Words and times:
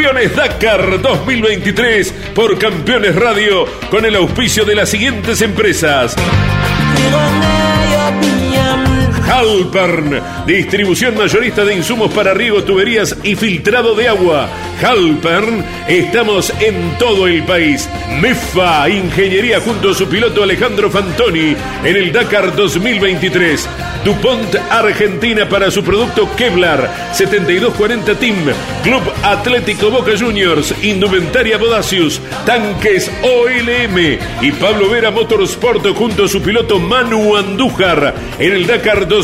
Campeones 0.00 0.34
Dakar 0.34 1.02
2023 1.02 2.14
por 2.34 2.58
Campeones 2.58 3.14
Radio 3.16 3.66
con 3.90 4.06
el 4.06 4.16
auspicio 4.16 4.64
de 4.64 4.74
las 4.74 4.88
siguientes 4.88 5.42
empresas. 5.42 6.16
Halpern, 9.30 10.20
distribución 10.44 11.16
mayorista 11.16 11.64
de 11.64 11.76
insumos 11.76 12.12
para 12.12 12.34
riego, 12.34 12.64
tuberías 12.64 13.16
y 13.22 13.36
filtrado 13.36 13.94
de 13.94 14.08
agua. 14.08 14.48
Halpern, 14.82 15.64
estamos 15.86 16.52
en 16.58 16.98
todo 16.98 17.28
el 17.28 17.44
país. 17.44 17.88
MEFA, 18.20 18.88
ingeniería 18.88 19.60
junto 19.60 19.90
a 19.90 19.94
su 19.94 20.08
piloto 20.08 20.42
Alejandro 20.42 20.90
Fantoni 20.90 21.54
en 21.84 21.96
el 21.96 22.12
Dakar 22.12 22.56
2023. 22.56 23.68
DuPont 24.04 24.56
Argentina 24.70 25.46
para 25.46 25.70
su 25.70 25.84
producto 25.84 26.28
Kevlar 26.34 26.90
7240 27.12 28.14
Team, 28.14 28.36
Club 28.82 29.02
Atlético 29.22 29.90
Boca 29.90 30.12
Juniors, 30.18 30.74
Indumentaria 30.82 31.58
Bodacius, 31.58 32.18
Tanques 32.46 33.10
OLM 33.22 34.18
y 34.40 34.52
Pablo 34.52 34.88
Vera 34.88 35.10
Motorsport 35.10 35.86
junto 35.94 36.24
a 36.24 36.28
su 36.28 36.40
piloto 36.40 36.78
Manu 36.78 37.36
Andújar 37.36 38.14
en 38.38 38.52
el 38.52 38.66
Dakar 38.66 39.06
2023. 39.06 39.19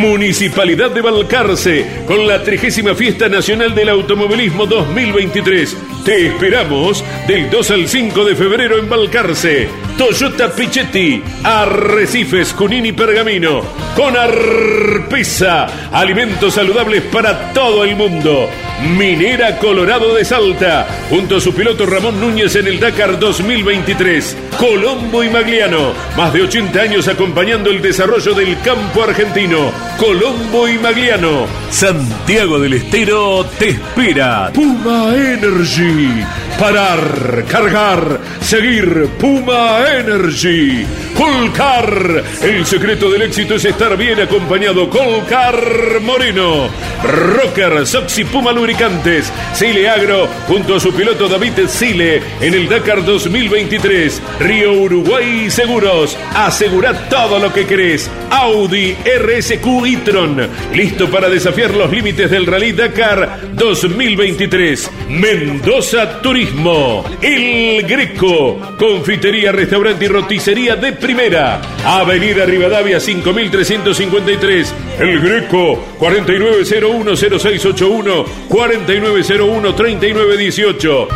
Municipalidad 0.00 0.90
de 0.90 1.02
Balcarce 1.02 1.86
con 2.06 2.26
la 2.26 2.42
30 2.42 2.94
Fiesta 2.94 3.28
Nacional 3.28 3.74
del 3.74 3.90
Automovilismo 3.90 4.64
2023. 4.64 5.76
Te 6.04 6.28
esperamos 6.28 7.04
del 7.26 7.50
2 7.50 7.70
al 7.70 7.88
5 7.88 8.24
de 8.24 8.34
febrero 8.34 8.78
en 8.78 8.88
Balcarce. 8.88 9.68
Toyota 9.98 10.50
Pichetti, 10.54 11.22
Arrecifes, 11.42 12.52
Junín 12.52 12.86
y 12.86 12.92
Pergamino. 12.92 13.62
Con 13.94 14.16
Arpesa, 14.16 15.90
alimentos 15.92 16.54
saludables 16.54 17.02
para 17.04 17.52
todo 17.52 17.84
el 17.84 17.96
mundo. 17.96 18.48
Minera 18.96 19.58
Colorado 19.58 20.14
de 20.14 20.24
Salta, 20.24 20.86
junto 21.08 21.36
a 21.36 21.40
su 21.40 21.54
piloto 21.54 21.86
Ramón 21.86 22.20
Núñez 22.20 22.56
en 22.56 22.66
el 22.66 22.78
Dakar 22.78 23.18
2023. 23.18 24.36
Colombo 24.58 25.24
y 25.24 25.30
Magliano, 25.30 25.94
más 26.16 26.32
de 26.32 26.42
80 26.42 26.80
años 26.80 27.08
acompañando 27.08 27.70
el 27.70 27.80
desarrollo 27.80 28.34
del 28.46 28.60
campo 28.60 29.02
argentino. 29.02 29.72
Colombo 29.98 30.68
y 30.68 30.78
Magliano. 30.78 31.46
Santiago 31.70 32.58
del 32.60 32.74
Estero 32.74 33.44
te 33.58 33.70
espera. 33.70 34.50
Puma 34.52 35.14
Energy. 35.14 36.24
Parar, 36.58 37.44
cargar, 37.48 38.20
seguir. 38.40 39.08
Puma 39.18 39.80
Energy. 39.98 40.86
Colcar. 41.16 42.22
El 42.42 42.64
secreto 42.66 43.10
del 43.10 43.22
éxito 43.22 43.54
es 43.54 43.64
estar 43.64 43.96
bien 43.96 44.20
acompañado. 44.20 44.88
Colcar 44.88 46.00
Moreno. 46.02 46.68
Rocker, 47.02 47.86
Soxy 47.86 48.24
Puma 48.24 48.52
Lubricantes. 48.52 49.32
Sile 49.54 49.88
Agro 49.88 50.28
junto 50.46 50.76
a 50.76 50.80
su 50.80 50.92
piloto 50.94 51.28
David 51.28 51.66
Sile 51.68 52.22
en 52.40 52.54
el 52.54 52.68
Dakar 52.68 53.04
2023. 53.04 54.22
Río 54.40 54.72
Uruguay 54.72 55.50
Seguros. 55.50 56.16
Asegura 56.34 57.08
todo 57.08 57.38
lo 57.38 57.52
que 57.52 57.66
querés. 57.66 58.10
Audi 58.30 58.96
RSQ 59.04 59.66
e-tron. 59.86 60.48
Listo 60.74 61.10
para 61.10 61.28
desafiar 61.28 61.74
los 61.74 61.90
límites 61.90 62.30
del 62.30 62.46
Rally 62.46 62.70
Dakar 62.72 63.40
2023. 63.52 64.90
Mendoza 65.08 66.20
Turismo. 66.20 67.04
El 67.20 67.82
Greco. 67.86 68.76
Confitería, 68.78 69.50
restaurante 69.52 70.04
y 70.04 70.08
roticería 70.08 70.76
de 70.76 70.92
primera. 70.92 71.60
Avenida 71.84 72.44
Rivadavia 72.44 73.00
5353. 73.00 74.74
El 75.00 75.20
Greco 75.20 75.82
49010681 75.98 78.24
49013918. 78.48 81.08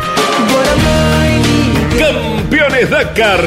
Campeones 2.51 2.89
Dakar 2.89 3.41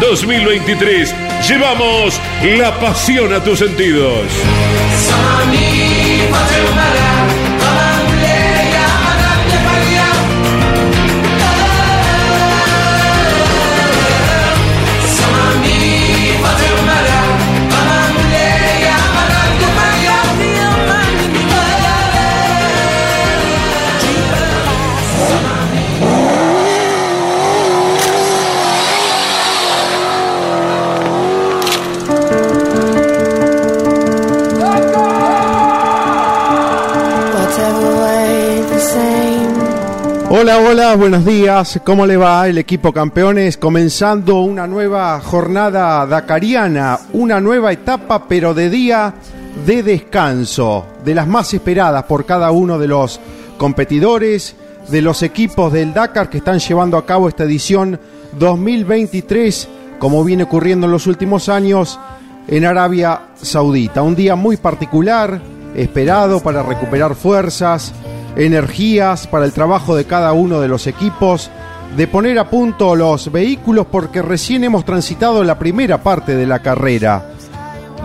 2023. 0.00 1.14
Llevamos 1.48 2.20
la 2.42 2.76
pasión 2.80 3.32
a 3.32 3.40
tus 3.40 3.60
sentidos. 3.60 4.26
Hola, 40.40 40.58
hola, 40.60 40.94
buenos 40.94 41.24
días. 41.24 41.80
¿Cómo 41.82 42.06
le 42.06 42.16
va 42.16 42.46
el 42.46 42.58
equipo 42.58 42.92
campeones? 42.92 43.56
Comenzando 43.56 44.42
una 44.42 44.68
nueva 44.68 45.20
jornada 45.20 46.06
dakariana, 46.06 46.96
una 47.12 47.40
nueva 47.40 47.72
etapa, 47.72 48.28
pero 48.28 48.54
de 48.54 48.70
día 48.70 49.14
de 49.66 49.82
descanso, 49.82 50.86
de 51.04 51.16
las 51.16 51.26
más 51.26 51.52
esperadas 51.54 52.04
por 52.04 52.24
cada 52.24 52.52
uno 52.52 52.78
de 52.78 52.86
los 52.86 53.18
competidores, 53.58 54.54
de 54.88 55.02
los 55.02 55.24
equipos 55.24 55.72
del 55.72 55.92
Dakar 55.92 56.30
que 56.30 56.38
están 56.38 56.60
llevando 56.60 56.98
a 56.98 57.04
cabo 57.04 57.28
esta 57.28 57.42
edición 57.42 57.98
2023, 58.38 59.68
como 59.98 60.22
viene 60.22 60.44
ocurriendo 60.44 60.86
en 60.86 60.92
los 60.92 61.08
últimos 61.08 61.48
años, 61.48 61.98
en 62.46 62.64
Arabia 62.64 63.22
Saudita. 63.42 64.02
Un 64.02 64.14
día 64.14 64.36
muy 64.36 64.56
particular, 64.56 65.40
esperado 65.74 66.38
para 66.38 66.62
recuperar 66.62 67.16
fuerzas, 67.16 67.92
energías 68.38 69.26
para 69.26 69.44
el 69.44 69.52
trabajo 69.52 69.96
de 69.96 70.04
cada 70.04 70.32
uno 70.32 70.60
de 70.60 70.68
los 70.68 70.86
equipos, 70.86 71.50
de 71.96 72.06
poner 72.06 72.38
a 72.38 72.48
punto 72.48 72.94
los 72.94 73.30
vehículos 73.30 73.86
porque 73.90 74.22
recién 74.22 74.64
hemos 74.64 74.84
transitado 74.84 75.42
la 75.44 75.58
primera 75.58 76.02
parte 76.02 76.34
de 76.36 76.46
la 76.46 76.60
carrera 76.60 77.32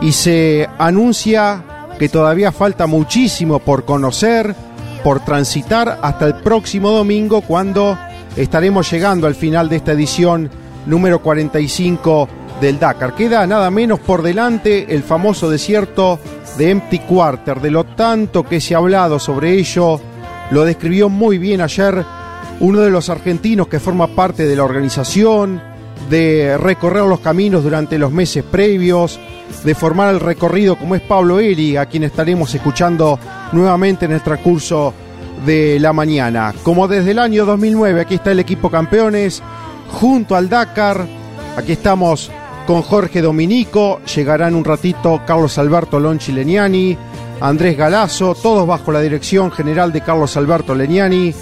y 0.02 0.12
se 0.12 0.68
anuncia 0.80 1.64
que 2.00 2.10
todavía 2.10 2.52
falta 2.52 2.88
muchísimo 2.88 3.60
por 3.60 3.86
conocer, 3.86 4.56
por 5.04 5.24
transitar 5.24 6.00
hasta 6.02 6.26
el 6.26 6.36
próximo 6.36 6.92
domingo 6.92 7.42
cuando 7.42 7.98
estaremos 8.36 8.90
llegando 8.92 9.28
al 9.28 9.36
final 9.36 9.70
de 9.70 9.76
esta 9.76 9.92
edición 9.92 10.50
número 10.88 11.22
45 11.22 12.28
del 12.60 12.80
Dakar. 12.80 13.16
Queda 13.16 13.46
nada 13.46 13.70
menos 13.70 14.00
por 14.00 14.24
delante 14.24 14.94
el 14.96 15.04
famoso 15.04 15.50
desierto 15.50 16.20
de 16.58 16.72
Empty 16.72 17.00
Quarter, 17.00 17.62
de 17.62 17.72
lo 17.72 17.84
tanto 17.84 18.44
que 18.44 18.60
se 18.60 18.74
ha 18.74 18.80
hablado 18.80 19.20
sobre 19.20 19.54
ello 19.54 20.02
lo 20.52 20.64
describió 20.64 21.10
muy 21.10 21.38
bien 21.38 21.62
ayer 21.62 22.06
uno 22.60 22.82
de 22.82 22.90
los 22.90 23.10
argentinos 23.10 23.68
que 23.68 23.80
forma 23.80 24.08
parte 24.08 24.46
de 24.46 24.56
la 24.56 24.64
organización, 24.64 25.62
de 26.10 26.58
recorrer 26.58 27.04
los 27.04 27.20
caminos 27.20 27.64
durante 27.64 27.98
los 27.98 28.12
meses 28.12 28.44
previos, 28.44 29.20
de 29.64 29.76
formar 29.76 30.14
el 30.14 30.20
recorrido 30.20 30.76
como 30.76 30.96
es 30.96 31.02
Pablo 31.02 31.40
Eri, 31.40 31.78
a 31.78 31.86
quien 31.86 32.04
estaremos 32.04 32.54
escuchando 32.54 33.20
nuevamente 33.52 34.06
en 34.06 34.12
el 34.12 34.22
transcurso 34.22 34.94
de 35.46 35.80
la 35.80 35.94
mañana. 35.94 36.54
Como 36.64 36.88
desde 36.88 37.12
el 37.12 37.20
año 37.20 37.46
2009, 37.46 38.02
aquí 38.02 38.16
está 38.16 38.32
el 38.32 38.40
equipo 38.40 38.70
campeones, 38.70 39.42
junto 39.92 40.36
al 40.36 40.50
Dakar, 40.50 41.06
aquí 41.58 41.74
estamos 41.74 42.32
con 42.66 42.82
Jorge 42.82 43.22
Dominico, 43.22 44.00
llegarán 44.16 44.56
un 44.56 44.64
ratito 44.64 45.22
Carlos 45.26 45.58
Alberto 45.58 46.00
Lonchi 46.00 46.32
Leniani, 46.32 46.98
Andrés 47.44 47.76
Galazo, 47.76 48.36
todos 48.36 48.66
bajo 48.66 48.94
la 48.94 49.02
dirección 49.02 49.52
general 49.52 49.92
de 49.92 50.00
Carlos 50.00 50.38
Alberto 50.38 50.74
Leniani, 50.74 51.34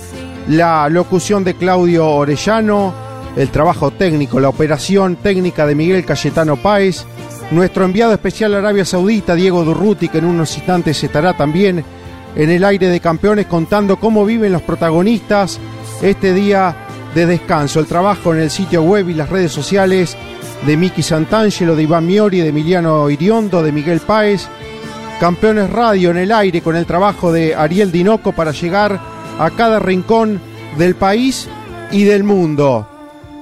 la 0.48 0.90
locución 0.90 1.44
de 1.44 1.54
Claudio 1.54 2.08
Orellano, 2.10 2.92
el 3.36 3.52
trabajo 3.52 3.92
técnico, 3.92 4.40
la 4.40 4.50
operación 4.50 5.18
técnica 5.18 5.68
de 5.68 5.76
Miguel 5.76 6.04
Cayetano 6.04 6.56
Páez, 6.56 7.06
nuestro 7.52 7.86
enviado 7.86 8.14
especial 8.14 8.56
a 8.56 8.58
Arabia 8.58 8.84
Saudita, 8.84 9.36
Diego 9.36 9.64
Durruti, 9.64 10.10
que 10.10 10.18
en 10.18 10.26
unos 10.26 10.58
instantes 10.58 11.04
estará 11.04 11.38
también 11.38 11.86
en 12.36 12.50
el 12.50 12.64
aire 12.64 12.88
de 12.88 13.00
campeones 13.00 13.46
contando 13.46 14.00
cómo 14.00 14.26
viven 14.26 14.54
los 14.54 14.64
protagonistas 14.64 15.60
este 16.02 16.34
día 16.34 16.76
de 17.14 17.28
descanso. 17.28 17.80
El 17.80 17.86
trabajo 17.86 18.34
en 18.34 18.40
el 18.40 18.50
sitio 18.50 18.82
web 18.82 19.08
y 19.08 19.14
las 19.14 19.30
redes 19.30 19.52
sociales 19.52 20.18
de 20.66 20.78
Miki 20.78 21.04
Santangelo, 21.04 21.76
de 21.76 21.84
Iván 21.84 22.08
Miori, 22.08 22.40
de 22.40 22.48
Emiliano 22.48 23.08
Iriondo, 23.08 23.62
de 23.62 23.72
Miguel 23.72 24.00
Páez, 24.00 24.50
Campeones 25.22 25.70
Radio 25.70 26.10
en 26.10 26.18
el 26.18 26.32
aire 26.32 26.62
con 26.62 26.76
el 26.76 26.88
trabajo 26.88 27.32
de 27.32 27.54
Ariel 27.54 27.92
Dinoco 27.92 28.32
para 28.32 28.50
llegar 28.50 29.00
a 29.38 29.52
cada 29.52 29.78
rincón 29.78 30.42
del 30.80 30.96
país 30.96 31.48
y 31.92 32.06
del 32.06 32.24
mundo. 32.24 32.88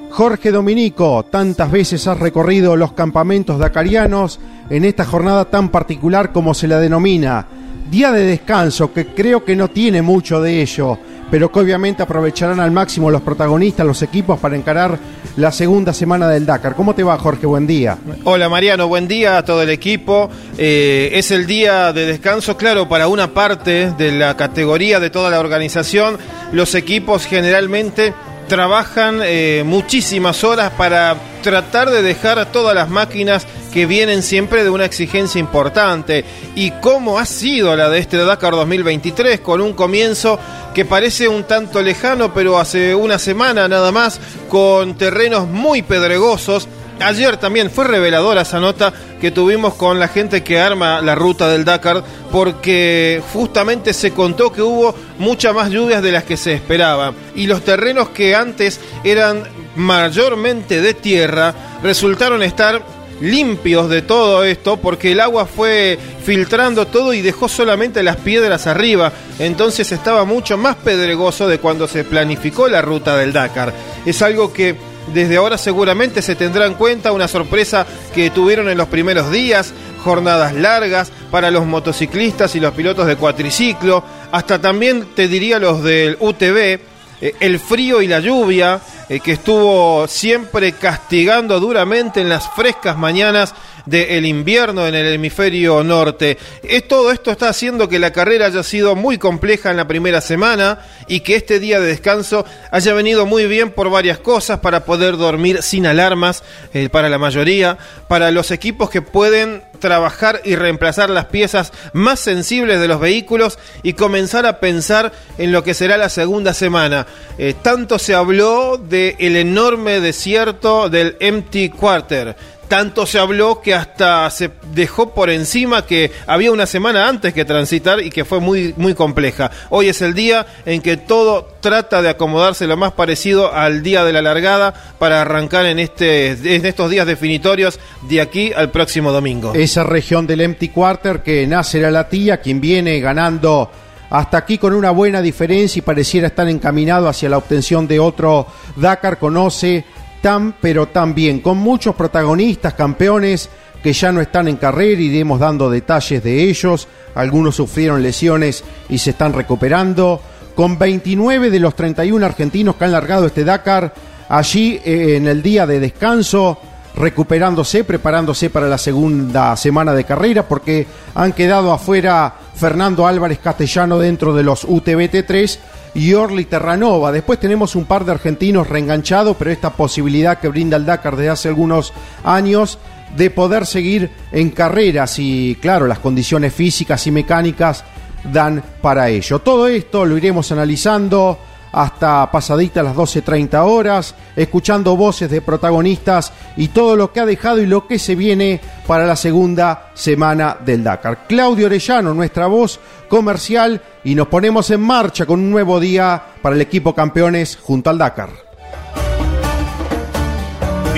Jorge 0.09 0.51
Dominico, 0.51 1.23
tantas 1.31 1.71
veces 1.71 2.05
has 2.05 2.19
recorrido 2.19 2.75
los 2.75 2.91
campamentos 2.91 3.57
dacarianos 3.57 4.41
en 4.69 4.83
esta 4.83 5.05
jornada 5.05 5.45
tan 5.45 5.69
particular 5.69 6.33
como 6.33 6.53
se 6.53 6.67
la 6.67 6.81
denomina. 6.81 7.47
Día 7.89 8.11
de 8.11 8.25
descanso, 8.25 8.91
que 8.91 9.13
creo 9.13 9.45
que 9.45 9.55
no 9.55 9.69
tiene 9.69 10.01
mucho 10.01 10.41
de 10.41 10.61
ello, 10.61 10.99
pero 11.31 11.51
que 11.51 11.59
obviamente 11.59 12.03
aprovecharán 12.03 12.59
al 12.59 12.71
máximo 12.71 13.11
los 13.11 13.21
protagonistas, 13.21 13.85
los 13.85 14.01
equipos 14.01 14.39
para 14.39 14.55
encarar 14.55 14.97
la 15.37 15.51
segunda 15.51 15.93
semana 15.93 16.27
del 16.27 16.45
Dakar. 16.45 16.75
¿Cómo 16.75 16.95
te 16.95 17.03
va, 17.03 17.17
Jorge? 17.17 17.45
Buen 17.45 17.67
día. 17.67 17.97
Hola, 18.23 18.49
Mariano. 18.49 18.87
Buen 18.87 19.07
día 19.07 19.37
a 19.37 19.45
todo 19.45 19.61
el 19.61 19.69
equipo. 19.69 20.29
Eh, 20.57 21.11
es 21.13 21.31
el 21.31 21.45
día 21.45 21.93
de 21.93 22.05
descanso, 22.05 22.57
claro, 22.57 22.89
para 22.89 23.07
una 23.07 23.33
parte 23.33 23.91
de 23.91 24.11
la 24.11 24.35
categoría 24.35 24.99
de 24.99 25.09
toda 25.09 25.29
la 25.29 25.39
organización. 25.39 26.17
Los 26.51 26.75
equipos 26.75 27.25
generalmente 27.25 28.13
trabajan 28.49 29.21
eh, 29.23 29.63
muchísimas 29.65 30.43
horas 30.43 30.71
para 30.71 31.15
tratar 31.41 31.89
de 31.89 32.01
dejar 32.01 32.51
todas 32.51 32.75
las 32.75 32.89
máquinas 32.89 33.47
que 33.71 33.85
vienen 33.85 34.23
siempre 34.23 34.63
de 34.63 34.69
una 34.69 34.83
exigencia 34.83 35.39
importante. 35.39 36.25
Y 36.55 36.71
cómo 36.81 37.19
ha 37.19 37.25
sido 37.25 37.75
la 37.77 37.89
de 37.89 37.99
este 37.99 38.17
Dakar 38.17 38.51
2023, 38.53 39.39
con 39.39 39.61
un 39.61 39.73
comienzo 39.73 40.37
que 40.73 40.83
parece 40.83 41.29
un 41.29 41.43
tanto 41.45 41.81
lejano, 41.81 42.33
pero 42.33 42.59
hace 42.59 42.93
una 42.95 43.19
semana 43.19 43.67
nada 43.69 43.91
más, 43.91 44.19
con 44.49 44.95
terrenos 44.95 45.47
muy 45.47 45.81
pedregosos. 45.81 46.67
Ayer 47.01 47.37
también 47.37 47.71
fue 47.71 47.85
reveladora 47.85 48.41
esa 48.41 48.59
nota 48.59 48.93
que 49.21 49.31
tuvimos 49.31 49.75
con 49.75 49.99
la 49.99 50.07
gente 50.07 50.43
que 50.43 50.59
arma 50.59 51.01
la 51.01 51.15
ruta 51.15 51.47
del 51.47 51.65
Dakar, 51.65 52.03
porque 52.31 53.21
justamente 53.33 53.93
se 53.93 54.11
contó 54.11 54.51
que 54.51 54.61
hubo 54.61 54.93
muchas 55.17 55.53
más 55.53 55.69
lluvias 55.69 56.03
de 56.03 56.11
las 56.11 56.23
que 56.25 56.37
se 56.37 56.53
esperaba. 56.53 57.13
Y 57.35 57.47
los 57.47 57.63
terrenos 57.63 58.09
que 58.09 58.35
antes 58.35 58.79
eran 59.03 59.43
mayormente 59.75 60.81
de 60.81 60.93
tierra 60.93 61.53
resultaron 61.81 62.43
estar 62.43 62.83
limpios 63.21 63.89
de 63.89 64.01
todo 64.01 64.43
esto 64.43 64.77
porque 64.77 65.11
el 65.11 65.19
agua 65.19 65.45
fue 65.45 65.99
filtrando 66.23 66.87
todo 66.87 67.13
y 67.13 67.21
dejó 67.21 67.47
solamente 67.47 68.03
las 68.03 68.17
piedras 68.17 68.67
arriba. 68.67 69.11
Entonces 69.39 69.91
estaba 69.91 70.25
mucho 70.25 70.57
más 70.57 70.75
pedregoso 70.75 71.47
de 71.47 71.59
cuando 71.59 71.87
se 71.87 72.03
planificó 72.03 72.67
la 72.67 72.81
ruta 72.81 73.17
del 73.17 73.33
Dakar. 73.33 73.73
Es 74.05 74.21
algo 74.21 74.53
que 74.53 74.75
desde 75.13 75.37
ahora 75.37 75.57
seguramente 75.57 76.21
se 76.21 76.35
tendrá 76.35 76.65
en 76.65 76.73
cuenta, 76.75 77.11
una 77.11 77.27
sorpresa 77.27 77.85
que 78.13 78.29
tuvieron 78.29 78.69
en 78.69 78.77
los 78.77 78.87
primeros 78.87 79.31
días, 79.31 79.73
jornadas 80.03 80.53
largas 80.53 81.11
para 81.31 81.51
los 81.51 81.65
motociclistas 81.65 82.55
y 82.55 82.59
los 82.59 82.73
pilotos 82.73 83.07
de 83.07 83.15
cuatriciclo, 83.15 84.03
hasta 84.31 84.59
también 84.59 85.07
te 85.15 85.27
diría 85.27 85.59
los 85.59 85.83
del 85.83 86.17
UTV, 86.19 86.79
eh, 87.21 87.35
el 87.39 87.59
frío 87.59 88.01
y 88.01 88.07
la 88.07 88.19
lluvia, 88.19 88.79
eh, 89.09 89.19
que 89.19 89.33
estuvo 89.33 90.07
siempre 90.07 90.73
castigando 90.73 91.59
duramente 91.59 92.21
en 92.21 92.29
las 92.29 92.49
frescas 92.55 92.97
mañanas 92.97 93.53
del 93.89 94.25
invierno 94.25 94.87
en 94.87 94.95
el 94.95 95.13
hemisferio 95.13 95.83
norte. 95.83 96.37
Es, 96.63 96.87
todo 96.87 97.11
esto 97.11 97.31
está 97.31 97.49
haciendo 97.49 97.89
que 97.89 97.99
la 97.99 98.11
carrera 98.11 98.45
haya 98.45 98.63
sido 98.63 98.95
muy 98.95 99.17
compleja 99.17 99.71
en 99.71 99.77
la 99.77 99.87
primera 99.87 100.21
semana 100.21 100.79
y 101.07 101.21
que 101.21 101.35
este 101.35 101.59
día 101.59 101.79
de 101.79 101.87
descanso 101.87 102.45
haya 102.71 102.93
venido 102.93 103.25
muy 103.25 103.47
bien 103.47 103.71
por 103.71 103.89
varias 103.89 104.19
cosas, 104.19 104.59
para 104.59 104.85
poder 104.85 105.17
dormir 105.17 105.63
sin 105.63 105.85
alarmas 105.85 106.43
eh, 106.73 106.89
para 106.89 107.09
la 107.09 107.17
mayoría, 107.17 107.77
para 108.07 108.31
los 108.31 108.51
equipos 108.51 108.89
que 108.89 109.01
pueden 109.01 109.63
trabajar 109.79 110.41
y 110.43 110.55
reemplazar 110.55 111.09
las 111.09 111.25
piezas 111.25 111.71
más 111.93 112.19
sensibles 112.19 112.79
de 112.79 112.87
los 112.87 112.99
vehículos 112.99 113.57
y 113.81 113.93
comenzar 113.93 114.45
a 114.45 114.59
pensar 114.59 115.13
en 115.37 115.51
lo 115.51 115.63
que 115.63 115.73
será 115.73 115.97
la 115.97 116.09
segunda 116.09 116.53
semana. 116.53 117.07
Eh, 117.37 117.55
tanto 117.61 117.97
se 117.97 118.13
habló 118.13 118.77
del 118.77 119.15
el 119.19 119.37
enorme 119.37 120.01
desierto 120.01 120.89
del 120.89 121.15
Empty 121.19 121.69
Quarter 121.69 122.35
tanto 122.69 123.05
se 123.05 123.19
habló 123.19 123.61
que 123.61 123.73
hasta 123.73 124.29
se 124.29 124.51
dejó 124.73 125.13
por 125.13 125.29
encima 125.29 125.85
que 125.85 126.11
había 126.27 126.51
una 126.51 126.67
semana 126.67 127.09
antes 127.09 127.33
que 127.33 127.43
transitar 127.43 127.99
y 127.99 128.11
que 128.11 128.23
fue 128.23 128.39
muy, 128.39 128.73
muy 128.77 128.93
compleja. 128.93 129.51
Hoy 129.71 129.89
es 129.89 130.01
el 130.01 130.13
día 130.13 130.45
en 130.65 130.81
que 130.81 130.95
todo 130.95 131.49
trata 131.59 132.01
de 132.01 132.09
acomodarse 132.09 132.67
lo 132.67 132.77
más 132.77 132.93
parecido 132.93 133.53
al 133.53 133.81
día 133.81 134.05
de 134.05 134.13
la 134.13 134.21
largada 134.21 134.73
para 134.99 135.21
arrancar 135.21 135.65
en, 135.65 135.79
este, 135.79 136.29
en 136.55 136.65
estos 136.65 136.91
días 136.91 137.07
definitorios 137.07 137.79
de 138.03 138.21
aquí 138.21 138.53
al 138.55 138.69
próximo 138.69 139.11
domingo. 139.11 139.53
Esa 139.55 139.83
región 139.83 140.27
del 140.27 140.41
Empty 140.41 140.69
Quarter 140.69 141.23
que 141.23 141.47
nace 141.47 141.81
la 141.81 141.89
Latilla, 141.89 142.37
quien 142.37 142.61
viene 142.61 142.99
ganando 142.99 143.71
hasta 144.11 144.37
aquí 144.37 144.57
con 144.57 144.73
una 144.73 144.91
buena 144.91 145.21
diferencia 145.21 145.79
y 145.79 145.83
pareciera 145.83 146.27
estar 146.27 146.47
encaminado 146.47 147.07
hacia 147.07 147.29
la 147.29 147.37
obtención 147.37 147.87
de 147.87 147.99
otro 147.99 148.47
Dakar, 148.75 149.17
conoce 149.17 149.85
tan 150.21 150.53
pero 150.59 150.87
tan 150.87 151.13
bien, 151.13 151.39
con 151.39 151.57
muchos 151.57 151.95
protagonistas, 151.95 152.73
campeones 152.73 153.49
que 153.81 153.93
ya 153.93 154.11
no 154.11 154.21
están 154.21 154.47
en 154.47 154.57
carrera, 154.57 155.01
iremos 155.01 155.39
dando 155.39 155.69
detalles 155.69 156.23
de 156.23 156.43
ellos, 156.43 156.87
algunos 157.15 157.55
sufrieron 157.55 158.03
lesiones 158.03 158.63
y 158.89 158.97
se 158.97 159.11
están 159.11 159.33
recuperando, 159.33 160.21
con 160.55 160.77
29 160.77 161.49
de 161.49 161.59
los 161.59 161.75
31 161.75 162.25
argentinos 162.25 162.75
que 162.75 162.85
han 162.85 162.91
largado 162.91 163.25
este 163.25 163.45
Dakar, 163.45 163.93
allí 164.27 164.79
eh, 164.83 165.15
en 165.15 165.27
el 165.27 165.41
día 165.41 165.65
de 165.65 165.79
descanso, 165.79 166.59
recuperándose, 166.95 167.85
preparándose 167.85 168.49
para 168.49 168.67
la 168.67 168.77
segunda 168.77 169.55
semana 169.55 169.93
de 169.93 170.03
carrera, 170.03 170.47
porque 170.47 170.85
han 171.15 171.31
quedado 171.31 171.71
afuera 171.71 172.33
Fernando 172.55 173.07
Álvarez 173.07 173.39
Castellano 173.39 173.99
dentro 173.99 174.35
de 174.35 174.43
los 174.43 174.67
UTBT3 174.67 175.59
y 175.93 176.13
Orly 176.13 176.45
Terranova. 176.45 177.11
Después 177.11 177.39
tenemos 177.39 177.75
un 177.75 177.85
par 177.85 178.05
de 178.05 178.11
argentinos 178.11 178.67
reenganchados, 178.67 179.35
pero 179.37 179.51
esta 179.51 179.71
posibilidad 179.71 180.39
que 180.39 180.47
brinda 180.47 180.77
el 180.77 180.85
Dakar 180.85 181.15
desde 181.15 181.29
hace 181.29 181.47
algunos 181.49 181.93
años 182.23 182.77
de 183.15 183.29
poder 183.29 183.65
seguir 183.65 184.11
en 184.31 184.51
carreras 184.51 185.17
y 185.17 185.57
claro, 185.61 185.87
las 185.87 185.99
condiciones 185.99 186.53
físicas 186.53 187.05
y 187.07 187.11
mecánicas 187.11 187.83
dan 188.31 188.63
para 188.81 189.09
ello. 189.09 189.39
Todo 189.39 189.67
esto 189.67 190.05
lo 190.05 190.17
iremos 190.17 190.51
analizando 190.51 191.39
hasta 191.71 192.29
pasadita 192.31 192.83
las 192.83 192.95
12.30 192.95 193.63
horas, 193.63 194.15
escuchando 194.35 194.95
voces 194.95 195.29
de 195.29 195.41
protagonistas 195.41 196.33
y 196.57 196.69
todo 196.69 196.95
lo 196.95 197.11
que 197.11 197.19
ha 197.19 197.25
dejado 197.25 197.61
y 197.61 197.65
lo 197.65 197.87
que 197.87 197.99
se 197.99 198.15
viene 198.15 198.59
para 198.87 199.05
la 199.05 199.15
segunda 199.15 199.91
semana 199.93 200.57
del 200.63 200.83
Dakar. 200.83 201.27
Claudio 201.27 201.67
Orellano, 201.67 202.13
nuestra 202.13 202.47
voz 202.47 202.79
comercial, 203.07 203.81
y 204.03 204.15
nos 204.15 204.27
ponemos 204.27 204.69
en 204.71 204.81
marcha 204.81 205.25
con 205.25 205.39
un 205.39 205.51
nuevo 205.51 205.79
día 205.79 206.21
para 206.41 206.55
el 206.55 206.61
equipo 206.61 206.95
campeones 206.95 207.57
junto 207.61 207.89
al 207.89 207.97
Dakar. 207.97 208.48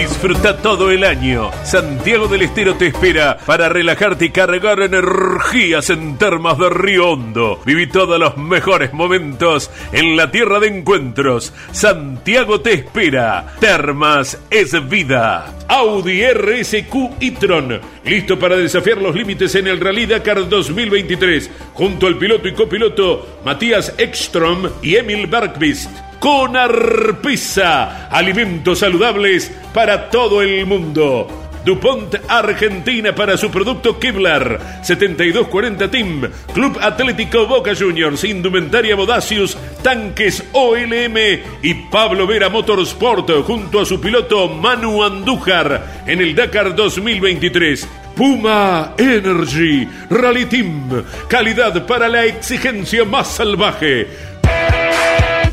Disfruta 0.02 0.58
todo 0.58 0.90
el 0.90 1.04
año. 1.04 1.52
Santiago 1.64 2.28
del 2.28 2.42
Estero 2.42 2.74
te 2.74 2.88
espera 2.88 3.38
para 3.46 3.70
relajarte 3.70 4.26
y 4.26 4.30
cargar 4.32 4.82
energías 4.82 5.92
en 5.92 6.18
termas 6.18 6.58
de 6.58 6.72
Río 6.72 7.12
Hondo. 7.12 7.62
Viví 7.68 7.86
todos 7.86 8.20
los 8.20 8.36
mejores 8.36 8.94
momentos 8.94 9.70
en 9.92 10.18
la 10.18 10.32
tierra 10.32 10.60
de 10.60 10.70
encuentros. 10.70 11.54
Santiago 11.72 12.62
te 12.62 12.74
espera. 12.74 13.54
Termas 13.60 14.40
es 14.50 14.90
vida. 14.90 15.54
Audi 15.68 16.24
RSQ 16.24 16.96
e-tron. 17.20 17.80
Listo 18.04 18.40
para 18.40 18.58
desafiar 18.58 18.98
los 18.98 19.16
límites 19.16 19.54
en 19.54 19.68
el 19.68 19.80
Rally 19.80 20.08
Dakar 20.08 20.50
2023. 20.50 21.52
Junto 21.76 22.08
al 22.08 22.18
piloto 22.18 22.48
y 22.48 22.54
copiloto 22.54 23.42
Matías 23.46 23.94
Ekstrom 24.00 24.68
y 24.82 24.96
Emil 24.96 25.28
Bergqvist 25.28 26.11
con 26.22 26.56
Arpisa, 26.56 28.08
alimentos 28.08 28.78
saludables 28.78 29.52
para 29.74 30.12
todo 30.12 30.44
el 30.44 30.68
mundo. 30.68 31.28
DuPont 31.66 32.16
Argentina 32.28 33.16
para 33.16 33.38
su 33.38 33.50
producto 33.50 33.98
Kevlar. 33.98 34.82
7240 34.84 35.90
Team 35.90 36.30
Club 36.54 36.78
Atlético 36.80 37.48
Boca 37.48 37.74
Juniors 37.76 38.24
Indumentaria 38.24 38.96
Bodacius 38.96 39.58
Tanques 39.82 40.44
OLM 40.52 41.18
y 41.64 41.74
Pablo 41.90 42.28
Vera 42.28 42.50
Motorsport 42.50 43.44
junto 43.44 43.80
a 43.80 43.86
su 43.86 44.00
piloto 44.00 44.48
Manu 44.48 45.04
Andújar 45.04 46.04
en 46.06 46.22
el 46.22 46.36
Dakar 46.36 46.76
2023 46.76 47.88
Puma 48.16 48.94
Energy 48.98 49.88
Rally 50.10 50.46
Team. 50.46 51.04
Calidad 51.28 51.88
para 51.88 52.08
la 52.08 52.26
exigencia 52.26 53.06
más 53.06 53.28
salvaje 53.28 54.31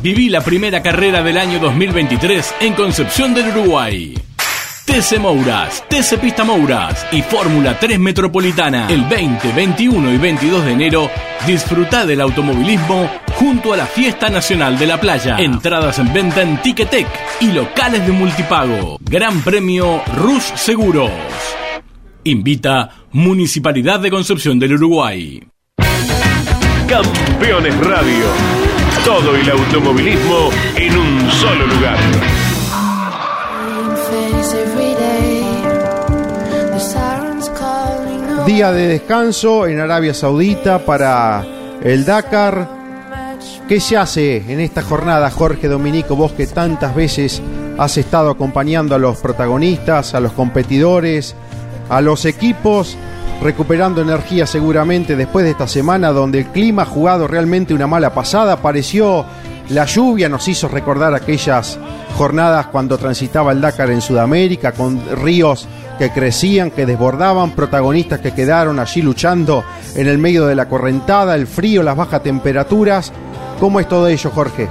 Viví 0.02 0.28
la 0.28 0.40
primera 0.43 0.81
carrera 0.81 1.23
del 1.23 1.37
año 1.38 1.59
2023 1.59 2.55
en 2.61 2.75
Concepción 2.75 3.35
del 3.35 3.49
Uruguay. 3.49 4.14
TC 4.85 5.19
Mouras, 5.19 5.85
TC 5.88 6.19
Pista 6.21 6.45
Mouras 6.45 7.05
y 7.11 7.21
Fórmula 7.21 7.76
3 7.78 7.99
Metropolitana. 7.99 8.87
El 8.88 9.05
20, 9.05 9.52
21 9.52 10.12
y 10.12 10.17
22 10.17 10.64
de 10.64 10.73
enero, 10.73 11.11
disfruta 11.47 12.07
del 12.07 12.21
automovilismo 12.21 13.11
junto 13.35 13.73
a 13.73 13.76
la 13.76 13.87
Fiesta 13.87 14.31
Nacional 14.31 14.78
de 14.78 14.87
la 14.87 15.00
Playa. 15.00 15.37
Entradas 15.37 15.99
en 15.99 16.12
venta 16.12 16.43
en 16.43 16.62
Ticketek 16.62 17.09
y 17.40 17.50
locales 17.50 18.07
de 18.07 18.12
multipago. 18.12 18.99
Gran 19.00 19.43
Premio 19.43 20.00
Rus 20.17 20.45
Seguros. 20.55 21.11
Invita 22.23 22.90
Municipalidad 23.11 23.99
de 23.99 24.11
Concepción 24.11 24.61
del 24.61 24.75
Uruguay. 24.75 25.43
Campeones 26.88 27.76
Radio 27.78 28.68
todo 29.09 29.35
el 29.35 29.50
automovilismo 29.50 30.50
en 30.77 30.99
un 30.99 31.31
solo 31.31 31.67
lugar. 31.67 31.97
Día 38.45 38.71
de 38.71 38.87
descanso 38.87 39.67
en 39.67 39.81
Arabia 39.81 40.12
Saudita 40.12 40.81
para 40.81 41.43
el 41.83 42.05
Dakar. 42.05 42.69
¿Qué 43.67 43.81
se 43.81 43.97
hace 43.97 44.53
en 44.53 44.61
esta 44.61 44.83
jornada, 44.83 45.31
Jorge 45.31 45.69
Dominico, 45.69 46.15
vos 46.15 46.33
que 46.33 46.47
tantas 46.47 46.95
veces 46.95 47.41
has 47.79 47.97
estado 47.97 48.29
acompañando 48.29 48.95
a 48.95 48.99
los 48.99 49.17
protagonistas, 49.17 50.12
a 50.12 50.21
los 50.21 50.33
competidores, 50.33 51.35
a 51.88 52.03
los 52.03 52.27
equipos, 52.27 52.99
recuperando 53.42 54.02
energía 54.02 54.47
seguramente 54.47 55.16
después 55.16 55.45
de 55.45 55.52
esta 55.52 55.68
semana 55.68 56.11
donde 56.11 56.40
el 56.40 56.47
clima 56.47 56.83
ha 56.83 56.87
jugado 56.87 57.28
realmente 57.28 57.75
una 57.75 57.87
mala 57.87 58.12
pasada, 58.12 58.54
apareció 58.54 59.25
la 59.71 59.85
lluvia, 59.85 60.28
nos 60.28 60.49
hizo 60.49 60.68
recordar 60.68 61.14
aquellas 61.14 61.78
jornadas 62.16 62.66
cuando 62.66 62.99
transitaba 62.99 63.52
el 63.52 63.61
Dakar 63.61 63.90
en 63.90 64.00
Sudamérica, 64.00 64.73
con 64.73 65.00
ríos 65.16 65.68
que 65.99 66.11
crecían, 66.11 66.71
que 66.71 66.87
desbordaban, 66.87 67.52
protagonistas 67.52 68.21
que 68.21 68.33
quedaron 68.33 68.78
allí 68.78 69.02
luchando 69.02 69.64
en 69.95 70.07
el 70.07 70.18
medio 70.18 70.47
de 70.47 70.54
la 70.54 70.68
correntada, 70.68 71.35
el 71.35 71.47
frío, 71.47 71.83
las 71.83 71.97
bajas 71.97 72.23
temperaturas. 72.23 73.12
¿Cómo 73.61 73.80
es 73.80 73.88
todo 73.88 74.09
ello, 74.09 74.30
Jorge? 74.30 74.68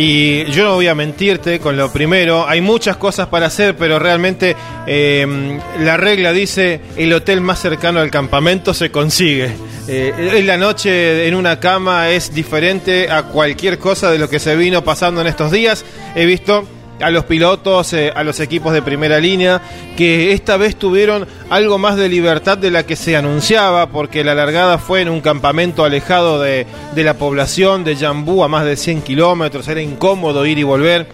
Y 0.00 0.44
yo 0.52 0.62
no 0.62 0.74
voy 0.74 0.86
a 0.86 0.94
mentirte 0.94 1.58
con 1.58 1.76
lo 1.76 1.92
primero, 1.92 2.48
hay 2.48 2.60
muchas 2.60 2.96
cosas 2.98 3.26
para 3.26 3.46
hacer, 3.46 3.76
pero 3.76 3.98
realmente 3.98 4.54
eh, 4.86 5.58
la 5.80 5.96
regla 5.96 6.32
dice 6.32 6.80
el 6.96 7.12
hotel 7.12 7.40
más 7.40 7.58
cercano 7.58 7.98
al 7.98 8.08
campamento 8.08 8.72
se 8.74 8.92
consigue. 8.92 9.50
Eh, 9.88 10.40
la 10.44 10.56
noche 10.56 11.26
en 11.26 11.34
una 11.34 11.58
cama 11.58 12.10
es 12.10 12.32
diferente 12.32 13.10
a 13.10 13.24
cualquier 13.24 13.80
cosa 13.80 14.08
de 14.12 14.20
lo 14.20 14.30
que 14.30 14.38
se 14.38 14.54
vino 14.54 14.84
pasando 14.84 15.20
en 15.20 15.26
estos 15.26 15.50
días. 15.50 15.84
He 16.14 16.26
visto 16.26 16.64
a 17.00 17.10
los 17.10 17.24
pilotos, 17.24 17.92
eh, 17.92 18.12
a 18.14 18.24
los 18.24 18.40
equipos 18.40 18.72
de 18.72 18.82
primera 18.82 19.18
línea, 19.18 19.60
que 19.96 20.32
esta 20.32 20.56
vez 20.56 20.76
tuvieron 20.76 21.26
algo 21.50 21.78
más 21.78 21.96
de 21.96 22.08
libertad 22.08 22.58
de 22.58 22.70
la 22.70 22.84
que 22.84 22.96
se 22.96 23.16
anunciaba, 23.16 23.88
porque 23.88 24.24
la 24.24 24.34
largada 24.34 24.78
fue 24.78 25.02
en 25.02 25.08
un 25.08 25.20
campamento 25.20 25.84
alejado 25.84 26.40
de, 26.40 26.66
de 26.94 27.04
la 27.04 27.14
población 27.14 27.84
de 27.84 27.96
Jambú 27.96 28.42
a 28.42 28.48
más 28.48 28.64
de 28.64 28.76
100 28.76 29.02
kilómetros, 29.02 29.68
era 29.68 29.80
incómodo 29.80 30.46
ir 30.46 30.58
y 30.58 30.62
volver. 30.62 31.06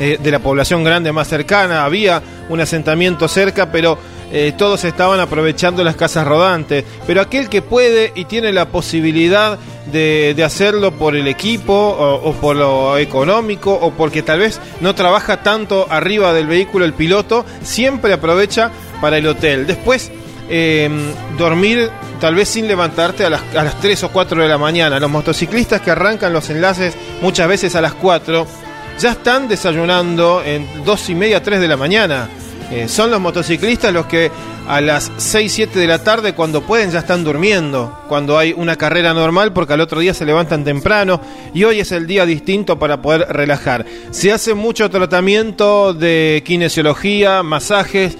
Eh, 0.00 0.18
de 0.20 0.30
la 0.32 0.40
población 0.40 0.82
grande 0.82 1.12
más 1.12 1.28
cercana, 1.28 1.84
había 1.84 2.20
un 2.48 2.60
asentamiento 2.60 3.28
cerca, 3.28 3.70
pero 3.70 3.96
eh, 4.32 4.52
todos 4.58 4.82
estaban 4.82 5.20
aprovechando 5.20 5.84
las 5.84 5.94
casas 5.94 6.26
rodantes. 6.26 6.84
Pero 7.06 7.20
aquel 7.20 7.48
que 7.48 7.62
puede 7.62 8.10
y 8.16 8.24
tiene 8.24 8.52
la 8.52 8.66
posibilidad 8.66 9.56
de, 9.90 10.42
hacerlo 10.44 10.92
por 10.92 11.16
el 11.16 11.26
equipo 11.26 11.72
o, 11.74 12.32
por 12.34 12.56
lo 12.56 12.98
económico 12.98 13.72
o 13.72 13.92
porque 13.92 14.22
tal 14.22 14.40
vez 14.40 14.60
no 14.80 14.94
trabaja 14.94 15.42
tanto 15.42 15.86
arriba 15.90 16.32
del 16.32 16.46
vehículo 16.46 16.84
el 16.84 16.92
piloto, 16.92 17.44
siempre 17.62 18.12
aprovecha 18.12 18.70
para 19.00 19.18
el 19.18 19.26
hotel. 19.26 19.66
Después, 19.66 20.10
eh, 20.48 20.90
dormir 21.38 21.90
tal 22.20 22.34
vez 22.34 22.48
sin 22.48 22.68
levantarte 22.68 23.24
a 23.24 23.30
las, 23.30 23.42
a 23.54 23.64
las 23.64 23.80
3 23.80 24.04
o 24.04 24.08
4 24.10 24.42
de 24.42 24.48
la 24.48 24.58
mañana. 24.58 25.00
Los 25.00 25.10
motociclistas 25.10 25.80
que 25.80 25.90
arrancan 25.90 26.32
los 26.32 26.48
enlaces 26.50 26.94
muchas 27.20 27.48
veces 27.48 27.74
a 27.76 27.80
las 27.80 27.94
4 27.94 28.46
ya 28.98 29.12
están 29.12 29.48
desayunando 29.48 30.42
en 30.44 30.84
2 30.84 31.10
y 31.10 31.14
media, 31.14 31.42
3 31.42 31.60
de 31.60 31.68
la 31.68 31.76
mañana. 31.76 32.28
Eh, 32.70 32.88
son 32.88 33.10
los 33.10 33.20
motociclistas 33.20 33.92
los 33.92 34.06
que 34.06 34.30
a 34.66 34.80
las 34.80 35.12
6, 35.16 35.52
7 35.52 35.78
de 35.78 35.86
la 35.86 36.02
tarde, 36.02 36.34
cuando 36.34 36.62
pueden, 36.62 36.90
ya 36.90 37.00
están 37.00 37.24
durmiendo, 37.24 37.98
cuando 38.08 38.38
hay 38.38 38.52
una 38.56 38.76
carrera 38.76 39.12
normal, 39.12 39.52
porque 39.52 39.74
al 39.74 39.80
otro 39.80 40.00
día 40.00 40.14
se 40.14 40.24
levantan 40.24 40.64
temprano 40.64 41.20
y 41.52 41.64
hoy 41.64 41.80
es 41.80 41.92
el 41.92 42.06
día 42.06 42.24
distinto 42.24 42.78
para 42.78 43.02
poder 43.02 43.26
relajar. 43.28 43.84
Se 44.10 44.32
hace 44.32 44.54
mucho 44.54 44.88
tratamiento 44.90 45.92
de 45.92 46.42
kinesiología, 46.44 47.42
masajes 47.42 48.16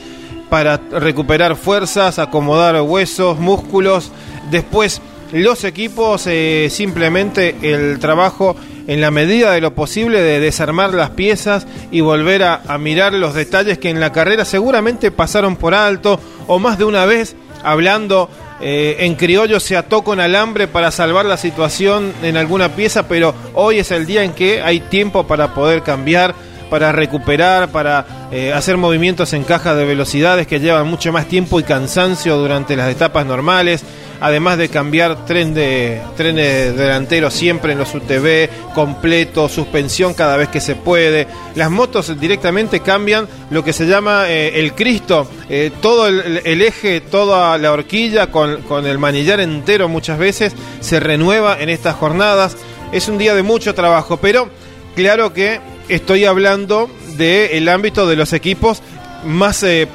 para 0.50 0.76
recuperar 0.76 1.56
fuerzas, 1.56 2.18
acomodar 2.18 2.80
huesos, 2.82 3.38
músculos. 3.38 4.12
Después, 4.50 5.00
los 5.32 5.64
equipos, 5.64 6.26
eh, 6.26 6.68
simplemente 6.70 7.56
el 7.62 7.98
trabajo 7.98 8.54
en 8.86 9.00
la 9.00 9.10
medida 9.10 9.52
de 9.52 9.60
lo 9.60 9.74
posible 9.74 10.20
de 10.20 10.40
desarmar 10.40 10.94
las 10.94 11.10
piezas 11.10 11.66
y 11.90 12.00
volver 12.00 12.42
a, 12.42 12.60
mirar 12.78 13.12
los 13.14 13.34
detalles 13.34 13.78
que 13.78 13.90
en 13.90 14.00
la 14.00 14.12
carrera 14.12 14.44
seguramente 14.44 15.10
pasaron 15.10 15.56
por 15.56 15.74
alto 15.74 16.20
o 16.46 16.58
más 16.58 16.78
de 16.78 16.84
una 16.84 17.06
vez 17.06 17.36
hablando 17.62 18.28
eh, 18.60 18.96
en 19.00 19.14
criollo 19.14 19.58
se 19.58 19.76
ató 19.76 20.02
con 20.02 20.20
alambre 20.20 20.68
para 20.68 20.90
salvar 20.90 21.24
la 21.26 21.36
situación 21.36 22.12
en 22.22 22.36
alguna 22.36 22.70
pieza, 22.70 23.08
pero 23.08 23.34
hoy 23.54 23.78
es 23.78 23.90
el 23.90 24.06
día 24.06 24.22
en 24.22 24.32
que 24.32 24.62
hay 24.62 24.80
tiempo 24.80 25.26
para 25.26 25.54
poder 25.54 25.82
cambiar, 25.82 26.34
para 26.70 26.92
recuperar, 26.92 27.68
para 27.68 28.28
eh, 28.30 28.52
hacer 28.52 28.76
movimientos 28.76 29.32
en 29.32 29.44
caja 29.44 29.74
de 29.74 29.84
velocidades 29.84 30.46
que 30.46 30.60
llevan 30.60 30.86
mucho 30.86 31.12
más 31.12 31.26
tiempo 31.26 31.60
y 31.60 31.62
cansancio 31.62 32.36
durante 32.36 32.76
las 32.76 32.90
etapas 32.90 33.26
normales 33.26 33.84
además 34.20 34.56
de 34.56 34.70
cambiar 34.70 35.26
tren 35.26 35.52
de, 35.52 36.00
trenes 36.16 36.74
delanteros 36.76 37.34
siempre 37.34 37.72
en 37.72 37.78
los 37.78 37.94
UTV, 37.94 38.72
completo, 38.74 39.50
suspensión 39.50 40.14
cada 40.14 40.38
vez 40.38 40.48
que 40.48 40.60
se 40.60 40.76
puede. 40.76 41.26
Las 41.54 41.70
motos 41.70 42.18
directamente 42.18 42.80
cambian 42.80 43.28
lo 43.50 43.62
que 43.62 43.74
se 43.74 43.86
llama 43.86 44.24
eh, 44.28 44.60
el 44.60 44.74
Cristo, 44.74 45.28
eh, 45.50 45.70
todo 45.82 46.08
el, 46.08 46.62
eje, 46.62 47.02
toda 47.02 47.58
la 47.58 47.72
horquilla 47.72 48.28
con, 48.28 48.62
con 48.62 48.86
el 48.86 48.98
manillar 48.98 49.40
entero 49.40 49.88
muchas 49.88 50.18
veces 50.18 50.54
se 50.80 51.00
renueva 51.00 51.60
en 51.60 51.68
estas 51.68 51.94
jornadas. 51.96 52.56
Es 52.92 53.08
un 53.08 53.18
día 53.18 53.34
de 53.34 53.42
mucho 53.42 53.74
trabajo, 53.74 54.16
pero 54.18 54.48
claro 54.94 55.34
que 55.34 55.60
estoy 55.88 56.24
hablando 56.24 56.90
del 57.16 57.68
ámbito 57.68 58.06
de 58.06 58.16
los 58.16 58.32
equipos 58.32 58.82
más 59.24 59.62
eh, 59.62 59.88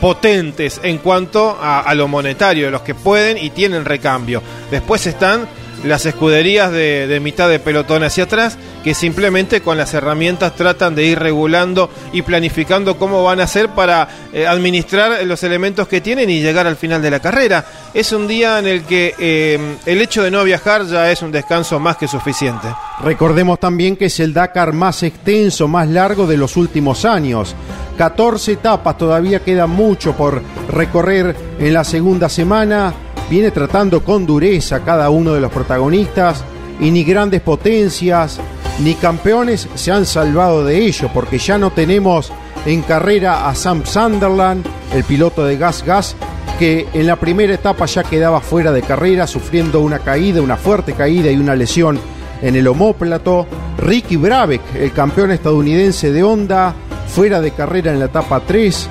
potentes 0.00 0.80
en 0.82 0.98
cuanto 0.98 1.58
a, 1.60 1.92
lo 1.94 2.08
monetario, 2.08 2.70
los 2.70 2.82
que 2.82 2.94
pueden 2.94 3.38
y 3.38 3.50
tienen 3.50 3.84
recambio. 3.84 4.42
Después 4.70 5.06
están 5.06 5.48
las 5.84 6.06
escuderías 6.06 6.72
de, 6.72 7.18
mitad 7.22 7.48
de 7.48 7.58
pelotón 7.58 8.04
hacia 8.04 8.24
atrás, 8.24 8.58
que 8.82 8.94
simplemente 8.94 9.60
con 9.60 9.76
las 9.76 9.94
herramientas 9.94 10.54
tratan 10.54 10.94
de 10.94 11.04
ir 11.04 11.18
regulando 11.18 11.90
y 12.12 12.22
planificando 12.22 12.98
cómo 12.98 13.22
van 13.24 13.40
a 13.40 13.44
hacer 13.44 13.70
para 13.70 14.08
eh, 14.32 14.46
administrar 14.46 15.24
los 15.26 15.42
elementos 15.42 15.88
que 15.88 16.00
tienen 16.00 16.30
y 16.30 16.40
llegar 16.40 16.66
al 16.66 16.76
final 16.76 17.02
de 17.02 17.10
la 17.10 17.20
carrera. 17.20 17.64
Es 17.94 18.12
un 18.12 18.26
día 18.26 18.58
en 18.58 18.66
el 18.66 18.84
que 18.84 19.14
eh, 19.18 19.76
el 19.86 20.00
hecho 20.00 20.22
de 20.22 20.30
no 20.30 20.44
viajar 20.44 20.86
ya 20.86 21.10
es 21.10 21.22
un 21.22 21.32
descanso 21.32 21.78
más 21.80 21.96
que 21.96 22.08
suficiente. 22.08 22.68
Recordemos 23.02 23.60
también 23.60 23.96
que 23.96 24.06
es 24.06 24.20
el 24.20 24.32
Dakar 24.32 24.72
más 24.72 25.02
extenso, 25.02 25.68
más 25.68 25.88
largo 25.88 26.26
de 26.26 26.36
los 26.36 26.56
últimos 26.56 27.04
años. 27.04 27.54
14 27.96 28.52
etapas, 28.52 28.98
todavía 28.98 29.40
queda 29.40 29.66
mucho 29.66 30.14
por 30.14 30.42
recorrer 30.70 31.34
en 31.58 31.72
la 31.72 31.84
segunda 31.84 32.28
semana. 32.28 33.05
Viene 33.28 33.50
tratando 33.50 34.04
con 34.04 34.24
dureza 34.24 34.84
cada 34.84 35.10
uno 35.10 35.32
de 35.32 35.40
los 35.40 35.50
protagonistas 35.50 36.44
y 36.80 36.90
ni 36.90 37.04
grandes 37.04 37.40
potencias 37.40 38.38
ni 38.80 38.94
campeones 38.94 39.68
se 39.74 39.90
han 39.90 40.06
salvado 40.06 40.64
de 40.64 40.78
ello 40.84 41.10
porque 41.12 41.38
ya 41.38 41.58
no 41.58 41.70
tenemos 41.70 42.30
en 42.66 42.82
carrera 42.82 43.48
a 43.48 43.54
Sam 43.54 43.84
Sunderland, 43.84 44.66
el 44.92 45.04
piloto 45.04 45.44
de 45.44 45.56
Gas 45.56 45.82
Gas, 45.84 46.16
que 46.58 46.86
en 46.92 47.06
la 47.06 47.16
primera 47.16 47.54
etapa 47.54 47.86
ya 47.86 48.02
quedaba 48.02 48.40
fuera 48.40 48.72
de 48.72 48.82
carrera 48.82 49.26
sufriendo 49.26 49.80
una 49.80 50.00
caída, 50.00 50.42
una 50.42 50.56
fuerte 50.56 50.92
caída 50.92 51.30
y 51.30 51.36
una 51.36 51.54
lesión 51.54 51.98
en 52.42 52.56
el 52.56 52.66
homóplato. 52.66 53.46
Ricky 53.78 54.16
Brabeck, 54.16 54.62
el 54.74 54.92
campeón 54.92 55.30
estadounidense 55.30 56.12
de 56.12 56.22
Honda, 56.22 56.74
fuera 57.08 57.40
de 57.40 57.52
carrera 57.52 57.92
en 57.92 58.00
la 58.00 58.06
etapa 58.06 58.40
3. 58.40 58.88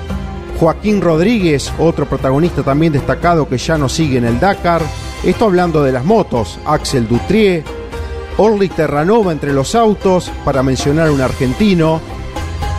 Joaquín 0.58 1.00
Rodríguez, 1.00 1.72
otro 1.78 2.06
protagonista 2.06 2.62
también 2.62 2.92
destacado 2.92 3.48
que 3.48 3.58
ya 3.58 3.76
no 3.76 3.88
sigue 3.88 4.18
en 4.18 4.24
el 4.24 4.40
Dakar. 4.40 4.82
Esto 5.24 5.44
hablando 5.44 5.82
de 5.82 5.92
las 5.92 6.04
motos. 6.04 6.58
Axel 6.64 7.06
Dutrier, 7.06 7.62
Orly 8.38 8.68
Terranova 8.68 9.32
entre 9.32 9.52
los 9.52 9.74
autos, 9.74 10.30
para 10.44 10.62
mencionar 10.62 11.10
un 11.10 11.20
argentino. 11.20 12.00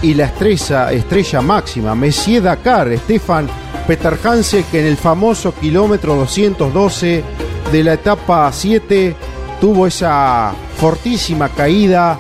Y 0.02 0.14
la 0.14 0.26
estrella, 0.26 0.92
estrella 0.92 1.42
máxima, 1.42 1.96
Messier 1.96 2.44
Dakar, 2.44 2.96
Stefan 2.98 3.48
Peter 3.88 4.18
Hansel, 4.24 4.66
que 4.66 4.82
en 4.82 4.86
el 4.88 4.98
famoso 4.98 5.54
kilómetro 5.56 6.16
212 6.16 7.24
de 7.72 7.84
la 7.84 7.94
etapa 7.94 8.52
7 8.52 9.16
tuvo 9.60 9.88
esa 9.88 10.54
fortísima 10.78 11.50
caída 11.50 12.20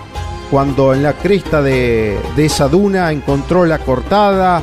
cuando 0.50 0.94
en 0.94 1.04
la 1.04 1.14
cresta 1.14 1.62
de, 1.62 2.18
esa 2.38 2.68
duna 2.68 3.12
encontró 3.12 3.66
la 3.66 3.80
cortada, 3.80 4.62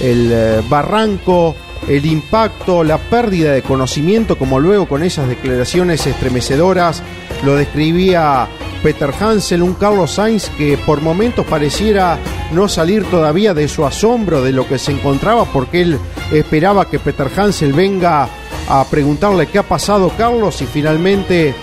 el 0.00 0.30
eh, 0.32 0.62
barranco, 0.68 1.54
el 1.88 2.04
impacto, 2.06 2.82
la 2.82 2.98
pérdida 2.98 3.52
de 3.52 3.62
conocimiento, 3.62 4.36
como 4.36 4.58
luego 4.58 4.88
con 4.88 5.02
esas 5.02 5.28
declaraciones 5.28 6.06
estremecedoras 6.06 7.02
lo 7.44 7.54
describía 7.54 8.48
Peter 8.82 9.12
Hansel, 9.18 9.62
un 9.62 9.74
Carlos 9.74 10.12
Sainz 10.12 10.48
que 10.50 10.78
por 10.78 11.00
momentos 11.00 11.46
pareciera 11.46 12.18
no 12.52 12.68
salir 12.68 13.04
todavía 13.04 13.54
de 13.54 13.68
su 13.68 13.84
asombro 13.84 14.42
de 14.42 14.52
lo 14.52 14.66
que 14.66 14.78
se 14.78 14.92
encontraba, 14.92 15.44
porque 15.44 15.82
él 15.82 15.98
esperaba 16.32 16.88
que 16.88 16.98
Peter 16.98 17.30
Hansel 17.36 17.72
venga 17.72 18.28
a 18.68 18.84
preguntarle 18.90 19.46
qué 19.46 19.58
ha 19.58 19.62
pasado 19.62 20.10
Carlos 20.16 20.60
y 20.62 20.66
finalmente 20.66 21.54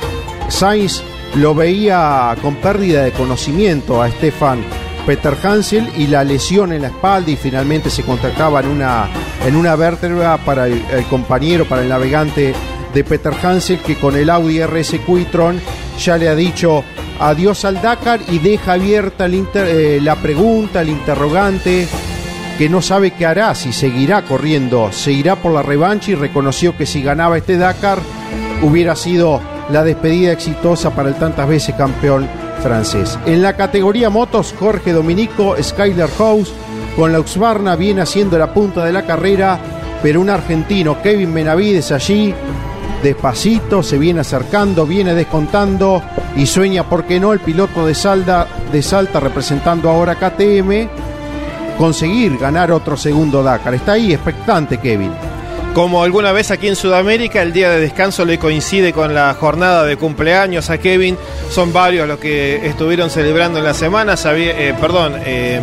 Sainz 0.47 1.01
lo 1.35 1.55
veía 1.55 2.35
con 2.41 2.55
pérdida 2.55 3.03
de 3.03 3.11
conocimiento 3.11 4.01
a 4.01 4.09
Stefan 4.09 4.63
Peter 5.05 5.35
Hansel 5.43 5.89
y 5.97 6.07
la 6.07 6.23
lesión 6.23 6.71
en 6.71 6.83
la 6.83 6.87
espalda 6.87 7.31
y 7.31 7.35
finalmente 7.35 7.89
se 7.89 8.03
contactaba 8.03 8.61
en 8.61 8.67
una, 8.67 9.09
en 9.45 9.55
una 9.55 9.75
vértebra 9.75 10.37
para 10.37 10.67
el, 10.67 11.05
compañero, 11.09 11.65
para 11.65 11.81
el 11.81 11.89
navegante 11.89 12.53
de 12.93 13.03
Peter 13.03 13.33
Hansel 13.41 13.79
que 13.79 13.97
con 13.97 14.15
el 14.15 14.29
Audi 14.29 14.61
RS 14.63 14.99
Quitron 15.05 15.59
ya 15.99 16.17
le 16.17 16.29
ha 16.29 16.35
dicho 16.35 16.83
adiós 17.19 17.65
al 17.65 17.81
Dakar 17.81 18.21
y 18.29 18.39
deja 18.39 18.73
abierta 18.73 19.27
eh, 19.27 19.99
la 20.01 20.15
pregunta, 20.15 20.81
el 20.81 20.89
interrogante, 20.89 21.87
que 22.57 22.69
no 22.69 22.81
sabe 22.81 23.11
qué 23.11 23.25
hará, 23.25 23.55
si 23.55 23.73
seguirá 23.73 24.21
corriendo, 24.23 24.91
se 24.91 25.11
irá 25.11 25.35
por 25.35 25.51
la 25.53 25.63
revancha 25.63 26.11
y 26.11 26.15
reconoció 26.15 26.77
que 26.77 26.85
si 26.85 27.01
ganaba 27.01 27.37
este 27.37 27.57
Dakar 27.57 27.99
hubiera 28.61 28.95
sido 28.95 29.41
la 29.69 29.83
despedida 29.83 30.31
exitosa 30.31 30.95
para 30.95 31.09
el 31.09 31.15
tantas 31.15 31.47
veces 31.47 31.75
campeón 31.75 32.27
francés. 32.63 33.19
En 33.25 33.43
la 33.43 33.55
categoría 33.55 34.09
motos, 34.09 34.55
Jorge 34.57 34.93
Dominico, 34.93 35.55
Skyler 35.61 36.09
House, 36.17 36.51
con 36.95 37.11
la 37.11 37.19
Uxbarna 37.19 37.75
viene 37.75 38.01
haciendo 38.01 38.37
la 38.39 38.53
punta 38.53 38.83
de 38.85 38.93
la 38.93 39.05
carrera, 39.05 39.59
pero 40.01 40.21
un 40.21 40.29
argentino, 40.29 41.01
Kevin 41.01 41.33
Benavides, 41.33 41.91
allí 41.91 42.33
despacito, 43.03 43.83
se 43.83 43.97
viene 43.97 44.21
acercando, 44.21 44.85
viene 44.85 45.13
descontando 45.13 46.01
y 46.35 46.45
sueña, 46.45 46.89
¿por 46.89 47.03
qué 47.03 47.19
no?, 47.19 47.33
el 47.33 47.41
piloto 47.41 47.85
de, 47.85 47.93
Salda, 47.93 48.47
de 48.71 48.81
Salta 48.81 49.19
representando 49.19 49.89
ahora 49.89 50.15
KTM, 50.15 50.87
conseguir 51.77 52.37
ganar 52.37 52.71
otro 52.71 52.95
segundo 52.95 53.43
Dakar. 53.43 53.73
Está 53.73 53.93
ahí 53.93 54.13
expectante 54.13 54.77
Kevin. 54.77 55.11
Como 55.73 56.03
alguna 56.03 56.31
vez 56.31 56.51
aquí 56.51 56.67
en 56.67 56.75
Sudamérica, 56.75 57.41
el 57.41 57.51
día 57.51 57.71
de 57.71 57.79
descanso 57.79 58.25
le 58.25 58.37
coincide 58.37 58.93
con 58.93 59.15
la 59.15 59.33
jornada 59.33 59.83
de 59.85 59.97
cumpleaños 59.97 60.69
a 60.69 60.77
Kevin. 60.77 61.17
Son 61.49 61.73
varios 61.73 62.07
los 62.07 62.19
que 62.19 62.67
estuvieron 62.67 63.09
celebrando 63.09 63.57
en 63.57 63.65
la 63.65 63.73
semana. 63.73 64.13
Eh, 64.23 64.75
perdón, 64.79 65.15
eh, 65.25 65.59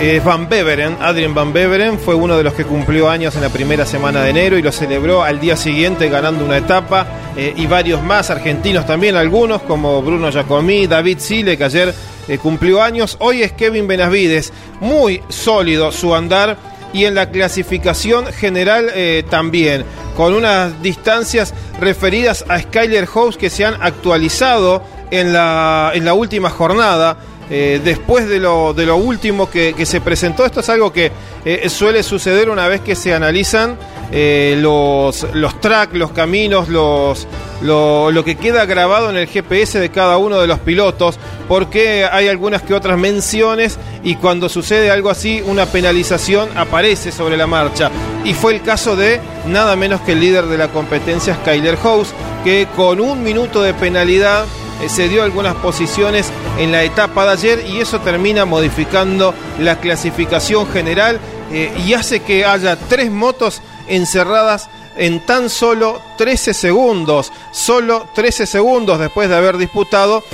eh, 0.00 0.20
Van 0.24 0.48
Beveren, 0.48 0.96
Adrien 1.00 1.32
Van 1.32 1.52
Beveren, 1.52 1.96
fue 2.00 2.16
uno 2.16 2.36
de 2.36 2.42
los 2.42 2.54
que 2.54 2.64
cumplió 2.64 3.08
años 3.08 3.36
en 3.36 3.42
la 3.42 3.50
primera 3.50 3.86
semana 3.86 4.20
de 4.20 4.30
enero 4.30 4.58
y 4.58 4.62
lo 4.62 4.72
celebró 4.72 5.22
al 5.22 5.38
día 5.38 5.56
siguiente 5.56 6.08
ganando 6.08 6.44
una 6.44 6.56
etapa. 6.56 7.06
Y 7.36 7.68
varios 7.68 8.02
más, 8.02 8.30
argentinos 8.30 8.84
también, 8.84 9.14
algunos 9.14 9.62
como 9.62 10.02
Bruno 10.02 10.32
Giacomí, 10.32 10.88
David 10.88 11.20
Sile, 11.20 11.56
que 11.56 11.62
ayer 11.62 11.94
cumplió 12.42 12.82
años. 12.82 13.16
Hoy 13.20 13.44
es 13.44 13.52
Kevin 13.52 13.86
Benavides, 13.86 14.52
muy 14.80 15.22
sólido 15.28 15.92
su 15.92 16.16
andar 16.16 16.67
y 16.92 17.04
en 17.04 17.14
la 17.14 17.30
clasificación 17.30 18.26
general 18.32 18.90
también, 19.30 19.84
con 20.16 20.34
unas 20.34 20.82
distancias 20.82 21.54
referidas 21.80 22.44
a 22.48 22.60
Skyler 22.60 23.06
House 23.06 23.36
que 23.36 23.50
se 23.50 23.64
han 23.64 23.80
actualizado 23.80 24.82
en 25.10 25.32
la, 25.32 25.92
en 25.94 26.04
la 26.04 26.14
última 26.14 26.50
jornada. 26.50 27.16
Eh, 27.50 27.80
después 27.82 28.28
de 28.28 28.40
lo, 28.40 28.74
de 28.74 28.84
lo 28.84 28.96
último 28.96 29.50
que, 29.50 29.74
se 29.86 30.00
presentó. 30.00 30.44
Esto 30.44 30.60
es 30.60 30.68
algo 30.68 30.92
que 30.92 31.10
eh, 31.44 31.68
suele 31.70 32.02
suceder 32.02 32.50
una 32.50 32.68
vez 32.68 32.82
que 32.82 32.94
se 32.94 33.14
analizan 33.14 33.78
eh, 34.10 34.56
los, 34.58 35.26
los 35.34 35.60
tracks, 35.60 35.94
los 35.94 36.12
caminos, 36.12 36.68
los, 36.68 37.26
lo, 37.60 38.22
que 38.24 38.36
queda 38.36 38.64
grabado 38.64 39.10
en 39.10 39.16
el 39.16 39.26
GPS 39.26 39.78
de 39.78 39.90
cada 39.90 40.18
uno 40.18 40.40
de 40.40 40.46
los 40.46 40.58
pilotos, 40.60 41.18
porque 41.46 42.06
hay 42.10 42.28
algunas 42.28 42.62
que 42.62 42.74
otras 42.74 42.98
menciones 42.98 43.78
y 44.02 44.14
cuando 44.16 44.48
sucede 44.48 44.90
algo 44.90 45.10
así, 45.10 45.42
una 45.44 45.66
penalización 45.66 46.48
aparece 46.56 47.12
sobre 47.12 47.36
la 47.36 47.46
marcha. 47.46 47.90
Y 48.24 48.34
fue 48.34 48.54
el 48.54 48.62
caso 48.62 48.96
de 48.96 49.20
nada 49.46 49.76
menos 49.76 50.00
que 50.00 50.12
el 50.12 50.20
líder 50.20 50.46
de 50.46 50.58
la 50.58 50.68
competencia, 50.68 51.34
Skyler 51.34 51.76
House, 51.76 52.08
que 52.44 52.66
con 52.76 53.00
un 53.00 53.22
minuto 53.22 53.62
de 53.62 53.74
penalidad 53.74 54.46
eh, 54.82 54.88
se 54.88 55.08
dio 55.08 55.22
algunas 55.22 55.54
posiciones 55.56 56.30
en 56.58 56.72
la 56.72 56.82
etapa 56.84 57.24
de 57.24 57.32
ayer 57.32 57.64
y 57.66 57.80
eso 57.80 58.00
termina 58.00 58.44
modificando 58.44 59.34
la 59.58 59.80
clasificación 59.80 60.66
general 60.68 61.18
eh, 61.50 61.72
y 61.86 61.94
hace 61.94 62.20
que 62.20 62.44
haya 62.44 62.76
tres 62.76 63.10
motos 63.10 63.62
encerradas 63.88 64.68
en 64.96 65.20
tan 65.20 65.48
solo 65.48 66.00
13 66.16 66.54
segundos, 66.54 67.32
solo 67.52 68.08
13 68.14 68.46
segundos 68.46 68.98
después 68.98 69.28
de 69.28 69.36
haber 69.36 69.56
disputado 69.56 70.24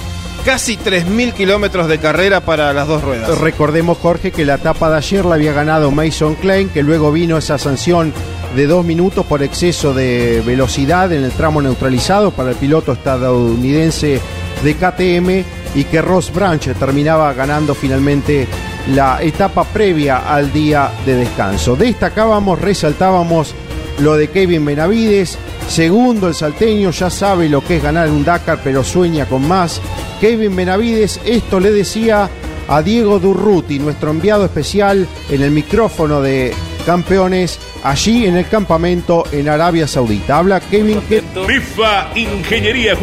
casi 0.44 0.76
3.000 0.76 1.32
kilómetros 1.32 1.88
de 1.88 1.98
carrera 1.98 2.40
para 2.40 2.72
las 2.72 2.86
dos 2.86 3.02
ruedas. 3.02 3.38
Recordemos, 3.38 3.98
Jorge, 3.98 4.30
que 4.30 4.44
la 4.44 4.54
etapa 4.54 4.90
de 4.90 4.98
ayer 4.98 5.24
la 5.24 5.36
había 5.36 5.52
ganado 5.52 5.90
Mason 5.90 6.34
Klein, 6.34 6.68
que 6.68 6.82
luego 6.82 7.12
vino 7.12 7.38
esa 7.38 7.56
sanción 7.56 8.12
de 8.54 8.66
dos 8.66 8.84
minutos 8.84 9.26
por 9.26 9.42
exceso 9.42 9.94
de 9.94 10.42
velocidad 10.46 11.12
en 11.12 11.24
el 11.24 11.32
tramo 11.32 11.60
neutralizado 11.60 12.30
para 12.30 12.50
el 12.50 12.56
piloto 12.56 12.92
estadounidense 12.92 14.20
de 14.62 14.74
KTM 14.74 15.78
y 15.78 15.84
que 15.84 16.00
Ross 16.00 16.32
Branch 16.32 16.72
terminaba 16.78 17.32
ganando 17.32 17.74
finalmente 17.74 18.46
la 18.88 19.22
etapa 19.22 19.64
previa 19.64 20.32
al 20.32 20.52
día 20.52 20.90
de 21.06 21.16
descanso. 21.16 21.76
Destacábamos, 21.76 22.60
resaltábamos 22.60 23.54
lo 24.00 24.16
de 24.16 24.28
Kevin 24.28 24.64
Benavides, 24.64 25.38
segundo 25.68 26.28
el 26.28 26.34
salteño, 26.34 26.90
ya 26.90 27.10
sabe 27.10 27.48
lo 27.48 27.64
que 27.64 27.76
es 27.76 27.82
ganar 27.82 28.10
un 28.10 28.24
Dakar, 28.24 28.60
pero 28.62 28.82
sueña 28.84 29.26
con 29.26 29.46
más. 29.46 29.80
Kevin 30.20 30.56
Benavides, 30.56 31.20
esto 31.24 31.60
le 31.60 31.70
decía 31.70 32.28
a 32.68 32.82
Diego 32.82 33.18
Durruti, 33.18 33.78
nuestro 33.78 34.10
enviado 34.10 34.44
especial 34.44 35.06
en 35.30 35.42
el 35.42 35.50
micrófono 35.50 36.20
de 36.20 36.52
campeones 36.84 37.58
allí 37.82 38.26
en 38.26 38.36
el 38.36 38.48
campamento 38.48 39.24
en 39.32 39.48
Arabia 39.48 39.86
Saudita. 39.86 40.38
Habla 40.38 40.60
Kevin. 40.60 41.00
FIFA 41.00 42.10
Ingeniería. 42.14 42.96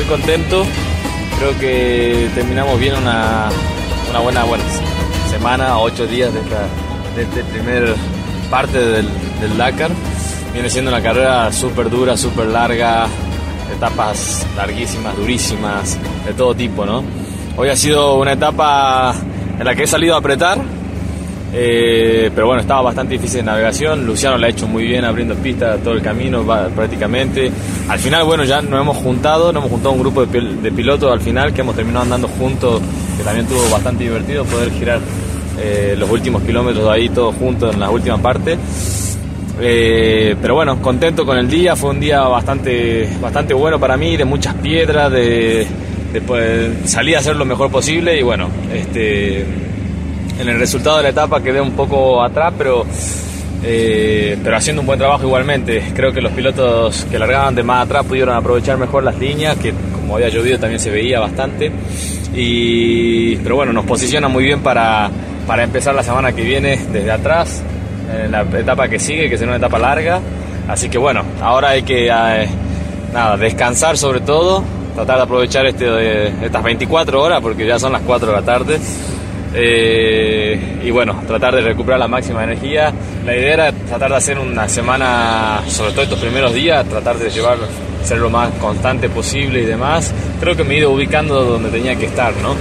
Muy 0.00 0.08
contento. 0.08 0.64
Creo 1.38 1.58
que 1.58 2.30
terminamos 2.34 2.80
bien 2.80 2.94
una, 2.96 3.50
buena, 4.22 4.44
buena 4.44 4.64
semana, 5.28 5.78
ocho 5.78 6.06
días 6.06 6.32
de 6.32 6.40
esta, 6.40 6.66
de 7.14 7.22
este 7.24 7.44
primer 7.44 7.94
parte 8.50 8.78
del, 8.78 9.06
del 9.42 9.58
Dakar. 9.58 9.90
Viene 10.54 10.70
siendo 10.70 10.90
una 10.90 11.02
carrera 11.02 11.52
súper 11.52 11.90
dura, 11.90 12.16
súper 12.16 12.46
larga, 12.46 13.08
etapas 13.76 14.46
larguísimas, 14.56 15.14
durísimas, 15.18 15.98
de 16.24 16.32
todo 16.32 16.54
tipo, 16.54 16.86
¿no? 16.86 17.04
Hoy 17.58 17.68
ha 17.68 17.76
sido 17.76 18.18
una 18.18 18.32
etapa 18.32 19.14
en 19.58 19.64
la 19.66 19.74
que 19.74 19.82
he 19.82 19.86
salido 19.86 20.14
a 20.14 20.18
apretar, 20.20 20.62
eh, 21.52 22.30
pero 22.34 22.46
bueno, 22.46 22.60
estaba 22.60 22.82
bastante 22.82 23.14
difícil 23.14 23.38
de 23.38 23.44
navegación. 23.44 24.06
Luciano 24.06 24.38
la 24.38 24.46
ha 24.46 24.50
hecho 24.50 24.68
muy 24.68 24.84
bien 24.84 25.04
abriendo 25.04 25.34
pista 25.34 25.76
todo 25.78 25.94
el 25.94 26.02
camino 26.02 26.44
prácticamente. 26.74 27.50
Al 27.88 27.98
final, 27.98 28.24
bueno, 28.24 28.44
ya 28.44 28.62
nos 28.62 28.80
hemos 28.80 28.96
juntado, 28.98 29.52
nos 29.52 29.62
hemos 29.62 29.72
juntado 29.72 29.94
un 29.94 30.00
grupo 30.00 30.26
de, 30.26 30.70
pilotos 30.70 31.10
al 31.10 31.20
final 31.20 31.52
que 31.52 31.62
hemos 31.62 31.74
terminado 31.74 32.04
andando 32.04 32.28
juntos, 32.28 32.80
que 33.16 33.24
también 33.24 33.46
tuvo 33.46 33.68
bastante 33.70 34.04
divertido 34.04 34.44
poder 34.44 34.70
girar 34.72 35.00
eh, 35.58 35.94
los 35.98 36.08
últimos 36.08 36.42
kilómetros 36.42 36.88
ahí 36.88 37.08
todos 37.08 37.34
juntos 37.34 37.74
en 37.74 37.80
la 37.80 37.90
última 37.90 38.18
parte. 38.18 38.56
Eh, 39.62 40.36
pero 40.40 40.54
bueno, 40.54 40.80
contento 40.80 41.26
con 41.26 41.36
el 41.36 41.50
día, 41.50 41.76
fue 41.76 41.90
un 41.90 42.00
día 42.00 42.22
bastante, 42.22 43.08
bastante 43.20 43.52
bueno 43.54 43.78
para 43.78 43.96
mí, 43.96 44.16
de 44.16 44.24
muchas 44.24 44.54
piedras, 44.54 45.10
de, 45.10 45.66
de 46.12 46.72
salir 46.86 47.16
a 47.16 47.18
hacer 47.18 47.36
lo 47.36 47.44
mejor 47.44 47.70
posible 47.70 48.18
y 48.18 48.22
bueno, 48.22 48.48
este, 48.72 49.44
en 50.40 50.48
el 50.48 50.58
resultado 50.58 50.96
de 50.96 51.02
la 51.04 51.08
etapa 51.10 51.42
quedé 51.42 51.60
un 51.60 51.72
poco 51.72 52.22
atrás, 52.22 52.54
pero, 52.56 52.86
eh, 53.62 54.38
pero 54.42 54.56
haciendo 54.56 54.80
un 54.80 54.86
buen 54.86 54.98
trabajo 54.98 55.24
igualmente. 55.24 55.92
Creo 55.94 56.12
que 56.12 56.22
los 56.22 56.32
pilotos 56.32 57.06
que 57.10 57.18
largaban 57.18 57.54
de 57.54 57.62
más 57.62 57.84
atrás 57.84 58.06
pudieron 58.06 58.34
aprovechar 58.34 58.78
mejor 58.78 59.04
las 59.04 59.18
líneas, 59.18 59.56
que 59.58 59.74
como 59.92 60.16
había 60.16 60.30
llovido 60.30 60.58
también 60.58 60.80
se 60.80 60.90
veía 60.90 61.20
bastante. 61.20 61.70
Y, 62.34 63.36
pero 63.36 63.56
bueno, 63.56 63.72
nos 63.74 63.84
posiciona 63.84 64.28
muy 64.28 64.44
bien 64.44 64.60
para, 64.60 65.10
para 65.46 65.62
empezar 65.62 65.94
la 65.94 66.02
semana 66.02 66.32
que 66.32 66.42
viene 66.42 66.78
desde 66.90 67.10
atrás 67.10 67.62
en 68.24 68.32
la 68.32 68.42
etapa 68.42 68.88
que 68.88 68.98
sigue, 68.98 69.28
que 69.28 69.36
será 69.36 69.50
una 69.50 69.58
etapa 69.58 69.78
larga. 69.78 70.20
Así 70.68 70.88
que 70.88 70.96
bueno, 70.96 71.22
ahora 71.42 71.70
hay 71.70 71.82
que 71.82 72.06
eh, 72.06 72.48
nada, 73.12 73.36
descansar 73.36 73.98
sobre 73.98 74.20
todo, 74.20 74.64
tratar 74.94 75.18
de 75.18 75.22
aprovechar 75.24 75.66
este, 75.66 76.28
estas 76.46 76.62
24 76.62 77.22
horas, 77.22 77.40
porque 77.42 77.66
ya 77.66 77.78
son 77.78 77.92
las 77.92 78.00
4 78.02 78.28
de 78.28 78.34
la 78.34 78.42
tarde. 78.42 78.80
Eh, 79.54 80.80
y 80.82 80.90
bueno, 80.90 81.22
tratar 81.26 81.54
de 81.54 81.62
recuperar 81.62 81.98
la 81.98 82.08
máxima 82.08 82.44
energía. 82.44 82.92
La 83.24 83.34
idea 83.34 83.52
era 83.54 83.72
tratar 83.72 84.10
de 84.10 84.16
hacer 84.16 84.38
una 84.38 84.68
semana, 84.68 85.62
sobre 85.66 85.92
todo 85.92 86.02
estos 86.02 86.20
primeros 86.20 86.54
días, 86.54 86.86
tratar 86.88 87.18
de 87.18 87.30
llevar, 87.30 87.58
ser 88.04 88.18
lo 88.18 88.30
más 88.30 88.50
constante 88.60 89.08
posible 89.08 89.62
y 89.62 89.64
demás. 89.64 90.12
Creo 90.40 90.56
que 90.56 90.64
me 90.64 90.74
he 90.74 90.78
ido 90.78 90.90
ubicando 90.90 91.44
donde 91.44 91.70
tenía 91.70 91.96
que 91.96 92.06
estar, 92.06 92.32
¿no? 92.36 92.54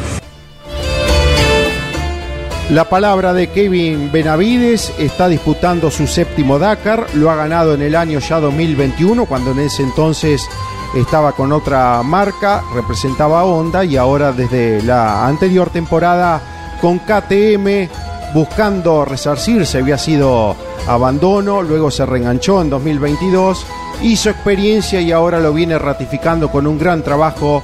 La 2.72 2.88
palabra 2.88 3.34
de 3.34 3.48
Kevin 3.48 4.12
Benavides 4.12 4.94
está 5.00 5.28
disputando 5.28 5.90
su 5.90 6.06
séptimo 6.06 6.60
Dakar, 6.60 7.08
lo 7.16 7.32
ha 7.32 7.36
ganado 7.36 7.74
en 7.74 7.82
el 7.82 7.96
año 7.96 8.20
ya 8.20 8.40
2021, 8.40 9.26
cuando 9.26 9.52
en 9.52 9.60
ese 9.60 9.82
entonces 9.82 10.48
estaba 10.96 11.32
con 11.32 11.52
otra 11.52 12.04
marca, 12.04 12.64
representaba 12.76 13.44
Honda 13.44 13.84
y 13.86 13.98
ahora 13.98 14.34
desde 14.34 14.84
la 14.84 15.26
anterior 15.26 15.72
temporada 15.72 16.59
con 16.82 17.00
KTM 17.00 17.90
buscando 18.34 19.06
resarcirse, 19.06 19.80
había 19.80 19.98
sido 19.98 20.56
abandono, 20.88 21.62
luego 21.62 21.92
se 21.92 22.06
reenganchó 22.06 22.62
en 22.62 22.70
2022, 22.70 23.66
hizo 24.04 24.30
experiencia 24.30 25.02
y 25.02 25.12
ahora 25.12 25.40
lo 25.40 25.54
viene 25.54 25.78
ratificando 25.78 26.50
con 26.52 26.68
un 26.68 26.78
gran 26.78 27.04
trabajo 27.04 27.64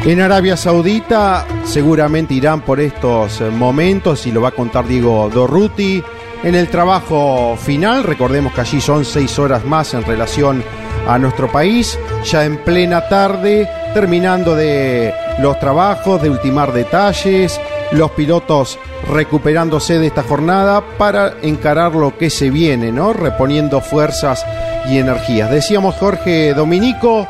En 0.05 0.21
Arabia 0.21 0.57
Saudita 0.57 1.47
seguramente 1.65 2.33
irán 2.35 2.61
por 2.61 2.79
estos 2.79 3.41
eh, 3.41 3.51
momentos 3.51 4.29
y 4.29 4.31
lo 4.31 4.41
va 4.41 4.51
a 4.51 4.53
contar 4.53 4.87
Diego 4.87 5.29
Dorruti. 5.29 6.01
En 6.45 6.55
el 6.55 6.69
trabajo 6.69 7.57
final, 7.57 8.05
recordemos 8.05 8.53
que 8.53 8.61
allí 8.61 8.81
son 8.81 9.05
seis 9.05 9.37
horas 9.41 9.65
más 9.65 9.95
en 9.95 10.05
relación 10.05 10.63
a 11.09 11.19
nuestro 11.19 11.51
país, 11.51 11.99
ya 12.25 12.45
en 12.45 12.59
plena 12.59 13.09
tarde, 13.09 13.69
terminando 13.95 14.55
de 14.55 15.13
los 15.39 15.59
trabajos, 15.59 16.23
de 16.23 16.31
ultimar 16.31 16.73
detalles, 16.73 17.61
los 17.93 18.11
pilotos 18.13 18.79
recuperándose 19.11 19.99
de 19.99 20.09
esta 20.09 20.23
jornada 20.23 20.83
para 20.99 21.35
encarar 21.43 21.95
lo 21.95 22.17
que 22.19 22.31
se 22.31 22.51
viene, 22.51 22.93
¿no? 22.93 23.13
Reponiendo 23.13 23.81
fuerzas 23.81 24.45
y 24.91 24.99
energías. 24.99 25.51
Decíamos 25.51 25.95
Jorge 25.97 26.55
Dominico 26.55 27.27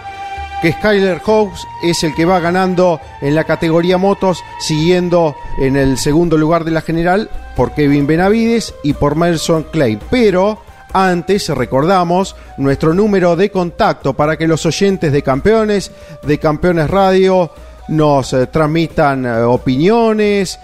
que 0.60 0.72
Skyler 0.72 1.20
Hawks 1.24 1.66
es 1.82 2.02
el 2.02 2.14
que 2.14 2.24
va 2.24 2.40
ganando 2.40 3.00
en 3.20 3.34
la 3.34 3.44
categoría 3.44 3.96
motos, 3.96 4.42
siguiendo 4.58 5.36
en 5.58 5.76
el 5.76 5.98
segundo 5.98 6.36
lugar 6.36 6.64
de 6.64 6.72
la 6.72 6.80
general 6.80 7.30
por 7.54 7.74
Kevin 7.74 8.06
Benavides 8.06 8.74
y 8.82 8.94
por 8.94 9.14
Merson 9.14 9.66
Clay. 9.70 9.98
Pero 10.10 10.58
antes 10.92 11.48
recordamos 11.48 12.36
nuestro 12.56 12.94
número 12.94 13.36
de 13.36 13.50
contacto 13.50 14.14
para 14.14 14.36
que 14.36 14.48
los 14.48 14.64
oyentes 14.66 15.12
de 15.12 15.22
campeones, 15.22 15.90
de 16.22 16.38
campeones 16.38 16.88
radio, 16.88 17.50
nos 17.88 18.32
eh, 18.34 18.46
transmitan 18.46 19.24
eh, 19.24 19.42
opiniones, 19.42 20.58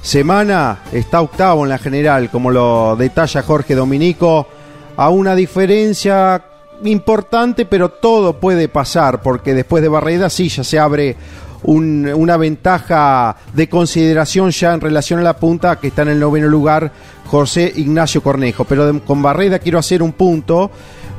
semana? 0.04 0.80
Está 0.92 1.22
octavo 1.22 1.64
en 1.64 1.70
la 1.70 1.80
general, 1.80 2.30
como 2.30 2.52
lo 2.52 2.96
detalla 2.96 3.42
Jorge 3.42 3.74
Dominico, 3.74 4.48
a 4.96 5.10
una 5.10 5.34
diferencia 5.34 6.44
importante, 6.84 7.66
pero 7.66 7.90
todo 7.90 8.40
puede 8.40 8.68
pasar, 8.68 9.22
porque 9.22 9.54
después 9.54 9.82
de 9.82 9.90
Barreda 9.90 10.30
sí 10.30 10.50
ya 10.50 10.64
se 10.64 10.78
abre 10.78 11.16
una 11.64 12.36
ventaja 12.36 13.38
de 13.54 13.70
consideración 13.70 14.52
ya 14.52 14.74
en 14.74 14.82
relación 14.82 15.22
a 15.22 15.24
la 15.24 15.38
punta 15.38 15.80
que 15.80 15.88
está 15.88 16.02
en 16.02 16.10
el 16.10 16.20
noveno 16.20 16.50
lugar 16.50 16.92
José 17.26 17.72
Ignacio 17.78 18.22
Cornejo. 18.22 18.66
Pero 18.66 19.02
con 19.06 19.22
Barreda 19.22 19.60
quiero 19.60 19.80
hacer 19.80 20.04
un 20.04 20.12
punto 20.12 20.70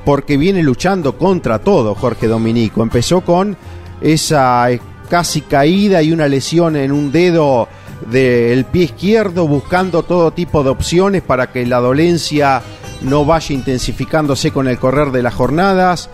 porque 0.04 0.36
viene 0.36 0.62
luchando 0.62 1.16
contra 1.16 1.60
todo 1.60 1.94
Jorge 1.94 2.28
Dominico. 2.28 2.82
Empezó 2.82 3.22
con 3.22 3.56
esa 4.02 4.68
casi 5.08 5.40
caída 5.40 6.02
y 6.02 6.12
una 6.12 6.28
lesión 6.28 6.76
en 6.76 6.92
un 6.92 7.10
dedo 7.10 7.66
del 8.10 8.64
pie 8.66 8.84
izquierdo, 8.84 9.46
buscando 9.46 10.02
todo 10.02 10.32
tipo 10.32 10.62
de 10.62 10.70
opciones 10.70 11.22
para 11.22 11.50
que 11.50 11.66
la 11.66 11.80
dolencia 11.80 12.62
no 13.02 13.24
vaya 13.24 13.54
intensificándose 13.54 14.50
con 14.50 14.68
el 14.68 14.78
correr 14.78 15.10
de 15.10 15.22
las 15.22 15.34
jornadas. 15.34 16.10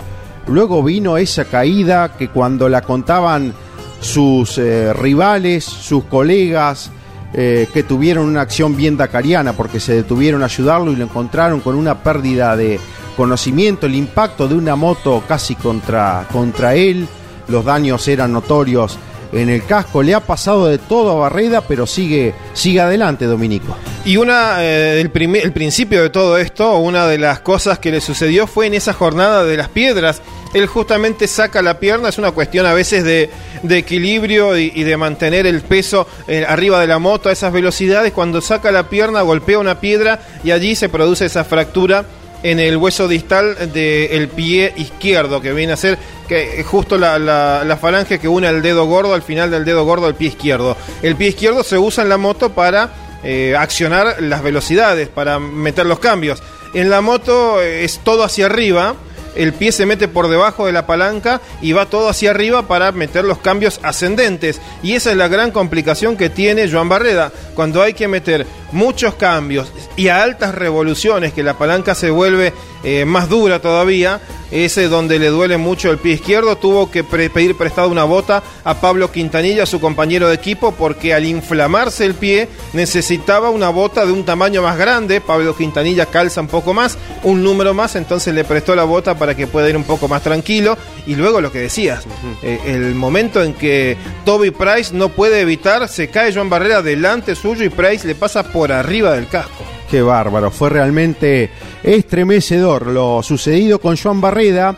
Luego 0.46 0.82
vino 0.82 1.16
esa 1.16 1.44
caída 1.44 2.16
que 2.16 2.28
cuando 2.28 2.68
la 2.68 2.82
contaban 2.82 3.52
sus 4.00 4.58
eh, 4.58 4.92
rivales, 4.92 5.64
sus 5.64 6.04
colegas, 6.04 6.90
eh, 7.32 7.68
que 7.72 7.84
tuvieron 7.84 8.26
una 8.26 8.40
acción 8.40 8.76
bien 8.76 8.96
dacariana 8.96 9.52
porque 9.52 9.78
se 9.78 9.94
detuvieron 9.94 10.42
a 10.42 10.46
ayudarlo 10.46 10.90
y 10.90 10.96
lo 10.96 11.04
encontraron 11.04 11.60
con 11.60 11.76
una 11.76 12.02
pérdida 12.02 12.56
de 12.56 12.80
conocimiento, 13.16 13.86
el 13.86 13.94
impacto 13.94 14.48
de 14.48 14.56
una 14.56 14.74
moto 14.74 15.22
casi 15.28 15.54
contra, 15.54 16.26
contra 16.32 16.74
él, 16.74 17.06
los 17.46 17.64
daños 17.64 18.08
eran 18.08 18.32
notorios 18.32 18.98
en 19.32 19.48
el 19.48 19.64
casco. 19.64 20.02
Le 20.02 20.14
ha 20.14 20.20
pasado 20.20 20.66
de 20.66 20.78
todo 20.78 21.10
a 21.10 21.14
Barreda, 21.14 21.60
pero 21.60 21.86
sigue, 21.86 22.34
sigue 22.52 22.80
adelante, 22.80 23.26
Dominico. 23.26 23.76
Y 24.04 24.16
una, 24.16 24.64
eh, 24.64 25.00
el, 25.00 25.10
el 25.36 25.52
principio 25.52 26.02
de 26.02 26.10
todo 26.10 26.38
esto, 26.38 26.76
una 26.78 27.06
de 27.06 27.18
las 27.18 27.40
cosas 27.40 27.78
que 27.78 27.90
le 27.90 28.00
sucedió 28.00 28.46
fue 28.46 28.66
en 28.66 28.74
esa 28.74 28.92
jornada 28.92 29.44
de 29.44 29.56
las 29.56 29.68
piedras. 29.68 30.22
Él 30.52 30.66
justamente 30.66 31.28
saca 31.28 31.62
la 31.62 31.78
pierna, 31.78 32.08
es 32.08 32.18
una 32.18 32.32
cuestión 32.32 32.66
a 32.66 32.74
veces 32.74 33.04
de, 33.04 33.30
equilibrio 33.68 34.58
y, 34.58 34.82
de 34.82 34.96
mantener 34.96 35.46
el 35.46 35.60
peso 35.60 36.08
eh, 36.26 36.44
arriba 36.46 36.80
de 36.80 36.88
la 36.88 36.98
moto 36.98 37.28
a 37.28 37.32
esas 37.32 37.52
velocidades. 37.52 38.12
Cuando 38.12 38.40
saca 38.40 38.72
la 38.72 38.88
pierna, 38.88 39.22
golpea 39.22 39.58
una 39.58 39.80
piedra 39.80 40.20
y 40.42 40.50
allí 40.50 40.74
se 40.74 40.88
produce 40.88 41.26
esa 41.26 41.44
fractura 41.44 42.04
en 42.42 42.58
el 42.58 42.76
hueso 42.76 43.06
distal 43.06 43.72
del 43.72 44.28
pie 44.28 44.72
izquierdo, 44.76 45.40
que 45.40 45.52
viene 45.52 45.74
a 45.74 45.76
ser 45.76 45.98
que 46.30 46.62
justo 46.62 46.96
la, 46.96 47.18
la, 47.18 47.76
falange 47.76 48.20
que 48.20 48.28
une 48.28 48.46
el 48.46 48.62
dedo 48.62 48.84
gordo 48.84 49.14
al 49.14 49.22
final 49.22 49.50
del 49.50 49.64
dedo 49.64 49.84
gordo 49.84 50.06
al 50.06 50.14
pie 50.14 50.28
izquierdo. 50.28 50.76
El 51.02 51.16
pie 51.16 51.30
izquierdo 51.30 51.64
se 51.64 51.76
usa 51.76 52.04
en 52.04 52.08
la 52.08 52.18
moto 52.18 52.50
para 52.50 52.90
eh, 53.24 53.56
accionar 53.58 54.22
las 54.22 54.40
velocidades, 54.40 55.08
para 55.08 55.40
meter 55.40 55.86
los 55.86 55.98
cambios. 55.98 56.40
En 56.72 56.88
la 56.88 57.00
moto 57.00 57.60
es 57.60 57.98
todo 58.04 58.22
hacia 58.22 58.46
arriba 58.46 58.94
el 59.34 59.52
pie 59.52 59.70
se 59.70 59.86
mete 59.86 60.08
por 60.08 60.28
debajo 60.28 60.66
de 60.66 60.72
la 60.72 60.86
palanca 60.86 61.40
y 61.62 61.72
va 61.72 61.86
todo 61.86 62.08
hacia 62.08 62.30
arriba 62.30 62.66
para 62.66 62.92
meter 62.92 63.24
los 63.24 63.38
cambios 63.38 63.78
ascendentes. 63.82 64.60
Y 64.82 64.94
esa 64.94 65.12
es 65.12 65.16
la 65.16 65.28
gran 65.28 65.52
complicación 65.52 66.16
que 66.16 66.30
tiene 66.30 66.70
Joan 66.70 66.88
Barreda. 66.88 67.32
Cuando 67.54 67.82
hay 67.82 67.94
que 67.94 68.08
meter 68.08 68.46
muchos 68.72 69.14
cambios 69.14 69.72
y 69.96 70.08
a 70.08 70.22
altas 70.22 70.54
revoluciones, 70.54 71.32
que 71.32 71.42
la 71.42 71.58
palanca 71.58 71.94
se 71.94 72.10
vuelve 72.10 72.52
eh, 72.82 73.04
más 73.04 73.28
dura 73.28 73.60
todavía, 73.60 74.20
ese 74.50 74.88
donde 74.88 75.18
le 75.18 75.28
duele 75.28 75.58
mucho 75.58 75.90
el 75.90 75.98
pie 75.98 76.14
izquierdo, 76.14 76.56
tuvo 76.56 76.90
que 76.90 77.04
pedir 77.04 77.56
prestado 77.56 77.88
una 77.88 78.04
bota 78.04 78.42
a 78.64 78.80
Pablo 78.80 79.12
Quintanilla, 79.12 79.66
su 79.66 79.80
compañero 79.80 80.28
de 80.28 80.34
equipo, 80.34 80.72
porque 80.72 81.14
al 81.14 81.24
inflamarse 81.24 82.04
el 82.04 82.14
pie 82.14 82.48
necesitaba 82.72 83.50
una 83.50 83.68
bota 83.68 84.04
de 84.04 84.12
un 84.12 84.24
tamaño 84.24 84.62
más 84.62 84.76
grande. 84.76 85.20
Pablo 85.20 85.56
Quintanilla 85.56 86.06
calza 86.06 86.40
un 86.40 86.48
poco 86.48 86.74
más, 86.74 86.98
un 87.22 87.42
número 87.42 87.74
más, 87.74 87.94
entonces 87.96 88.34
le 88.34 88.44
prestó 88.44 88.74
la 88.74 88.84
bota 88.84 89.16
para 89.16 89.36
que 89.36 89.46
pueda 89.46 89.68
ir 89.68 89.76
un 89.76 89.84
poco 89.84 90.08
más 90.08 90.22
tranquilo. 90.22 90.76
Y 91.06 91.14
luego 91.14 91.40
lo 91.40 91.52
que 91.52 91.60
decías, 91.60 92.04
eh, 92.42 92.60
el 92.66 92.94
momento 92.94 93.42
en 93.42 93.54
que 93.54 93.96
Toby 94.24 94.50
Price 94.50 94.94
no 94.94 95.10
puede 95.10 95.40
evitar, 95.40 95.88
se 95.88 96.08
cae 96.08 96.34
Joan 96.34 96.50
Barrera 96.50 96.82
delante 96.82 97.34
suyo 97.34 97.64
y 97.64 97.68
Price 97.68 98.06
le 98.06 98.14
pasa 98.14 98.42
por 98.52 98.72
arriba 98.72 99.12
del 99.12 99.28
casco. 99.28 99.64
Qué 99.90 100.02
bárbaro, 100.02 100.52
fue 100.52 100.70
realmente 100.70 101.50
estremecedor 101.82 102.86
lo 102.86 103.24
sucedido 103.24 103.80
con 103.80 103.96
Joan 103.96 104.20
Barreda, 104.20 104.76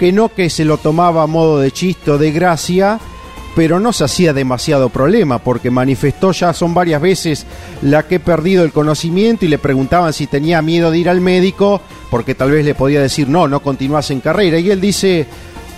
que 0.00 0.10
no 0.10 0.30
que 0.30 0.50
se 0.50 0.64
lo 0.64 0.78
tomaba 0.78 1.22
a 1.22 1.26
modo 1.28 1.60
de 1.60 1.70
chiste 1.70 2.18
de 2.18 2.32
gracia, 2.32 2.98
pero 3.54 3.78
no 3.78 3.92
se 3.92 4.02
hacía 4.02 4.32
demasiado 4.32 4.88
problema, 4.88 5.38
porque 5.38 5.70
manifestó 5.70 6.32
ya 6.32 6.52
son 6.52 6.74
varias 6.74 7.00
veces 7.00 7.46
la 7.82 8.08
que 8.08 8.16
he 8.16 8.20
perdido 8.20 8.64
el 8.64 8.72
conocimiento 8.72 9.44
y 9.44 9.48
le 9.48 9.58
preguntaban 9.58 10.12
si 10.12 10.26
tenía 10.26 10.60
miedo 10.60 10.90
de 10.90 10.98
ir 10.98 11.08
al 11.08 11.20
médico, 11.20 11.80
porque 12.10 12.34
tal 12.34 12.50
vez 12.50 12.64
le 12.64 12.74
podía 12.74 13.00
decir 13.00 13.28
no, 13.28 13.46
no 13.46 13.60
continúas 13.60 14.10
en 14.10 14.20
carrera, 14.20 14.58
y 14.58 14.70
él 14.70 14.80
dice, 14.80 15.26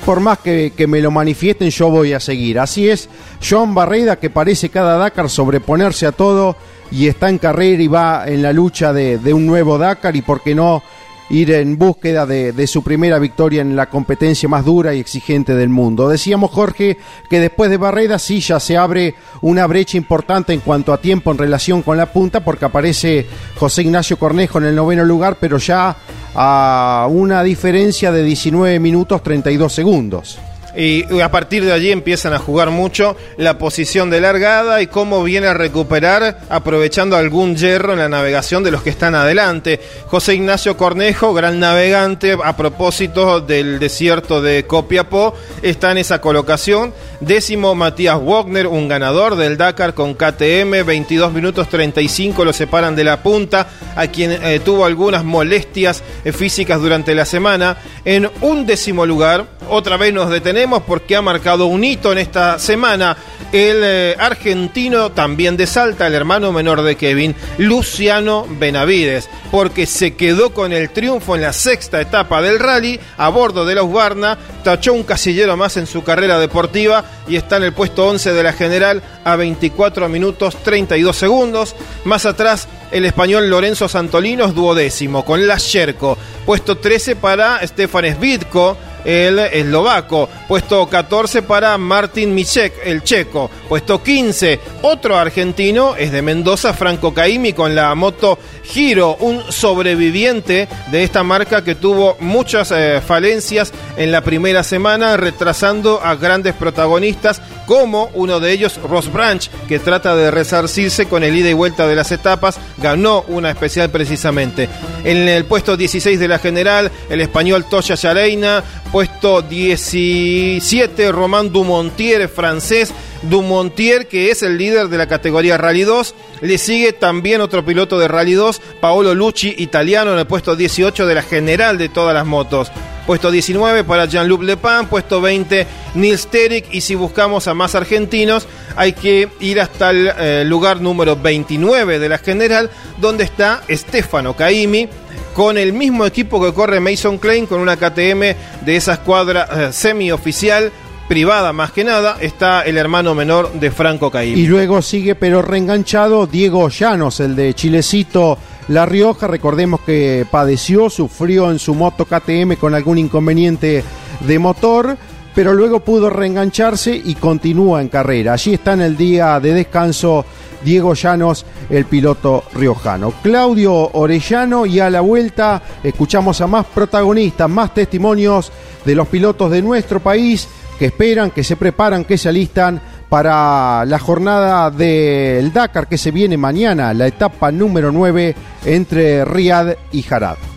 por 0.04 0.20
más 0.20 0.38
que, 0.38 0.72
me 0.88 1.00
lo 1.00 1.10
manifiesten, 1.10 1.70
yo 1.70 1.90
voy 1.90 2.12
a 2.12 2.20
seguir. 2.20 2.58
Así 2.58 2.88
es, 2.88 3.08
Joan 3.46 3.74
Barreda, 3.74 4.16
que 4.16 4.30
parece 4.30 4.68
cada 4.68 4.96
Dakar 4.96 5.28
sobreponerse 5.28 6.06
a 6.06 6.12
todo 6.12 6.56
y 6.90 7.06
está 7.06 7.28
en 7.28 7.38
carrera 7.38 7.82
y 7.82 7.88
va 7.88 8.24
en 8.26 8.42
la 8.42 8.52
lucha 8.52 8.92
de, 8.92 9.18
un 9.32 9.46
nuevo 9.46 9.78
Dakar 9.78 10.16
y 10.16 10.22
por 10.22 10.42
qué 10.42 10.54
no 10.54 10.82
ir 11.30 11.52
en 11.52 11.78
búsqueda 11.78 12.26
de, 12.26 12.66
su 12.66 12.82
primera 12.82 13.18
victoria 13.18 13.62
en 13.62 13.76
la 13.76 13.88
competencia 13.88 14.48
más 14.48 14.64
dura 14.64 14.94
y 14.94 15.00
exigente 15.00 15.54
del 15.54 15.68
mundo. 15.68 16.08
Decíamos, 16.08 16.50
Jorge, 16.50 16.98
que 17.28 17.40
después 17.40 17.70
de 17.70 17.76
Barreda 17.76 18.18
sí 18.18 18.40
ya 18.40 18.60
se 18.60 18.76
abre 18.76 19.14
una 19.40 19.66
brecha 19.66 19.96
importante 19.96 20.52
en 20.52 20.60
cuanto 20.60 20.92
a 20.92 21.00
tiempo 21.00 21.30
en 21.30 21.38
relación 21.38 21.82
con 21.82 21.96
la 21.96 22.12
punta, 22.12 22.44
porque 22.44 22.64
aparece 22.64 23.26
José 23.56 23.82
Ignacio 23.82 24.18
Cornejo 24.18 24.58
en 24.58 24.64
el 24.64 24.76
noveno 24.76 25.04
lugar, 25.04 25.38
pero 25.40 25.58
ya 25.58 25.96
a 26.34 27.06
una 27.10 27.42
diferencia 27.42 28.12
de 28.12 28.22
19 28.22 28.78
minutos 28.78 29.22
32 29.22 29.72
segundos. 29.72 30.38
Y 30.76 31.20
a 31.20 31.30
partir 31.30 31.64
de 31.64 31.72
allí 31.72 31.90
empiezan 31.90 32.32
a 32.32 32.38
jugar 32.38 32.70
mucho 32.70 33.16
la 33.36 33.58
posición 33.58 34.10
de 34.10 34.20
largada 34.20 34.80
y 34.82 34.86
cómo 34.86 35.22
viene 35.24 35.48
a 35.48 35.54
recuperar 35.54 36.38
aprovechando 36.48 37.16
algún 37.16 37.56
hierro 37.56 37.92
en 37.92 37.98
la 37.98 38.08
navegación 38.08 38.62
de 38.62 38.70
los 38.70 38.82
que 38.82 38.90
están 38.90 39.14
adelante. 39.14 39.80
José 40.06 40.34
Ignacio 40.34 40.76
Cornejo, 40.76 41.34
gran 41.34 41.58
navegante 41.58 42.36
a 42.42 42.56
propósito 42.56 43.40
del 43.40 43.78
desierto 43.78 44.40
de 44.40 44.64
Copiapó, 44.66 45.34
está 45.62 45.90
en 45.90 45.98
esa 45.98 46.20
colocación. 46.20 46.92
Décimo 47.20 47.74
Matías 47.74 48.18
Wagner, 48.22 48.66
un 48.66 48.88
ganador 48.88 49.36
del 49.36 49.56
Dakar 49.56 49.94
con 49.94 50.14
KTM, 50.14 50.84
22 50.86 51.32
minutos 51.32 51.68
35 51.68 52.44
lo 52.44 52.52
separan 52.52 52.96
de 52.96 53.04
la 53.04 53.22
punta, 53.22 53.66
a 53.96 54.06
quien 54.06 54.32
eh, 54.32 54.60
tuvo 54.64 54.84
algunas 54.84 55.24
molestias 55.24 56.02
eh, 56.24 56.32
físicas 56.32 56.80
durante 56.80 57.14
la 57.14 57.24
semana. 57.24 57.76
En 58.04 58.30
un 58.40 58.66
décimo 58.66 59.04
lugar, 59.04 59.46
otra 59.68 59.96
vez 59.96 60.14
nos 60.14 60.30
detenemos 60.30 60.59
porque 60.68 61.16
ha 61.16 61.22
marcado 61.22 61.66
un 61.66 61.84
hito 61.84 62.12
en 62.12 62.18
esta 62.18 62.58
semana. 62.58 63.16
El 63.50 63.80
eh, 63.82 64.16
argentino 64.18 65.10
también 65.10 65.56
de 65.56 65.66
Salta, 65.66 66.06
el 66.06 66.14
hermano 66.14 66.52
menor 66.52 66.82
de 66.82 66.96
Kevin, 66.96 67.34
Luciano 67.58 68.46
Benavides, 68.48 69.28
porque 69.50 69.86
se 69.86 70.14
quedó 70.14 70.52
con 70.52 70.72
el 70.72 70.90
triunfo 70.90 71.34
en 71.34 71.42
la 71.42 71.52
sexta 71.52 72.00
etapa 72.00 72.42
del 72.42 72.58
rally 72.58 73.00
a 73.16 73.28
bordo 73.30 73.64
de 73.64 73.74
la 73.74 73.82
Usbarna, 73.82 74.38
tachó 74.62 74.92
un 74.92 75.02
casillero 75.02 75.56
más 75.56 75.78
en 75.78 75.86
su 75.86 76.04
carrera 76.04 76.38
deportiva 76.38 77.04
y 77.26 77.36
está 77.36 77.56
en 77.56 77.64
el 77.64 77.72
puesto 77.72 78.06
11 78.06 78.34
de 78.34 78.42
la 78.42 78.52
general 78.52 79.02
a 79.24 79.34
24 79.36 80.08
minutos 80.08 80.56
32 80.62 81.16
segundos. 81.16 81.74
Más 82.04 82.26
atrás, 82.26 82.68
el 82.92 83.04
español 83.04 83.48
Lorenzo 83.48 83.88
Santolino 83.88 84.44
es 84.44 84.54
duodécimo 84.54 85.24
con 85.24 85.46
la 85.46 85.56
Sherco, 85.58 86.18
puesto 86.44 86.76
13 86.76 87.16
para 87.16 87.66
Stefan 87.66 88.14
Svitko 88.14 88.76
el 89.04 89.38
eslovaco. 89.38 90.28
Puesto 90.48 90.86
14 90.88 91.42
para 91.42 91.76
Martin 91.78 92.34
Michek, 92.34 92.74
el 92.84 93.02
checo. 93.02 93.50
Puesto 93.68 94.02
15, 94.02 94.60
otro 94.82 95.16
argentino, 95.16 95.96
es 95.96 96.12
de 96.12 96.22
Mendoza, 96.22 96.74
Franco 96.74 97.14
Caimi, 97.14 97.52
con 97.52 97.74
la 97.74 97.94
moto 97.94 98.38
Giro, 98.64 99.16
un 99.20 99.42
sobreviviente 99.50 100.68
de 100.90 101.02
esta 101.02 101.22
marca 101.22 101.64
que 101.64 101.74
tuvo 101.74 102.16
muchas 102.20 102.72
eh, 102.72 103.00
falencias 103.06 103.72
en 103.96 104.12
la 104.12 104.22
primera 104.22 104.62
semana, 104.62 105.16
retrasando 105.16 106.00
a 106.02 106.14
grandes 106.14 106.54
protagonistas, 106.54 107.40
como 107.66 108.10
uno 108.14 108.40
de 108.40 108.52
ellos, 108.52 108.80
Ross 108.82 109.12
Branch, 109.12 109.48
que 109.68 109.78
trata 109.78 110.16
de 110.16 110.30
resarcirse 110.30 111.06
con 111.06 111.22
el 111.22 111.36
ida 111.36 111.50
y 111.50 111.54
vuelta 111.54 111.86
de 111.86 111.94
las 111.94 112.10
etapas, 112.10 112.58
ganó 112.78 113.24
una 113.28 113.50
especial 113.50 113.90
precisamente. 113.90 114.68
En 115.04 115.28
el 115.28 115.44
puesto 115.44 115.76
16 115.76 116.18
de 116.18 116.28
la 116.28 116.38
general, 116.38 116.90
el 117.08 117.20
español 117.20 117.64
Toya 117.68 117.94
Yareina, 117.94 118.64
puesto 118.90 119.42
17, 119.42 121.12
Román 121.12 121.52
Dumontier, 121.52 122.28
francés, 122.28 122.92
Dumontier, 123.22 124.08
que 124.08 124.30
es 124.30 124.42
el 124.42 124.58
líder 124.58 124.88
de 124.88 124.98
la 124.98 125.06
categoría 125.06 125.56
Rally 125.56 125.82
2. 125.82 126.14
Le 126.40 126.58
sigue 126.58 126.92
también 126.92 127.40
otro 127.40 127.64
piloto 127.64 127.98
de 127.98 128.08
Rally 128.08 128.32
2, 128.32 128.60
Paolo 128.80 129.14
Lucci, 129.14 129.54
italiano, 129.58 130.12
en 130.12 130.18
el 130.18 130.26
puesto 130.26 130.56
18 130.56 131.06
de 131.06 131.14
la 131.14 131.22
general 131.22 131.78
de 131.78 131.88
todas 131.88 132.14
las 132.14 132.26
motos. 132.26 132.72
Puesto 133.06 133.30
19 133.30 133.84
para 133.84 134.06
Jean-Luc 134.06 134.42
Lepan, 134.42 134.86
puesto 134.88 135.20
20 135.20 135.66
Nils 135.94 136.28
Terik 136.28 136.66
y 136.72 136.80
si 136.80 136.94
buscamos 136.94 137.48
a 137.48 137.54
más 137.54 137.74
argentinos 137.74 138.46
hay 138.76 138.92
que 138.92 139.28
ir 139.40 139.60
hasta 139.60 139.90
el 139.90 140.12
eh, 140.16 140.44
lugar 140.46 140.80
número 140.80 141.16
29 141.16 141.98
de 141.98 142.08
la 142.08 142.18
general 142.18 142.70
donde 142.98 143.24
está 143.24 143.62
Stefano 143.68 144.36
Caimi 144.36 144.88
con 145.34 145.58
el 145.58 145.72
mismo 145.72 146.06
equipo 146.06 146.42
que 146.42 146.52
corre 146.52 146.80
Mason 146.80 147.18
Klein 147.18 147.46
con 147.46 147.60
una 147.60 147.76
KTM 147.76 148.64
de 148.64 148.76
esa 148.76 148.94
escuadra 148.94 149.48
eh, 149.52 149.72
semi-oficial 149.72 150.72
privada 151.10 151.52
más 151.52 151.72
que 151.72 151.82
nada, 151.82 152.18
está 152.20 152.62
el 152.62 152.78
hermano 152.78 153.16
menor 153.16 153.52
de 153.54 153.72
Franco 153.72 154.12
Caimi. 154.12 154.38
Y 154.38 154.46
luego 154.46 154.80
sigue, 154.80 155.16
pero 155.16 155.42
reenganchado, 155.42 156.28
Diego 156.28 156.68
Llanos, 156.68 157.18
el 157.18 157.34
de 157.34 157.52
Chilecito 157.52 158.38
La 158.68 158.86
Rioja. 158.86 159.26
Recordemos 159.26 159.80
que 159.80 160.24
padeció, 160.30 160.88
sufrió 160.88 161.50
en 161.50 161.58
su 161.58 161.74
moto 161.74 162.04
KTM 162.04 162.54
con 162.54 162.76
algún 162.76 162.96
inconveniente 162.98 163.82
de 164.20 164.38
motor, 164.38 164.96
pero 165.34 165.52
luego 165.52 165.80
pudo 165.80 166.10
reengancharse 166.10 166.94
y 166.94 167.16
continúa 167.16 167.82
en 167.82 167.88
carrera. 167.88 168.34
Allí 168.34 168.54
está 168.54 168.74
en 168.74 168.82
el 168.82 168.96
día 168.96 169.40
de 169.40 169.52
descanso 169.52 170.24
Diego 170.64 170.94
Llanos, 170.94 171.46
el 171.68 171.84
piloto 171.84 172.44
riojano. 172.54 173.12
Claudio 173.22 173.90
Orellano 173.92 174.66
y 174.66 174.80
a 174.80 174.90
la 174.90 175.00
vuelta 175.00 175.62
escuchamos 175.82 176.40
a 176.40 176.46
más 176.46 176.66
protagonistas, 176.66 177.48
más 177.48 177.74
testimonios 177.74 178.52
de 178.84 178.94
los 178.94 179.08
pilotos 179.08 179.50
de 179.50 179.62
nuestro 179.62 180.00
país 180.00 180.48
que 180.78 180.86
esperan, 180.86 181.30
que 181.30 181.44
se 181.44 181.56
preparan, 181.56 182.04
que 182.04 182.16
se 182.16 182.28
alistan 182.28 182.80
para 183.08 183.84
la 183.84 183.98
jornada 183.98 184.70
del 184.70 185.52
Dakar 185.52 185.88
que 185.88 185.98
se 185.98 186.10
viene 186.10 186.36
mañana, 186.36 186.94
la 186.94 187.06
etapa 187.06 187.50
número 187.50 187.90
9 187.92 188.34
entre 188.64 189.24
Riad 189.24 189.74
y 189.92 190.02
Jarad. 190.02 190.49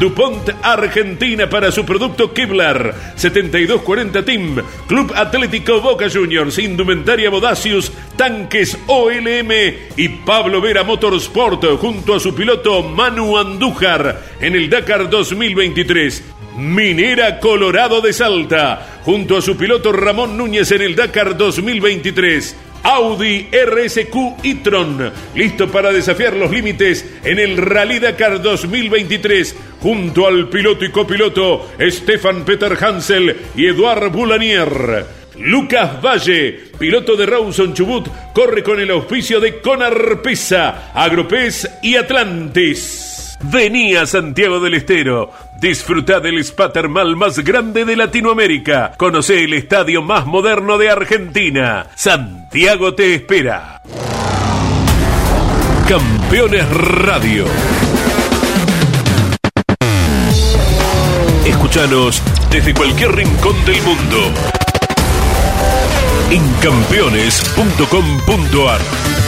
DuPont 0.00 0.48
Argentina 0.62 1.50
para 1.50 1.70
su 1.70 1.84
producto 1.84 2.32
Kevlar 2.32 3.12
7240 3.16 4.24
Team 4.24 4.56
Club 4.88 5.12
Atlético 5.14 5.82
Boca 5.82 6.08
Juniors 6.08 6.58
Indumentaria 6.58 7.28
Bodacius 7.28 7.92
Tanques 8.16 8.78
OLM 8.86 9.50
y 9.98 10.08
Pablo 10.24 10.62
Vera 10.62 10.84
Motorsport 10.84 11.76
junto 11.78 12.14
a 12.14 12.20
su 12.20 12.34
piloto 12.34 12.82
Manu 12.82 13.36
Andújar 13.36 14.22
en 14.40 14.56
el 14.56 14.70
Dakar 14.70 15.10
2023 15.10 16.24
Minera 16.56 17.38
Colorado 17.38 18.00
de 18.00 18.12
Salta, 18.12 19.00
junto 19.04 19.36
a 19.36 19.42
su 19.42 19.56
piloto 19.56 19.92
Ramón 19.92 20.36
Núñez 20.36 20.72
en 20.72 20.82
el 20.82 20.96
Dakar 20.96 21.36
2023. 21.36 22.56
Audi 22.82 23.48
RSQ 23.52 24.44
e-tron, 24.44 25.12
listo 25.34 25.68
para 25.70 25.92
desafiar 25.92 26.34
los 26.34 26.50
límites 26.50 27.04
en 27.24 27.38
el 27.38 27.56
Rally 27.56 27.98
Dakar 27.98 28.40
2023, 28.40 29.56
junto 29.80 30.26
al 30.26 30.48
piloto 30.48 30.84
y 30.84 30.90
copiloto 30.90 31.70
Stefan 31.80 32.44
Peter 32.44 32.76
Hansel 32.82 33.36
y 33.56 33.66
Eduard 33.66 34.10
Boulanier. 34.10 35.20
Lucas 35.38 36.02
Valle, 36.02 36.60
piloto 36.78 37.16
de 37.16 37.26
Rawson 37.26 37.72
Chubut, 37.72 38.08
corre 38.34 38.62
con 38.62 38.78
el 38.78 38.90
auspicio 38.90 39.40
de 39.40 39.60
Conarpesa, 39.60 40.92
Agropez 40.92 41.66
y 41.82 41.96
Atlantis. 41.96 43.38
Venía 43.44 44.04
Santiago 44.04 44.60
del 44.60 44.74
Estero. 44.74 45.32
Disfruta 45.60 46.20
del 46.20 46.38
spa 46.38 46.72
termal 46.72 47.16
más 47.16 47.38
grande 47.40 47.84
de 47.84 47.94
Latinoamérica. 47.94 48.94
Conoce 48.96 49.44
el 49.44 49.52
estadio 49.52 50.00
más 50.00 50.24
moderno 50.24 50.78
de 50.78 50.88
Argentina. 50.88 51.88
Santiago 51.94 52.94
te 52.94 53.14
espera. 53.14 53.82
Campeones 55.86 56.66
Radio. 56.70 57.44
Escúchanos 61.44 62.22
desde 62.50 62.72
cualquier 62.72 63.14
rincón 63.14 63.62
del 63.66 63.82
mundo. 63.82 64.32
En 66.30 66.42
campeones.com.ar 66.62 69.19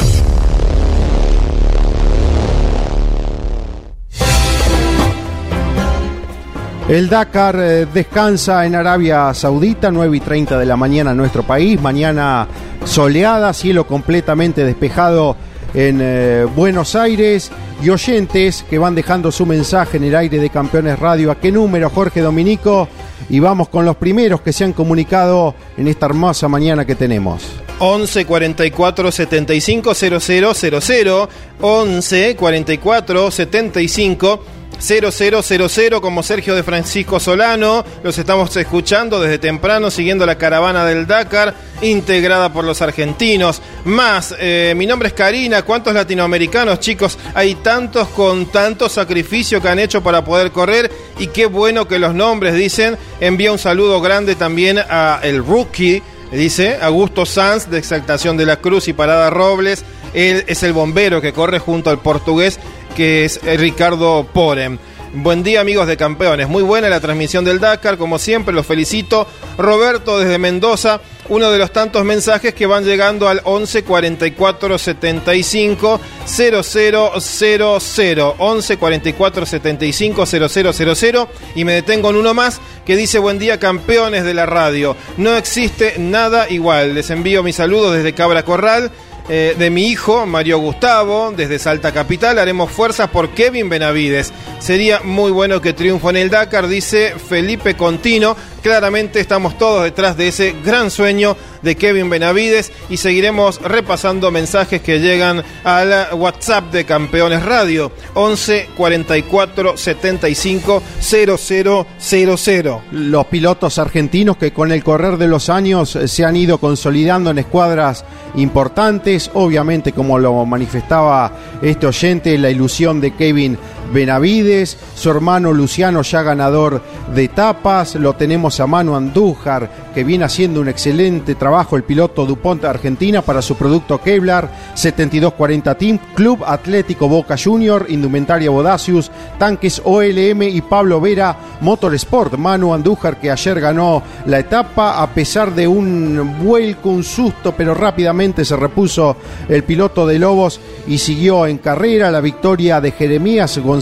El 6.88 7.08
Dakar 7.08 7.56
eh, 7.58 7.86
descansa 7.86 8.66
en 8.66 8.74
Arabia 8.74 9.32
Saudita, 9.34 9.90
9 9.90 10.16
y 10.16 10.20
30 10.20 10.58
de 10.58 10.66
la 10.66 10.76
mañana 10.76 11.12
en 11.12 11.16
nuestro 11.16 11.44
país. 11.44 11.80
Mañana 11.80 12.48
soleada, 12.84 13.52
cielo 13.52 13.86
completamente 13.86 14.64
despejado 14.64 15.36
en 15.74 16.00
eh, 16.02 16.46
Buenos 16.56 16.96
Aires. 16.96 17.50
Y 17.82 17.90
oyentes 17.90 18.64
que 18.68 18.78
van 18.78 18.94
dejando 18.94 19.32
su 19.32 19.46
mensaje 19.46 19.96
en 19.96 20.04
el 20.04 20.16
aire 20.16 20.38
de 20.38 20.50
Campeones 20.50 20.98
Radio. 20.98 21.30
¿A 21.30 21.36
qué 21.36 21.50
número, 21.50 21.88
Jorge 21.88 22.20
Dominico? 22.20 22.88
Y 23.28 23.40
vamos 23.40 23.68
con 23.68 23.84
los 23.84 23.96
primeros 23.96 24.40
que 24.40 24.52
se 24.52 24.64
han 24.64 24.72
comunicado 24.72 25.54
en 25.76 25.88
esta 25.88 26.06
hermosa 26.06 26.48
mañana 26.48 26.84
que 26.84 26.96
tenemos. 26.96 27.44
11 27.78 28.26
44 28.26 29.10
75 29.10 29.94
0000 29.94 31.28
11 31.60 32.36
44 32.36 33.30
75 33.30 34.44
0000 34.80 36.00
como 36.00 36.22
Sergio 36.22 36.54
de 36.54 36.62
Francisco 36.62 37.20
Solano. 37.20 37.85
Los 38.02 38.18
estamos 38.18 38.56
escuchando 38.56 39.20
desde 39.20 39.38
temprano, 39.38 39.90
siguiendo 39.90 40.26
la 40.26 40.38
caravana 40.38 40.85
del 40.85 41.06
Dakar, 41.06 41.54
integrada 41.82 42.52
por 42.52 42.64
los 42.64 42.82
argentinos. 42.82 43.62
Más, 43.85 44.35
eh, 44.38 44.74
mi 44.76 44.87
nombre 44.87 45.08
es 45.08 45.14
Karina. 45.14 45.62
¿Cuántos 45.62 45.94
latinoamericanos, 45.94 46.80
chicos? 46.80 47.18
Hay 47.35 47.56
tantos 47.56 48.08
con 48.08 48.46
tanto 48.46 48.88
sacrificio 48.88 49.61
que 49.61 49.68
han 49.68 49.78
hecho 49.78 50.02
para 50.02 50.24
poder 50.24 50.50
correr. 50.52 50.90
Y 51.18 51.28
qué 51.28 51.46
bueno 51.46 51.87
que 51.87 51.98
los 51.98 52.14
nombres 52.14 52.54
dicen. 52.54 52.96
Envía 53.20 53.52
un 53.52 53.58
saludo 53.58 54.00
grande 54.00 54.35
también 54.35 54.78
a 54.78 55.20
el 55.22 55.44
rookie. 55.44 56.02
Dice 56.32 56.78
Augusto 56.80 57.26
Sanz 57.26 57.68
de 57.68 57.76
Exaltación 57.76 58.38
de 58.38 58.46
la 58.46 58.56
Cruz 58.56 58.88
y 58.88 58.94
Parada 58.94 59.28
Robles. 59.28 59.85
Él 60.14 60.44
es 60.46 60.62
el 60.62 60.72
bombero 60.72 61.20
que 61.20 61.32
corre 61.32 61.58
junto 61.58 61.90
al 61.90 61.98
portugués 61.98 62.58
que 62.92 63.24
es 63.24 63.40
eh, 63.44 63.57
Ricardo 63.57 64.26
Porem. 64.33 64.78
Buen 65.14 65.42
día 65.42 65.61
amigos 65.61 65.87
de 65.87 65.98
campeones, 65.98 66.48
muy 66.48 66.62
buena 66.62 66.88
la 66.88 67.00
transmisión 67.00 67.44
del 67.44 67.61
Dakar, 67.61 67.98
como 67.98 68.18
siempre 68.18 68.55
los 68.55 68.66
felicito. 68.66 69.26
Roberto 69.59 70.18
desde 70.18 70.38
Mendoza, 70.38 71.02
uno 71.28 71.50
de 71.50 71.59
los 71.59 71.70
tantos 71.70 72.02
mensajes 72.05 72.55
que 72.55 72.64
van 72.64 72.85
llegando 72.85 73.28
al 73.28 73.42
11 73.44 73.85
44 73.85 74.78
75 74.78 76.00
0000 76.24 78.35
11 78.38 78.76
44 78.78 79.46
75 79.46 80.26
0000 80.26 81.28
y 81.55 81.64
me 81.64 81.74
detengo 81.74 82.09
en 82.09 82.16
uno 82.16 82.33
más 82.33 82.62
que 82.87 82.96
dice 82.96 83.18
buen 83.18 83.38
día 83.38 83.61
campeones 83.61 84.24
de 84.24 84.33
la 84.33 84.46
radio. 84.46 84.96
No 85.18 85.37
existe 85.37 85.96
nada 85.98 86.48
igual. 86.48 86.94
Les 86.94 87.11
envío 87.11 87.42
mis 87.42 87.57
saludos 87.57 87.94
desde 87.94 88.14
Cabra 88.14 88.44
Corral 88.44 88.90
eh, 89.28 89.54
de 89.58 89.70
mi 89.70 89.87
hijo, 89.87 90.26
Mario 90.26 90.58
Gustavo, 90.58 91.32
desde 91.37 91.58
Salta 91.58 91.92
Capital. 91.92 92.38
Haremos 92.38 92.70
fuerza 92.70 93.11
por 93.11 93.30
Kevin 93.30 93.68
Benavides. 93.68 94.32
Sería 94.58 95.00
muy 95.00 95.30
bueno 95.30 95.61
que 95.61 95.72
triunfo 95.72 96.11
en 96.11 96.16
el 96.16 96.30
Dakar, 96.30 96.68
dice 96.68 97.14
Felipe 97.16 97.74
Contino. 97.74 98.37
Claramente 98.62 99.18
estamos 99.18 99.59
todos 99.59 99.83
detrás 99.83 100.16
de 100.16 100.29
ese 100.29 100.55
gran 100.64 100.92
sueño 100.92 101.37
de 101.62 101.75
Kevin 101.75 102.09
Benavides 102.09 102.70
y 102.88 102.96
seguiremos 102.96 103.61
repasando 103.61 104.31
mensajes 104.31 104.81
que 104.81 105.00
llegan 105.00 105.42
al 105.65 106.15
WhatsApp 106.15 106.73
de 106.73 106.85
Campeones 106.85 107.44
Radio 107.44 107.90
11 108.15 108.69
44 108.77 109.77
75 109.77 110.81
0000. 111.00 112.77
Los 112.92 113.27
pilotos 113.27 113.79
argentinos 113.81 114.37
que 114.37 114.52
con 114.52 114.71
el 114.71 114.85
correr 114.85 115.17
de 115.17 115.27
los 115.27 115.48
años 115.48 115.98
se 116.04 116.25
han 116.25 116.37
ido 116.37 116.58
consolidando 116.58 117.31
en 117.31 117.38
escuadras 117.38 118.04
importantes, 118.37 119.29
obviamente 119.35 119.92
como 119.92 120.21
lo 120.21 120.46
manifestaba 120.46 121.33
este 121.63 121.88
oyente, 121.88 122.38
la 122.38 122.50
ilusión 122.50 123.00
de 123.00 123.13
Kevin 123.15 123.58
Benavides, 123.92 124.78
su 124.94 125.10
hermano 125.10 125.52
Luciano 125.52 126.02
ya 126.02 126.22
ganador 126.22 126.80
de 127.14 127.24
etapas, 127.24 127.94
lo 127.96 128.14
tenemos 128.14 128.58
a 128.58 128.66
Manu 128.66 128.96
Andújar, 128.96 129.92
que 129.94 130.04
viene 130.04 130.24
haciendo 130.24 130.60
un 130.60 130.68
excelente 130.68 131.34
trabajo 131.34 131.76
el 131.76 131.82
piloto 131.82 132.24
DuPont 132.24 132.64
Argentina 132.64 133.20
para 133.20 133.42
su 133.42 133.56
producto 133.56 134.00
Kevlar, 134.00 134.48
7240 134.74 135.74
Team, 135.76 135.98
Club 136.14 136.42
Atlético 136.46 137.08
Boca 137.08 137.36
Junior, 137.36 137.86
Indumentaria 137.90 138.50
Bodacius, 138.50 139.10
Tanques 139.38 139.82
OLM 139.84 140.42
y 140.42 140.62
Pablo 140.62 141.00
Vera 141.00 141.36
Motorsport. 141.60 142.34
Manu 142.36 142.72
Andújar 142.72 143.20
que 143.20 143.30
ayer 143.30 143.60
ganó 143.60 144.02
la 144.24 144.38
etapa 144.38 145.02
a 145.02 145.10
pesar 145.10 145.54
de 145.54 145.68
un 145.68 146.38
vuelco, 146.42 146.88
un 146.88 147.04
susto, 147.04 147.52
pero 147.54 147.74
rápidamente 147.74 148.44
se 148.44 148.56
repuso 148.56 149.16
el 149.48 149.64
piloto 149.64 150.06
de 150.06 150.18
Lobos 150.18 150.60
y 150.86 150.96
siguió 150.96 151.46
en 151.46 151.58
carrera 151.58 152.10
la 152.10 152.22
victoria 152.22 152.80
de 152.80 152.92
Jeremías 152.92 153.58
González 153.58 153.81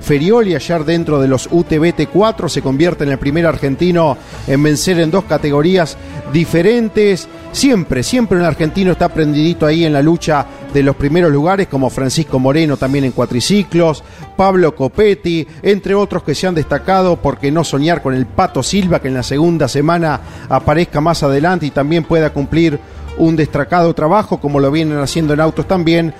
Ferioli 0.00 0.54
ayer 0.54 0.84
dentro 0.84 1.20
de 1.20 1.28
los 1.28 1.48
UTBT 1.50 2.08
4 2.12 2.48
se 2.48 2.62
convierte 2.62 3.04
en 3.04 3.10
el 3.10 3.18
primer 3.18 3.46
argentino 3.46 4.16
en 4.46 4.62
vencer 4.62 5.00
en 5.00 5.10
dos 5.10 5.24
categorías 5.24 5.96
diferentes. 6.32 7.28
Siempre, 7.52 8.02
siempre 8.02 8.38
un 8.38 8.44
argentino 8.44 8.92
está 8.92 9.08
prendidito 9.08 9.66
ahí 9.66 9.84
en 9.84 9.92
la 9.92 10.02
lucha 10.02 10.46
de 10.72 10.82
los 10.82 10.96
primeros 10.96 11.30
lugares, 11.30 11.68
como 11.68 11.90
Francisco 11.90 12.38
Moreno 12.38 12.76
también 12.76 13.04
en 13.04 13.12
cuatriciclos, 13.12 14.02
Pablo 14.36 14.74
Copetti, 14.74 15.46
entre 15.62 15.94
otros 15.94 16.24
que 16.24 16.34
se 16.34 16.46
han 16.46 16.54
destacado 16.54 17.16
porque 17.16 17.52
no 17.52 17.62
soñar 17.62 18.02
con 18.02 18.14
el 18.14 18.26
Pato 18.26 18.62
Silva, 18.62 19.00
que 19.00 19.08
en 19.08 19.14
la 19.14 19.22
segunda 19.22 19.68
semana 19.68 20.20
aparezca 20.48 21.00
más 21.00 21.22
adelante 21.22 21.66
y 21.66 21.70
también 21.70 22.04
pueda 22.04 22.30
cumplir 22.30 22.80
un 23.18 23.36
destacado 23.36 23.94
trabajo, 23.94 24.40
como 24.40 24.58
lo 24.58 24.70
vienen 24.70 24.98
haciendo 24.98 25.34
en 25.34 25.40
autos 25.40 25.68
también. 25.68 26.12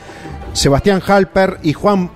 Sebastián 0.53 1.03
Halper 1.05 1.59
y 1.65 1.73
Juan 1.73 2.11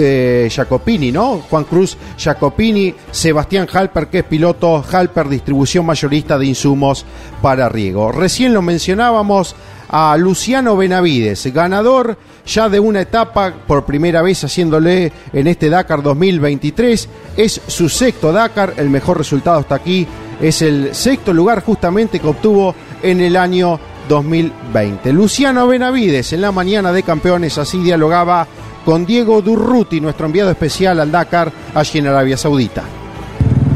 eh, 0.00 0.48
Jacopini, 0.50 1.12
¿no? 1.12 1.42
Juan 1.50 1.64
Cruz 1.64 1.96
Jacopini, 2.18 2.94
Sebastián 3.10 3.66
Halper, 3.72 4.08
que 4.08 4.20
es 4.20 4.24
piloto 4.24 4.84
Halper 4.90 5.28
Distribución 5.28 5.84
Mayorista 5.86 6.38
de 6.38 6.46
Insumos 6.46 7.04
para 7.42 7.68
Riego. 7.68 8.12
Recién 8.12 8.54
lo 8.54 8.62
mencionábamos 8.62 9.54
a 9.88 10.16
Luciano 10.16 10.76
Benavides, 10.76 11.52
ganador 11.52 12.18
ya 12.46 12.68
de 12.68 12.80
una 12.80 13.02
etapa 13.02 13.52
por 13.66 13.84
primera 13.84 14.22
vez 14.22 14.44
haciéndole 14.44 15.12
en 15.32 15.46
este 15.46 15.68
Dakar 15.68 16.02
2023. 16.02 17.08
Es 17.36 17.60
su 17.66 17.88
sexto 17.88 18.32
Dakar, 18.32 18.74
el 18.76 18.90
mejor 18.90 19.18
resultado 19.18 19.58
hasta 19.58 19.74
aquí. 19.74 20.06
Es 20.40 20.62
el 20.62 20.94
sexto 20.94 21.32
lugar 21.32 21.62
justamente 21.62 22.20
que 22.20 22.26
obtuvo 22.26 22.74
en 23.02 23.20
el 23.20 23.36
año 23.36 23.78
2020. 24.08 25.12
Luciano 25.12 25.66
Benavides 25.66 26.32
en 26.32 26.40
la 26.40 26.52
mañana 26.52 26.92
de 26.92 27.02
campeones 27.02 27.58
así 27.58 27.78
dialogaba 27.78 28.46
con 28.88 29.04
Diego 29.04 29.42
Durruti, 29.42 30.00
nuestro 30.00 30.24
enviado 30.24 30.50
especial 30.50 30.98
al 30.98 31.12
Dakar, 31.12 31.52
allí 31.74 31.98
en 31.98 32.06
Arabia 32.06 32.38
Saudita. 32.38 32.84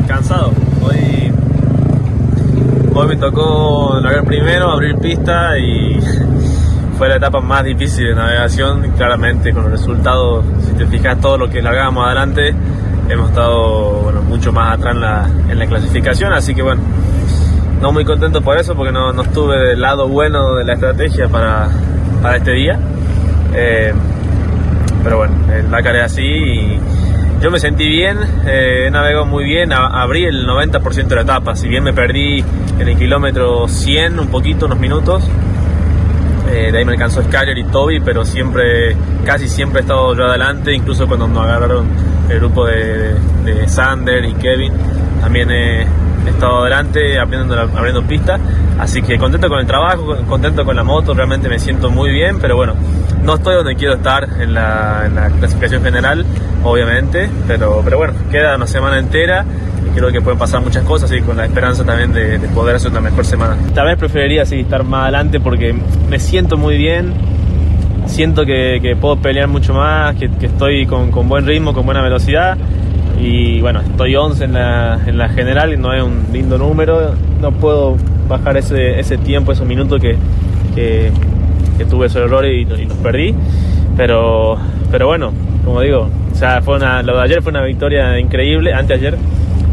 Cansado. 0.08 0.54
Hoy, 0.82 1.30
hoy 2.94 3.08
me 3.08 3.16
tocó 3.16 4.00
navegar 4.00 4.24
primero, 4.24 4.70
abrir 4.70 4.96
pista 4.96 5.58
y 5.58 6.00
fue 6.96 7.10
la 7.10 7.16
etapa 7.16 7.42
más 7.42 7.62
difícil 7.62 8.06
de 8.06 8.14
navegación. 8.14 8.90
Claramente, 8.96 9.52
con 9.52 9.64
los 9.64 9.72
resultados, 9.72 10.46
si 10.66 10.72
te 10.78 10.86
fijas 10.86 11.20
todo 11.20 11.36
lo 11.36 11.50
que 11.50 11.60
largábamos 11.60 12.06
adelante, 12.06 12.54
hemos 13.10 13.28
estado 13.28 14.04
bueno, 14.04 14.22
mucho 14.22 14.50
más 14.50 14.78
atrás 14.78 14.94
en 14.94 15.00
la, 15.02 15.30
en 15.50 15.58
la 15.58 15.66
clasificación. 15.66 16.32
Así 16.32 16.54
que, 16.54 16.62
bueno, 16.62 16.80
no 17.82 17.92
muy 17.92 18.06
contento 18.06 18.40
por 18.40 18.56
eso, 18.56 18.74
porque 18.74 18.92
no, 18.92 19.12
no 19.12 19.20
estuve 19.24 19.58
del 19.58 19.80
lado 19.82 20.08
bueno 20.08 20.54
de 20.54 20.64
la 20.64 20.72
estrategia 20.72 21.28
para, 21.28 21.68
para 22.22 22.38
este 22.38 22.52
día. 22.52 22.80
Eh, 23.52 23.92
pero 25.02 25.18
bueno, 25.18 25.34
Dakar 25.70 25.96
es 25.96 26.04
así 26.04 26.22
y 26.22 26.80
yo 27.42 27.50
me 27.50 27.58
sentí 27.58 27.88
bien, 27.88 28.18
eh, 28.46 28.88
navegó 28.92 29.24
muy 29.24 29.44
bien, 29.44 29.72
abrí 29.72 30.24
el 30.24 30.46
90% 30.46 31.08
de 31.08 31.14
la 31.16 31.22
etapa, 31.22 31.56
si 31.56 31.66
bien 31.66 31.82
me 31.82 31.92
perdí 31.92 32.44
en 32.78 32.88
el 32.88 32.96
kilómetro 32.96 33.66
100 33.66 34.20
un 34.20 34.28
poquito, 34.28 34.66
unos 34.66 34.78
minutos, 34.78 35.28
eh, 36.52 36.70
de 36.70 36.78
ahí 36.78 36.84
me 36.84 36.92
alcanzó 36.92 37.22
Skyler 37.22 37.58
y 37.58 37.64
Toby, 37.64 37.98
pero 37.98 38.24
siempre, 38.24 38.94
casi 39.24 39.48
siempre 39.48 39.80
he 39.80 39.82
estado 39.82 40.14
yo 40.14 40.24
adelante, 40.24 40.72
incluso 40.72 41.08
cuando 41.08 41.26
nos 41.26 41.44
agarraron 41.44 41.86
el 42.28 42.38
grupo 42.38 42.66
de, 42.66 43.14
de 43.44 43.68
Sander 43.68 44.24
y 44.24 44.34
Kevin, 44.34 44.72
también 45.22 45.50
he, 45.52 45.86
estado 46.28 46.62
adelante 46.62 47.18
abriendo, 47.18 47.58
abriendo 47.58 48.02
pistas, 48.02 48.40
así 48.78 49.02
que 49.02 49.18
contento 49.18 49.48
con 49.48 49.60
el 49.60 49.66
trabajo, 49.66 50.16
contento 50.28 50.64
con 50.64 50.76
la 50.76 50.82
moto, 50.82 51.14
realmente 51.14 51.48
me 51.48 51.58
siento 51.58 51.90
muy 51.90 52.10
bien, 52.10 52.38
pero 52.40 52.56
bueno, 52.56 52.74
no 53.22 53.34
estoy 53.34 53.54
donde 53.54 53.76
quiero 53.76 53.94
estar 53.94 54.28
en 54.40 54.52
la, 54.52 55.04
en 55.06 55.14
la 55.14 55.30
clasificación 55.30 55.82
general, 55.82 56.24
obviamente, 56.64 57.30
pero, 57.46 57.80
pero 57.84 57.98
bueno, 57.98 58.14
queda 58.30 58.56
una 58.56 58.66
semana 58.66 58.98
entera 58.98 59.44
y 59.86 59.96
creo 59.96 60.10
que 60.10 60.20
pueden 60.20 60.38
pasar 60.38 60.60
muchas 60.60 60.84
cosas 60.84 61.10
y 61.12 61.20
con 61.20 61.36
la 61.36 61.44
esperanza 61.44 61.84
también 61.84 62.12
de, 62.12 62.38
de 62.38 62.48
poder 62.48 62.76
hacer 62.76 62.90
una 62.90 63.00
mejor 63.00 63.24
semana. 63.24 63.56
Tal 63.74 63.86
vez 63.86 63.96
preferiría 63.96 64.44
sí, 64.44 64.60
estar 64.60 64.84
más 64.84 65.04
adelante 65.04 65.38
porque 65.38 65.74
me 66.08 66.18
siento 66.18 66.56
muy 66.56 66.76
bien, 66.76 67.14
siento 68.06 68.44
que, 68.44 68.80
que 68.82 68.96
puedo 68.96 69.16
pelear 69.16 69.48
mucho 69.48 69.72
más, 69.72 70.16
que, 70.16 70.28
que 70.28 70.46
estoy 70.46 70.86
con, 70.86 71.12
con, 71.12 71.28
buen 71.28 71.46
ritmo, 71.46 71.72
con 71.72 71.84
buena 71.84 72.02
velocidad 72.02 72.58
y 73.22 73.60
bueno, 73.60 73.80
estoy 73.80 74.16
11 74.16 74.44
en 74.44 74.52
la, 74.54 75.00
en 75.06 75.16
la 75.16 75.28
general, 75.28 75.80
no 75.80 75.94
es 75.94 76.02
un 76.02 76.26
lindo 76.32 76.58
número, 76.58 77.14
no 77.40 77.52
puedo 77.52 77.96
bajar 78.28 78.56
ese, 78.56 78.98
ese 78.98 79.16
tiempo, 79.16 79.52
esos 79.52 79.66
minutos 79.66 80.00
que, 80.00 80.16
que, 80.74 81.12
que 81.78 81.84
tuve 81.84 82.06
esos 82.06 82.22
errores 82.22 82.52
y, 82.52 82.80
y, 82.82 82.84
los 82.86 82.96
perdí, 82.98 83.32
pero, 83.96 84.56
pero 84.90 85.06
bueno, 85.06 85.32
como 85.64 85.80
digo, 85.80 86.08
o 86.32 86.34
sea, 86.34 86.60
fue 86.62 86.76
una, 86.76 87.00
lo 87.02 87.16
de 87.16 87.22
ayer 87.22 87.42
fue 87.42 87.50
una 87.50 87.62
victoria 87.62 88.18
increíble, 88.18 88.74
anteayer, 88.74 89.16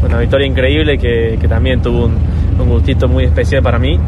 una 0.06 0.20
victoria 0.20 0.45
increíble 0.45 1.00
que, 1.00 1.39
que 1.41 1.47
también 1.47 1.82
tuvo 1.82 2.06
un, 2.06 2.18
un, 2.60 2.70
gustito 2.70 3.08
muy 3.08 3.24
especial 3.24 3.64
para 3.64 3.80
mí. 3.80 4.00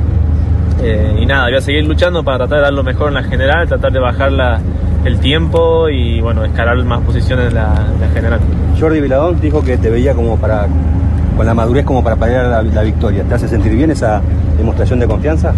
Eh, 0.84 1.18
y 1.20 1.26
nada, 1.26 1.46
voy 1.46 1.56
a 1.56 1.62
seguir 1.62 1.86
luchando 1.86 2.24
para 2.24 2.40
tratar 2.40 2.58
de 2.58 2.64
dar 2.64 2.74
lo 2.74 2.84
mejor 2.84 3.10
en 3.10 3.16
la 3.16 3.24
general, 3.24 3.68
tratar 3.68 3.92
de 3.92 4.00
bajar 4.00 4.32
la, 4.32 4.60
el 5.06 5.20
tiempo 5.20 5.90
y 5.90 6.22
bueno, 6.22 6.44
escalar 6.46 6.78
más 6.84 7.02
posiciones 7.02 7.48
en 7.50 7.56
la, 7.56 7.88
en 7.94 8.02
la 8.02 8.08
general. 8.14 8.40
Jordi 8.80 9.02
Viladón 9.02 9.40
dijo 9.40 9.64
que 9.64 9.78
te 9.78 9.90
veía 9.90 10.14
como 10.14 10.38
para 10.38 10.68
con 11.36 11.46
la 11.46 11.54
madurez 11.54 11.86
como 11.86 12.04
para 12.04 12.16
pelear 12.16 12.46
la, 12.46 12.62
la, 12.62 12.84
victoria. 12.84 13.24
¿Te 13.24 13.34
hace 13.34 13.48
sentir 13.48 13.76
bien 13.76 13.92
esa 13.92 14.22
demostración 14.58 15.00
de 15.00 15.08
confianza? 15.08 15.54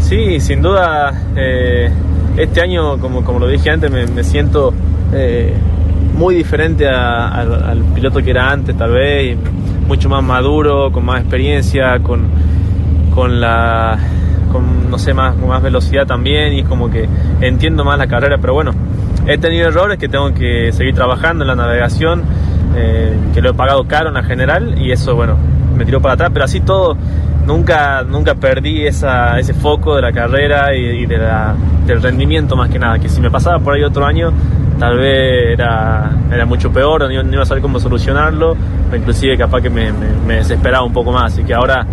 Sí, 0.00 0.38
sin 0.40 0.62
duda. 0.62 1.12
Eh, 1.34 1.90
este 2.36 2.60
año, 2.60 2.98
como, 2.98 3.24
como 3.24 3.40
lo 3.40 3.48
dije 3.48 3.70
antes, 3.70 3.90
me, 3.90 4.06
me 4.06 4.22
siento 4.22 4.72
eh, 5.12 5.54
muy 6.14 6.34
diferente 6.34 6.86
a, 6.88 7.28
a, 7.28 7.40
al 7.40 7.82
piloto 7.94 8.22
que 8.22 8.30
era 8.30 8.50
antes, 8.50 8.76
tal 8.76 8.92
vez, 8.92 9.36
mucho 9.88 10.08
más 10.08 10.22
maduro, 10.22 10.92
con 10.92 11.04
más 11.04 11.20
experiencia, 11.20 11.98
con, 12.00 12.28
con 13.14 13.40
la 13.40 13.98
con 14.48 14.90
no 14.90 14.98
sé 14.98 15.14
más 15.14 15.34
con 15.34 15.48
más 15.48 15.62
velocidad 15.62 16.06
también 16.06 16.52
y 16.52 16.60
es 16.60 16.68
como 16.68 16.90
que 16.90 17.08
entiendo 17.40 17.84
más 17.84 17.98
la 17.98 18.06
carrera 18.06 18.38
pero 18.38 18.54
bueno 18.54 18.72
he 19.26 19.38
tenido 19.38 19.68
errores 19.68 19.98
que 19.98 20.08
tengo 20.08 20.32
que 20.32 20.72
seguir 20.72 20.94
trabajando 20.94 21.44
en 21.44 21.48
la 21.48 21.54
navegación 21.54 22.22
eh, 22.76 23.16
que 23.34 23.40
lo 23.40 23.50
he 23.50 23.54
pagado 23.54 23.86
caro 23.86 24.08
en 24.08 24.14
la 24.14 24.22
general 24.22 24.74
y 24.78 24.92
eso 24.92 25.14
bueno 25.14 25.36
me 25.76 25.84
tiró 25.84 26.00
para 26.00 26.14
atrás 26.14 26.30
pero 26.32 26.44
así 26.44 26.60
todo 26.60 26.96
nunca 27.46 28.02
nunca 28.02 28.34
perdí 28.34 28.86
esa, 28.86 29.38
ese 29.38 29.54
foco 29.54 29.96
de 29.96 30.02
la 30.02 30.12
carrera 30.12 30.74
y, 30.74 31.02
y 31.02 31.06
de 31.06 31.18
la, 31.18 31.54
del 31.86 32.02
rendimiento 32.02 32.56
más 32.56 32.68
que 32.68 32.78
nada 32.78 32.98
que 32.98 33.08
si 33.08 33.20
me 33.20 33.30
pasaba 33.30 33.58
por 33.58 33.74
ahí 33.74 33.82
otro 33.82 34.04
año 34.04 34.32
tal 34.78 34.98
vez 34.98 35.54
era, 35.54 36.10
era 36.30 36.44
mucho 36.44 36.70
peor 36.70 37.10
no, 37.10 37.10
iba 37.10 37.42
a 37.42 37.46
saber 37.46 37.62
cómo 37.62 37.80
solucionarlo 37.80 38.54
inclusive 38.94 39.36
capaz 39.36 39.62
que 39.62 39.70
me, 39.70 39.92
me, 39.92 40.08
me 40.26 40.34
desesperaba 40.36 40.84
un 40.84 40.92
poco 40.92 41.10
más 41.10 41.32
así 41.32 41.42
que 41.42 41.54
ahora 41.54 41.86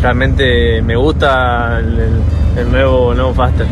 realmente 0.00 0.82
me 0.82 0.96
gusta 0.96 1.78
el, 1.78 2.70
nuevo, 2.70 3.14
nuevo 3.14 3.34
Faster. 3.34 3.66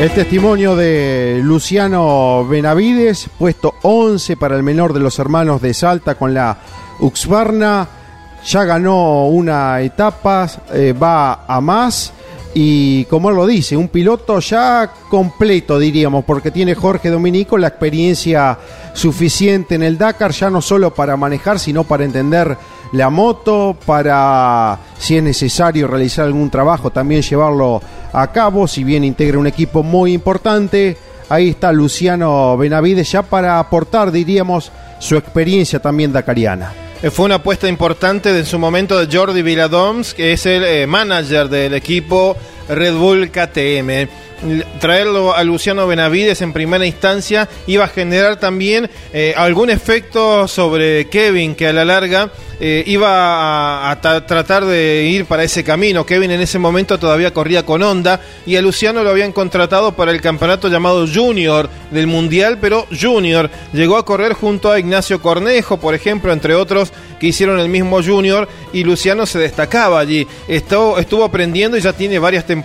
El 0.00 0.10
testimonio 0.10 0.76
de 0.76 1.40
Luciano 1.42 2.46
Benavides, 2.46 3.30
puesto 3.38 3.74
11 3.82 4.36
para 4.36 4.56
el 4.56 4.62
menor 4.62 4.92
de 4.92 5.00
los 5.00 5.18
hermanos 5.18 5.62
de 5.62 5.72
Salta 5.72 6.16
con 6.16 6.34
la 6.34 6.58
Uxbarna. 7.00 7.88
Ya 8.44 8.64
ganó 8.64 9.26
una 9.26 9.80
etapa, 9.80 10.48
eh, 10.72 10.92
va 10.92 11.46
a 11.46 11.60
más. 11.60 12.12
Y 12.52 13.04
como 13.06 13.30
lo 13.30 13.46
dice, 13.46 13.76
un 13.76 13.88
piloto 13.88 14.38
ya 14.40 14.90
completo, 15.10 15.78
diríamos, 15.78 16.24
porque 16.24 16.50
tiene 16.50 16.74
Jorge 16.74 17.10
Dominico 17.10 17.58
la 17.58 17.68
experiencia 17.68 18.58
suficiente 18.94 19.74
en 19.74 19.82
el 19.82 19.98
Dakar, 19.98 20.30
ya 20.32 20.48
no 20.48 20.62
solo 20.62 20.94
para 20.94 21.16
manejar, 21.16 21.58
sino 21.58 21.84
para 21.84 22.04
entender 22.04 22.56
la 22.92 23.10
moto, 23.10 23.76
para, 23.84 24.78
si 24.98 25.16
es 25.16 25.22
necesario 25.22 25.88
realizar 25.88 26.26
algún 26.26 26.50
trabajo, 26.50 26.90
también 26.90 27.22
llevarlo 27.22 27.82
a 28.12 28.32
cabo, 28.32 28.66
si 28.66 28.84
bien 28.84 29.04
integra 29.04 29.38
un 29.38 29.46
equipo 29.46 29.82
muy 29.82 30.12
importante. 30.12 30.96
Ahí 31.28 31.50
está 31.50 31.72
Luciano 31.72 32.56
Benavides 32.56 33.10
ya 33.10 33.22
para 33.22 33.58
aportar, 33.58 34.12
diríamos, 34.12 34.70
su 34.98 35.16
experiencia 35.16 35.80
también 35.80 36.12
dakariana. 36.12 36.72
Fue 37.10 37.26
una 37.26 37.36
apuesta 37.36 37.68
importante 37.68 38.30
en 38.30 38.46
su 38.46 38.58
momento 38.58 38.98
de 38.98 39.14
Jordi 39.14 39.42
Villadoms, 39.42 40.14
que 40.14 40.32
es 40.32 40.46
el 40.46 40.64
eh, 40.64 40.86
manager 40.86 41.48
del 41.48 41.74
equipo 41.74 42.36
Red 42.68 42.94
Bull 42.94 43.30
KTM 43.30 44.08
traerlo 44.80 45.34
a 45.34 45.42
Luciano 45.44 45.86
Benavides 45.86 46.42
en 46.42 46.52
primera 46.52 46.84
instancia 46.86 47.48
iba 47.66 47.84
a 47.84 47.88
generar 47.88 48.38
también 48.38 48.90
eh, 49.12 49.34
algún 49.36 49.70
efecto 49.70 50.46
sobre 50.46 51.08
Kevin 51.08 51.54
que 51.54 51.68
a 51.68 51.72
la 51.72 51.84
larga 51.84 52.30
eh, 52.58 52.84
iba 52.86 53.90
a, 53.90 54.00
tratar 54.00 54.64
de 54.64 55.04
ir 55.10 55.26
para 55.26 55.44
ese 55.44 55.62
camino. 55.62 56.06
Kevin 56.06 56.30
en 56.30 56.40
ese 56.40 56.58
momento 56.58 56.98
todavía 56.98 57.34
corría 57.34 57.66
con 57.66 57.82
Honda 57.82 58.20
y 58.46 58.56
a 58.56 58.62
Luciano 58.62 59.02
lo 59.02 59.10
habían 59.10 59.32
contratado 59.32 59.92
para 59.92 60.10
el 60.10 60.22
campeonato 60.22 60.68
llamado 60.68 61.06
Junior 61.06 61.68
del 61.90 62.06
Mundial, 62.06 62.56
pero 62.58 62.86
Junior 62.98 63.50
llegó 63.74 63.98
a 63.98 64.06
correr 64.06 64.32
junto 64.32 64.72
a 64.72 64.78
Ignacio 64.78 65.20
Cornejo, 65.20 65.76
por 65.78 65.94
ejemplo, 65.94 66.32
entre 66.32 66.54
otros 66.54 66.92
que 67.20 67.26
hicieron 67.26 67.58
el 67.60 67.68
mismo 67.68 68.02
Junior 68.02 68.48
y 68.72 68.84
Luciano 68.84 69.26
se 69.26 69.38
destacaba 69.38 70.00
allí. 70.00 70.26
Estuvo, 70.48 70.98
estuvo 70.98 71.24
aprendiendo 71.24 71.76
y 71.76 71.82
ya 71.82 71.92
tiene 71.92 72.18
varias 72.18 72.46
temporadas 72.46 72.55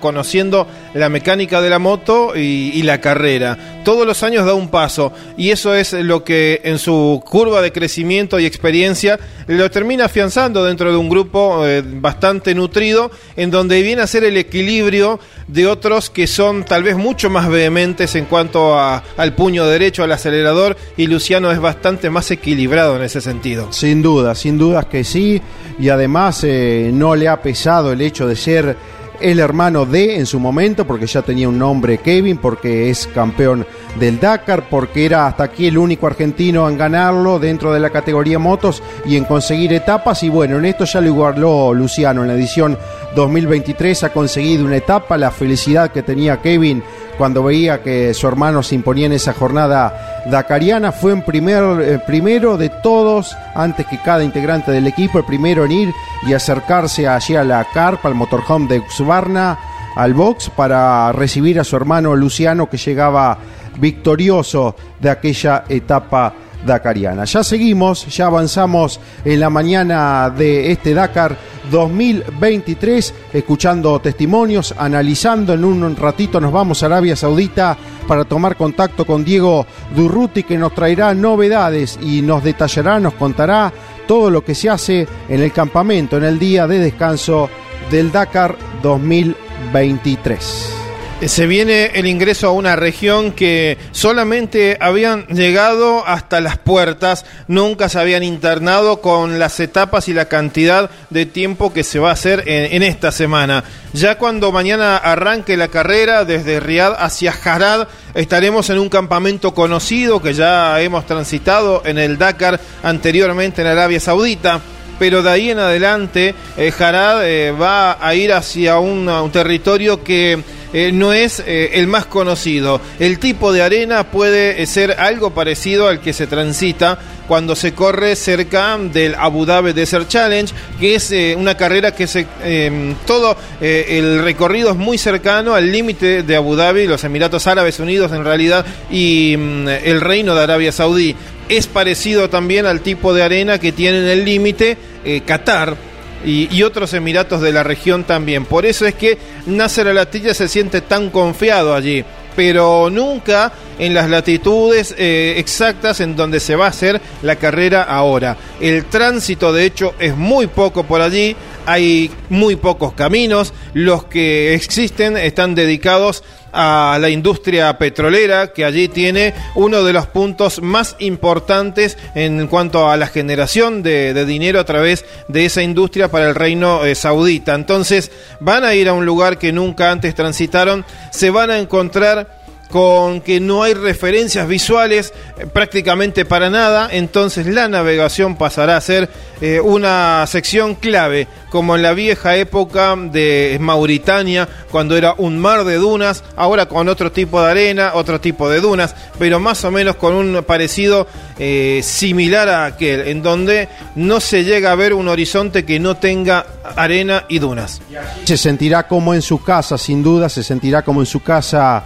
conociendo 0.00 0.66
la 0.94 1.08
mecánica 1.08 1.60
de 1.60 1.70
la 1.70 1.78
moto 1.78 2.36
y, 2.36 2.82
la 2.82 3.00
carrera. 3.00 3.80
Todos 3.84 4.06
los 4.06 4.22
años 4.22 4.46
da 4.46 4.54
un 4.54 4.68
paso 4.68 5.12
y 5.36 5.50
eso 5.50 5.74
es 5.74 5.92
lo 5.92 6.24
que 6.24 6.60
en 6.64 6.78
su 6.78 7.22
curva 7.24 7.60
de 7.60 7.72
crecimiento 7.72 8.38
y 8.38 8.46
experiencia 8.46 9.18
lo 9.46 9.70
termina 9.70 10.06
afianzando 10.06 10.64
dentro 10.64 10.90
de 10.90 10.96
un 10.96 11.08
grupo 11.08 11.66
eh, 11.66 11.82
bastante 11.84 12.54
nutrido, 12.54 13.10
en 13.36 13.50
donde 13.50 13.82
viene 13.82 14.02
a 14.02 14.06
ser 14.06 14.24
el 14.24 14.36
equilibrio 14.36 15.18
de 15.48 15.66
otros 15.66 16.10
que 16.10 16.26
son 16.26 16.64
tal 16.64 16.82
vez 16.82 16.96
mucho 16.96 17.30
más 17.30 17.48
vehementes 17.48 18.14
en 18.14 18.26
cuanto 18.26 18.78
al 18.78 19.34
puño 19.34 19.66
derecho, 19.66 20.04
al 20.04 20.12
acelerador, 20.12 20.76
y 20.96 21.06
Luciano 21.06 21.50
es 21.50 21.60
bastante 21.60 22.10
más 22.10 22.30
equilibrado 22.30 22.96
en 22.96 23.02
ese 23.02 23.20
sentido. 23.20 23.72
Sin 23.72 24.02
duda, 24.02 24.34
sin 24.34 24.58
dudas 24.58 24.86
que 24.86 25.04
sí, 25.04 25.40
y 25.78 25.88
además 25.88 26.44
eh, 26.44 26.90
no 26.92 27.16
le 27.16 27.28
ha 27.28 27.40
pesado 27.40 27.92
el 27.92 28.00
hecho 28.00 28.26
de 28.26 28.36
ser 28.36 28.76
el 29.20 29.40
hermano 29.40 29.86
de 29.86 30.16
en 30.16 30.26
su 30.26 30.40
momento, 30.40 30.86
porque 30.86 31.06
ya 31.06 31.22
tenía 31.22 31.48
un 31.48 31.58
nombre 31.58 31.98
Kevin, 31.98 32.38
porque 32.38 32.90
es 32.90 33.06
campeón 33.06 33.66
del 33.98 34.20
Dakar, 34.20 34.68
porque 34.68 35.06
era 35.06 35.26
hasta 35.26 35.44
aquí 35.44 35.66
el 35.66 35.78
único 35.78 36.06
argentino 36.06 36.68
en 36.68 36.78
ganarlo 36.78 37.38
dentro 37.38 37.72
de 37.72 37.80
la 37.80 37.90
categoría 37.90 38.38
motos 38.38 38.82
y 39.04 39.16
en 39.16 39.24
conseguir 39.24 39.72
etapas. 39.72 40.22
Y 40.22 40.28
bueno, 40.28 40.58
en 40.58 40.64
esto 40.64 40.84
ya 40.84 41.00
lo 41.00 41.08
igualó 41.08 41.74
Luciano 41.74 42.22
en 42.22 42.28
la 42.28 42.34
edición 42.34 42.78
2023, 43.14 44.04
ha 44.04 44.12
conseguido 44.12 44.64
una 44.64 44.76
etapa, 44.76 45.16
la 45.16 45.30
felicidad 45.30 45.90
que 45.90 46.02
tenía 46.02 46.40
Kevin 46.40 46.82
cuando 47.18 47.42
veía 47.42 47.82
que 47.82 48.14
su 48.14 48.28
hermano 48.28 48.62
se 48.62 48.76
imponía 48.76 49.06
en 49.06 49.12
esa 49.12 49.34
jornada 49.34 50.22
dakariana, 50.30 50.92
fue 50.92 51.12
en 51.12 51.22
primer, 51.22 51.80
eh, 51.82 51.98
primero 52.06 52.56
de 52.56 52.68
todos, 52.68 53.36
antes 53.54 53.86
que 53.86 53.98
cada 53.98 54.22
integrante 54.22 54.70
del 54.70 54.86
equipo, 54.86 55.18
el 55.18 55.24
primero 55.24 55.64
en 55.64 55.72
ir 55.72 55.94
y 56.26 56.32
acercarse 56.32 57.08
allí 57.08 57.34
a 57.34 57.42
la 57.42 57.66
carpa, 57.74 58.08
al 58.08 58.14
motorhome 58.14 58.68
de 58.68 58.82
Xbarna, 58.88 59.58
al 59.96 60.14
box, 60.14 60.48
para 60.50 61.10
recibir 61.10 61.58
a 61.58 61.64
su 61.64 61.74
hermano 61.74 62.14
Luciano, 62.14 62.70
que 62.70 62.76
llegaba 62.76 63.36
victorioso 63.80 64.76
de 65.00 65.10
aquella 65.10 65.64
etapa 65.68 66.34
dakariana. 66.64 67.24
Ya 67.24 67.44
seguimos, 67.44 68.06
ya 68.06 68.26
avanzamos 68.26 69.00
en 69.24 69.40
la 69.40 69.50
mañana 69.50 70.30
de 70.30 70.72
este 70.72 70.94
Dakar 70.94 71.36
2023, 71.70 73.14
escuchando 73.32 73.98
testimonios, 74.00 74.74
analizando. 74.76 75.54
En 75.54 75.64
un 75.64 75.96
ratito 75.96 76.40
nos 76.40 76.52
vamos 76.52 76.82
a 76.82 76.86
Arabia 76.86 77.16
Saudita 77.16 77.76
para 78.06 78.24
tomar 78.24 78.56
contacto 78.56 79.04
con 79.04 79.24
Diego 79.24 79.66
Durruti, 79.94 80.42
que 80.42 80.58
nos 80.58 80.74
traerá 80.74 81.14
novedades 81.14 81.98
y 82.02 82.22
nos 82.22 82.42
detallará, 82.42 82.98
nos 82.98 83.14
contará 83.14 83.72
todo 84.06 84.30
lo 84.30 84.42
que 84.42 84.54
se 84.54 84.70
hace 84.70 85.06
en 85.28 85.42
el 85.42 85.52
campamento, 85.52 86.16
en 86.16 86.24
el 86.24 86.38
día 86.38 86.66
de 86.66 86.78
descanso 86.78 87.48
del 87.90 88.10
Dakar 88.10 88.56
2023 88.82 90.87
se 91.26 91.46
viene 91.48 91.90
el 91.94 92.06
ingreso 92.06 92.46
a 92.46 92.52
una 92.52 92.76
región 92.76 93.32
que 93.32 93.76
solamente 93.90 94.78
habían 94.80 95.26
llegado 95.26 96.06
hasta 96.06 96.40
las 96.40 96.58
puertas, 96.58 97.24
nunca 97.48 97.88
se 97.88 97.98
habían 97.98 98.22
internado 98.22 99.00
con 99.00 99.40
las 99.40 99.58
etapas 99.58 100.08
y 100.08 100.14
la 100.14 100.26
cantidad 100.26 100.90
de 101.10 101.26
tiempo 101.26 101.72
que 101.72 101.82
se 101.82 101.98
va 101.98 102.10
a 102.10 102.12
hacer 102.12 102.44
en, 102.46 102.84
esta 102.84 103.10
semana. 103.10 103.64
Ya 103.92 104.16
cuando 104.16 104.52
mañana 104.52 104.96
arranque 104.96 105.56
la 105.56 105.66
carrera 105.68 106.24
desde 106.24 106.60
Riad 106.60 106.94
hacia 106.96 107.32
Harad, 107.32 107.88
estaremos 108.14 108.70
en 108.70 108.78
un 108.78 108.88
campamento 108.88 109.54
conocido 109.54 110.22
que 110.22 110.34
ya 110.34 110.80
hemos 110.80 111.04
transitado 111.04 111.82
en 111.84 111.98
el 111.98 112.16
Dakar 112.16 112.60
anteriormente 112.84 113.62
en 113.62 113.68
Arabia 113.68 113.98
Saudita 113.98 114.60
pero 114.98 115.22
de 115.22 115.30
ahí 115.30 115.50
en 115.50 115.60
adelante 115.60 116.34
eh, 116.56 116.72
Harad 116.76 117.24
eh, 117.24 117.52
va 117.52 118.04
a 118.04 118.14
ir 118.16 118.32
hacia 118.32 118.80
un 118.80 119.30
territorio 119.30 120.02
que 120.02 120.42
eh, 120.72 120.92
no 120.92 121.12
es 121.12 121.42
eh, 121.46 121.70
el 121.74 121.86
más 121.86 122.06
conocido. 122.06 122.80
El 122.98 123.18
tipo 123.18 123.52
de 123.52 123.62
arena 123.62 124.04
puede 124.04 124.64
ser 124.66 124.92
algo 124.98 125.30
parecido 125.30 125.88
al 125.88 126.00
que 126.00 126.12
se 126.12 126.26
transita 126.26 126.98
cuando 127.26 127.54
se 127.56 127.72
corre 127.72 128.16
cerca 128.16 128.78
del 128.78 129.14
Abu 129.14 129.44
Dhabi 129.44 129.72
Desert 129.72 130.08
Challenge, 130.08 130.52
que 130.80 130.94
es 130.94 131.10
eh, 131.12 131.34
una 131.38 131.56
carrera 131.56 131.94
que 131.94 132.06
se 132.06 132.26
em, 132.42 132.94
todo 133.06 133.36
el 133.60 134.22
recorrido 134.22 134.70
es 134.70 134.76
muy 134.76 134.98
cercano 134.98 135.54
al 135.54 135.70
límite 135.70 136.22
de 136.22 136.36
Abu 136.36 136.56
Dhabi, 136.56 136.86
los 136.86 137.04
Emiratos 137.04 137.46
Árabes 137.46 137.80
Unidos 137.80 138.12
en 138.12 138.24
realidad 138.24 138.64
y 138.90 139.36
mm, 139.36 139.68
el 139.68 140.00
Reino 140.00 140.34
de 140.34 140.42
Arabia 140.42 140.72
Saudí. 140.72 141.14
Es 141.48 141.66
parecido 141.66 142.28
también 142.28 142.66
al 142.66 142.82
tipo 142.82 143.14
de 143.14 143.22
arena 143.22 143.58
que 143.58 143.72
tiene 143.72 144.00
en 144.00 144.06
el 144.08 144.24
límite 144.24 144.76
Qatar 145.24 145.87
y, 146.24 146.62
otros 146.62 146.92
emiratos 146.94 147.40
de 147.40 147.52
la 147.52 147.62
región 147.62 148.04
también. 148.04 148.44
Por 148.44 148.66
eso 148.66 148.86
es 148.86 148.94
que 148.94 149.18
Nasser 149.46 149.88
Alatilla 149.88 150.34
se 150.34 150.48
siente 150.48 150.80
tan 150.80 151.10
confiado 151.10 151.74
allí, 151.74 152.04
pero 152.36 152.90
nunca 152.90 153.52
en 153.78 153.94
las 153.94 154.10
latitudes 154.10 154.94
eh, 154.98 155.34
exactas 155.38 156.00
en 156.00 156.16
donde 156.16 156.40
se 156.40 156.56
va 156.56 156.66
a 156.66 156.70
hacer 156.70 157.00
la 157.22 157.36
carrera 157.36 157.82
ahora. 157.82 158.36
El 158.60 158.84
tránsito 158.86 159.52
de 159.52 159.64
hecho 159.64 159.94
es 159.98 160.16
muy 160.16 160.46
poco 160.48 160.84
por 160.84 161.00
allí, 161.00 161.36
hay 161.68 162.10
muy 162.30 162.56
pocos 162.56 162.94
caminos, 162.94 163.52
los 163.74 164.04
que 164.04 164.54
existen 164.54 165.18
están 165.18 165.54
dedicados 165.54 166.24
a 166.50 166.96
la 166.98 167.10
industria 167.10 167.76
petrolera, 167.76 168.54
que 168.54 168.64
allí 168.64 168.88
tiene 168.88 169.34
uno 169.54 169.84
de 169.84 169.92
los 169.92 170.06
puntos 170.06 170.62
más 170.62 170.96
importantes 170.98 171.98
en 172.14 172.46
cuanto 172.46 172.88
a 172.88 172.96
la 172.96 173.06
generación 173.06 173.82
de, 173.82 174.24
dinero 174.24 174.60
a 174.60 174.64
través 174.64 175.04
de 175.28 175.44
esa 175.44 175.62
industria 175.62 176.10
para 176.10 176.28
el 176.28 176.34
reino 176.34 176.86
eh, 176.86 176.94
saudita. 176.94 177.54
Entonces 177.54 178.10
van 178.40 178.64
a 178.64 178.74
ir 178.74 178.88
a 178.88 178.94
un 178.94 179.04
lugar 179.04 179.38
que 179.38 179.52
nunca 179.52 179.90
antes 179.90 180.14
transitaron, 180.14 180.86
se 181.12 181.28
van 181.28 181.50
a 181.50 181.58
encontrar 181.58 182.37
con 182.68 183.20
que 183.20 183.40
no 183.40 183.62
hay 183.62 183.74
referencias 183.74 184.46
visuales 184.46 185.12
eh, 185.38 185.46
prácticamente 185.46 186.24
para 186.24 186.50
nada, 186.50 186.88
entonces 186.92 187.46
la 187.46 187.68
navegación 187.68 188.36
pasará 188.36 188.76
a 188.76 188.80
ser 188.80 189.08
eh, 189.40 189.60
una 189.60 190.26
sección 190.26 190.74
clave, 190.74 191.28
como 191.50 191.76
en 191.76 191.82
la 191.82 191.94
vieja 191.94 192.36
época 192.36 192.94
de 192.96 193.56
Mauritania, 193.60 194.48
cuando 194.70 194.96
era 194.96 195.14
un 195.16 195.38
mar 195.38 195.64
de 195.64 195.76
dunas, 195.76 196.24
ahora 196.36 196.66
con 196.66 196.88
otro 196.88 197.10
tipo 197.12 197.40
de 197.40 197.50
arena, 197.50 197.92
otro 197.94 198.20
tipo 198.20 198.50
de 198.50 198.60
dunas, 198.60 198.94
pero 199.18 199.40
más 199.40 199.64
o 199.64 199.70
menos 199.70 199.96
con 199.96 200.14
un 200.14 200.42
parecido 200.44 201.06
eh, 201.38 201.80
similar 201.82 202.48
a 202.48 202.66
aquel, 202.66 203.08
en 203.08 203.22
donde 203.22 203.68
no 203.94 204.20
se 204.20 204.44
llega 204.44 204.72
a 204.72 204.74
ver 204.74 204.92
un 204.92 205.08
horizonte 205.08 205.64
que 205.64 205.80
no 205.80 205.96
tenga 205.96 206.44
arena 206.76 207.24
y 207.28 207.38
dunas. 207.38 207.80
Se 208.24 208.36
sentirá 208.36 208.86
como 208.86 209.14
en 209.14 209.22
su 209.22 209.42
casa, 209.42 209.78
sin 209.78 210.02
duda, 210.02 210.28
se 210.28 210.42
sentirá 210.42 210.82
como 210.82 211.00
en 211.00 211.06
su 211.06 211.22
casa 211.22 211.84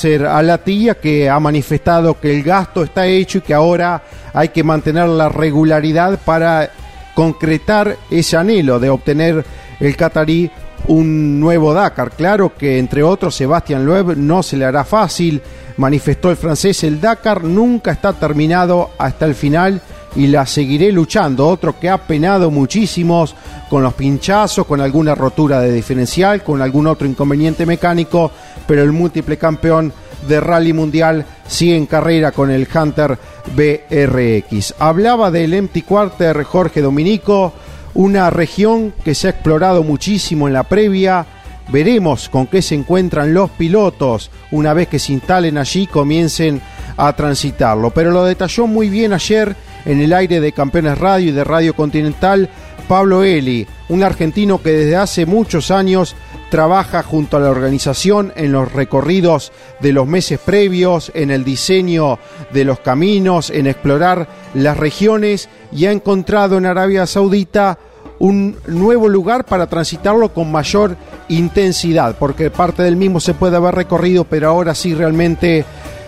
Nasser 0.00 0.24
Alatilla, 0.24 0.94
que 0.94 1.28
ha 1.28 1.38
manifestado 1.38 2.18
que 2.18 2.34
el 2.34 2.42
gasto 2.42 2.82
está 2.82 3.06
hecho 3.06 3.38
y 3.38 3.40
que 3.42 3.52
ahora 3.52 4.02
hay 4.32 4.48
que 4.48 4.64
mantener 4.64 5.06
la 5.10 5.28
regularidad 5.28 6.18
para 6.24 6.70
concretar 7.14 7.98
ese 8.10 8.38
anhelo 8.38 8.80
de 8.80 8.88
obtener 8.88 9.44
el 9.78 9.96
catarí 9.96 10.50
un 10.86 11.38
nuevo 11.38 11.74
Dakar. 11.74 12.12
Claro 12.12 12.54
que 12.56 12.78
entre 12.78 13.02
otros 13.02 13.34
Sebastián 13.34 13.84
Loeb 13.84 14.16
no 14.16 14.42
se 14.42 14.56
le 14.56 14.64
hará 14.64 14.84
fácil, 14.84 15.42
manifestó 15.76 16.30
el 16.30 16.38
francés, 16.38 16.82
el 16.84 16.98
Dakar 16.98 17.44
nunca 17.44 17.90
está 17.90 18.14
terminado 18.14 18.92
hasta 18.96 19.26
el 19.26 19.34
final 19.34 19.82
y 20.16 20.28
la 20.28 20.46
seguiré 20.46 20.92
luchando. 20.92 21.46
Otro 21.46 21.78
que 21.78 21.90
ha 21.90 21.98
penado 21.98 22.50
muchísimos 22.50 23.34
con 23.68 23.82
los 23.82 23.94
pinchazos, 23.94 24.66
con 24.66 24.80
alguna 24.80 25.14
rotura 25.14 25.60
de 25.60 25.72
diferencial, 25.72 26.42
con 26.42 26.60
algún 26.62 26.86
otro 26.86 27.06
inconveniente 27.06 27.66
mecánico, 27.66 28.32
pero 28.66 28.82
el 28.82 28.92
múltiple 28.92 29.36
campeón 29.36 29.92
de 30.28 30.40
rally 30.40 30.72
mundial 30.72 31.24
sigue 31.46 31.76
en 31.76 31.86
carrera 31.86 32.32
con 32.32 32.50
el 32.50 32.68
Hunter 32.72 33.18
BRX. 33.54 34.74
Hablaba 34.78 35.30
del 35.30 35.54
Empty 35.54 35.82
Quarter 35.82 36.42
Jorge 36.44 36.82
Dominico, 36.82 37.52
una 37.94 38.30
región 38.30 38.94
que 39.04 39.14
se 39.14 39.26
ha 39.26 39.30
explorado 39.30 39.82
muchísimo 39.82 40.46
en 40.46 40.54
la 40.54 40.64
previa. 40.64 41.26
Veremos 41.68 42.28
con 42.28 42.46
qué 42.46 42.62
se 42.62 42.74
encuentran 42.74 43.32
los 43.32 43.50
pilotos 43.50 44.30
una 44.50 44.74
vez 44.74 44.88
que 44.88 44.98
se 44.98 45.12
instalen 45.12 45.56
allí 45.56 45.86
comiencen 45.86 46.60
a 46.96 47.12
transitarlo. 47.14 47.90
Pero 47.90 48.10
lo 48.10 48.24
detalló 48.24 48.66
muy 48.66 48.88
bien 48.88 49.12
ayer 49.12 49.54
en 49.84 50.00
el 50.00 50.12
aire 50.12 50.40
de 50.40 50.52
Campeones 50.52 50.98
Radio 50.98 51.28
y 51.28 51.32
de 51.32 51.44
Radio 51.44 51.74
Continental 51.74 52.50
Pablo 52.90 53.22
Eli, 53.22 53.68
un 53.88 54.02
argentino 54.02 54.60
que 54.60 54.70
desde 54.72 54.96
hace 54.96 55.24
muchos 55.24 55.70
años 55.70 56.16
trabaja 56.50 57.02
junto 57.02 57.36
a 57.36 57.40
la 57.40 57.48
organización 57.48 58.32
en 58.36 58.52
los 58.52 58.70
recorridos 58.72 59.52
de 59.80 59.92
los 59.92 60.06
meses 60.06 60.38
previos, 60.38 61.10
en 61.14 61.30
el 61.30 61.44
diseño 61.44 62.18
de 62.52 62.64
los 62.64 62.80
caminos, 62.80 63.50
en 63.50 63.66
explorar 63.66 64.28
las 64.52 64.76
regiones 64.76 65.48
y 65.72 65.86
ha 65.86 65.92
encontrado 65.92 66.58
en 66.58 66.66
Arabia 66.66 67.06
Saudita 67.06 67.78
un 68.18 68.58
nuevo 68.66 69.08
lugar 69.08 69.46
para 69.46 69.66
transitarlo 69.66 70.34
con 70.34 70.52
mayor 70.52 70.96
intensidad, 71.28 72.16
porque 72.18 72.50
parte 72.50 72.82
del 72.82 72.96
mismo 72.96 73.18
se 73.18 73.32
puede 73.32 73.56
haber 73.56 73.74
recorrido, 73.74 74.24
pero 74.24 74.50
ahora 74.50 74.74
sí 74.74 74.94
realmente 74.94 75.64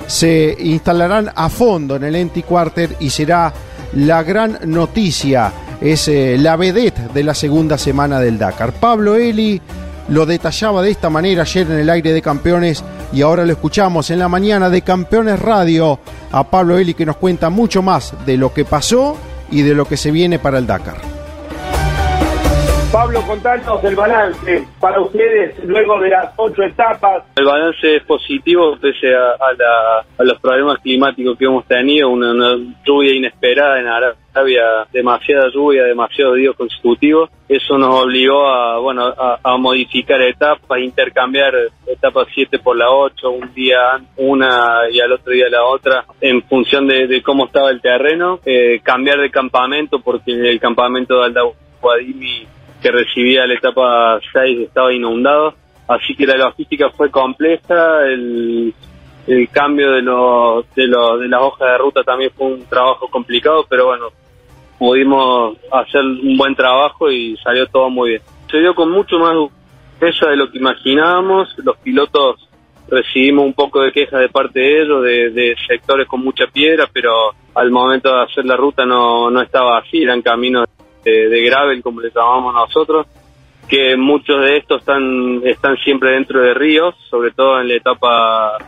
se 0.07 0.55
instalarán 0.59 1.31
a 1.35 1.49
fondo 1.49 1.97
en 1.97 2.05
el 2.05 2.17
Enti 2.17 2.43
Quarter 2.43 2.97
y 3.01 3.09
será 3.09 3.53
la 3.95 4.23
gran 4.23 4.59
noticia, 4.67 5.53
es 5.81 6.09
eh, 6.09 6.37
la 6.39 6.57
vedette 6.57 7.13
de 7.15 7.25
la 7.25 7.35
segunda 7.35 7.79
semana 7.79 8.21
del 8.21 8.39
Dakar. 8.39 8.73
Pablo 8.73 9.17
Eli 9.17 9.61
lo 10.13 10.27
detallaba 10.27 10.83
de 10.83 10.91
esta 10.91 11.09
manera 11.09 11.41
ayer 11.41 11.67
en 11.71 11.79
el 11.79 11.89
aire 11.89 12.13
de 12.13 12.21
campeones 12.21 12.85
y 13.15 13.23
ahora 13.23 13.47
lo 13.47 13.53
escuchamos 13.53 14.11
en 14.11 14.19
la 14.19 14.29
mañana 14.29 14.69
de 14.69 14.83
Campeones 14.83 15.39
Radio 15.39 15.99
a 16.31 16.45
Pablo 16.45 16.77
Eli 16.77 16.93
que 16.93 17.07
nos 17.07 17.17
cuenta 17.17 17.49
mucho 17.49 17.81
más 17.81 18.13
de 18.27 18.37
lo 18.37 18.53
que 18.53 18.67
pasó 18.67 19.17
y 19.51 19.63
de 19.63 19.75
lo 19.75 19.87
que 19.87 19.97
se 19.97 20.11
viene 20.11 20.39
para 20.39 20.59
el 20.59 20.67
Dakar. 20.67 21.22
Pablo, 22.93 23.23
contanos 23.27 23.83
el 23.85 23.97
balance 23.97 24.69
para 24.79 25.01
ustedes 25.01 25.65
luego 25.65 25.99
de 25.99 26.11
las 26.11 26.31
ocho 26.37 26.63
etapas. 26.63 27.25
El 27.37 27.47
balance 27.47 27.97
es 27.97 28.03
positivo 28.03 28.77
pese 28.79 29.15
a, 29.15 30.23
los 30.23 30.39
problemas 30.39 30.79
climáticos 30.81 31.39
que 31.39 31.47
hemos 31.47 31.65
tenido, 31.65 32.11
una, 32.11 32.55
lluvia 32.85 33.15
inesperada 33.15 33.81
en 33.81 33.87
Arabia, 33.87 34.87
demasiada 34.93 35.49
lluvia, 35.49 35.85
demasiados 35.85 36.37
días 36.37 36.55
consecutivos. 36.55 37.31
Eso 37.49 37.79
nos 37.79 38.03
obligó 38.03 38.47
a, 38.47 38.79
bueno, 38.79 39.07
a, 39.17 39.57
modificar 39.57 40.21
etapas, 40.21 40.79
intercambiar 40.79 41.55
etapas 41.87 42.29
7 42.35 42.59
por 42.59 42.77
la 42.77 42.91
8, 42.91 43.31
un 43.31 43.55
día 43.55 44.03
una 44.19 44.83
y 44.91 45.01
al 45.01 45.13
otro 45.13 45.33
día 45.33 45.47
la 45.49 45.65
otra, 45.65 46.05
en 46.21 46.43
función 46.43 46.87
de, 46.87 47.23
cómo 47.23 47.47
estaba 47.47 47.71
el 47.71 47.81
terreno. 47.81 48.41
Eh, 48.45 48.81
cambiar 48.83 49.19
de 49.19 49.31
campamento 49.31 50.01
porque 50.01 50.33
el 50.33 50.61
campamento 50.61 51.19
de 51.21 51.25
Aldawadimi 51.25 52.47
que 52.83 52.91
recibía 52.91 53.47
la 53.47 53.55
etapa 53.55 54.19
6 54.33 54.61
estaba 54.61 54.93
inundado, 54.93 55.55
así 55.89 56.15
que 56.15 56.27
la 56.27 56.37
logística 56.37 56.91
fue 56.91 57.11
compleja, 57.11 58.05
el, 58.07 58.75
el 59.27 59.49
cambio 59.51 59.93
de, 59.93 60.03
los, 60.03 60.75
de, 60.75 60.87
los, 60.89 61.21
de 61.21 61.29
las 61.29 61.41
hojas 61.41 61.69
de 61.73 61.79
ruta 61.79 62.03
también 62.03 62.31
fue 62.37 62.49
un 62.49 62.67
trabajo 62.67 63.09
complicado, 63.09 63.65
pero 63.69 63.87
bueno, 63.87 64.09
pudimos 64.79 65.57
hacer 65.71 66.03
un 66.03 66.37
buen 66.37 66.55
trabajo 66.57 67.11
y 67.11 67.37
salió 67.37 67.67
todo 67.69 67.89
muy 67.89 68.11
bien. 68.11 68.23
Se 68.51 68.59
dio 68.59 68.75
con 68.75 68.91
mucho 68.91 69.19
más 69.19 69.35
ella 70.01 70.31
de 70.31 70.37
lo 70.37 70.51
que 70.51 70.59
imaginábamos, 70.59 71.55
los 71.59 71.77
pilotos 71.79 72.49
recibimos 72.89 73.47
un 73.47 73.55
poco 73.55 73.81
de 73.81 73.93
queja 73.93 74.19
de 74.19 74.29
parte 74.29 74.59
de 74.59 74.83
ellos, 74.83 75.03
de, 75.05 75.31
de, 75.31 75.57
sectores 75.67 76.09
con 76.09 76.23
mucha 76.23 76.47
piedra, 76.49 76.89
pero 76.93 77.33
al 77.55 77.71
momento 77.71 78.15
de 78.15 78.23
hacer 78.23 78.45
la 78.45 78.57
ruta 78.57 78.85
no, 78.85 79.31
no 79.31 79.41
estaba 79.41 79.79
así, 79.79 80.03
eran 80.03 80.21
caminos 80.21 80.67
de, 81.05 81.43
gravel, 81.43 81.83
como 81.83 82.01
le 82.01 82.11
llamamos 82.15 82.55
nosotros, 82.55 83.07
que 83.69 83.97
muchos 83.97 84.41
de 84.45 84.59
estos 84.59 84.81
están, 84.81 85.43
están 85.45 85.77
siempre 85.79 86.13
dentro 86.13 86.41
de 86.41 86.55
ríos, 86.55 86.95
sobre 87.11 87.31
todo 87.31 87.61
en 87.61 87.69
la 87.69 87.75
etapa 87.75 88.59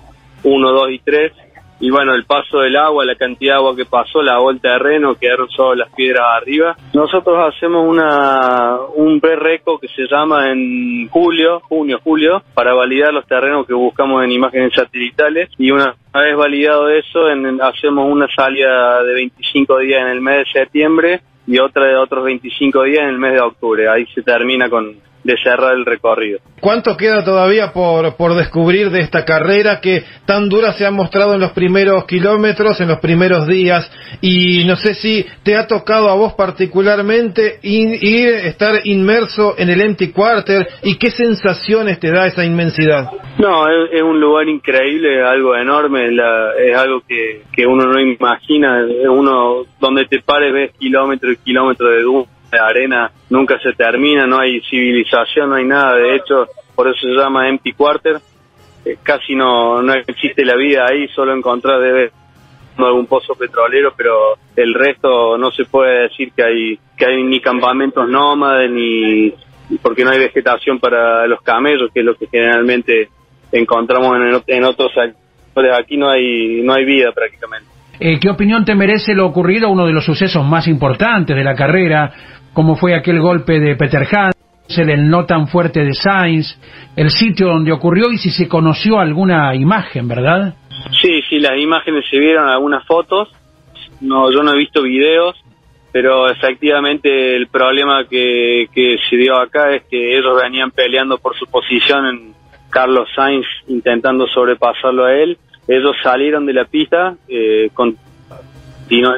1, 0.43 0.71
2 0.71 0.91
y 0.91 0.99
3. 1.01 1.33
Y 1.81 1.91
bueno, 1.91 2.15
el 2.15 2.25
paso 2.25 2.61
del 2.61 2.77
agua, 2.77 3.05
la 3.05 3.17
cantidad 3.17 3.55
de 3.55 3.59
agua 3.59 3.77
que 3.77 3.85
pasó, 3.85 4.23
la 4.23 4.39
vuelta 4.39 4.73
de 4.73 4.79
terreno, 4.79 5.17
quedaron 5.17 5.51
solo 5.51 5.75
las 5.75 5.93
piedras 5.93 6.25
arriba. 6.41 6.77
Nosotros 6.95 7.37
hacemos 7.53 7.87
una, 7.87 8.77
un 8.95 9.21
pre-reco 9.21 9.79
que 9.79 9.89
se 9.89 10.07
llama 10.11 10.51
en 10.51 11.09
julio, 11.11 11.61
junio, 11.61 12.01
julio, 12.03 12.43
para 12.55 12.73
validar 12.75 13.13
los 13.13 13.27
terrenos 13.27 13.67
que 13.67 13.75
buscamos 13.75 14.25
en 14.25 14.33
imágenes 14.33 14.73
satelitales. 14.73 15.51
Y 15.59 15.73
una 15.73 15.95
vez 16.15 16.37
validado 16.37 16.89
eso, 16.89 17.29
en, 17.29 17.61
hacemos 17.61 18.11
una 18.11 18.29
salida 18.35 19.03
de 19.03 19.13
25 19.13 19.79
días 19.81 20.01
en 20.03 20.09
el 20.09 20.21
mes 20.21 20.39
de 20.39 20.61
septiembre 20.61 21.21
y 21.47 21.59
otra 21.59 21.87
de 21.87 21.97
otros 21.97 22.25
25 22.25 22.83
días 22.85 23.03
en 23.03 23.11
el 23.11 23.19
mes 23.19 23.33
de 23.33 23.41
octubre. 23.41 23.89
Ahí 23.89 24.07
se 24.15 24.23
termina 24.23 24.69
con 24.69 24.97
de 25.25 25.37
cerrar 25.43 25.75
el 25.75 25.85
recorrido. 25.85 26.39
¿Cuánto 26.61 26.97
queda 26.97 27.25
todavía 27.25 27.73
por, 27.73 28.17
por 28.17 28.35
descubrir 28.35 28.91
de 28.91 29.01
esta 29.01 29.25
carrera 29.25 29.81
que 29.81 30.05
tan 30.27 30.49
dura 30.49 30.73
se 30.73 30.87
ha 30.87 30.91
mostrado 30.91 31.35
en 31.35 31.41
los 31.41 31.53
primeros 31.53 32.05
kilómetros, 32.05 32.81
en 32.81 32.89
los 32.89 33.01
primeros 33.01 33.47
días? 33.47 33.91
Y 34.21 34.65
no 34.65 34.77
sé 34.77 34.95
si 34.95 35.27
te 35.43 35.57
ha 35.57 35.67
tocado 35.67 36.09
a 36.11 36.15
vos 36.15 36.35
particularmente 36.35 37.59
ir, 37.63 38.29
estar 38.45 38.81
inmerso 38.85 39.55
en 39.59 39.71
el 39.71 39.81
Empty 39.81 40.13
Quarter 40.13 40.67
y 40.83 40.97
qué 40.97 41.11
sensaciones 41.11 41.99
te 41.99 42.11
da 42.11 42.27
esa 42.27 42.45
inmensidad. 42.45 43.11
No, 43.39 43.65
es, 43.69 44.03
un 44.03 44.21
lugar 44.21 44.49
increíble, 44.49 45.23
algo 45.23 45.57
enorme, 45.57 46.09
es 46.59 46.77
algo 46.77 47.03
que, 47.07 47.43
que 47.53 47.67
uno 47.67 47.87
no 47.87 47.99
imagina, 47.99 48.87
uno 49.11 49.65
donde 49.81 50.05
te 50.05 50.21
pares 50.21 50.53
ves 50.53 50.73
kilómetros 50.79 51.33
y 51.33 51.37
kilómetros 51.37 51.91
de 51.91 52.03
duna 52.03 52.34
de 52.55 52.65
arena 52.65 53.11
nunca 53.31 53.59
se 53.59 53.73
termina, 53.73 54.27
no 54.27 54.41
hay 54.41 54.61
civilización, 54.63 55.51
no 55.51 55.57
hay 55.57 55.65
nada, 55.65 55.97
de 55.97 56.17
hecho, 56.17 56.47
por 56.75 56.89
eso 56.89 57.01
se 57.01 57.15
llama 57.15 57.49
empty 57.49 57.73
quarter, 57.73 58.17
eh, 58.85 58.97
casi 59.03 59.35
no, 59.35 59.83
no 59.83 59.95
existe 59.95 60.45
la 60.45 60.57
vida 60.57 60.87
ahí, 60.91 61.09
solo 61.09 61.35
encontrar 61.35 61.81
debe 61.81 62.11
algún 62.77 63.07
pozo 63.07 63.35
petrolero, 63.35 63.93
pero 63.97 64.37
el 64.57 64.75
resto 64.75 65.39
no 65.39 65.51
se 65.53 65.65
puede 65.65 66.03
decir 66.03 66.33
que 66.35 66.43
hay 66.43 66.79
que 66.97 67.07
hay 67.07 67.23
ni 67.23 67.41
campamentos 67.41 68.09
nómades 68.09 68.71
ni 68.71 69.33
porque 69.81 70.05
no 70.05 70.11
hay 70.11 70.19
vegetación 70.19 70.79
para 70.79 71.27
los 71.27 71.41
camellos, 71.43 71.91
que 71.93 72.01
es 72.01 72.07
lo 72.07 72.15
que 72.17 72.27
generalmente 72.27 73.09
encontramos 73.53 74.17
en, 74.17 74.57
en 74.57 74.65
otros 74.65 74.93
sectores. 74.93 75.79
Aquí 75.79 75.97
no 75.97 76.11
hay 76.11 76.63
no 76.63 76.75
hay 76.75 76.85
vida 76.85 77.13
prácticamente. 77.13 77.69
Eh, 78.01 78.19
¿Qué 78.19 78.29
opinión 78.29 78.65
te 78.65 78.75
merece 78.75 79.15
lo 79.15 79.27
ocurrido, 79.27 79.71
uno 79.71 79.87
de 79.87 79.93
los 79.93 80.05
sucesos 80.05 80.45
más 80.45 80.67
importantes 80.67 81.37
de 81.37 81.45
la 81.45 81.55
carrera, 81.55 82.13
como 82.55 82.77
fue 82.77 82.95
aquel 82.95 83.21
golpe 83.21 83.61
de 83.61 83.77
Peter 83.77 84.07
Hansel, 84.11 84.89
el 84.89 85.11
no 85.11 85.27
tan 85.27 85.49
fuerte 85.49 85.85
de 85.85 85.93
Sainz, 85.93 86.59
el 86.97 87.11
sitio 87.11 87.49
donde 87.49 87.73
ocurrió 87.73 88.11
y 88.11 88.19
si 88.19 88.31
se 88.31 88.49
conoció 88.49 88.99
alguna 88.99 89.55
imagen, 89.55 90.09
¿verdad? 90.09 90.55
Sí, 91.03 91.21
sí, 91.29 91.41
las 91.41 91.59
imágenes 91.59 92.05
se 92.09 92.19
vieron, 92.19 92.49
algunas 92.49 92.87
fotos. 92.87 93.29
No, 94.01 94.31
yo 94.31 94.43
no 94.43 94.53
he 94.53 94.59
visto 94.59 94.83
videos, 94.83 95.35
pero 95.93 96.31
efectivamente 96.31 97.37
el 97.37 97.49
problema 97.49 98.05
que, 98.09 98.69
que 98.73 98.97
se 99.09 99.17
dio 99.17 99.37
acá 99.37 99.75
es 99.75 99.83
que 99.91 100.17
ellos 100.17 100.41
venían 100.41 100.71
peleando 100.71 101.19
por 101.19 101.37
su 101.37 101.47
posición 101.47 102.07
en 102.07 102.35
Carlos 102.71 103.09
Sainz 103.15 103.47
intentando 103.69 104.27
sobrepasarlo 104.29 105.05
a 105.05 105.15
él. 105.15 105.39
Ellos 105.67 105.97
salieron 106.03 106.47
de 106.47 106.53
la 106.53 106.65
pista, 106.67 107.15
eh, 107.29 107.71
con, 107.73 107.97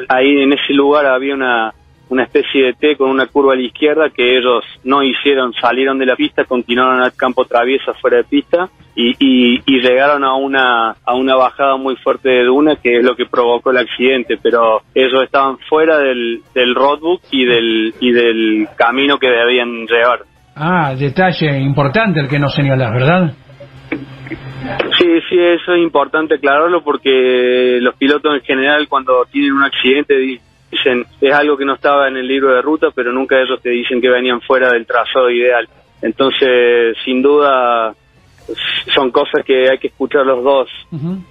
ahí 0.09 0.41
en 0.41 0.53
ese 0.53 0.73
lugar 0.73 1.05
había 1.05 1.33
una 1.33 1.73
una 2.09 2.23
especie 2.23 2.65
de 2.65 2.73
T 2.73 2.95
con 2.95 3.09
una 3.09 3.27
curva 3.27 3.53
a 3.53 3.55
la 3.55 3.63
izquierda 3.63 4.09
que 4.09 4.37
ellos 4.37 4.63
no 4.83 5.03
hicieron, 5.03 5.53
salieron 5.53 5.97
de 5.97 6.05
la 6.05 6.15
pista, 6.15 6.45
continuaron 6.45 7.01
al 7.01 7.13
campo 7.15 7.45
traviesa 7.45 7.93
fuera 7.93 8.17
de 8.17 8.23
pista 8.23 8.69
y, 8.95 9.13
y, 9.19 9.79
llegaron 9.79 10.23
a 10.23 10.33
una, 10.35 10.95
a 11.05 11.13
una 11.13 11.35
bajada 11.35 11.77
muy 11.77 11.95
fuerte 11.97 12.29
de 12.29 12.45
duna 12.45 12.77
que 12.77 12.97
es 12.97 13.03
lo 13.03 13.15
que 13.15 13.25
provocó 13.25 13.69
el 13.71 13.77
accidente, 13.77 14.37
pero 14.41 14.81
ellos 14.95 15.23
estaban 15.23 15.57
fuera 15.69 15.99
del, 15.99 16.41
del 16.55 16.73
roadbook 16.73 17.21
y 17.31 17.45
del, 17.45 17.93
y 17.99 18.11
del 18.11 18.67
camino 18.75 19.17
que 19.19 19.29
debían 19.29 19.85
llevar. 19.85 20.21
Ah, 20.55 20.95
detalle 20.97 21.59
importante 21.59 22.19
el 22.19 22.27
que 22.27 22.39
nos 22.39 22.55
señalas, 22.55 22.91
¿verdad? 22.91 23.33
Sí, 24.97 25.07
sí, 25.29 25.37
eso 25.37 25.73
es 25.73 25.83
importante 25.83 26.35
aclararlo 26.35 26.83
porque 26.83 27.77
los 27.79 27.95
pilotos 27.95 28.33
en 28.33 28.41
general 28.41 28.87
cuando 28.87 29.25
tienen 29.31 29.53
un 29.53 29.63
accidente 29.63 30.15
dicen, 30.71 31.05
es 31.21 31.33
algo 31.33 31.57
que 31.57 31.65
no 31.65 31.75
estaba 31.75 32.07
en 32.07 32.17
el 32.17 32.27
libro 32.27 32.53
de 32.53 32.61
ruta, 32.61 32.87
pero 32.93 33.11
nunca 33.11 33.39
ellos 33.39 33.61
te 33.61 33.69
dicen 33.69 34.01
que 34.01 34.09
venían 34.09 34.41
fuera 34.41 34.71
del 34.71 34.85
trazado 34.85 35.29
ideal. 35.29 35.67
Entonces, 36.01 36.95
sin 37.03 37.21
duda, 37.21 37.95
son 38.93 39.11
cosas 39.11 39.43
que 39.45 39.69
hay 39.69 39.77
que 39.77 39.87
escuchar 39.87 40.25
los 40.25 40.43
dos, 40.43 40.69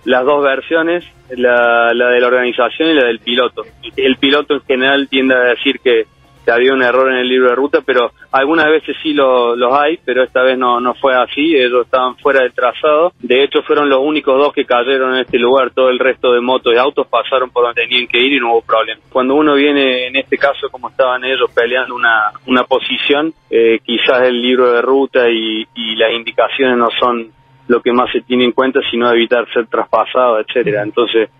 las 0.04 0.24
dos 0.24 0.44
versiones, 0.44 1.04
la, 1.30 1.92
la 1.94 2.10
de 2.10 2.20
la 2.20 2.26
organización 2.26 2.90
y 2.90 2.94
la 2.94 3.06
del 3.06 3.20
piloto. 3.20 3.62
El 3.96 4.16
piloto 4.16 4.54
en 4.54 4.60
general 4.62 5.08
tiende 5.08 5.34
a 5.34 5.40
decir 5.40 5.80
que 5.80 6.06
había 6.50 6.72
un 6.72 6.82
error 6.82 7.10
en 7.10 7.18
el 7.18 7.28
libro 7.28 7.50
de 7.50 7.54
ruta, 7.56 7.80
pero 7.84 8.12
algunas 8.32 8.66
veces 8.66 8.96
sí 9.02 9.12
lo, 9.12 9.56
los 9.56 9.72
hay, 9.72 9.98
pero 10.04 10.22
esta 10.22 10.42
vez 10.42 10.58
no, 10.58 10.80
no 10.80 10.94
fue 10.94 11.14
así, 11.14 11.56
ellos 11.56 11.84
estaban 11.84 12.16
fuera 12.16 12.42
del 12.42 12.52
trazado. 12.52 13.12
De 13.20 13.42
hecho, 13.42 13.62
fueron 13.62 13.88
los 13.88 14.00
únicos 14.00 14.38
dos 14.38 14.52
que 14.52 14.64
cayeron 14.64 15.14
en 15.14 15.20
este 15.20 15.38
lugar, 15.38 15.70
todo 15.70 15.90
el 15.90 15.98
resto 15.98 16.32
de 16.32 16.40
motos 16.40 16.72
y 16.74 16.78
autos 16.78 17.06
pasaron 17.06 17.50
por 17.50 17.64
donde 17.64 17.82
tenían 17.82 18.06
que 18.06 18.18
ir 18.18 18.34
y 18.34 18.40
no 18.40 18.52
hubo 18.52 18.62
problema. 18.62 19.00
Cuando 19.10 19.34
uno 19.34 19.54
viene, 19.54 20.06
en 20.06 20.16
este 20.16 20.38
caso, 20.38 20.68
como 20.70 20.88
estaban 20.88 21.24
ellos 21.24 21.50
peleando 21.54 21.94
una, 21.94 22.32
una 22.46 22.64
posición, 22.64 23.32
eh, 23.50 23.80
quizás 23.84 24.22
el 24.22 24.40
libro 24.40 24.72
de 24.72 24.82
ruta 24.82 25.28
y, 25.28 25.66
y 25.74 25.96
las 25.96 26.12
indicaciones 26.12 26.76
no 26.76 26.88
son 26.98 27.30
lo 27.68 27.80
que 27.80 27.92
más 27.92 28.10
se 28.12 28.20
tiene 28.20 28.44
en 28.44 28.52
cuenta, 28.52 28.80
sino 28.90 29.10
evitar 29.10 29.46
ser 29.52 29.66
traspasado, 29.66 30.38
etcétera. 30.40 30.82
Entonces, 30.82 31.30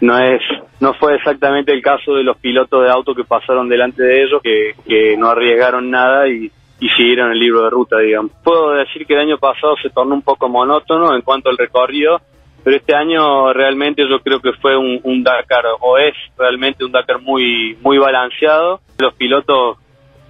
no 0.00 0.18
es 0.18 0.42
no 0.80 0.94
fue 0.94 1.14
exactamente 1.14 1.72
el 1.72 1.82
caso 1.82 2.14
de 2.14 2.22
los 2.22 2.36
pilotos 2.36 2.84
de 2.84 2.90
auto 2.90 3.14
que 3.14 3.24
pasaron 3.24 3.68
delante 3.68 4.02
de 4.02 4.22
ellos 4.22 4.42
que, 4.42 4.74
que 4.86 5.16
no 5.16 5.28
arriesgaron 5.28 5.90
nada 5.90 6.28
y, 6.28 6.50
siguieron 6.96 7.32
el 7.32 7.38
libro 7.38 7.64
de 7.64 7.70
ruta, 7.70 7.98
digamos. 7.98 8.32
Puedo 8.44 8.72
decir 8.72 9.06
que 9.06 9.14
el 9.14 9.20
año 9.20 9.38
pasado 9.38 9.76
se 9.82 9.88
tornó 9.90 10.14
un 10.14 10.22
poco 10.22 10.48
monótono 10.48 11.14
en 11.14 11.22
cuanto 11.22 11.48
al 11.48 11.56
recorrido, 11.56 12.20
pero 12.62 12.76
este 12.76 12.94
año 12.94 13.52
realmente 13.52 14.06
yo 14.08 14.20
creo 14.20 14.40
que 14.40 14.52
fue 14.52 14.76
un, 14.76 15.00
un 15.02 15.22
Dakar, 15.22 15.64
o 15.80 15.96
es 15.96 16.14
realmente 16.38 16.84
un 16.84 16.92
Dakar 16.92 17.20
muy, 17.20 17.76
muy 17.82 17.96
balanceado. 17.96 18.80
Los 18.98 19.14
pilotos 19.14 19.78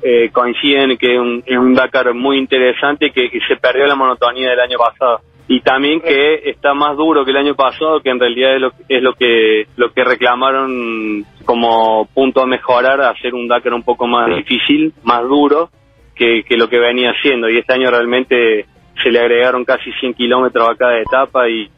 eh, 0.02 0.30
coinciden 0.32 0.96
que 0.96 1.14
es 1.14 1.20
un, 1.20 1.42
es 1.44 1.58
un 1.58 1.74
Dakar 1.74 2.14
muy 2.14 2.38
interesante 2.38 3.10
que, 3.10 3.28
que 3.28 3.40
se 3.40 3.56
perdió 3.56 3.86
la 3.86 3.96
monotonía 3.96 4.50
del 4.50 4.60
año 4.60 4.78
pasado 4.78 5.20
y 5.48 5.60
también 5.60 6.00
que 6.00 6.50
está 6.50 6.74
más 6.74 6.96
duro 6.96 7.24
que 7.24 7.30
el 7.30 7.36
año 7.36 7.54
pasado 7.54 8.00
que 8.00 8.10
en 8.10 8.18
realidad 8.18 8.54
es 8.56 8.60
lo, 8.60 8.72
es 8.88 9.02
lo 9.02 9.14
que 9.14 9.66
lo 9.76 9.92
que 9.92 10.04
reclamaron 10.04 11.24
como 11.44 12.06
punto 12.12 12.42
a 12.42 12.46
mejorar 12.46 13.00
hacer 13.00 13.34
un 13.34 13.46
Dakar 13.46 13.72
un 13.72 13.82
poco 13.82 14.06
más 14.06 14.28
difícil 14.34 14.92
más 15.04 15.22
duro 15.22 15.70
que, 16.16 16.42
que 16.44 16.56
lo 16.56 16.68
que 16.68 16.78
venía 16.78 17.10
haciendo. 17.10 17.48
Y 17.48 17.58
este 17.58 17.74
año 17.74 17.90
realmente 17.90 18.66
se 19.02 19.10
le 19.10 19.20
agregaron 19.20 19.64
casi 19.64 19.92
100 20.00 20.14
kilómetros 20.14 20.68
a 20.68 20.74
cada 20.74 20.98
etapa 20.98 21.48
y, 21.48 21.70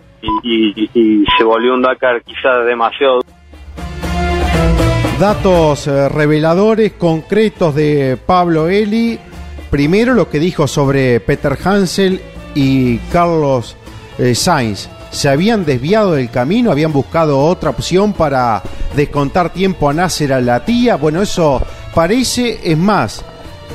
y, 0.43 0.73
y, 0.77 0.91
y 0.95 1.25
se 1.37 1.45
volvió 1.45 1.75
un 1.75 1.83
Dakar 1.83 2.23
quizás 2.23 2.65
demasiado 2.65 3.21
Datos 5.19 5.89
eh, 5.89 6.09
reveladores 6.09 6.93
concretos 6.93 7.75
de 7.75 8.17
Pablo 8.25 8.69
Eli. 8.69 9.19
Primero 9.69 10.15
lo 10.15 10.31
que 10.31 10.39
dijo 10.39 10.69
sobre 10.69 11.19
Peter 11.19 11.59
Hansel 11.63 12.21
y 12.55 12.99
Carlos 13.13 13.77
eh, 14.19 14.35
Sainz. 14.35 14.89
Se 15.11 15.29
habían 15.29 15.65
desviado 15.65 16.13
del 16.13 16.31
camino, 16.31 16.71
habían 16.71 16.93
buscado 16.93 17.43
otra 17.43 17.71
opción 17.71 18.13
para 18.13 18.63
descontar 18.95 19.53
tiempo 19.53 19.89
a 19.89 19.95
Nasser 19.95 20.33
a 20.33 20.41
la 20.41 20.65
tía. 20.65 20.97
Bueno, 20.97 21.23
eso 21.23 21.63
parece, 21.95 22.61
es 22.63 22.77
más, 22.77 23.25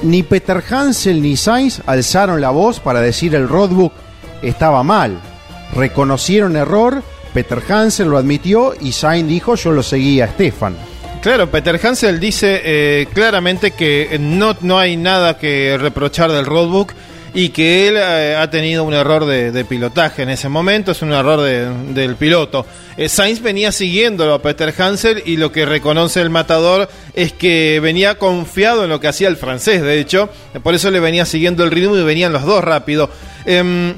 ni 0.03 0.23
Peter 0.23 0.63
Hansel 0.69 1.21
ni 1.21 1.35
Sainz 1.35 1.81
alzaron 1.85 2.41
la 2.41 2.51
voz 2.51 2.79
para 2.79 3.01
decir 3.01 3.33
el 3.35 3.47
roadbook 3.47 3.93
estaba 4.41 4.83
mal. 4.83 5.19
Reconocieron 5.75 6.55
error, 6.55 7.01
Peter 7.33 7.61
Hansel 7.67 8.09
lo 8.09 8.17
admitió 8.17 8.73
y 8.79 8.91
Sainz 8.91 9.27
dijo 9.27 9.55
yo 9.55 9.71
lo 9.71 9.81
seguía 9.81 10.25
a 10.25 10.27
Stefan. 10.27 10.75
Claro, 11.21 11.49
Peter 11.49 11.79
Hansel 11.81 12.19
dice 12.19 12.61
eh, 12.63 13.07
claramente 13.13 13.71
que 13.71 14.17
no, 14.19 14.57
no 14.59 14.77
hay 14.77 14.97
nada 14.97 15.37
que 15.37 15.77
reprochar 15.79 16.31
del 16.31 16.45
roadbook 16.45 16.91
y 17.33 17.49
que 17.49 17.87
él 17.87 17.95
eh, 17.97 18.35
ha 18.35 18.49
tenido 18.49 18.83
un 18.83 18.93
error 18.93 19.25
de, 19.25 19.65
pilotaje 19.65 20.21
en 20.21 20.29
ese 20.29 20.49
momento, 20.49 20.91
es 20.91 21.01
un 21.01 21.13
error 21.13 21.41
de, 21.41 21.67
del 21.93 22.15
piloto. 22.15 22.65
Eh, 22.95 23.09
Sainz 23.09 23.41
venía 23.41 23.71
siguiéndolo 23.71 24.35
a 24.35 24.41
Peter 24.41 24.73
Hansel 24.77 25.23
y 25.25 25.37
lo 25.37 25.51
que 25.51 25.65
reconoce 25.65 26.21
el 26.21 26.29
matador 26.29 26.89
es 27.15 27.33
que 27.33 27.79
venía 27.79 28.19
confiado 28.19 28.83
en 28.83 28.89
lo 28.89 28.99
que 28.99 29.07
hacía 29.07 29.27
el 29.27 29.37
francés, 29.37 29.81
de 29.81 29.99
hecho, 29.99 30.29
por 30.61 30.75
eso 30.75 30.91
le 30.91 30.99
venía 30.99 31.25
siguiendo 31.25 31.63
el 31.63 31.71
ritmo 31.71 31.97
y 31.97 32.03
venían 32.03 32.33
los 32.33 32.45
dos 32.45 32.63
rápido. 32.63 33.09
Eh, 33.45 33.95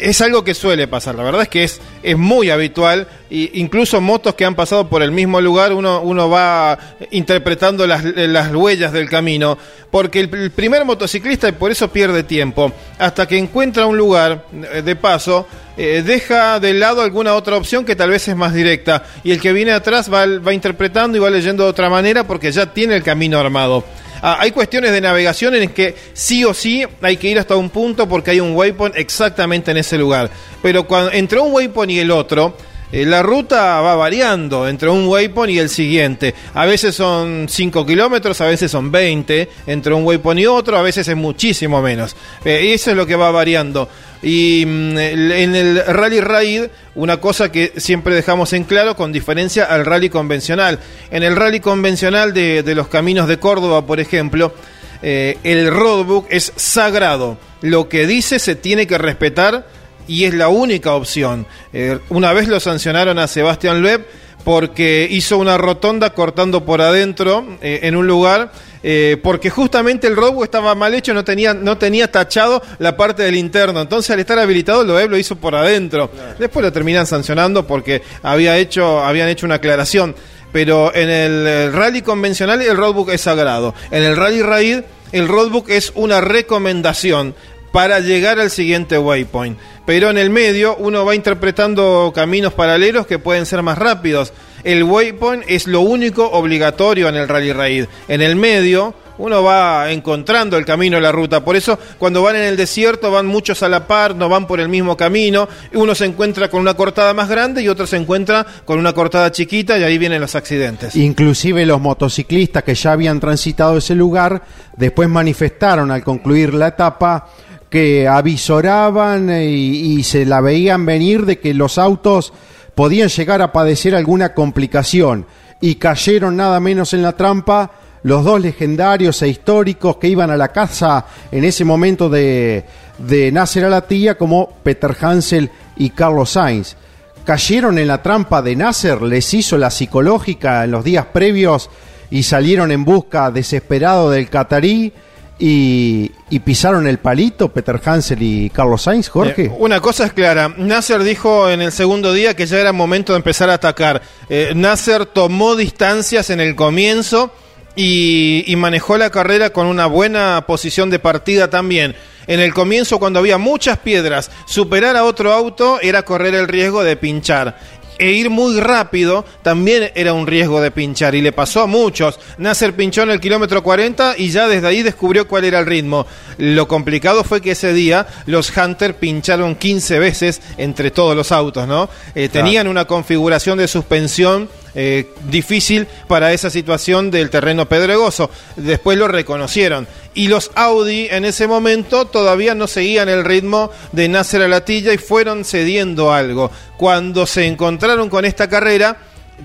es 0.00 0.20
algo 0.20 0.44
que 0.44 0.54
suele 0.54 0.86
pasar, 0.86 1.14
la 1.14 1.24
verdad 1.24 1.42
es 1.42 1.48
que 1.48 1.64
es, 1.64 1.80
es 2.02 2.16
muy 2.16 2.50
habitual, 2.50 3.06
e 3.30 3.50
incluso 3.54 4.00
motos 4.00 4.34
que 4.34 4.44
han 4.44 4.54
pasado 4.54 4.88
por 4.88 5.02
el 5.02 5.12
mismo 5.12 5.40
lugar, 5.40 5.72
uno, 5.72 6.00
uno 6.00 6.28
va 6.30 6.78
interpretando 7.10 7.86
las, 7.86 8.04
las 8.04 8.54
huellas 8.54 8.92
del 8.92 9.08
camino, 9.08 9.58
porque 9.90 10.20
el, 10.20 10.50
primer 10.50 10.84
motociclista, 10.84 11.48
y 11.48 11.52
por 11.52 11.70
eso 11.70 11.88
pierde 11.88 12.22
tiempo, 12.22 12.72
hasta 12.98 13.26
que 13.26 13.38
encuentra 13.38 13.86
un 13.86 13.96
lugar 13.96 14.46
de 14.52 14.96
paso, 14.96 15.46
eh, 15.76 16.02
deja 16.04 16.58
de 16.60 16.74
lado 16.74 17.02
alguna 17.02 17.34
otra 17.34 17.56
opción 17.56 17.84
que 17.84 17.96
tal 17.96 18.10
vez 18.10 18.26
es 18.28 18.36
más 18.36 18.54
directa, 18.54 19.04
y 19.22 19.32
el 19.32 19.40
que 19.40 19.52
viene 19.52 19.72
atrás 19.72 20.12
va, 20.12 20.26
va 20.38 20.52
interpretando 20.52 21.16
y 21.16 21.20
va 21.20 21.30
leyendo 21.30 21.64
de 21.64 21.70
otra 21.70 21.88
manera 21.88 22.24
porque 22.24 22.50
ya 22.50 22.66
tiene 22.66 22.96
el 22.96 23.02
camino 23.02 23.38
armado. 23.38 23.84
Ah, 24.22 24.38
hay 24.40 24.50
cuestiones 24.50 24.92
de 24.92 25.00
navegación 25.00 25.54
en 25.54 25.70
que 25.70 25.94
sí 26.12 26.44
o 26.44 26.54
sí 26.54 26.84
hay 27.02 27.16
que 27.16 27.28
ir 27.28 27.38
hasta 27.38 27.56
un 27.56 27.70
punto 27.70 28.08
porque 28.08 28.32
hay 28.32 28.40
un 28.40 28.54
waypoint 28.54 28.96
exactamente 28.96 29.70
en 29.70 29.76
ese 29.76 29.98
lugar. 29.98 30.30
Pero 30.62 30.86
cuando, 30.86 31.12
entre 31.12 31.38
un 31.38 31.52
waypoint 31.52 31.92
y 31.92 32.00
el 32.00 32.10
otro, 32.10 32.56
eh, 32.90 33.04
la 33.04 33.22
ruta 33.22 33.80
va 33.80 33.94
variando 33.96 34.66
entre 34.66 34.88
un 34.88 35.06
waypoint 35.06 35.52
y 35.52 35.58
el 35.58 35.68
siguiente. 35.68 36.34
A 36.54 36.64
veces 36.64 36.94
son 36.94 37.46
5 37.48 37.84
kilómetros, 37.84 38.40
a 38.40 38.46
veces 38.46 38.70
son 38.70 38.90
20 38.90 39.48
entre 39.66 39.92
un 39.92 40.04
waypoint 40.04 40.40
y 40.40 40.46
otro, 40.46 40.78
a 40.78 40.82
veces 40.82 41.06
es 41.08 41.16
muchísimo 41.16 41.82
menos. 41.82 42.16
Eh, 42.44 42.72
eso 42.72 42.90
es 42.90 42.96
lo 42.96 43.06
que 43.06 43.16
va 43.16 43.30
variando. 43.30 43.88
Y 44.22 44.64
mm, 44.66 44.98
en 44.98 45.54
el 45.54 45.84
rally 45.86 46.20
raid, 46.20 46.64
una 46.94 47.18
cosa 47.18 47.52
que 47.52 47.72
siempre 47.76 48.14
dejamos 48.14 48.52
en 48.52 48.64
claro 48.64 48.96
con 48.96 49.12
diferencia 49.12 49.64
al 49.64 49.84
rally 49.84 50.08
convencional. 50.08 50.78
En 51.10 51.22
el 51.22 51.36
rally 51.36 51.60
convencional 51.60 52.32
de, 52.32 52.62
los 52.74 52.88
caminos 52.88 53.28
de 53.28 53.38
Córdoba, 53.38 53.86
por 53.86 54.00
ejemplo, 54.00 54.54
eh, 55.02 55.38
el 55.44 55.70
roadbook 55.70 56.26
es 56.30 56.52
sagrado. 56.56 57.38
Lo 57.60 57.88
que 57.88 58.06
dice 58.06 58.38
se 58.38 58.54
tiene 58.54 58.86
que 58.86 58.98
respetar 58.98 59.66
y 60.08 60.24
es 60.24 60.34
la 60.34 60.48
única 60.48 60.94
opción. 60.94 61.46
Eh, 61.72 61.98
una 62.08 62.32
vez 62.32 62.48
lo 62.48 62.58
sancionaron 62.58 63.18
a 63.18 63.28
Sebastián 63.28 63.82
Loeb 63.82 64.04
porque 64.44 65.06
hizo 65.10 65.38
una 65.38 65.58
rotonda 65.58 66.14
cortando 66.14 66.64
por 66.64 66.80
adentro 66.80 67.58
eh, 67.60 67.80
en 67.82 67.94
un 67.94 68.06
lugar 68.06 68.50
eh, 68.82 69.18
porque 69.22 69.50
justamente 69.50 70.06
el 70.06 70.16
robo 70.16 70.44
estaba 70.44 70.74
mal 70.74 70.94
hecho, 70.94 71.12
no 71.12 71.24
tenía, 71.24 71.52
no 71.52 71.78
tenía 71.78 72.10
tachado 72.10 72.62
la 72.78 72.96
parte 72.96 73.22
del 73.22 73.36
interno. 73.36 73.80
Entonces, 73.80 74.10
al 74.10 74.20
estar 74.20 74.38
habilitado, 74.38 74.84
Loeb 74.84 75.10
lo 75.10 75.18
hizo 75.18 75.36
por 75.36 75.54
adentro. 75.54 76.10
Claro. 76.10 76.34
Después 76.38 76.64
lo 76.64 76.72
terminan 76.72 77.06
sancionando 77.06 77.66
porque 77.66 78.02
había 78.22 78.56
hecho, 78.56 79.04
habían 79.04 79.28
hecho 79.28 79.46
una 79.46 79.56
aclaración. 79.56 80.14
Pero 80.52 80.94
en 80.94 81.10
el, 81.10 81.46
el 81.46 81.72
rally 81.72 82.00
convencional 82.00 82.62
el 82.62 82.76
roadbook 82.76 83.10
es 83.10 83.20
sagrado. 83.20 83.74
En 83.90 84.02
el 84.02 84.16
rally 84.16 84.40
raid 84.40 84.80
el 85.12 85.28
roadbook 85.28 85.70
es 85.70 85.92
una 85.94 86.20
recomendación 86.20 87.34
para 87.72 88.00
llegar 88.00 88.38
al 88.38 88.50
siguiente 88.50 88.98
waypoint. 88.98 89.58
Pero 89.86 90.10
en 90.10 90.18
el 90.18 90.30
medio 90.30 90.76
uno 90.76 91.04
va 91.04 91.14
interpretando 91.14 92.12
caminos 92.14 92.52
paralelos 92.52 93.06
que 93.06 93.18
pueden 93.18 93.46
ser 93.46 93.62
más 93.62 93.78
rápidos. 93.78 94.32
El 94.64 94.84
waypoint 94.84 95.44
es 95.48 95.66
lo 95.66 95.80
único 95.80 96.28
obligatorio 96.30 97.08
en 97.08 97.16
el 97.16 97.28
rally 97.28 97.52
raid. 97.52 97.86
En 98.08 98.20
el 98.20 98.36
medio 98.36 98.94
uno 99.18 99.42
va 99.42 99.90
encontrando 99.90 100.56
el 100.56 100.64
camino, 100.64 101.00
la 101.00 101.12
ruta. 101.12 101.44
Por 101.44 101.56
eso, 101.56 101.78
cuando 101.98 102.22
van 102.22 102.36
en 102.36 102.44
el 102.44 102.56
desierto, 102.56 103.10
van 103.10 103.26
muchos 103.26 103.62
a 103.62 103.68
la 103.68 103.86
par, 103.86 104.14
no 104.14 104.28
van 104.28 104.46
por 104.46 104.60
el 104.60 104.68
mismo 104.68 104.96
camino. 104.96 105.48
Uno 105.74 105.94
se 105.94 106.04
encuentra 106.04 106.48
con 106.48 106.60
una 106.60 106.74
cortada 106.74 107.12
más 107.14 107.28
grande 107.28 107.62
y 107.62 107.68
otro 107.68 107.86
se 107.86 107.96
encuentra 107.96 108.46
con 108.64 108.78
una 108.78 108.92
cortada 108.92 109.30
chiquita 109.32 109.76
y 109.78 109.82
ahí 109.82 109.98
vienen 109.98 110.20
los 110.20 110.34
accidentes. 110.34 110.94
Inclusive 110.96 111.66
los 111.66 111.80
motociclistas 111.80 112.62
que 112.62 112.74
ya 112.74 112.92
habían 112.92 113.20
transitado 113.20 113.78
ese 113.78 113.94
lugar, 113.94 114.42
después 114.76 115.08
manifestaron 115.08 115.90
al 115.90 116.04
concluir 116.04 116.54
la 116.54 116.68
etapa 116.68 117.28
que 117.70 118.08
avisoraban 118.08 119.30
y, 119.30 119.98
y 119.98 120.02
se 120.02 120.24
la 120.24 120.40
veían 120.40 120.86
venir 120.86 121.26
de 121.26 121.38
que 121.38 121.54
los 121.54 121.78
autos 121.78 122.32
podían 122.74 123.08
llegar 123.08 123.42
a 123.42 123.52
padecer 123.52 123.94
alguna 123.94 124.34
complicación 124.34 125.26
y 125.60 125.74
cayeron 125.76 126.36
nada 126.36 126.60
menos 126.60 126.94
en 126.94 127.02
la 127.02 127.16
trampa 127.16 127.70
los 128.02 128.24
dos 128.24 128.40
legendarios 128.40 129.20
e 129.22 129.28
históricos 129.28 129.96
que 129.96 130.08
iban 130.08 130.30
a 130.30 130.36
la 130.36 130.48
casa 130.48 131.04
en 131.32 131.44
ese 131.44 131.64
momento 131.64 132.08
de, 132.08 132.64
de 132.98 133.32
Nasser 133.32 133.64
Alatilla 133.64 134.16
como 134.16 134.48
Peter 134.62 134.96
Hansel 135.00 135.50
y 135.76 135.90
Carlos 135.90 136.30
Sainz. 136.30 136.76
Cayeron 137.24 137.78
en 137.78 137.88
la 137.88 138.02
trampa 138.02 138.40
de 138.40 138.56
Nasser, 138.56 139.02
les 139.02 139.34
hizo 139.34 139.58
la 139.58 139.70
psicológica 139.70 140.64
en 140.64 140.70
los 140.70 140.84
días 140.84 141.06
previos 141.06 141.68
y 142.10 142.22
salieron 142.22 142.72
en 142.72 142.84
busca 142.84 143.30
desesperado 143.30 144.10
del 144.10 144.30
catarí 144.30 144.92
y, 145.38 146.10
y, 146.30 146.38
pisaron 146.40 146.86
el 146.88 146.98
palito 146.98 147.48
Peter 147.52 147.80
Hansel 147.84 148.22
y 148.22 148.50
Carlos 148.50 148.82
Sainz, 148.82 149.08
Jorge. 149.08 149.44
Eh, 149.44 149.52
una 149.58 149.80
cosa 149.80 150.04
es 150.06 150.12
clara, 150.12 150.52
Nasser 150.56 151.02
dijo 151.04 151.48
en 151.48 151.62
el 151.62 151.70
segundo 151.70 152.12
día 152.12 152.34
que 152.34 152.46
ya 152.46 152.58
era 152.58 152.72
momento 152.72 153.12
de 153.12 153.18
empezar 153.18 153.48
a 153.48 153.54
atacar. 153.54 154.02
Eh, 154.28 154.52
Nasser 154.56 155.06
tomó 155.06 155.54
distancias 155.54 156.30
en 156.30 156.40
el 156.40 156.56
comienzo 156.56 157.32
y, 157.76 158.42
y, 158.48 158.56
manejó 158.56 158.98
la 158.98 159.10
carrera 159.10 159.50
con 159.50 159.66
una 159.66 159.86
buena 159.86 160.44
posición 160.46 160.90
de 160.90 160.98
partida 160.98 161.48
también. 161.48 161.94
En 162.26 162.40
el 162.40 162.52
comienzo, 162.52 162.98
cuando 162.98 163.20
había 163.20 163.38
muchas 163.38 163.78
piedras, 163.78 164.30
superar 164.44 164.96
a 164.96 165.04
otro 165.04 165.32
auto 165.32 165.78
era 165.80 166.02
correr 166.02 166.34
el 166.34 166.48
riesgo 166.48 166.82
de 166.82 166.96
pinchar 166.96 167.58
e 167.98 168.12
ir 168.12 168.30
muy 168.30 168.60
rápido 168.60 169.24
también 169.42 169.90
era 169.94 170.12
un 170.12 170.26
riesgo 170.26 170.60
de 170.60 170.70
pinchar 170.70 171.14
y 171.14 171.22
le 171.22 171.32
pasó 171.32 171.62
a 171.62 171.66
muchos. 171.66 172.18
Nasser 172.38 172.74
pinchó 172.74 173.02
en 173.02 173.10
el 173.10 173.20
kilómetro 173.20 173.62
40 173.62 174.14
y 174.18 174.30
ya 174.30 174.48
desde 174.48 174.66
ahí 174.66 174.82
descubrió 174.82 175.26
cuál 175.26 175.44
era 175.44 175.58
el 175.58 175.66
ritmo. 175.66 176.06
Lo 176.38 176.68
complicado 176.68 177.24
fue 177.24 177.40
que 177.40 177.52
ese 177.52 177.72
día 177.72 178.06
los 178.26 178.56
Hunter 178.56 178.94
pincharon 178.94 179.56
15 179.56 179.98
veces 179.98 180.40
entre 180.56 180.90
todos 180.90 181.16
los 181.16 181.32
autos, 181.32 181.66
¿no? 181.66 181.88
Eh, 182.14 182.28
tenían 182.28 182.68
una 182.68 182.84
configuración 182.84 183.58
de 183.58 183.68
suspensión 183.68 184.48
eh, 184.74 185.10
difícil 185.30 185.86
para 186.06 186.32
esa 186.32 186.50
situación 186.50 187.10
del 187.10 187.30
terreno 187.30 187.68
pedregoso. 187.68 188.30
Después 188.56 188.98
lo 188.98 189.08
reconocieron. 189.08 189.86
Y 190.14 190.28
los 190.28 190.50
Audi 190.54 191.08
en 191.10 191.24
ese 191.24 191.46
momento 191.46 192.06
todavía 192.06 192.54
no 192.54 192.66
seguían 192.66 193.08
el 193.08 193.24
ritmo 193.24 193.70
de 193.92 194.08
Nasser 194.08 194.42
Alatilla 194.42 194.92
y 194.92 194.98
fueron 194.98 195.44
cediendo 195.44 196.12
algo. 196.12 196.50
Cuando 196.76 197.26
se 197.26 197.46
encontraron 197.46 198.08
con 198.08 198.24
esta 198.24 198.48
carrera, 198.48 198.98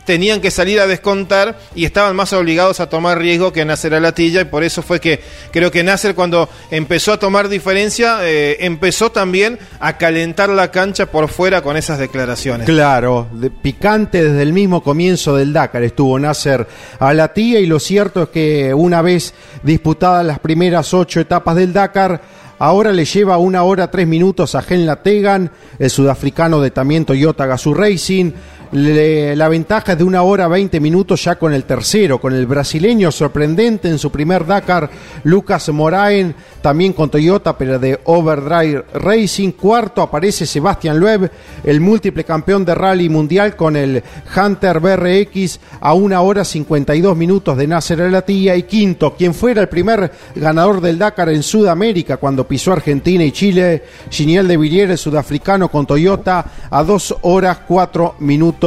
tenían 0.06 0.41
que 0.41 0.52
salir 0.52 0.80
a 0.80 0.88
descontar 0.88 1.58
y 1.76 1.86
estaban 1.86 2.16
más 2.16 2.34
obligados 2.34 2.80
a 2.80 2.89
tomar 2.89 3.18
riesgo 3.20 3.54
que 3.54 3.64
Nasser 3.64 3.94
Alatilla 3.94 4.41
y 4.41 4.46
por 4.46 4.64
eso 4.64 4.82
fue 4.82 5.00
que 5.00 5.22
creo 5.52 5.72
que 5.72 5.84
Nasser 5.84 6.14
cuando 6.16 6.50
empezó 6.72 7.14
a 7.14 7.20
tomar 7.20 7.48
diferencia 7.48 8.18
eh, 8.22 8.58
empezó 8.62 9.12
también 9.12 9.60
a 9.80 9.98
calentar 9.98 10.50
la 10.50 10.72
cancha 10.72 11.06
por 11.06 11.30
fuera 11.30 11.62
con 11.62 11.78
esas 11.78 12.00
declaraciones. 12.00 12.66
Claro, 12.68 13.28
de- 13.34 13.50
picante 13.50 14.24
desde 14.24 14.41
el 14.41 14.52
mismo 14.52 14.84
comienzo 14.84 15.36
del 15.38 15.54
Dakar 15.54 15.84
estuvo 15.84 16.18
Nasser 16.20 16.68
Alatilla 17.00 17.60
y 17.60 17.66
lo 17.66 17.80
cierto 17.80 18.24
es 18.24 18.30
que 18.30 18.74
una 18.74 19.02
vez 19.02 19.34
disputadas 19.64 20.26
las 20.26 20.39
primeras 20.39 20.94
ocho 20.94 21.20
etapas 21.20 21.56
del 21.56 21.72
Dakar, 21.74 22.44
Ahora 22.60 22.94
le 22.94 23.04
lleva 23.04 23.38
una 23.39 23.64
hora 23.64 23.91
tres 23.91 24.08
minutos 24.08 24.56
a 24.56 24.62
Gen 24.62 24.88
Tegan, 25.04 25.52
el 25.80 25.89
sudafricano 25.89 26.62
de 26.62 26.72
también 26.72 27.04
Toyota 27.04 27.46
Gazoo 27.46 27.74
Racing. 27.74 28.32
Le- 28.74 29.36
la 29.36 29.50
ventaja 29.50 29.92
es 29.92 29.98
de 30.00 30.04
una 30.04 30.24
hora 30.24 30.48
veinte 30.48 30.80
minutos 30.80 31.24
ya 31.24 31.36
con 31.36 31.54
el 31.54 31.64
tercero, 31.66 32.20
con 32.20 32.34
el 32.34 32.48
brasileño 32.48 33.12
sorprendente 33.12 33.88
en 33.88 34.00
su 34.00 34.12
primer 34.12 34.48
Dakar, 34.48 34.90
Lucas 35.24 35.70
Moraen, 35.70 36.34
también 36.60 36.94
con 36.94 37.12
Toyota, 37.12 37.56
pero 37.56 37.78
de 37.78 38.00
Overdrive 38.06 38.84
Racing. 38.96 39.52
Cuarto 39.52 40.02
aparece 40.02 40.48
Sebastián 40.48 41.00
Loeb, 41.00 41.30
el 41.64 41.82
múltiple 41.82 42.24
campeón 42.24 42.66
de 42.66 42.74
rally 42.74 43.10
mundial 43.10 43.56
con 43.56 43.76
el 43.76 44.02
Hunter 44.36 44.80
BRX 44.80 45.60
a 45.80 45.94
una 45.94 46.22
hora 46.22 46.44
52 46.44 47.16
minutos 47.16 47.56
de 47.56 47.68
Nasser 47.68 48.00
El 48.02 48.16
Attiyah. 48.16 48.56
Y 48.56 48.64
quinto, 48.64 49.14
quien 49.16 49.36
fuera 49.36 49.62
el 49.62 49.70
primer 49.70 50.12
ganador 50.36 50.82
del 50.82 50.98
Dakar 50.98 51.30
en 51.30 51.44
Sudamérica 51.44 52.18
cuando 52.18 52.48
pisó 52.48 52.74
Argentina 52.74 53.24
y 53.24 53.32
Chile, 53.34 53.84
Giniel 54.10 54.48
de 54.48 54.58
Villiers, 54.58 54.92
el 54.94 54.98
sudafricano 54.98 55.70
con 55.70 55.86
Toyota, 55.86 56.44
a 56.72 56.84
dos 56.84 57.16
horas 57.22 57.60
cuatro 57.68 58.16
minutos 58.20 58.62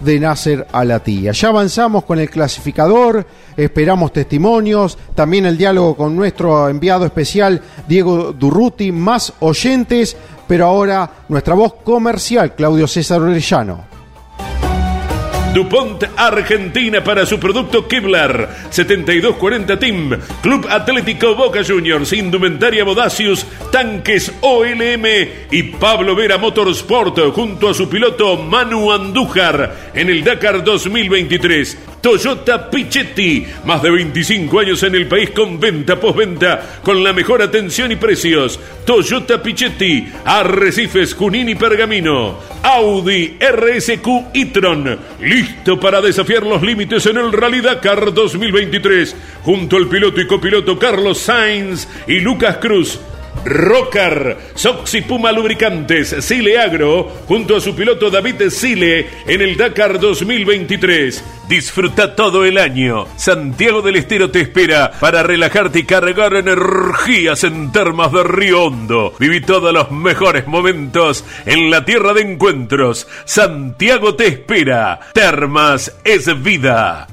de 0.00 0.20
Nasser 0.20 0.66
Al 0.70 0.92
Attiyah. 0.92 1.32
Ya 1.32 1.48
avanzamos 1.48 2.04
con 2.04 2.20
el 2.20 2.30
clasificador, 2.30 3.26
esperamos 3.56 4.12
testimonios, 4.12 4.96
también 5.16 5.46
el 5.46 5.58
diálogo 5.58 5.96
con 5.96 6.14
nuestro 6.14 6.68
enviado 6.68 7.04
especial 7.04 7.60
Diego 7.88 8.32
Durruti, 8.32 8.92
más 8.92 9.32
oyentes, 9.40 10.16
pero 10.46 10.66
ahora 10.66 11.10
nuestra 11.28 11.54
voz 11.54 11.74
comercial, 11.82 12.54
Claudio 12.54 12.86
César 12.86 13.20
Orellano. 13.20 13.92
DuPont 15.54 16.04
Argentina 16.16 17.04
para 17.04 17.26
su 17.26 17.38
producto 17.38 17.86
Kevlar. 17.86 18.48
7240 18.70 19.78
Team. 19.78 20.18
Club 20.42 20.66
Atlético 20.70 21.34
Boca 21.34 21.62
Juniors 21.62 22.12
Indumentaria 22.14 22.84
Bodacius 22.84 23.46
Tanques 23.70 24.32
OLM 24.40 25.04
y 25.50 25.62
Pablo 25.64 26.16
Vera 26.16 26.38
Motorsport 26.38 27.18
junto 27.34 27.68
a 27.68 27.74
su 27.74 27.88
piloto 27.88 28.38
Manu 28.38 28.90
Andújar 28.90 29.90
en 29.94 30.08
el 30.08 30.24
Dakar 30.24 30.64
2023 30.64 31.78
Toyota 32.02 32.68
Pichetti 32.68 33.46
más 33.64 33.80
de 33.80 33.90
25 33.90 34.58
años 34.58 34.82
en 34.82 34.96
el 34.96 35.06
país 35.06 35.30
con 35.30 35.60
venta 35.60 36.00
postventa 36.00 36.80
con 36.82 37.04
la 37.04 37.12
mejor 37.12 37.42
atención 37.42 37.92
y 37.92 37.96
precios. 37.96 38.58
Toyota 38.84 39.40
Pichetti 39.40 40.08
Arrecifes 40.24 41.14
Junín 41.14 41.50
y 41.50 41.54
Pergamino. 41.54 42.40
Audi 42.64 43.38
RSQ 43.38 44.34
e-tron 44.34 44.98
listo 45.42 45.80
para 45.80 46.00
desafiar 46.00 46.44
los 46.44 46.62
límites 46.62 47.04
en 47.06 47.16
el 47.16 47.32
Rally 47.32 47.60
Dakar 47.60 48.14
2023 48.14 49.16
junto 49.42 49.76
al 49.76 49.88
piloto 49.88 50.20
y 50.20 50.26
copiloto 50.26 50.78
Carlos 50.78 51.18
Sainz 51.18 51.88
y 52.06 52.20
Lucas 52.20 52.58
Cruz 52.58 53.00
Rocar, 53.44 54.38
Soxy 54.54 55.02
Puma 55.02 55.32
Lubricantes, 55.32 56.16
Sile 56.20 56.58
Agro, 56.58 57.22
junto 57.26 57.56
a 57.56 57.60
su 57.60 57.74
piloto 57.74 58.10
David 58.10 58.48
Sile 58.50 59.08
en 59.26 59.40
el 59.42 59.56
Dakar 59.56 59.98
2023. 59.98 61.24
Disfruta 61.48 62.14
todo 62.14 62.44
el 62.44 62.56
año. 62.56 63.06
Santiago 63.16 63.82
del 63.82 63.96
Estero 63.96 64.30
te 64.30 64.40
espera 64.40 64.92
para 65.00 65.22
relajarte 65.22 65.80
y 65.80 65.84
cargar 65.84 66.34
energías 66.34 67.44
en 67.44 67.72
termas 67.72 68.12
de 68.12 68.22
Río 68.22 68.64
Hondo. 68.64 69.14
Viví 69.18 69.40
todos 69.40 69.72
los 69.72 69.90
mejores 69.90 70.46
momentos 70.46 71.24
en 71.44 71.70
la 71.70 71.84
tierra 71.84 72.14
de 72.14 72.22
encuentros. 72.22 73.08
Santiago 73.24 74.14
te 74.14 74.28
espera. 74.28 75.00
Termas 75.12 75.92
es 76.04 76.42
vida. 76.42 77.08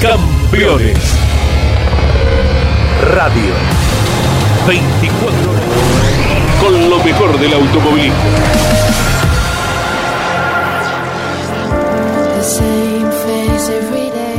Campeones. 0.00 1.25
Radio. 3.02 3.54
24 4.66 5.50
horas. 5.50 5.62
Con 6.60 6.90
lo 6.90 6.98
mejor 7.04 7.38
del 7.38 7.52
automovilismo. 7.54 8.14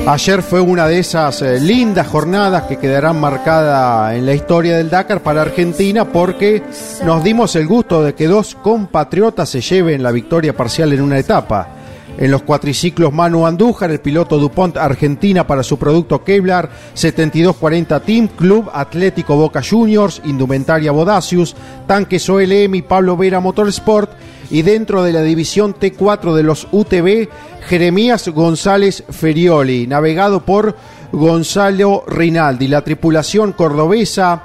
Ayer 0.08 0.42
fue 0.42 0.62
una 0.62 0.88
de 0.88 1.00
esas 1.00 1.42
eh, 1.42 1.60
lindas 1.60 2.08
jornadas 2.08 2.64
que 2.64 2.78
quedarán 2.78 3.20
marcadas 3.20 4.16
en 4.16 4.26
la 4.26 4.34
historia 4.34 4.78
del 4.78 4.90
Dakar 4.90 5.22
para 5.22 5.42
Argentina 5.42 6.06
porque 6.06 6.64
nos 7.04 7.24
dimos 7.24 7.56
el 7.58 7.68
gusto 7.68 8.02
de 8.04 8.16
que 8.16 8.28
dos 8.28 8.56
compatriotas 8.56 9.50
se 9.50 9.60
lleven 9.60 10.02
la 10.02 10.12
victoria 10.12 10.56
parcial 10.56 10.94
en 10.94 11.02
una 11.02 11.20
etapa. 11.20 11.77
En 12.18 12.32
los 12.32 12.42
cuatriciclos 12.42 13.14
Manu 13.14 13.46
Andújar, 13.46 13.92
el 13.92 14.00
piloto 14.00 14.40
DuPont 14.40 14.78
Argentina 14.78 15.46
para 15.46 15.62
su 15.62 15.78
producto 15.78 16.24
Kevlar 16.24 16.70
7240 16.96 18.00
Team, 18.00 18.28
Club 18.30 18.70
Atlético 18.74 19.36
Boca 19.36 19.62
Juniors, 19.68 20.22
Indumentaria 20.26 20.92
Bodacius, 20.92 21.56
Tanques 21.86 22.28
OLM 22.28 22.74
y 22.74 22.82
Pablo 22.82 23.16
Vera 23.16 23.40
Motorsport. 23.40 24.12
Y 24.50 24.64
dentro 24.64 25.04
de 25.04 25.14
la 25.14 25.22
división 25.22 25.76
T4 25.76 26.34
de 26.34 26.44
los 26.44 26.68
UTV, 26.72 27.30
Jeremías 27.68 28.30
González 28.30 29.04
Ferioli, 29.10 29.86
navegado 29.86 30.44
por 30.44 30.76
Gonzalo 31.12 32.04
Rinaldi, 32.08 32.68
la 32.68 32.82
tripulación 32.82 33.52
cordobesa. 33.52 34.44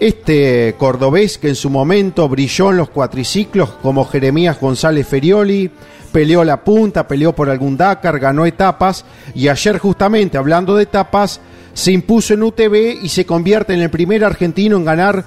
Este 0.00 0.76
cordobés 0.78 1.38
que 1.38 1.48
en 1.48 1.56
su 1.56 1.70
momento 1.70 2.28
brilló 2.28 2.70
en 2.70 2.76
los 2.76 2.90
cuatriciclos 2.90 3.70
como 3.82 4.04
Jeremías 4.04 4.60
González 4.60 5.06
Ferioli, 5.08 5.70
peleó 6.12 6.44
la 6.44 6.62
punta, 6.62 7.08
peleó 7.08 7.34
por 7.34 7.50
algún 7.50 7.76
Dakar, 7.76 8.20
ganó 8.20 8.46
etapas 8.46 9.04
y 9.34 9.48
ayer 9.48 9.78
justamente 9.78 10.38
hablando 10.38 10.76
de 10.76 10.84
etapas 10.84 11.40
se 11.74 11.90
impuso 11.90 12.34
en 12.34 12.44
UTV 12.44 13.02
y 13.02 13.08
se 13.08 13.26
convierte 13.26 13.74
en 13.74 13.80
el 13.80 13.90
primer 13.90 14.24
argentino 14.24 14.76
en 14.76 14.84
ganar 14.84 15.24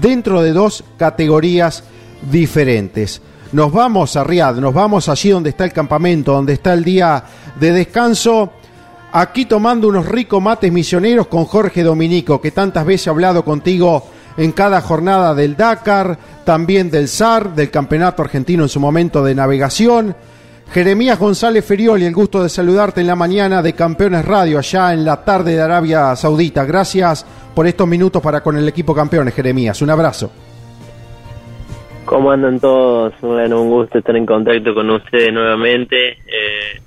dentro 0.00 0.42
de 0.42 0.52
dos 0.52 0.84
categorías 0.98 1.84
diferentes. 2.30 3.22
Nos 3.52 3.72
vamos 3.72 4.16
a 4.16 4.24
Riad, 4.24 4.56
nos 4.56 4.74
vamos 4.74 5.08
allí 5.08 5.30
donde 5.30 5.50
está 5.50 5.64
el 5.64 5.72
campamento, 5.72 6.32
donde 6.32 6.52
está 6.52 6.74
el 6.74 6.84
día 6.84 7.24
de 7.58 7.72
descanso. 7.72 8.52
Aquí 9.12 9.46
tomando 9.46 9.88
unos 9.88 10.06
ricos 10.06 10.40
mates 10.40 10.70
misioneros 10.70 11.26
con 11.26 11.44
Jorge 11.44 11.82
Dominico, 11.82 12.40
que 12.40 12.52
tantas 12.52 12.86
veces 12.86 13.08
ha 13.08 13.10
hablado 13.10 13.44
contigo 13.44 14.04
en 14.36 14.52
cada 14.52 14.80
jornada 14.80 15.34
del 15.34 15.56
Dakar, 15.56 16.16
también 16.44 16.90
del 16.90 17.08
SAR, 17.08 17.54
del 17.54 17.70
Campeonato 17.70 18.22
Argentino 18.22 18.62
en 18.62 18.68
su 18.68 18.78
momento 18.78 19.24
de 19.24 19.34
navegación. 19.34 20.14
Jeremías 20.72 21.18
González 21.18 21.64
Ferioli, 21.64 22.04
el 22.04 22.14
gusto 22.14 22.40
de 22.40 22.48
saludarte 22.48 23.00
en 23.00 23.08
la 23.08 23.16
mañana 23.16 23.60
de 23.60 23.72
Campeones 23.72 24.24
Radio, 24.24 24.58
allá 24.58 24.92
en 24.92 25.04
la 25.04 25.24
tarde 25.24 25.56
de 25.56 25.62
Arabia 25.62 26.14
Saudita. 26.14 26.64
Gracias 26.64 27.26
por 27.54 27.66
estos 27.66 27.88
minutos 27.88 28.22
para 28.22 28.40
con 28.40 28.56
el 28.56 28.68
equipo 28.68 28.94
Campeones, 28.94 29.34
Jeremías. 29.34 29.82
Un 29.82 29.90
abrazo. 29.90 30.30
¿Cómo 32.04 32.30
andan 32.30 32.60
todos? 32.60 33.12
Bueno, 33.20 33.60
un 33.60 33.70
gusto 33.70 33.98
estar 33.98 34.16
en 34.16 34.26
contacto 34.26 34.72
con 34.72 34.88
ustedes 34.90 35.32
nuevamente. 35.32 36.10
Eh, 36.10 36.80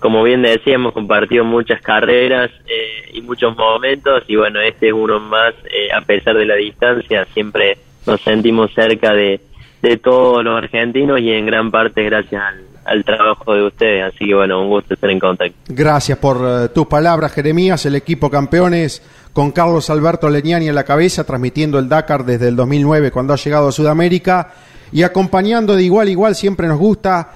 como 0.00 0.22
bien 0.22 0.42
decíamos, 0.42 0.92
compartido 0.92 1.44
muchas 1.44 1.80
carreras 1.82 2.50
eh, 2.66 3.10
y 3.12 3.20
muchos 3.20 3.56
momentos 3.56 4.24
y 4.26 4.36
bueno, 4.36 4.60
este 4.60 4.88
es 4.88 4.92
uno 4.92 5.20
más, 5.20 5.54
eh, 5.64 5.92
a 5.94 6.00
pesar 6.00 6.36
de 6.36 6.46
la 6.46 6.56
distancia, 6.56 7.26
siempre 7.34 7.78
nos 8.06 8.20
sentimos 8.22 8.72
cerca 8.74 9.12
de, 9.12 9.40
de 9.82 9.96
todos 9.98 10.42
los 10.42 10.56
argentinos 10.56 11.20
y 11.20 11.30
en 11.30 11.46
gran 11.46 11.70
parte 11.70 12.02
gracias 12.02 12.42
al, 12.42 12.64
al 12.84 13.04
trabajo 13.04 13.54
de 13.54 13.66
ustedes. 13.66 14.04
Así 14.04 14.26
que 14.26 14.34
bueno, 14.34 14.62
un 14.62 14.68
gusto 14.68 14.94
estar 14.94 15.10
en 15.10 15.20
contacto. 15.20 15.56
Gracias 15.68 16.18
por 16.18 16.38
eh, 16.42 16.68
tus 16.70 16.86
palabras, 16.86 17.32
Jeremías. 17.32 17.84
El 17.86 17.94
equipo 17.94 18.30
campeones 18.30 19.02
con 19.32 19.52
Carlos 19.52 19.90
Alberto 19.90 20.28
Leñani 20.28 20.68
en 20.68 20.74
la 20.74 20.84
cabeza, 20.84 21.24
transmitiendo 21.24 21.78
el 21.78 21.88
Dakar 21.88 22.24
desde 22.24 22.48
el 22.48 22.56
2009 22.56 23.10
cuando 23.10 23.32
ha 23.32 23.36
llegado 23.36 23.68
a 23.68 23.72
Sudamérica 23.72 24.52
y 24.92 25.02
acompañando 25.02 25.76
de 25.76 25.84
igual 25.84 26.08
a 26.08 26.10
igual. 26.10 26.34
Siempre 26.34 26.66
nos 26.66 26.78
gusta 26.78 27.30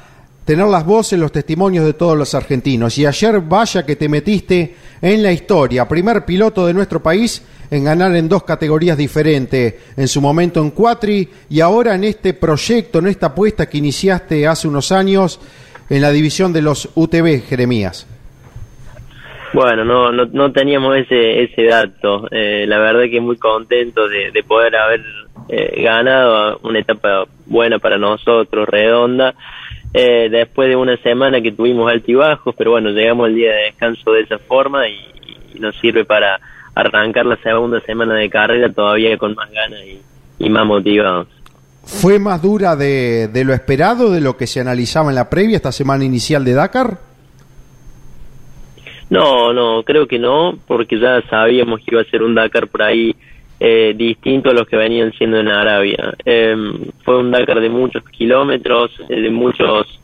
tener 0.45 0.67
las 0.67 0.85
voces, 0.85 1.19
los 1.19 1.33
testimonios 1.33 1.85
de 1.85 1.95
todos 1.95 2.17
los 2.17 2.35
argentinos. 2.35 2.99
Y 2.99 3.07
ayer, 3.07 3.41
vaya 3.41 3.85
que 3.85 3.97
te 3.97 4.09
metiste 4.09 4.75
en 5.01 5.23
la 5.23 5.33
historia. 5.33 5.89
Primer 5.89 6.25
piloto 6.25 6.67
de 6.67 6.75
nuestro 6.75 7.03
país 7.03 7.47
en 7.71 7.85
ganar 7.85 8.15
en 8.15 8.29
dos 8.29 8.45
categorías 8.45 8.97
diferentes, 8.97 9.93
en 9.97 10.09
su 10.09 10.21
momento 10.21 10.61
en 10.61 10.71
Cuatri 10.71 11.29
y 11.49 11.61
ahora 11.61 11.95
en 11.95 12.05
este 12.05 12.35
proyecto, 12.35 12.99
en 12.99 13.09
esta 13.09 13.27
apuesta 13.29 13.69
que 13.69 13.79
iniciaste 13.79 14.47
hace 14.47 14.69
unos 14.69 14.93
años 14.93 15.41
en 15.89 16.03
la 16.03 16.11
división 16.11 16.53
de 16.53 16.63
los 16.63 16.91
UTV, 16.95 17.43
Jeremías. 17.47 18.07
Bueno, 19.53 19.85
no, 19.85 20.11
no, 20.11 20.27
no 20.27 20.53
teníamos 20.53 20.97
ese, 20.97 21.45
ese 21.45 21.65
dato. 21.65 22.27
Eh, 22.31 22.65
la 22.67 22.79
verdad 22.79 23.05
que 23.11 23.21
muy 23.21 23.37
contento 23.37 24.09
de, 24.09 24.33
de 24.33 24.43
poder 24.43 24.75
haber 24.75 25.01
eh, 25.49 25.83
ganado 25.83 26.59
una 26.65 26.81
etapa 26.81 27.27
buena 27.47 27.79
para 27.79 27.97
nosotros, 27.97 28.69
redonda. 28.69 29.35
Eh, 29.95 30.29
después 30.29 30.69
de 30.69 30.75
una 30.75 30.97
semana 30.99 31.41
que 31.41 31.53
tuvimos 31.53 31.91
altibajos, 31.91 32.53
pero 32.59 32.73
bueno, 32.73 32.91
llegamos 32.91 33.27
al 33.27 33.35
día 33.37 33.53
de 33.53 33.63
descanso 33.67 34.13
de 34.13 34.23
esa 34.23 34.39
forma 34.39 34.89
y, 34.89 34.99
y 35.55 35.61
nos 35.61 35.77
sirve 35.77 36.05
para 36.05 36.41
arrancar 36.75 37.27
la 37.27 37.37
segunda 37.37 37.81
semana 37.83 38.15
de 38.17 38.29
carrera 38.29 38.73
todavía 38.73 39.17
con 39.17 39.35
más 39.37 39.49
ganas 39.53 39.81
y, 39.87 40.01
y 40.45 40.51
más 40.51 40.67
motivados. 40.67 41.29
¿Fue 41.85 42.19
más 42.19 42.43
dura 42.43 42.75
de, 42.75 43.29
de, 43.29 43.45
lo 43.45 43.53
esperado, 43.53 44.11
de 44.11 44.21
lo 44.21 44.37
que 44.37 44.49
se 44.49 44.61
analizaba 44.61 45.11
en 45.11 45.15
la 45.15 45.31
previa, 45.31 45.57
esta 45.57 45.71
semana 45.71 46.05
inicial 46.05 46.45
de 46.45 46.55
Dakar? 46.55 46.99
No, 49.11 49.53
no, 49.53 49.83
creo 49.85 50.09
que 50.09 50.19
no, 50.19 50.59
porque 50.67 50.99
ya 50.99 51.23
sabíamos 51.29 51.81
que 51.81 51.93
iba 51.93 52.01
a 52.01 52.05
ser 52.07 52.23
un 52.23 52.35
Dakar 52.35 52.67
por 52.67 52.83
ahí 52.83 53.15
eh, 53.61 53.95
distinto 53.97 54.51
a 54.51 54.55
los 54.55 54.67
que 54.67 54.77
venían 54.77 55.13
siendo 55.13 55.39
en 55.39 55.49
Arabia. 55.49 56.15
Eh, 56.25 56.57
fue 57.05 57.19
un 57.19 57.31
Dakar 57.31 57.61
de 57.61 57.69
muchos 57.69 58.03
kilómetros, 58.11 58.91
eh, 59.09 59.21
de 59.21 59.31
muchos 59.31 60.01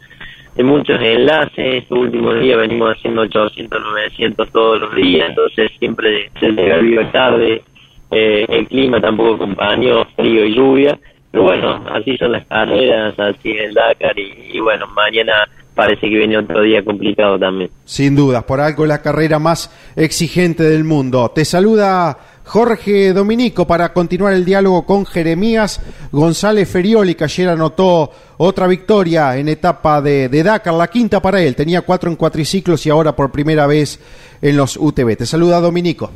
de 0.57 0.65
muchos 0.65 1.01
enlaces. 1.01 1.83
Estos 1.83 1.99
últimos 1.99 2.39
días 2.41 2.59
venimos 2.59 2.97
haciendo 2.97 3.23
800, 3.23 3.81
900 3.81 4.51
todos 4.51 4.81
los 4.81 4.95
días, 4.95 5.29
entonces 5.31 5.71
siempre 5.79 6.31
se 6.39 6.51
llega 6.51 7.13
tarde. 7.13 7.63
Eh, 8.11 8.45
el 8.49 8.67
clima 8.67 9.01
tampoco 9.01 9.35
acompañó, 9.37 10.05
frío 10.17 10.45
y 10.45 10.55
lluvia. 10.55 10.99
Pero 11.31 11.45
bueno, 11.45 11.85
así 11.93 12.17
son 12.17 12.33
las 12.33 12.45
carreras, 12.47 13.19
así 13.19 13.53
es 13.53 13.69
el 13.69 13.75
Dakar 13.75 14.19
y, 14.19 14.59
bueno, 14.59 14.89
mañana 14.89 15.49
parece 15.77 16.11
que 16.11 16.19
viene 16.19 16.37
otro 16.37 16.61
día 16.61 16.85
complicado 16.85 17.39
también. 17.39 17.71
Sin 17.85 18.17
dudas, 18.17 18.43
por 18.43 18.61
algo 18.61 18.85
la 18.85 19.01
carrera 19.01 19.39
más 19.39 19.71
exigente 19.95 20.65
del 20.65 20.83
mundo. 20.83 21.31
Te 21.33 21.45
saluda 21.45 22.19
Jorge 22.51 23.13
Dominico 23.13 23.65
para 23.65 23.93
continuar 23.93 24.33
el 24.33 24.45
diálogo 24.45 24.85
con 24.85 25.07
Jeremías 25.07 25.81
González 26.11 26.69
Ferioli, 26.69 27.15
que 27.15 27.23
ayer 27.23 27.49
anotó 27.49 28.11
otra 28.39 28.67
victoria 28.67 29.37
en 29.37 29.49
etapa 29.49 30.03
de, 30.03 30.29
de, 30.29 30.43
Dakar, 30.43 30.75
la 30.75 30.89
quinta 30.89 31.23
para 31.23 31.41
él. 31.41 31.55
Tenía 31.55 31.83
cuatro 31.83 32.11
en 32.11 32.17
cuatriciclos 32.17 32.85
y 32.87 32.91
ahora 32.91 33.15
por 33.15 33.31
primera 33.31 33.69
vez 33.69 34.01
en 34.43 34.57
los 34.57 34.77
UTV. 34.77 35.17
Te 35.17 35.27
saluda 35.27 35.61
Dominico. 35.61 36.11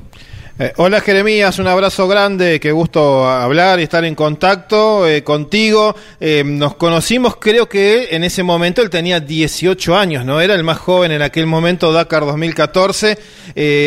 Eh, 0.56 0.72
hola 0.76 1.00
Jeremías, 1.00 1.58
un 1.58 1.66
abrazo 1.66 2.06
grande, 2.06 2.60
qué 2.60 2.70
gusto 2.70 3.28
hablar 3.28 3.80
y 3.80 3.82
estar 3.82 4.04
en 4.04 4.14
contacto 4.14 5.04
eh, 5.04 5.24
contigo. 5.24 5.96
Eh, 6.20 6.44
nos 6.46 6.76
conocimos, 6.76 7.34
creo 7.40 7.68
que 7.68 8.10
en 8.12 8.22
ese 8.22 8.44
momento 8.44 8.80
él 8.80 8.88
tenía 8.88 9.18
18 9.18 9.96
años, 9.96 10.24
¿no? 10.24 10.40
Era 10.40 10.54
el 10.54 10.62
más 10.62 10.78
joven 10.78 11.10
en 11.10 11.22
aquel 11.22 11.46
momento, 11.46 11.92
Dakar 11.92 12.24
2014. 12.24 13.18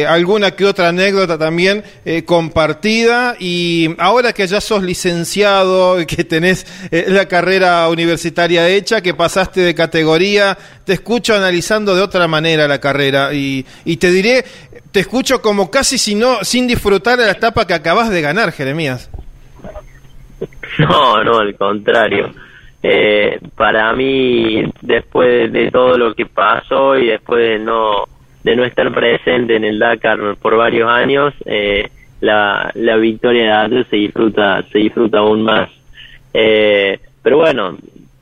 alguna 0.09 0.51
que 0.51 0.65
otra 0.65 0.89
anécdota 0.89 1.37
también 1.37 1.85
compartida. 2.25 3.37
Y 3.39 3.95
ahora 3.97 4.33
que 4.33 4.45
ya 4.45 4.59
sos 4.59 4.83
licenciado, 4.83 5.95
que 6.05 6.25
tenés 6.25 6.65
la 6.91 7.29
carrera 7.29 7.87
universitaria 7.87 8.67
hecha, 8.67 8.99
que 8.99 9.13
pasaste 9.13 9.61
de 9.61 9.73
categoría, 9.73 10.57
te 10.83 10.91
escucho 10.93 11.33
analizando 11.33 11.95
de 11.95 12.01
otra 12.01 12.27
manera 12.27 12.67
la 12.67 12.81
carrera. 12.81 13.33
Y, 13.33 13.65
y 13.85 13.95
te 13.95 14.11
diré, 14.11 14.43
te 14.91 15.01
escucho 15.01 15.41
como 15.41 15.69
casi 15.69 15.97
si 15.97 16.15
no, 16.15 16.43
sin 16.57 16.65
disfrutar 16.65 17.19
la 17.19 17.29
etapa 17.29 17.67
que 17.67 17.75
acabas 17.75 18.09
de 18.09 18.19
ganar, 18.19 18.51
Jeremías. 18.51 19.11
No, 20.79 21.23
no, 21.23 21.37
al 21.37 21.55
contrario. 21.55 22.31
Eh, 22.81 23.39
para 23.55 23.93
mí, 23.93 24.63
después 24.81 25.51
de 25.53 25.69
todo 25.69 25.99
lo 25.99 26.15
que 26.15 26.25
pasó 26.25 26.97
y 26.97 27.07
después 27.07 27.47
de 27.47 27.59
no, 27.59 28.05
de 28.43 28.55
no 28.55 28.63
estar 28.63 28.91
presente 28.91 29.55
en 29.55 29.65
el 29.65 29.77
Dakar 29.77 30.35
por 30.41 30.57
varios 30.57 30.89
años, 30.89 31.31
eh, 31.45 31.89
la, 32.21 32.71
la 32.73 32.97
victoria 32.97 33.43
de 33.43 33.51
Atlas 33.51 33.87
se 33.91 33.97
disfruta, 33.97 34.63
se 34.71 34.79
disfruta 34.79 35.19
aún 35.19 35.43
más. 35.43 35.69
Eh, 36.33 36.99
pero 37.21 37.37
bueno, 37.37 37.77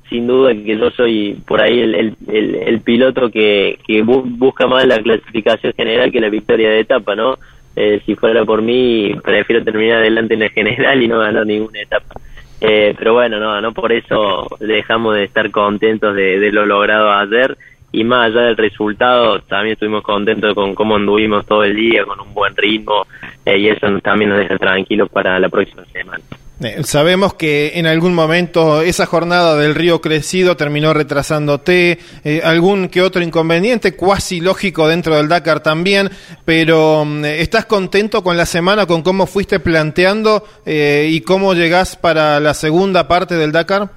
sin 0.09 0.27
duda 0.27 0.53
que 0.53 0.77
yo 0.77 0.91
soy 0.91 1.41
por 1.47 1.61
ahí 1.61 1.79
el, 1.79 2.17
el, 2.27 2.81
piloto 2.81 3.31
que, 3.31 3.79
que 3.87 4.01
busca 4.01 4.67
más 4.67 4.85
la 4.85 5.01
clasificación 5.01 5.71
general 5.71 6.11
que 6.11 6.19
la 6.19 6.29
victoria 6.29 6.69
de 6.69 6.81
etapa, 6.81 7.15
¿no? 7.15 7.37
Eh, 7.75 8.01
si 8.05 8.15
fuera 8.15 8.45
por 8.45 8.61
mí, 8.61 9.13
prefiero 9.23 9.63
terminar 9.63 9.97
adelante 9.97 10.35
en 10.35 10.43
el 10.43 10.49
general 10.51 11.01
y 11.01 11.07
no 11.07 11.19
ganar 11.19 11.45
ninguna 11.45 11.81
etapa. 11.81 12.15
Eh, 12.61 12.95
pero 12.97 13.13
bueno, 13.13 13.39
no, 13.39 13.59
no 13.59 13.73
por 13.73 13.91
eso 13.91 14.47
dejamos 14.59 15.15
de 15.15 15.25
estar 15.25 15.51
contentos 15.51 16.15
de, 16.15 16.51
lo 16.51 16.65
logrado 16.65 17.11
ayer 17.11 17.57
y 17.91 18.03
más 18.03 18.27
allá 18.27 18.41
del 18.47 18.57
resultado, 18.57 19.39
también 19.41 19.73
estuvimos 19.73 20.03
contentos 20.03 20.53
con 20.53 20.73
cómo 20.73 20.95
anduvimos 20.95 21.45
todo 21.45 21.63
el 21.63 21.75
día, 21.75 22.05
con 22.05 22.19
un 22.19 22.33
buen 22.33 22.55
ritmo 22.55 23.05
eh, 23.45 23.57
y 23.57 23.67
eso 23.69 23.87
también 23.99 24.29
nos 24.29 24.39
deja 24.39 24.57
tranquilos 24.57 25.09
para 25.09 25.39
la 25.39 25.49
próxima 25.49 25.83
semana. 25.85 26.23
Eh, 26.63 26.83
sabemos 26.83 27.33
que 27.33 27.73
en 27.75 27.85
algún 27.85 28.13
momento 28.13 28.81
esa 28.81 29.05
jornada 29.05 29.57
del 29.57 29.75
río 29.75 29.99
crecido 29.99 30.55
terminó 30.55 30.93
retrasándote, 30.93 31.99
eh, 32.23 32.41
algún 32.45 32.87
que 32.87 33.01
otro 33.01 33.21
inconveniente, 33.21 33.95
cuasi 33.95 34.39
lógico 34.39 34.87
dentro 34.87 35.17
del 35.17 35.27
Dakar 35.27 35.61
también, 35.61 36.09
pero 36.45 37.03
mm, 37.03 37.25
¿estás 37.25 37.65
contento 37.65 38.23
con 38.23 38.37
la 38.37 38.45
semana, 38.45 38.85
con 38.85 39.01
cómo 39.01 39.27
fuiste 39.27 39.59
planteando 39.59 40.45
eh, 40.65 41.09
y 41.11 41.21
cómo 41.21 41.53
llegás 41.53 41.97
para 41.97 42.39
la 42.39 42.53
segunda 42.53 43.05
parte 43.05 43.35
del 43.35 43.51
Dakar? 43.51 43.89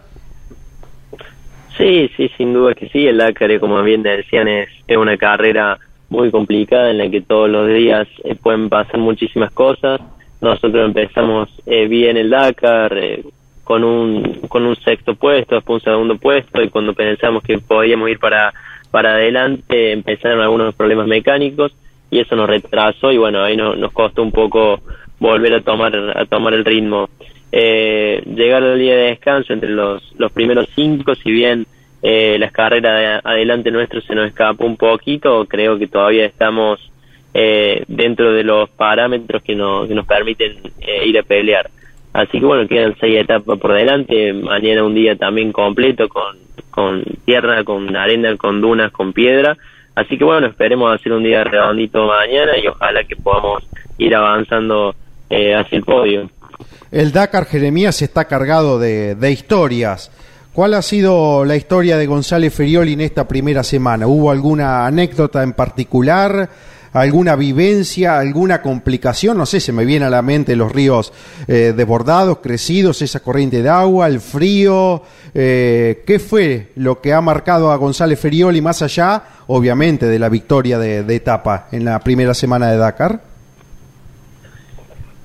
Sí, 1.77 2.11
sí, 2.17 2.29
sin 2.37 2.53
duda 2.53 2.75
que 2.75 2.89
sí, 2.89 3.07
el 3.07 3.19
Dakar, 3.19 3.61
como 3.61 3.81
bien 3.85 4.03
decían, 4.03 4.49
es, 4.49 4.69
es 4.89 4.97
una 4.97 5.17
carrera 5.17 5.79
muy 6.09 6.33
complicada 6.33 6.91
en 6.91 6.99
la 6.99 7.09
que 7.09 7.21
todos 7.21 7.49
los 7.49 7.69
días 7.69 8.09
pueden 8.43 8.69
pasar 8.69 8.99
muchísimas 8.99 9.53
cosas 9.53 10.01
nosotros 10.41 10.87
empezamos 10.87 11.49
eh, 11.67 11.89
bien 11.89 12.17
el 12.17 12.31
Dakar 12.31 12.97
eh, 12.97 13.25
con 13.65 13.85
un 13.85 14.41
con 14.49 14.65
un 14.65 14.77
sexto 14.77 15.15
puesto, 15.15 15.57
después 15.57 15.83
un 15.83 15.93
segundo 15.93 16.17
puesto 16.17 16.63
y 16.63 16.69
cuando 16.69 16.95
pensamos 16.95 17.43
que 17.43 17.59
podíamos 17.59 18.09
ir 18.09 18.19
para 18.19 18.53
para 18.91 19.15
adelante 19.15 19.93
empezaron 19.93 20.41
algunos 20.41 20.75
problemas 20.75 21.07
mecánicos 21.07 21.75
y 22.11 22.21
eso 22.21 22.37
nos 22.37 22.49
retrasó 22.49 23.13
y 23.13 23.19
bueno 23.19 23.43
ahí 23.43 23.57
no, 23.57 23.75
nos 23.75 23.93
costó 23.93 24.23
un 24.23 24.33
poco 24.33 24.81
volver 25.19 25.55
a 25.55 25.61
tomar 25.61 25.95
a 26.17 26.25
tomar 26.27 26.55
el 26.55 26.65
ritmo. 26.65 27.11
Eh, 27.51 28.23
llegar 28.27 28.63
al 28.63 28.79
día 28.79 28.95
de 28.95 29.03
descanso 29.05 29.53
entre 29.53 29.71
los 29.71 30.03
los 30.19 30.31
primeros 30.33 30.69
cinco 30.75 31.15
si 31.15 31.31
bien 31.33 31.67
eh, 32.03 32.37
las 32.39 32.53
carreras 32.53 33.23
de 33.25 33.31
adelante 33.31 33.71
nuestro 33.71 34.01
se 34.03 34.15
nos 34.15 34.29
escapó 34.29 34.67
un 34.67 34.77
poquito 34.77 35.47
creo 35.47 35.79
que 35.79 35.89
todavía 35.89 36.27
estamos 36.27 36.79
eh, 37.35 37.85
dentro 37.89 38.33
de 38.33 38.43
los 38.43 38.69
parámetros 38.71 39.43
que 39.43 39.55
nos, 39.55 39.87
que 39.89 39.95
nos 39.95 40.07
permiten 40.07 40.59
eh, 40.81 41.07
ir 41.07 41.19
a 41.19 41.23
pelear. 41.23 41.71
Así 42.13 42.41
que 42.41 42.47
bueno, 42.47 42.67
quedan 42.67 42.97
seis 42.99 43.21
etapas 43.21 43.59
por 43.59 43.75
delante, 43.75 44.33
mañana 44.33 44.83
un 44.83 44.95
día 44.95 45.15
también 45.17 45.53
completo 45.53 46.09
con, 46.09 46.37
con 46.71 47.05
tierra, 47.25 47.65
con 47.65 47.95
arena, 47.95 48.37
con 48.37 48.61
dunas, 48.61 48.91
con 48.93 49.13
piedra. 49.13 49.57
Así 49.95 50.17
que 50.17 50.25
bueno, 50.25 50.47
esperemos 50.47 50.95
hacer 50.95 51.13
un 51.13 51.25
día 51.25 51.45
redondito 51.45 52.07
mañana 52.07 52.57
y 52.57 52.67
ojalá 52.67 53.05
que 53.05 53.17
podamos 53.17 53.65
ir 53.99 54.15
avanzando 54.15 54.95
eh, 55.29 55.55
hacia 55.55 55.77
el 55.77 55.85
podio. 55.85 56.31
El 56.91 57.13
Dakar 57.13 57.45
Jeremías 57.45 58.01
está 58.01 58.25
cargado 58.25 58.79
de, 58.79 59.15
de 59.15 59.31
historias. 59.31 60.11
¿Cuál 60.53 60.75
ha 60.75 60.83
sido 60.83 61.45
la 61.45 61.55
historia 61.55 61.97
de 61.99 62.07
González 62.07 62.53
Ferioli 62.53 62.95
en 62.95 63.03
esta 63.03 63.29
primera 63.29 63.63
semana? 63.63 64.09
¿Hubo 64.09 64.31
alguna 64.31 64.87
anécdota 64.87 65.43
en 65.43 65.53
particular? 65.53 66.49
Alguna 66.93 67.37
vivencia, 67.37 68.19
alguna 68.19 68.63
complicación, 68.63 69.39
no 69.39 69.47
sé, 69.47 69.61
se 69.61 69.73
me 69.73 69.85
viene 69.85 70.07
a 70.07 70.11
la 70.11 70.23
mente 70.23 70.57
los 70.57 70.73
ríos 70.73 71.13
eh, 71.47 71.73
desbordados, 71.77 72.39
crecidos, 72.39 73.03
esa 73.03 73.21
corriente 73.21 73.63
de 73.63 73.69
agua, 73.69 74.07
el 74.07 74.21
frío, 74.21 75.03
eh, 75.35 76.03
¿qué 76.07 76.19
fue 76.19 76.73
lo 76.77 77.01
que 77.01 77.13
ha 77.13 77.21
marcado 77.21 77.71
a 77.71 77.77
González 77.77 78.21
Ferioli 78.21 78.61
más 78.61 78.83
allá, 78.83 79.23
obviamente, 79.47 80.07
de 80.07 80.19
la 80.19 80.29
victoria 80.29 80.79
de, 80.79 81.15
etapa 81.15 81.69
en 81.73 81.85
la 81.85 81.99
primera 82.01 82.35
semana 82.35 82.71
de 82.71 82.79
Dakar? 82.79 83.21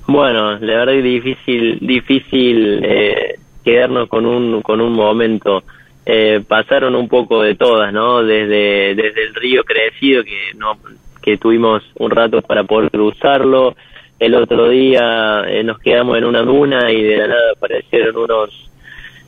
Bueno, 0.07 0.57
la 0.59 0.74
verdad 0.80 0.95
es 0.95 1.03
difícil, 1.03 1.80
difícil 1.82 2.82
eh, 2.84 3.36
quedarnos 3.64 4.09
con 4.09 4.26
un, 4.26 4.61
con 4.61 4.82
un 4.82 4.93
momento. 4.93 5.64
Eh, 6.05 6.43
pasaron 6.45 6.95
un 6.95 7.07
poco 7.07 7.41
de 7.41 7.55
todas, 7.55 7.93
¿no? 7.93 8.22
Desde, 8.24 8.93
desde 8.95 9.24
el 9.24 9.36
río 9.36 9.64
crecido, 9.64 10.24
que 10.24 10.51
no, 10.57 10.78
que 11.24 11.38
tuvimos 11.38 11.84
un 11.98 12.12
rato 12.12 12.42
para 12.42 12.64
poder 12.64 12.92
cruzarlo. 12.92 13.76
El 14.20 14.36
otro 14.36 14.70
día 14.70 15.44
eh, 15.48 15.64
nos 15.64 15.80
quedamos 15.80 16.18
en 16.18 16.26
una 16.26 16.42
duna 16.42 16.92
y 16.92 17.02
de 17.02 17.18
la 17.18 17.28
nada 17.28 17.52
aparecieron 17.56 18.16
unos 18.18 18.70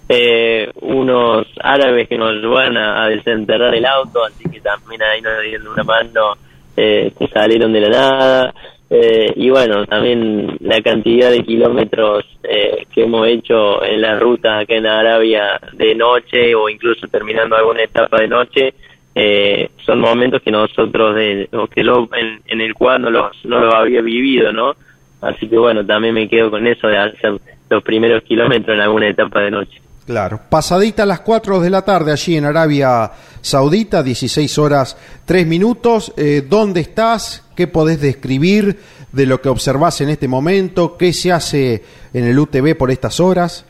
eh, 0.07 0.69
unos 0.81 1.47
árabes 1.59 2.07
que 2.07 2.17
nos 2.17 2.39
van 2.43 2.77
a, 2.77 3.07
desenterrar 3.07 3.73
el 3.73 3.85
auto, 3.85 4.23
así 4.23 4.43
que 4.49 4.59
también 4.59 5.01
ahí 5.01 5.21
nos 5.21 5.41
dieron 5.41 5.67
una 5.67 5.83
mano 5.83 6.37
eh, 6.77 7.11
que 7.17 7.27
salieron 7.27 7.73
de 7.73 7.81
la 7.81 7.89
nada. 7.89 8.53
Eh, 8.87 9.33
y 9.35 9.49
bueno, 9.49 9.85
también 9.87 10.57
la 10.59 10.79
cantidad 10.81 11.31
de 11.31 11.43
kilómetros 11.43 12.23
eh, 12.43 12.85
que 12.93 13.03
hemos 13.03 13.27
hecho 13.27 13.83
en 13.83 14.01
las 14.01 14.19
rutas 14.19 14.61
acá 14.61 14.75
en 14.75 14.85
Arabia 14.85 15.59
de 15.73 15.95
noche 15.95 16.53
o 16.53 16.69
incluso 16.69 17.07
terminando 17.07 17.55
alguna 17.55 17.81
etapa 17.81 18.21
de 18.21 18.27
noche, 18.27 18.73
eh, 19.17 19.71
son 19.85 20.01
momentos 20.01 20.41
que 20.41 20.51
nosotros, 20.51 21.15
de, 21.15 21.49
que 21.73 21.83
lo, 21.83 22.09
en, 22.13 22.61
el 22.61 22.73
cual 22.73 23.01
no 23.01 23.09
lo, 23.09 23.31
no 23.45 23.59
lo 23.61 23.73
había 23.73 24.01
vivido, 24.01 24.51
¿no? 24.51 24.73
Así 25.21 25.47
que 25.47 25.57
bueno, 25.57 25.85
también 25.85 26.13
me 26.13 26.27
quedo 26.27 26.51
con 26.51 26.67
eso 26.67 26.87
de 26.87 26.97
hacer 26.97 27.39
los 27.69 27.81
primeros 27.81 28.23
kilómetros 28.23 28.75
en 28.75 28.81
alguna 28.81 29.07
etapa 29.07 29.39
de 29.39 29.51
noche. 29.51 29.81
Claro, 30.05 30.39
pasadita 30.49 31.03
a 31.03 31.05
las 31.07 31.21
4 31.21 31.61
de 31.61 31.69
la 31.69 31.83
tarde 31.83 32.11
allí 32.11 32.35
en 32.35 32.45
Arabia 32.45 33.09
Saudita, 33.41 34.03
16 34.03 34.57
horas 34.59 34.97
3 35.25 35.47
minutos. 35.47 36.13
Eh, 36.15 36.43
¿Dónde 36.47 36.81
estás? 36.81 37.49
¿Qué 37.55 37.67
podés 37.67 38.01
describir 38.01 38.77
de 39.11 39.25
lo 39.25 39.41
que 39.41 39.49
observás 39.49 40.01
en 40.01 40.09
este 40.09 40.27
momento? 40.27 40.95
¿Qué 40.97 41.11
se 41.11 41.31
hace 41.31 41.81
en 42.13 42.25
el 42.25 42.37
UTV 42.37 42.77
por 42.77 42.91
estas 42.91 43.19
horas? 43.19 43.65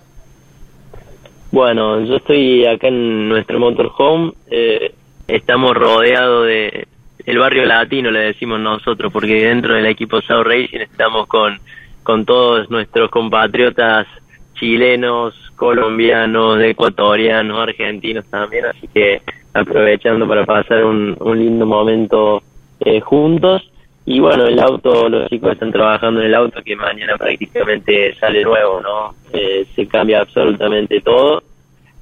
Bueno, 1.51 2.01
yo 2.01 2.17
estoy 2.17 2.65
acá 2.65 2.89
en 2.89 3.29
nuestro 3.29 3.57
motorhome. 3.59 4.33
Eh, 4.51 4.93
estamos 5.27 5.75
rodeados 5.75 6.47
de 6.47 6.87
el 7.25 7.39
barrio 7.39 7.65
latino, 7.65 8.11
le 8.11 8.19
decimos 8.19 8.59
nosotros, 8.59 9.11
porque 9.11 9.47
dentro 9.47 9.73
del 9.73 9.87
equipo 9.87 10.21
South 10.21 10.43
Racing 10.45 10.79
estamos 10.79 11.27
con, 11.27 11.59
con 12.03 12.23
todos 12.23 12.69
nuestros 12.69 13.09
compatriotas 13.09 14.05
chilenos, 14.53 15.33
colombianos, 15.55 16.61
ecuatorianos, 16.61 17.59
argentinos 17.59 18.25
también, 18.25 18.65
así 18.65 18.87
que 18.87 19.21
aprovechando 19.53 20.27
para 20.27 20.45
pasar 20.45 20.83
un, 20.83 21.15
un 21.19 21.39
lindo 21.39 21.65
momento 21.65 22.43
eh, 22.79 22.99
juntos. 22.99 23.71
Y 24.07 24.19
bueno, 24.19 24.45
el 24.45 24.59
auto, 24.59 25.09
los 25.09 25.27
chicos 25.29 25.53
están 25.53 25.71
trabajando 25.71 26.19
en 26.19 26.27
el 26.27 26.35
auto 26.35 26.61
que 26.61 26.75
mañana 26.75 27.17
prácticamente 27.17 28.13
sale 28.19 28.43
nuevo, 28.43 28.79
¿no? 28.79 29.15
Eh, 29.33 29.65
se 29.75 29.87
cambia 29.87 30.21
absolutamente 30.21 31.01
todo. 31.01 31.41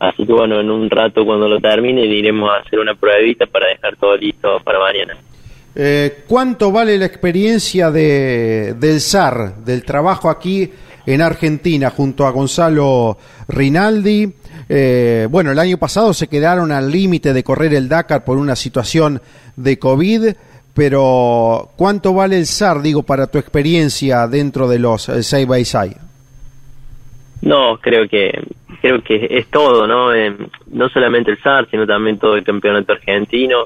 Así 0.04 0.26
que 0.26 0.34
bueno, 0.34 0.60
en 0.60 0.70
un 0.70 0.90
rato 0.90 1.24
cuando 1.26 1.48
lo 1.48 1.62
termine 1.62 2.06
iremos 2.06 2.50
a 2.52 2.58
hacer 2.58 2.78
una 2.78 2.94
pruebita 2.94 3.46
para 3.46 3.70
dejar 3.70 3.96
todo 3.96 4.18
listo 4.18 4.60
para 4.62 4.78
mañana. 4.78 5.16
Eh, 5.74 6.24
¿Cuánto 6.28 6.74
vale 6.74 6.98
la 6.98 7.06
experiencia 7.06 7.90
de, 7.90 8.76
del 8.78 9.00
SAR, 9.00 9.64
del 9.64 9.86
trabajo 9.86 10.30
aquí 10.30 10.70
en 11.06 11.22
Argentina 11.22 11.90
junto 11.90 12.28
a 12.28 12.32
Gonzalo 12.32 13.18
Rinaldi? 13.48 14.30
Eh, 14.68 15.28
bueno, 15.32 15.54
el 15.54 15.60
año 15.60 15.78
pasado 15.78 16.14
se 16.14 16.28
quedaron 16.28 16.74
al 16.74 16.92
límite 16.92 17.32
de 17.32 17.42
correr 17.42 17.74
el 17.74 17.88
Dakar 17.88 18.26
por 18.26 18.38
una 18.38 18.58
situación 18.58 19.22
de 19.56 19.80
COVID, 19.80 20.34
pero 20.74 21.70
¿cuánto 21.78 22.14
vale 22.14 22.38
el 22.38 22.46
SAR, 22.46 22.82
digo, 22.82 23.04
para 23.04 23.28
tu 23.28 23.38
experiencia 23.38 24.28
dentro 24.28 24.68
de 24.68 24.80
los 24.80 25.04
6 25.04 25.48
by 25.48 25.64
6 25.64 25.96
No, 27.42 27.78
creo 27.82 28.08
que 28.08 28.42
creo 28.82 29.02
que 29.02 29.28
es 29.30 29.48
todo, 29.48 29.88
¿no? 29.88 30.14
Eh, 30.14 30.36
no 30.72 30.90
solamente 30.90 31.32
el 31.32 31.42
SAR, 31.42 31.68
sino 31.70 31.88
también 31.88 32.20
todo 32.20 32.36
el 32.36 32.44
campeonato 32.44 32.94
argentino 32.94 33.66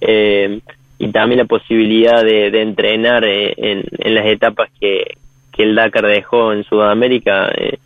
eh, 0.00 0.60
y 0.98 1.08
también 1.10 1.38
la 1.38 1.44
posibilidad 1.44 2.22
de, 2.22 2.50
de 2.50 2.62
entrenar 2.62 3.24
eh, 3.24 3.54
en, 3.56 4.14
las 4.14 4.26
etapas 4.26 4.70
que, 4.80 5.16
que, 5.52 5.62
el 5.62 5.74
Dakar 5.74 6.06
dejó 6.06 6.52
en 6.52 6.64
Sudamérica 6.64 7.50
eh, 7.54 7.78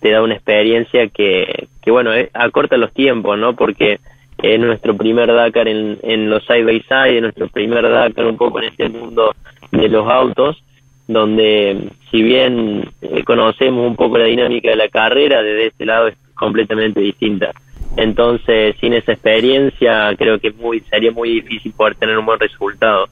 te 0.00 0.10
da 0.10 0.22
una 0.22 0.34
experiencia 0.34 1.08
que, 1.08 1.68
que 1.80 1.90
bueno, 1.90 2.10
acorta 2.34 2.76
los 2.76 2.92
tiempos, 2.92 3.38
¿no? 3.38 3.54
Porque 3.56 3.98
es 4.38 4.60
nuestro 4.60 4.96
primer 4.96 5.32
Dakar 5.32 5.68
en, 5.68 5.98
en 6.02 6.28
los 6.28 6.44
side 6.44 6.64
by 6.64 6.82
side, 6.82 7.16
es 7.16 7.22
nuestro 7.22 7.48
primer 7.48 7.88
Dakar 7.88 8.26
un 8.26 8.36
poco 8.36 8.58
en 8.60 8.66
este 8.66 8.88
mundo 8.88 9.34
de 9.70 9.88
los 9.88 10.06
autos 10.08 10.62
donde 11.08 11.90
si 12.10 12.22
bien 12.22 12.90
conocemos 13.24 13.86
un 13.86 13.96
poco 13.96 14.18
la 14.18 14.24
dinámica 14.24 14.70
de 14.70 14.76
la 14.76 14.88
carrera, 14.88 15.42
desde 15.42 15.66
este 15.68 15.86
lado 15.86 16.08
es 16.08 16.16
completamente 16.34 17.00
distinta. 17.00 17.52
Entonces, 17.96 18.76
sin 18.80 18.92
esa 18.92 19.12
experiencia, 19.12 20.14
creo 20.16 20.38
que 20.38 20.50
muy 20.52 20.80
sería 20.80 21.12
muy 21.12 21.30
difícil 21.30 21.72
poder 21.72 21.94
tener 21.94 22.18
un 22.18 22.26
buen 22.26 22.40
resultado. 22.40 23.08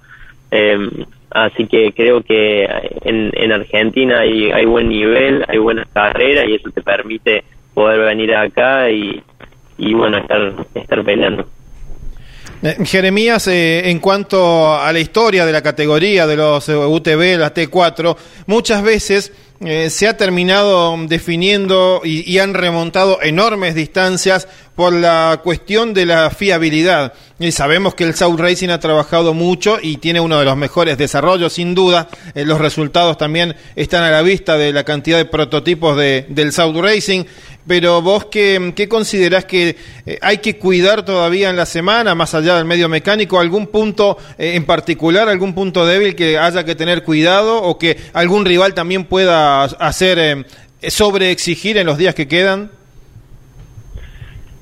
Eh, 0.51 0.79
así 1.31 1.67
que 1.67 1.93
creo 1.93 2.23
que 2.23 2.65
en, 3.03 3.31
en 3.35 3.53
Argentina 3.53 4.21
hay, 4.21 4.51
hay 4.51 4.67
buen 4.67 4.89
nivel, 4.89 5.45
hay 5.49 5.59
buenas 5.59 5.89
carreras 5.89 6.47
y 6.49 6.55
eso 6.55 6.71
te 6.71 6.83
permite 6.83 7.45
poder 7.73 8.01
venir 8.01 8.35
acá 8.35 8.91
y, 8.91 9.23
y 9.79 9.95
bueno, 9.95 10.19
estar, 10.19 10.55
estar 10.75 11.05
peleando. 11.05 11.47
Jeremías, 12.85 13.47
eh, 13.49 13.91
en 13.91 13.99
cuanto 13.99 14.75
a 14.75 14.91
la 14.91 14.99
historia 14.99 15.45
de 15.45 15.53
la 15.53 15.61
categoría 15.61 16.27
de 16.27 16.37
los 16.37 16.67
UTV, 16.69 17.37
la 17.37 17.53
T4, 17.53 18.17
muchas 18.47 18.83
veces 18.83 19.33
eh, 19.61 19.91
se 19.91 20.09
ha 20.09 20.17
terminado 20.17 20.97
definiendo 21.07 22.01
y, 22.05 22.39
han 22.39 22.55
remontado 22.55 23.21
enormes 23.23 23.75
distancias 23.75 24.49
por 24.75 24.93
la 24.93 25.41
cuestión 25.43 25.95
de 25.95 26.07
la 26.07 26.31
fiabilidad. 26.31 27.13
Y 27.39 27.53
sabemos 27.53 27.95
que 27.95 28.05
el 28.05 28.15
South 28.15 28.39
Racing 28.39 28.69
ha 28.71 28.81
trabajado 28.81 29.35
mucho 29.35 29.79
y 29.81 29.99
tiene 29.99 30.21
uno 30.21 30.39
de 30.39 30.45
los 30.45 30.57
mejores 30.57 30.99
desarrollos, 30.99 31.53
sin 31.53 31.75
duda. 31.75 32.09
Eh, 32.35 32.45
los 32.45 32.61
resultados 32.61 33.19
también 33.19 33.55
están 33.77 34.03
a 34.03 34.11
la 34.11 34.23
vista 34.23 34.57
de 34.57 34.73
la 34.73 34.85
cantidad 34.85 35.19
de 35.19 35.25
prototipos 35.25 35.97
de, 35.97 36.27
del 36.29 36.53
South 36.53 36.77
Racing. 36.77 37.25
Pero 37.67 38.03
vos, 38.03 38.27
¿qué, 38.27 38.73
qué 38.77 38.89
considerás 38.89 39.47
que 39.47 39.77
eh, 40.07 40.19
hay 40.21 40.39
que 40.39 40.59
cuidar 40.59 41.05
todavía 41.05 41.51
en 41.51 41.57
la 41.57 41.67
semana, 41.67 42.15
más 42.15 42.35
allá 42.35 42.57
del 42.57 42.67
medio 42.67 42.89
mecánico? 42.89 43.41
¿Algún 43.41 43.69
punto 43.69 44.19
eh, 44.39 44.55
en 44.55 44.65
particular, 44.65 45.29
algún 45.29 45.55
punto 45.55 45.87
débil 45.87 46.15
que 46.15 46.37
haya 46.39 46.65
que 46.65 46.75
tener 46.75 47.05
cuidado 47.05 47.63
o 47.63 47.79
que 47.79 47.97
algún 48.13 48.45
rival 48.45 48.75
también 48.75 49.05
pueda 49.05 49.65
hacer 49.65 50.47
sobre 50.89 51.31
exigir 51.31 51.79
en 51.79 51.87
los 51.87 51.97
días 51.97 52.15
que 52.15 52.29
quedan? 52.29 52.71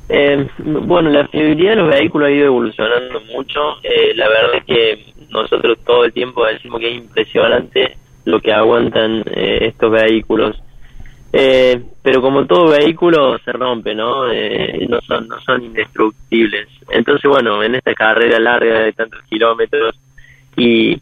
Eh, 0.09 0.47
bueno, 0.59 1.11
la 1.11 1.27
fiabilidad 1.29 1.71
de 1.71 1.77
los 1.77 1.89
vehículos 1.89 2.29
ha 2.29 2.33
ido 2.33 2.47
evolucionando 2.47 3.21
mucho. 3.33 3.61
Eh, 3.83 4.13
la 4.15 4.29
verdad 4.29 4.55
es 4.57 4.65
que 4.65 5.15
nosotros 5.31 5.79
todo 5.85 6.05
el 6.05 6.13
tiempo 6.13 6.45
decimos 6.45 6.81
que 6.81 6.91
es 6.91 6.97
impresionante 6.97 7.97
lo 8.25 8.41
que 8.41 8.53
aguantan 8.53 9.23
eh, 9.27 9.59
estos 9.63 9.91
vehículos. 9.91 10.61
Eh, 11.33 11.83
pero 12.03 12.21
como 12.21 12.45
todo 12.47 12.73
vehículo 12.73 13.39
se 13.39 13.53
rompe, 13.53 13.95
¿no? 13.95 14.31
Eh, 14.31 14.87
no 14.89 15.01
son 15.01 15.29
no 15.29 15.41
son 15.41 15.65
indestructibles. 15.65 16.69
Entonces, 16.91 17.29
bueno, 17.31 17.63
en 17.63 17.75
esta 17.75 17.95
carrera 17.95 18.39
larga 18.39 18.81
de 18.81 18.93
tantos 18.93 19.23
kilómetros 19.23 19.99
y 20.57 21.01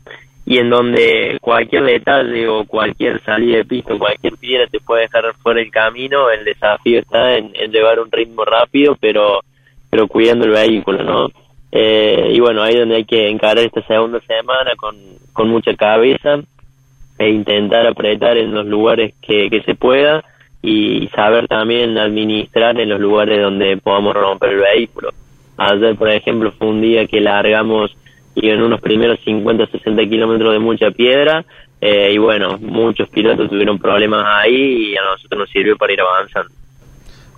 y 0.51 0.59
en 0.59 0.69
donde 0.69 1.39
cualquier 1.41 1.85
detalle 1.85 2.49
o 2.49 2.65
cualquier 2.65 3.23
salida 3.23 3.59
de 3.59 3.65
pista, 3.65 3.97
cualquier 3.97 4.37
piedra 4.37 4.67
te 4.67 4.81
puede 4.81 5.03
dejar 5.03 5.33
fuera 5.41 5.61
del 5.61 5.71
camino, 5.71 6.29
el 6.29 6.45
desafío 6.45 6.99
está 6.99 7.37
en, 7.37 7.53
en 7.55 7.71
llevar 7.71 8.01
un 8.01 8.11
ritmo 8.11 8.45
rápido, 8.45 8.97
pero 9.01 9.43
pero 9.89 10.09
cuidando 10.09 10.47
el 10.47 10.51
vehículo, 10.51 11.05
¿no? 11.05 11.29
Eh, 11.71 12.33
y 12.35 12.41
bueno, 12.41 12.65
ahí 12.65 12.73
es 12.73 12.81
donde 12.81 12.97
hay 12.97 13.05
que 13.05 13.29
encarar 13.29 13.61
esta 13.61 13.81
segunda 13.83 14.21
semana 14.23 14.73
con, 14.77 14.97
con 15.33 15.49
mucha 15.49 15.73
cabeza 15.77 16.41
e 17.17 17.31
intentar 17.31 17.87
apretar 17.87 18.37
en 18.37 18.53
los 18.53 18.67
lugares 18.67 19.15
que, 19.23 19.49
que 19.51 19.63
se 19.63 19.77
pueda 19.77 20.25
y 20.63 21.09
saber 21.15 21.47
también 21.47 21.97
administrar 21.97 22.81
en 22.81 22.89
los 22.89 22.99
lugares 22.99 23.41
donde 23.41 23.77
podamos 23.77 24.15
romper 24.15 24.51
el 24.51 24.61
vehículo. 24.63 25.11
Ayer, 25.59 25.95
por 25.95 26.11
ejemplo, 26.11 26.51
fue 26.51 26.67
un 26.67 26.81
día 26.81 27.07
que 27.07 27.21
largamos 27.21 27.97
y 28.35 28.49
en 28.49 28.63
unos 28.63 28.81
primeros 28.81 29.19
50 29.25 29.67
60 29.67 30.03
kilómetros 30.09 30.53
de 30.53 30.59
mucha 30.59 30.91
piedra 30.91 31.45
eh, 31.81 32.13
y 32.13 32.19
bueno, 32.19 32.59
muchos 32.59 33.09
pilotos 33.09 33.49
tuvieron 33.49 33.79
problemas 33.79 34.25
ahí 34.27 34.93
y 34.93 34.97
a 34.97 35.03
nosotros 35.03 35.41
nos 35.41 35.51
sirvió 35.51 35.77
para 35.77 35.93
ir 35.93 36.01
avanzando. 36.01 36.53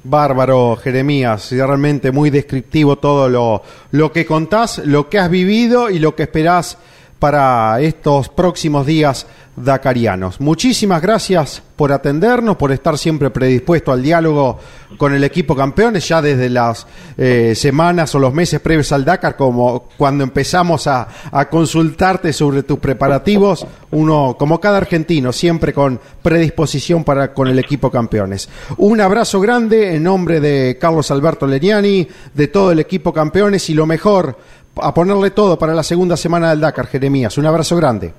Bárbaro, 0.05 0.74
Jeremías, 0.76 1.53
realmente 1.53 2.11
muy 2.11 2.30
descriptivo 2.30 2.97
todo 2.97 3.28
lo, 3.28 3.62
lo 3.93 4.11
que 4.11 4.26
contás, 4.26 4.84
lo 4.84 5.09
que 5.09 5.18
has 5.18 5.30
vivido 5.30 5.90
y 5.90 6.01
lo 6.01 6.16
que 6.16 6.24
esperás 6.24 6.76
para 7.23 7.81
estos 7.81 8.29
próximos 8.31 8.85
días 8.85 9.29
dakarianos. 9.55 10.41
Muchísimas 10.41 11.01
gracias 11.01 11.62
por 11.77 11.93
atendernos, 11.93 12.57
por 12.57 12.73
estar 12.73 12.99
siempre 12.99 13.31
predispuesto 13.31 13.93
al 13.93 14.03
diálogo 14.03 14.59
con 14.97 15.14
el 15.14 15.23
equipo 15.23 15.55
campeones, 15.55 16.09
ya 16.09 16.20
desde 16.20 16.51
las 16.51 16.85
eh, 17.16 17.55
semanas 17.55 18.12
o 18.16 18.18
los 18.18 18.35
meses 18.35 18.61
previos 18.61 18.91
al 18.91 19.05
Dakar, 19.05 19.37
como 19.37 19.89
cuando 19.97 20.25
empezamos 20.25 20.89
a, 20.89 21.07
a, 21.31 21.49
consultarte 21.49 22.33
sobre 22.33 22.64
tus 22.64 22.81
preparativos, 22.81 23.66
uno, 23.93 24.34
como 24.37 24.61
cada 24.61 24.79
argentino, 24.79 25.33
siempre 25.33 25.72
con 25.72 26.01
predisposición 26.22 27.05
para 27.05 27.33
con 27.33 27.46
el 27.46 27.59
equipo 27.59 27.88
campeones. 27.88 28.49
Un 28.79 29.01
abrazo 29.01 29.41
grande 29.41 29.95
en 29.95 30.03
nombre 30.03 30.41
de 30.41 30.76
Carlos 30.80 31.11
Alberto 31.13 31.46
Leniani, 31.46 32.09
de 32.34 32.49
todo 32.49 32.72
el 32.72 32.80
equipo 32.80 33.13
campeones 33.13 33.71
y 33.71 33.75
lo 33.75 33.87
mejor 33.87 34.37
a 34.80 34.94
ponerle 34.94 35.30
todo 35.30 35.58
para 35.58 35.74
la 35.74 35.82
segunda 35.82 36.16
semana 36.16 36.50
del 36.50 36.61
Dakar, 36.61 36.86
Jeremías. 36.86 37.36
Un 37.38 37.46
abrazo 37.46 37.76
grande. 37.76 38.12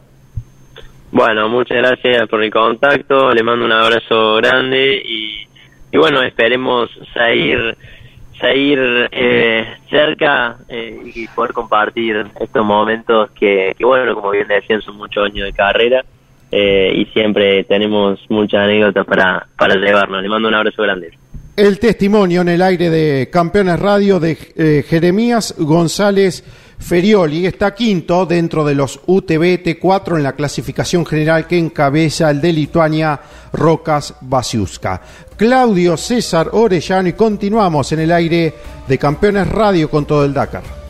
Bueno, 1.11 1.47
muchas 1.47 1.77
gracias 1.77 2.27
por 2.27 2.43
el 2.43 2.51
contacto, 2.51 3.31
le 3.31 3.43
mando 3.43 3.65
un 3.65 3.71
abrazo 3.71 4.35
grande 4.38 4.99
y, 5.05 5.47
bueno, 5.95 6.23
esperemos 6.23 6.89
salir, 7.13 7.77
salir 8.39 9.09
eh, 9.11 9.75
cerca 9.91 10.57
eh, 10.67 11.11
y 11.13 11.27
poder 11.27 11.53
compartir 11.53 12.25
estos 12.39 12.65
momentos 12.65 13.30
que, 13.31 13.75
que, 13.77 13.85
bueno, 13.85 14.15
como 14.15 14.31
bien 14.31 14.47
decían, 14.47 14.81
son 14.81 14.97
muchos 14.97 15.23
años 15.23 15.45
de 15.45 15.53
carrera 15.53 16.03
eh, 16.51 16.93
y 16.95 17.05
siempre 17.13 17.63
tenemos 17.63 18.19
muchas 18.30 18.63
anécdotas 18.63 19.05
para, 19.05 19.47
para 19.55 19.75
llevarnos. 19.75 20.21
Le 20.21 20.30
mando 20.30 20.47
un 20.47 20.55
abrazo 20.55 20.81
grande. 20.81 21.11
El 21.55 21.77
testimonio 21.77 22.41
en 22.41 22.49
el 22.49 22.63
aire 22.63 22.89
de 22.89 23.30
Campeones 23.31 23.80
Radio 23.80 24.19
de 24.19 24.35
eh, 24.55 24.84
Jeremías 24.89 25.53
González 25.55 26.43
Ferioli 26.80 27.45
está 27.45 27.75
quinto 27.75 28.25
dentro 28.25 28.65
de 28.65 28.73
los 28.73 28.99
UTB 29.05 29.61
T4 29.63 30.17
en 30.17 30.23
la 30.23 30.34
clasificación 30.34 31.05
general 31.05 31.45
que 31.45 31.59
encabeza 31.59 32.31
el 32.31 32.41
de 32.41 32.53
Lituania 32.53 33.19
Rocas 33.53 34.15
Basiuska. 34.21 34.99
Claudio 35.38 35.95
César 35.95 36.49
Orellano 36.53 37.09
y 37.09 37.13
continuamos 37.13 37.91
en 37.91 37.99
el 37.99 38.11
aire 38.11 38.51
de 38.88 38.97
Campeones 38.97 39.47
Radio 39.47 39.91
con 39.91 40.05
todo 40.05 40.25
el 40.25 40.34
Dakar. 40.34 40.82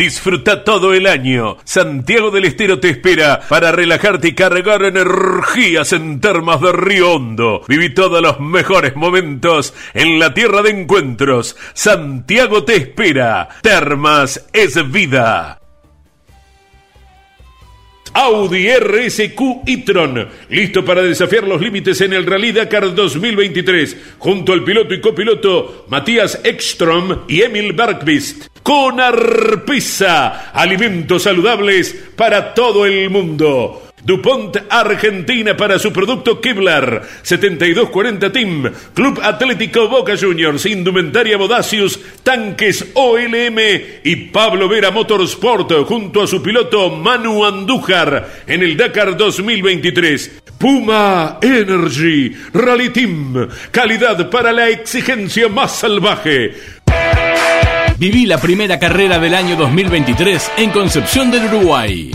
Disfruta 0.00 0.64
todo 0.64 0.94
el 0.94 1.06
año. 1.06 1.58
Santiago 1.62 2.30
del 2.30 2.46
Estero 2.46 2.80
te 2.80 2.88
espera 2.88 3.38
para 3.46 3.70
relajarte 3.70 4.28
y 4.28 4.32
cargar 4.32 4.82
energías 4.82 5.92
en 5.92 6.22
termas 6.22 6.62
de 6.62 6.72
Río 6.72 7.16
Hondo. 7.16 7.60
Viví 7.68 7.92
todos 7.92 8.22
los 8.22 8.40
mejores 8.40 8.96
momentos 8.96 9.74
en 9.92 10.18
la 10.18 10.32
tierra 10.32 10.62
de 10.62 10.70
encuentros. 10.70 11.54
Santiago 11.74 12.64
te 12.64 12.76
espera. 12.76 13.50
Termas 13.60 14.48
es 14.54 14.90
vida. 14.90 15.60
Audi 18.14 18.68
RSQ 18.70 19.40
e-tron, 19.66 20.28
listo 20.48 20.82
para 20.82 21.02
desafiar 21.02 21.44
los 21.44 21.60
límites 21.60 22.00
en 22.00 22.14
el 22.14 22.24
Rally 22.24 22.52
Dakar 22.52 22.94
2023, 22.94 24.14
junto 24.18 24.54
al 24.54 24.64
piloto 24.64 24.94
y 24.94 25.00
copiloto 25.02 25.84
Matías 25.90 26.40
Ekstrom 26.42 27.26
y 27.28 27.42
Emil 27.42 27.74
Bergqvist. 27.74 28.49
Con 28.62 29.00
Arpisa, 29.00 30.50
alimentos 30.52 31.22
saludables 31.22 31.94
para 32.16 32.52
todo 32.54 32.86
el 32.86 33.10
mundo. 33.10 33.90
DuPont 34.02 34.56
Argentina 34.68 35.56
para 35.56 35.78
su 35.78 35.92
producto 35.92 36.40
Kevlar. 36.40 37.02
7240 37.22 38.32
Team 38.32 38.72
Club 38.94 39.20
Atlético 39.22 39.88
Boca 39.88 40.16
Juniors 40.16 40.66
Indumentaria 40.66 41.36
Bodacius 41.36 42.00
Tanques 42.22 42.86
OLM 42.94 43.58
y 44.04 44.16
Pablo 44.26 44.68
Vera 44.68 44.90
Motorsport 44.90 45.72
junto 45.86 46.22
a 46.22 46.26
su 46.26 46.42
piloto 46.42 46.90
Manu 46.90 47.44
Andújar 47.44 48.42
en 48.46 48.62
el 48.62 48.76
Dakar 48.76 49.16
2023 49.16 50.42
Puma 50.58 51.38
Energy 51.40 52.36
Rally 52.52 52.90
Team. 52.90 53.48
Calidad 53.70 54.28
para 54.28 54.52
la 54.52 54.68
exigencia 54.68 55.48
más 55.48 55.76
salvaje 55.76 56.79
Viví 58.00 58.24
la 58.24 58.38
primera 58.38 58.78
carrera 58.78 59.18
del 59.18 59.34
año 59.34 59.56
2023 59.56 60.52
en 60.56 60.70
Concepción 60.70 61.30
del 61.30 61.44
Uruguay 61.44 62.10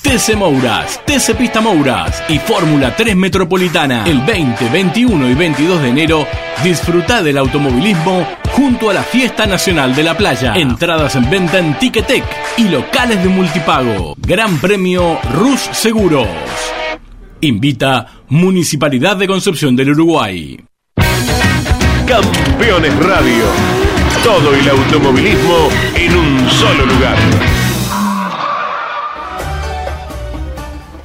TC 0.00 0.34
Mouras, 0.34 0.98
TC 1.04 1.36
Pista 1.36 1.60
Mouras 1.60 2.22
y 2.30 2.38
Fórmula 2.38 2.96
3 2.96 3.14
Metropolitana. 3.16 4.04
El 4.06 4.22
20, 4.22 4.70
21 4.70 5.28
y 5.28 5.34
22 5.34 5.82
de 5.82 5.88
enero 5.90 6.26
disfruta 6.64 7.22
del 7.22 7.36
automovilismo 7.36 8.26
junto 8.52 8.88
a 8.88 8.94
la 8.94 9.02
Fiesta 9.02 9.44
Nacional 9.44 9.94
de 9.94 10.04
la 10.04 10.16
Playa. 10.16 10.54
Entradas 10.54 11.14
en 11.16 11.28
venta 11.28 11.58
en 11.58 11.78
Ticketek 11.78 12.24
y 12.56 12.70
locales 12.70 13.22
de 13.22 13.28
multipago. 13.28 14.14
Gran 14.16 14.58
Premio 14.58 15.20
Rus 15.34 15.60
Seguros. 15.72 16.28
Invita 17.42 18.06
Municipalidad 18.30 19.18
de 19.18 19.26
Concepción 19.26 19.76
del 19.76 19.90
Uruguay. 19.90 20.58
Campeones 22.06 22.96
Radio. 22.96 23.89
Todo 24.24 24.54
el 24.54 24.68
automovilismo 24.68 25.68
en 25.94 26.16
un 26.16 26.50
solo 26.50 26.86
lugar. 26.86 27.16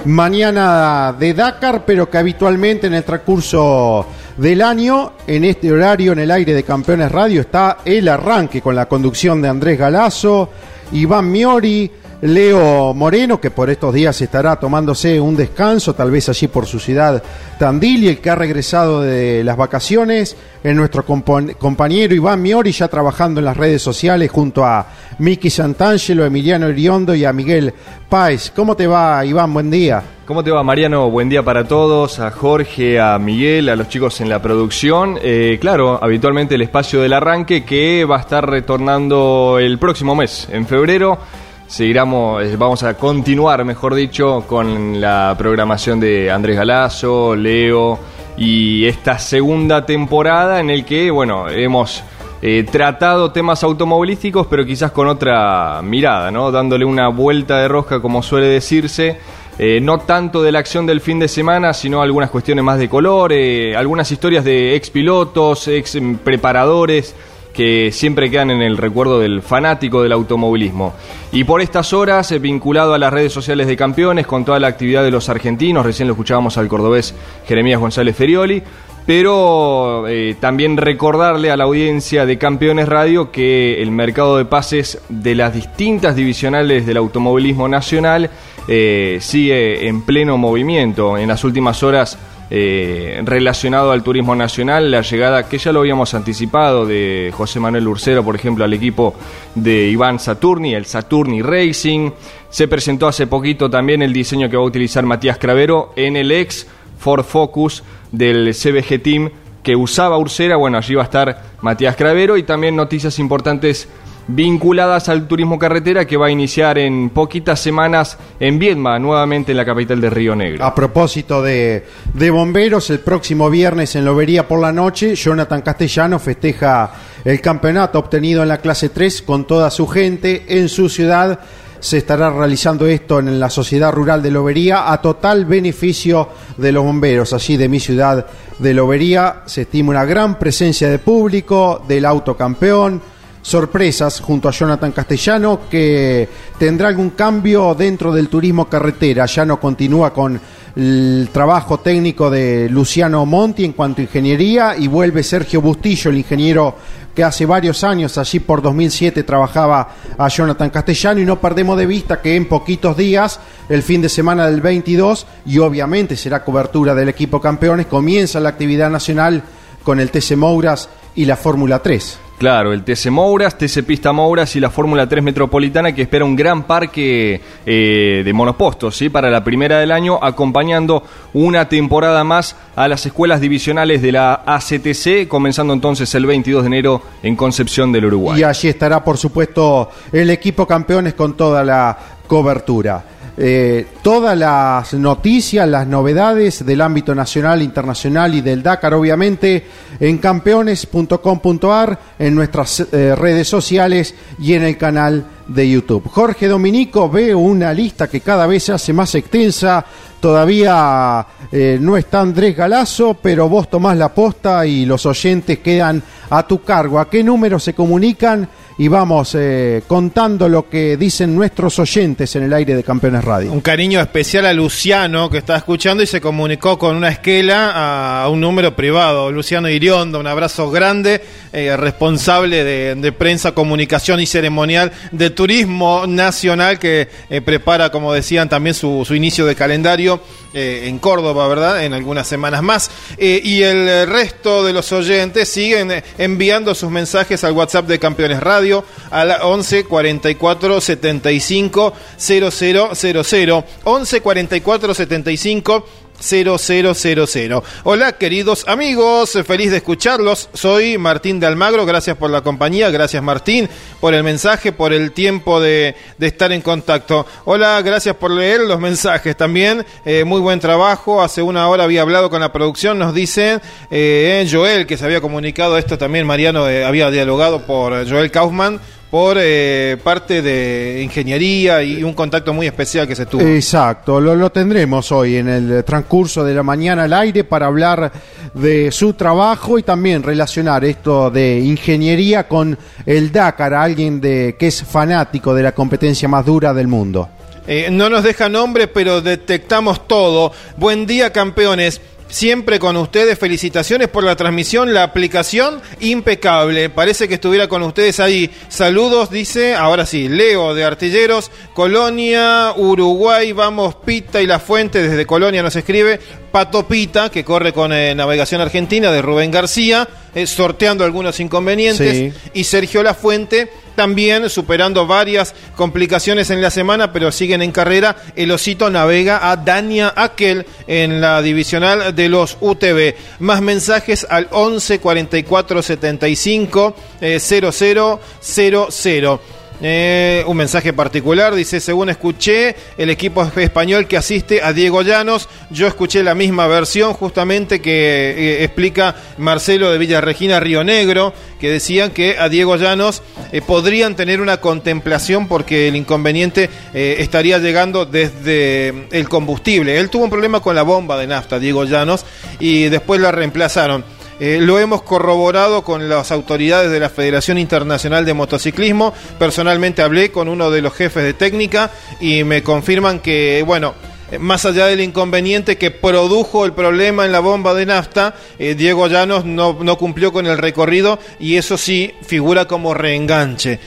mañana 0.05 1.15
de 1.17 1.33
Dakar, 1.33 1.83
pero 1.85 2.09
que 2.09 2.17
habitualmente 2.17 2.87
en 2.87 2.93
el 2.93 3.03
transcurso 3.03 4.05
del 4.37 4.61
año, 4.61 5.13
en 5.27 5.45
este 5.45 5.71
horario, 5.71 6.11
en 6.13 6.19
el 6.19 6.31
aire 6.31 6.53
de 6.53 6.63
Campeones 6.63 7.11
Radio, 7.11 7.41
está 7.41 7.79
el 7.83 8.07
arranque 8.07 8.61
con 8.61 8.75
la 8.75 8.87
conducción 8.87 9.41
de 9.41 9.49
Andrés 9.49 9.79
Galazo, 9.79 10.49
Iván 10.91 11.31
Miori, 11.31 11.91
Leo 12.21 12.93
Moreno, 12.93 13.39
que 13.39 13.51
por 13.51 13.69
estos 13.69 13.93
días 13.93 14.19
estará 14.21 14.55
tomándose 14.55 15.19
un 15.19 15.35
descanso, 15.35 15.93
tal 15.93 16.11
vez 16.11 16.29
allí 16.29 16.47
por 16.47 16.65
su 16.65 16.79
ciudad 16.79 17.21
Tandil, 17.59 18.03
y 18.03 18.07
el 18.07 18.19
que 18.19 18.29
ha 18.29 18.35
regresado 18.35 19.01
de 19.01 19.43
las 19.43 19.57
vacaciones, 19.57 20.35
es 20.63 20.75
nuestro 20.75 21.03
compañero 21.05 22.15
Iván 22.15 22.41
Miori, 22.41 22.71
ya 22.71 22.87
trabajando 22.87 23.39
en 23.39 23.45
las 23.45 23.57
redes 23.57 23.81
sociales 23.81 24.31
junto 24.31 24.65
a 24.65 24.87
Miki 25.19 25.49
Santangelo, 25.49 26.25
Emiliano 26.25 26.69
Iriondo 26.69 27.13
y 27.13 27.25
a 27.25 27.33
Miguel 27.33 27.73
Páez. 28.09 28.51
¿Cómo 28.55 28.75
te 28.75 28.87
va, 28.87 29.23
Iván? 29.25 29.53
Buen 29.53 29.69
día. 29.69 30.01
¿Cómo 30.25 30.43
te 30.43 30.49
va, 30.49 30.63
Mariano? 30.63 31.11
Buen 31.11 31.29
día 31.29 31.43
para 31.43 31.67
todos, 31.67 32.19
a 32.19 32.31
Jorge, 32.31 32.99
a 32.99 33.19
Miguel, 33.19 33.69
a 33.69 33.75
los 33.75 33.89
chicos 33.89 34.21
en 34.21 34.29
la 34.29 34.41
producción. 34.41 35.19
Eh, 35.21 35.59
claro, 35.61 35.99
habitualmente 36.01 36.55
el 36.55 36.63
espacio 36.63 36.99
del 37.01 37.13
arranque 37.13 37.63
que 37.63 38.05
va 38.05 38.17
a 38.17 38.21
estar 38.21 38.49
retornando 38.49 39.59
el 39.59 39.77
próximo 39.77 40.15
mes, 40.15 40.47
en 40.51 40.65
febrero 40.65 41.19
seguiremos, 41.67 42.43
eh, 42.43 42.55
vamos 42.57 42.83
a 42.83 42.95
continuar, 42.95 43.63
mejor 43.65 43.95
dicho, 43.95 44.45
con 44.47 44.99
la 45.01 45.35
programación 45.37 45.99
de 45.99 46.31
Andrés 46.31 46.57
Galazo, 46.57 47.35
Leo 47.35 47.99
y 48.37 48.85
esta 48.85 49.17
segunda 49.17 49.85
temporada 49.85 50.59
en 50.59 50.69
el 50.69 50.85
que, 50.85 51.09
bueno, 51.09 51.49
hemos 51.49 52.03
eh, 52.41 52.65
tratado 52.69 53.31
temas 53.31 53.63
automovilísticos, 53.63 54.47
pero 54.47 54.65
quizás 54.65 54.91
con 54.91 55.07
otra 55.07 55.81
mirada, 55.81 56.31
¿no? 56.31 56.51
Dándole 56.51 56.85
una 56.85 57.07
vuelta 57.07 57.57
de 57.57 57.67
rosca, 57.67 58.01
como 58.01 58.21
suele 58.21 58.47
decirse. 58.47 59.19
Eh, 59.57 59.79
no 59.81 59.99
tanto 59.99 60.43
de 60.43 60.51
la 60.51 60.59
acción 60.59 60.85
del 60.85 60.99
fin 60.99 61.17
de 61.17 61.29
semana, 61.29 61.73
sino 61.73 62.01
algunas 62.01 62.29
cuestiones 62.29 62.61
más 62.65 62.77
de 62.77 62.89
color, 62.89 63.31
algunas 63.77 64.11
historias 64.11 64.43
de 64.43 64.75
ex 64.75 64.89
pilotos, 64.89 65.69
ex 65.69 65.97
preparadores, 66.25 67.15
que 67.55 67.91
siempre 67.91 68.29
quedan 68.29 68.51
en 68.51 68.61
el 68.61 68.77
recuerdo 68.77 69.19
del 69.19 69.41
fanático 69.41 70.03
del 70.03 70.11
automovilismo. 70.11 70.93
Y 71.31 71.45
por 71.45 71.61
estas 71.61 71.93
horas, 71.93 72.31
eh, 72.31 72.39
vinculado 72.39 72.93
a 72.93 72.97
las 72.97 73.13
redes 73.13 73.31
sociales 73.31 73.67
de 73.67 73.77
campeones, 73.77 74.27
con 74.27 74.43
toda 74.43 74.59
la 74.59 74.67
actividad 74.67 75.03
de 75.03 75.11
los 75.11 75.29
argentinos, 75.29 75.85
recién 75.85 76.07
lo 76.07 76.13
escuchábamos 76.13 76.57
al 76.57 76.67
cordobés 76.67 77.15
Jeremías 77.47 77.79
González 77.79 78.15
Ferioli, 78.15 78.61
pero 79.05 80.07
eh, 80.07 80.35
también 80.39 80.77
recordarle 80.77 81.51
a 81.51 81.57
la 81.57 81.65
audiencia 81.65 82.25
de 82.25 82.37
Campeones 82.37 82.89
Radio 82.89 83.31
que 83.31 83.81
el 83.81 83.91
mercado 83.91 84.37
de 84.37 84.45
pases 84.45 84.99
de 85.09 85.35
las 85.35 85.53
distintas 85.53 86.15
divisionales 86.15 86.85
del 86.85 86.97
automovilismo 86.97 87.67
nacional 87.67 88.31
eh, 88.67 89.19
sigue 89.21 89.87
en 89.87 90.01
pleno 90.01 90.37
movimiento. 90.37 91.17
En 91.17 91.27
las 91.27 91.43
últimas 91.43 91.83
horas 91.83 92.17
eh, 92.49 93.21
relacionado 93.23 93.91
al 93.91 94.03
turismo 94.03 94.35
nacional, 94.35 94.91
la 94.91 95.01
llegada 95.01 95.49
que 95.49 95.57
ya 95.57 95.71
lo 95.71 95.79
habíamos 95.79 96.13
anticipado 96.13 96.85
de 96.85 97.31
José 97.33 97.59
Manuel 97.59 97.87
Urcero, 97.87 98.23
por 98.23 98.35
ejemplo, 98.35 98.63
al 98.63 98.73
equipo 98.73 99.15
de 99.55 99.87
Iván 99.87 100.19
Saturni, 100.19 100.75
el 100.75 100.85
Saturni 100.85 101.41
Racing. 101.41 102.11
Se 102.49 102.67
presentó 102.67 103.07
hace 103.07 103.27
poquito 103.27 103.69
también 103.69 104.01
el 104.01 104.13
diseño 104.13 104.49
que 104.49 104.57
va 104.57 104.63
a 104.63 104.67
utilizar 104.67 105.05
Matías 105.05 105.37
Cravero 105.37 105.91
en 105.95 106.15
el 106.17 106.31
ex 106.31 106.67
Ford 106.99 107.23
Focus 107.23 107.83
del 108.11 108.53
CBG 108.53 109.01
Team 109.01 109.31
que 109.63 109.75
usaba 109.75 110.17
Ursera. 110.17 110.55
Bueno, 110.55 110.77
allí 110.77 110.93
va 110.93 111.01
a 111.01 111.05
estar 111.05 111.43
Matías 111.61 111.95
Cravero 111.95 112.37
y 112.37 112.43
también 112.43 112.75
noticias 112.75 113.17
importantes 113.17 113.89
vinculadas 114.27 115.09
al 115.09 115.27
turismo 115.27 115.59
carretera 115.59 116.05
que 116.05 116.17
va 116.17 116.27
a 116.27 116.31
iniciar 116.31 116.77
en 116.77 117.09
poquitas 117.09 117.59
semanas 117.59 118.17
en 118.39 118.57
Viedma, 118.57 118.97
nuevamente 118.99 119.51
en 119.51 119.57
la 119.57 119.65
capital 119.65 120.01
de 120.01 120.09
Río 120.09 120.35
Negro. 120.35 120.65
A 120.65 120.73
propósito 120.73 121.41
de, 121.41 121.85
de 122.13 122.29
bomberos, 122.31 122.89
el 122.89 122.99
próximo 122.99 123.49
viernes 123.49 123.95
en 123.95 124.05
Lobería 124.05 124.47
por 124.47 124.59
la 124.59 124.71
noche, 124.71 125.15
Jonathan 125.15 125.61
Castellano 125.61 126.19
festeja 126.19 126.91
el 127.23 127.41
campeonato 127.41 127.99
obtenido 127.99 128.41
en 128.41 128.49
la 128.49 128.59
clase 128.59 128.89
3 128.89 129.21
con 129.21 129.45
toda 129.45 129.69
su 129.69 129.87
gente 129.87 130.45
en 130.47 130.69
su 130.69 130.89
ciudad. 130.89 131.39
Se 131.79 131.97
estará 131.97 132.31
realizando 132.31 132.87
esto 132.87 133.19
en 133.19 133.39
la 133.39 133.51
Sociedad 133.51 133.91
Rural 133.91 134.23
de 134.23 134.31
Lobería 134.31 134.91
a 134.91 135.01
total 135.01 135.45
beneficio 135.45 136.29
de 136.57 136.71
los 136.71 136.83
bomberos, 136.83 137.31
allí 137.31 137.57
de 137.57 137.69
mi 137.69 137.79
ciudad 137.79 138.25
de 138.57 138.73
Lobería. 138.73 139.43
Se 139.45 139.63
estima 139.63 139.91
una 139.91 140.05
gran 140.05 140.39
presencia 140.39 140.89
de 140.89 140.97
público, 140.97 141.83
del 141.87 142.05
autocampeón 142.05 143.01
sorpresas 143.45 144.21
junto 144.21 144.49
a 144.49 144.51
Jonathan 144.51 144.91
Castellano, 144.91 145.61
que 145.69 146.27
tendrá 146.57 146.87
algún 146.87 147.11
cambio 147.11 147.75
dentro 147.75 148.11
del 148.11 148.27
turismo 148.27 148.67
carretera. 148.67 149.27
Ya 149.27 149.45
no 149.45 149.59
continúa 149.59 150.11
con 150.11 150.41
el 150.75 151.29
trabajo 151.31 151.79
técnico 151.79 152.31
de 152.31 152.67
Luciano 152.69 153.23
Monti 153.23 153.63
en 153.63 153.73
cuanto 153.73 154.01
a 154.01 154.05
ingeniería 154.05 154.75
y 154.75 154.87
vuelve 154.87 155.21
Sergio 155.21 155.61
Bustillo, 155.61 156.09
el 156.09 156.17
ingeniero 156.17 156.75
que 157.13 157.23
hace 157.23 157.45
varios 157.45 157.83
años, 157.83 158.17
allí 158.17 158.39
por 158.39 158.63
2007, 158.63 159.21
trabajaba 159.21 159.89
a 160.17 160.27
Jonathan 160.27 160.71
Castellano 160.71 161.21
y 161.21 161.25
no 161.25 161.39
perdemos 161.39 161.77
de 161.77 161.85
vista 161.85 162.23
que 162.23 162.35
en 162.35 162.49
poquitos 162.49 162.97
días, 162.97 163.39
el 163.69 163.83
fin 163.83 164.01
de 164.01 164.09
semana 164.09 164.47
del 164.47 164.59
22, 164.59 165.27
y 165.45 165.59
obviamente 165.59 166.17
será 166.17 166.43
cobertura 166.43 166.95
del 166.95 167.09
equipo 167.09 167.39
campeones, 167.39 167.85
comienza 167.85 168.39
la 168.39 168.49
actividad 168.49 168.89
nacional 168.89 169.43
con 169.83 169.99
el 169.99 170.09
TC 170.09 170.35
Mouras 170.35 170.89
y 171.15 171.25
la 171.25 171.35
Fórmula 171.35 171.79
3. 171.79 172.19
Claro, 172.37 172.73
el 172.73 172.83
TC 172.83 173.11
Mouras, 173.11 173.57
TC 173.57 173.83
Pista 173.83 174.11
Mouras 174.11 174.57
y 174.57 174.59
la 174.59 174.69
Fórmula 174.69 175.07
3 175.07 175.23
Metropolitana 175.23 175.95
que 175.95 176.01
espera 176.01 176.25
un 176.25 176.35
gran 176.35 176.63
parque 176.63 177.39
eh, 177.65 178.21
de 178.25 178.33
monopostos 178.33 178.97
¿sí? 178.97 179.07
para 179.07 179.29
la 179.29 179.41
primera 179.41 179.79
del 179.79 179.93
año, 179.93 180.19
acompañando 180.21 181.03
una 181.33 181.69
temporada 181.69 182.25
más 182.25 182.57
a 182.75 182.89
las 182.89 183.05
escuelas 183.05 183.39
divisionales 183.39 184.01
de 184.01 184.11
la 184.11 184.43
ACTC, 184.45 185.29
comenzando 185.29 185.71
entonces 185.71 186.13
el 186.13 186.25
22 186.25 186.63
de 186.63 186.67
enero 186.67 187.01
en 187.23 187.37
Concepción 187.37 187.93
del 187.93 188.05
Uruguay. 188.05 188.41
Y 188.41 188.43
allí 188.43 188.67
estará, 188.67 189.01
por 189.01 189.17
supuesto, 189.17 189.89
el 190.11 190.29
equipo 190.29 190.67
campeones 190.67 191.13
con 191.13 191.37
toda 191.37 191.63
la 191.63 191.97
cobertura. 192.27 193.14
Eh, 193.37 193.87
todas 194.01 194.37
las 194.37 194.93
noticias, 194.93 195.67
las 195.67 195.85
novedades 195.85 196.65
del 196.65 196.79
ámbito 196.79 197.13
nacional, 197.13 197.61
internacional 197.61 198.33
y 198.33 198.41
del 198.41 198.63
Dakar, 198.63 198.93
obviamente, 198.93 199.65
en 199.99 200.19
campeones.com.ar, 200.19 201.99
en 202.17 202.33
nuestras 202.33 202.79
eh, 202.79 203.13
redes 203.15 203.49
sociales 203.49 204.15
y 204.39 204.53
en 204.53 204.63
el 204.63 204.77
canal 204.77 205.25
de 205.47 205.69
YouTube. 205.69 206.07
Jorge 206.09 206.47
Dominico 206.47 207.09
ve 207.09 207.35
una 207.35 207.73
lista 207.73 208.07
que 208.07 208.21
cada 208.21 208.47
vez 208.47 208.63
se 208.63 208.73
hace 208.73 208.93
más 208.93 209.13
extensa. 209.15 209.85
Todavía 210.19 211.25
eh, 211.51 211.77
no 211.79 211.97
está 211.97 212.21
Andrés 212.21 212.55
Galazo, 212.55 213.15
pero 213.21 213.49
vos 213.49 213.69
tomás 213.69 213.97
la 213.97 214.13
posta 214.13 214.65
y 214.65 214.85
los 214.85 215.05
oyentes 215.05 215.59
quedan 215.59 216.01
a 216.29 216.47
tu 216.47 216.63
cargo. 216.63 216.99
¿A 216.99 217.09
qué 217.09 217.21
número 217.21 217.59
se 217.59 217.73
comunican? 217.73 218.47
Y 218.77 218.89
vamos 218.89 219.35
eh, 219.35 219.83
contando 219.87 220.49
lo 220.49 220.69
que 220.69 220.97
dicen 220.97 221.33
nuestros 221.33 221.79
oyentes 221.79 222.35
en 222.35 222.43
el 222.43 222.53
aire 222.53 222.75
de 222.75 222.83
Campeones 222.83 223.23
Radio. 223.23 223.53
Un 223.53 223.61
cariño 223.61 224.01
especial 224.01 224.45
a 224.45 224.53
Luciano 224.53 225.29
que 225.29 225.37
está 225.37 225.55
escuchando 225.55 226.03
y 226.03 226.07
se 226.07 226.19
comunicó 226.19 226.77
con 226.77 226.95
una 226.95 227.07
esquela 227.07 228.23
a 228.23 228.27
un 228.27 228.41
número 228.41 228.75
privado. 228.75 229.31
Luciano 229.31 229.69
Iriondo, 229.69 230.19
un 230.19 230.27
abrazo 230.27 230.69
grande, 230.71 231.21
eh, 231.53 231.77
responsable 231.77 232.65
de, 232.65 233.11
prensa, 233.13 233.53
comunicación 233.53 234.19
y 234.19 234.25
ceremonial 234.25 234.91
de 235.11 235.29
turismo 235.29 236.05
nacional 236.05 236.77
que 236.77 237.07
eh, 237.29 237.39
prepara, 237.39 237.91
como 237.91 238.11
decían, 238.11 238.49
también 238.49 238.73
su, 238.73 239.05
su 239.05 239.15
inicio 239.15 239.45
de 239.45 239.55
calendario 239.55 240.19
en 240.57 240.99
Córdoba, 240.99 241.49
¿verdad? 241.49 241.83
En 241.83 241.91
algunas 241.91 242.27
semanas 242.27 242.63
más. 242.63 242.89
y 243.17 243.61
el 243.61 244.07
resto 244.07 244.63
de 244.63 244.71
los 244.71 244.89
oyentes 244.93 245.49
siguen 245.49 246.01
enviando 246.17 246.73
sus 246.73 246.89
mensajes 246.89 247.43
al 247.43 247.51
WhatsApp 247.51 247.87
de 247.87 247.99
Campeones 247.99 248.39
Radio 248.39 248.64
a 249.09 249.23
la 249.23 249.45
11 249.47 249.85
44 249.85 250.79
75 250.79 251.93
0000. 252.17 253.63
11 253.83 254.21
44 254.21 254.93
75 254.93 255.83
0000. 256.19 257.61
Hola 257.83 258.13
queridos 258.13 258.67
amigos, 258.67 259.37
feliz 259.45 259.71
de 259.71 259.77
escucharlos. 259.77 260.49
Soy 260.53 260.97
Martín 260.97 261.39
de 261.39 261.47
Almagro, 261.47 261.85
gracias 261.85 262.17
por 262.17 262.29
la 262.29 262.41
compañía, 262.41 262.89
gracias 262.89 263.21
Martín 263.21 263.69
por 263.99 264.13
el 264.13 264.23
mensaje, 264.23 264.71
por 264.71 264.93
el 264.93 265.11
tiempo 265.11 265.59
de, 265.59 265.95
estar 266.19 266.51
en 266.51 266.61
contacto. 266.61 267.25
Hola, 267.45 267.81
gracias 267.81 268.15
por 268.15 268.31
leer 268.31 268.61
los 268.61 268.79
mensajes 268.79 269.35
también. 269.35 269.85
Eh, 270.05 270.23
muy 270.23 270.41
buen 270.41 270.59
trabajo, 270.59 271.21
hace 271.21 271.41
una 271.41 271.67
hora 271.67 271.83
había 271.83 272.01
hablado 272.01 272.29
con 272.29 272.39
la 272.39 272.51
producción, 272.51 272.99
nos 272.99 273.13
dice 273.13 273.59
eh, 273.91 274.47
Joel, 274.51 274.85
que 274.85 274.97
se 274.97 275.05
había 275.05 275.21
comunicado 275.21 275.77
esto 275.77 275.97
también, 275.97 276.25
Mariano 276.25 276.69
eh, 276.69 276.85
había 276.85 277.11
dialogado 277.11 277.65
por 277.65 278.09
Joel 278.09 278.31
Kaufman 278.31 278.79
por 279.15 279.37
eh, 279.39 279.95
parte 280.03 280.41
de 280.41 280.99
ingeniería 281.01 281.81
y 281.81 282.03
un 282.03 282.13
contacto 282.13 282.53
muy 282.53 282.67
especial 282.67 283.07
que 283.07 283.15
se 283.15 283.25
tuvo. 283.25 283.41
Exacto, 283.43 284.19
lo, 284.19 284.35
lo, 284.35 284.51
tendremos 284.51 285.09
hoy 285.13 285.37
en 285.37 285.47
el 285.47 285.85
transcurso 285.85 286.43
de 286.43 286.53
la 286.53 286.63
mañana 286.63 287.03
al 287.03 287.13
aire 287.13 287.45
para 287.45 287.67
hablar 287.67 288.11
de 288.53 288.91
su 288.91 289.13
trabajo 289.13 289.79
y 289.79 289.83
también 289.83 290.21
relacionar 290.21 290.83
esto 290.83 291.31
de 291.31 291.59
ingeniería 291.59 292.45
con 292.49 292.77
el 293.05 293.31
Dakar, 293.31 293.73
alguien 293.73 294.19
de, 294.19 294.57
que 294.59 294.67
es 294.67 294.83
fanático 294.83 295.53
de 295.53 295.63
la 295.63 295.71
competencia 295.71 296.27
más 296.27 296.45
dura 296.45 296.73
del 296.73 296.89
mundo. 296.89 297.29
Eh, 297.67 297.87
no 297.89 298.09
nos 298.09 298.21
deja 298.21 298.49
nombre, 298.49 298.87
pero 298.87 299.21
detectamos 299.21 300.09
todo. 300.09 300.51
Buen 300.75 301.05
día, 301.07 301.31
campeones. 301.31 302.01
Siempre 302.35 302.79
con 302.79 302.97
ustedes, 302.97 303.39
felicitaciones 303.39 304.09
por 304.09 304.25
la 304.25 304.35
transmisión, 304.35 304.93
la 304.93 305.03
aplicación 305.03 305.81
impecable. 306.01 306.89
Parece 306.89 307.29
que 307.29 307.35
estuviera 307.35 307.69
con 307.69 307.81
ustedes 307.81 308.19
ahí. 308.19 308.51
Saludos, 308.67 309.29
dice, 309.29 309.73
ahora 309.73 310.05
sí, 310.05 310.27
Leo 310.27 310.75
de 310.75 310.83
Artilleros, 310.83 311.49
Colonia, 311.73 312.73
Uruguay, 312.75 313.53
vamos, 313.53 313.95
Pita 313.95 314.41
y 314.41 314.47
La 314.47 314.59
Fuente, 314.59 315.01
desde 315.01 315.25
Colonia 315.25 315.63
nos 315.63 315.77
escribe. 315.77 316.19
Pato 316.51 316.85
Pita, 316.85 317.29
que 317.29 317.45
corre 317.45 317.71
con 317.71 317.93
eh, 317.93 318.13
Navegación 318.13 318.59
Argentina, 318.59 319.13
de 319.13 319.21
Rubén 319.21 319.51
García, 319.51 320.05
eh, 320.35 320.45
sorteando 320.45 321.03
algunos 321.03 321.39
inconvenientes. 321.39 322.33
Y 322.53 322.63
Sergio 322.65 323.01
La 323.01 323.13
Fuente 323.13 323.71
también 323.95 324.49
superando 324.49 325.07
varias 325.07 325.55
complicaciones 325.75 326.49
en 326.49 326.61
la 326.61 326.69
semana, 326.69 327.11
pero 327.11 327.31
siguen 327.31 327.61
en 327.61 327.71
carrera. 327.71 328.17
El 328.35 328.51
Osito 328.51 328.89
navega 328.89 329.49
a 329.49 329.55
Dania 329.55 330.13
Aquel 330.15 330.65
en 330.85 331.21
la 331.21 331.41
divisional 331.41 332.13
de 332.13 332.29
los 332.29 332.57
UTV. 332.59 333.15
Más 333.39 333.61
mensajes 333.61 334.27
al 334.29 334.47
11 334.51 334.99
44 334.99 335.81
75 335.81 336.95
0000. 337.21 339.39
Eh, 339.81 340.43
un 340.47 340.55
mensaje 340.55 340.93
particular, 340.93 341.53
dice, 341.53 341.79
según 341.79 342.09
escuché, 342.09 342.75
el 342.97 343.09
equipo 343.09 343.43
español 343.57 344.07
que 344.07 344.17
asiste 344.17 344.61
a 344.61 344.71
Diego 344.71 345.01
Llanos, 345.01 345.49
yo 345.69 345.87
escuché 345.87 346.23
la 346.23 346.33
misma 346.33 346.67
versión 346.67 347.13
justamente 347.13 347.81
que 347.81 347.91
eh, 347.91 348.63
explica 348.63 349.15
Marcelo 349.37 349.91
de 349.91 349.97
Villarregina 349.97 350.59
Río 350.59 350.83
Negro, 350.83 351.33
que 351.59 351.69
decían 351.69 352.11
que 352.11 352.37
a 352.39 352.47
Diego 352.47 352.77
Llanos 352.77 353.21
eh, 353.51 353.61
podrían 353.61 354.15
tener 354.15 354.39
una 354.39 354.57
contemplación 354.57 355.47
porque 355.47 355.89
el 355.89 355.95
inconveniente 355.95 356.69
estaría 356.93 357.59
llegando 357.59 358.05
desde 358.05 359.07
el 359.11 359.27
combustible. 359.27 359.99
Él 359.99 360.09
tuvo 360.09 360.25
un 360.25 360.29
problema 360.29 360.61
con 360.61 360.75
la 360.75 360.83
bomba 360.83 361.17
de 361.17 361.27
nafta, 361.27 361.59
Diego 361.59 361.83
Llanos, 361.83 362.25
y 362.59 362.85
después 362.85 363.19
la 363.19 363.31
reemplazaron. 363.31 364.03
Eh, 364.39 364.59
lo 364.59 364.79
hemos 364.79 365.01
corroborado 365.01 365.83
con 365.83 366.09
las 366.09 366.31
autoridades 366.31 366.91
de 366.91 366.99
la 366.99 367.09
Federación 367.09 367.57
Internacional 367.57 368.25
de 368.25 368.33
Motociclismo. 368.33 369.13
Personalmente 369.39 370.01
hablé 370.01 370.29
con 370.31 370.49
uno 370.49 370.71
de 370.71 370.81
los 370.81 370.93
jefes 370.93 371.23
de 371.23 371.33
técnica 371.33 371.91
y 372.19 372.43
me 372.43 372.61
confirman 372.61 373.19
que, 373.19 373.63
bueno, 373.65 373.93
eh, 374.31 374.37
más 374.37 374.65
allá 374.65 374.87
del 374.87 374.99
inconveniente 374.99 375.77
que 375.77 375.89
produjo 375.89 376.65
el 376.65 376.73
problema 376.73 377.25
en 377.25 377.31
la 377.31 377.39
bomba 377.39 377.73
de 377.73 377.85
nafta, 377.85 378.35
eh, 378.59 378.75
Diego 378.75 379.07
Llanos 379.07 379.45
no, 379.45 379.77
no, 379.81 379.97
cumplió 379.97 380.33
con 380.33 380.47
el 380.47 380.57
recorrido 380.57 381.17
y 381.39 381.55
eso 381.55 381.77
sí 381.77 382.13
figura 382.21 382.65
como 382.65 382.93
reenganche. 382.93 383.79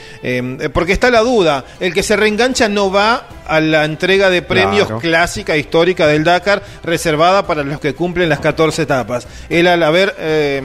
porque 0.73 0.93
está 0.93 1.11
la 1.11 1.21
duda, 1.21 1.65
el 1.79 1.93
que 1.93 2.03
se 2.03 2.17
reengancha 2.17 2.71
no 2.71 2.91
va 2.91 3.29
a 3.49 3.61
la 3.61 3.85
entrega 3.85 4.31
de 4.31 4.43
premios 4.43 4.89
clásica, 5.01 5.57
histórica 5.57 6.07
del 6.07 6.23
Dakar, 6.23 6.63
reservada 6.85 7.47
para 7.47 7.65
los 7.65 7.81
que 7.81 7.95
cumplen 7.95 8.29
las 8.29 8.41
14 8.41 8.83
etapas. 8.83 9.27
Él 9.49 9.67
al 9.67 9.83
haber 9.83 10.15
eh, 10.19 10.63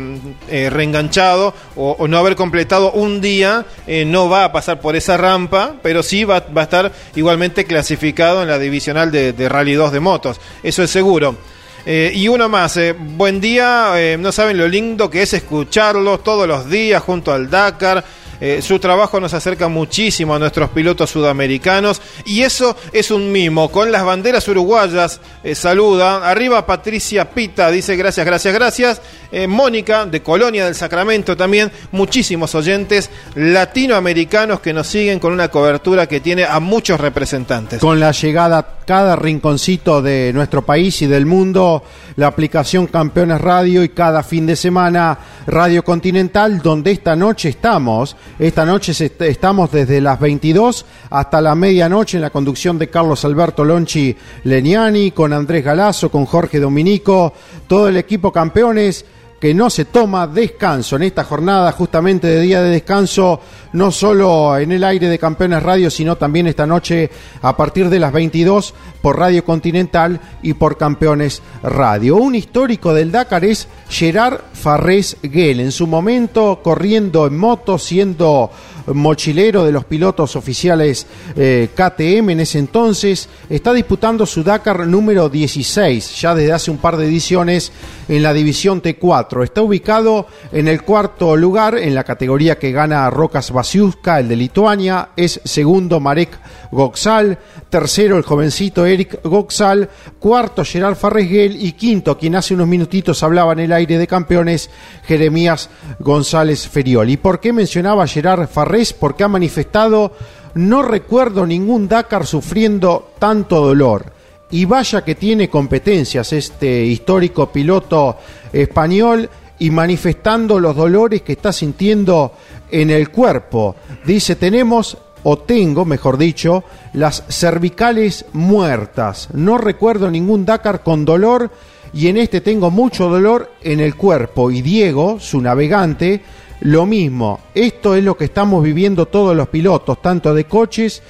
eh, 0.49 0.69
reenganchado 0.69 1.53
o, 1.75 2.07
no 2.07 2.17
haber 2.17 2.35
completado 2.35 2.91
un 2.91 3.21
día, 3.21 3.65
eh, 3.87 4.05
no 4.05 4.29
va 4.29 4.43
a 4.43 4.51
pasar 4.51 4.81
por 4.81 4.95
esa 4.95 5.17
rampa, 5.17 5.75
pero 5.81 6.03
sí 6.03 6.25
va, 6.25 6.43
a 6.53 6.61
estar 6.61 6.91
igualmente 7.15 7.65
clasificado 7.65 8.41
en 8.41 8.49
la 8.49 8.59
divisional 8.59 9.11
de, 9.11 9.49
Rally 9.49 9.73
2 9.73 9.91
de 9.91 9.99
motos. 9.99 10.41
Eso 10.61 10.83
es 10.83 10.91
seguro. 10.91 11.37
y 11.85 12.27
uno 12.27 12.47
más, 12.49 12.79
buen 12.97 13.39
día, 13.41 13.93
no 14.19 14.31
saben 14.31 14.57
lo 14.57 14.67
lindo 14.67 15.09
que 15.09 15.21
es 15.21 15.33
escucharlo 15.33 16.19
todos 16.19 16.47
los 16.47 16.69
días 16.69 17.01
junto 17.01 17.31
al 17.31 17.49
Dakar. 17.49 18.03
Eh, 18.41 18.61
su 18.61 18.79
trabajo 18.79 19.19
nos 19.19 19.33
acerca 19.33 19.67
muchísimo 19.67 20.35
a 20.35 20.39
nuestros 20.39 20.69
pilotos 20.69 21.09
sudamericanos 21.09 22.01
y 22.25 22.41
eso 22.41 22.75
es 22.91 23.11
un 23.11 23.31
mimo. 23.31 23.69
Con 23.69 23.91
las 23.91 24.03
banderas 24.03 24.47
uruguayas 24.47 25.19
eh, 25.43 25.55
saluda. 25.55 26.29
Arriba 26.29 26.65
Patricia 26.65 27.29
Pita 27.29 27.69
dice 27.71 27.95
gracias, 27.95 28.25
gracias, 28.25 28.53
gracias. 28.53 29.01
Eh, 29.31 29.47
Mónica 29.47 30.05
de 30.05 30.21
Colonia 30.21 30.65
del 30.65 30.75
Sacramento 30.75 31.35
también. 31.35 31.71
Muchísimos 31.91 32.53
oyentes 32.55 33.09
latinoamericanos 33.35 34.59
que 34.59 34.73
nos 34.73 34.87
siguen 34.87 35.19
con 35.19 35.33
una 35.33 35.47
cobertura 35.47 36.07
que 36.07 36.19
tiene 36.19 36.43
a 36.43 36.59
muchos 36.59 36.99
representantes. 36.99 37.79
Con 37.79 37.99
la 37.99 38.11
llegada 38.11 38.57
a 38.57 38.67
cada 38.85 39.15
rinconcito 39.15 40.01
de 40.01 40.31
nuestro 40.33 40.63
país 40.63 41.01
y 41.01 41.07
del 41.07 41.25
mundo, 41.25 41.83
la 42.15 42.27
aplicación 42.27 42.87
Campeones 42.87 43.41
Radio 43.41 43.83
y 43.83 43.89
cada 43.89 44.23
fin 44.23 44.45
de 44.45 44.55
semana 44.55 45.17
Radio 45.47 45.83
Continental, 45.83 46.59
donde 46.61 46.91
esta 46.91 47.15
noche 47.15 47.49
estamos 47.49 48.15
esta 48.39 48.65
noche 48.65 48.93
estamos 49.19 49.71
desde 49.71 50.01
las 50.01 50.19
22 50.19 50.85
hasta 51.11 51.39
la 51.39 51.53
medianoche 51.53 52.17
en 52.17 52.21
la 52.21 52.31
conducción 52.31 52.79
de 52.79 52.89
Carlos 52.89 53.23
Alberto 53.25 53.63
Lonchi 53.63 54.15
Leniani, 54.45 55.11
con 55.11 55.33
Andrés 55.33 55.63
Galazo, 55.63 56.09
con 56.09 56.25
Jorge 56.25 56.59
Dominico, 56.59 57.33
todo 57.67 57.87
el 57.87 57.97
equipo 57.97 58.31
campeones 58.31 59.05
que 59.43 59.53
no 59.53 59.69
se 59.69 59.83
toma 59.83 60.25
descanso 60.25 60.95
en 60.95 61.03
esta 61.03 61.25
jornada 61.25 61.69
justamente 61.73 62.27
de 62.27 62.39
día 62.39 62.61
de 62.61 62.69
descanso, 62.69 63.41
no 63.73 63.91
solo 63.91 64.57
en 64.57 64.71
el 64.71 64.85
aire 64.85 65.09
de 65.09 65.19
Campeones 65.19 65.61
Radio, 65.61 65.91
sino 65.91 66.15
también 66.15 66.47
esta 66.47 66.65
noche 66.65 67.09
a 67.41 67.57
partir 67.57 67.89
de 67.89 67.99
las 67.99 68.13
22 68.13 68.73
por 69.01 69.19
Radio 69.19 69.43
Continental 69.43 70.21
y 70.43 70.53
por 70.53 70.77
Campeones 70.77 71.41
Radio. 71.61 72.15
Un 72.15 72.35
histórico 72.35 72.93
del 72.93 73.11
Dakar 73.11 73.43
es 73.43 73.67
Gerard 73.89 74.39
Farrés 74.53 75.17
Guel, 75.21 75.59
en 75.59 75.73
su 75.73 75.87
momento 75.87 76.61
corriendo 76.63 77.27
en 77.27 77.37
moto, 77.37 77.77
siendo 77.77 78.49
mochilero 78.87 79.63
de 79.63 79.71
los 79.71 79.85
pilotos 79.85 80.35
oficiales 80.35 81.07
eh, 81.35 81.69
KTM 81.73 82.31
en 82.31 82.39
ese 82.41 82.59
entonces, 82.59 83.29
está 83.49 83.73
disputando 83.73 84.25
su 84.25 84.43
Dakar 84.43 84.87
número 84.87 85.29
16, 85.29 86.21
ya 86.21 86.35
desde 86.35 86.53
hace 86.53 86.71
un 86.71 86.77
par 86.77 86.97
de 86.97 87.05
ediciones 87.05 87.71
en 88.07 88.23
la 88.23 88.33
división 88.33 88.81
T4. 88.81 89.43
Está 89.43 89.61
ubicado 89.61 90.27
en 90.51 90.67
el 90.67 90.83
cuarto 90.83 91.35
lugar 91.35 91.77
en 91.77 91.95
la 91.95 92.03
categoría 92.03 92.57
que 92.57 92.71
gana 92.71 93.09
Rocas 93.09 93.51
Basiuska, 93.51 94.19
el 94.19 94.27
de 94.27 94.35
Lituania, 94.35 95.09
es 95.15 95.39
segundo 95.43 95.99
Marek 95.99 96.39
Goxal, 96.71 97.37
tercero 97.73 98.17
el 98.17 98.23
jovencito 98.23 98.85
Eric 98.85 99.23
Goxal, 99.23 99.89
cuarto 100.19 100.63
Gerard 100.63 100.95
Farresguel 100.95 101.57
y 101.59 101.71
quinto, 101.71 102.19
quien 102.19 102.35
hace 102.35 102.53
unos 102.53 102.67
minutitos 102.67 103.23
hablaba 103.23 103.53
en 103.53 103.61
el 103.61 103.71
aire 103.73 103.97
de 103.97 104.05
campeones, 104.05 104.69
Jeremías 105.07 105.71
González 105.97 106.67
Ferioli. 106.67 107.17
¿Por 107.17 107.39
qué 107.39 107.51
mencionaba 107.51 108.05
Gerard 108.05 108.47
Farrés? 108.47 108.93
Porque 108.93 109.23
ha 109.23 109.27
manifestado, 109.27 110.11
no 110.53 110.83
recuerdo 110.83 111.47
ningún 111.47 111.87
Dakar 111.87 112.27
sufriendo 112.27 113.13
tanto 113.17 113.65
dolor. 113.65 114.13
Y 114.51 114.65
vaya 114.65 115.03
que 115.03 115.15
tiene 115.15 115.49
competencias 115.49 116.31
este 116.31 116.85
histórico 116.85 117.51
piloto 117.51 118.17
español 118.51 119.27
y 119.57 119.71
manifestando 119.71 120.59
los 120.59 120.75
dolores 120.75 121.23
que 121.23 121.33
está 121.33 121.51
sintiendo 121.51 122.33
en 122.69 122.91
el 122.91 123.09
cuerpo. 123.09 123.75
Dice, 124.05 124.35
tenemos 124.35 124.95
o 125.23 125.37
tengo, 125.37 125.85
mejor 125.85 126.17
dicho, 126.17 126.63
las 126.93 127.23
cervicales 127.29 128.25
muertas. 128.33 129.29
No 129.33 129.57
recuerdo 129.57 130.11
ningún 130.11 130.45
Dakar 130.45 130.83
con 130.83 131.05
dolor 131.05 131.49
y 131.93 132.07
en 132.07 132.17
este 132.17 132.41
tengo 132.41 132.71
mucho 132.71 133.09
dolor 133.09 133.51
en 133.61 133.79
el 133.79 133.95
cuerpo. 133.95 134.51
Y 134.51 134.61
Diego, 134.61 135.19
su 135.19 135.39
navegante, 135.41 136.21
lo 136.61 136.85
mismo. 136.85 137.39
Esto 137.53 137.95
es 137.95 138.03
lo 138.03 138.17
que 138.17 138.25
estamos 138.25 138.63
viviendo 138.63 139.05
todos 139.05 139.35
los 139.35 139.47
pilotos, 139.49 140.01
tanto 140.01 140.33
de 140.33 140.45
coches 140.45 141.01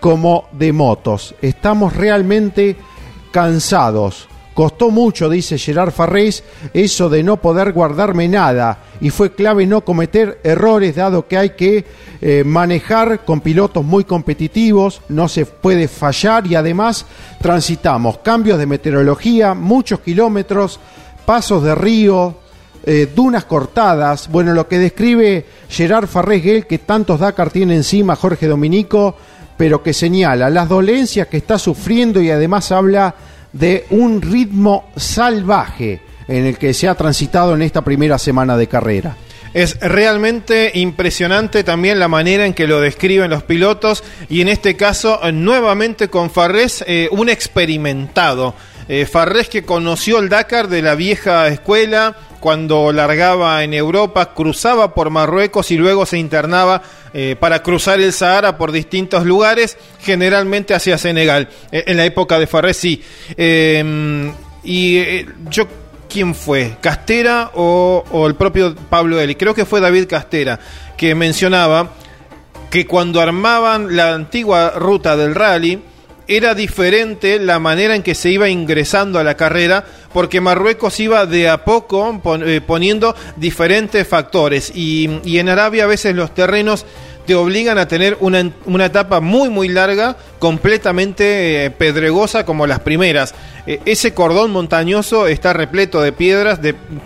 como 0.00 0.48
de 0.52 0.72
motos. 0.72 1.34
Estamos 1.42 1.94
realmente 1.94 2.76
cansados. 3.30 4.29
Costó 4.60 4.90
mucho, 4.90 5.30
dice 5.30 5.56
Gerard 5.56 5.90
Farrés, 5.90 6.44
eso 6.74 7.08
de 7.08 7.22
no 7.22 7.38
poder 7.38 7.72
guardarme 7.72 8.28
nada 8.28 8.80
y 9.00 9.08
fue 9.08 9.32
clave 9.32 9.66
no 9.66 9.80
cometer 9.86 10.38
errores 10.44 10.96
dado 10.96 11.26
que 11.26 11.38
hay 11.38 11.50
que 11.56 11.86
eh, 12.20 12.44
manejar 12.44 13.24
con 13.24 13.40
pilotos 13.40 13.82
muy 13.82 14.04
competitivos, 14.04 15.00
no 15.08 15.28
se 15.28 15.46
puede 15.46 15.88
fallar 15.88 16.46
y 16.46 16.56
además 16.56 17.06
transitamos 17.40 18.18
cambios 18.18 18.58
de 18.58 18.66
meteorología, 18.66 19.54
muchos 19.54 20.00
kilómetros, 20.00 20.78
pasos 21.24 21.62
de 21.62 21.74
río, 21.74 22.34
eh, 22.84 23.10
dunas 23.16 23.46
cortadas, 23.46 24.28
bueno, 24.28 24.52
lo 24.52 24.68
que 24.68 24.78
describe 24.78 25.46
Gerard 25.70 26.06
Farrés 26.06 26.44
Guel 26.44 26.66
que 26.66 26.76
tantos 26.76 27.20
Dakar 27.20 27.48
tiene 27.48 27.76
encima 27.76 28.14
Jorge 28.14 28.46
Dominico, 28.46 29.16
pero 29.56 29.82
que 29.82 29.94
señala 29.94 30.50
las 30.50 30.68
dolencias 30.68 31.28
que 31.28 31.38
está 31.38 31.58
sufriendo 31.58 32.20
y 32.20 32.30
además 32.30 32.70
habla 32.72 33.14
de 33.52 33.86
un 33.90 34.22
ritmo 34.22 34.90
salvaje 34.96 36.00
en 36.28 36.46
el 36.46 36.58
que 36.58 36.74
se 36.74 36.88
ha 36.88 36.94
transitado 36.94 37.54
en 37.54 37.62
esta 37.62 37.82
primera 37.82 38.18
semana 38.18 38.56
de 38.56 38.68
carrera. 38.68 39.16
Es 39.52 39.80
realmente 39.80 40.70
impresionante 40.74 41.64
también 41.64 41.98
la 41.98 42.06
manera 42.06 42.46
en 42.46 42.54
que 42.54 42.68
lo 42.68 42.80
describen 42.80 43.30
los 43.30 43.42
pilotos 43.42 44.04
y 44.28 44.42
en 44.42 44.48
este 44.48 44.76
caso 44.76 45.18
nuevamente 45.32 46.08
con 46.08 46.30
Farrés, 46.30 46.84
eh, 46.86 47.08
un 47.10 47.28
experimentado. 47.28 48.54
Eh, 48.88 49.06
Farrés 49.06 49.48
que 49.48 49.64
conoció 49.64 50.18
el 50.18 50.28
Dakar 50.28 50.68
de 50.68 50.82
la 50.82 50.94
vieja 50.94 51.48
escuela, 51.48 52.16
cuando 52.40 52.90
largaba 52.90 53.62
en 53.62 53.74
Europa, 53.74 54.34
cruzaba 54.34 54.94
por 54.94 55.10
Marruecos 55.10 55.70
y 55.70 55.76
luego 55.76 56.06
se 56.06 56.18
internaba 56.18 56.82
eh, 57.12 57.36
para 57.38 57.62
cruzar 57.62 58.00
el 58.00 58.12
Sahara 58.12 58.56
por 58.56 58.72
distintos 58.72 59.24
lugares, 59.24 59.76
generalmente 60.00 60.74
hacia 60.74 60.98
Senegal. 60.98 61.48
Eh, 61.70 61.84
en 61.86 61.98
la 61.98 62.06
época 62.06 62.38
de 62.38 62.46
Farré, 62.46 62.74
sí. 62.74 63.02
Em, 63.36 64.32
y 64.64 64.98
eh, 64.98 65.26
yo, 65.50 65.68
¿quién 66.08 66.34
fue? 66.34 66.76
¿Castera 66.80 67.50
o, 67.54 68.04
o, 68.10 68.26
el 68.26 68.34
propio 68.34 68.74
Pablo 68.74 69.20
Eli? 69.20 69.34
Creo 69.34 69.54
que 69.54 69.66
fue 69.66 69.80
David 69.80 70.06
Castera, 70.08 70.58
que 70.96 71.14
mencionaba 71.14 71.92
que 72.70 72.86
cuando 72.86 73.20
armaban 73.20 73.96
la 73.96 74.14
antigua 74.14 74.70
ruta 74.70 75.16
del 75.16 75.34
rally, 75.34 75.82
era 76.30 76.54
diferente 76.54 77.40
la 77.40 77.58
manera 77.58 77.96
en 77.96 78.04
que 78.04 78.14
se 78.14 78.30
iba 78.30 78.48
ingresando 78.48 79.18
a 79.18 79.24
la 79.24 79.36
carrera, 79.36 79.84
porque 80.12 80.40
Marruecos 80.40 81.00
iba 81.00 81.26
de 81.26 81.48
a 81.48 81.64
poco 81.64 82.20
eh, 82.46 82.60
poniendo 82.64 83.16
diferentes 83.36 84.06
factores 84.06 84.70
y, 84.72 85.20
y 85.24 85.38
en 85.38 85.48
Arabia 85.48 85.84
a 85.84 85.88
veces 85.88 86.14
los 86.14 86.32
terrenos 86.32 86.86
te 87.26 87.34
obligan 87.34 87.78
a 87.78 87.88
tener 87.88 88.16
una, 88.20 88.50
una 88.64 88.86
etapa 88.86 89.20
muy 89.20 89.48
muy 89.48 89.68
larga, 89.68 90.16
completamente 90.38 91.66
eh, 91.66 91.70
pedregosa 91.70 92.44
como 92.44 92.66
las 92.66 92.80
primeras. 92.80 93.34
Eh, 93.66 93.80
ese 93.84 94.14
cordón 94.14 94.50
montañoso 94.50 95.26
está 95.26 95.52
repleto 95.52 96.00
de 96.00 96.12
piedras, 96.12 96.60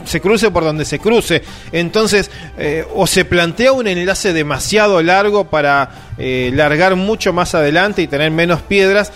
se 0.05 0.20
cruce 0.20 0.51
por 0.51 0.64
donde 0.64 0.85
se 0.85 0.98
cruce. 0.98 1.43
Entonces, 1.72 2.31
eh, 2.59 2.85
o 2.94 3.06
se 3.06 3.24
plantea 3.24 3.72
un 3.72 3.86
enlace 3.86 4.32
demasiado 4.32 5.02
largo 5.02 5.44
para 5.44 6.14
eh, 6.18 6.51
largar 6.55 6.97
mucho 6.97 7.32
más 7.32 7.55
adelante 7.55 8.02
y 8.02 8.06
tener 8.06 8.31
menos 8.31 8.62
piedras, 8.62 9.12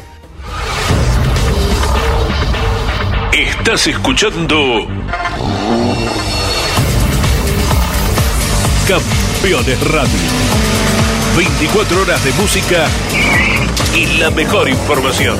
Estás 3.31 3.85
escuchando 3.85 4.87
Campeones 8.87 9.91
Radio. 9.91 10.19
24 11.37 12.01
horas 12.01 12.23
de 12.25 12.31
música 12.33 12.87
y 13.93 14.17
la 14.17 14.31
mejor 14.31 14.69
información. 14.69 15.37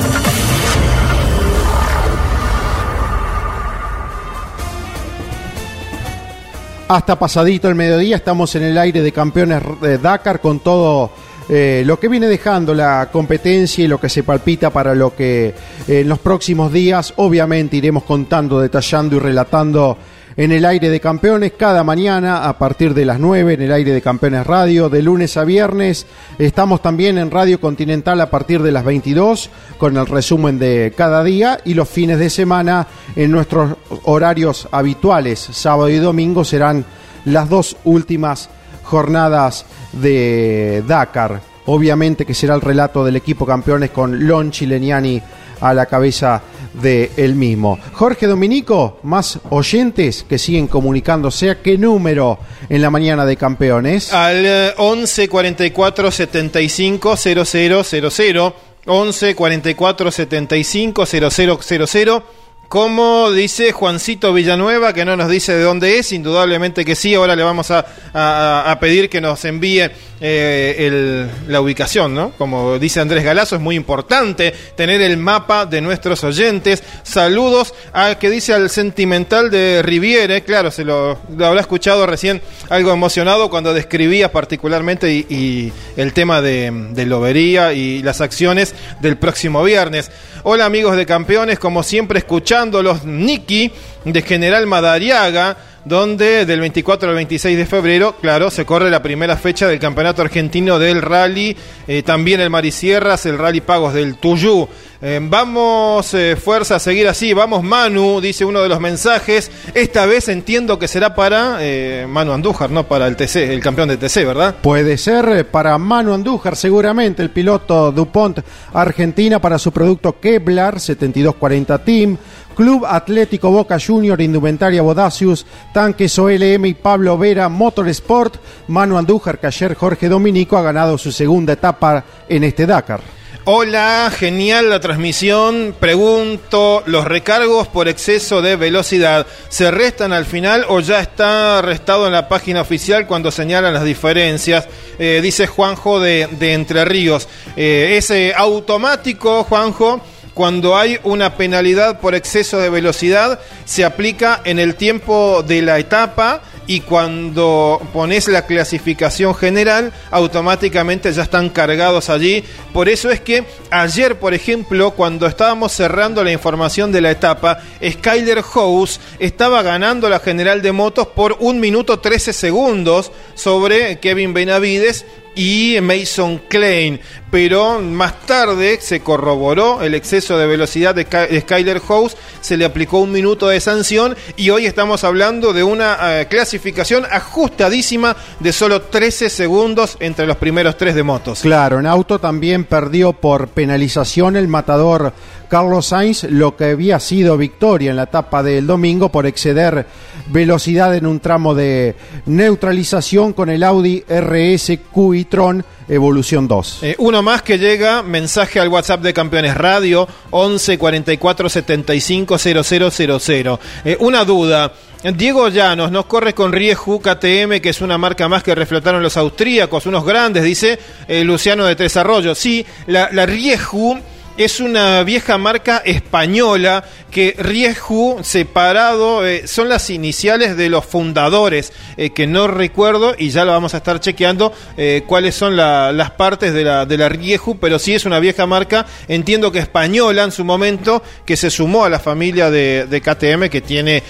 Hasta 6.88 7.18
pasadito 7.18 7.68
el 7.68 7.74
mediodía 7.74 8.18
estamos 8.18 8.56
en 8.56 8.62
el 8.62 8.78
aire 8.78 9.02
de 9.02 9.12
campeones 9.12 9.64
de 9.82 9.98
Dakar 9.98 10.40
con 10.40 10.60
todo 10.60 11.10
eh, 11.49 11.82
lo 11.84 11.99
que 11.99 12.07
viene 12.07 12.28
dejando 12.28 12.76
la 12.76 13.10
competencia 13.12 13.84
y 13.84 13.88
lo 13.88 13.99
que 13.99 14.07
se 14.07 14.22
palpita 14.22 14.70
para 14.70 14.94
lo 14.94 15.16
que 15.16 15.48
eh, 15.48 15.53
en 15.88 16.07
los 16.07 16.20
próximos 16.20 16.72
días. 16.72 17.12
Obviamente 17.16 17.78
iremos 17.78 18.03
contando, 18.03 18.60
detallando 18.60 19.16
y 19.16 19.20
relatando 19.20 19.98
en 20.38 20.52
el 20.52 20.66
aire 20.66 20.90
de 20.90 20.99
campeones 20.99 21.53
cada 21.57 21.84
mañana 21.84 22.48
a 22.48 22.57
partir 22.57 22.94
de 22.94 23.06
las 23.06 23.20
9 23.20 23.53
en 23.53 23.62
el 23.62 23.72
aire 23.72 23.91
de 23.91 24.02
campeones 24.02 24.45
radio 24.45 24.90
de 24.90 25.02
lunes 25.02 25.38
a 25.38 25.45
viernes. 25.45 26.06
Estamos 26.38 26.82
también 26.82 27.18
en 27.18 27.32
Radio 27.32 27.60
Continental 27.62 28.20
a 28.20 28.30
partir 28.30 28.62
de 28.62 28.72
las 28.72 28.84
22 28.84 29.49
con 29.78 29.95
el 29.95 30.06
resumen 30.06 30.60
de 30.60 30.94
cada 30.95 31.24
día 31.24 31.60
y 31.64 31.74
los 31.74 31.88
fines 31.88 32.20
de 32.20 32.30
semana 32.30 32.88
en 33.16 33.32
nuestros 33.32 33.78
horarios 34.03 34.68
habituales, 34.72 35.40
sábado 35.40 35.90
y 35.90 35.98
domingo 35.98 36.44
serán 36.44 36.86
las 37.24 37.49
dos 37.49 37.78
últimas 37.86 38.49
jornadas 38.84 39.66
de 39.94 40.84
Dakar. 40.86 41.41
Obviamente 41.68 42.26
que 42.26 42.34
será 42.34 42.56
el 42.56 42.62
relato 42.62 43.06
del 43.06 43.16
equipo 43.16 43.45
campeones 43.45 43.90
con 43.90 44.28
Lon 44.28 44.52
Chileniani 44.52 45.22
a 45.62 45.74
la 45.74 45.86
cabeza 45.86 46.41
de 46.81 47.11
mismo. 47.35 47.80
Jorge 47.93 48.27
Dominico, 48.27 48.99
más 49.03 49.39
oyentes 49.49 50.26
que 50.27 50.38
siguen 50.38 50.68
comunicándose, 50.68 51.49
¿a 51.49 51.61
qué 51.61 51.77
número 51.77 52.39
en 52.69 52.81
la 52.81 52.89
mañana 52.89 53.26
de 53.26 53.38
campeones? 53.38 54.14
Al 54.14 54.73
11 54.77 55.30
44 55.30 56.11
75 56.11 57.15
0000 57.18 58.53
11 58.88 59.35
44 59.35 60.11
75 60.11 61.06
0000 61.06 62.23
como 62.67 63.31
dice 63.31 63.71
Juancito 63.71 64.33
Villanueva, 64.33 64.93
que 64.93 65.05
no 65.05 65.15
nos 65.15 65.29
dice 65.29 65.53
de 65.53 65.63
dónde 65.63 65.99
es, 65.99 66.11
indudablemente 66.11 66.83
que 66.83 66.95
sí, 66.95 67.13
ahora 67.13 67.35
le 67.35 67.43
vamos 67.43 67.71
a, 67.71 67.85
a, 68.13 68.79
pedir 68.79 69.09
que 69.09 69.21
nos 69.21 69.45
envíe 69.45 69.89
eh, 70.21 70.75
el, 70.79 71.29
la 71.51 71.61
ubicación, 71.61 72.15
¿no? 72.15 72.31
Como 72.31 72.79
dice 72.79 73.01
Andrés 73.01 73.23
Galazo, 73.23 73.55
es 73.55 73.61
muy 73.61 73.75
importante 73.75 74.53
tener 74.75 75.01
el 75.01 75.17
mapa 75.17 75.65
de 75.65 75.81
nuestros 75.81 76.23
oyentes. 76.23 76.83
Saludos 77.03 77.73
a 77.93 78.15
que 78.15 78.29
dice 78.29 78.53
al 78.53 78.69
sentimental 78.69 79.51
de 79.51 79.81
Riviere, 79.83 80.43
claro, 80.43 80.71
se 80.71 80.83
lo, 80.85 81.19
habrá 81.39 81.59
escuchado 81.59 82.05
recién 82.07 82.41
algo 82.69 82.91
emocionado 82.91 83.49
cuando 83.49 83.73
describía 83.73 84.31
particularmente 84.31 85.11
y, 85.11 85.71
el 85.97 86.13
tema 86.13 86.41
de, 86.41 86.71
de 86.91 87.05
Lobería 87.05 87.73
y 87.73 88.01
las 88.01 88.21
acciones 88.21 88.73
del 89.01 89.17
próximo 89.17 89.63
viernes. 89.63 90.11
Hola 90.47 90.67
amigos 90.67 90.95
de 90.95 91.07
campeones, 91.07 91.57
como 91.57 91.81
siempre 91.81 92.19
escuchando 92.19 92.84
los 92.84 93.03
Niki 93.03 93.72
de 94.03 94.22
General 94.22 94.67
Madariaga 94.67 95.57
donde 95.86 96.45
del 96.45 96.60
24 96.60 97.10
al 97.10 97.16
26 97.16 97.57
de 97.57 97.66
febrero, 97.66 98.16
claro, 98.20 98.49
se 98.49 98.66
corre 98.66 98.90
la 98.90 99.03
primera 99.03 99.38
fecha 99.38 99.68
del 99.68 99.80
Campeonato 99.80 100.24
Argentino 100.24 100.80
del 100.80 101.02
Rally, 101.02 101.56
eh, 101.88 102.02
también 102.02 102.41
el 102.41 102.49
Marisierras, 102.49 103.26
el 103.28 103.38
Rally 103.38 103.62
Pagos 103.62 103.94
del 103.94 104.16
Tuyú. 104.18 104.68
Eh, 105.02 105.20
vamos, 105.22 106.14
eh, 106.16 106.36
fuerza, 106.36 106.78
a 106.78 106.80
seguir 106.80 107.07
así. 107.07 107.34
Vamos, 107.34 107.62
Manu, 107.62 108.20
dice 108.20 108.44
uno 108.44 108.62
de 108.64 108.70
los 108.70 108.80
mensajes. 108.80 109.52
Esta 109.76 110.07
vez 110.07 110.28
entiendo 110.30 110.80
que 110.80 110.88
será 110.88 111.14
para 111.14 111.60
Manu 112.07 112.32
Andújar, 112.32 112.72
no 112.72 112.88
para 112.88 113.06
el 113.06 113.16
TC, 113.16 113.53
el 113.53 113.60
campeón 113.60 113.90
de 113.90 113.98
TC, 113.98 114.26
¿verdad? 114.26 114.56
Puede 114.62 114.98
ser 114.98 115.45
para 115.52 115.78
Manu 115.78 116.14
Andújar, 116.14 116.56
seguramente, 116.56 117.22
el 117.22 117.30
piloto 117.30 117.91
DuPont 117.91 118.40
Argentina 118.74 119.40
para 119.40 119.60
su 119.60 119.72
producto 119.72 120.20
Kevlar 120.20 120.80
7240 120.80 121.78
Team. 121.84 122.18
Club 122.56 122.86
Atlético 122.88 123.52
Boca 123.52 123.77
Junior, 123.80 124.19
Indumentaria 124.19 124.82
Bodacius, 124.82 125.45
Tanques 125.73 126.18
OLM 126.18 126.65
y 126.65 126.73
Pablo 126.73 127.18
Vera, 127.18 127.49
Motorsport, 127.49 128.38
Manu 128.69 128.98
Andújar, 128.98 129.40
que 129.40 129.48
ayer 129.48 129.76
Jorge 129.76 130.10
Dominico 130.10 130.57
ha 130.57 130.64
ganado 130.64 130.98
su 130.98 131.11
segunda 131.11 131.53
etapa 131.53 132.03
en 132.27 132.44
este 132.45 132.65
Dakar. 132.65 133.02
Hola, 133.48 134.11
genial 134.11 134.72
la 134.72 134.80
transmisión. 134.80 135.76
Pregunto, 135.80 136.82
¿los 136.88 137.06
recargos 137.06 137.68
por 137.68 137.88
exceso 137.88 138.41
de 138.41 138.56
velocidad 138.56 139.27
se 139.49 139.69
restan 139.69 140.14
al 140.14 140.26
final 140.26 140.65
o 140.68 140.80
ya 140.80 140.99
está 140.99 141.61
restado 141.61 142.07
en 142.07 142.14
la 142.14 142.27
página 142.27 142.61
oficial 142.61 143.06
cuando 143.06 143.30
señalan 143.30 143.76
las 143.76 143.84
diferencias? 143.84 144.68
Eh, 144.98 145.19
dice 145.22 145.45
Juanjo 145.45 145.99
de, 145.99 146.27
Entre 146.40 146.86
Ríos. 146.86 147.27
Eh, 147.56 147.98
¿Es 147.98 148.11
automático, 148.36 149.44
Juanjo? 149.44 150.02
Cuando 150.36 150.78
hay 150.78 150.99
una 151.03 151.38
penalidad 151.38 152.02
por 152.02 152.14
exceso 152.14 152.60
de 152.60 152.70
velocidad, 152.70 153.40
se 153.64 153.86
aplica 153.86 154.41
en 154.44 154.60
el 154.60 154.76
tiempo 154.76 155.41
de 155.41 155.62
la 155.62 155.80
etapa 155.80 156.41
y 156.68 156.82
cuando 156.82 157.82
pones 157.94 158.28
la 158.28 158.45
clasificación 158.45 159.34
general, 159.34 159.94
automáticamente 160.12 161.14
ya 161.14 161.24
están 161.24 161.49
cargados 161.49 162.10
allí. 162.10 162.44
Por 162.74 162.90
eso 162.90 163.10
es 163.12 163.22
que 163.22 163.45
ayer, 163.72 164.20
por 164.20 164.34
ejemplo, 164.34 164.91
cuando 164.91 165.26
estábamos 165.26 165.72
cerrando 165.72 166.22
la 166.22 166.34
información 166.34 166.91
de 166.91 167.02
la 167.02 167.12
etapa, 167.12 167.60
Skyler 167.82 168.41
House 168.41 168.99
estaba 169.20 169.62
ganando 169.64 170.10
la 170.10 170.20
general 170.20 170.62
de 170.62 170.74
motos 170.74 171.07
por 171.07 171.38
un 171.40 171.62
minuto 171.62 171.99
13 171.99 172.34
segundos 172.34 173.12
sobre 173.36 173.99
Kevin 173.99 174.34
Benavides 174.34 175.06
y 175.36 175.78
Mason 175.82 176.41
Klein. 176.48 176.99
Pero 177.30 177.82
más 177.82 178.22
tarde 178.26 178.80
se 178.80 179.02
corroboró 179.02 179.82
el 179.82 179.94
exceso 179.94 180.38
de 180.38 180.48
velocidad 180.48 180.95
de 180.95 181.06
Skyler 181.41 181.82
House, 181.82 182.16
se 182.40 182.56
le 182.56 182.64
aplicó 182.64 182.99
un 182.99 183.12
minuto 183.12 183.49
de 183.49 183.60
sanción 183.60 184.16
y 184.38 184.49
hoy 184.52 184.66
estamos 184.66 185.03
hablando 185.03 185.52
de 185.52 185.64
una 185.64 186.22
eh, 186.22 186.28
clasificación 186.28 187.06
ajustadísima 187.10 188.16
de 188.40 188.53
solo 188.53 188.84
13 188.84 189.30
segundos 189.30 189.98
entre 189.99 190.26
los 190.26 190.38
primeros 190.38 190.78
tres 190.78 190.95
de 190.95 191.03
motos. 191.03 191.41
Claro, 191.41 191.80
en 191.80 191.88
auto 191.88 192.20
también 192.20 192.64
perdió 192.64 193.12
por 193.12 193.49
penalización 193.49 194.38
el 194.38 194.48
matador 194.48 195.12
Carlos 195.49 195.88
Sainz 195.88 196.24
lo 196.24 196.56
que 196.56 196.72
había 196.72 196.99
sido 196.99 197.38
victoria 197.38 197.91
en 197.91 197.98
la 197.98 198.03
etapa 198.03 198.44
del 198.44 198.66
domingo 198.66 199.10
por 199.10 199.26
exceder 199.26 199.86
velocidad 200.27 200.95
en 200.95 201.06
un 201.06 201.19
tramo 201.19 201.56
de 201.56 201.95
neutralización 202.26 203.34
con 203.34 203.49
el 203.49 203.64
Audi 203.64 204.03
RS 204.07 204.80
Q 204.91 205.26
Tron 205.30 205.64
Evolución 205.88 206.47
2. 206.47 206.80
Eh, 206.81 206.95
uno 206.99 207.22
más 207.22 207.43
que 207.43 207.60
llega, 207.60 208.02
mensaje 208.02 208.60
al 208.60 208.69
WhatsApp 208.69 209.02
de 209.02 209.14
Campeones 209.14 209.56
Radio 209.56 210.07
11 210.31 210.77
44 210.77 211.49
75 211.49 212.38
000. 212.38 213.60
Eh, 213.84 213.97
una 213.99 214.26
duda. 214.26 214.73
Diego 215.14 215.49
Llanos 215.49 215.91
nos 215.91 216.07
corre 216.07 216.34
con 216.34 216.52
Rieju 216.52 216.99
KTM, 216.99 217.60
que 217.61 217.69
es 217.69 217.81
una 217.81 217.95
marca 217.95 218.27
más 218.27 218.41
que 218.41 218.56
reflotaron 218.56 219.03
los 219.03 219.18
austríacos, 219.18 219.85
unos 219.85 220.03
grandes, 220.03 220.43
dice 220.43 220.80
eh, 221.07 221.23
Luciano 221.23 221.65
de 221.65 221.76
Tres 221.76 221.95
Arroyos. 221.97 222.39
Sí, 222.39 222.65
la, 222.88 223.10
la 223.11 223.27
Rieju 223.27 223.99
es 224.38 224.60
una 224.60 225.03
vieja 225.03 225.38
marca 225.38 225.82
española 225.86 226.84
que 227.10 227.34
Rieju 227.38 228.18
separado 228.24 229.26
eh, 229.26 229.48
son 229.48 229.70
las 229.70 229.90
iniciales 229.90 230.57
de 230.57 230.68
los 230.68 230.86
fundadores, 230.86 231.72
eh, 231.95 232.10
que 232.10 232.28
no 232.28 232.48
recuerdo 232.48 233.16
y 233.18 233.30
ya 233.30 233.45
lo 233.45 233.53
vamos 233.53 233.74
a 233.74 233.78
estar 233.78 234.02
chequeando 234.02 234.52
eh, 234.76 235.03
cuáles 235.07 235.36
son 235.36 235.56
la- 235.56 235.94
las 235.94 236.12
partes 236.12 236.53
de 236.53 236.66
la, 236.66 236.86
de 236.86 236.98
la 236.98 237.07
Rieju, 237.07 237.57
pero 237.57 237.80
sí 237.80 237.94
es 237.94 238.03
una 238.06 238.20
vieja 238.20 238.45
marca, 238.45 238.86
entiendo 239.07 239.52
que 239.53 239.60
española 239.60 240.24
en 240.24 240.32
su 240.34 240.44
momento, 240.44 241.02
que 241.26 241.38
se 241.38 241.49
sumó 241.49 241.86
a 241.86 241.90
la 241.90 241.99
familia 241.99 242.52
de, 242.52 242.86
de 242.88 243.02
KTM, 243.02 243.48
que 243.49 243.62
tiene 243.62 244.03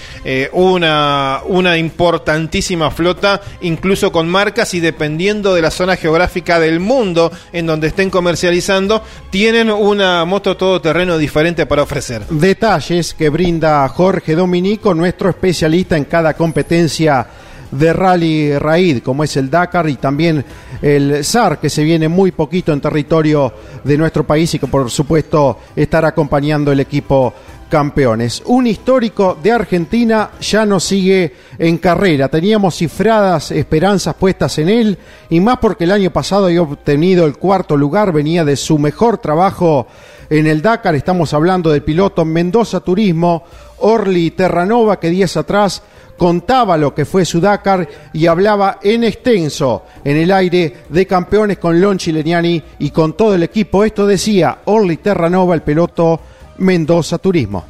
una, 0.52 1.40
una 1.46 1.76
importantísima 1.78 2.90
flota, 2.90 3.40
incluso 3.60 4.10
con 4.10 4.28
marcas 4.28 4.74
y 4.74 4.80
dependiendo 4.80 5.54
de 5.54 5.62
la 5.62 5.70
zona 5.70 5.96
geográfica 5.96 6.58
del 6.58 6.80
mundo 6.80 7.30
en 7.52 7.66
donde 7.66 7.86
estén 7.88 8.10
comercializando, 8.10 9.02
tienen 9.30 9.70
una 9.70 10.15
moto 10.24 10.56
todoterreno 10.56 11.18
diferente 11.18 11.66
para 11.66 11.82
ofrecer. 11.82 12.22
Detalles 12.28 13.14
que 13.14 13.28
brinda 13.28 13.86
Jorge 13.88 14.34
Dominico, 14.34 14.94
nuestro 14.94 15.30
especialista 15.30 15.96
en 15.96 16.04
cada 16.04 16.34
competencia 16.34 17.26
de 17.70 17.92
Rally 17.92 18.58
Raid, 18.58 19.02
como 19.02 19.24
es 19.24 19.36
el 19.36 19.50
Dakar 19.50 19.88
y 19.88 19.96
también 19.96 20.44
el 20.80 21.24
SAR, 21.24 21.58
que 21.58 21.70
se 21.70 21.82
viene 21.82 22.08
muy 22.08 22.32
poquito 22.32 22.72
en 22.72 22.80
territorio 22.80 23.52
de 23.82 23.98
nuestro 23.98 24.24
país 24.24 24.54
y 24.54 24.58
que 24.58 24.66
por 24.66 24.90
supuesto 24.90 25.58
estará 25.74 26.08
acompañando 26.08 26.72
el 26.72 26.80
equipo 26.80 27.34
campeones. 27.68 28.42
Un 28.46 28.66
histórico 28.66 29.36
de 29.42 29.52
Argentina 29.52 30.30
ya 30.40 30.64
no 30.64 30.80
sigue 30.80 31.34
en 31.58 31.78
carrera. 31.78 32.28
Teníamos 32.28 32.76
cifradas 32.76 33.50
esperanzas 33.50 34.14
puestas 34.14 34.58
en 34.58 34.68
él 34.68 34.98
y 35.30 35.40
más 35.40 35.58
porque 35.58 35.84
el 35.84 35.92
año 35.92 36.10
pasado 36.10 36.46
había 36.46 36.62
obtenido 36.62 37.26
el 37.26 37.36
cuarto 37.36 37.76
lugar, 37.76 38.12
venía 38.12 38.44
de 38.44 38.56
su 38.56 38.78
mejor 38.78 39.18
trabajo 39.18 39.86
en 40.30 40.46
el 40.46 40.62
Dakar. 40.62 40.94
Estamos 40.94 41.34
hablando 41.34 41.70
del 41.70 41.82
piloto 41.82 42.24
Mendoza 42.24 42.80
Turismo, 42.80 43.44
Orly 43.78 44.30
Terranova, 44.32 44.98
que 44.98 45.10
días 45.10 45.36
atrás 45.36 45.82
contaba 46.16 46.76
lo 46.76 46.94
que 46.94 47.04
fue 47.04 47.24
su 47.24 47.40
Dakar 47.40 47.86
y 48.12 48.26
hablaba 48.26 48.78
en 48.82 49.04
extenso 49.04 49.84
en 50.02 50.16
el 50.16 50.32
aire 50.32 50.74
de 50.88 51.06
campeones 51.06 51.58
con 51.58 51.80
Lon 51.80 51.98
Chileniani 51.98 52.62
y 52.78 52.90
con 52.90 53.16
todo 53.16 53.34
el 53.34 53.42
equipo. 53.42 53.84
Esto 53.84 54.06
decía 54.06 54.58
Orly 54.64 54.96
Terranova, 54.96 55.54
el 55.54 55.62
piloto 55.62 56.20
Mendoza 56.58 57.18
Turismo. 57.18 57.64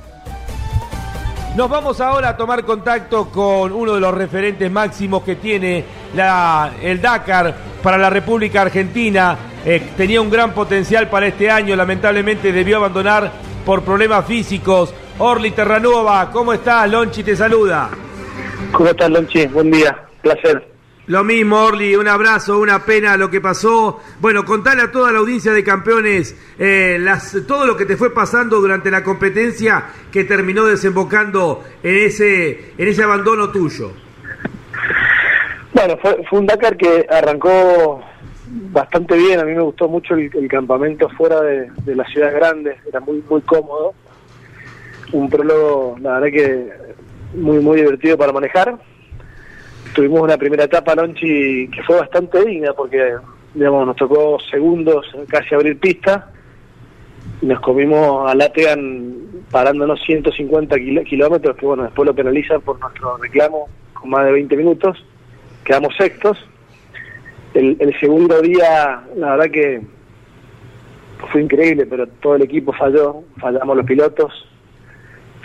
Nos 1.56 1.70
vamos 1.70 2.00
ahora 2.02 2.30
a 2.30 2.36
tomar 2.36 2.64
contacto 2.64 3.30
con 3.30 3.72
uno 3.72 3.94
de 3.94 4.00
los 4.00 4.12
referentes 4.12 4.70
máximos 4.70 5.22
que 5.22 5.36
tiene 5.36 5.84
la, 6.14 6.72
el 6.82 7.00
Dakar 7.00 7.54
para 7.82 7.96
la 7.96 8.10
República 8.10 8.60
Argentina. 8.60 9.36
Eh, 9.64 9.92
tenía 9.96 10.20
un 10.20 10.28
gran 10.28 10.52
potencial 10.52 11.08
para 11.08 11.28
este 11.28 11.50
año, 11.50 11.74
lamentablemente 11.74 12.52
debió 12.52 12.76
abandonar 12.76 13.32
por 13.64 13.82
problemas 13.82 14.26
físicos. 14.26 14.92
Orly 15.18 15.52
Terranova, 15.52 16.30
¿cómo 16.30 16.52
estás? 16.52 16.90
Lonchi 16.90 17.22
te 17.22 17.34
saluda. 17.34 17.88
¿Cómo 18.72 18.90
estás, 18.90 19.08
Lonchi? 19.08 19.46
Buen 19.46 19.70
día, 19.70 19.96
placer. 20.20 20.75
Lo 21.08 21.22
mismo, 21.22 21.62
Orly, 21.62 21.94
un 21.94 22.08
abrazo, 22.08 22.58
una 22.58 22.84
pena 22.84 23.16
lo 23.16 23.30
que 23.30 23.40
pasó. 23.40 24.00
Bueno, 24.20 24.44
contale 24.44 24.82
a 24.82 24.90
toda 24.90 25.12
la 25.12 25.20
audiencia 25.20 25.52
de 25.52 25.62
campeones 25.62 26.36
eh, 26.58 26.98
las, 27.00 27.36
todo 27.46 27.64
lo 27.64 27.76
que 27.76 27.86
te 27.86 27.96
fue 27.96 28.12
pasando 28.12 28.60
durante 28.60 28.90
la 28.90 29.04
competencia 29.04 29.84
que 30.10 30.24
terminó 30.24 30.64
desembocando 30.64 31.62
en 31.84 31.96
ese, 31.96 32.72
en 32.76 32.88
ese 32.88 33.04
abandono 33.04 33.50
tuyo. 33.50 33.92
Bueno, 35.72 35.96
fue, 35.98 36.24
fue 36.28 36.40
un 36.40 36.46
Dakar 36.46 36.76
que 36.76 37.06
arrancó 37.08 38.02
bastante 38.72 39.16
bien. 39.16 39.38
A 39.38 39.44
mí 39.44 39.54
me 39.54 39.62
gustó 39.62 39.88
mucho 39.88 40.14
el, 40.14 40.48
campamento 40.48 41.08
fuera 41.10 41.40
de, 41.40 41.70
de 41.84 41.94
la 41.94 42.04
ciudad 42.06 42.34
grande. 42.34 42.78
Era 42.88 42.98
muy 42.98 43.22
muy 43.30 43.42
cómodo. 43.42 43.94
Un 45.12 45.30
prólogo, 45.30 45.96
la 46.00 46.18
verdad 46.18 46.32
que 46.32 46.72
muy 47.34 47.60
muy 47.60 47.76
divertido 47.76 48.18
para 48.18 48.32
manejar. 48.32 48.76
Tuvimos 49.96 50.20
una 50.20 50.36
primera 50.36 50.64
etapa, 50.64 50.94
Lonchi, 50.94 51.68
que 51.68 51.82
fue 51.82 51.96
bastante 51.98 52.44
digna 52.44 52.74
porque 52.74 53.14
digamos 53.54 53.86
nos 53.86 53.96
tocó 53.96 54.38
segundos 54.50 55.06
casi 55.26 55.54
abrir 55.54 55.80
pista. 55.80 56.30
Y 57.40 57.46
nos 57.46 57.60
comimos 57.60 58.30
a 58.30 58.34
Lategan 58.34 59.14
parándonos 59.50 60.00
150 60.04 60.76
kilo- 60.76 61.02
kilómetros, 61.02 61.56
que 61.56 61.64
bueno, 61.66 61.84
después 61.84 62.06
lo 62.06 62.14
penalizan 62.14 62.60
por 62.60 62.78
nuestro 62.78 63.16
reclamo 63.16 63.68
con 63.94 64.10
más 64.10 64.26
de 64.26 64.32
20 64.32 64.54
minutos. 64.56 65.02
Quedamos 65.64 65.96
sextos. 65.96 66.38
El, 67.54 67.76
el 67.80 67.98
segundo 67.98 68.40
día, 68.42 69.02
la 69.16 69.30
verdad 69.36 69.50
que 69.50 69.80
fue 71.32 71.40
increíble, 71.42 71.86
pero 71.86 72.06
todo 72.06 72.36
el 72.36 72.42
equipo 72.42 72.72
falló, 72.74 73.22
fallamos 73.40 73.76
los 73.78 73.86
pilotos, 73.86 74.46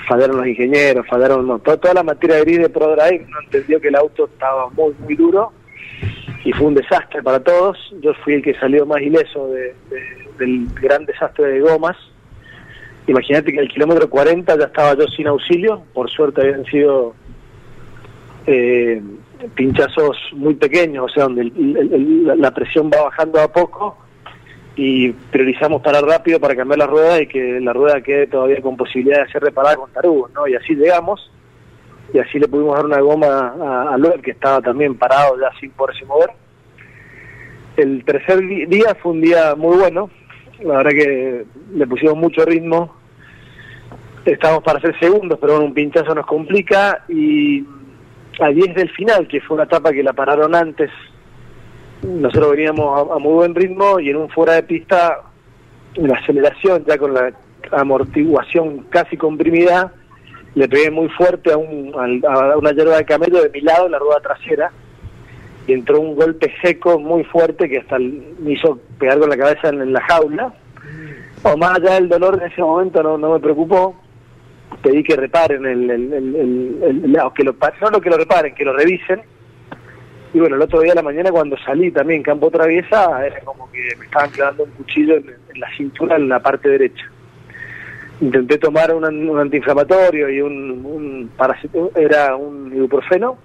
fallaron 0.08 0.38
los 0.38 0.48
ingenieros, 0.48 1.06
fallaron 1.08 1.48
no, 1.48 1.60
to- 1.60 1.78
toda 1.78 1.94
la 1.96 2.04
materia 2.04 2.40
gris 2.40 2.60
de 2.60 2.70
ProDrive, 2.70 3.26
no 3.30 3.40
entendió 3.42 3.80
que 3.82 3.88
el 3.90 3.96
auto 3.96 4.26
estaba 4.26 4.70
muy, 4.70 4.94
muy 5.00 5.16
duro 5.16 5.52
y 6.44 6.52
fue 6.54 6.68
un 6.68 6.76
desastre 6.76 7.22
para 7.22 7.40
todos. 7.40 7.78
Yo 8.02 8.14
fui 8.24 8.34
el 8.36 8.42
que 8.44 8.54
salió 8.56 8.86
más 8.86 9.02
ileso 9.02 9.48
de- 9.50 9.76
de- 9.90 10.28
del 10.40 10.68
gran 10.82 11.06
desastre 11.06 11.46
de 11.48 11.60
gomas. 11.62 11.96
Imagínate 13.08 13.52
que 13.52 13.60
al 13.60 13.68
kilómetro 13.68 14.10
40 14.10 14.58
ya 14.58 14.66
estaba 14.66 14.96
yo 14.96 15.08
sin 15.08 15.28
auxilio, 15.28 15.84
por 15.94 16.10
suerte 16.10 16.42
habían 16.42 16.66
sido 16.66 17.14
eh, 18.48 19.02
pinchazos 19.56 20.18
muy 20.34 20.56
pequeños, 20.56 21.06
o 21.06 21.10
sea, 21.10 21.24
donde 21.24 21.42
el- 21.44 22.26
la 22.40 22.52
presión 22.52 22.90
va 22.94 23.04
bajando 23.04 23.40
a 23.40 23.52
poco 23.52 23.98
y 24.76 25.12
priorizamos 25.12 25.82
parar 25.82 26.04
rápido 26.04 26.40
para 26.40 26.56
cambiar 26.56 26.80
la 26.80 26.88
rueda 26.88 27.22
y 27.22 27.28
que 27.28 27.60
la 27.60 27.74
rueda 27.74 28.02
quede 28.02 28.28
todavía 28.28 28.62
con 28.62 28.78
posibilidad 28.78 29.26
de 29.26 29.32
ser 29.32 29.44
reparada 29.44 29.76
con 29.76 29.92
tarugos, 29.92 30.32
¿no? 30.32 30.48
Y 30.48 30.56
así 30.56 30.76
llegamos 30.76 31.30
y 32.14 32.20
así 32.20 32.40
le 32.40 32.48
pudimos 32.48 32.76
dar 32.76 32.86
una 32.86 33.00
goma 33.00 33.54
a, 33.60 33.96
a 33.96 34.22
que 34.22 34.32
estaba 34.32 34.62
también 34.62 34.96
parado 34.96 35.40
ya 35.40 35.50
sin 35.60 35.72
poderse 35.72 36.06
mover. 36.06 36.32
El 37.78 38.04
tercer 38.04 38.40
día 38.68 38.96
fue 39.02 39.14
un 39.14 39.22
día 39.22 39.56
muy 39.56 39.78
bueno, 39.78 40.10
la 40.64 40.78
verdad 40.78 40.92
que 40.92 41.46
le 41.74 41.88
pusimos 41.88 42.16
mucho 42.18 42.46
ritmo, 42.46 42.94
estábamos 44.26 44.64
para 44.64 44.82
ser 44.82 44.98
segundos, 45.00 45.40
pero 45.40 45.54
bueno, 45.54 45.68
un 45.68 45.74
pinchazo 45.74 46.14
nos 46.14 46.26
complica 46.26 47.04
y 47.08 47.66
a 48.40 48.50
10 48.50 48.76
del 48.76 48.90
final, 48.92 49.28
que 49.28 49.42
fue 49.42 49.56
una 49.56 49.64
etapa 49.64 49.92
que 49.92 50.04
la 50.04 50.14
pararon 50.14 50.54
antes, 50.56 50.90
nosotros 52.04 52.52
veníamos 52.52 53.12
a, 53.12 53.18
muy 53.20 53.34
buen 53.34 53.56
ritmo 53.56 54.00
y 54.00 54.10
en 54.10 54.18
un 54.18 54.30
fuera 54.30 54.54
de 54.54 54.64
pista, 54.64 55.22
la 55.96 56.16
aceleración 56.18 56.84
ya 56.86 56.98
con 56.98 57.14
la 57.14 57.32
amortiguación 57.72 58.86
casi 58.90 59.18
comprimida, 59.18 59.94
le 60.56 60.68
pegué 60.68 60.92
muy 60.92 61.08
fuerte 61.10 61.52
a, 61.54 61.58
un, 61.58 61.92
a 62.28 62.58
una 62.58 62.72
hierba 62.72 62.98
de 62.98 63.06
camello 63.06 63.42
de 63.44 63.50
mi 63.50 63.62
lado, 63.62 63.88
la 63.88 64.00
rueda 64.00 64.20
trasera, 64.20 64.72
y 65.68 65.74
entró 65.74 66.00
un 66.02 66.16
golpe 66.16 66.52
seco 66.62 67.00
muy 67.00 67.24
fuerte 67.26 67.70
que 67.70 67.78
hasta 67.80 68.00
me 68.00 68.52
hizo 68.54 68.80
pegar 69.00 69.20
con 69.20 69.30
la 69.30 69.38
cabeza 69.38 69.70
en, 69.70 69.94
la 69.94 70.02
jaula. 70.02 70.54
O 71.44 71.56
más 71.58 71.78
allá 71.78 71.94
del 71.96 72.10
dolor 72.10 72.40
en 72.42 72.52
ese 72.52 72.62
momento 72.62 73.02
no, 73.02 73.18
no 73.18 73.34
me 73.34 73.40
preocupó, 73.40 73.96
pedí 74.82 75.04
que 75.04 75.16
reparen 75.16 75.66
el, 75.66 75.90
el, 75.90 76.14
el- 76.14 76.80
el- 76.84 77.12
no, 77.12 77.34
que 77.34 77.44
lo, 77.44 77.56
no 77.92 78.02
que 78.02 78.10
lo 78.10 78.18
reparen, 78.18 78.54
que 78.56 78.66
lo 78.66 78.74
revisen. 78.74 79.22
Y 80.34 80.40
bueno, 80.40 80.56
el 80.56 80.62
otro 80.62 80.80
día 80.80 80.92
de 80.92 80.96
la 80.96 81.02
mañana 81.02 81.32
cuando 81.32 81.58
salí 81.58 81.92
también 81.92 82.24
campo 82.24 82.50
traviesa, 82.50 83.26
era 83.26 83.40
como 83.42 83.70
que 83.72 83.96
me 84.00 84.06
estaban 84.06 84.30
clavando 84.30 84.64
un 84.64 84.72
cuchillo 84.72 85.16
en, 85.16 85.26
la 85.56 85.68
cintura 85.76 86.16
en 86.16 86.30
la 86.30 86.40
parte 86.40 86.70
derecha. 86.70 87.04
Intenté 88.22 88.58
tomar 88.58 88.94
un, 88.94 89.04
un 89.04 89.40
antiinflamatorio 89.40 90.30
y 90.30 90.42
un, 90.42 90.86
un 90.86 91.32
era 91.96 92.36
un 92.36 92.72
ibuprofeno, 92.74 93.38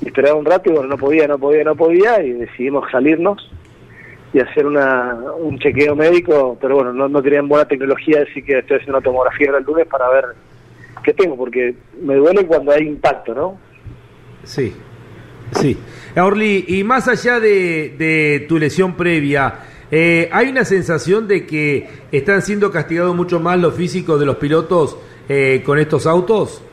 y 0.00 0.08
esperaba 0.08 0.36
un 0.36 0.44
rato 0.44 0.70
y 0.70 0.72
bueno, 0.74 0.88
no 0.88 0.98
podía, 0.98 1.26
no 1.26 1.38
podía, 1.38 1.64
no 1.64 1.74
podía, 1.74 2.22
y 2.22 2.32
decidimos 2.32 2.90
salirnos 2.90 3.50
y 4.32 4.40
hacer 4.40 4.66
una, 4.66 5.16
un 5.38 5.58
chequeo 5.58 5.94
médico, 5.94 6.58
pero 6.60 6.76
bueno, 6.76 6.92
no, 6.92 7.08
no 7.08 7.22
tenían 7.22 7.48
buena 7.48 7.66
tecnología, 7.66 8.24
así 8.28 8.42
que 8.42 8.58
estoy 8.58 8.78
haciendo 8.78 8.98
una 8.98 9.04
tomografía 9.04 9.56
el 9.56 9.64
lunes 9.64 9.86
para 9.86 10.08
ver 10.10 10.24
qué 11.04 11.14
tengo, 11.14 11.36
porque 11.36 11.74
me 12.02 12.16
duele 12.16 12.44
cuando 12.44 12.72
hay 12.72 12.86
impacto, 12.86 13.32
¿no? 13.32 13.58
Sí, 14.42 14.74
sí. 15.52 15.78
Orly, 16.16 16.64
y 16.68 16.84
más 16.84 17.08
allá 17.08 17.40
de, 17.40 18.44
tu 18.48 18.58
lesión 18.58 18.94
previa, 18.94 19.54
eh, 19.90 20.28
¿hay 20.30 20.48
una 20.48 20.64
sensación 20.64 21.26
de 21.26 21.44
que 21.44 21.88
están 22.12 22.42
siendo 22.42 22.70
castigados 22.70 23.14
mucho 23.16 23.40
más 23.40 23.58
los 23.58 23.74
físicos 23.74 24.20
de 24.20 24.26
los 24.26 24.36
pilotos 24.36 24.96
eh, 25.28 25.62
con 25.66 25.78
estos 25.78 26.06
autos? 26.06 26.64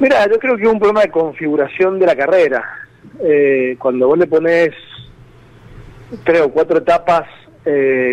Mira, 0.00 0.26
yo 0.26 0.38
creo 0.38 0.56
que 0.56 0.62
es 0.62 0.68
un 0.68 0.78
problema 0.78 1.02
de 1.02 1.10
configuración 1.10 1.98
de 1.98 2.06
la 2.06 2.16
carrera. 2.16 2.64
Eh, 3.20 3.76
cuando 3.78 4.08
vos 4.08 4.18
le 4.18 4.26
pones 4.26 4.70
tres 6.24 6.40
o 6.40 6.50
cuatro 6.50 6.78
etapas 6.78 7.28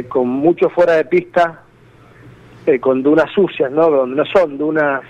con 0.08 0.30
mucho 0.30 0.70
fuera 0.70 0.94
de 0.94 1.04
pista, 1.04 1.64
con 2.80 3.04
dunas 3.04 3.30
sucias, 3.34 3.70
¿no? 3.70 3.90
Donde 3.90 4.16
no 4.16 4.26
son 4.26 4.58
dunas 4.58 5.02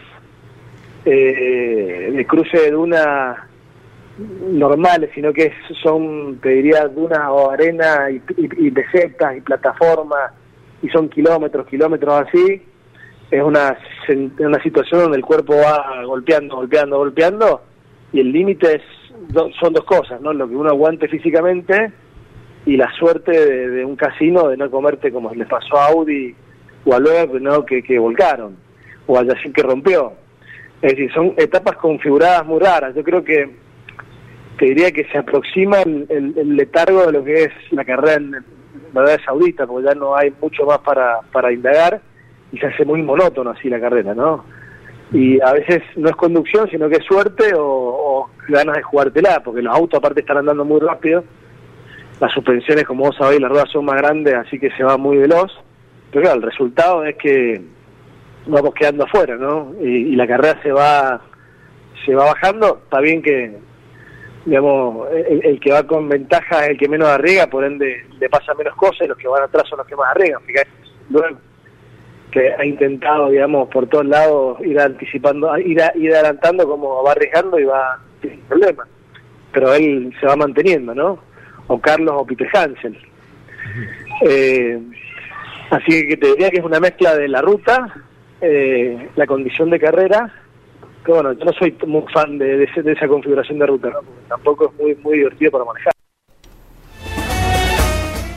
de 1.06 2.26
cruce 2.28 2.58
de 2.58 2.72
dunas 2.72 3.38
normales, 4.52 5.10
sino 5.14 5.34
que 5.34 5.52
son, 5.82 6.40
te 6.42 6.50
diría, 6.50 6.88
dunas 6.88 7.22
o 7.30 7.52
arena 7.52 8.10
y, 8.10 8.22
y, 8.38 8.68
y 8.68 8.74
y 8.74 9.42
plataformas 9.42 10.32
y 10.82 10.90
son 10.90 11.10
kilómetros, 11.10 11.68
kilómetros 11.68 12.28
así, 12.28 12.62
es 13.30 13.44
una, 13.44 13.78
una 14.40 14.62
situación 14.62 15.02
donde 15.02 15.18
el 15.18 15.24
cuerpo 15.24 15.56
va 15.56 16.04
golpeando, 16.06 16.56
golpeando, 16.56 16.98
golpeando, 16.98 17.62
y 18.12 18.20
el 18.20 18.32
límite 18.32 18.76
es 18.76 18.82
son 19.60 19.74
dos 19.74 19.86
cosas, 19.86 20.20
¿no? 20.22 20.34
Lo 20.34 20.48
que 20.48 20.56
uno 20.56 20.70
aguante 20.70 21.08
físicamente 21.08 21.92
y 22.66 22.78
la 22.78 22.92
suerte 22.94 23.32
de, 23.32 23.86
un 23.86 23.96
casino 23.96 24.48
de 24.48 24.58
no 24.58 24.70
comerte 24.70 25.12
como 25.12 25.34
les 25.34 25.48
pasó 25.48 25.78
a 25.78 25.88
Audi 25.88 26.36
o 26.86 26.94
a 26.94 27.00
Loeb, 27.00 27.40
¿no? 27.42 27.66
Que, 27.66 27.82
que 27.84 28.00
volcaron, 28.00 28.58
o 29.08 29.18
a 29.18 29.24
Yacine 29.24 29.54
que 29.54 29.64
rompió. 29.64 30.14
Es 30.82 30.92
decir, 30.92 31.14
son 31.14 31.34
etapas 31.38 31.78
configuradas 31.78 32.46
muy 32.46 32.60
raras. 32.60 32.96
Yo 32.96 33.04
creo 33.04 33.24
que 33.24 33.56
te 34.62 34.68
diría 34.68 34.92
que 34.92 35.06
se 35.06 35.18
aproxima 35.18 35.82
el, 35.82 36.56
letargo 36.56 37.08
de 37.08 37.12
lo 37.12 37.24
que 37.24 37.46
es 37.46 37.52
la 37.72 37.84
carrera 37.84 38.14
en, 38.14 38.32
la 38.94 39.02
Arabia 39.02 39.26
Saudita, 39.26 39.66
porque 39.66 39.88
ya 39.88 39.96
no 39.96 40.16
hay 40.16 40.32
mucho 40.40 40.68
más 40.68 40.78
para, 40.80 41.20
para 41.32 41.52
indagar 41.52 42.00
y 42.52 42.60
se 42.60 42.68
hace 42.68 42.86
muy 42.86 43.02
monótono 43.02 43.50
así 43.50 43.70
la 43.70 43.80
carrera, 43.80 44.14
¿no? 44.14 44.46
Y 45.12 45.42
a 45.42 45.54
veces 45.54 45.82
no 45.96 46.10
es 46.10 46.16
conducción, 46.16 46.70
sino 46.70 46.90
que 46.90 46.98
es 46.98 47.06
suerte 47.06 47.54
o, 47.58 48.30
ganas 48.48 48.76
de 48.76 48.84
jugártela, 48.84 49.42
porque 49.44 49.64
los 49.64 49.76
autos 49.76 49.98
aparte 49.98 50.20
están 50.20 50.38
andando 50.38 50.64
muy 50.64 50.80
rápido, 50.80 51.24
las 52.20 52.32
suspensiones, 52.32 52.86
como 52.86 53.06
vos 53.06 53.16
sabéis, 53.18 53.42
las 53.42 53.50
ruedas 53.50 53.72
son 53.72 53.86
más 53.86 53.96
grandes, 53.96 54.36
así 54.36 54.60
que 54.60 54.70
se 54.78 54.84
va 54.84 54.96
muy 54.96 55.18
veloz, 55.18 55.52
pero 56.12 56.22
claro, 56.22 56.38
el 56.38 56.44
resultado 56.44 57.04
es 57.04 57.16
que 57.16 57.60
vamos 58.46 58.76
quedando 58.76 59.06
afuera, 59.06 59.38
¿no? 59.38 59.74
Y, 59.82 60.16
la 60.16 60.28
carrera 60.28 60.62
se 60.62 60.72
va 60.72 61.20
se 62.06 62.14
va 62.14 62.26
bajando, 62.26 62.82
está 62.84 63.00
bien 63.00 63.24
que 63.24 63.71
digamos, 64.46 65.08
el, 65.12 65.60
que 65.60 65.72
va 65.72 65.84
con 65.84 66.10
ventaja 66.10 66.66
es 66.66 66.72
el 66.72 66.78
que 66.78 66.90
menos 66.90 67.08
arriesga, 67.08 67.48
por 67.48 67.64
ende 67.64 68.06
le 68.20 68.30
pasa 68.30 68.54
menos 68.56 68.76
cosas 68.76 69.02
y 69.02 69.08
los 69.08 69.18
que 69.18 69.28
van 69.28 69.44
atrás 69.44 69.68
son 69.68 69.78
los 69.78 69.88
que 69.88 69.96
más 69.96 70.12
arriesgan. 70.12 70.42
Luego, 71.10 71.38
que 72.32 72.54
ha 72.54 72.66
intentado, 72.66 73.30
digamos, 73.30 73.68
por 73.70 73.88
todos 73.88 74.06
lados 74.06 74.58
ir 74.62 74.80
anticipando, 74.80 75.56
ir, 75.60 75.82
ir 75.96 76.14
adelantando 76.14 76.68
como 76.68 77.04
va 77.04 77.12
arriesgando 77.12 77.60
y 77.60 77.66
va 77.66 78.00
sin 78.22 78.40
problema. 78.42 78.88
Pero 79.52 79.74
él 79.74 80.14
se 80.20 80.26
va 80.26 80.36
manteniendo, 80.36 80.96
¿no? 80.96 81.20
O 81.68 81.80
Carlos 81.80 82.16
o 82.18 82.26
Peter 82.26 82.48
Hansen. 82.54 82.98
Eh, 84.22 84.80
así 85.70 86.08
que 86.08 86.18
te 86.18 86.28
diría 86.28 86.50
que 86.50 86.60
es 86.60 86.64
una 86.64 86.80
mezcla 86.80 87.16
de 87.16 87.28
la 87.28 87.42
ruta, 87.42 87.94
eh, 88.40 89.10
la 89.16 89.28
condición 89.28 89.70
de 89.70 89.80
carrera, 89.80 90.34
que 91.04 91.12
bueno, 91.12 91.34
yo 91.34 91.46
no 91.46 91.52
soy 91.54 91.76
muy 91.88 92.04
fan 92.14 92.38
de, 92.38 92.64
esa 92.64 93.08
configuración 93.08 93.60
de 93.60 93.66
ruta, 93.66 93.90
¿no? 93.90 94.00
Tampoco 94.28 94.66
es 94.72 94.80
muy, 94.80 94.96
muy 94.96 95.18
divertido 95.18 95.52
para 95.52 95.66
manejar. 95.66 95.94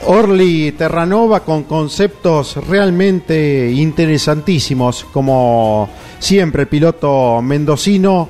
Orly 0.07 0.73
Terranova 0.73 1.41
con 1.41 1.65
conceptos 1.65 2.59
realmente 2.69 3.71
interesantísimos, 3.73 5.05
como 5.05 5.89
siempre 6.19 6.63
el 6.63 6.69
piloto 6.69 7.41
mendocino 7.41 8.29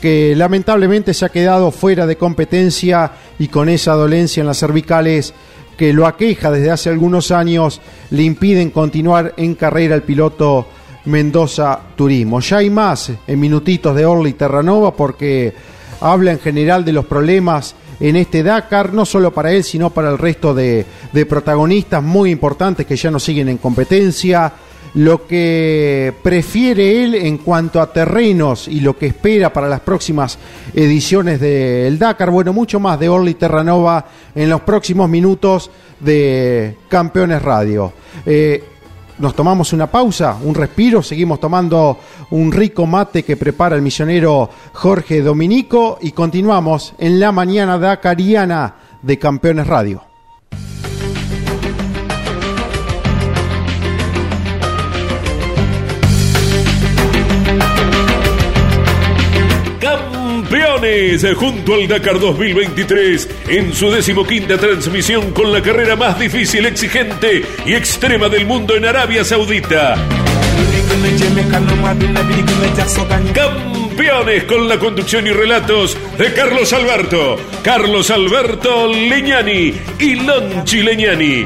que 0.00 0.34
lamentablemente 0.36 1.12
se 1.12 1.24
ha 1.24 1.30
quedado 1.30 1.72
fuera 1.72 2.06
de 2.06 2.16
competencia 2.16 3.10
y 3.38 3.48
con 3.48 3.68
esa 3.68 3.94
dolencia 3.94 4.40
en 4.40 4.46
las 4.46 4.58
cervicales 4.58 5.34
que 5.76 5.92
lo 5.92 6.06
aqueja 6.06 6.50
desde 6.50 6.70
hace 6.70 6.90
algunos 6.90 7.30
años 7.30 7.80
le 8.10 8.22
impiden 8.22 8.70
continuar 8.70 9.34
en 9.36 9.54
carrera 9.54 9.96
el 9.96 10.02
piloto 10.02 10.66
Mendoza 11.08 11.80
Turismo. 11.96 12.40
Ya 12.40 12.58
hay 12.58 12.70
más 12.70 13.10
en 13.26 13.40
minutitos 13.40 13.96
de 13.96 14.06
Orly 14.06 14.34
Terranova 14.34 14.94
porque 14.94 15.52
habla 16.00 16.32
en 16.32 16.38
general 16.38 16.84
de 16.84 16.92
los 16.92 17.06
problemas 17.06 17.74
en 18.00 18.16
este 18.16 18.42
Dakar, 18.42 18.92
no 18.92 19.04
solo 19.04 19.32
para 19.32 19.52
él, 19.52 19.64
sino 19.64 19.90
para 19.90 20.10
el 20.10 20.18
resto 20.18 20.54
de, 20.54 20.86
protagonistas 21.28 22.02
muy 22.02 22.30
importantes 22.30 22.86
que 22.86 22.96
ya 22.96 23.10
no 23.10 23.18
siguen 23.18 23.48
en 23.48 23.58
competencia, 23.58 24.52
lo 24.94 25.26
que 25.26 26.14
prefiere 26.22 27.04
él 27.04 27.14
en 27.14 27.38
cuanto 27.38 27.80
a 27.80 27.92
terrenos 27.92 28.68
y 28.68 28.80
lo 28.80 28.96
que 28.96 29.06
espera 29.06 29.52
para 29.52 29.68
las 29.68 29.80
próximas 29.80 30.38
ediciones 30.74 31.40
del 31.40 31.98
Dakar. 31.98 32.30
Bueno, 32.30 32.52
mucho 32.52 32.80
más 32.80 32.98
de 32.98 33.08
Orly 33.08 33.34
Terranova 33.34 34.06
en 34.34 34.48
los 34.48 34.62
próximos 34.62 35.08
minutos 35.08 35.70
de 36.00 36.76
Campeones 36.88 37.42
Radio. 37.42 37.92
Eh, 38.24 38.62
nos 39.18 39.34
tomamos 39.34 39.72
una 39.72 39.88
pausa, 39.88 40.36
un 40.42 40.54
respiro, 40.54 41.02
seguimos 41.02 41.40
tomando 41.40 41.98
un 42.30 42.52
rico 42.52 42.86
mate 42.86 43.22
que 43.22 43.36
prepara 43.36 43.76
el 43.76 43.82
misionero 43.82 44.48
Jorge 44.72 45.22
Dominico 45.22 45.98
y 46.00 46.12
continuamos 46.12 46.94
en 46.98 47.20
la 47.20 47.32
mañana 47.32 47.78
dacariana 47.78 48.74
de 49.02 49.18
Campeones 49.18 49.66
Radio. 49.66 50.07
Campeones 60.78 61.26
junto 61.34 61.74
al 61.74 61.88
Dakar 61.88 62.20
2023 62.20 63.28
en 63.48 63.74
su 63.74 63.90
decimoquinta 63.90 64.56
transmisión 64.58 65.32
con 65.32 65.52
la 65.52 65.60
carrera 65.60 65.96
más 65.96 66.20
difícil, 66.20 66.66
exigente 66.66 67.44
y 67.66 67.74
extrema 67.74 68.28
del 68.28 68.46
mundo 68.46 68.76
en 68.76 68.84
Arabia 68.84 69.24
Saudita. 69.24 69.96
Campeones 73.34 74.44
con 74.44 74.68
la 74.68 74.78
conducción 74.78 75.26
y 75.26 75.32
relatos 75.32 75.96
de 76.16 76.32
Carlos 76.32 76.72
Alberto, 76.72 77.36
Carlos 77.64 78.10
Alberto 78.12 78.86
Leñani 78.86 79.74
y 79.98 80.14
Lonchi 80.14 80.82
Leñani. 80.82 81.42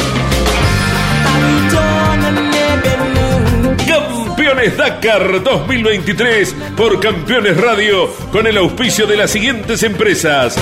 Campeones 4.42 4.76
Dakar 4.76 5.40
2023 5.44 6.56
por 6.76 6.98
Campeones 6.98 7.56
Radio 7.60 8.12
con 8.32 8.44
el 8.48 8.56
auspicio 8.56 9.06
de 9.06 9.16
las 9.16 9.30
siguientes 9.30 9.84
empresas. 9.84 10.56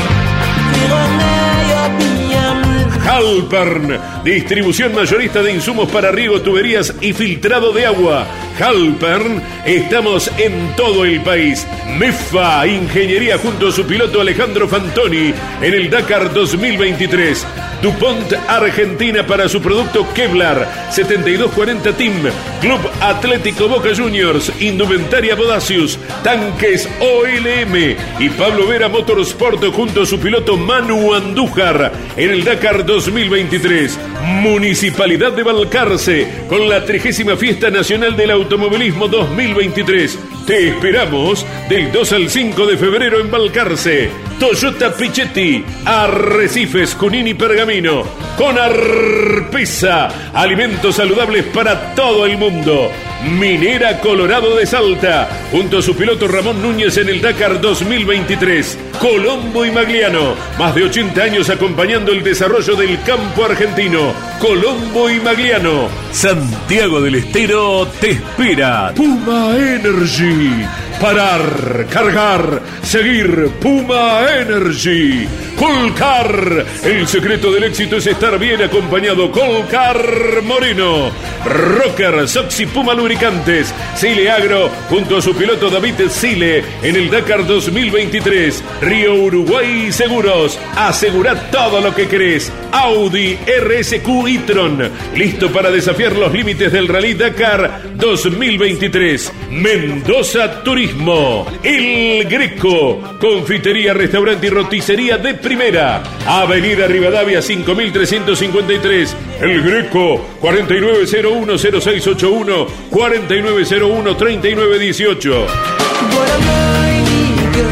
Halpern, 3.09 3.99
distribución 4.23 4.95
mayorista 4.95 5.43
de 5.43 5.55
insumos 5.55 5.91
para 5.91 6.13
riego, 6.13 6.43
tuberías 6.43 6.95
y 7.01 7.15
filtrado 7.15 7.73
de 7.73 7.87
agua. 7.87 8.27
Halpern, 8.61 9.43
estamos 9.65 10.31
en 10.37 10.75
todo 10.77 11.05
el 11.05 11.21
país. 11.23 11.67
MEFA, 11.99 12.67
ingeniería 12.67 13.39
junto 13.39 13.69
a 13.69 13.73
su 13.73 13.87
piloto 13.87 14.21
Alejandro 14.21 14.69
Fantoni 14.69 15.33
en 15.63 15.75
el 15.75 15.89
Dakar 15.89 16.33
2023. 16.33 17.47
DuPont 17.83 18.35
Argentina 18.47 19.27
para 19.27 19.49
su 19.49 19.61
producto 19.63 20.07
Kevlar 20.13 20.69
7240 20.91 21.97
Team, 21.97 22.15
Club 22.61 22.81
Atlético 23.01 23.69
Boca 23.69 23.91
Juniors, 23.97 24.53
Indumentaria 24.61 25.35
Bodacius, 25.35 25.99
Tanques 26.23 26.87
OLM 27.01 27.97
y 28.19 28.29
Pablo 28.31 28.67
Vera 28.67 28.89
Motorsport 28.89 29.65
junto 29.73 30.03
a 30.03 30.07
su 30.07 30.21
piloto 30.21 30.59
Manu 30.59 31.15
Andújar 31.15 31.93
en 32.17 32.31
el 32.31 32.45
Dakar 32.45 32.85
2023. 32.85 33.99
Municipalidad 34.43 35.33
de 35.33 35.43
Balcarce 35.43 36.45
con 36.49 36.69
la 36.69 36.85
30 36.85 37.37
Fiesta 37.37 37.71
Nacional 37.71 38.15
del 38.15 38.31
Automovilismo 38.51 39.07
2023. 39.07 40.19
Te 40.45 40.71
esperamos 40.71 41.47
del 41.69 41.93
2 41.93 42.13
al 42.15 42.29
5 42.29 42.67
de 42.67 42.77
febrero 42.77 43.21
en 43.21 43.31
Balcarce. 43.31 44.11
Toyota 44.41 44.93
Pichetti, 44.93 45.65
Arrecifes, 45.85 46.97
Cunini 46.97 47.35
Pergamino, 47.35 48.03
con 48.37 48.59
Arpesa, 48.59 50.33
alimentos 50.35 50.97
saludables 50.97 51.45
para 51.45 51.95
todo 51.95 52.27
el 52.27 52.39
mundo. 52.39 52.91
Minera 53.25 53.99
Colorado 54.01 54.57
de 54.57 54.67
Salta, 54.67 55.29
junto 55.53 55.79
a 55.79 55.83
su 55.83 55.95
piloto 55.95 56.27
Ramón 56.27 56.63
Núñez 56.63 56.97
en 56.97 57.09
el 57.09 57.21
Dakar 57.21 57.61
2023. 57.61 58.79
Colombo 58.99 59.65
y 59.65 59.71
Magliano, 59.71 60.35
más 60.59 60.75
de 60.75 60.85
80 60.85 61.23
años 61.23 61.51
acompañando 61.51 62.13
el 62.13 62.23
desarrollo 62.23 62.75
del 62.77 63.03
campo 63.03 63.45
argentino. 63.45 64.15
Colombo 64.39 65.11
y 65.11 65.21
Magliano, 65.21 65.89
Santiago 66.13 67.01
del 67.01 67.17
Estero 67.17 67.87
te 68.01 68.13
espera. 68.13 68.93
Puma 68.95 69.55
Energy, 69.57 70.65
parar, 71.01 71.87
cargar, 71.91 72.63
seguir. 72.83 73.51
Puma 73.61 74.21
Energy. 74.41 75.29
Colcar, 75.61 76.65
el 76.85 77.07
secreto 77.07 77.53
del 77.53 77.65
éxito 77.65 77.97
es 77.97 78.07
estar 78.07 78.39
bien 78.39 78.63
acompañado. 78.63 79.31
Colcar 79.31 80.43
Moreno, 80.43 81.11
Rocker, 81.45 82.27
Soxy 82.27 82.65
Puma 82.65 82.95
Lubricantes, 83.11 83.75
Sile 83.97 84.31
Agro, 84.31 84.71
junto 84.89 85.17
a 85.17 85.21
su 85.21 85.35
piloto 85.35 85.69
David 85.69 86.09
Sile 86.09 86.63
en 86.81 86.95
el 86.95 87.11
Dakar 87.11 87.45
2023. 87.45 88.63
Río 88.83 89.15
Uruguay 89.15 89.91
Seguros, 89.91 90.57
asegura 90.77 91.51
todo 91.51 91.81
lo 91.81 91.93
que 91.93 92.07
crees. 92.07 92.53
Audi 92.71 93.35
RSQ 93.35 94.07
e-tron, 94.29 94.89
listo 95.17 95.51
para 95.51 95.73
desafiar 95.73 96.15
los 96.15 96.33
límites 96.33 96.71
del 96.71 96.87
Rally 96.87 97.15
Dakar 97.15 97.83
2023. 97.97 99.33
Mendoza 99.51 100.63
turismo. 100.63 101.49
El 101.65 102.29
Greco, 102.29 103.17
confitería, 103.21 103.93
restaurante 103.93 104.47
y 104.47 104.51
roticería 104.51 105.19
de 105.19 105.35
primera. 105.35 106.05
Avenida 106.29 106.87
Rivadavia 106.87 107.43
5353. 107.43 109.17
El 109.41 109.63
Greco, 109.63 110.25
49010681, 110.41 112.69
49013918. 113.01 115.47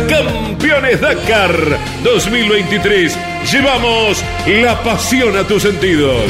Campeones 0.09 1.01
Dakar 1.03 1.53
2023. 2.03 3.15
Llevamos 3.53 4.25
la 4.47 4.83
pasión 4.83 5.37
a 5.37 5.47
tus 5.47 5.65
sentidos. 5.65 6.23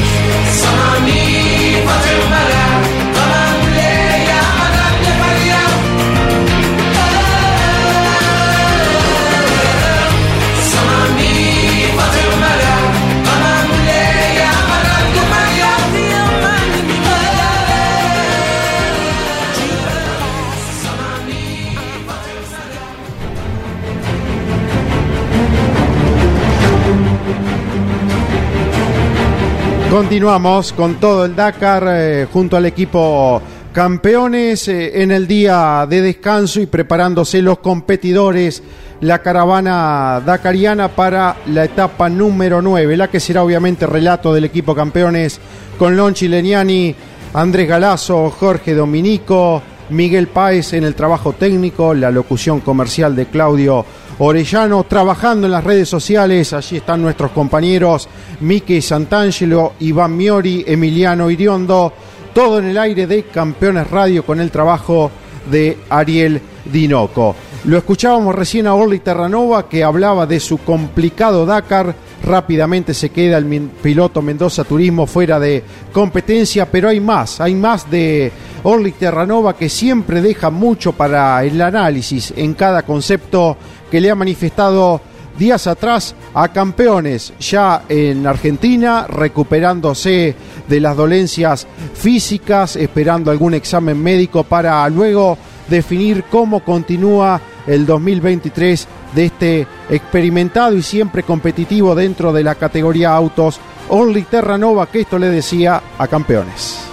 Continuamos 29.99 30.71
con 30.71 30.95
todo 30.95 31.25
el 31.25 31.35
Dakar 31.35 31.85
eh, 31.89 32.27
junto 32.31 32.55
al 32.55 32.65
equipo 32.65 33.41
campeones 33.73 34.69
eh, 34.69 35.03
en 35.03 35.11
el 35.11 35.27
día 35.27 35.85
de 35.89 36.01
descanso 36.01 36.61
y 36.61 36.67
preparándose 36.67 37.41
los 37.41 37.59
competidores, 37.59 38.63
la 39.01 39.21
caravana 39.21 40.23
dakariana 40.25 40.87
para 40.87 41.35
la 41.47 41.65
etapa 41.65 42.07
número 42.07 42.61
9, 42.61 42.95
la 42.95 43.09
que 43.09 43.19
será 43.19 43.43
obviamente 43.43 43.85
relato 43.85 44.33
del 44.33 44.45
equipo 44.45 44.73
campeones 44.73 45.37
con 45.77 45.97
Lonchi 45.97 46.29
Leniani, 46.29 46.95
Andrés 47.33 47.67
Galazo, 47.67 48.29
Jorge 48.29 48.75
Dominico, 48.75 49.61
Miguel 49.89 50.29
Páez 50.29 50.71
en 50.71 50.85
el 50.85 50.95
trabajo 50.95 51.33
técnico, 51.33 51.93
la 51.93 52.09
locución 52.09 52.61
comercial 52.61 53.17
de 53.17 53.25
Claudio 53.25 53.85
Orellano, 54.19 54.83
trabajando 54.83 55.47
en 55.47 55.53
las 55.53 55.63
redes 55.63 55.87
sociales. 55.87 56.51
Allí 56.53 56.77
están 56.77 57.01
nuestros 57.01 57.31
compañeros 57.31 58.07
Miki 58.41 58.81
Santangelo, 58.81 59.73
Iván 59.79 60.15
Miori, 60.15 60.63
Emiliano 60.67 61.29
Iriondo. 61.29 61.93
Todo 62.33 62.59
en 62.59 62.65
el 62.65 62.77
aire 62.77 63.07
de 63.07 63.23
Campeones 63.23 63.89
Radio 63.89 64.25
con 64.25 64.39
el 64.39 64.51
trabajo 64.51 65.09
de 65.49 65.77
Ariel 65.89 66.41
Dinoco. 66.65 67.35
Lo 67.65 67.77
escuchábamos 67.77 68.35
recién 68.35 68.67
a 68.67 68.73
Orly 68.73 68.99
Terranova 68.99 69.67
que 69.67 69.83
hablaba 69.83 70.25
de 70.25 70.39
su 70.39 70.59
complicado 70.59 71.45
Dakar. 71.45 71.93
Rápidamente 72.23 72.93
se 72.93 73.09
queda 73.09 73.37
el 73.37 73.69
piloto 73.81 74.21
Mendoza 74.21 74.63
Turismo 74.63 75.07
fuera 75.07 75.39
de 75.39 75.63
competencia, 75.91 76.69
pero 76.69 76.89
hay 76.89 76.99
más, 76.99 77.41
hay 77.41 77.55
más 77.55 77.89
de 77.89 78.31
Orly 78.63 78.91
Terranova 78.93 79.55
que 79.55 79.69
siempre 79.69 80.21
deja 80.21 80.49
mucho 80.49 80.93
para 80.93 81.43
el 81.43 81.61
análisis 81.61 82.33
en 82.35 82.53
cada 82.53 82.83
concepto 82.83 83.57
que 83.89 84.01
le 84.01 84.11
ha 84.11 84.15
manifestado 84.15 85.01
días 85.37 85.67
atrás 85.67 86.15
a 86.33 86.49
campeones 86.49 87.33
ya 87.39 87.83
en 87.87 88.27
Argentina, 88.27 89.07
recuperándose 89.07 90.35
de 90.67 90.79
las 90.79 90.97
dolencias 90.97 91.65
físicas, 91.93 92.75
esperando 92.75 93.31
algún 93.31 93.53
examen 93.53 94.01
médico 94.01 94.43
para 94.43 94.87
luego 94.89 95.37
definir 95.69 96.25
cómo 96.29 96.63
continúa 96.63 97.39
el 97.65 97.85
2023 97.85 98.87
de 99.15 99.25
este 99.25 99.67
experimentado 99.89 100.75
y 100.75 100.81
siempre 100.81 101.23
competitivo 101.23 101.95
dentro 101.95 102.33
de 102.33 102.43
la 102.43 102.55
categoría 102.55 103.15
autos 103.15 103.59
Only 103.87 104.23
Terranova, 104.23 104.87
que 104.87 105.01
esto 105.01 105.17
le 105.17 105.27
decía 105.27 105.81
a 105.97 106.07
campeones. 106.07 106.88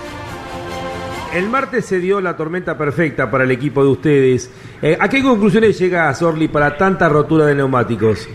El 1.35 1.49
martes 1.51 1.85
se 1.85 2.01
dio 2.01 2.21
la 2.21 2.37
tormenta 2.37 2.79
perfecta 2.79 3.31
para 3.31 3.45
el 3.45 3.51
equipo 3.51 3.83
de 3.83 3.91
ustedes. 3.91 4.51
Eh, 4.81 4.97
¿A 4.99 5.09
qué 5.09 5.23
conclusiones 5.23 5.79
llega 5.79 6.13
Sorli 6.15 6.49
para 6.49 6.77
tanta 6.77 7.09
rotura 7.09 7.47
de 7.47 7.55
neumáticos? 7.55 8.29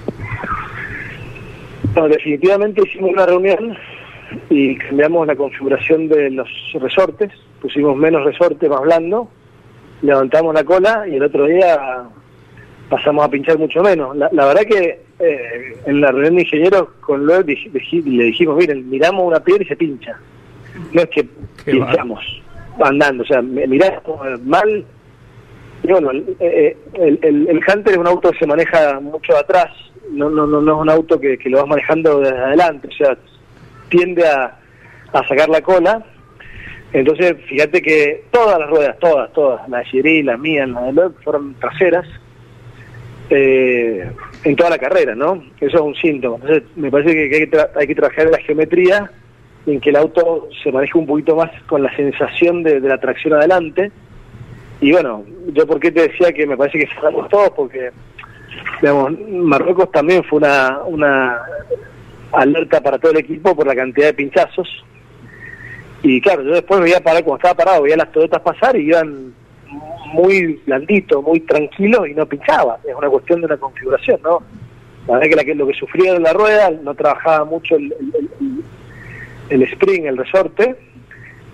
definitivamente 2.10 2.82
hicimos 2.86 3.12
una 3.12 3.26
reunión 3.26 3.78
y 4.50 4.78
cambiamos 4.78 5.28
la 5.28 5.36
configuración 5.36 6.08
de 6.08 6.32
los 6.32 6.48
resortes, 6.80 7.32
pusimos 7.62 7.98
menos 7.98 8.24
resorte 8.24 8.70
más 8.70 8.82
blando, 8.82 9.30
levantamos 10.02 10.54
la 10.54 10.64
cola 10.64 11.06
y 11.08 11.16
el 11.16 11.24
otro 11.24 11.46
día 11.48 12.04
pasamos 12.90 13.26
a 13.26 13.30
pinchar 13.30 13.58
mucho 13.58 13.82
menos. 13.84 14.16
La, 14.16 14.46
verdad 14.46 14.62
que 14.62 15.02
eh, 15.20 15.78
en 15.86 16.02
la 16.02 16.12
reunión 16.12 16.36
de 16.36 16.42
ingenieros 16.44 16.90
con 17.02 17.26
Loeb 17.26 17.48
le 17.48 18.24
dijimos, 18.24 18.58
miren, 18.58 18.90
miramos 18.90 19.26
una 19.26 19.40
piedra 19.40 19.64
y 19.64 19.68
se 19.68 19.76
pincha. 19.76 20.18
No 20.94 21.02
es 21.02 21.10
que 21.10 21.28
pinchamos 21.66 22.41
andando, 22.80 23.24
o 23.24 23.26
sea, 23.26 23.42
mirás 23.42 24.02
mal. 24.44 24.86
Y 25.84 25.88
bueno, 25.88 26.12
eh, 26.40 26.78
el, 26.94 27.20
el, 27.24 27.48
el, 27.50 27.58
Hunter 27.58 27.94
es 27.94 27.98
un 27.98 28.08
auto 28.08 28.32
que 28.32 28.40
se 28.40 28.46
maneja 28.46 29.00
mucho 29.00 29.36
atrás, 29.36 29.70
no, 30.12 30.30
no, 30.30 30.46
no, 30.46 30.62
no 30.62 30.76
es 30.76 30.82
un 30.82 30.90
auto 30.90 31.20
que, 31.20 31.38
lo 31.46 31.58
vas 31.58 31.68
manejando 31.68 32.20
desde 32.20 32.38
adelante, 32.38 32.88
o 32.88 32.92
sea, 32.92 33.18
tiende 33.90 34.28
a, 34.28 34.60
a 35.14 35.28
sacar 35.28 35.50
la 35.50 35.62
cola. 35.62 36.06
Entonces, 36.94 37.36
fíjate 37.48 37.82
que 37.82 38.26
todas 38.32 38.60
las 38.60 38.70
ruedas, 38.70 39.00
todas, 39.00 39.32
todas, 39.34 39.68
la 39.70 39.80
de 39.80 39.86
Giri, 39.86 40.24
la 40.24 40.38
mía, 40.38 40.68
la 40.68 40.84
de 40.84 40.94
Loeb, 40.94 41.14
fueron 41.24 41.56
traseras 41.56 42.06
eh, 43.30 44.12
en 44.44 44.56
toda 44.58 44.72
la 44.72 44.78
carrera, 44.78 45.16
¿no? 45.16 45.42
Eso 45.62 45.78
es 45.78 45.82
un 45.82 45.96
síntoma. 45.96 46.36
Entonces, 46.36 46.64
me 46.76 46.92
parece 46.92 47.14
que 47.14 47.36
hay 47.36 47.48
que, 47.48 47.66
hay 47.76 47.88
que 47.88 47.96
trabajar 47.96 48.30
la 48.30 48.40
geometría 48.40 49.10
en 49.66 49.80
que 49.80 49.90
el 49.90 49.96
auto 49.96 50.50
se 50.64 50.72
maneje 50.72 50.98
un 50.98 51.06
poquito 51.06 51.36
más 51.36 51.52
con 51.68 51.84
la 51.84 51.96
sensación 51.96 52.64
de, 52.64 52.80
la 52.80 53.00
tracción 53.00 53.34
adelante. 53.34 53.92
Y 54.80 54.92
bueno, 54.92 55.24
yo 55.54 55.68
por 55.68 55.80
qué 55.80 55.92
te 55.92 56.08
decía 56.08 56.32
que 56.34 56.48
me 56.48 56.58
parece 56.58 56.80
que 56.80 56.88
cerramos 56.88 57.30
todos, 57.30 57.52
porque 57.52 57.92
digamos, 58.82 59.12
Marruecos 59.30 59.92
también 59.92 60.24
fue 60.24 60.40
una, 60.40 60.80
una 60.86 61.42
alerta 62.32 62.82
para 62.82 62.98
todo 62.98 63.12
el 63.12 63.20
equipo 63.20 63.56
por 63.56 63.68
la 63.68 63.76
cantidad 63.76 64.08
de 64.08 64.14
pinchazos. 64.14 64.84
Y 66.04 66.20
claro, 66.20 66.42
yo 66.42 66.54
después 66.54 66.82
veía 66.82 67.00
parar, 67.00 67.24
cuando 67.24 67.38
estaba 67.38 67.64
parado, 67.64 67.84
veía 67.84 67.98
las 67.98 68.12
Toyotas 68.12 68.42
pasar 68.42 68.76
y 68.76 68.88
iban 68.88 69.34
muy 70.14 70.60
blanditos, 70.66 71.24
muy 71.24 71.42
tranquilos 71.42 72.08
y 72.10 72.16
no 72.16 72.26
pinchaban. 72.26 72.78
Es 72.84 72.96
una 72.96 73.10
cuestión 73.10 73.42
de 73.42 73.46
una 73.46 73.58
configuración, 73.58 74.20
¿no? 74.24 74.42
La 75.08 75.14
verdad 75.14 75.30
que, 75.30 75.36
la 75.36 75.44
que 75.44 75.56
lo 75.56 75.68
que 75.68 75.74
sufría 75.74 76.16
en 76.16 76.24
la 76.24 76.34
rueda, 76.34 76.72
no 76.72 76.94
trabajaba 76.96 77.46
mucho 77.46 77.76
el 77.76 77.94
spring, 79.64 80.06
el 80.06 80.18
resorte, 80.18 80.76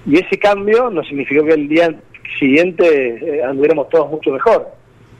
y 0.05 0.19
ese 0.19 0.37
cambio 0.37 0.89
no 0.89 1.03
significó 1.03 1.43
que 1.45 1.53
el 1.53 1.67
día 1.67 1.93
siguiente 2.39 2.85
eh, 2.85 3.43
anduviéramos 3.43 3.89
todos 3.89 4.09
mucho 4.09 4.31
mejor. 4.31 4.67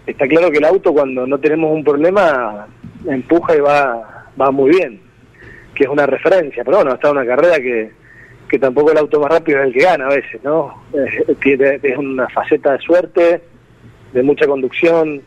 Está 0.06 0.28
claro 0.28 0.50
que 0.52 0.60
el 0.60 0.66
auto 0.66 0.94
cuando 0.94 1.28
no 1.28 1.38
tenemos 1.40 1.72
un 1.74 1.84
problema 1.84 2.68
empuja 3.06 3.56
y 3.56 3.60
va, 3.60 4.28
va 4.40 4.52
muy 4.52 4.72
bien, 4.72 5.02
que 5.76 5.84
es 5.84 5.90
una 5.90 6.06
referencia, 6.06 6.64
pero 6.64 6.78
bueno, 6.78 6.94
está 6.94 7.12
una 7.12 7.26
carrera 7.26 7.60
que, 7.60 7.92
que 8.48 8.60
tampoco 8.60 8.92
el 8.92 8.98
auto 8.98 9.20
más 9.20 9.32
rápido 9.32 9.60
es 9.60 9.68
el 9.68 9.74
que 9.74 9.84
gana 9.84 10.06
a 10.06 10.16
veces, 10.16 10.42
¿no? 10.44 10.84
Es, 10.94 11.40
es 11.84 11.98
una 11.98 12.30
faceta 12.30 12.74
de 12.74 12.80
suerte, 12.80 13.42
de 14.14 14.24
mucha 14.24 14.48
conducción, 14.48 15.22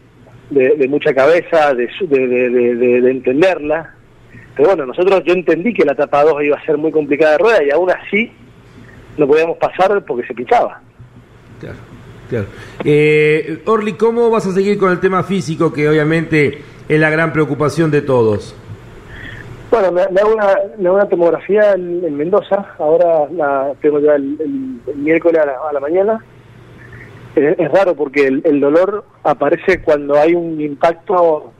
de, 0.48 0.76
de 0.76 0.88
mucha 0.88 1.12
cabeza, 1.12 1.74
de, 1.74 1.88
de, 2.08 2.50
de 3.00 3.10
entenderla, 3.10 3.94
pero 4.56 4.68
bueno, 4.68 4.86
nosotros 4.86 5.22
yo 5.24 5.32
entendí 5.32 5.72
que 5.72 5.84
la 5.84 5.92
etapa 5.92 6.24
2 6.24 6.42
iba 6.44 6.56
a 6.56 6.64
ser 6.64 6.76
muy 6.76 6.90
complicada 6.90 7.32
de 7.32 7.38
rueda 7.38 7.64
y 7.64 7.70
aún 7.70 7.90
así 7.90 8.32
no 9.16 9.26
podíamos 9.26 9.56
pasar 9.58 10.04
porque 10.04 10.26
se 10.26 10.34
pinchaba. 10.34 10.80
Claro, 11.60 11.76
claro. 12.28 12.46
Eh, 12.84 13.62
Orly, 13.66 13.94
¿cómo 13.94 14.30
vas 14.30 14.46
a 14.46 14.52
seguir 14.52 14.78
con 14.78 14.90
el 14.90 15.00
tema 15.00 15.22
físico 15.22 15.72
que 15.72 15.88
obviamente 15.88 16.62
es 16.88 17.00
la 17.00 17.10
gran 17.10 17.32
preocupación 17.32 17.90
de 17.90 18.02
todos? 18.02 18.54
Bueno, 19.70 19.92
me, 19.92 20.02
hago, 20.02 20.34
una, 20.34 20.90
una, 20.90 21.08
tomografía 21.08 21.74
en, 21.74 22.16
Mendoza, 22.16 22.74
ahora 22.78 23.28
la 23.30 23.72
tengo 23.80 24.00
ya 24.00 24.16
el, 24.16 24.36
miércoles 24.96 25.40
a 25.40 25.72
la, 25.72 25.78
mañana. 25.78 26.24
Es, 27.36 27.56
raro 27.70 27.94
porque 27.94 28.26
el, 28.26 28.60
dolor 28.60 29.04
aparece 29.22 29.80
cuando 29.82 30.18
hay 30.18 30.34
un 30.34 30.60
impacto 30.60 31.52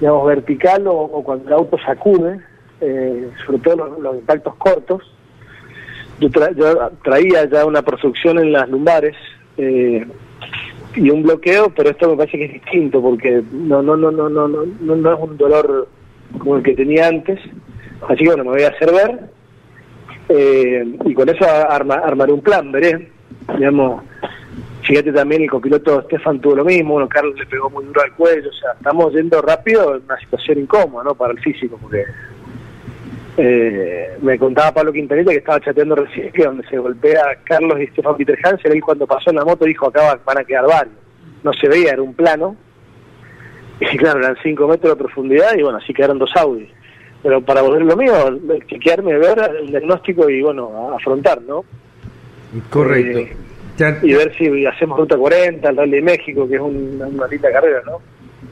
digamos, 0.00 0.26
vertical 0.26 0.86
o, 0.86 1.22
cuando 1.22 1.46
el 1.46 1.52
auto 1.52 1.78
sacude, 1.78 2.40
eh, 2.80 3.28
sobre 3.44 3.58
todo 3.58 3.98
los, 3.98 4.16
impactos 4.16 4.54
cortos. 4.56 5.02
Yo, 6.18 6.30
traía 7.02 7.44
ya 7.46 7.64
una 7.64 7.82
producción 7.82 8.38
en 8.38 8.52
las 8.52 8.68
lumbares 8.68 9.16
eh, 9.56 10.06
y 10.94 11.10
un 11.10 11.22
bloqueo, 11.22 11.72
pero 11.74 11.90
esto 11.90 12.10
me 12.10 12.16
parece 12.16 12.38
que 12.38 12.44
es 12.46 12.52
distinto 12.54 13.00
porque 13.00 13.42
no 13.52 13.80
no 13.82 13.96
no 13.96 14.10
no 14.10 14.28
no 14.28 14.48
no 14.48 14.66
no, 14.80 15.12
es 15.14 15.20
un 15.20 15.36
dolor 15.36 15.88
como 16.38 16.56
el 16.56 16.62
que 16.62 16.74
tenía 16.74 17.08
antes. 17.08 17.38
Así 18.08 18.24
que 18.24 18.28
bueno, 18.28 18.44
me 18.44 18.50
voy 18.50 18.62
a 18.62 18.68
hacer 18.68 18.92
ver 18.92 19.30
eh, 20.30 20.84
y 21.04 21.14
con 21.14 21.28
eso 21.28 21.44
armaré 21.44 22.32
un 22.32 22.40
plan, 22.40 22.70
veré, 22.70 23.10
digamos, 23.56 24.02
Fíjate 24.82 25.12
también 25.12 25.42
el 25.42 25.50
copiloto 25.50 26.02
Stefan 26.02 26.40
tuvo 26.40 26.56
lo 26.56 26.64
mismo, 26.64 26.94
bueno, 26.94 27.08
Carlos 27.08 27.38
le 27.38 27.46
pegó 27.46 27.68
muy 27.70 27.84
duro 27.84 28.02
al 28.02 28.12
cuello, 28.14 28.48
o 28.48 28.52
sea, 28.52 28.72
estamos 28.72 29.12
yendo 29.12 29.42
rápido 29.42 29.94
en 29.94 30.02
una 30.04 30.18
situación 30.18 30.58
incómoda, 30.58 31.04
¿no? 31.04 31.14
Para 31.14 31.32
el 31.32 31.40
físico, 31.40 31.78
porque 31.80 32.04
eh, 33.36 34.18
me 34.22 34.38
contaba 34.38 34.72
Pablo 34.72 34.92
Quintanilla 34.92 35.30
que 35.30 35.38
estaba 35.38 35.60
chateando 35.60 35.94
recién 35.94 36.32
que 36.32 36.44
donde 36.44 36.66
se 36.68 36.78
golpea 36.78 37.38
Carlos 37.44 37.80
y 37.80 37.86
Stefan 37.88 38.16
Peter 38.16 38.38
Hansen, 38.42 38.72
él 38.72 38.82
cuando 38.82 39.06
pasó 39.06 39.30
en 39.30 39.36
la 39.36 39.44
moto 39.44 39.64
dijo 39.64 39.86
acá 39.86 40.18
van 40.24 40.38
a 40.38 40.44
quedar 40.44 40.66
varios. 40.66 40.94
No 41.42 41.52
se 41.52 41.68
veía, 41.68 41.92
era 41.92 42.02
un 42.02 42.14
plano. 42.14 42.56
Y 43.80 43.96
claro, 43.96 44.18
eran 44.18 44.36
5 44.42 44.68
metros 44.68 44.92
de 44.92 45.02
profundidad 45.02 45.54
y 45.56 45.62
bueno, 45.62 45.78
así 45.78 45.94
quedaron 45.94 46.18
dos 46.18 46.36
Audi. 46.36 46.68
Pero 47.22 47.40
para 47.40 47.62
volver 47.62 47.82
lo 47.82 47.96
mío, 47.96 48.12
chequearme, 48.66 49.16
ver 49.16 49.38
el 49.60 49.68
diagnóstico 49.68 50.28
y 50.28 50.42
bueno, 50.42 50.94
afrontar, 50.94 51.40
¿no? 51.42 51.64
Correcto. 52.68 53.18
Eh, 53.20 53.36
y 54.02 54.12
ver 54.14 54.32
si 54.36 54.66
hacemos 54.66 54.98
Ruta 54.98 55.16
40, 55.16 55.68
el 55.68 55.76
Rally 55.76 55.92
de 55.92 56.02
México, 56.02 56.48
que 56.48 56.54
es 56.56 56.60
un- 56.60 57.00
una 57.14 57.26
linda 57.26 57.50
carrera, 57.52 57.80
¿no? 57.86 57.98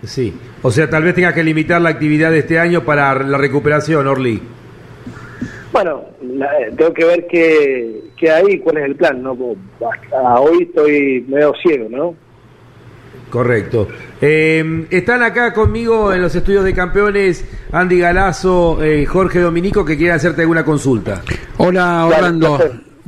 Sí. 0.04 0.32
O 0.62 0.70
sea, 0.70 0.88
tal 0.88 1.02
vez 1.02 1.14
tenga 1.14 1.32
que 1.34 1.42
limitar 1.42 1.80
la 1.80 1.90
actividad 1.90 2.30
de 2.30 2.38
este 2.38 2.58
año 2.58 2.84
para 2.84 3.14
la 3.14 3.38
recuperación, 3.38 4.06
Orly. 4.06 4.40
Bueno, 5.72 6.04
la- 6.22 6.46
eh, 6.60 6.72
tengo 6.76 6.92
que 6.94 7.04
ver 7.04 7.26
qué, 7.30 8.00
qué 8.16 8.30
hay 8.30 8.52
y 8.54 8.58
cuál 8.60 8.78
es 8.78 8.84
el 8.84 8.96
plan, 8.96 9.22
¿no? 9.22 9.36
Hasta 9.90 10.40
hoy 10.40 10.62
estoy 10.64 11.24
medio 11.28 11.52
ciego, 11.62 11.88
¿no? 11.90 12.14
Correcto. 13.30 13.88
Eh, 14.22 14.86
están 14.90 15.22
acá 15.22 15.52
conmigo 15.52 16.14
en 16.14 16.22
los 16.22 16.34
estudios 16.34 16.64
de 16.64 16.72
campeones 16.72 17.44
Andy 17.72 17.98
Galazo, 17.98 18.82
eh, 18.82 19.04
Jorge 19.04 19.40
Dominico, 19.40 19.84
que 19.84 19.96
quieren 19.98 20.16
hacerte 20.16 20.40
alguna 20.42 20.64
consulta. 20.64 21.20
Hola 21.58 22.06
Orlando, 22.06 22.58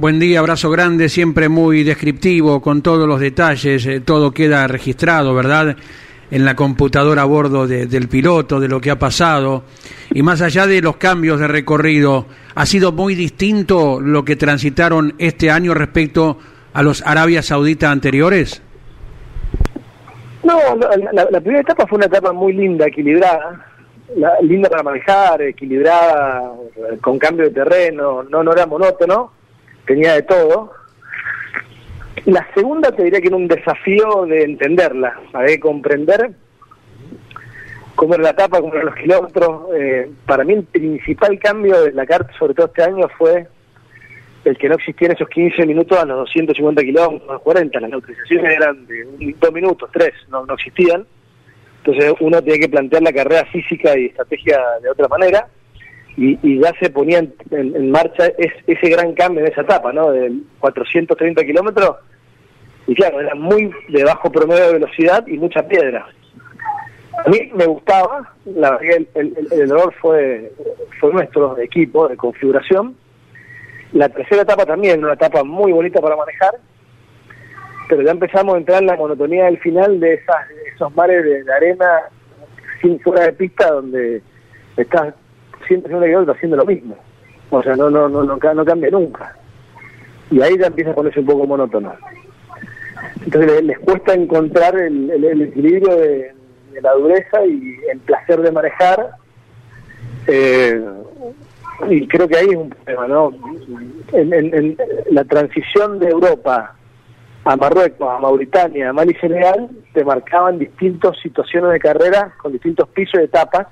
buen 0.01 0.19
día, 0.19 0.41
abrazo 0.41 0.71
grande, 0.71 1.11
siempre 1.11 1.51
muy 1.51 1.83
descriptivo, 1.85 2.63
con 2.63 2.81
todos 2.81 3.07
los 3.07 3.21
detalles, 3.21 3.85
eh, 3.85 4.01
todo 4.01 4.31
queda 4.33 4.67
registrado, 4.67 5.35
¿verdad? 5.35 5.77
En 6.31 6.45
la 6.47 6.57
computadora 6.57 7.21
a 7.23 7.27
bordo 7.27 7.67
de- 7.67 7.87
del 7.87 8.09
piloto, 8.09 8.61
de 8.61 8.69
lo 8.69 8.81
que 8.81 8.91
ha 8.91 8.99
pasado. 8.99 9.65
Y 10.15 10.23
más 10.23 10.41
allá 10.41 10.67
de 10.67 10.81
los 10.81 10.97
cambios 10.97 11.39
de 11.39 11.49
recorrido, 11.49 12.25
¿ha 12.55 12.65
sido 12.65 12.93
muy 12.93 13.15
distinto 13.15 14.01
lo 14.01 14.25
que 14.25 14.37
transitaron 14.37 15.13
este 15.19 15.51
año 15.51 15.75
respecto 15.75 16.39
a 16.73 16.83
los 16.83 17.05
Arabia 17.07 17.43
Saudita 17.43 17.91
anteriores? 17.91 18.63
No, 20.43 20.59
la, 21.13 21.27
la- 21.31 21.41
primera 21.43 21.61
etapa 21.61 21.87
fue 21.87 21.97
una 21.97 22.07
etapa 22.07 22.33
muy 22.33 22.55
linda, 22.55 22.87
equilibrada, 22.87 23.67
la- 24.17 24.41
linda 24.41 24.71
para 24.71 24.83
manejar, 24.83 25.43
equilibrada, 25.43 26.53
con 27.03 27.19
cambio 27.19 27.45
de 27.47 27.51
terreno, 27.53 28.23
no, 28.23 28.43
no 28.43 28.53
era 28.53 28.65
monótono, 28.65 29.33
tenía 29.91 30.15
de 30.15 30.23
todo. 30.23 30.73
La 32.27 32.47
segunda 32.55 32.93
te 32.93 33.03
diría 33.03 33.21
que 33.21 33.27
era 33.27 33.37
un 33.37 33.49
desafío 33.49 34.25
de 34.27 34.45
entenderla, 34.45 35.19
que 35.47 35.59
comprender 35.59 36.31
cómo 37.97 38.15
era 38.15 38.23
la 38.23 38.31
etapa, 38.31 38.61
cómo 38.61 38.73
eran 38.73 38.87
los 38.87 38.95
kilómetros. 38.95 39.63
Eh, 39.77 40.09
para 40.27 40.45
mí 40.45 40.53
el 40.55 40.63
principal 40.63 41.37
cambio 41.41 41.83
de 41.83 41.93
la 41.93 42.07
carta, 42.07 42.33
sobre 42.39 42.55
todo 42.55 42.67
este 42.67 42.85
año, 42.85 43.09
fue 43.19 43.49
el 44.45 44.57
que 44.57 44.69
no 44.69 44.77
existían 44.77 45.11
esos 45.13 45.29
15 45.29 45.67
minutos 45.67 45.99
a 45.99 46.05
los 46.05 46.19
250 46.19 46.83
kilómetros, 46.83 47.29
a 47.29 47.33
los 47.35 47.43
40. 47.43 47.81
Las 47.81 47.91
neutralizaciones 47.91 48.57
eran 48.57 48.87
de 48.87 49.05
un- 49.07 49.35
dos 49.41 49.53
minutos, 49.53 49.91
tres, 49.93 50.13
no, 50.29 50.47
no 50.47 50.55
existían. 50.55 51.05
Entonces 51.85 52.15
uno 52.21 52.41
tiene 52.43 52.61
que 52.61 52.69
plantear 52.69 53.03
la 53.03 53.13
carrera 53.13 53.45
física 53.47 53.99
y 53.99 54.07
estrategia 54.07 54.61
de 54.83 54.91
otra 54.91 55.09
manera. 55.09 55.49
Y, 56.17 56.39
y 56.43 56.61
ya 56.61 56.73
se 56.81 56.91
ponía 56.91 57.19
en, 57.21 57.33
en- 57.51 57.91
marcha 57.91 58.27
es- 58.39 58.53
ese 58.67 58.89
gran 58.91 59.15
cambio 59.15 59.45
en 59.45 59.53
esa 59.53 59.63
etapa, 59.63 59.93
¿no? 59.93 60.11
De 60.11 60.33
430 60.59 61.45
kilómetros. 61.45 61.97
Y 62.87 62.95
claro, 62.95 63.21
era 63.21 63.35
muy 63.35 63.71
de 63.89 64.05
bajo 64.05 64.31
promedio 64.31 64.67
de 64.67 64.73
velocidad 64.75 65.27
y 65.27 65.39
mucha 65.39 65.67
piedra. 65.67 66.07
A 67.25 67.29
mí 67.29 67.51
me 67.55 67.67
gustaba, 67.67 68.33
la 68.47 68.71
verdad 68.73 68.81
que 68.81 68.97
el, 68.97 69.09
el- 69.15 69.37
el- 69.39 69.53
el 69.53 69.71
error 69.71 69.93
fue, 70.01 70.53
fue 70.99 71.13
nuestro 71.13 71.55
de 71.55 71.65
equipo, 71.65 72.09
de 72.09 72.17
configuración. 72.17 72.97
La 73.93 74.09
tercera 74.09 74.43
etapa 74.43 74.65
también, 74.67 75.03
una 75.05 75.15
etapa 75.15 75.43
muy 75.45 75.73
bonita 75.73 76.01
para 76.01 76.17
manejar, 76.17 76.55
pero 77.89 78.03
ya 78.03 78.13
empezamos 78.13 78.55
a 78.55 78.59
entrar 78.59 78.81
en 78.81 78.87
la 78.87 78.97
monotonía 78.97 79.47
del 79.47 79.59
final 79.59 79.99
de 80.01 80.15
esas, 80.15 80.37
esos 80.75 80.95
mares 80.95 81.25
de, 81.25 81.43
de 81.45 81.53
arena 81.53 82.01
sin 82.81 83.01
fuera 83.01 83.25
de 83.25 83.33
pista 83.33 83.71
donde 83.73 84.23
estás 84.77 85.13
150 85.71 86.07
kilómetros 86.07 86.37
haciendo 86.37 86.57
lo 86.57 86.67
mismo. 86.67 86.97
O 87.51 87.63
sea, 87.63 87.75
no, 87.77 87.91
no, 87.91 88.09
no, 88.09 88.23
no, 88.23 88.37
no 88.37 88.65
cambia 88.65 88.91
nunca. 88.91 89.35
Y 90.31 90.41
ahí 90.41 90.57
ya 90.59 90.67
empieza 90.69 90.91
a 90.91 90.95
ponerse 90.95 91.21
un 91.21 91.27
poco 91.27 91.47
monótono. 91.47 91.93
Entonces 93.25 93.51
les, 93.53 93.65
les 93.65 93.79
cuesta 93.81 94.15
encontrar 94.15 94.77
el, 94.77 95.11
el- 95.11 95.25
el 95.25 95.43
equilibrio 95.43 95.97
de, 95.97 96.33
la 96.83 96.93
dureza 96.95 97.45
y 97.45 97.77
el 97.93 97.99
placer 98.01 98.41
de 98.41 98.53
manejar. 98.53 99.11
Eh, 100.27 100.81
y 101.89 102.07
creo 102.09 102.29
que 102.29 102.37
ahí 102.37 102.49
es 102.51 102.57
un 102.57 102.71
problema, 102.71 103.09
¿no? 103.09 103.33
En, 104.13 104.33
en- 104.33 104.55
en 104.55 104.77
la 105.11 105.25
transición 105.25 105.99
de 105.99 106.09
Europa 106.09 106.75
a 107.45 107.57
Marruecos, 107.57 108.09
a 108.09 108.19
Mauritania, 108.19 108.91
a 108.91 108.93
Mali 108.93 109.13
y 109.13 109.21
Senegal, 109.21 109.69
te 109.95 110.05
marcaban 110.05 110.59
distintas 110.59 111.19
situaciones 111.21 111.73
de 111.73 111.81
carrera 111.81 112.33
con 112.41 112.53
distintos 112.53 112.89
pisos 112.91 113.19
de 113.19 113.25
etapas 113.25 113.67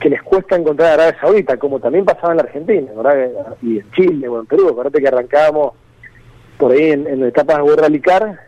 que 0.00 0.08
les 0.10 0.22
cuesta 0.22 0.56
encontrar 0.56 0.90
a 0.90 0.94
Arabia 0.94 1.20
Saudita, 1.20 1.56
como 1.56 1.80
también 1.80 2.04
pasaba 2.04 2.32
en 2.32 2.36
la 2.38 2.42
Argentina, 2.44 2.90
¿verdad? 2.96 3.56
Y 3.62 3.78
en 3.80 3.90
Chile 3.92 4.28
o 4.28 4.38
en 4.40 4.46
Perú, 4.46 4.68
acuérdate 4.68 5.00
que 5.00 5.08
arrancábamos 5.08 5.72
por 6.56 6.72
ahí 6.72 6.90
en, 6.92 7.06
en 7.06 7.24
etapas 7.24 7.56
de 7.56 7.62
World 7.62 7.80
Rally 7.80 8.00
Car, 8.00 8.38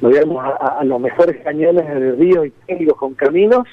nos 0.00 0.14
a, 0.38 0.48
a- 0.48 0.78
a 0.80 0.84
los 0.84 1.00
mejores 1.00 1.36
cañones 1.42 1.86
de 1.88 2.12
ríos 2.12 2.46
y 2.46 2.50
técnicos 2.66 2.96
con 2.98 3.14
caminos 3.14 3.66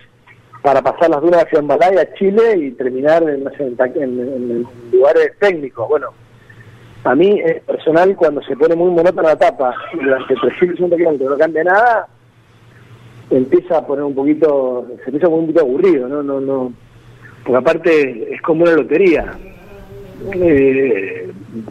para 0.62 0.82
pasar 0.82 1.10
las 1.10 1.22
dunas 1.22 1.44
hacia 1.44 1.62
Malaya, 1.62 2.12
Chile 2.16 2.58
y 2.58 2.72
terminar 2.72 3.22
en, 3.30 3.44
no 3.44 3.52
sé, 3.52 3.64
en 3.96 4.66
lugares 4.92 5.34
técnicos. 5.40 5.88
Bueno, 5.88 6.08
a 7.04 7.14
mí 7.14 7.40
personal 7.68 8.16
cuando 8.16 8.42
se 8.42 8.56
pone 8.58 8.76
muy 8.76 8.90
monótona 8.90 9.28
la 9.30 9.34
etapa 9.34 9.76
durante 9.94 10.34
350 10.34 10.96
kilómetros 10.98 11.30
no 11.30 11.38
cambia 11.38 11.64
nada, 11.66 12.08
empieza 13.30 13.78
a 13.78 13.86
poner 13.86 14.04
un 14.04 14.16
poquito, 14.16 14.88
se 15.04 15.06
empieza 15.06 15.28
a 15.28 15.30
poner 15.30 15.42
un 15.42 15.46
poquito 15.48 15.62
aburrido, 15.62 16.08
¿no? 16.08 16.24
no, 16.24 16.40
no 16.40 16.74
Porque 17.44 17.58
aparte 17.58 18.34
es 18.34 18.42
como 18.42 18.64
una 18.64 18.74
lotería. 18.74 19.34
Eh, 20.34 21.30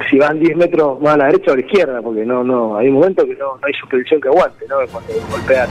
si 0.08 0.18
van 0.18 0.38
10 0.38 0.56
metros 0.56 1.00
más 1.00 1.14
a 1.14 1.16
la 1.16 1.26
derecha 1.26 1.50
o 1.50 1.54
a 1.54 1.56
la 1.56 1.62
izquierda, 1.62 2.02
porque 2.02 2.24
no, 2.24 2.44
no, 2.44 2.76
hay 2.76 2.88
un 2.88 2.94
momento 2.94 3.24
que 3.24 3.34
no, 3.34 3.58
hay 3.62 3.72
suspensión 3.74 4.20
que 4.20 4.28
aguante, 4.28 4.66
¿no? 4.68 4.76
Cuando 4.90 5.12
golpean. 5.30 5.68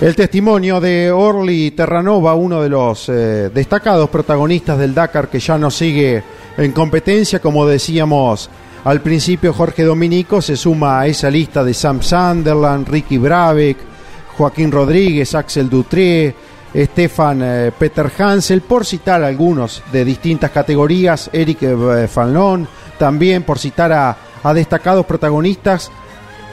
El 0.00 0.16
testimonio 0.16 0.80
de 0.80 1.10
Orly 1.10 1.72
Terranova, 1.72 2.34
uno 2.34 2.62
de 2.62 2.70
los 2.70 3.08
eh, 3.10 3.50
destacados 3.52 4.08
protagonistas 4.08 4.78
del 4.78 4.94
Dakar 4.94 5.28
que 5.28 5.38
ya 5.38 5.58
no 5.58 5.70
sigue 5.70 6.22
en 6.56 6.72
competencia, 6.72 7.38
como 7.38 7.66
decíamos 7.66 8.50
al 8.84 9.00
principio, 9.02 9.52
Jorge 9.52 9.84
Dominico 9.84 10.40
se 10.40 10.56
suma 10.56 11.00
a 11.00 11.06
esa 11.06 11.30
lista 11.30 11.62
de 11.62 11.74
Sam 11.74 12.02
Sunderland, 12.02 12.88
Ricky 12.88 13.18
Brabeck, 13.18 13.76
Joaquín 14.36 14.72
Rodríguez, 14.72 15.34
Axel 15.34 15.68
Dutré, 15.68 16.34
Stefan 16.74 17.40
eh, 17.42 17.72
Peter 17.78 18.10
Hansel, 18.18 18.62
por 18.62 18.86
citar 18.86 19.22
algunos 19.22 19.82
de 19.92 20.04
distintas 20.04 20.50
categorías, 20.50 21.28
Eric 21.32 21.62
eh, 21.62 22.08
también 22.98 23.42
por 23.42 23.58
citar 23.58 23.92
a, 23.92 24.16
a 24.42 24.54
destacados 24.54 25.04
protagonistas 25.04 25.90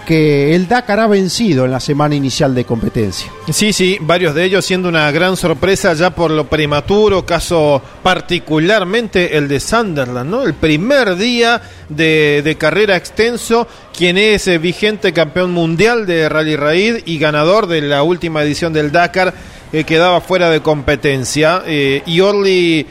que 0.07 0.55
el 0.55 0.69
Dakar 0.69 1.01
ha 1.01 1.07
vencido 1.07 1.65
en 1.65 1.71
la 1.71 1.81
semana 1.81 2.15
inicial 2.15 2.55
de 2.55 2.63
competencia. 2.63 3.29
Sí, 3.51 3.73
sí, 3.73 3.97
varios 3.99 4.33
de 4.33 4.45
ellos 4.45 4.63
siendo 4.63 4.87
una 4.87 5.11
gran 5.11 5.35
sorpresa 5.35 5.93
ya 5.95 6.11
por 6.11 6.31
lo 6.31 6.47
prematuro, 6.47 7.25
caso 7.25 7.81
particularmente 8.01 9.37
el 9.37 9.49
de 9.49 9.59
Sunderland, 9.59 10.29
¿no? 10.29 10.43
El 10.43 10.53
primer 10.53 11.17
día 11.17 11.61
de, 11.89 12.55
carrera 12.57 12.95
extenso, 12.95 13.67
quien 13.93 14.17
es 14.17 14.47
eh, 14.47 14.59
vigente 14.59 15.11
campeón 15.11 15.51
mundial 15.51 16.05
de 16.05 16.29
Rally 16.29 16.55
Raid 16.55 16.95
y 17.05 17.17
ganador 17.17 17.67
de 17.67 17.81
la 17.81 18.01
última 18.03 18.43
edición 18.43 18.71
del 18.71 18.93
Dakar, 18.93 19.33
eh, 19.73 19.83
quedaba 19.83 20.21
fuera 20.21 20.49
de 20.49 20.61
competencia. 20.61 21.63
Eh, 21.67 22.01
y 22.05 22.21
Orly, 22.21 22.87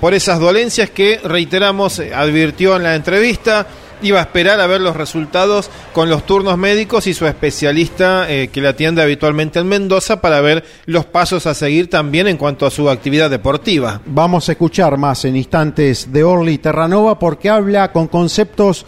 por 0.00 0.12
esas 0.12 0.38
dolencias 0.38 0.90
que, 0.90 1.18
reiteramos, 1.24 2.00
advirtió 2.00 2.76
en 2.76 2.82
la 2.82 2.96
entrevista, 2.96 3.66
iba 4.02 4.18
a 4.18 4.22
esperar 4.22 4.60
a 4.60 4.66
ver 4.66 4.80
los 4.80 4.96
resultados 4.96 5.70
con 5.92 6.08
los 6.08 6.26
turnos 6.26 6.56
médicos 6.58 7.06
y 7.06 7.14
su 7.14 7.26
especialista 7.26 8.30
eh, 8.30 8.48
que 8.48 8.60
le 8.60 8.68
atiende 8.68 9.02
habitualmente 9.02 9.58
en 9.58 9.68
Mendoza 9.68 10.20
para 10.20 10.40
ver 10.40 10.64
los 10.86 11.04
pasos 11.04 11.46
a 11.46 11.54
seguir 11.54 11.90
también 11.90 12.28
en 12.28 12.36
cuanto 12.36 12.66
a 12.66 12.70
su 12.70 12.88
actividad 12.88 13.30
deportiva. 13.30 14.00
Vamos 14.06 14.48
a 14.48 14.52
escuchar 14.52 14.96
más 14.96 15.24
en 15.24 15.36
instantes 15.36 16.12
de 16.12 16.24
Orly 16.24 16.58
Terranova 16.58 17.18
porque 17.18 17.50
habla 17.50 17.92
con 17.92 18.08
conceptos 18.08 18.86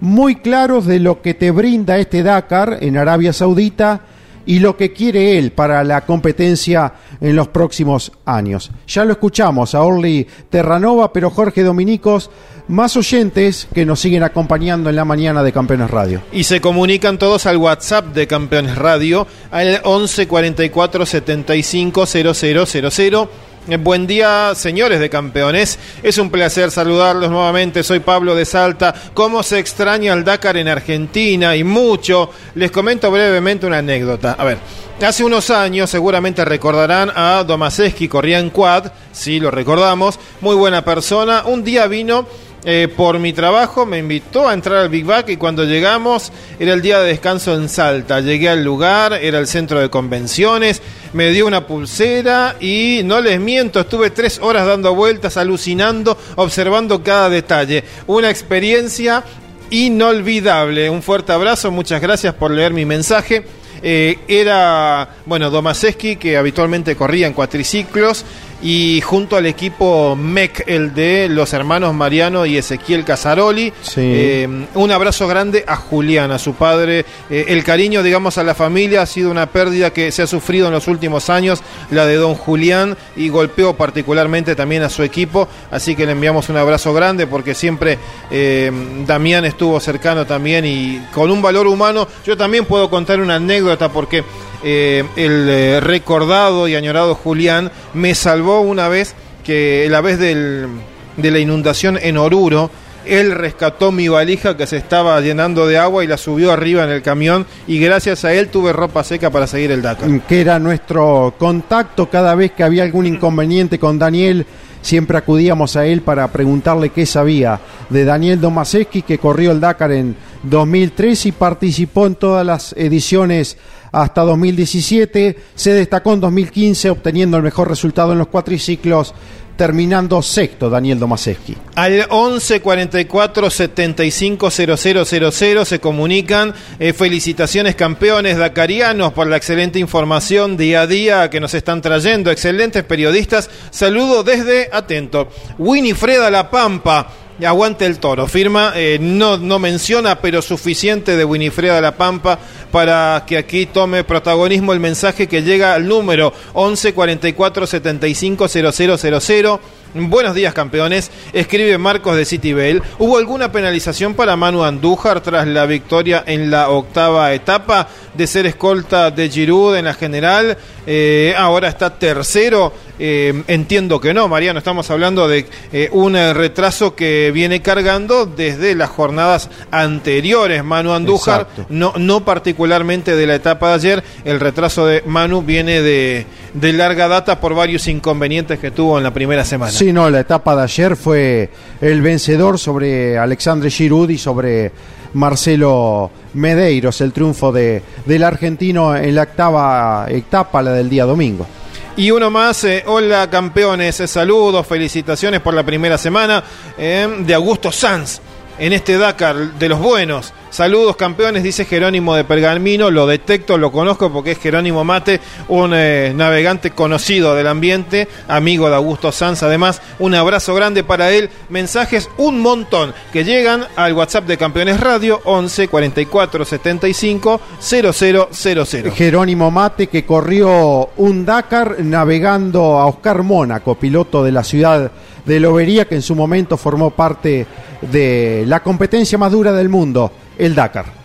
muy 0.00 0.36
claros 0.36 0.86
de 0.86 0.98
lo 0.98 1.22
que 1.22 1.34
te 1.34 1.50
brinda 1.50 1.98
este 1.98 2.22
Dakar 2.22 2.78
en 2.80 2.96
Arabia 2.96 3.32
Saudita 3.32 4.00
y 4.46 4.58
lo 4.58 4.76
que 4.76 4.92
quiere 4.92 5.38
él 5.38 5.52
para 5.52 5.84
la 5.84 6.02
competencia 6.02 6.94
en 7.20 7.36
los 7.36 7.48
próximos 7.48 8.12
años. 8.24 8.70
Ya 8.86 9.04
lo 9.04 9.12
escuchamos 9.12 9.74
a 9.74 9.82
Orly 9.82 10.26
Terranova, 10.50 11.12
pero 11.12 11.30
Jorge 11.30 11.62
Dominicos, 11.62 12.30
más 12.68 12.96
oyentes 12.96 13.68
que 13.72 13.84
nos 13.84 14.00
siguen 14.00 14.22
acompañando 14.22 14.90
en 14.90 14.96
la 14.96 15.04
mañana 15.04 15.42
de 15.42 15.52
Campeones 15.52 15.90
Radio. 15.90 16.22
Y 16.32 16.44
se 16.44 16.60
comunican 16.60 17.18
todos 17.18 17.46
al 17.46 17.56
WhatsApp 17.56 18.14
de 18.14 18.26
Campeones 18.26 18.76
Radio 18.76 19.26
al 19.50 19.80
11 19.84 20.26
44 20.26 21.06
75 21.06 22.06
0000. 22.06 23.28
Eh, 23.68 23.76
Buen 23.76 24.06
día, 24.08 24.54
señores 24.56 24.98
de 24.98 25.08
campeones. 25.08 25.78
Es 26.02 26.18
un 26.18 26.30
placer 26.30 26.70
saludarlos 26.70 27.30
nuevamente. 27.30 27.82
Soy 27.82 28.00
Pablo 28.00 28.34
de 28.34 28.44
Salta. 28.44 28.92
¿Cómo 29.14 29.42
se 29.42 29.58
extraña 29.58 30.12
el 30.14 30.24
Dakar 30.24 30.56
en 30.56 30.66
Argentina? 30.66 31.54
Y 31.54 31.62
mucho. 31.62 32.30
Les 32.56 32.70
comento 32.72 33.10
brevemente 33.10 33.66
una 33.66 33.78
anécdota. 33.78 34.34
A 34.38 34.44
ver. 34.44 34.58
Hace 35.00 35.24
unos 35.24 35.50
años, 35.50 35.90
seguramente 35.90 36.44
recordarán 36.44 37.10
a 37.14 37.42
Domaseski, 37.42 38.06
corría 38.06 38.38
en 38.38 38.50
quad, 38.50 38.92
sí, 39.10 39.40
lo 39.40 39.50
recordamos, 39.50 40.16
muy 40.40 40.54
buena 40.54 40.84
persona. 40.84 41.42
Un 41.44 41.64
día 41.64 41.88
vino 41.88 42.24
eh, 42.64 42.86
por 42.96 43.18
mi 43.18 43.32
trabajo, 43.32 43.84
me 43.84 43.98
invitó 43.98 44.46
a 44.46 44.54
entrar 44.54 44.78
al 44.78 44.88
Big 44.88 45.04
Back 45.04 45.30
y 45.30 45.36
cuando 45.36 45.64
llegamos 45.64 46.30
era 46.60 46.72
el 46.74 46.82
día 46.82 47.00
de 47.00 47.08
descanso 47.08 47.54
en 47.54 47.68
Salta. 47.68 48.20
Llegué 48.20 48.48
al 48.48 48.62
lugar, 48.62 49.14
era 49.14 49.40
el 49.40 49.48
centro 49.48 49.80
de 49.80 49.90
convenciones, 49.90 50.80
me 51.12 51.30
dio 51.30 51.46
una 51.46 51.66
pulsera 51.66 52.56
y 52.60 53.02
no 53.04 53.20
les 53.20 53.40
miento, 53.40 53.80
estuve 53.80 54.10
tres 54.10 54.38
horas 54.42 54.66
dando 54.66 54.94
vueltas, 54.94 55.36
alucinando, 55.36 56.16
observando 56.36 57.02
cada 57.02 57.28
detalle. 57.28 57.84
Una 58.06 58.30
experiencia 58.30 59.24
inolvidable. 59.70 60.90
Un 60.90 61.02
fuerte 61.02 61.32
abrazo, 61.32 61.70
muchas 61.70 62.00
gracias 62.00 62.34
por 62.34 62.50
leer 62.50 62.72
mi 62.72 62.84
mensaje. 62.84 63.44
Eh, 63.82 64.18
era, 64.28 65.16
bueno, 65.26 65.50
Domaseski, 65.50 66.16
que 66.16 66.36
habitualmente 66.36 66.94
corría 66.94 67.26
en 67.26 67.32
cuatriciclos, 67.32 68.24
y 68.62 69.00
junto 69.00 69.36
al 69.36 69.46
equipo 69.46 70.14
MEC, 70.14 70.64
el 70.68 70.94
de 70.94 71.28
los 71.28 71.52
hermanos 71.52 71.94
Mariano 71.94 72.46
y 72.46 72.56
Ezequiel 72.56 73.04
Casaroli. 73.04 73.72
Eh, 73.96 74.66
un 74.74 74.92
abrazo 74.92 75.26
grande 75.26 75.64
a 75.66 75.74
Julián, 75.76 76.30
a 76.30 76.38
su 76.38 76.54
padre. 76.54 77.04
Eh, 77.28 77.46
el 77.48 77.64
cariño, 77.64 78.04
digamos, 78.04 78.38
a 78.38 78.44
la 78.44 78.54
familia 78.54 79.02
ha 79.02 79.06
sido 79.06 79.30
una 79.32 79.46
pérdida 79.46 79.92
que 79.92 80.12
se 80.12 80.22
ha 80.22 80.26
sufrido 80.28 80.68
en 80.68 80.72
los 80.72 80.86
últimos 80.86 81.28
años, 81.28 81.60
la 81.90 82.06
de 82.06 82.14
don 82.14 82.34
Julián, 82.34 82.96
y 83.16 83.28
golpeó 83.28 83.74
particularmente 83.74 84.54
también 84.54 84.84
a 84.84 84.88
su 84.88 85.02
equipo. 85.02 85.48
Así 85.72 85.96
que 85.96 86.06
le 86.06 86.12
enviamos 86.12 86.48
un 86.48 86.56
abrazo 86.56 86.94
grande 86.94 87.26
porque 87.26 87.54
siempre 87.54 87.98
eh, 88.30 88.70
Damián 89.06 89.44
estuvo 89.44 89.80
cercano 89.80 90.24
también 90.24 90.64
y 90.64 91.02
con 91.12 91.32
un 91.32 91.42
valor 91.42 91.66
humano. 91.66 92.06
Yo 92.24 92.36
también 92.36 92.64
puedo 92.64 92.88
contar 92.88 93.20
una 93.20 93.36
anécdota 93.36 93.88
porque 93.88 94.22
eh, 94.62 95.04
el 95.16 95.48
eh, 95.48 95.80
recordado 95.80 96.68
y 96.68 96.74
añorado 96.74 97.14
Julián 97.14 97.70
me 97.94 98.14
salvó 98.14 98.60
una 98.60 98.88
vez 98.88 99.14
que 99.44 99.86
la 99.90 100.00
vez 100.00 100.18
del, 100.18 100.68
de 101.16 101.30
la 101.30 101.38
inundación 101.38 101.98
en 102.00 102.16
Oruro, 102.16 102.70
él 103.04 103.32
rescató 103.32 103.90
mi 103.90 104.08
valija 104.08 104.56
que 104.56 104.66
se 104.66 104.76
estaba 104.76 105.20
llenando 105.20 105.66
de 105.66 105.78
agua 105.78 106.04
y 106.04 106.06
la 106.06 106.16
subió 106.16 106.52
arriba 106.52 106.84
en 106.84 106.90
el 106.90 107.02
camión 107.02 107.46
y 107.66 107.78
gracias 107.78 108.24
a 108.24 108.32
él 108.32 108.48
tuve 108.48 108.72
ropa 108.72 109.02
seca 109.02 109.30
para 109.30 109.46
seguir 109.46 109.72
el 109.72 109.82
Dakar. 109.82 110.20
que 110.22 110.40
era 110.40 110.58
nuestro 110.58 111.34
contacto 111.38 112.08
cada 112.08 112.34
vez 112.34 112.52
que 112.52 112.62
había 112.62 112.84
algún 112.84 113.06
inconveniente 113.06 113.78
con 113.78 113.98
Daniel. 113.98 114.46
Siempre 114.82 115.16
acudíamos 115.16 115.76
a 115.76 115.86
él 115.86 116.02
para 116.02 116.26
preguntarle 116.32 116.90
qué 116.90 117.06
sabía 117.06 117.60
de 117.88 118.04
Daniel 118.04 118.40
Domaseski, 118.40 119.02
que 119.02 119.18
corrió 119.18 119.52
el 119.52 119.60
Dakar 119.60 119.92
en 119.92 120.16
2003 120.42 121.26
y 121.26 121.32
participó 121.32 122.06
en 122.06 122.16
todas 122.16 122.44
las 122.44 122.72
ediciones 122.76 123.56
hasta 123.92 124.22
2017. 124.22 125.36
Se 125.54 125.72
destacó 125.72 126.14
en 126.14 126.20
2015 126.20 126.90
obteniendo 126.90 127.36
el 127.36 127.42
mejor 127.42 127.68
resultado 127.68 128.12
en 128.12 128.18
los 128.18 128.28
cuatriciclos, 128.28 129.14
terminando 129.56 130.22
sexto 130.22 130.70
Daniel 130.70 130.98
Domaseski. 130.98 131.56
Al 131.74 132.06
11 132.08 132.60
44 132.60 133.50
75 133.50 134.50
0000 134.50 135.66
se 135.66 135.78
comunican. 135.78 136.54
Eh, 136.78 136.92
felicitaciones 136.94 137.76
campeones 137.76 138.38
dakarianos 138.38 139.12
por 139.12 139.26
la 139.26 139.36
excelente 139.36 139.78
información 139.78 140.56
día 140.56 140.82
a 140.82 140.86
día 140.86 141.30
que 141.30 141.40
nos 141.40 141.54
están 141.54 141.82
trayendo. 141.82 142.30
Excelentes 142.30 142.82
periodistas. 142.84 143.50
Saludo 143.70 144.24
desde, 144.24 144.70
atento, 144.72 145.28
Winifreda 145.58 146.30
La 146.30 146.50
Pampa. 146.50 147.12
Aguante 147.44 147.86
el 147.86 147.98
toro, 147.98 148.26
firma, 148.26 148.72
eh, 148.76 148.98
no, 149.00 149.36
no 149.36 149.58
menciona, 149.58 150.20
pero 150.20 150.42
suficiente 150.42 151.16
de 151.16 151.24
Winifreda 151.24 151.80
La 151.80 151.96
Pampa 151.96 152.38
para 152.70 153.24
que 153.26 153.36
aquí 153.36 153.66
tome 153.66 154.04
protagonismo 154.04 154.72
el 154.72 154.80
mensaje 154.80 155.26
que 155.26 155.42
llega 155.42 155.74
al 155.74 155.86
número 155.86 156.32
11 156.54 156.94
44 156.94 157.66
75 157.66 158.48
0000. 158.48 159.60
Buenos 159.94 160.34
días, 160.34 160.54
campeones. 160.54 161.10
Escribe 161.34 161.76
Marcos 161.76 162.16
de 162.16 162.24
Citibel. 162.24 162.82
¿Hubo 162.98 163.18
alguna 163.18 163.52
penalización 163.52 164.14
para 164.14 164.36
Manu 164.36 164.64
Andújar 164.64 165.20
tras 165.20 165.46
la 165.46 165.66
victoria 165.66 166.24
en 166.26 166.50
la 166.50 166.70
octava 166.70 167.34
etapa 167.34 167.88
de 168.14 168.26
ser 168.26 168.46
escolta 168.46 169.10
de 169.10 169.28
Giroud 169.28 169.76
en 169.76 169.84
la 169.84 169.92
general? 169.92 170.56
Eh, 170.86 171.34
ahora 171.36 171.68
está 171.68 171.90
tercero. 171.90 172.72
Eh, 173.04 173.42
entiendo 173.48 174.00
que 174.00 174.14
no, 174.14 174.28
Mariano. 174.28 174.60
Estamos 174.60 174.88
hablando 174.92 175.26
de 175.26 175.44
eh, 175.72 175.88
un 175.90 176.14
eh, 176.14 176.32
retraso 176.32 176.94
que 176.94 177.32
viene 177.34 177.60
cargando 177.60 178.26
desde 178.26 178.76
las 178.76 178.90
jornadas 178.90 179.50
anteriores. 179.72 180.62
Manu 180.62 180.92
Andújar, 180.92 181.48
Exacto. 181.50 181.66
no, 181.68 181.94
no 181.96 182.24
particularmente 182.24 183.16
de 183.16 183.26
la 183.26 183.34
etapa 183.34 183.70
de 183.70 183.74
ayer. 183.74 184.04
El 184.24 184.38
retraso 184.38 184.86
de 184.86 185.02
Manu 185.04 185.42
viene 185.42 185.82
de, 185.82 186.26
de 186.54 186.72
larga 186.74 187.08
data 187.08 187.40
por 187.40 187.56
varios 187.56 187.88
inconvenientes 187.88 188.60
que 188.60 188.70
tuvo 188.70 188.98
en 188.98 189.02
la 189.02 189.12
primera 189.12 189.44
semana. 189.44 189.72
Sí, 189.72 189.92
no, 189.92 190.08
la 190.08 190.20
etapa 190.20 190.54
de 190.54 190.62
ayer 190.62 190.94
fue 190.94 191.50
el 191.80 192.02
vencedor 192.02 192.56
sobre 192.56 193.18
Alexandre 193.18 193.68
Giroud 193.68 194.10
y 194.10 194.18
sobre 194.18 194.70
Marcelo 195.14 196.08
Medeiros, 196.34 197.00
el 197.00 197.12
triunfo 197.12 197.50
de, 197.50 197.82
del 198.06 198.22
argentino 198.22 198.94
en 198.94 199.16
la 199.16 199.22
octava 199.22 200.06
etapa, 200.08 200.62
la 200.62 200.72
del 200.72 200.88
día 200.88 201.04
domingo. 201.04 201.48
Y 201.96 202.10
uno 202.10 202.30
más, 202.30 202.64
eh, 202.64 202.84
hola 202.86 203.28
campeones, 203.28 204.00
eh, 204.00 204.08
saludos, 204.08 204.66
felicitaciones 204.66 205.42
por 205.42 205.52
la 205.52 205.62
primera 205.62 205.98
semana 205.98 206.42
eh, 206.78 207.06
de 207.18 207.34
Augusto 207.34 207.70
Sanz 207.70 208.18
en 208.58 208.72
este 208.72 208.98
Dakar 208.98 209.54
de 209.54 209.68
los 209.68 209.78
buenos. 209.78 210.32
Saludos 210.52 210.96
campeones, 210.96 211.42
dice 211.42 211.64
Jerónimo 211.64 212.14
de 212.14 212.24
Pergamino, 212.24 212.90
lo 212.90 213.06
detecto, 213.06 213.56
lo 213.56 213.72
conozco 213.72 214.12
porque 214.12 214.32
es 214.32 214.38
Jerónimo 214.38 214.84
Mate, 214.84 215.18
un 215.48 215.72
eh, 215.74 216.12
navegante 216.14 216.72
conocido 216.72 217.34
del 217.34 217.46
ambiente, 217.46 218.06
amigo 218.28 218.68
de 218.68 218.74
Augusto 218.74 219.12
Sanz, 219.12 219.42
además 219.42 219.80
un 219.98 220.14
abrazo 220.14 220.54
grande 220.54 220.84
para 220.84 221.10
él, 221.10 221.30
mensajes 221.48 222.10
un 222.18 222.40
montón 222.40 222.92
que 223.14 223.24
llegan 223.24 223.66
al 223.76 223.94
WhatsApp 223.94 224.26
de 224.26 224.36
Campeones 224.36 224.78
Radio 224.78 225.22
11 225.24 225.68
44 225.68 226.44
75 226.44 227.40
0000. 227.58 228.92
Jerónimo 228.92 229.50
Mate 229.50 229.86
que 229.86 230.04
corrió 230.04 230.90
un 230.98 231.24
Dakar 231.24 231.76
navegando 231.80 232.78
a 232.78 232.84
Oscar 232.86 233.22
Mónaco, 233.22 233.76
piloto 233.76 234.22
de 234.22 234.32
la 234.32 234.44
ciudad 234.44 234.92
de 235.24 235.40
Lobería, 235.40 235.86
que 235.86 235.94
en 235.94 236.02
su 236.02 236.14
momento 236.14 236.56
formó 236.56 236.90
parte 236.90 237.46
de 237.80 238.44
la 238.46 238.62
competencia 238.62 239.18
más 239.18 239.32
dura 239.32 239.52
del 239.52 239.68
mundo, 239.68 240.12
el 240.38 240.54
Dakar. 240.54 241.02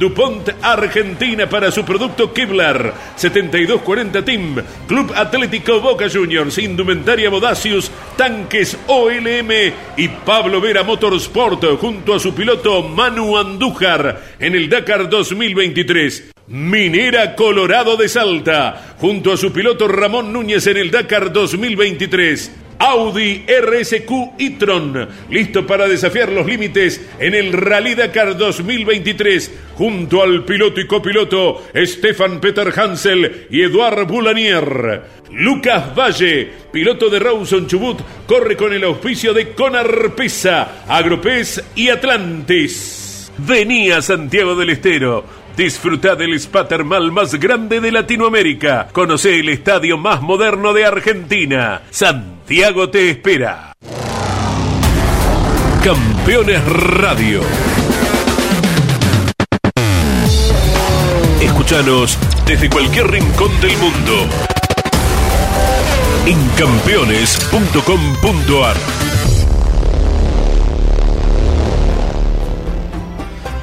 DuPont 0.00 0.48
Argentina 0.62 1.46
para 1.46 1.70
su 1.70 1.84
producto 1.84 2.32
Kevlar 2.32 2.94
7240 3.16 4.24
Team 4.24 4.56
Club 4.88 5.12
Atlético 5.14 5.78
Boca 5.82 6.08
Juniors 6.10 6.56
Indumentaria 6.56 7.28
Bodacius 7.28 7.90
Tanques 8.16 8.78
OLM 8.86 9.50
y 9.98 10.08
Pablo 10.24 10.58
Vera 10.58 10.84
Motorsport 10.84 11.78
junto 11.78 12.14
a 12.14 12.18
su 12.18 12.34
piloto 12.34 12.82
Manu 12.82 13.36
Andújar 13.36 14.22
en 14.38 14.54
el 14.54 14.70
Dakar 14.70 15.10
2023 15.10 16.32
Minera 16.48 17.36
Colorado 17.36 17.98
de 17.98 18.08
Salta 18.08 18.94
junto 18.98 19.34
a 19.34 19.36
su 19.36 19.52
piloto 19.52 19.86
Ramón 19.86 20.32
Núñez 20.32 20.66
en 20.66 20.78
el 20.78 20.90
Dakar 20.90 21.30
2023 21.30 22.69
Audi 22.80 23.44
RSQ 23.46 24.10
e-tron, 24.38 25.06
listo 25.28 25.66
para 25.66 25.86
desafiar 25.86 26.32
los 26.32 26.46
límites 26.46 27.06
en 27.18 27.34
el 27.34 27.52
Rally 27.52 27.94
Dakar 27.94 28.38
2023, 28.38 29.52
junto 29.74 30.22
al 30.22 30.46
piloto 30.46 30.80
y 30.80 30.86
copiloto 30.86 31.62
Stefan 31.74 32.40
Peter 32.40 32.72
Hansel 32.74 33.48
y 33.50 33.60
Eduard 33.60 34.06
Boulanier. 34.06 35.02
Lucas 35.30 35.94
Valle, 35.94 36.50
piloto 36.72 37.10
de 37.10 37.18
Rawson 37.18 37.66
Chubut, 37.66 38.00
corre 38.26 38.56
con 38.56 38.72
el 38.72 38.82
auspicio 38.84 39.34
de 39.34 39.52
Conar 39.52 40.14
Pesa, 40.14 40.86
Agropes 40.88 41.62
y 41.74 41.90
Atlantis. 41.90 43.30
Vení 43.36 43.90
a 43.90 44.00
Santiago 44.00 44.54
del 44.54 44.70
Estero. 44.70 45.24
Disfruta 45.54 46.16
del 46.16 46.32
spa 46.34 46.66
termal 46.66 47.12
más 47.12 47.34
grande 47.34 47.80
de 47.80 47.92
Latinoamérica. 47.92 48.88
Conoce 48.90 49.38
el 49.38 49.50
estadio 49.50 49.98
más 49.98 50.22
moderno 50.22 50.72
de 50.72 50.86
Argentina. 50.86 51.82
Santiago 51.90 52.39
te 52.90 53.10
espera. 53.10 53.72
Campeones 55.84 56.64
Radio. 56.64 57.42
Escúchanos 61.40 62.18
desde 62.46 62.68
cualquier 62.68 63.08
rincón 63.08 63.52
del 63.60 63.78
mundo. 63.78 64.26
En 66.26 66.44
campeones.com.ar 66.58 69.09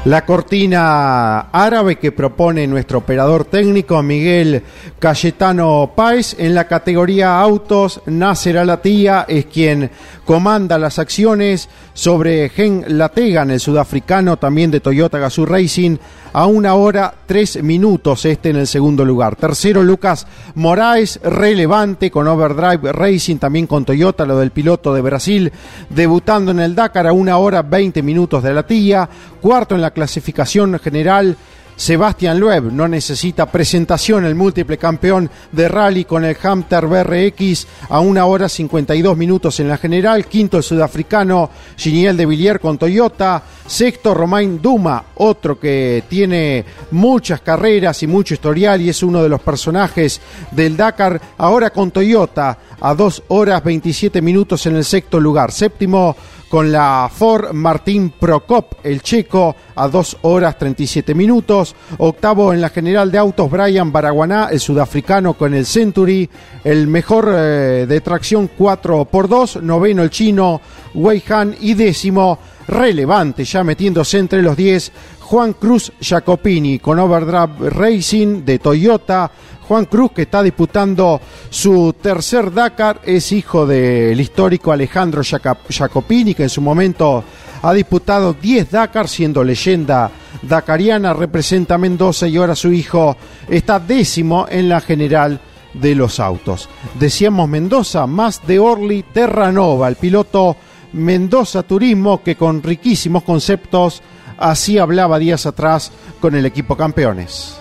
La 0.07 0.23
cortina 0.23 1.49
árabe 1.51 1.97
que 1.97 2.13
propone 2.13 2.65
nuestro 2.65 2.99
operador 2.99 3.43
técnico 3.43 4.01
Miguel 4.01 4.63
Cayetano 4.99 5.91
Páez 5.97 6.33
en 6.39 6.55
la 6.55 6.65
categoría 6.65 7.41
autos, 7.41 7.99
Nasser 8.05 8.57
Alatía 8.57 9.25
es 9.27 9.47
quien 9.47 9.91
comanda 10.23 10.77
las 10.77 10.97
acciones 10.97 11.67
sobre 11.93 12.47
Gen 12.47 12.85
Lategan, 12.87 13.51
el 13.51 13.59
sudafricano 13.59 14.37
también 14.37 14.71
de 14.71 14.79
Toyota 14.79 15.19
Gazoo 15.19 15.45
Racing, 15.45 15.97
a 16.37 16.45
una 16.45 16.75
hora 16.75 17.15
tres 17.25 17.63
minutos 17.63 18.23
este 18.25 18.51
en 18.51 18.57
el 18.57 18.67
segundo 18.67 19.03
lugar. 19.03 19.35
Tercero 19.35 19.81
Lucas 19.81 20.27
Moraes, 20.53 21.19
relevante 21.23 22.11
con 22.11 22.27
Overdrive 22.27 22.91
Racing, 22.91 23.37
también 23.37 23.65
con 23.65 23.83
Toyota, 23.83 24.23
lo 24.23 24.37
del 24.37 24.51
piloto 24.51 24.93
de 24.93 25.01
Brasil, 25.01 25.51
debutando 25.89 26.51
en 26.51 26.59
el 26.59 26.75
Dakar 26.75 27.07
a 27.07 27.11
una 27.11 27.39
hora 27.39 27.63
veinte 27.63 28.03
minutos 28.03 28.43
de 28.43 28.53
la 28.53 28.61
tía. 28.67 29.09
Cuarto 29.41 29.73
en 29.73 29.81
la 29.81 29.89
clasificación 29.89 30.77
general. 30.77 31.35
Sebastián 31.77 32.39
Loeb 32.39 32.71
no 32.73 32.87
necesita 32.87 33.45
presentación, 33.45 34.25
el 34.25 34.33
múltiple 34.33 34.79
campeón 34.79 35.29
de 35.51 35.67
rally 35.67 36.05
con 36.05 36.25
el 36.25 36.35
Hamter 36.41 36.87
BRX 36.87 37.67
a 37.89 37.99
una 37.99 38.25
hora 38.25 38.49
52 38.49 39.15
minutos 39.15 39.59
en 39.59 39.69
la 39.69 39.77
general. 39.77 40.25
Quinto 40.25 40.57
el 40.57 40.63
sudafricano 40.63 41.51
Giniel 41.77 42.17
de 42.17 42.25
Villiers 42.25 42.59
con 42.59 42.79
Toyota. 42.79 43.43
Sexto 43.67 44.15
Romain 44.15 44.59
Duma, 44.59 45.03
otro 45.15 45.59
que 45.59 46.05
tiene 46.09 46.65
muchas 46.91 47.41
carreras 47.41 48.01
y 48.01 48.07
mucho 48.07 48.33
historial 48.33 48.81
y 48.81 48.89
es 48.89 49.03
uno 49.03 49.21
de 49.21 49.29
los 49.29 49.41
personajes 49.41 50.19
del 50.51 50.75
Dakar. 50.75 51.21
Ahora 51.37 51.69
con 51.69 51.91
Toyota 51.91 52.57
a 52.79 52.95
dos 52.95 53.21
horas 53.27 53.63
27 53.63 54.21
minutos 54.21 54.65
en 54.65 54.77
el 54.77 54.85
sexto 54.85 55.19
lugar. 55.19 55.51
Séptimo 55.51 56.15
con 56.49 56.71
la 56.71 57.09
Ford 57.13 57.51
Martín 57.53 58.13
Prokop, 58.17 58.75
el 58.83 59.01
checo, 59.01 59.55
a 59.75 59.87
2 59.87 60.17
horas 60.21 60.57
37 60.57 61.13
minutos. 61.13 61.75
Octavo 61.97 62.53
en 62.53 62.61
la 62.61 62.69
general 62.69 63.11
de 63.11 63.17
autos, 63.17 63.49
Brian 63.49 63.91
Baraguaná, 63.91 64.47
el 64.51 64.59
sudafricano 64.59 65.33
con 65.33 65.53
el 65.53 65.65
Century. 65.65 66.29
El 66.63 66.87
mejor 66.87 67.29
eh, 67.33 67.85
de 67.87 68.01
tracción 68.01 68.49
4 68.57 69.05
por 69.05 69.27
2 69.27 69.61
Noveno 69.63 70.03
el 70.03 70.09
chino, 70.09 70.61
Wei 70.93 71.23
Han. 71.29 71.55
Y 71.59 71.73
décimo, 71.73 72.39
relevante, 72.67 73.43
ya 73.43 73.63
metiéndose 73.63 74.17
entre 74.17 74.41
los 74.41 74.55
10, 74.55 74.91
Juan 75.19 75.53
Cruz 75.53 75.91
Jacopini 75.99 76.79
con 76.79 76.99
Overdrive 76.99 77.69
Racing 77.69 78.45
de 78.45 78.59
Toyota. 78.59 79.29
Juan 79.67 79.85
Cruz, 79.85 80.11
que 80.13 80.21
está 80.23 80.41
disputando 80.41 81.19
su 81.49 81.93
tercer 82.01 82.53
Dakar, 82.53 83.01
es 83.03 83.31
hijo 83.33 83.65
del 83.67 84.19
histórico 84.19 84.71
Alejandro 84.71 85.21
Jacopini, 85.23 86.33
que 86.33 86.43
en 86.43 86.49
su 86.49 86.61
momento 86.61 87.23
ha 87.61 87.73
disputado 87.73 88.33
10 88.33 88.71
Dakar, 88.71 89.09
siendo 89.09 89.43
leyenda 89.43 90.09
dakariana, 90.41 91.13
representa 91.13 91.77
Mendoza 91.77 92.27
y 92.27 92.37
ahora 92.37 92.55
su 92.55 92.71
hijo 92.71 93.17
está 93.49 93.79
décimo 93.79 94.45
en 94.49 94.69
la 94.69 94.79
general 94.79 95.41
de 95.73 95.95
los 95.95 96.21
autos. 96.21 96.69
Decíamos 96.97 97.49
Mendoza, 97.49 98.07
más 98.07 98.47
de 98.47 98.59
Orly 98.59 99.03
Terranova, 99.03 99.89
el 99.89 99.97
piloto 99.97 100.55
Mendoza 100.93 101.63
Turismo, 101.63 102.23
que 102.23 102.35
con 102.35 102.63
riquísimos 102.63 103.23
conceptos 103.23 104.01
así 104.37 104.77
hablaba 104.77 105.19
días 105.19 105.45
atrás 105.45 105.91
con 106.21 106.35
el 106.35 106.45
equipo 106.45 106.77
campeones. 106.77 107.59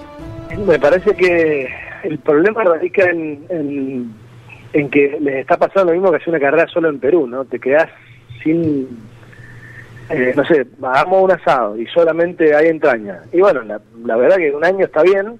Me 0.56 0.78
parece 0.78 1.14
que 1.14 1.85
el 2.06 2.18
problema 2.18 2.64
radica 2.64 3.10
en, 3.10 4.12
en, 4.72 4.90
que 4.90 5.18
les 5.20 5.36
está 5.36 5.56
pasando 5.56 5.92
lo 5.92 5.98
mismo 5.98 6.10
que 6.10 6.16
hacer 6.16 6.28
una 6.28 6.40
carrera 6.40 6.66
solo 6.68 6.88
en 6.88 6.98
Perú, 6.98 7.26
¿no? 7.26 7.44
Te 7.44 7.58
quedás 7.58 7.88
sin, 8.42 8.88
eh, 10.10 10.32
no 10.36 10.44
sé, 10.44 10.66
hagamos 10.82 11.24
un 11.24 11.30
asado 11.32 11.76
y 11.76 11.86
solamente 11.86 12.54
hay 12.54 12.68
entraña. 12.68 13.22
Y 13.32 13.40
bueno, 13.40 13.62
la, 13.62 13.80
la 14.04 14.16
verdad 14.16 14.36
que 14.36 14.52
un 14.52 14.64
año 14.64 14.84
está 14.84 15.02
bien, 15.02 15.38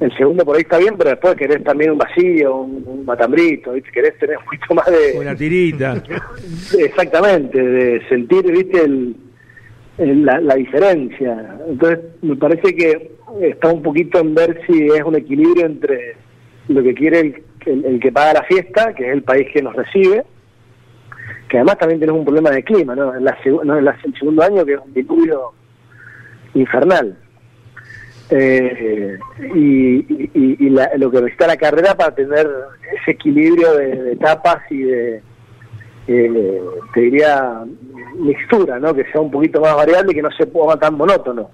el 0.00 0.16
segundo 0.16 0.44
por 0.44 0.56
ahí 0.56 0.62
está 0.62 0.78
bien, 0.78 0.96
pero 0.98 1.10
después 1.10 1.34
querés 1.36 1.64
también 1.64 1.92
un 1.92 1.98
vacío, 1.98 2.56
un, 2.56 3.04
matambrito, 3.06 3.72
¿viste? 3.72 3.90
querés 3.90 4.18
tener 4.18 4.36
un 4.38 4.44
poquito 4.44 4.74
más 4.74 4.86
de... 4.86 5.18
Una 5.18 5.34
tirita. 5.34 6.02
exactamente, 6.78 7.60
de 7.60 8.08
sentir, 8.08 8.42
viste, 8.50 8.84
el, 8.84 9.16
la, 10.06 10.40
la 10.40 10.54
diferencia. 10.54 11.56
Entonces, 11.68 12.00
me 12.22 12.36
parece 12.36 12.74
que 12.74 13.12
está 13.40 13.72
un 13.72 13.82
poquito 13.82 14.18
en 14.20 14.34
ver 14.34 14.60
si 14.66 14.86
es 14.86 15.02
un 15.02 15.16
equilibrio 15.16 15.66
entre 15.66 16.16
lo 16.68 16.82
que 16.82 16.94
quiere 16.94 17.20
el, 17.66 17.84
el, 17.84 18.00
que 18.00 18.12
paga 18.12 18.34
la 18.34 18.42
fiesta, 18.44 18.94
que 18.94 19.06
es 19.08 19.12
el 19.12 19.22
país 19.22 19.48
que 19.52 19.62
nos 19.62 19.74
recibe, 19.74 20.24
que 21.48 21.58
además 21.58 21.78
también 21.78 22.00
tenemos 22.00 22.20
un 22.20 22.24
problema 22.24 22.50
de 22.50 22.62
clima, 22.62 22.94
¿no? 22.94 23.14
En, 23.14 23.24
la, 23.24 23.36
no, 23.64 23.78
en 23.78 23.86
el 23.86 24.18
segundo 24.18 24.42
año 24.42 24.64
que 24.64 24.74
es 24.74 24.80
un 24.84 24.94
diluvio 24.94 25.52
infernal. 26.54 27.16
Eh, 28.30 29.18
y, 29.54 30.30
y, 30.32 30.70
lo 30.70 31.10
que 31.10 31.20
necesita 31.20 31.46
la 31.48 31.56
carrera 31.58 31.94
para 31.94 32.14
tener 32.14 32.48
ese 32.98 33.10
equilibrio 33.10 33.74
de, 33.74 34.12
etapas 34.12 34.62
y 34.70 34.78
de, 34.78 35.22
eh, 36.06 36.62
te 36.94 37.00
diría, 37.00 37.64
mixtura, 38.16 38.78
¿no? 38.78 38.94
Que 38.94 39.04
sea 39.10 39.20
un 39.20 39.30
poquito 39.30 39.60
más 39.60 39.74
variable 39.76 40.12
y 40.12 40.14
que 40.14 40.22
no 40.22 40.30
se 40.32 40.46
ponga 40.46 40.76
tan 40.76 40.94
monótono 40.94 41.50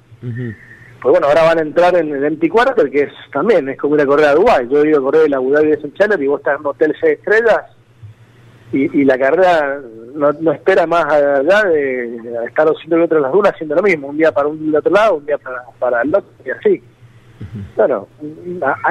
pues 1.00 1.12
bueno, 1.12 1.28
ahora 1.28 1.44
van 1.44 1.58
a 1.58 1.62
entrar 1.62 1.96
en 1.96 2.12
el 2.12 2.24
Empty 2.24 2.48
Quarter, 2.48 2.90
que 2.90 3.02
es 3.02 3.12
también, 3.32 3.68
es 3.68 3.78
como 3.78 3.94
ir 3.94 4.00
a 4.00 4.06
correr 4.06 4.26
a 4.26 4.34
Dubái. 4.34 4.68
Yo 4.68 4.82
he 4.82 4.88
ido 4.88 4.98
a 4.98 5.02
correr 5.02 5.26
el 5.26 5.34
Abu 5.34 5.52
Dhabi 5.52 5.68
de 5.68 5.92
Challenger 5.92 6.22
y 6.22 6.26
vos 6.26 6.40
estás 6.40 6.54
en 6.54 6.60
un 6.60 6.66
hotel 6.66 6.96
seis 7.00 7.18
estrellas 7.18 7.62
y, 8.72 9.00
y 9.00 9.04
la 9.04 9.16
carrera 9.16 9.80
no, 10.14 10.32
no 10.32 10.52
espera 10.52 10.86
más 10.86 11.04
allá 11.04 11.62
de, 11.64 12.16
estar 12.46 12.66
a 12.66 12.70
200 12.70 12.82
kilómetros 12.82 13.18
en 13.18 13.22
las 13.22 13.32
dunas 13.32 13.52
haciendo 13.52 13.76
lo 13.76 13.82
mismo, 13.82 14.08
un 14.08 14.16
día 14.16 14.32
para 14.32 14.48
un 14.48 14.74
otro 14.74 14.92
lado, 14.92 15.16
un 15.16 15.26
día 15.26 15.38
para, 15.38 15.62
para 15.78 16.02
el 16.02 16.08
otro 16.08 16.30
y 16.44 16.50
así. 16.50 16.82
Bueno, 17.76 18.08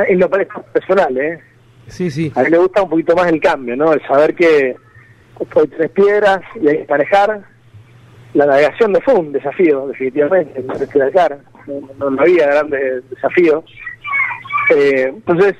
en 0.07 0.19
lo 0.19 0.29
parece 0.29 0.51
personal, 0.71 1.17
¿eh? 1.17 1.41
Sí, 1.87 2.09
sí. 2.09 2.31
A 2.35 2.43
mí 2.43 2.49
me 2.49 2.57
gusta 2.57 2.83
un 2.83 2.89
poquito 2.89 3.15
más 3.15 3.27
el 3.27 3.41
cambio, 3.41 3.75
¿no? 3.75 3.91
El 3.91 4.01
saber 4.07 4.33
que 4.33 4.77
hay 5.55 5.67
tres 5.67 5.89
piedras 5.91 6.39
y 6.61 6.67
hay 6.67 6.77
que 6.79 6.85
parejar. 6.85 7.41
La 8.33 8.45
navegación 8.45 8.91
no 8.91 8.99
fue 9.01 9.15
un 9.15 9.31
desafío, 9.31 9.87
definitivamente, 9.87 10.63
no, 11.67 12.09
no, 12.09 12.21
había 12.21 12.47
grandes 12.47 13.09
desafíos. 13.09 13.63
Eh, 14.75 15.05
entonces, 15.07 15.55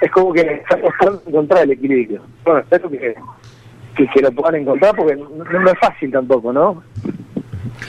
es 0.00 0.10
como 0.10 0.32
que 0.32 0.40
estamos 0.40 0.90
tratando 0.98 1.22
de 1.24 1.30
encontrar 1.30 1.64
el 1.64 1.72
equilibrio. 1.72 2.22
Bueno, 2.44 2.60
espero 2.60 2.90
que, 2.90 3.14
que, 3.96 4.22
lo 4.22 4.32
puedan 4.32 4.60
encontrar 4.60 4.94
porque 4.96 5.16
no, 5.16 5.70
es 5.70 5.78
fácil 5.78 6.10
tampoco, 6.10 6.52
¿no? 6.52 6.82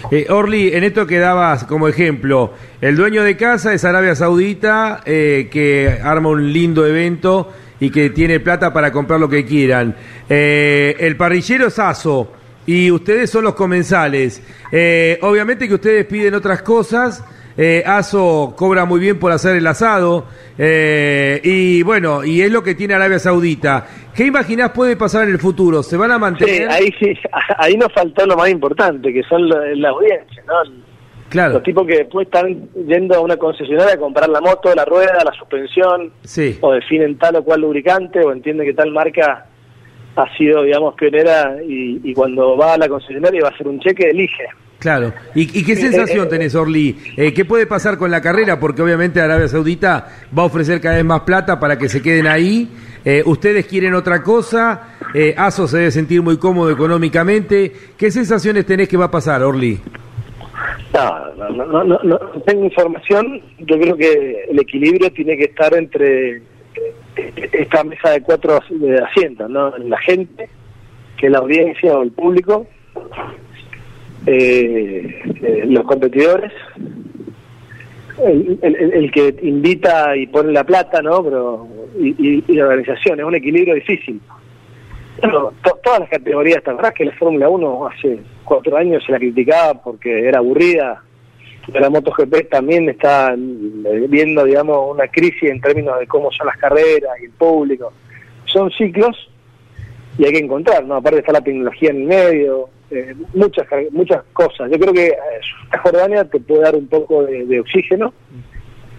Eh, 0.09 0.27
Orly, 0.29 0.73
en 0.73 0.83
esto 0.83 1.05
que 1.05 1.19
dabas 1.19 1.65
como 1.65 1.87
ejemplo, 1.87 2.53
el 2.79 2.95
dueño 2.95 3.23
de 3.23 3.37
casa 3.37 3.73
es 3.73 3.85
Arabia 3.85 4.15
Saudita, 4.15 5.01
eh, 5.05 5.49
que 5.51 5.99
arma 6.03 6.29
un 6.29 6.51
lindo 6.51 6.85
evento 6.85 7.51
y 7.79 7.89
que 7.89 8.09
tiene 8.11 8.39
plata 8.39 8.71
para 8.73 8.91
comprar 8.91 9.19
lo 9.19 9.27
que 9.27 9.45
quieran. 9.45 9.95
Eh, 10.33 10.95
el 10.99 11.17
parrillero 11.17 11.67
es 11.67 11.77
ASO 11.77 12.31
y 12.65 12.89
ustedes 12.89 13.29
son 13.29 13.43
los 13.43 13.53
comensales. 13.53 14.41
Eh, 14.71 15.19
obviamente 15.23 15.67
que 15.67 15.73
ustedes 15.73 16.05
piden 16.05 16.35
otras 16.35 16.61
cosas 16.61 17.23
eh, 17.57 17.83
Aso 17.85 18.53
cobra 18.55 18.85
muy 18.85 18.99
bien 18.99 19.19
por 19.19 19.31
hacer 19.31 19.55
el 19.55 19.67
asado. 19.67 20.25
Eh, 20.57 21.39
y 21.43 21.83
bueno, 21.83 22.23
y 22.23 22.41
es 22.41 22.51
lo 22.51 22.63
que 22.63 22.75
tiene 22.75 22.93
Arabia 22.93 23.19
Saudita. 23.19 23.85
¿Qué 24.15 24.25
imaginás 24.25 24.71
puede 24.71 24.95
pasar 24.95 25.23
en 25.23 25.31
el 25.31 25.39
futuro? 25.39 25.83
¿Se 25.83 25.97
van 25.97 26.11
a 26.11 26.17
mantener? 26.17 26.69
ahí, 26.69 26.91
sí, 26.99 27.13
ahí 27.57 27.75
nos 27.75 27.91
faltó 27.93 28.25
lo 28.25 28.35
más 28.35 28.49
importante, 28.49 29.11
que 29.13 29.23
son 29.23 29.47
la, 29.49 29.89
audiencia, 29.89 30.43
¿no? 30.47 30.81
Claro. 31.29 31.53
Los 31.53 31.63
tipos 31.63 31.87
que 31.87 31.99
después 31.99 32.27
están 32.27 32.69
yendo 32.87 33.15
a 33.15 33.21
una 33.21 33.37
concesionaria 33.37 33.93
a 33.93 33.97
comprar 33.97 34.29
la 34.29 34.41
moto, 34.41 34.73
la 34.75 34.83
rueda, 34.83 35.23
la 35.23 35.31
suspensión, 35.31 36.11
sí. 36.23 36.57
o 36.59 36.73
definen 36.73 37.17
tal 37.17 37.37
o 37.37 37.43
cual 37.43 37.61
lubricante, 37.61 38.19
o 38.19 38.33
entienden 38.33 38.67
que 38.67 38.73
tal 38.73 38.91
marca 38.91 39.45
ha 40.15 40.37
sido, 40.37 40.63
digamos, 40.63 40.95
pionera 40.95 41.55
y, 41.67 41.99
y 42.03 42.13
cuando 42.13 42.57
va 42.57 42.73
a 42.73 42.77
la 42.77 42.87
concesionaria 42.87 43.39
y 43.39 43.41
va 43.41 43.49
a 43.49 43.51
hacer 43.51 43.67
un 43.67 43.79
cheque, 43.79 44.09
elige. 44.09 44.45
Claro. 44.81 45.13
¿Y, 45.35 45.63
qué 45.63 45.75
sensación 45.75 46.27
tenés, 46.27 46.55
Orly? 46.55 46.97
Eh, 47.15 47.31
¿Qué 47.35 47.45
puede 47.45 47.67
pasar 47.67 47.99
con 47.99 48.09
la 48.09 48.19
carrera? 48.19 48.59
Porque 48.59 48.81
obviamente 48.81 49.21
Arabia 49.21 49.47
Saudita 49.47 50.07
va 50.35 50.41
a 50.41 50.47
ofrecer 50.47 50.81
cada 50.81 50.95
vez 50.95 51.05
más 51.05 51.21
plata 51.21 51.59
para 51.59 51.77
que 51.77 51.87
se 51.87 52.01
queden 52.01 52.25
ahí. 52.25 52.67
Eh, 53.05 53.21
ustedes 53.23 53.67
quieren 53.67 53.93
otra 53.93 54.23
cosa. 54.23 54.97
Eh, 55.13 55.35
ASO 55.37 55.67
se 55.67 55.77
debe 55.77 55.91
sentir 55.91 56.23
muy 56.23 56.37
cómodo 56.37 56.71
económicamente. 56.71 57.71
¿Qué 57.95 58.09
sensaciones 58.09 58.65
tenés 58.65 58.89
que 58.89 58.97
va 58.97 59.05
a 59.05 59.11
pasar, 59.11 59.43
Orly? 59.43 59.79
No, 60.95 61.49
no, 61.51 61.83
no, 61.83 61.99
no, 62.01 62.17
tengo 62.47 62.65
información. 62.65 63.39
Yo 63.59 63.79
creo 63.79 63.95
que 63.95 64.45
el 64.49 64.59
equilibrio 64.59 65.11
tiene 65.11 65.37
que 65.37 65.45
estar 65.45 65.71
entre 65.75 66.41
esta 67.53 67.83
mesa 67.83 68.11
de 68.11 68.21
cuatro 68.21 68.59
asientos, 69.07 69.49
¿no? 69.49 69.75
La 69.77 69.97
gente, 69.99 70.49
que 71.17 71.29
la 71.29 71.39
audiencia 71.39 71.97
o 71.97 72.03
el 72.03 72.11
público, 72.11 72.65
eh, 74.25 75.21
eh, 75.41 75.63
los 75.67 75.83
competidores 75.85 76.51
el, 78.23 78.59
el- 78.61 78.75
el 78.93 79.11
que 79.11 79.35
invita 79.41 80.15
y 80.15 80.27
pone 80.27 80.51
la 80.51 80.63
plata, 80.63 81.01
¿no? 81.01 81.23
Pero 81.23 81.67
y, 81.99 82.09
y- 82.19 82.43
y 82.47 82.53
la 82.53 82.65
organización 82.65 83.19
es 83.19 83.25
un 83.25 83.35
equilibrio 83.35 83.73
difícil. 83.75 84.21
Bueno, 85.21 85.51
to- 85.63 85.79
todas 85.83 86.01
las 86.01 86.09
categorías, 86.09 86.63
¿te 86.63 86.69
acuerdas 86.69 86.93
que 86.93 87.05
la 87.05 87.11
Fórmula 87.13 87.49
1 87.49 87.87
hace 87.87 88.19
cuatro 88.43 88.77
años 88.77 89.03
se 89.05 89.11
la 89.11 89.17
criticaba 89.17 89.81
porque 89.81 90.27
era 90.27 90.37
aburrida? 90.39 91.01
La 91.67 91.89
MotoGP 91.89 92.49
también 92.49 92.89
está 92.89 93.33
eh, 93.33 94.05
viendo, 94.09 94.43
digamos, 94.43 94.95
una 94.95 95.07
crisis 95.07 95.43
en 95.43 95.61
términos 95.61 95.99
de 95.99 96.07
cómo 96.07 96.31
son 96.31 96.47
las 96.47 96.57
carreras 96.57 97.11
y 97.21 97.25
el 97.25 97.31
público. 97.31 97.93
Son 98.45 98.71
ciclos 98.71 99.29
y 100.17 100.25
hay 100.25 100.31
que 100.31 100.39
encontrar, 100.39 100.83
¿no? 100.85 100.95
Aparte 100.95 101.19
está 101.19 101.31
la 101.31 101.41
tecnología 101.41 101.91
en 101.91 101.97
el 101.97 102.03
medio, 102.03 102.69
eh, 102.89 103.15
muchas 103.33 103.67
muchas 103.91 104.23
cosas. 104.33 104.69
Yo 104.71 104.79
creo 104.79 104.93
que 104.93 105.07
eh, 105.07 105.17
Jordania 105.81 106.25
te 106.25 106.39
puede 106.39 106.61
dar 106.61 106.75
un 106.75 106.87
poco 106.87 107.23
de, 107.23 107.45
de 107.45 107.59
oxígeno 107.59 108.13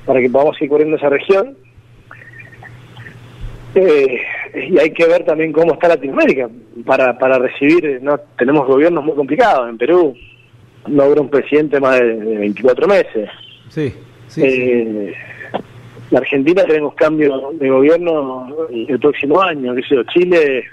para 0.07 0.21
que 0.21 0.31
podamos 0.31 0.61
ir 0.63 0.69
corriendo 0.69 0.97
esa 0.97 1.09
región. 1.09 1.57
Y 3.75 4.79
hay 4.79 4.91
que 4.91 5.07
ver 5.07 5.25
también 5.25 5.51
cómo 5.51 5.73
está 5.73 5.89
Latinoamérica 5.89 6.49
para, 6.85 7.19
para 7.19 7.39
recibir, 7.39 8.01
no 8.03 8.19
tenemos 8.37 8.67
gobiernos 8.67 9.03
muy 9.03 9.15
complicados. 9.15 9.69
En 9.69 9.79
Perú 9.79 10.15
no 10.89 11.03
habrá 11.05 11.21
un 11.21 11.31
presidente 11.31 11.81
más 11.81 11.99
de, 12.01 12.17
de 12.17 12.37
24 12.39 12.87
meses. 12.89 13.29
Sí, 13.69 13.93
Eh, 14.45 15.15
La 16.11 16.19
Argentina 16.19 16.65
tenemos 16.65 16.95
cambio 16.95 17.53
de 17.55 17.69
gobierno 17.71 18.49
el 18.71 18.99
próximo 18.99 19.41
año. 19.41 19.75
qué 19.75 19.83
sé 19.83 19.97
Chile 20.13 20.65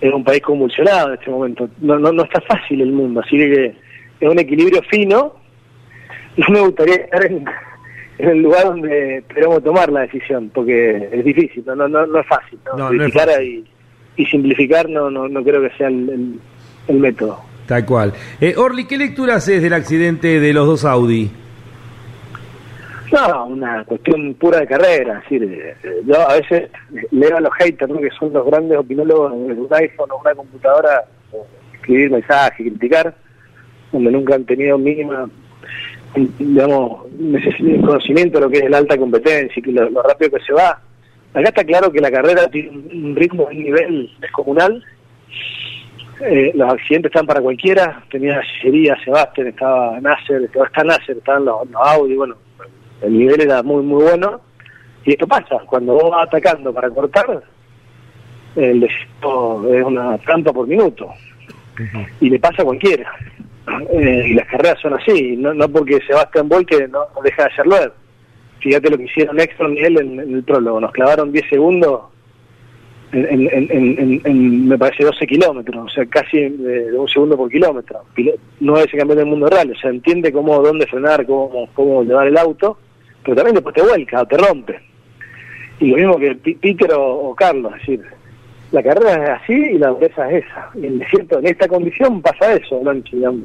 es 0.00 0.12
un 0.12 0.22
país 0.24 0.42
convulsionado 0.42 1.08
en 1.08 1.14
este 1.14 1.30
momento. 1.30 1.68
No, 1.80 1.98
no, 1.98 2.12
no 2.12 2.24
está 2.24 2.40
fácil 2.42 2.80
el 2.82 2.92
mundo, 2.92 3.20
así 3.20 3.36
que 3.38 3.74
es 4.20 4.28
un 4.28 4.38
equilibrio 4.38 4.82
fino. 4.90 5.34
No 6.36 6.46
me 6.48 6.60
gustaría 6.60 6.96
estar 6.96 7.24
en, 7.24 7.44
en 8.18 8.28
el 8.28 8.38
lugar 8.42 8.64
donde 8.64 9.24
queremos 9.32 9.62
tomar 9.62 9.90
la 9.90 10.00
decisión, 10.00 10.50
porque 10.52 11.08
es 11.12 11.24
difícil, 11.24 11.62
no, 11.66 11.74
no, 11.76 11.88
no, 11.88 12.06
no 12.06 12.18
es 12.20 12.26
fácil. 12.26 12.58
¿no? 12.66 12.72
No, 12.72 12.78
no 12.78 12.84
es 12.84 12.90
Simplificar 13.12 13.28
fácil. 13.28 13.66
Y, 14.16 14.22
y 14.22 14.26
simplificar 14.26 14.90
no, 14.90 15.10
no, 15.10 15.28
no 15.28 15.42
creo 15.44 15.62
que 15.62 15.70
sea 15.76 15.88
el, 15.88 16.08
el- 16.10 16.40
el 16.88 16.96
método. 16.98 17.40
Tal 17.66 17.86
cual. 17.86 18.12
Eh, 18.40 18.54
Orly, 18.56 18.84
¿qué 18.84 18.98
lectura 18.98 19.36
haces 19.36 19.62
del 19.62 19.72
accidente 19.72 20.40
de 20.40 20.52
los 20.52 20.66
dos 20.66 20.84
Audi? 20.84 21.30
No, 23.12 23.46
una 23.46 23.84
cuestión 23.84 24.34
pura 24.34 24.60
de 24.60 24.66
carrera. 24.66 25.20
Decir, 25.20 25.44
eh, 25.44 26.02
yo 26.04 26.28
a 26.28 26.34
veces 26.34 26.70
leo 27.10 27.36
a 27.36 27.40
los 27.40 27.52
haters, 27.54 27.92
que 28.00 28.10
son 28.18 28.32
los 28.32 28.44
grandes 28.46 28.76
opinólogos 28.76 29.32
de 29.32 29.52
un 29.54 29.68
iPhone 29.70 30.10
o 30.10 30.18
una 30.18 30.34
computadora, 30.34 31.04
eh, 31.32 31.36
escribir 31.74 32.10
mensajes, 32.10 32.66
criticar, 32.66 33.14
donde 33.92 34.10
nunca 34.10 34.34
han 34.34 34.44
tenido 34.44 34.76
mínima, 34.76 35.28
digamos, 36.14 37.06
conocimiento 37.80 38.38
de 38.38 38.44
lo 38.44 38.50
que 38.50 38.58
es 38.58 38.70
la 38.70 38.78
alta 38.78 38.98
competencia 38.98 39.62
y 39.64 39.72
lo, 39.72 39.88
lo 39.90 40.02
rápido 40.02 40.32
que 40.32 40.44
se 40.44 40.52
va. 40.52 40.80
Acá 41.32 41.48
está 41.48 41.64
claro 41.64 41.90
que 41.90 42.00
la 42.00 42.10
carrera 42.10 42.48
tiene 42.48 42.70
un 42.70 43.16
ritmo, 43.16 43.44
un 43.44 43.62
nivel 43.62 44.10
descomunal. 44.20 44.84
Eh, 46.26 46.52
los 46.54 46.72
accidentes 46.72 47.10
están 47.10 47.26
para 47.26 47.40
cualquiera. 47.40 48.02
Tenía 48.10 48.40
Sillería, 48.42 48.96
Sebastián, 49.04 49.48
estaba 49.48 50.00
Nasser, 50.00 50.42
estaba, 50.42 50.66
está 50.66 50.84
Nasser, 50.84 51.16
estaban 51.18 51.44
los, 51.44 51.68
los 51.70 51.82
Audi, 51.82 52.14
bueno, 52.14 52.36
el 53.02 53.18
nivel 53.18 53.40
era 53.40 53.62
muy 53.62 53.82
muy 53.82 54.02
bueno. 54.02 54.40
Y 55.04 55.12
esto 55.12 55.26
pasa 55.26 55.58
cuando 55.66 55.94
vos 55.94 56.10
vas 56.10 56.28
atacando 56.28 56.72
para 56.72 56.88
cortar 56.90 57.42
el 58.56 58.80
desierto 58.80 59.74
es 59.74 59.82
una 59.82 60.16
trampa 60.18 60.52
por 60.52 60.66
minuto. 60.66 61.10
Y 62.20 62.30
le 62.30 62.38
pasa 62.38 62.62
a 62.62 62.64
cualquiera. 62.64 63.10
Eh, 63.92 64.26
y 64.28 64.34
las 64.34 64.46
carreras 64.46 64.78
son 64.80 64.92
así 64.92 65.36
no, 65.38 65.54
no 65.54 65.66
porque 65.70 65.98
Sebastián 66.06 66.50
Boy 66.50 66.66
que 66.66 66.86
no, 66.86 67.06
deja 67.22 67.44
de 67.44 67.48
hacerlo 67.48 67.76
fíjate 68.60 68.90
lo 68.90 68.98
que 68.98 69.04
hicieron 69.04 69.40
Exxon 69.40 69.74
y 69.74 69.80
él 69.80 69.98
en, 69.98 70.20
en 70.20 70.34
el 70.34 70.42
prólogo 70.44 70.82
nos 70.82 70.92
clavaron 70.92 71.32
10 71.32 71.48
segundos 71.48 72.02
en, 73.14 73.26
en- 73.26 73.48
en- 73.52 73.68
en- 73.70 73.98
en- 73.98 74.20
en, 74.24 74.68
me 74.68 74.76
parece 74.78 75.04
12 75.04 75.26
kilómetros, 75.26 75.86
o 75.86 75.88
sea, 75.88 76.04
casi 76.06 76.38
eh, 76.38 76.50
de 76.50 76.98
un 76.98 77.08
segundo 77.08 77.36
por 77.36 77.50
kilómetro. 77.50 78.00
No 78.60 78.76
es 78.78 78.92
el 78.92 78.98
campeón 78.98 79.18
del 79.18 79.26
mundo 79.26 79.46
real, 79.48 79.70
o 79.70 79.76
sea, 79.78 79.90
entiende 79.90 80.32
cómo, 80.32 80.60
dónde 80.62 80.86
frenar, 80.86 81.24
cómo, 81.26 81.68
cómo 81.74 82.02
llevar 82.02 82.26
el 82.26 82.36
auto, 82.36 82.76
pero 83.22 83.36
también 83.36 83.54
después 83.54 83.74
te 83.74 83.82
vuelca 83.82 84.20
o 84.22 84.26
te 84.26 84.36
rompe. 84.36 84.80
Y 85.80 85.88
lo 85.90 85.96
mismo 85.96 86.18
que 86.18 86.34
Peter 86.60 86.92
o, 86.92 87.30
o 87.30 87.34
Carlos, 87.34 87.72
es 87.74 87.80
decir, 87.80 88.02
la 88.72 88.82
carrera 88.82 89.22
es 89.24 89.42
así 89.42 89.52
y 89.54 89.78
la 89.78 89.88
dureza 89.88 90.30
es 90.30 90.44
esa. 90.44 90.70
Y 90.74 90.78
en 90.86 90.92
el 90.94 90.98
desierto, 91.00 91.38
en 91.38 91.46
esta 91.46 91.68
condición 91.68 92.20
pasa 92.22 92.54
eso, 92.54 92.80
Lonchi, 92.82 93.16
digamos. 93.16 93.42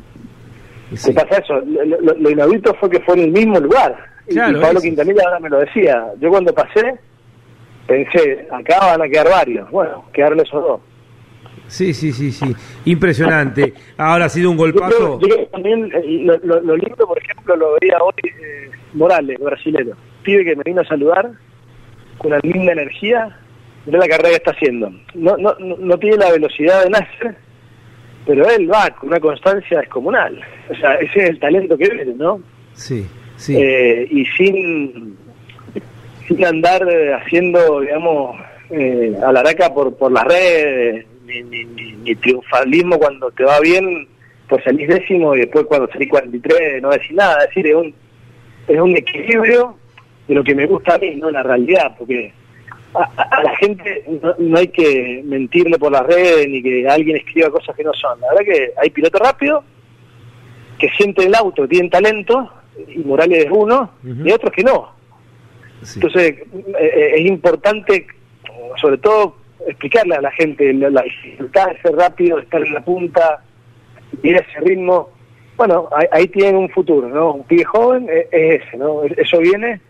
Se 0.96 1.14
pasa 1.14 1.38
eso. 1.38 1.60
Lo, 1.62 1.86
lo- 1.86 2.16
lo 2.16 2.30
inaudito 2.32 2.74
fue 2.76 2.90
que 2.90 3.00
fue 3.02 3.16
en 3.16 3.26
el 3.26 3.32
mismo 3.32 3.60
lugar. 3.60 3.96
Claro, 4.28 4.58
y 4.58 4.62
Pablo 4.62 4.80
es- 4.80 4.86
Quintanilla 4.86 5.22
ahora 5.26 5.40
me 5.40 5.50
lo 5.50 5.60
decía. 5.60 6.04
Yo 6.20 6.30
cuando 6.30 6.54
pasé, 6.54 6.96
pensé, 7.90 8.48
acá 8.52 8.80
van 8.80 9.02
a 9.02 9.10
quedar 9.10 9.30
varios. 9.30 9.70
Bueno, 9.72 10.06
quedaron 10.14 10.40
esos 10.40 10.64
dos. 10.64 10.80
Sí, 11.68 11.94
sí, 11.94 12.11
sí, 12.14 12.32
sí. 12.32 12.56
Impresionante. 12.86 13.74
Ahora 13.98 14.26
ha 14.26 14.30
sido 14.30 14.49
un 14.49 14.57
golpazo. 14.57 15.20
yo 15.20 15.28
creo 15.28 15.38
que 15.40 15.45
también 15.48 15.91
eh, 15.94 16.22
lo, 16.24 16.38
lo- 16.38 16.61
lo 16.61 16.78
lindo, 16.78 17.06
por 17.07 17.18
ejemplo, 17.18 17.56
lo 17.56 17.76
veía 17.80 17.98
hoy 18.02 18.14
eh, 18.24 18.70
Morales, 18.94 19.38
brasilero. 19.40 19.95
Pibe 20.24 20.45
que 20.45 20.56
me 20.56 20.64
vino 20.66 20.82
a 20.82 20.86
saludar 20.86 21.30
con 22.18 22.32
una 22.32 22.40
linda 22.44 22.72
energía. 22.72 23.38
Mirá 23.86 23.99
la 23.99 24.07
carrera 24.07 24.30
que 24.30 24.36
está 24.36 24.52
haciendo. 24.52 24.90
No, 25.14 25.38
no, 25.38 25.56
no, 25.60 25.78
no 25.78 25.98
tiene 25.99 26.18
la 26.18 26.32
velocidad 26.32 26.84
de 26.84 26.90
Nasser, 26.90 27.36
pero 28.26 28.49
él 28.49 28.72
va 28.72 28.90
con 28.91 29.10
una 29.10 29.20
constancia 29.20 29.80
descomunal. 29.80 30.40
O 30.70 30.76
sea, 30.76 30.95
ese 30.95 31.24
es 31.24 31.30
el 31.30 31.40
talento 31.40 31.78
que 31.78 31.88
viene, 31.90 32.14
¿no? 32.16 32.41
Sí, 32.74 33.06
sí. 33.38 33.56
Eh, 33.57 34.07
y 34.10 34.26
sin, 34.26 35.18
sin 36.30 36.46
andar 36.46 36.88
eh, 36.90 37.14
haciendo, 37.14 37.82
digamos, 37.82 38.40
eh, 38.70 39.14
alaraca 39.26 39.74
por, 39.74 39.96
por 39.98 40.12
las 40.12 40.24
redes, 40.24 41.06
ni, 41.26 41.42
ni, 41.44 41.66
ni, 41.66 41.92
ni 41.94 42.16
triunfalismo 42.16 42.98
cuando 42.98 43.30
te 43.32 43.44
va 43.44 43.60
bien, 43.60 44.08
pues 44.48 44.64
salís 44.64 44.88
décimo 44.88 45.36
y 45.36 45.40
después 45.40 45.66
cuando 45.66 45.88
salís 45.92 46.08
43 46.10 46.82
no 46.82 46.90
decís 46.92 47.12
nada. 47.12 47.40
Es 47.44 47.48
decir, 47.50 47.68
es 47.68 47.76
un, 47.76 47.94
es 48.68 48.80
un 48.80 48.96
equilibrio 48.96 49.76
de 50.28 50.36
lo 50.36 50.44
que 50.44 50.56
me 50.56 50.66
gusta 50.68 50.96
a 50.96 50.98
mí, 51.00 51.16
no 51.16 51.30
la 51.32 51.44
realidad, 51.44 51.96
porque 51.98 52.32
a, 52.94 53.04
a- 53.18 53.44
la 53.44 53.56
gente 53.58 54.04
no, 54.22 54.36
no 54.38 54.58
hay 54.60 54.68
que 54.70 55.22
mentirle 55.26 55.78
por 55.80 55.92
las 55.92 56.06
redes 56.06 56.48
ni 56.48 56.62
que 56.64 56.88
alguien 56.88 57.18
escriba 57.18 57.50
cosas 57.50 57.76
que 57.76 57.84
no 57.84 57.94
son. 57.94 58.20
La 58.22 58.30
verdad 58.30 58.46
que 58.54 58.72
hay 58.78 58.90
pilotos 58.92 59.20
rápidos 59.22 59.64
que 60.78 60.90
sienten 60.92 61.28
el 61.28 61.36
auto, 61.36 61.68
tienen 61.68 61.90
talento, 61.90 62.50
y 62.88 63.00
Morales 63.00 63.46
es 63.46 63.52
uno, 63.52 63.92
y 64.26 64.32
otros 64.32 64.52
que 64.54 64.64
no. 64.64 64.98
Entonces, 65.96 66.36
eh, 66.80 67.12
es 67.16 67.26
importante, 67.26 68.08
sobre 68.82 68.98
todo, 68.98 69.38
explicarle 69.68 70.16
a 70.16 70.22
la 70.22 70.32
gente 70.32 70.74
la, 70.74 71.02
dificultad 71.02 71.68
de 71.68 71.82
ser 71.82 71.96
rápido, 71.96 72.40
estar 72.40 72.62
en 72.66 72.74
la 72.74 72.84
punta, 72.84 73.44
ir 74.24 74.36
a 74.36 74.40
ese 74.40 74.60
ritmo. 74.62 75.10
Bueno, 75.58 75.90
ahí, 75.92 76.08
ahí 76.12 76.28
tienen 76.28 76.56
un 76.56 76.70
futuro, 76.70 77.08
¿no? 77.10 77.34
Un 77.34 77.44
pibe 77.44 77.66
joven 77.66 78.08
eh, 78.10 78.28
es, 78.32 78.62
ese, 78.64 78.78
¿no? 78.78 79.04
Eso 79.04 79.40
viene 79.40 79.82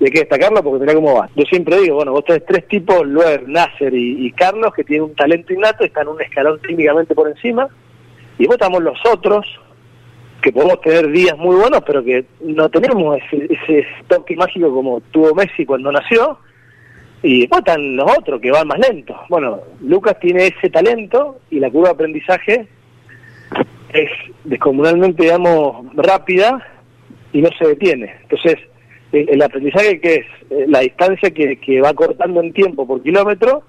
y 0.00 0.04
hay 0.04 0.10
que 0.10 0.20
destacarlo 0.20 0.62
porque 0.62 0.80
mira 0.80 0.94
cómo 0.94 1.14
va. 1.14 1.28
Yo 1.36 1.44
siempre 1.44 1.78
digo, 1.78 1.96
bueno, 1.96 2.12
vos 2.12 2.24
tenés 2.24 2.44
tres 2.46 2.66
tipos, 2.68 3.06
Luer, 3.06 3.46
Nasser 3.46 3.92
y, 3.94 4.32
Carlos, 4.32 4.72
que 4.74 4.82
tienen 4.82 5.10
un 5.10 5.14
talento 5.14 5.52
innato, 5.52 5.84
están 5.84 6.08
un 6.08 6.20
escalón 6.22 6.58
técnicamente 6.60 7.14
por 7.14 7.28
encima, 7.28 7.68
y 8.36 8.44
después 8.44 8.56
estamos 8.56 8.82
los 8.82 8.98
otros, 9.04 9.46
que 10.40 10.52
podemos 10.52 10.80
tener 10.80 11.10
días 11.10 11.36
muy 11.36 11.56
buenos, 11.56 11.82
pero 11.86 12.02
que 12.02 12.24
no 12.40 12.68
tenemos 12.68 13.18
ese, 13.18 13.52
ese 13.52 13.86
toque 14.08 14.36
mágico 14.36 14.72
como 14.72 15.00
tuvo 15.10 15.34
Messi 15.34 15.66
cuando 15.66 15.92
nació, 15.92 16.38
y 17.22 17.40
después 17.40 17.60
están 17.60 17.96
los 17.96 18.10
otros 18.18 18.40
que 18.40 18.50
van 18.50 18.66
más 18.66 18.78
lentos. 18.78 19.16
Bueno, 19.28 19.60
Lucas 19.82 20.18
tiene 20.20 20.46
ese 20.46 20.70
talento 20.70 21.40
y 21.50 21.60
la 21.60 21.70
curva 21.70 21.88
de 21.88 21.94
aprendizaje 21.94 22.66
es 23.92 24.10
descomunalmente, 24.44 25.24
digamos, 25.24 25.86
rápida 25.94 26.66
y 27.32 27.42
no 27.42 27.50
se 27.58 27.68
detiene. 27.68 28.14
Entonces, 28.22 28.56
el, 29.12 29.42
aprendizaje 29.42 30.00
que 30.00 30.14
es 30.14 30.26
Eh, 30.50 30.66
la 30.66 30.80
distancia 30.80 31.30
que, 31.30 31.56
que 31.60 31.80
va 31.80 31.94
cortando 31.94 32.40
en 32.40 32.52
tiempo 32.52 32.84
por 32.84 33.00
kilómetro, 33.04 33.62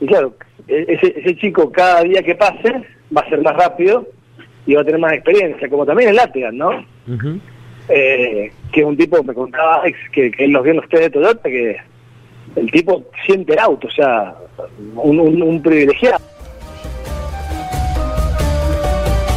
y 0.00 0.06
claro, 0.06 0.36
e- 0.68 0.86
ese, 0.86 1.18
ese 1.18 1.34
chico 1.34 1.72
cada 1.72 2.04
día 2.04 2.22
que 2.22 2.36
pase 2.36 2.70
va 3.10 3.22
a 3.22 3.28
ser 3.28 3.42
más 3.42 3.56
rápido 3.56 4.06
y 4.66 4.74
va 4.74 4.82
a 4.82 4.84
tener 4.84 5.00
más 5.00 5.12
experiencia, 5.14 5.68
como 5.68 5.84
también 5.84 6.10
el 6.10 6.16
Latigan, 6.16 6.56
¿no? 6.56 6.70
eh, 7.88 8.52
que 8.72 8.80
es 8.80 8.86
un 8.86 8.96
tipo, 8.96 9.22
me 9.24 9.34
contaba 9.34 9.76
Alex, 9.82 9.98
que, 10.12 10.30
que 10.30 10.44
él 10.44 10.52
los 10.52 10.62
vio 10.62 10.70
en 10.72 10.76
los 10.78 10.88
test 10.88 11.02
de 11.02 11.10
Toyota, 11.10 11.48
que 11.48 11.76
el 12.56 12.70
tipo 12.70 13.02
siente 13.26 13.54
el 13.54 13.58
auto, 13.58 13.88
o 13.88 13.90
sea, 13.90 14.34
un, 14.96 15.18
un, 15.18 15.42
un 15.42 15.62
privilegiado. 15.62 16.18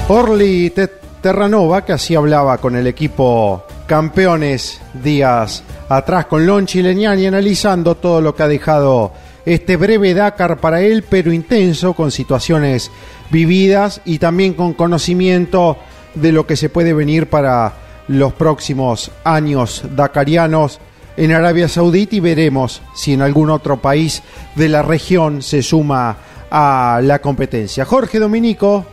Orly 0.08 0.70
Te- 0.70 0.90
Terranova, 1.22 1.84
que 1.84 1.94
así 1.94 2.14
hablaba 2.16 2.58
con 2.60 2.76
el 2.76 2.86
equipo 2.88 3.64
campeones 3.88 4.82
días 4.94 5.64
atrás 5.90 6.26
con 6.28 6.46
Lonchi 6.46 6.82
Leñani, 6.84 7.26
analizando 7.26 7.96
todo 7.96 8.22
lo 8.22 8.36
que 8.36 8.44
ha 8.44 8.48
dejado 8.48 9.12
este 9.46 9.76
breve 9.78 10.14
Dakar 10.14 10.58
para 10.58 10.82
él, 10.82 11.04
pero 11.10 11.32
intenso, 11.32 11.94
con 11.94 12.12
situaciones 12.12 12.92
vividas 13.30 14.02
y 14.06 14.20
también 14.20 14.54
con 14.54 14.74
conocimiento 14.74 15.78
de 16.14 16.32
lo 16.32 16.46
que 16.48 16.56
se 16.56 16.70
puede 16.70 16.94
venir 16.94 17.28
para 17.28 17.74
los 18.08 18.34
próximos 18.34 19.12
años 19.24 19.84
dakarianos 19.96 20.80
en 21.18 21.32
Arabia 21.32 21.68
Saudita 21.68 22.16
y 22.16 22.20
veremos 22.20 22.82
si 22.94 23.14
en 23.14 23.22
algún 23.22 23.50
otro 23.50 23.78
país 23.78 24.22
de 24.56 24.70
la 24.70 24.82
región 24.82 25.42
se 25.42 25.64
suma 25.64 26.18
a 26.52 27.00
la 27.02 27.20
competencia. 27.20 27.86
Jorge 27.86 28.20
Dominico, 28.20 28.86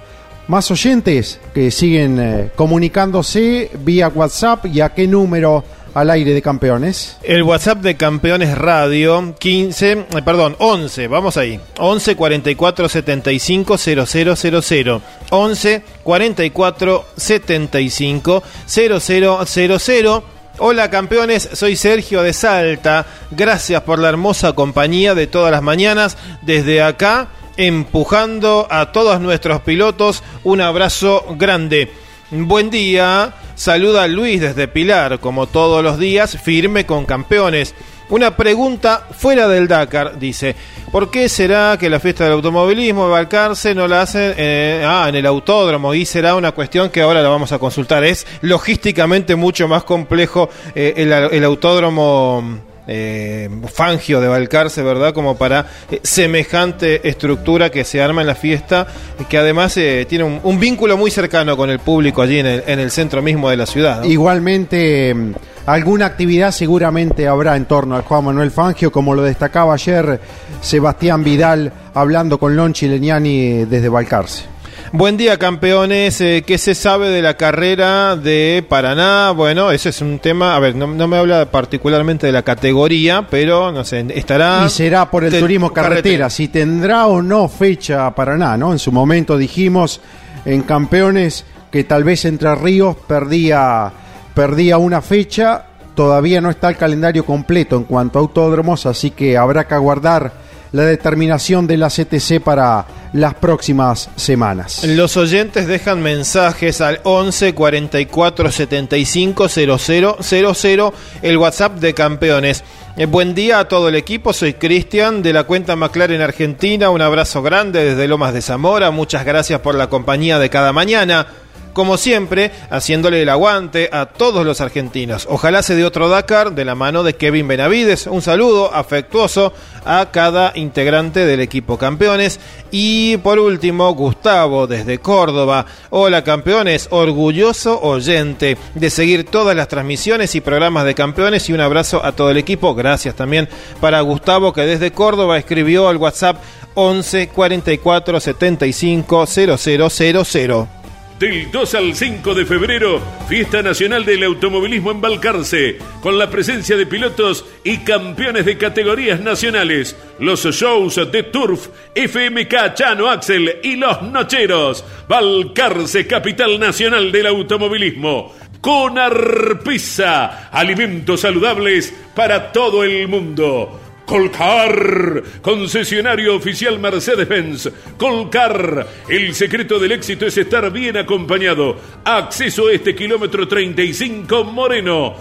más 0.48 0.70
oyentes 0.70 1.40
que 1.54 1.70
siguen 1.70 2.18
eh, 2.20 2.50
comunicándose 2.54 3.70
vía 3.84 4.08
WhatsApp 4.08 4.66
y 4.66 4.80
a 4.80 4.94
qué 4.94 5.06
número 5.06 5.64
al 5.94 6.10
aire 6.10 6.32
de 6.34 6.42
campeones. 6.42 7.16
El 7.22 7.42
WhatsApp 7.42 7.78
de 7.78 7.96
Campeones 7.96 8.56
Radio 8.56 9.34
15, 9.38 9.92
eh, 9.92 10.06
perdón, 10.24 10.56
11, 10.58 11.08
vamos 11.08 11.36
ahí. 11.36 11.60
11 11.78 12.16
44 12.16 12.88
75 12.88 13.78
0000. 13.78 15.00
11 15.30 15.84
44 16.02 17.04
75 17.16 18.42
0000. 18.66 20.22
Hola 20.58 20.90
campeones, 20.90 21.48
soy 21.54 21.76
Sergio 21.76 22.22
de 22.22 22.32
Salta. 22.32 23.06
Gracias 23.30 23.82
por 23.82 23.98
la 23.98 24.10
hermosa 24.10 24.52
compañía 24.52 25.14
de 25.14 25.26
todas 25.26 25.50
las 25.50 25.62
mañanas 25.62 26.18
desde 26.42 26.82
acá, 26.82 27.28
empujando 27.56 28.66
a 28.70 28.92
todos 28.92 29.20
nuestros 29.20 29.62
pilotos. 29.62 30.22
Un 30.44 30.60
abrazo 30.60 31.24
grande. 31.38 31.90
Buen 32.30 32.70
día. 32.70 33.34
Saluda 33.62 34.08
Luis 34.08 34.40
desde 34.40 34.66
Pilar, 34.66 35.20
como 35.20 35.46
todos 35.46 35.84
los 35.84 35.96
días, 35.96 36.36
firme 36.36 36.84
con 36.84 37.04
campeones. 37.04 37.76
Una 38.08 38.36
pregunta 38.36 39.06
fuera 39.16 39.46
del 39.46 39.68
Dakar, 39.68 40.18
dice. 40.18 40.56
¿Por 40.90 41.12
qué 41.12 41.28
será 41.28 41.76
que 41.78 41.88
la 41.88 42.00
fiesta 42.00 42.24
del 42.24 42.32
automovilismo 42.32 43.04
de 43.04 43.12
Balcarce 43.12 43.72
no 43.72 43.86
la 43.86 44.02
hacen 44.02 44.34
eh, 44.36 44.82
ah, 44.84 45.06
en 45.08 45.14
el 45.14 45.26
autódromo? 45.26 45.94
Y 45.94 46.04
será 46.06 46.34
una 46.34 46.50
cuestión 46.50 46.90
que 46.90 47.02
ahora 47.02 47.22
la 47.22 47.28
vamos 47.28 47.52
a 47.52 47.60
consultar. 47.60 48.02
Es 48.02 48.26
logísticamente 48.40 49.36
mucho 49.36 49.68
más 49.68 49.84
complejo 49.84 50.50
eh, 50.74 50.94
el 51.30 51.44
autódromo 51.44 52.71
eh, 52.86 53.48
Fangio 53.72 54.20
de 54.20 54.28
Balcarce, 54.28 54.82
¿verdad? 54.82 55.12
Como 55.12 55.36
para 55.36 55.66
eh, 55.90 56.00
semejante 56.02 57.08
estructura 57.08 57.70
que 57.70 57.84
se 57.84 58.02
arma 58.02 58.22
en 58.22 58.26
la 58.26 58.34
fiesta, 58.34 58.86
que 59.28 59.38
además 59.38 59.76
eh, 59.76 60.06
tiene 60.08 60.24
un, 60.24 60.60
vínculo 60.60 60.96
muy 60.96 61.10
cercano 61.10 61.56
con 61.56 61.70
el 61.70 61.78
público 61.78 62.22
allí 62.22 62.38
en 62.38 62.46
el, 62.46 62.64
en 62.66 62.80
el 62.80 62.90
centro 62.90 63.22
mismo 63.22 63.50
de 63.50 63.56
la 63.56 63.66
ciudad. 63.66 64.04
Igualmente, 64.04 65.14
mm, 65.14 65.32
alguna 65.66 66.06
actividad 66.06 66.50
seguramente 66.50 67.28
habrá 67.28 67.56
en 67.56 67.66
torno 67.66 67.96
al 67.96 68.02
Juan 68.02 68.24
Manuel 68.24 68.50
Fangio, 68.50 68.90
como 68.90 69.14
lo 69.14 69.22
destacaba 69.22 69.74
ayer 69.74 70.20
Sebastián 70.60 71.24
Vidal 71.24 71.72
hablando 71.94 72.38
con 72.38 72.56
Lonchi 72.56 72.88
Leniani 72.88 73.64
desde 73.64 73.88
Balcarce. 73.88 74.51
Buen 74.94 75.16
día, 75.16 75.38
campeones. 75.38 76.20
Eh, 76.20 76.44
¿Qué 76.46 76.58
se 76.58 76.74
sabe 76.74 77.08
de 77.08 77.22
la 77.22 77.38
carrera 77.38 78.14
de 78.14 78.62
Paraná? 78.68 79.30
Bueno, 79.30 79.70
ese 79.70 79.88
es 79.88 80.02
un 80.02 80.18
tema. 80.18 80.54
A 80.54 80.58
ver, 80.58 80.76
no, 80.76 80.86
no, 80.86 81.08
me 81.08 81.16
habla 81.16 81.50
particularmente 81.50 82.26
de 82.26 82.32
la 82.32 82.42
categoría, 82.42 83.26
pero 83.30 83.72
no 83.72 83.84
sé, 83.84 84.04
estará. 84.14 84.64
Y 84.66 84.68
será 84.68 85.10
por 85.10 85.24
el 85.24 85.40
turismo 85.40 85.72
carretera, 85.72 86.28
si 86.28 86.48
tendrá 86.48 87.06
o 87.06 87.22
no 87.22 87.48
fecha 87.48 88.14
Paraná, 88.14 88.58
¿no? 88.58 88.72
En 88.72 88.78
su 88.78 88.92
momento 88.92 89.38
dijimos 89.38 90.02
en 90.44 90.60
Campeones 90.60 91.46
que 91.70 91.84
tal 91.84 92.04
vez 92.04 92.26
Entre 92.26 92.54
Ríos 92.54 92.94
perdía, 93.08 93.90
perdía 94.34 94.76
una 94.76 95.00
fecha. 95.00 95.68
Todavía 95.94 96.42
no 96.42 96.50
está 96.50 96.68
el 96.68 96.76
calendario 96.76 97.24
completo 97.24 97.76
en 97.76 97.84
cuanto 97.84 98.18
a 98.18 98.22
autódromos, 98.22 98.84
así 98.84 99.12
que 99.12 99.38
habrá 99.38 99.66
que 99.66 99.72
aguardar 99.72 100.51
la 100.72 100.84
determinación 100.84 101.66
de 101.66 101.76
la 101.76 101.88
CTC 101.88 102.40
para 102.42 102.86
las 103.12 103.34
próximas 103.34 104.08
semanas. 104.16 104.84
Los 104.84 105.16
oyentes 105.16 105.66
dejan 105.66 106.02
mensajes 106.02 106.80
al 106.80 107.00
11 107.04 107.54
44 107.54 108.50
75 108.50 109.48
0000, 109.48 110.92
el 111.22 111.36
WhatsApp 111.36 111.78
de 111.78 111.94
campeones. 111.94 112.64
Eh, 112.96 113.06
buen 113.06 113.34
día 113.34 113.58
a 113.58 113.68
todo 113.68 113.88
el 113.88 113.94
equipo, 113.94 114.32
soy 114.32 114.54
Cristian 114.54 115.22
de 115.22 115.32
la 115.32 115.44
cuenta 115.44 115.76
McLaren 115.76 116.20
Argentina, 116.20 116.90
un 116.90 117.00
abrazo 117.00 117.42
grande 117.42 117.84
desde 117.84 118.08
Lomas 118.08 118.34
de 118.34 118.42
Zamora, 118.42 118.90
muchas 118.90 119.24
gracias 119.24 119.60
por 119.60 119.74
la 119.74 119.88
compañía 119.88 120.38
de 120.38 120.50
cada 120.50 120.72
mañana. 120.72 121.26
Como 121.72 121.96
siempre, 121.96 122.50
haciéndole 122.68 123.22
el 123.22 123.30
aguante 123.30 123.88
a 123.92 124.06
todos 124.06 124.44
los 124.44 124.60
argentinos. 124.60 125.26
Ojalá 125.30 125.62
se 125.62 125.74
dé 125.74 125.84
otro 125.84 126.10
Dakar 126.10 126.52
de 126.52 126.66
la 126.66 126.74
mano 126.74 127.02
de 127.02 127.14
Kevin 127.14 127.48
Benavides. 127.48 128.06
Un 128.06 128.20
saludo 128.20 128.74
afectuoso 128.74 129.54
a 129.86 130.10
cada 130.12 130.52
integrante 130.54 131.24
del 131.24 131.40
equipo 131.40 131.78
campeones. 131.78 132.40
Y 132.70 133.16
por 133.18 133.38
último, 133.38 133.90
Gustavo 133.94 134.66
desde 134.66 134.98
Córdoba. 134.98 135.64
Hola 135.88 136.22
campeones, 136.22 136.88
orgulloso 136.90 137.80
oyente 137.80 138.58
de 138.74 138.90
seguir 138.90 139.24
todas 139.24 139.56
las 139.56 139.68
transmisiones 139.68 140.34
y 140.34 140.42
programas 140.42 140.84
de 140.84 140.94
campeones 140.94 141.48
y 141.48 141.54
un 141.54 141.60
abrazo 141.60 142.04
a 142.04 142.12
todo 142.12 142.30
el 142.30 142.36
equipo. 142.36 142.74
Gracias 142.74 143.14
también 143.14 143.48
para 143.80 144.02
Gustavo 144.02 144.52
que 144.52 144.62
desde 144.62 144.92
Córdoba 144.92 145.38
escribió 145.38 145.88
al 145.88 145.96
WhatsApp 145.96 146.36
11 146.74 147.28
44 147.28 148.20
75 148.20 149.26
0000. 149.26 150.81
Del 151.22 151.52
2 151.52 151.74
al 151.76 151.94
5 151.94 152.34
de 152.34 152.44
febrero, 152.44 153.00
Fiesta 153.28 153.62
Nacional 153.62 154.04
del 154.04 154.24
Automovilismo 154.24 154.90
en 154.90 155.00
Balcarce, 155.00 155.78
con 156.00 156.18
la 156.18 156.28
presencia 156.28 156.76
de 156.76 156.84
pilotos 156.84 157.44
y 157.62 157.76
campeones 157.84 158.44
de 158.44 158.58
categorías 158.58 159.20
nacionales, 159.20 159.96
los 160.18 160.44
shows 160.44 160.96
de 161.12 161.22
Turf, 161.22 161.68
FMK 161.94 162.74
Chano 162.74 163.08
Axel 163.08 163.60
y 163.62 163.76
Los 163.76 164.02
Nocheros, 164.02 164.84
Balcarce, 165.06 166.08
capital 166.08 166.58
nacional 166.58 167.12
del 167.12 167.28
automovilismo. 167.28 168.34
Con 168.60 168.98
Arpisa, 168.98 170.48
alimentos 170.50 171.20
saludables 171.20 171.94
para 172.16 172.50
todo 172.50 172.82
el 172.82 173.06
mundo. 173.06 173.81
Colcar, 174.06 175.22
concesionario 175.40 176.36
oficial 176.36 176.78
Mercedes-Benz. 176.78 177.70
Colcar, 177.96 178.86
el 179.08 179.34
secreto 179.34 179.78
del 179.78 179.92
éxito 179.92 180.26
es 180.26 180.36
estar 180.36 180.70
bien 180.70 180.96
acompañado. 180.96 181.76
Acceso 182.04 182.68
a 182.68 182.72
este 182.72 182.94
kilómetro 182.94 183.46
35 183.46 184.44
Moreno. 184.44 185.14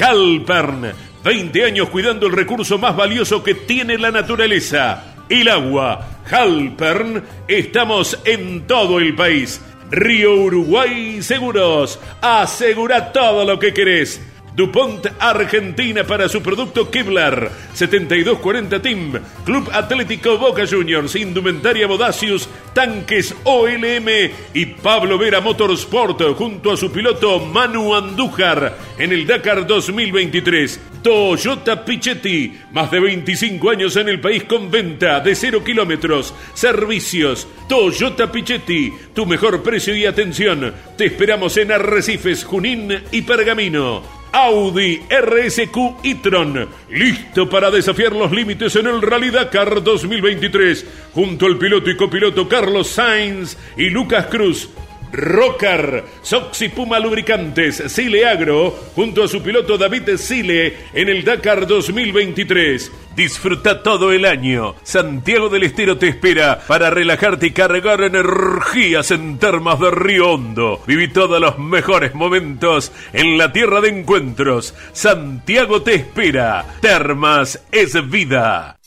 Halpern, 0.00 0.92
20 1.22 1.64
años 1.64 1.88
cuidando 1.90 2.26
el 2.26 2.32
recurso 2.32 2.78
más 2.78 2.96
valioso 2.96 3.42
que 3.42 3.54
tiene 3.54 3.98
la 3.98 4.10
naturaleza, 4.10 5.16
el 5.28 5.48
agua. 5.48 6.22
Halpern, 6.30 7.22
estamos 7.46 8.18
en 8.24 8.66
todo 8.66 8.98
el 8.98 9.14
país. 9.14 9.60
Río 9.90 10.34
Uruguay 10.34 11.22
Seguros, 11.22 12.00
asegura 12.20 13.12
todo 13.12 13.44
lo 13.44 13.58
que 13.58 13.72
querés. 13.72 14.20
DuPont 14.54 15.06
Argentina 15.18 16.04
para 16.04 16.28
su 16.28 16.40
producto 16.42 16.90
Kevlar. 16.90 17.50
7240 17.74 18.80
Team 18.80 19.12
Club 19.44 19.68
Atlético 19.72 20.38
Boca 20.38 20.64
Juniors 20.66 21.16
Indumentaria 21.16 21.86
Bodacius 21.86 22.48
Tanques 22.72 23.34
OLM 23.44 24.08
y 24.54 24.66
Pablo 24.66 25.18
Vera 25.18 25.40
Motorsport 25.40 26.22
junto 26.36 26.72
a 26.72 26.76
su 26.76 26.92
piloto 26.92 27.40
Manu 27.40 27.94
Andújar 27.94 28.76
en 28.98 29.12
el 29.12 29.26
Dakar 29.26 29.66
2023 29.66 30.80
Toyota 31.02 31.84
Pichetti 31.84 32.56
más 32.72 32.90
de 32.90 33.00
25 33.00 33.70
años 33.70 33.96
en 33.96 34.08
el 34.08 34.20
país 34.20 34.44
con 34.44 34.70
venta 34.70 35.20
de 35.20 35.34
0 35.34 35.64
kilómetros. 35.64 36.32
Servicios 36.54 37.48
Toyota 37.68 38.30
Pichetti 38.30 38.92
tu 39.14 39.26
mejor 39.26 39.62
precio 39.62 39.96
y 39.96 40.06
atención. 40.06 40.72
Te 40.96 41.06
esperamos 41.06 41.56
en 41.56 41.72
Arrecifes 41.72 42.44
Junín 42.44 43.02
y 43.10 43.22
Pergamino 43.22 44.23
Audi 44.34 45.00
RSQ 45.08 45.76
e-tron, 46.02 46.68
listo 46.90 47.48
para 47.48 47.70
desafiar 47.70 48.12
los 48.16 48.32
límites 48.32 48.74
en 48.74 48.88
el 48.88 49.00
Rally 49.00 49.30
Dakar 49.30 49.80
2023, 49.80 50.84
junto 51.14 51.46
al 51.46 51.56
piloto 51.56 51.88
y 51.88 51.96
copiloto 51.96 52.48
Carlos 52.48 52.88
Sainz 52.88 53.56
y 53.76 53.90
Lucas 53.90 54.26
Cruz. 54.26 54.68
Rocar, 55.14 56.04
Soxy 56.22 56.70
Puma 56.70 56.98
Lubricantes, 56.98 57.84
Sile 57.86 58.26
Agro, 58.26 58.70
junto 58.96 59.22
a 59.22 59.28
su 59.28 59.42
piloto 59.42 59.78
David 59.78 60.16
Sile 60.16 60.76
en 60.92 61.08
el 61.08 61.24
Dakar 61.24 61.66
2023. 61.68 62.90
Disfruta 63.14 63.82
todo 63.82 64.10
el 64.10 64.24
año. 64.24 64.74
Santiago 64.82 65.48
del 65.48 65.62
Estero 65.62 65.96
te 65.98 66.08
espera 66.08 66.60
para 66.66 66.90
relajarte 66.90 67.46
y 67.46 67.50
cargar 67.52 68.02
energías 68.02 69.12
en 69.12 69.38
termas 69.38 69.78
de 69.78 69.92
Río 69.92 70.32
Hondo. 70.32 70.82
Viví 70.86 71.08
todos 71.08 71.40
los 71.40 71.58
mejores 71.58 72.14
momentos 72.14 72.90
en 73.12 73.38
la 73.38 73.52
tierra 73.52 73.80
de 73.80 73.90
encuentros. 73.90 74.74
Santiago 74.92 75.82
te 75.82 75.94
espera. 75.94 76.64
Termas 76.80 77.62
es 77.70 78.10
vida. 78.10 78.78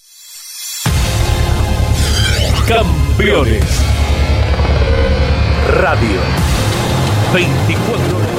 Campeones. 2.68 4.07
Radio. 5.82 6.20
24 7.34 8.18
horas. 8.18 8.30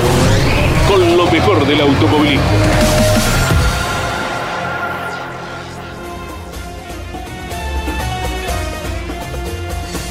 Con 0.88 1.16
lo 1.16 1.30
mejor 1.30 1.64
del 1.68 1.80
automovilismo. 1.82 2.42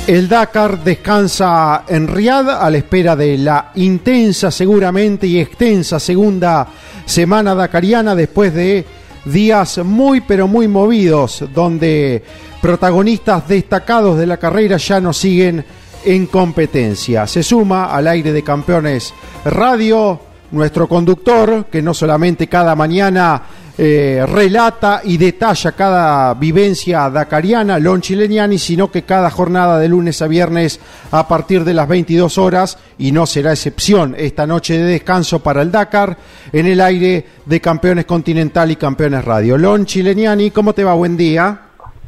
El 0.08 0.30
Dakar 0.30 0.82
descansa 0.82 1.84
en 1.90 2.08
Riad 2.08 2.50
a 2.50 2.70
la 2.70 2.78
espera 2.78 3.14
de 3.18 3.38
la 3.38 3.72
intensa 3.76 4.50
seguramente 4.50 5.28
y 5.28 5.38
extensa 5.38 6.00
segunda 6.00 6.66
semana 7.06 7.54
dakariana 7.54 8.16
después 8.16 8.54
de 8.54 8.86
días 9.26 9.80
muy 9.80 10.22
pero 10.22 10.48
muy 10.48 10.70
movidos 10.70 11.44
donde 11.54 12.24
protagonistas 12.62 13.50
destacados 13.50 14.18
de 14.18 14.28
la 14.28 14.38
carrera 14.38 14.78
ya 14.78 15.02
no 15.02 15.12
siguen 15.12 15.66
en 16.08 16.28
competencia. 16.28 17.28
Se 17.28 17.44
suma 17.44 17.94
al 17.94 18.08
aire 18.08 18.32
de 18.32 18.42
campeones 18.42 19.14
radio 19.44 20.18
nuestro 20.52 20.88
conductor 20.88 21.66
que 21.66 21.82
no 21.82 21.94
solamente 21.94 22.48
cada 22.48 22.74
mañana 22.76 23.42
eh, 23.78 24.26
relata 24.26 25.02
y 25.04 25.18
detalla 25.18 25.74
cada 25.74 26.34
vivencia 26.34 27.10
dakariana, 27.10 27.78
Lon 27.78 28.00
Chileniani, 28.00 28.58
sino 28.58 28.90
que 28.90 29.02
cada 29.02 29.30
jornada 29.30 29.78
de 29.80 29.90
lunes 29.90 30.22
a 30.22 30.28
viernes 30.28 30.80
a 31.12 31.28
partir 31.28 31.66
de 31.66 31.74
las 31.74 31.90
22 31.90 32.38
horas, 32.38 32.80
y 32.98 33.12
no 33.12 33.26
será 33.26 33.52
excepción 33.52 34.16
esta 34.18 34.48
noche 34.48 34.78
de 34.78 34.86
descanso 34.86 35.44
para 35.44 35.62
el 35.62 35.74
Dakar, 35.74 36.16
en 36.54 36.68
el 36.68 36.80
aire 36.80 37.26
de 37.46 37.60
Campeones 37.60 38.06
Continental 38.06 38.72
y 38.72 38.78
Campeones 38.78 39.26
Radio. 39.26 39.58
Lon 39.58 39.86
Chileniani, 39.86 40.52
¿cómo 40.52 40.72
te 40.72 40.86
va? 40.86 40.94
Buen 40.94 41.18
día. 41.18 41.60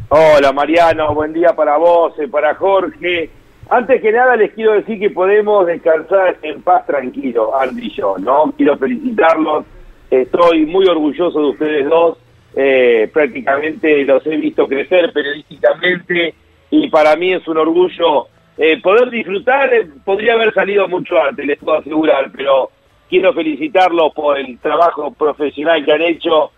Hola 0.08 0.54
Mariano, 0.54 1.14
buen 1.14 1.34
día 1.34 1.50
para 1.54 1.78
vos, 1.78 2.14
eh, 2.18 2.28
para 2.30 2.56
Jorge. 2.56 3.39
Antes 3.70 4.02
que 4.02 4.12
nada 4.12 4.36
les 4.36 4.52
quiero 4.54 4.74
decir 4.74 5.00
que 5.00 5.12
podemos 5.12 5.66
descansar 5.66 6.38
en 6.42 6.62
paz 6.62 6.86
tranquilo, 6.88 7.56
Andy 7.56 7.88
y 7.88 7.92
yo, 7.92 8.18
¿no? 8.18 8.52
Quiero 8.58 8.78
felicitarlos 8.78 9.66
Estoy 10.10 10.66
muy 10.66 10.88
orgulloso 10.88 11.40
de 11.40 11.48
ustedes 11.50 11.90
dos. 11.90 12.18
Eh, 12.56 13.10
prácticamente 13.14 14.04
los 14.06 14.26
he 14.26 14.38
visto 14.38 14.68
crecer 14.68 15.14
periodísticamente 15.14 16.34
y 16.72 16.90
para 16.90 17.16
mí 17.16 17.32
es 17.32 17.48
un 17.48 17.58
orgullo 17.58 18.28
eh, 18.58 18.82
poder 18.82 19.10
disfrutar. 19.12 19.72
Eh, 19.74 19.88
podría 20.04 20.34
haber 20.34 20.54
salido 20.54 20.88
mucho 20.88 21.22
antes, 21.22 21.46
les 21.46 21.60
puedo 21.60 21.78
asegurar, 21.78 22.32
pero 22.36 22.72
quiero 23.08 23.34
felicitarlos 23.34 24.14
por 24.14 24.40
el 24.40 24.58
trabajo 24.60 25.12
profesional 25.12 25.86
que 25.86 25.92
han 25.92 26.02
hecho. 26.02 26.52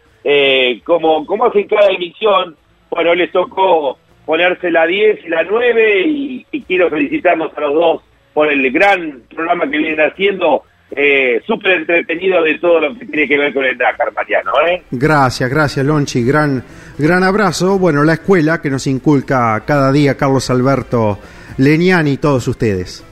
como, 0.85 1.25
como 1.25 1.45
hacen 1.45 1.67
cada 1.67 1.89
emisión, 1.89 2.55
bueno, 2.89 3.15
les 3.15 3.31
tocó 3.31 3.97
ponerse 4.31 4.71
la 4.71 4.87
10 4.87 5.25
y 5.25 5.27
la 5.27 5.43
9 5.43 6.03
y, 6.07 6.45
y 6.53 6.61
quiero 6.61 6.89
felicitarlos 6.89 7.51
a 7.53 7.59
los 7.59 7.73
dos 7.73 8.01
por 8.33 8.49
el 8.49 8.71
gran 8.71 9.23
programa 9.29 9.69
que 9.69 9.77
vienen 9.77 9.99
haciendo 9.99 10.63
eh, 10.89 11.41
súper 11.45 11.79
entretenido 11.79 12.41
de 12.41 12.57
todo 12.57 12.79
lo 12.79 12.97
que 12.97 13.07
tiene 13.07 13.27
que 13.27 13.37
ver 13.37 13.53
con 13.53 13.65
el 13.65 13.77
Dakar, 13.77 14.13
Mariano. 14.13 14.53
¿eh? 14.69 14.83
Gracias, 14.89 15.49
gracias, 15.49 15.85
Lonchi. 15.85 16.23
Gran, 16.23 16.63
gran 16.97 17.25
abrazo. 17.25 17.77
Bueno, 17.77 18.05
la 18.05 18.13
escuela 18.13 18.61
que 18.61 18.69
nos 18.69 18.87
inculca 18.87 19.61
cada 19.67 19.91
día 19.91 20.15
Carlos 20.15 20.49
Alberto 20.49 21.19
Leniani 21.57 22.11
y 22.11 22.17
todos 22.17 22.47
ustedes. 22.47 23.03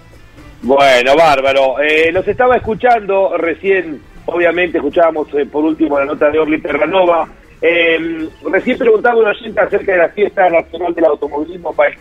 Bueno, 0.62 1.18
bárbaro. 1.18 1.82
Eh, 1.82 2.14
los 2.14 2.26
estaba 2.30 2.56
escuchando 2.56 3.36
recién, 3.38 4.00
obviamente 4.26 4.78
escuchábamos 4.78 5.28
eh, 5.34 5.46
por 5.46 5.66
último 5.66 6.00
la 6.00 6.06
nota 6.06 6.30
de 6.30 6.40
Orly 6.40 6.62
Terranova. 6.62 7.28
Eh, 7.62 8.30
recién 8.50 8.78
preguntaba 8.78 9.20
una 9.20 9.36
gente 9.36 9.60
acerca 9.60 9.92
de 9.92 9.98
la 9.98 10.10
fiesta 10.10 10.50
nacional 10.50 10.94
del 10.94 11.06
automovilismo 11.06 11.74
para 11.74 11.92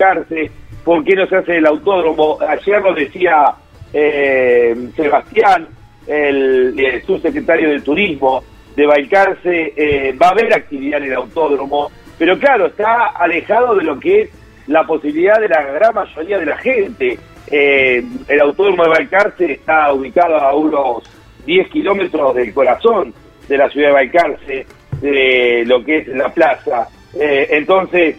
por 0.84 1.04
qué 1.04 1.14
no 1.16 1.26
se 1.26 1.36
hace 1.36 1.56
el 1.56 1.66
autódromo. 1.66 2.38
Ayer 2.40 2.82
nos 2.82 2.96
decía 2.96 3.54
eh, 3.92 4.74
Sebastián, 4.96 5.68
el, 6.06 7.02
subsecretario 7.06 7.70
de 7.70 7.80
Turismo 7.80 8.42
de 8.74 8.86
Balcarce, 8.86 9.72
eh, 9.76 10.16
va 10.20 10.28
a 10.28 10.30
haber 10.30 10.54
actividad 10.54 11.02
en 11.02 11.08
el 11.08 11.14
autódromo, 11.14 11.90
pero 12.16 12.38
claro, 12.38 12.66
está 12.66 13.08
alejado 13.08 13.74
de 13.74 13.82
lo 13.82 13.98
que 13.98 14.22
es 14.22 14.30
la 14.68 14.86
posibilidad 14.86 15.40
de 15.40 15.48
la 15.48 15.62
gran 15.62 15.94
mayoría 15.94 16.38
de 16.38 16.46
la 16.46 16.56
gente. 16.58 17.18
Eh, 17.50 18.04
el 18.28 18.40
autódromo 18.40 18.84
de 18.84 18.90
Balcarce 18.90 19.52
está 19.52 19.92
ubicado 19.92 20.36
a 20.36 20.54
unos 20.54 21.02
10 21.44 21.68
kilómetros 21.68 22.34
del 22.34 22.54
corazón 22.54 23.12
de 23.48 23.58
la 23.58 23.68
ciudad 23.70 23.88
de 23.88 23.94
Balcarce, 23.94 24.66
de 25.00 25.64
lo 25.66 25.84
que 25.84 25.98
es 25.98 26.08
la 26.08 26.28
plaza. 26.32 26.88
Eh, 27.14 27.48
entonces, 27.50 28.16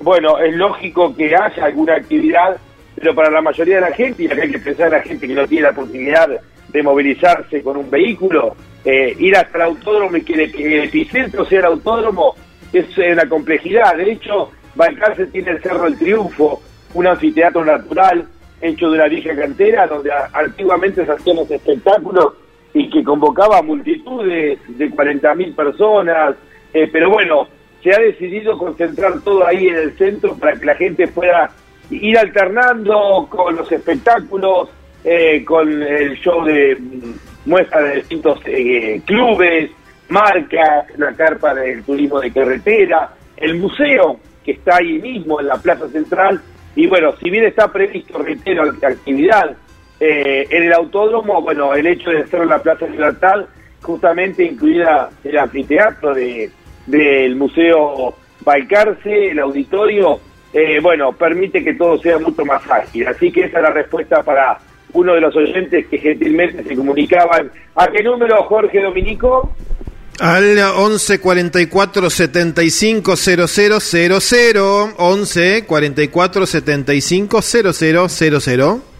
bueno, 0.00 0.38
es 0.38 0.54
lógico 0.54 1.14
que 1.16 1.34
haya 1.34 1.64
alguna 1.64 1.94
actividad 1.94 2.56
pero 2.94 3.14
para 3.14 3.30
la 3.30 3.42
mayoría 3.42 3.76
de 3.76 3.80
la 3.80 3.92
gente, 3.92 4.24
y 4.24 4.28
hay 4.28 4.50
que 4.50 4.58
pensar 4.58 4.86
a 4.86 4.98
la 4.98 5.02
gente 5.02 5.26
que 5.26 5.34
no 5.34 5.46
tiene 5.46 5.64
la 5.64 5.72
posibilidad 5.72 6.28
de 6.68 6.82
movilizarse 6.82 7.62
con 7.62 7.76
un 7.76 7.90
vehículo, 7.90 8.56
eh, 8.84 9.14
ir 9.18 9.36
hasta 9.36 9.58
el 9.58 9.62
autódromo 9.64 10.16
y 10.16 10.22
que, 10.22 10.44
el 10.44 10.84
epicentro 10.84 11.44
sea 11.44 11.60
el 11.60 11.66
autódromo 11.66 12.34
es 12.72 12.86
una 12.96 13.28
complejidad. 13.28 13.96
De 13.96 14.12
hecho, 14.12 14.50
Balcarce 14.74 15.26
tiene 15.26 15.52
el 15.52 15.62
Cerro 15.62 15.84
del 15.84 15.98
Triunfo, 15.98 16.60
un 16.94 17.06
anfiteatro 17.06 17.64
natural 17.64 18.26
hecho 18.60 18.88
de 18.88 18.94
una 18.94 19.08
vieja 19.08 19.34
cantera, 19.34 19.86
donde 19.86 20.10
antiguamente 20.32 21.04
se 21.04 21.12
hacían 21.12 21.36
los 21.36 21.50
espectáculos 21.50 22.34
y 22.74 22.90
que 22.90 23.04
convocaba 23.04 23.62
multitudes 23.62 24.58
de 24.66 24.90
40.000 24.90 25.54
personas, 25.54 26.34
eh, 26.74 26.88
pero 26.92 27.08
bueno, 27.08 27.46
se 27.82 27.94
ha 27.94 27.98
decidido 27.98 28.58
concentrar 28.58 29.20
todo 29.20 29.46
ahí 29.46 29.68
en 29.68 29.76
el 29.76 29.96
centro 29.96 30.36
para 30.36 30.58
que 30.58 30.66
la 30.66 30.74
gente 30.74 31.06
pueda 31.06 31.50
ir 31.90 32.18
alternando 32.18 33.28
con 33.30 33.54
los 33.54 33.70
espectáculos, 33.70 34.70
eh, 35.04 35.44
con 35.44 35.82
el 35.82 36.18
show 36.18 36.44
de 36.44 36.76
mm, 36.76 37.48
muestra 37.48 37.80
de 37.82 37.96
distintos 37.96 38.40
eh, 38.46 39.00
clubes, 39.04 39.70
marcas, 40.08 40.86
la 40.98 41.12
carpa 41.12 41.54
del 41.54 41.84
turismo 41.84 42.20
de 42.20 42.32
carretera, 42.32 43.14
el 43.36 43.56
museo 43.56 44.18
que 44.44 44.52
está 44.52 44.76
ahí 44.76 44.98
mismo 45.00 45.40
en 45.40 45.46
la 45.46 45.56
Plaza 45.56 45.88
Central. 45.88 46.40
Y 46.74 46.88
bueno, 46.88 47.14
si 47.22 47.30
bien 47.30 47.44
está 47.44 47.70
previsto, 47.70 48.18
reitero, 48.18 48.64
actividad 48.82 49.56
eh, 50.06 50.46
en 50.50 50.64
el 50.64 50.72
autódromo, 50.74 51.40
bueno, 51.40 51.72
el 51.72 51.86
hecho 51.86 52.10
de 52.10 52.24
hacerlo 52.24 52.42
en 52.42 52.50
la 52.50 52.62
Plaza 52.62 52.86
Libertad, 52.86 53.46
justamente 53.80 54.44
incluida 54.44 55.08
el 55.24 55.38
anfiteatro 55.38 56.12
de, 56.12 56.50
del 56.84 57.34
Museo 57.36 58.14
Balcarce, 58.44 59.30
el 59.30 59.38
auditorio, 59.38 60.20
eh, 60.52 60.78
bueno, 60.82 61.12
permite 61.14 61.64
que 61.64 61.72
todo 61.72 61.96
sea 62.02 62.18
mucho 62.18 62.44
más 62.44 62.70
ágil. 62.70 63.06
Así 63.06 63.32
que 63.32 63.44
esa 63.46 63.56
es 63.56 63.62
la 63.62 63.70
respuesta 63.70 64.22
para 64.22 64.58
uno 64.92 65.14
de 65.14 65.22
los 65.22 65.34
oyentes 65.36 65.86
que 65.86 65.96
gentilmente 65.96 66.62
se 66.64 66.76
comunicaban. 66.76 67.50
¿A 67.74 67.86
qué 67.88 68.02
número, 68.02 68.42
Jorge 68.42 68.82
Dominico? 68.82 69.54
Al 70.20 70.58
11 70.58 71.18
44 71.18 72.10
75 72.10 73.16
00 73.16 74.94
11 74.98 75.64
44 75.66 76.46
75 76.46 77.42
00 77.42 78.93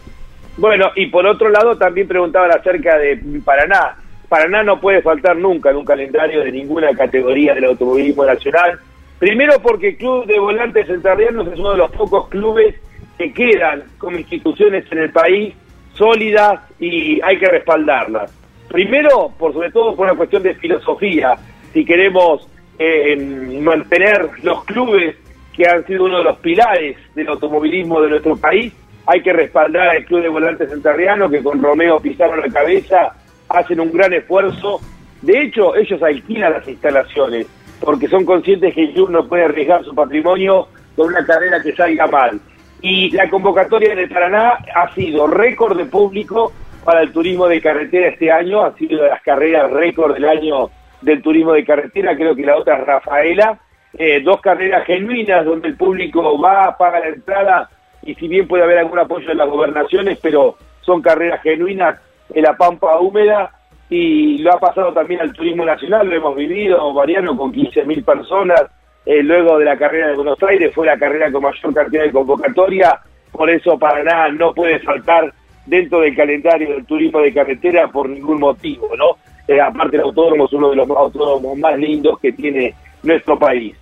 Bueno, 0.57 0.91
y 0.95 1.07
por 1.07 1.25
otro 1.25 1.49
lado 1.49 1.77
también 1.77 2.07
preguntaban 2.07 2.51
acerca 2.51 2.97
de 2.97 3.19
Paraná. 3.43 3.97
Paraná 4.29 4.63
no 4.63 4.79
puede 4.79 5.01
faltar 5.01 5.35
nunca 5.37 5.69
en 5.69 5.77
un 5.77 5.85
calendario 5.85 6.43
de 6.43 6.51
ninguna 6.51 6.93
categoría 6.95 7.53
del 7.53 7.65
automovilismo 7.65 8.25
nacional 8.25 8.79
Primero 9.19 9.53
porque 9.61 9.89
el 9.89 9.97
Club 9.97 10.25
de 10.25 10.39
Volantes 10.39 10.87
Centralianos 10.87 11.47
es 11.47 11.57
uno 11.57 11.71
de 11.71 11.77
los 11.77 11.91
pocos 11.91 12.27
clubes 12.27 12.75
que 13.17 13.31
quedan 13.31 13.83
como 13.97 14.17
instituciones 14.17 14.85
en 14.91 14.97
el 14.97 15.09
país 15.11 15.55
sólidas 15.93 16.59
y 16.79 17.21
hay 17.21 17.37
que 17.39 17.47
respaldarlas. 17.47 18.33
Primero, 18.67 19.31
por 19.37 19.53
sobre 19.53 19.71
todo 19.71 19.95
por 19.95 20.05
una 20.05 20.17
cuestión 20.17 20.43
de 20.43 20.53
filosofía, 20.55 21.37
si 21.71 21.85
queremos 21.85 22.47
eh, 22.77 23.15
mantener 23.61 24.29
los 24.43 24.65
clubes 24.65 25.15
que 25.55 25.65
han 25.65 25.85
sido 25.87 26.05
uno 26.05 26.17
de 26.17 26.23
los 26.25 26.37
pilares 26.39 26.97
del 27.15 27.29
automovilismo 27.29 28.01
de 28.01 28.09
nuestro 28.09 28.35
país, 28.35 28.73
hay 29.07 29.21
que 29.21 29.33
respaldar 29.33 29.89
al 29.89 30.05
Club 30.05 30.21
de 30.21 30.29
Volantes 30.29 30.69
Centralianos 30.69 31.31
que 31.31 31.43
con 31.43 31.61
Romeo 31.61 31.99
Pizarro 31.99 32.33
a 32.33 32.47
la 32.47 32.53
cabeza 32.53 33.13
hacen 33.49 33.79
un 33.79 33.91
gran 33.91 34.13
esfuerzo. 34.13 34.79
De 35.21 35.41
hecho, 35.41 35.75
ellos 35.75 36.01
alquilan 36.01 36.53
las 36.53 36.67
instalaciones 36.67 37.47
porque 37.79 38.07
son 38.07 38.25
conscientes 38.25 38.73
que 38.73 38.83
el 38.83 38.93
club 38.93 39.09
no 39.09 39.27
puede 39.27 39.45
arriesgar 39.45 39.83
su 39.83 39.93
patrimonio 39.93 40.67
con 40.95 41.07
una 41.07 41.25
carrera 41.25 41.61
que 41.61 41.75
salga 41.75 42.07
mal. 42.07 42.39
Y 42.81 43.11
la 43.11 43.29
convocatoria 43.29 43.95
de 43.95 44.07
Paraná 44.07 44.59
ha 44.73 44.93
sido 44.93 45.27
récord 45.27 45.77
de 45.77 45.85
público 45.85 46.51
para 46.83 47.01
el 47.01 47.11
turismo 47.11 47.47
de 47.47 47.61
carretera 47.61 48.09
este 48.09 48.31
año, 48.31 48.63
ha 48.63 48.73
sido 48.75 49.03
de 49.03 49.09
las 49.09 49.21
carreras 49.21 49.71
récord 49.71 50.13
del 50.13 50.25
año 50.25 50.69
del 51.01 51.21
turismo 51.21 51.53
de 51.53 51.65
carretera, 51.65 52.15
creo 52.15 52.35
que 52.35 52.45
la 52.45 52.57
otra 52.57 52.77
es 52.77 52.85
Rafaela, 52.85 53.59
eh, 53.97 54.21
dos 54.21 54.39
carreras 54.41 54.85
genuinas 54.85 55.45
donde 55.45 55.69
el 55.69 55.75
público 55.75 56.39
va, 56.39 56.75
paga 56.77 56.99
la 56.99 57.07
entrada 57.07 57.69
y 58.05 58.15
si 58.15 58.27
bien 58.27 58.47
puede 58.47 58.63
haber 58.63 58.77
algún 58.77 58.99
apoyo 58.99 59.31
en 59.31 59.37
las 59.37 59.49
gobernaciones, 59.49 60.19
pero 60.21 60.55
son 60.81 61.01
carreras 61.01 61.41
genuinas 61.41 61.99
en 62.33 62.43
la 62.43 62.55
pampa 62.55 62.99
húmeda 62.99 63.51
y 63.89 64.37
lo 64.39 64.53
ha 64.53 64.59
pasado 64.59 64.93
también 64.93 65.21
al 65.21 65.33
turismo 65.33 65.65
nacional, 65.65 66.07
lo 66.07 66.15
hemos 66.15 66.35
vivido, 66.35 66.93
Mariano, 66.93 67.35
con 67.35 67.51
15.000 67.51 68.05
personas, 68.05 68.63
eh, 69.05 69.21
luego 69.21 69.57
de 69.59 69.65
la 69.65 69.77
carrera 69.77 70.07
de 70.07 70.15
Buenos 70.15 70.41
Aires, 70.43 70.73
fue 70.73 70.87
la 70.87 70.97
carrera 70.97 71.31
con 71.31 71.43
mayor 71.43 71.73
cantidad 71.73 72.03
de 72.03 72.11
convocatoria, 72.11 72.99
por 73.31 73.49
eso 73.49 73.77
Paraná 73.77 74.29
no 74.29 74.53
puede 74.53 74.79
faltar 74.79 75.33
dentro 75.65 75.99
del 76.01 76.15
calendario 76.15 76.69
del 76.69 76.85
turismo 76.85 77.19
de 77.19 77.33
carretera 77.33 77.87
por 77.87 78.07
ningún 78.07 78.39
motivo, 78.39 78.89
¿no? 78.95 79.17
Eh, 79.47 79.59
aparte 79.59 79.97
el 79.97 80.03
autódromo 80.03 80.45
es 80.45 80.53
uno 80.53 80.69
de 80.69 80.75
los 80.77 80.89
autódromos 80.89 81.57
más 81.57 81.77
lindos 81.77 82.19
que 82.19 82.31
tiene 82.31 82.73
nuestro 83.03 83.37
país. 83.37 83.75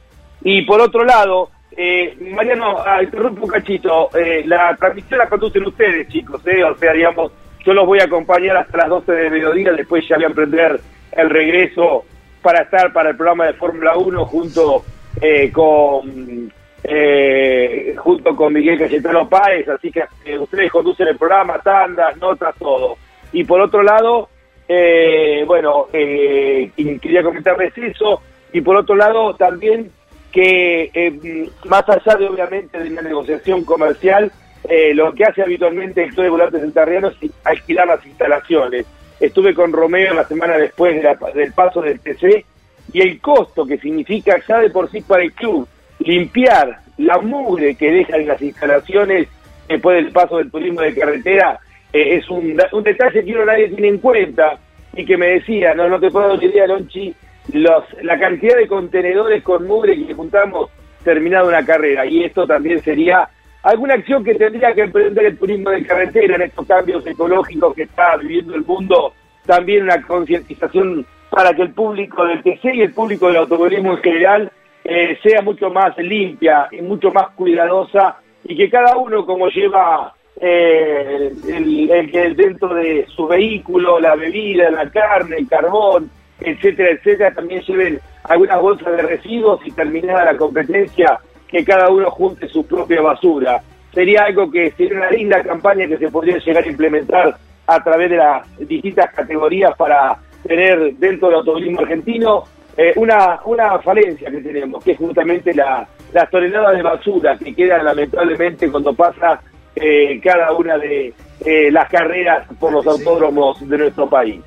Y 0.44 0.64
por 0.64 0.82
otro 0.82 1.06
lado, 1.06 1.50
Eh, 1.76 2.16
Mariano, 2.36 2.78
ah, 2.86 3.02
interrumpo 3.02 3.46
un 3.46 3.52
cachito. 3.52 4.10
Eh, 4.16 4.44
la 4.46 4.76
transmisión 4.76 5.20
la 5.20 5.30
conducen 5.30 5.66
ustedes, 5.66 6.08
chicos. 6.08 6.42
Eh, 6.48 6.64
o 6.64 6.76
sea, 6.76 6.94
digamos, 6.94 7.32
yo 7.66 7.74
los 7.74 7.86
voy 7.86 8.00
a 8.00 8.06
acompañar 8.06 8.58
hasta 8.58 8.78
las 8.78 8.90
12 8.90 9.12
de 9.12 9.30
mediodía. 9.30 9.72
Después 9.72 10.08
ya 10.08 10.16
voy 10.16 10.26
a 10.26 10.28
emprender 10.28 10.80
el 11.12 11.30
regreso 11.30 12.06
para 12.42 12.64
estar 12.64 12.92
para 12.92 13.12
el 13.12 13.16
programa 13.16 13.48
de 13.48 13.54
Fórmula 13.54 13.98
1 13.98 14.26
junto 14.26 14.84
eh, 15.22 15.52
con 15.52 16.52
eh, 16.84 17.96
junto 17.98 18.36
con 18.36 18.54
Miguel 18.54 18.78
Cayetano 18.78 19.28
Páez. 19.28 19.68
Así 19.70 19.92
que 19.92 20.04
eh, 20.26 20.38
ustedes 20.38 20.72
conducen 20.72 21.08
el 21.08 21.18
programa, 21.18 21.60
tandas, 21.60 22.18
notas, 22.18 22.54
todo. 22.60 22.98
Y 23.32 23.44
por 23.46 23.62
otro 23.62 23.82
lado, 23.82 24.30
eh, 24.68 25.44
bueno, 25.48 25.88
eh, 25.94 26.72
quería 27.02 27.24
comentarles 27.24 27.78
eso. 27.78 28.22
Y 28.52 28.62
por 28.62 28.76
otro 28.76 28.96
lado, 28.96 29.34
también 29.36 29.90
que 30.34 30.90
eh, 30.94 31.50
más 31.66 31.88
allá 31.88 32.16
de 32.18 32.28
obviamente 32.28 32.80
de 32.80 32.90
una 32.90 33.04
negociación 33.04 33.64
comercial, 33.64 34.32
eh, 34.68 34.94
lo 34.96 35.14
que 35.14 35.24
hace 35.24 35.44
habitualmente 35.44 36.04
el 36.04 36.10
Club 36.10 36.24
de 36.24 36.30
Volantes 36.30 36.64
Entarriano 36.64 37.10
es 37.10 37.32
alquilar 37.44 37.88
las 37.88 38.06
instalaciones. 38.06 38.86
Estuve 39.20 39.54
con 39.54 39.72
Romeo 39.72 40.14
la 40.16 40.28
semana 40.28 40.58
después 40.58 41.02
del 41.36 41.54
paso 41.54 41.82
del 41.82 42.00
TC 42.00 42.44
y 42.92 43.02
el 43.02 43.22
costo 43.22 43.66
que 43.66 43.78
significa 43.78 44.36
ya 44.48 44.60
de 44.60 44.72
por 44.72 44.90
sí 44.90 45.02
para 45.02 45.24
el 45.24 45.32
club 45.34 45.68
limpiar 46.00 46.80
la 46.98 47.20
mugre 47.20 47.76
que 47.76 47.92
dejan 47.92 48.28
las 48.28 48.42
instalaciones 48.42 49.28
después 49.68 50.04
del 50.04 50.12
paso 50.12 50.38
del 50.38 50.52
turismo 50.52 50.82
de 50.82 50.94
carretera 50.94 51.60
eh, 51.94 52.18
es 52.18 52.30
un, 52.30 52.58
detalle 52.84 53.24
que 53.24 53.34
uno 53.34 53.46
nadie 53.46 53.70
tiene 53.70 53.88
en 53.88 54.00
cuenta 54.00 54.58
y 54.96 55.06
que 55.06 55.16
me 55.16 55.28
decía, 55.28 55.74
no, 55.74 55.88
no 55.88 56.00
te 56.00 56.12
puedo 56.12 56.36
dar 56.36 56.68
Lonchi, 56.68 57.14
los, 57.52 57.84
la 58.02 58.20
cantidad 58.20 58.58
de 58.58 58.68
contenedores 58.68 59.44
con 59.44 59.68
mugre 59.68 60.06
que 60.06 60.14
juntamos 60.14 60.70
terminado 61.04 61.50
una 61.50 61.66
carrera. 61.66 62.06
Y 62.06 62.24
esto 62.24 62.48
también 62.48 62.82
sería 62.82 63.28
alguna 63.64 63.96
acción 63.96 64.24
que 64.24 64.36
tendría 64.36 64.74
que 64.74 64.82
emprender 64.82 65.26
el 65.26 65.38
turismo 65.38 65.70
de 65.70 65.86
carretera 65.86 66.36
en 66.36 66.44
estos 66.44 66.66
cambios 66.66 67.06
ecológicos 67.06 67.74
que 67.76 67.84
está 67.84 68.18
viviendo 68.18 68.56
el 68.56 68.64
mundo, 68.64 69.14
también 69.46 69.84
una 69.84 70.02
concientización 70.02 71.06
para 71.30 71.54
que 71.54 71.64
el 71.64 71.74
público 71.74 72.26
del 72.26 72.44
TC 72.44 72.76
y 72.76 72.82
el 72.82 72.94
público 72.94 73.28
del 73.28 73.38
automovilismo 73.38 73.94
en 73.94 74.04
general 74.04 74.52
eh, 74.84 75.18
sea 75.24 75.42
mucho 75.42 75.70
más 75.70 75.98
limpia 75.98 76.68
y 76.72 76.82
mucho 76.82 77.12
más 77.12 77.30
cuidadosa 77.32 78.18
y 78.44 78.56
que 78.56 78.70
cada 78.70 78.98
uno 78.98 79.26
como 79.26 79.48
lleva 79.48 80.14
eh, 80.40 81.32
el, 81.48 81.90
el 82.14 82.36
dentro 82.36 82.74
de 82.74 83.08
su 83.08 83.28
vehículo, 83.28 84.00
la 84.00 84.16
bebida, 84.16 84.70
la 84.70 84.90
carne, 84.90 85.38
el 85.38 85.48
carbón, 85.48 86.12
etcétera, 86.40 86.92
etcétera, 86.92 87.34
también 87.34 87.62
lleven 87.62 88.00
algunas 88.24 88.62
bolsas 88.62 88.96
de 88.96 89.02
residuos 89.04 89.60
y 89.66 89.72
terminada 89.72 90.26
la 90.26 90.38
competencia, 90.38 91.20
que 91.48 91.64
cada 91.64 91.90
uno 91.90 92.10
junte 92.10 92.48
su 92.48 92.66
propia 92.66 93.02
basura. 93.02 93.62
Sería 93.94 94.24
algo 94.24 94.50
que 94.50 94.72
sería 94.72 94.98
una 94.98 95.12
linda 95.12 95.44
campaña 95.44 95.88
que 95.88 95.98
se 95.98 96.10
podría 96.10 96.38
llegar 96.40 96.64
a 96.64 96.68
implementar 96.68 97.38
a 97.68 97.84
través 97.84 98.10
de 98.10 98.18
las 98.18 98.68
distintas 98.68 99.14
categorías 99.14 99.76
para 99.78 100.18
tener 100.46 100.96
dentro 100.96 101.28
del 101.28 101.38
automovilismo 101.38 101.82
argentino 101.82 102.44
eh, 102.76 102.94
una, 102.96 103.40
una 103.46 103.80
falencia 103.80 104.32
que 104.32 104.42
tenemos, 104.42 104.84
que 104.84 104.92
es 104.94 104.98
justamente 104.98 105.54
la, 105.54 105.88
las 106.12 106.30
toneladas 106.30 106.76
de 106.76 106.82
basura 106.82 107.38
que 107.38 107.54
quedan 107.54 107.86
lamentablemente 107.86 108.70
cuando 108.70 108.94
pasa 108.94 109.40
eh, 109.76 110.20
cada 110.22 110.52
una 110.54 110.78
de 110.78 111.14
eh, 111.46 111.72
las 111.72 111.90
carreras 111.90 112.48
por 112.60 112.72
los 112.72 112.86
autódromos 112.86 113.68
de 113.68 113.78
nuestro 113.78 114.10
país. 114.10 114.42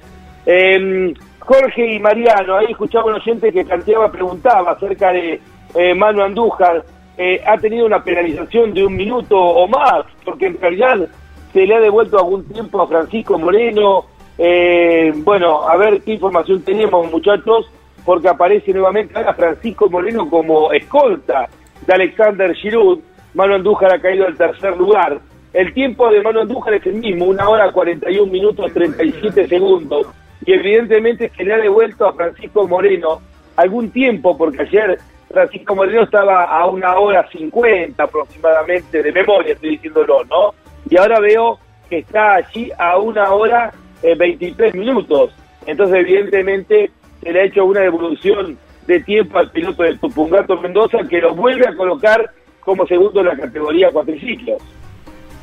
Jorge 1.46 1.94
y 1.94 2.00
Mariano, 2.00 2.56
ahí 2.56 2.66
escuchaba 2.70 3.04
un 3.06 3.14
oyente 3.14 3.52
que 3.52 3.64
planteaba, 3.64 4.10
preguntaba 4.10 4.72
acerca 4.72 5.12
de 5.12 5.40
eh, 5.76 5.94
Manu 5.94 6.22
Andújar, 6.22 6.84
eh, 7.16 7.40
ha 7.46 7.56
tenido 7.56 7.86
una 7.86 8.02
penalización 8.02 8.74
de 8.74 8.84
un 8.84 8.96
minuto 8.96 9.38
o 9.38 9.68
más, 9.68 10.04
porque 10.24 10.46
en 10.46 10.60
realidad 10.60 11.08
se 11.52 11.64
le 11.64 11.76
ha 11.76 11.80
devuelto 11.80 12.18
algún 12.18 12.44
tiempo 12.48 12.82
a 12.82 12.88
Francisco 12.88 13.38
Moreno. 13.38 14.06
Eh, 14.36 15.12
bueno, 15.18 15.62
a 15.68 15.76
ver 15.76 16.02
qué 16.02 16.14
información 16.14 16.62
tenemos, 16.62 17.08
muchachos, 17.12 17.70
porque 18.04 18.28
aparece 18.28 18.72
nuevamente 18.72 19.16
ahora 19.16 19.32
Francisco 19.34 19.88
Moreno 19.88 20.28
como 20.28 20.72
escolta 20.72 21.48
de 21.86 21.94
Alexander 21.94 22.56
Giroud. 22.56 22.98
Manu 23.34 23.54
Andújar 23.54 23.94
ha 23.94 24.00
caído 24.00 24.26
al 24.26 24.36
tercer 24.36 24.76
lugar. 24.76 25.20
El 25.52 25.72
tiempo 25.72 26.10
de 26.10 26.22
Manu 26.22 26.40
Andújar 26.40 26.74
es 26.74 26.86
el 26.86 26.94
mismo, 26.94 27.26
una 27.26 27.48
hora 27.48 27.70
41 27.70 28.32
minutos 28.32 28.72
37 28.72 29.46
segundos. 29.46 30.08
Y 30.46 30.52
evidentemente 30.52 31.30
se 31.36 31.44
le 31.44 31.54
ha 31.54 31.58
devuelto 31.58 32.06
a 32.06 32.14
Francisco 32.14 32.66
Moreno 32.66 33.20
algún 33.56 33.90
tiempo, 33.90 34.36
porque 34.38 34.62
ayer 34.62 34.98
Francisco 35.28 35.74
Moreno 35.74 36.04
estaba 36.04 36.44
a 36.44 36.66
una 36.66 36.96
hora 36.96 37.28
50 37.30 38.02
aproximadamente, 38.02 39.02
de 39.02 39.12
memoria 39.12 39.54
estoy 39.54 39.70
diciéndolo, 39.70 40.24
¿no? 40.24 40.54
Y 40.88 40.96
ahora 40.96 41.18
veo 41.20 41.58
que 41.90 41.98
está 41.98 42.36
allí 42.36 42.70
a 42.78 42.98
una 42.98 43.32
hora 43.32 43.72
eh, 44.02 44.14
23 44.14 44.74
minutos. 44.74 45.32
Entonces, 45.66 45.96
evidentemente, 45.98 46.90
se 47.22 47.32
le 47.32 47.40
ha 47.40 47.44
hecho 47.44 47.64
una 47.64 47.80
devolución 47.80 48.56
de 48.86 49.00
tiempo 49.00 49.38
al 49.38 49.50
piloto 49.50 49.82
del 49.82 49.98
Tupungato 49.98 50.60
Mendoza, 50.60 50.98
que 51.08 51.20
lo 51.20 51.34
vuelve 51.34 51.66
a 51.66 51.74
colocar 51.74 52.30
como 52.60 52.86
segundo 52.86 53.20
en 53.20 53.26
la 53.26 53.36
categoría 53.36 53.90
cuatriciclos. 53.90 54.62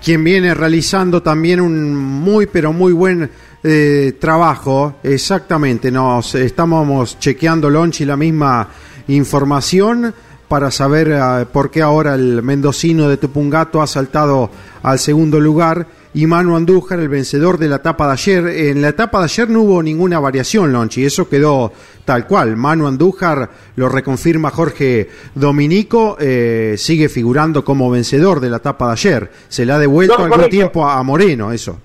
quien 0.04 0.24
viene 0.24 0.54
realizando 0.54 1.22
también 1.22 1.62
un 1.62 1.96
muy 1.96 2.46
pero 2.46 2.74
muy 2.74 2.92
buen 2.92 3.30
eh, 3.64 4.18
trabajo. 4.20 4.96
Exactamente, 5.04 5.92
nos 5.92 6.36
estamos 6.36 7.18
chequeando 7.20 7.70
Lonchi 7.70 8.06
la 8.06 8.18
misma 8.18 8.68
información 9.08 10.14
para 10.48 10.70
saber 10.70 11.12
eh, 11.12 11.46
por 11.52 11.72
qué 11.72 11.82
ahora 11.82 12.14
el 12.16 12.44
mendocino 12.44 13.10
de 13.10 13.18
Tupungato 13.18 13.82
ha 13.82 13.88
saltado 13.88 14.50
al 14.84 15.00
segundo 15.00 15.40
lugar 15.40 15.88
y 16.14 16.28
Manu 16.28 16.56
Andújar, 16.56 17.00
el 17.00 17.10
vencedor 17.10 17.58
de 17.58 17.68
la 17.68 17.78
etapa 17.78 18.06
de 18.06 18.14
ayer. 18.14 18.48
En 18.48 18.82
la 18.82 18.90
etapa 18.90 19.18
de 19.20 19.24
ayer 19.24 19.50
no 19.50 19.62
hubo 19.62 19.82
ninguna 19.82 20.20
variación, 20.20 20.72
Lonchi, 20.72 21.04
eso 21.04 21.28
quedó 21.28 21.74
tal 22.06 22.28
cual. 22.28 22.56
Manu 22.56 22.86
Andújar, 22.86 23.50
lo 23.76 23.90
reconfirma 23.90 24.52
Jorge 24.52 25.10
Dominico, 25.34 26.18
eh, 26.20 26.76
sigue 26.78 27.10
figurando 27.10 27.66
como 27.66 27.90
vencedor 27.90 28.40
de 28.40 28.50
la 28.52 28.58
etapa 28.58 28.88
de 28.88 28.92
ayer. 28.92 29.32
Se 29.50 29.66
le 29.66 29.74
ha 29.74 29.80
devuelto 29.80 30.20
No, 30.20 30.26
algún 30.26 30.50
tiempo 30.50 30.88
a 30.88 31.02
Moreno, 31.02 31.52
eso. 31.52 31.80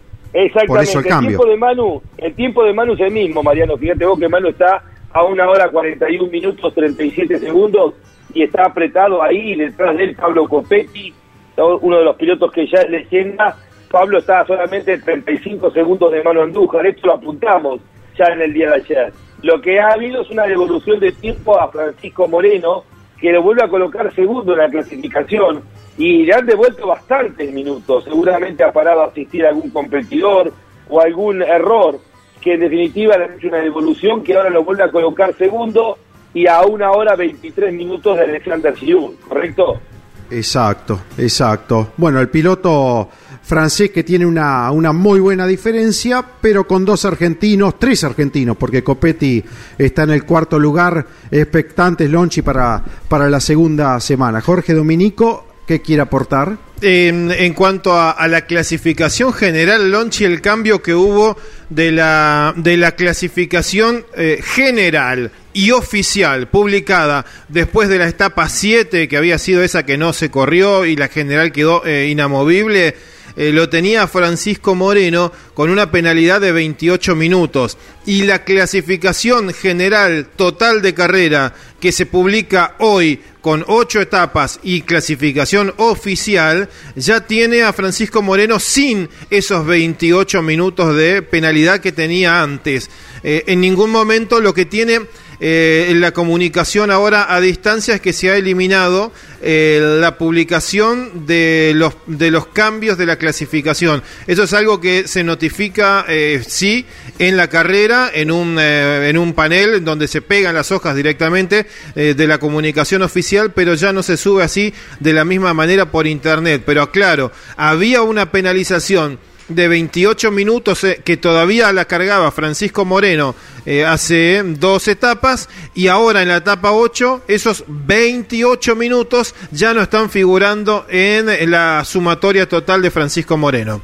Exactamente. 0.44 0.68
Por 0.68 0.82
eso 0.82 0.98
el 1.00 1.04
cambio. 1.06 1.28
tiempo 1.30 1.46
de 1.46 1.56
Manu, 1.56 2.02
el 2.16 2.34
tiempo 2.34 2.64
de 2.64 2.72
Manu 2.72 2.92
es 2.92 3.00
el 3.00 3.10
mismo, 3.10 3.42
Mariano. 3.42 3.76
Fíjate 3.76 4.06
vos 4.06 4.18
que 4.18 4.28
Manu 4.28 4.48
está 4.48 4.84
a 5.12 5.24
una 5.24 5.48
hora 5.48 5.68
41 5.68 6.30
minutos 6.30 6.72
37 6.74 7.40
segundos 7.40 7.94
y 8.32 8.44
está 8.44 8.66
apretado 8.66 9.20
ahí 9.20 9.56
detrás 9.56 9.96
de 9.96 10.04
él 10.04 10.14
Pablo 10.14 10.46
Copetti, 10.46 11.12
uno 11.56 11.98
de 11.98 12.04
los 12.04 12.14
pilotos 12.14 12.52
que 12.52 12.68
ya 12.68 12.82
es 12.82 12.90
leyenda. 12.90 13.56
Pablo 13.90 14.18
está 14.18 14.46
solamente 14.46 14.98
35 14.98 15.72
segundos 15.72 16.12
de 16.12 16.22
Manu 16.22 16.42
Andújar. 16.42 16.86
Esto 16.86 17.08
lo 17.08 17.14
apuntamos 17.14 17.80
ya 18.16 18.26
en 18.26 18.42
el 18.42 18.52
día 18.52 18.70
de 18.70 18.76
ayer. 18.76 19.12
Lo 19.42 19.60
que 19.60 19.80
ha 19.80 19.88
habido 19.88 20.22
es 20.22 20.30
una 20.30 20.46
devolución 20.46 21.00
de 21.00 21.10
tiempo 21.10 21.58
a 21.58 21.68
Francisco 21.68 22.28
Moreno, 22.28 22.84
que 23.20 23.32
lo 23.32 23.42
vuelve 23.42 23.64
a 23.64 23.68
colocar 23.68 24.14
segundo 24.14 24.52
en 24.52 24.58
la 24.58 24.68
clasificación 24.68 25.62
y 25.96 26.24
le 26.24 26.34
han 26.34 26.46
devuelto 26.46 26.86
bastantes 26.86 27.52
minutos. 27.52 28.04
Seguramente 28.04 28.62
ha 28.62 28.72
parado 28.72 29.02
a 29.02 29.06
asistir 29.06 29.44
a 29.44 29.48
algún 29.48 29.70
competidor 29.70 30.52
o 30.88 31.00
algún 31.00 31.42
error, 31.42 31.98
que 32.40 32.54
en 32.54 32.60
definitiva 32.60 33.18
le 33.18 33.24
han 33.24 33.34
hecho 33.34 33.48
una 33.48 33.58
devolución 33.58 34.22
que 34.22 34.36
ahora 34.36 34.50
lo 34.50 34.64
vuelve 34.64 34.84
a 34.84 34.90
colocar 34.90 35.34
segundo 35.34 35.98
y 36.32 36.46
a 36.46 36.62
una 36.62 36.92
hora 36.92 37.16
23 37.16 37.72
minutos 37.72 38.16
de 38.16 38.24
Alexander 38.24 38.74
Giroud, 38.74 39.14
¿correcto? 39.26 39.80
Exacto, 40.30 41.00
exacto. 41.16 41.92
Bueno, 41.96 42.20
el 42.20 42.28
piloto 42.28 43.08
francés 43.42 43.90
que 43.90 44.04
tiene 44.04 44.26
una, 44.26 44.70
una 44.70 44.92
muy 44.92 45.20
buena 45.20 45.46
diferencia, 45.46 46.22
pero 46.40 46.66
con 46.66 46.84
dos 46.84 47.06
argentinos, 47.06 47.78
tres 47.78 48.04
argentinos, 48.04 48.58
porque 48.58 48.84
Copetti 48.84 49.42
está 49.78 50.02
en 50.02 50.10
el 50.10 50.24
cuarto 50.24 50.58
lugar, 50.58 51.06
expectantes 51.30 52.10
Lonchi 52.10 52.42
para, 52.42 52.84
para 53.08 53.30
la 53.30 53.40
segunda 53.40 53.98
semana. 54.00 54.42
Jorge 54.42 54.74
Dominico, 54.74 55.47
¿qué 55.68 55.82
quiere 55.82 56.00
aportar? 56.00 56.56
En, 56.80 57.30
en 57.30 57.52
cuanto 57.52 57.92
a, 57.92 58.10
a 58.10 58.26
la 58.26 58.46
clasificación 58.46 59.34
general, 59.34 59.90
Lonchi, 59.90 60.24
el 60.24 60.40
cambio 60.40 60.82
que 60.82 60.94
hubo 60.94 61.36
de 61.68 61.92
la, 61.92 62.54
de 62.56 62.78
la 62.78 62.92
clasificación 62.92 64.06
eh, 64.16 64.40
general 64.42 65.30
y 65.52 65.72
oficial 65.72 66.48
publicada 66.48 67.26
después 67.48 67.90
de 67.90 67.98
la 67.98 68.08
etapa 68.08 68.48
7, 68.48 69.08
que 69.08 69.16
había 69.18 69.38
sido 69.38 69.62
esa 69.62 69.84
que 69.84 69.98
no 69.98 70.14
se 70.14 70.30
corrió 70.30 70.86
y 70.86 70.96
la 70.96 71.08
general 71.08 71.52
quedó 71.52 71.84
eh, 71.84 72.08
inamovible, 72.08 72.96
eh, 73.38 73.52
lo 73.52 73.68
tenía 73.68 74.08
Francisco 74.08 74.74
Moreno 74.74 75.32
con 75.54 75.70
una 75.70 75.92
penalidad 75.92 76.40
de 76.40 76.50
28 76.50 77.14
minutos. 77.14 77.78
Y 78.04 78.24
la 78.24 78.42
clasificación 78.42 79.54
general 79.54 80.26
total 80.34 80.82
de 80.82 80.92
carrera 80.92 81.54
que 81.78 81.92
se 81.92 82.04
publica 82.04 82.74
hoy 82.80 83.20
con 83.40 83.64
8 83.64 84.00
etapas 84.00 84.58
y 84.64 84.82
clasificación 84.82 85.72
oficial, 85.76 86.68
ya 86.96 87.20
tiene 87.20 87.62
a 87.62 87.72
Francisco 87.72 88.22
Moreno 88.22 88.58
sin 88.58 89.08
esos 89.30 89.64
28 89.64 90.42
minutos 90.42 90.96
de 90.96 91.22
penalidad 91.22 91.78
que 91.78 91.92
tenía 91.92 92.42
antes. 92.42 92.90
Eh, 93.22 93.44
en 93.46 93.60
ningún 93.60 93.90
momento 93.90 94.40
lo 94.40 94.52
que 94.52 94.66
tiene 94.66 95.02
eh, 95.40 95.92
la 95.94 96.10
comunicación 96.10 96.90
ahora 96.90 97.32
a 97.32 97.40
distancia 97.40 97.94
es 97.94 98.00
que 98.00 98.12
se 98.12 98.30
ha 98.30 98.36
eliminado 98.36 99.12
eh, 99.42 99.98
la 100.00 100.18
publicación 100.18 101.26
de 101.26 101.72
los, 101.74 101.94
de 102.06 102.30
los 102.30 102.46
cambios 102.48 102.98
de 102.98 103.06
la 103.06 103.16
clasificación. 103.16 104.02
Eso 104.26 104.42
es 104.44 104.52
algo 104.52 104.80
que 104.80 105.06
se 105.06 105.24
notifica, 105.24 106.04
eh, 106.08 106.42
sí, 106.46 106.86
en 107.18 107.36
la 107.36 107.48
carrera, 107.48 108.10
en 108.12 108.30
un, 108.30 108.58
eh, 108.60 109.08
en 109.08 109.18
un 109.18 109.32
panel 109.32 109.84
donde 109.84 110.08
se 110.08 110.22
pegan 110.22 110.54
las 110.54 110.72
hojas 110.72 110.96
directamente 110.96 111.66
eh, 111.94 112.14
de 112.14 112.26
la 112.26 112.38
comunicación 112.38 113.02
oficial, 113.02 113.52
pero 113.52 113.74
ya 113.74 113.92
no 113.92 114.02
se 114.02 114.16
sube 114.16 114.42
así 114.42 114.72
de 115.00 115.12
la 115.12 115.24
misma 115.24 115.54
manera 115.54 115.90
por 115.90 116.06
internet. 116.06 116.62
Pero 116.64 116.82
aclaro, 116.82 117.32
había 117.56 118.02
una 118.02 118.30
penalización 118.30 119.18
de 119.48 119.68
28 119.68 120.30
minutos 120.30 120.84
eh, 120.84 121.00
que 121.04 121.16
todavía 121.16 121.72
la 121.72 121.86
cargaba 121.86 122.30
Francisco 122.30 122.84
Moreno 122.84 123.34
eh, 123.66 123.84
hace 123.84 124.42
dos 124.44 124.88
etapas 124.88 125.48
y 125.74 125.88
ahora 125.88 126.22
en 126.22 126.28
la 126.28 126.36
etapa 126.36 126.72
8 126.72 127.22
esos 127.28 127.64
28 127.66 128.76
minutos 128.76 129.34
ya 129.50 129.74
no 129.74 129.82
están 129.82 130.10
figurando 130.10 130.86
en 130.88 131.50
la 131.50 131.84
sumatoria 131.84 132.48
total 132.48 132.82
de 132.82 132.90
Francisco 132.90 133.36
Moreno. 133.36 133.80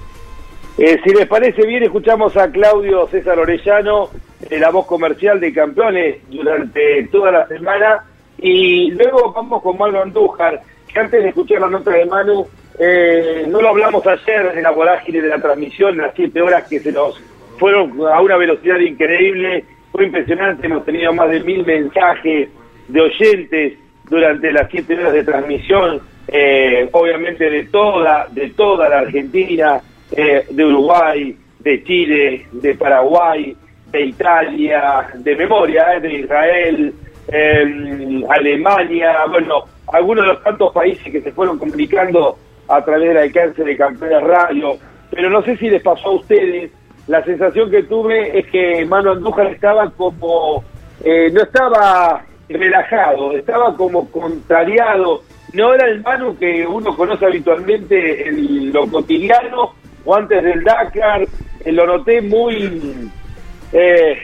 Eh, 0.77 0.99
si 1.05 1.11
les 1.11 1.29
parece 1.29 1.65
bien, 1.67 1.85
escuchamos 1.85 2.37
a 2.37 2.51
Claudio 2.51 3.07
César 3.09 3.39
Orellano, 3.39 4.11
la 4.51 4.71
voz 4.71 4.87
comercial 4.87 5.39
de 5.39 5.53
campeones 5.53 6.17
durante 6.29 7.05
toda 7.13 7.31
la 7.31 7.47
semana. 7.47 8.05
Y 8.39 8.91
luego 8.91 9.33
vamos 9.33 9.63
con 9.63 9.79
Manu 9.79 10.01
Andújar, 10.01 10.61
que 10.93 10.99
antes 10.99 11.23
de 11.23 11.29
escuchar 11.29 11.61
la 11.61 11.69
nota 11.69 11.93
de 11.93 12.05
Manu, 12.07 12.47
eh, 12.79 13.45
no 13.49 13.61
lo 13.61 13.69
hablamos 13.69 14.07
ayer 14.07 14.55
de 14.55 14.63
la 14.63 14.71
vorágine 14.71 15.21
de 15.21 15.29
la 15.29 15.39
transmisión, 15.39 15.97
las 15.97 16.15
siete 16.15 16.41
horas 16.41 16.67
que 16.69 16.81
se 16.81 16.93
nos 16.93 17.21
fueron 17.59 17.93
a 18.13 18.21
una 18.21 18.37
velocidad 18.37 18.79
increíble. 18.79 19.65
Fue 19.93 20.07
impresionante, 20.07 20.67
hemos 20.67 20.85
tenido 20.85 21.13
más 21.13 21.31
de 21.31 21.41
mil 21.41 21.65
mensajes 21.65 22.49
de 22.89 23.01
oyentes 23.01 23.75
durante 24.09 24.53
las 24.53 24.69
siete 24.71 24.95
horas 24.95 25.13
de 25.13 25.25
transmisión, 25.25 26.01
eh, 26.29 26.89
obviamente 26.93 27.49
de 27.49 27.65
toda, 27.65 28.27
de 28.31 28.51
toda 28.51 28.89
la 28.89 28.99
Argentina, 29.01 29.81
eh, 30.13 30.47
de 30.51 30.65
Uruguay, 30.65 31.37
de 31.61 31.85
Chile, 31.85 32.47
de 32.53 32.75
Paraguay, 32.75 33.57
de 33.91 34.07
Italia, 34.07 35.09
de 35.15 35.37
memoria, 35.37 35.95
eh, 35.95 36.01
de 36.01 36.15
Israel, 36.15 36.95
eh, 37.29 38.23
Alemania, 38.29 39.25
bueno, 39.31 39.65
algunos 39.93 40.25
de 40.25 40.33
los 40.33 40.43
tantos 40.43 40.73
países 40.73 41.11
que 41.11 41.21
se 41.21 41.33
fueron 41.33 41.59
complicando 41.59 42.37
a 42.69 42.85
través 42.85 43.09
del 43.09 43.19
alcance 43.19 43.63
de 43.63 43.77
Campeones 43.77 44.23
Radio, 44.23 44.77
pero 45.11 45.31
no 45.31 45.43
sé 45.43 45.57
si 45.57 45.69
les 45.69 45.83
pasó 45.83 46.09
a 46.09 46.17
ustedes, 46.17 46.71
la 47.07 47.23
sensación 47.25 47.71
que 47.71 47.83
tuve 47.83 48.39
es 48.39 48.47
que 48.47 48.85
Manu 48.87 49.13
Andújar 49.13 49.49
estaba 49.49 49.91
como, 49.91 50.65
eh, 51.05 51.31
no 51.33 51.43
estaba 51.43 52.25
relajado, 52.49 53.33
estaba 53.33 53.77
como 53.77 54.11
contrariado, 54.11 55.23
no 55.53 55.75
era 55.75 55.87
el 55.87 56.03
Manu 56.03 56.37
que 56.39 56.67
uno 56.67 56.97
conoce 56.97 57.27
habitualmente 57.27 58.29
en 58.29 58.73
lo 58.73 58.87
cotidiano 58.89 59.75
o 60.05 60.15
antes 60.15 60.43
del 60.43 60.65
Dakar, 60.65 61.23
eh, 61.65 61.73
lo 61.73 61.87
noté 61.87 62.21
muy 62.21 63.11
eh, 63.73 64.19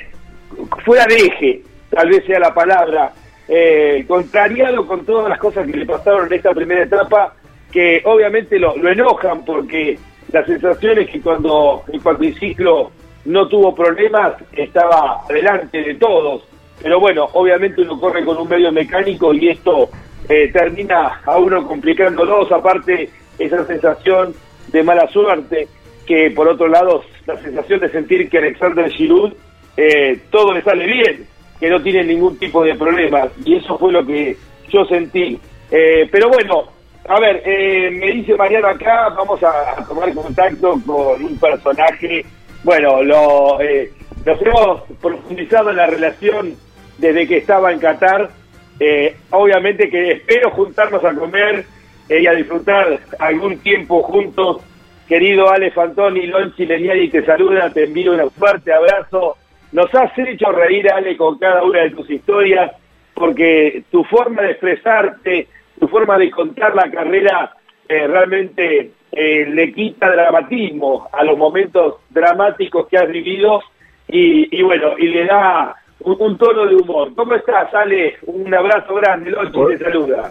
fuera 0.84 1.06
de 1.06 1.16
eje, 1.16 1.62
tal 1.90 2.08
vez 2.08 2.24
sea 2.26 2.38
la 2.38 2.52
palabra, 2.52 3.12
eh, 3.48 4.04
contrariado 4.06 4.86
con 4.86 5.04
todas 5.04 5.28
las 5.28 5.38
cosas 5.38 5.66
que 5.66 5.76
le 5.78 5.86
pasaron 5.86 6.26
en 6.26 6.34
esta 6.34 6.52
primera 6.52 6.82
etapa, 6.82 7.34
que 7.70 8.02
obviamente 8.04 8.58
lo, 8.58 8.74
enojan 8.88 9.44
porque 9.44 9.98
la 10.32 10.44
sensación 10.44 10.98
es 10.98 11.10
que 11.10 11.20
cuando 11.20 11.82
el 11.92 12.02
cuatriciclo 12.02 12.90
no 13.24 13.48
tuvo 13.48 13.74
problemas, 13.74 14.34
estaba 14.52 15.22
adelante 15.28 15.82
de 15.82 15.94
todos. 15.94 16.42
Pero 16.82 16.98
bueno, 16.98 17.28
obviamente 17.34 17.82
uno 17.82 18.00
corre 18.00 18.24
con 18.24 18.38
un 18.38 18.48
medio 18.48 18.72
mecánico 18.72 19.34
y 19.34 19.48
esto 19.48 19.90
eh, 20.28 20.50
termina 20.52 21.20
a 21.24 21.36
uno 21.38 21.66
complicándolos, 21.66 22.50
aparte 22.50 23.10
esa 23.38 23.66
sensación 23.66 24.34
de 24.68 24.82
mala 24.82 25.06
suerte, 25.08 25.68
que 26.06 26.30
por 26.30 26.48
otro 26.48 26.68
lado 26.68 27.02
la 27.26 27.36
sensación 27.40 27.80
de 27.80 27.90
sentir 27.90 28.28
que 28.28 28.38
Alexander 28.38 28.90
Giroud 28.90 29.32
eh, 29.76 30.20
todo 30.30 30.52
le 30.52 30.62
sale 30.62 30.86
bien, 30.86 31.26
que 31.58 31.68
no 31.68 31.80
tiene 31.82 32.04
ningún 32.04 32.38
tipo 32.38 32.64
de 32.64 32.74
problemas, 32.74 33.30
y 33.44 33.56
eso 33.56 33.78
fue 33.78 33.92
lo 33.92 34.04
que 34.04 34.36
yo 34.68 34.84
sentí. 34.86 35.38
Eh, 35.70 36.08
pero 36.10 36.28
bueno, 36.28 36.64
a 37.08 37.20
ver, 37.20 37.42
eh, 37.44 37.90
me 37.90 38.12
dice 38.12 38.34
Mariano 38.36 38.68
acá, 38.68 39.08
vamos 39.10 39.42
a, 39.42 39.84
tomar 39.86 40.12
contacto 40.14 40.80
con 40.86 41.24
un 41.24 41.38
personaje, 41.38 42.24
bueno, 42.62 43.02
lo, 43.02 43.60
eh, 43.60 43.90
nos 44.24 44.40
hemos 44.42 44.82
profundizado 45.00 45.70
en 45.70 45.76
la 45.76 45.86
relación 45.86 46.54
desde 46.98 47.26
que 47.26 47.38
estaba 47.38 47.72
en 47.72 47.80
Qatar, 47.80 48.30
eh, 48.78 49.16
obviamente 49.30 49.90
que 49.90 50.12
espero 50.12 50.50
juntarnos 50.50 51.04
a 51.04 51.14
comer 51.14 51.64
eh, 52.08 52.20
y 52.20 52.26
a 52.26 52.32
disfrutar 52.32 52.98
algún 53.18 53.58
tiempo 53.58 54.02
juntos. 54.02 54.62
Querido 55.06 55.50
Ale 55.50 55.70
Fantoni, 55.70 56.26
Lonchi 56.26 56.64
Leniari 56.64 57.08
te 57.08 57.24
saluda, 57.24 57.70
te 57.70 57.84
envío 57.84 58.12
un 58.12 58.30
fuerte 58.30 58.72
abrazo. 58.72 59.36
Nos 59.72 59.94
has 59.94 60.16
hecho 60.18 60.50
reír, 60.52 60.90
Ale, 60.90 61.16
con 61.16 61.38
cada 61.38 61.62
una 61.62 61.80
de 61.80 61.90
tus 61.90 62.08
historias, 62.10 62.72
porque 63.14 63.84
tu 63.90 64.02
forma 64.04 64.42
de 64.42 64.52
expresarte, 64.52 65.48
tu 65.80 65.88
forma 65.88 66.18
de 66.18 66.30
contar 66.30 66.74
la 66.74 66.90
carrera, 66.90 67.52
eh, 67.88 68.06
realmente 68.06 68.92
eh, 69.10 69.46
le 69.48 69.72
quita 69.72 70.10
dramatismo 70.10 71.08
a 71.10 71.24
los 71.24 71.36
momentos 71.36 71.96
dramáticos 72.10 72.86
que 72.86 72.98
has 72.98 73.08
vivido 73.08 73.62
y, 74.06 74.56
y 74.56 74.62
bueno, 74.62 74.96
y 74.98 75.08
le 75.08 75.24
da 75.24 75.74
un, 76.00 76.16
un 76.20 76.38
tono 76.38 76.66
de 76.66 76.76
humor. 76.76 77.12
¿Cómo 77.16 77.34
estás, 77.34 77.72
Ale? 77.74 78.16
Un 78.26 78.54
abrazo 78.54 78.94
grande, 78.94 79.30
Lonchi 79.30 79.76
te 79.76 79.84
saluda. 79.84 80.30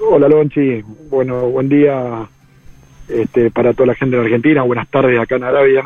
Hola 0.00 0.28
Lonchi, 0.28 0.82
bueno, 1.10 1.48
buen 1.50 1.68
día 1.68 2.26
este, 3.08 3.50
para 3.50 3.72
toda 3.74 3.88
la 3.88 3.94
gente 3.94 4.16
de 4.16 4.22
Argentina, 4.22 4.62
buenas 4.62 4.88
tardes 4.88 5.20
acá 5.20 5.36
en 5.36 5.44
Arabia. 5.44 5.84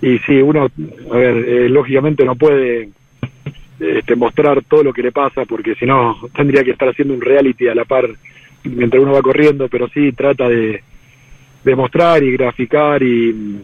Y 0.00 0.18
sí, 0.20 0.40
uno, 0.40 0.68
a 1.12 1.16
ver, 1.16 1.36
eh, 1.36 1.68
lógicamente 1.68 2.24
no 2.24 2.36
puede 2.36 2.90
este, 3.80 4.16
mostrar 4.16 4.62
todo 4.64 4.82
lo 4.82 4.92
que 4.92 5.02
le 5.02 5.12
pasa, 5.12 5.44
porque 5.44 5.74
si 5.74 5.86
no 5.86 6.16
tendría 6.34 6.64
que 6.64 6.72
estar 6.72 6.88
haciendo 6.88 7.14
un 7.14 7.20
reality 7.20 7.68
a 7.68 7.74
la 7.74 7.84
par 7.84 8.08
mientras 8.64 9.02
uno 9.02 9.12
va 9.12 9.22
corriendo, 9.22 9.68
pero 9.68 9.88
sí 9.88 10.12
trata 10.12 10.48
de, 10.48 10.82
de 11.64 11.76
mostrar 11.76 12.22
y 12.22 12.32
graficar 12.32 13.02
y, 13.02 13.60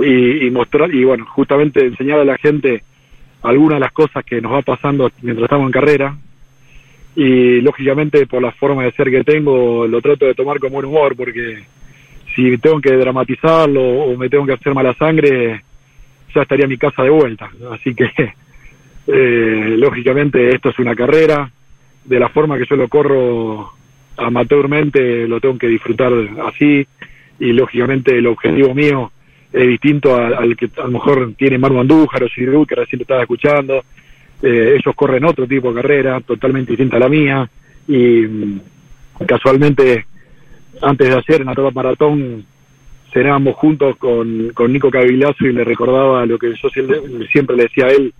y, 0.00 0.50
mostrar, 0.50 0.94
y 0.94 1.04
bueno, 1.04 1.26
justamente 1.26 1.84
enseñar 1.84 2.18
a 2.20 2.24
la 2.24 2.38
gente 2.38 2.82
algunas 3.42 3.76
de 3.76 3.80
las 3.80 3.92
cosas 3.92 4.24
que 4.24 4.40
nos 4.40 4.52
va 4.52 4.62
pasando 4.62 5.10
mientras 5.22 5.44
estamos 5.44 5.66
en 5.66 5.72
carrera, 5.72 6.16
y 7.14 7.60
lógicamente 7.60 8.26
por 8.26 8.42
la 8.42 8.52
forma 8.52 8.84
de 8.84 8.92
ser 8.92 9.10
que 9.10 9.24
tengo 9.24 9.86
lo 9.86 10.00
trato 10.00 10.26
de 10.26 10.34
tomar 10.34 10.60
con 10.60 10.70
buen 10.70 10.86
humor 10.86 11.16
porque 11.16 11.64
si 12.34 12.56
tengo 12.58 12.80
que 12.80 12.92
dramatizarlo 12.92 13.82
o 13.82 14.16
me 14.16 14.28
tengo 14.28 14.46
que 14.46 14.52
hacer 14.52 14.72
mala 14.72 14.94
sangre 14.94 15.64
ya 16.32 16.42
estaría 16.42 16.68
mi 16.68 16.76
casa 16.76 17.02
de 17.02 17.10
vuelta. 17.10 17.50
Así 17.72 17.94
que 17.94 18.08
eh, 19.10 19.74
lógicamente 19.78 20.54
esto 20.54 20.68
es 20.68 20.78
una 20.78 20.94
carrera. 20.94 21.50
De 22.04 22.18
la 22.18 22.28
forma 22.28 22.58
que 22.58 22.66
yo 22.68 22.76
lo 22.76 22.88
corro 22.88 23.72
amateurmente 24.16 25.26
lo 25.26 25.40
tengo 25.40 25.56
que 25.56 25.68
disfrutar 25.68 26.12
así. 26.46 26.86
Y 27.40 27.52
lógicamente 27.52 28.16
el 28.16 28.26
objetivo 28.26 28.74
mío 28.74 29.10
es 29.52 29.66
distinto 29.66 30.14
al, 30.14 30.54
que 30.56 30.68
a 30.76 30.82
lo 30.82 30.90
mejor 30.90 31.32
tiene 31.38 31.56
Manu 31.56 31.80
Andújar 31.80 32.22
o 32.22 32.28
Giroud 32.28 32.66
que 32.66 32.74
recién 32.74 32.98
te 32.98 33.04
estaba 33.04 33.22
escuchando. 33.22 33.82
Eh, 34.42 34.76
ellos 34.78 34.94
corren 34.94 35.24
otro 35.24 35.46
tipo 35.46 35.72
de 35.72 35.80
carrera, 35.80 36.20
totalmente 36.20 36.72
distinta 36.72 36.96
a 36.96 37.00
la 37.00 37.08
mía, 37.08 37.48
y 37.88 38.22
mm, 38.22 38.60
casualmente, 39.26 40.06
antes 40.80 41.08
de 41.08 41.16
hacer 41.16 41.40
en 41.40 41.46
la 41.46 41.52
etapa 41.54 41.72
maratón, 41.72 42.44
cenábamos 43.12 43.56
juntos 43.56 43.96
con, 43.96 44.50
con 44.50 44.72
Nico 44.72 44.90
Cavilazo 44.90 45.44
y 45.44 45.52
le 45.52 45.64
recordaba 45.64 46.24
lo 46.24 46.38
que 46.38 46.54
yo 46.54 46.68
siempre 46.68 47.56
le 47.56 47.62
decía 47.64 47.86
a 47.86 47.90
él 47.90 48.12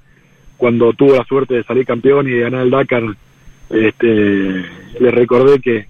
cuando 0.59 0.93
tuvo 0.93 1.15
la 1.15 1.25
suerte 1.25 1.55
de 1.55 1.65
salir 1.65 1.87
campeón 1.87 2.29
y 2.29 2.33
de 2.33 2.41
ganar 2.41 2.63
el 2.63 2.71
Dakar, 2.71 3.05
este, 3.71 4.65
le 5.01 5.11
recordé 5.11 5.61
que 5.61 5.87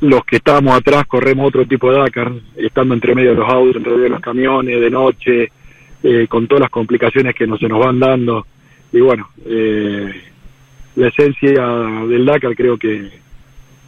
los 0.00 0.24
que 0.24 0.36
estábamos 0.36 0.76
atrás 0.76 1.06
corremos 1.06 1.48
otro 1.48 1.66
tipo 1.66 1.90
de 1.90 1.98
Dakar, 1.98 2.32
estando 2.56 2.94
entre 2.94 3.14
medio 3.14 3.30
de 3.30 3.36
los 3.36 3.48
autos, 3.48 3.76
entre 3.76 3.92
medio 3.92 4.04
de 4.04 4.10
los 4.10 4.20
camiones, 4.20 4.80
de 4.80 4.90
noche, 4.90 5.50
eh, 6.02 6.26
con 6.28 6.46
todas 6.46 6.62
las 6.62 6.70
complicaciones 6.70 7.34
que 7.34 7.46
nos, 7.46 7.58
se 7.58 7.68
nos 7.68 7.80
van 7.80 7.98
dando. 7.98 8.46
Y 8.92 9.00
bueno, 9.00 9.28
eh, 9.46 10.12
la 10.96 11.08
esencia 11.08 11.66
del 12.06 12.26
Dakar 12.26 12.54
creo 12.54 12.76
que, 12.76 13.10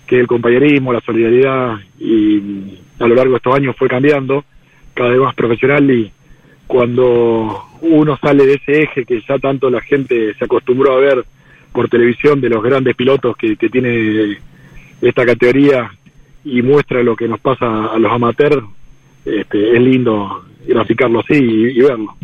que 0.06 0.18
el 0.18 0.26
compañerismo, 0.26 0.92
la 0.92 1.00
solidaridad 1.02 1.78
y 1.98 2.78
a 2.98 3.06
lo 3.06 3.14
largo 3.14 3.32
de 3.32 3.36
estos 3.36 3.54
años 3.54 3.76
fue 3.76 3.88
cambiando, 3.88 4.44
cada 4.94 5.10
vez 5.10 5.20
más 5.20 5.34
profesional 5.34 5.90
y 5.90 6.10
cuando 6.70 7.64
uno 7.80 8.16
sale 8.18 8.46
de 8.46 8.54
ese 8.54 8.84
eje 8.84 9.04
que 9.04 9.20
ya 9.28 9.38
tanto 9.38 9.68
la 9.68 9.80
gente 9.80 10.32
se 10.34 10.44
acostumbró 10.44 10.92
a 10.92 11.00
ver 11.00 11.24
por 11.72 11.88
televisión 11.88 12.40
de 12.40 12.48
los 12.48 12.62
grandes 12.62 12.94
pilotos 12.94 13.36
que, 13.36 13.56
que 13.56 13.68
tiene 13.68 14.38
esta 15.02 15.26
categoría 15.26 15.90
y 16.44 16.62
muestra 16.62 17.02
lo 17.02 17.16
que 17.16 17.26
nos 17.26 17.40
pasa 17.40 17.86
a 17.86 17.98
los 17.98 18.12
amateurs, 18.12 18.64
este, 19.24 19.72
es 19.72 19.80
lindo 19.80 20.44
graficarlo 20.64 21.20
así 21.20 21.34
y, 21.34 21.80
verlo. 21.80 22.14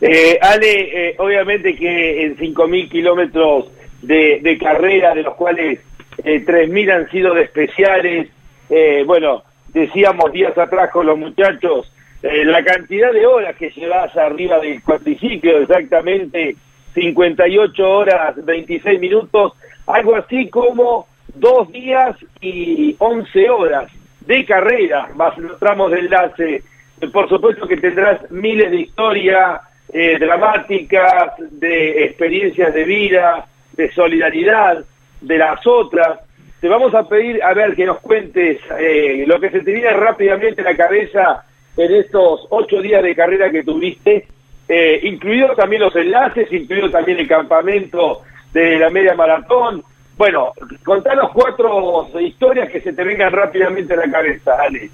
Eh, 0.00 0.36
Ale, 0.42 1.10
eh, 1.10 1.14
obviamente 1.18 1.76
que 1.76 2.26
en 2.26 2.36
5.000 2.36 2.90
kilómetros 2.90 3.66
de, 4.02 4.40
de 4.42 4.58
carrera, 4.58 5.14
de 5.14 5.22
los 5.22 5.34
cuales 5.36 5.78
eh, 6.24 6.44
3.000 6.44 6.92
han 6.92 7.10
sido 7.10 7.32
de 7.32 7.42
especiales. 7.42 8.28
Eh, 8.68 9.04
bueno, 9.06 9.44
decíamos 9.72 10.32
días 10.32 10.58
atrás 10.58 10.90
con 10.90 11.06
los 11.06 11.16
muchachos, 11.16 11.92
eh, 12.30 12.44
la 12.44 12.64
cantidad 12.64 13.12
de 13.12 13.26
horas 13.26 13.56
que 13.56 13.70
llevas 13.70 14.16
arriba 14.16 14.58
del 14.58 14.82
cuatriciclo, 14.82 15.58
exactamente 15.58 16.56
58 16.94 17.90
horas 17.90 18.44
26 18.44 19.00
minutos, 19.00 19.52
algo 19.86 20.16
así 20.16 20.48
como 20.48 21.06
dos 21.34 21.70
días 21.70 22.16
y 22.40 22.96
11 22.98 23.50
horas 23.50 23.92
de 24.20 24.44
carrera, 24.44 25.08
más 25.14 25.36
los 25.38 25.58
tramos 25.58 25.92
de 25.92 26.00
enlace. 26.00 26.62
Eh, 27.00 27.08
Por 27.12 27.28
supuesto 27.28 27.66
que 27.66 27.76
tendrás 27.76 28.30
miles 28.30 28.70
de 28.70 28.80
historias 28.80 29.60
eh, 29.92 30.18
dramáticas, 30.18 31.34
de 31.38 32.04
experiencias 32.04 32.74
de 32.74 32.84
vida, 32.84 33.46
de 33.72 33.92
solidaridad, 33.92 34.84
de 35.20 35.38
las 35.38 35.64
otras. 35.66 36.20
Te 36.60 36.68
vamos 36.68 36.94
a 36.94 37.08
pedir, 37.08 37.42
a 37.42 37.52
ver, 37.52 37.76
que 37.76 37.84
nos 37.84 38.00
cuentes 38.00 38.58
eh, 38.78 39.24
lo 39.26 39.38
que 39.38 39.50
se 39.50 39.60
te 39.60 39.72
viene 39.72 39.90
rápidamente 39.90 40.62
a 40.62 40.64
la 40.64 40.76
cabeza 40.76 41.44
en 41.76 41.94
estos 41.94 42.46
ocho 42.50 42.80
días 42.80 43.02
de 43.02 43.14
carrera 43.14 43.50
que 43.50 43.62
tuviste, 43.62 44.26
eh, 44.68 45.00
incluidos 45.04 45.56
también 45.56 45.82
los 45.82 45.94
enlaces, 45.94 46.52
incluido 46.52 46.90
también 46.90 47.18
el 47.18 47.28
campamento 47.28 48.22
de 48.52 48.78
la 48.78 48.90
media 48.90 49.14
maratón. 49.14 49.82
Bueno, 50.16 50.52
contanos 50.84 51.30
cuatro 51.32 52.08
historias 52.20 52.70
que 52.70 52.80
se 52.80 52.92
te 52.92 53.04
vengan 53.04 53.32
rápidamente 53.32 53.94
a 53.94 53.98
la 53.98 54.10
cabeza, 54.10 54.56
Ale. 54.60 54.90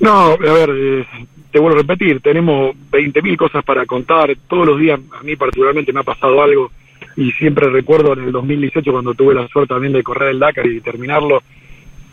No, 0.00 0.32
a 0.32 0.36
ver, 0.36 0.70
eh, 0.70 1.06
te 1.50 1.58
vuelvo 1.58 1.78
a 1.78 1.82
repetir, 1.82 2.20
tenemos 2.20 2.74
20.000 2.90 3.36
cosas 3.36 3.64
para 3.64 3.84
contar. 3.86 4.34
Todos 4.48 4.66
los 4.66 4.80
días, 4.80 4.98
a 5.18 5.22
mí 5.22 5.36
particularmente 5.36 5.92
me 5.92 6.00
ha 6.00 6.04
pasado 6.04 6.42
algo 6.42 6.70
y 7.16 7.30
siempre 7.32 7.68
recuerdo 7.68 8.14
en 8.14 8.24
el 8.24 8.32
2018 8.32 8.90
cuando 8.90 9.14
tuve 9.14 9.34
la 9.34 9.46
suerte 9.48 9.74
también 9.74 9.92
de 9.92 10.02
correr 10.02 10.30
el 10.30 10.38
Dakar 10.38 10.66
y 10.66 10.80
terminarlo, 10.80 11.42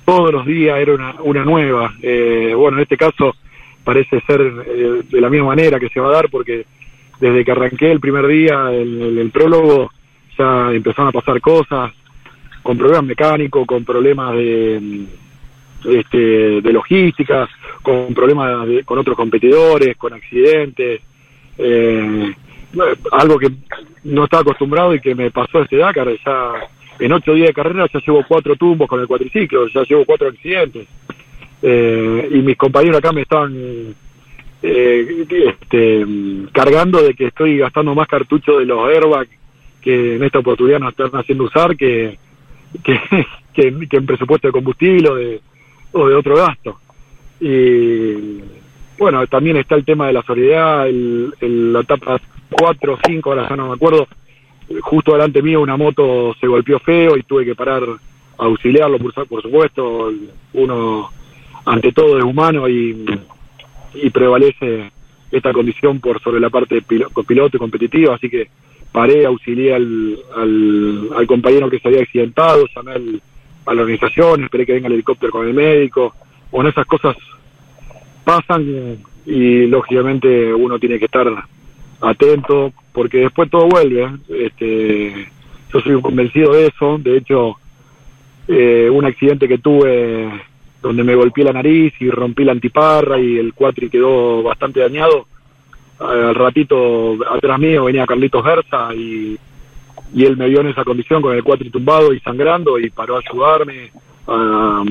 todos 0.10 0.32
los 0.34 0.46
días 0.46 0.80
era 0.80 0.94
una, 0.94 1.16
una 1.22 1.44
nueva. 1.44 1.94
Eh, 2.02 2.54
bueno, 2.56 2.78
en 2.78 2.84
este 2.84 2.98
caso 2.98 3.36
parece 3.84 4.20
ser 4.22 4.42
eh, 4.42 5.02
de 5.10 5.22
la 5.22 5.30
misma 5.30 5.48
manera 5.48 5.80
que 5.80 5.90
se 5.90 6.00
va 6.00 6.10
a 6.10 6.14
dar 6.14 6.30
porque 6.30 6.66
desde 7.20 7.44
que 7.44 7.52
arranqué 7.52 7.92
el 7.92 8.00
primer 8.00 8.26
día, 8.28 8.72
el, 8.72 9.18
el- 9.20 9.32
prólogo, 9.32 9.92
ya 10.38 10.72
empezaron 10.72 11.10
a 11.10 11.12
pasar 11.12 11.40
cosas 11.42 11.92
con 12.64 12.78
problemas 12.78 13.04
mecánicos, 13.06 13.68
con 13.68 13.84
problemas 13.84 14.34
de, 14.36 15.06
este, 15.86 16.62
de 16.62 16.74
logística, 16.74 17.48
con 17.82 18.14
problemas 18.14 18.68
de- 18.68 18.84
con 18.84 18.98
otros 19.00 19.16
competidores, 19.18 19.96
con 19.98 20.14
accidentes. 20.14 21.02
eh, 21.58 22.34
algo 23.12 23.38
que 23.40 23.50
no 24.04 24.24
estaba 24.26 24.42
acostumbrado 24.42 24.94
y 24.94 25.00
que 25.02 25.16
me 25.16 25.32
pasó 25.32 25.62
este 25.64 25.78
Dakar, 25.78 26.08
ya 26.26 26.52
en 27.00 27.12
ocho 27.14 27.34
días 27.34 27.48
de 27.48 27.54
carrera 27.54 27.88
ya 27.94 28.00
llevo 28.06 28.24
cuatro 28.28 28.56
tumbos 28.56 28.88
con 28.88 29.00
el 29.00 29.08
cuatriciclo, 29.08 29.68
ya 29.68 29.84
llevo 29.84 30.06
cuatro 30.06 30.28
accidentes. 30.28 30.88
Eh, 31.62 32.30
y 32.32 32.38
mis 32.40 32.56
compañeros 32.58 32.98
acá 33.00 33.12
me 33.12 33.22
estaban 33.22 33.54
eh, 34.62 35.26
este, 35.30 36.06
cargando 36.52 37.02
de 37.02 37.14
que 37.14 37.28
estoy 37.28 37.58
gastando 37.58 37.96
más 37.96 38.08
cartucho 38.08 38.60
de 38.60 38.66
los 38.66 38.88
airbags 38.90 39.30
que 39.82 40.16
en 40.16 40.24
esta 40.24 40.40
oportunidad 40.40 40.80
nos 40.80 40.92
están 40.92 41.12
haciendo 41.14 41.46
usar 41.46 41.76
que, 41.78 42.18
que, 43.54 43.74
en 43.92 44.06
presupuesto 44.06 44.48
de 44.48 44.52
combustible 44.52 45.10
o 45.10 45.16
de, 45.16 45.42
o 45.94 46.08
de 46.08 46.16
otro 46.16 46.36
gasto. 46.36 46.80
Y 47.40 48.42
bueno, 48.98 49.26
también 49.28 49.58
está 49.58 49.76
el 49.76 49.86
tema 49.86 50.08
de 50.08 50.14
la 50.14 50.24
solidaridad, 50.24 50.88
el- 50.90 51.34
la 51.74 51.80
etapa 51.82 52.20
4 52.50 52.94
o 52.94 53.00
5, 53.06 53.30
ahora 53.30 53.48
ya 53.50 53.56
no 53.56 53.70
me 53.70 53.74
acuerdo, 53.76 54.08
justo 54.82 55.14
delante 55.14 55.42
mío 55.42 55.62
una 55.62 55.78
moto 55.78 56.36
se 56.40 56.48
golpeó 56.48 56.80
feo 56.80 57.18
y 57.18 57.24
tuve 57.24 57.46
que 57.46 57.56
parar 57.56 57.84
a 58.38 58.44
auxiliarlo, 58.46 58.98
por, 59.00 59.28
por 59.28 59.42
supuesto, 59.42 60.14
uno 60.54 61.10
ante 61.66 61.92
todo 61.92 62.18
es 62.18 62.24
humano 62.24 62.68
y, 62.70 63.06
prevalece 64.12 64.92
esta 65.32 65.52
condición 65.52 66.00
por 66.00 66.22
sobre 66.22 66.40
la 66.40 66.50
parte 66.50 66.82
pilo- 66.82 67.10
piloto 67.26 67.58
y 67.58 67.60
competitiva, 67.60 68.16
así 68.16 68.30
que 68.30 68.48
paré, 68.92 69.26
auxilié 69.26 69.74
al, 69.76 70.18
al, 70.36 71.10
al 71.16 71.28
compañero 71.28 71.70
que 71.70 71.80
se 71.80 71.88
había 71.88 72.02
accidentado, 72.02 72.66
llamé 72.76 72.92
al- 72.94 73.22
a 73.66 73.74
la 73.74 73.82
organización, 73.82 74.44
esperé 74.44 74.66
que 74.66 74.74
venga 74.74 74.88
el 74.88 74.94
helicóptero 74.94 75.32
con 75.32 75.48
el 75.48 75.54
médico, 75.54 76.16
bueno, 76.52 76.70
esas 76.70 76.86
cosas 76.88 77.16
pasan 78.24 78.98
y 79.26 79.68
lógicamente 79.68 80.52
uno 80.54 80.80
tiene 80.80 80.98
que 80.98 81.06
estar 81.06 81.28
atento 82.02 82.72
porque 82.94 83.20
después 83.20 83.50
todo 83.50 83.68
vuelve. 83.68 84.10
Este, 84.30 85.28
yo 85.74 85.82
soy 85.82 86.02
convencido 86.02 86.54
de 86.54 86.68
eso. 86.68 86.98
De 86.98 87.18
hecho, 87.18 87.58
eh, 88.48 88.90
un 88.92 89.06
accidente 89.06 89.48
que 89.48 89.60
tuve 89.60 90.30
donde 90.82 91.04
me 91.04 91.16
golpeé 91.16 91.44
la 91.44 91.54
nariz 91.54 91.94
y 92.00 92.10
rompí 92.10 92.44
la 92.44 92.54
antiparra 92.54 93.20
y 93.20 93.38
el 93.38 93.54
cuatri 93.54 93.90
quedó 93.90 94.44
bastante 94.44 94.80
dañado. 94.80 95.28
Al 96.00 96.34
ratito 96.34 97.18
atrás 97.30 97.60
mío 97.60 97.86
venía 97.86 98.08
Carlitos 98.08 98.44
Versa 98.44 98.94
y, 98.96 99.38
y 100.14 100.26
él 100.26 100.38
me 100.38 100.48
vio 100.48 100.62
en 100.62 100.68
esa 100.68 100.86
condición 100.86 101.22
con 101.22 101.36
el 101.36 101.44
cuatri 101.44 101.70
tumbado 101.70 102.14
y 102.14 102.20
sangrando 102.22 102.80
y 102.80 102.90
paró 102.90 103.18
a 103.18 103.20
ayudarme, 103.20 103.92
a, 104.28 104.84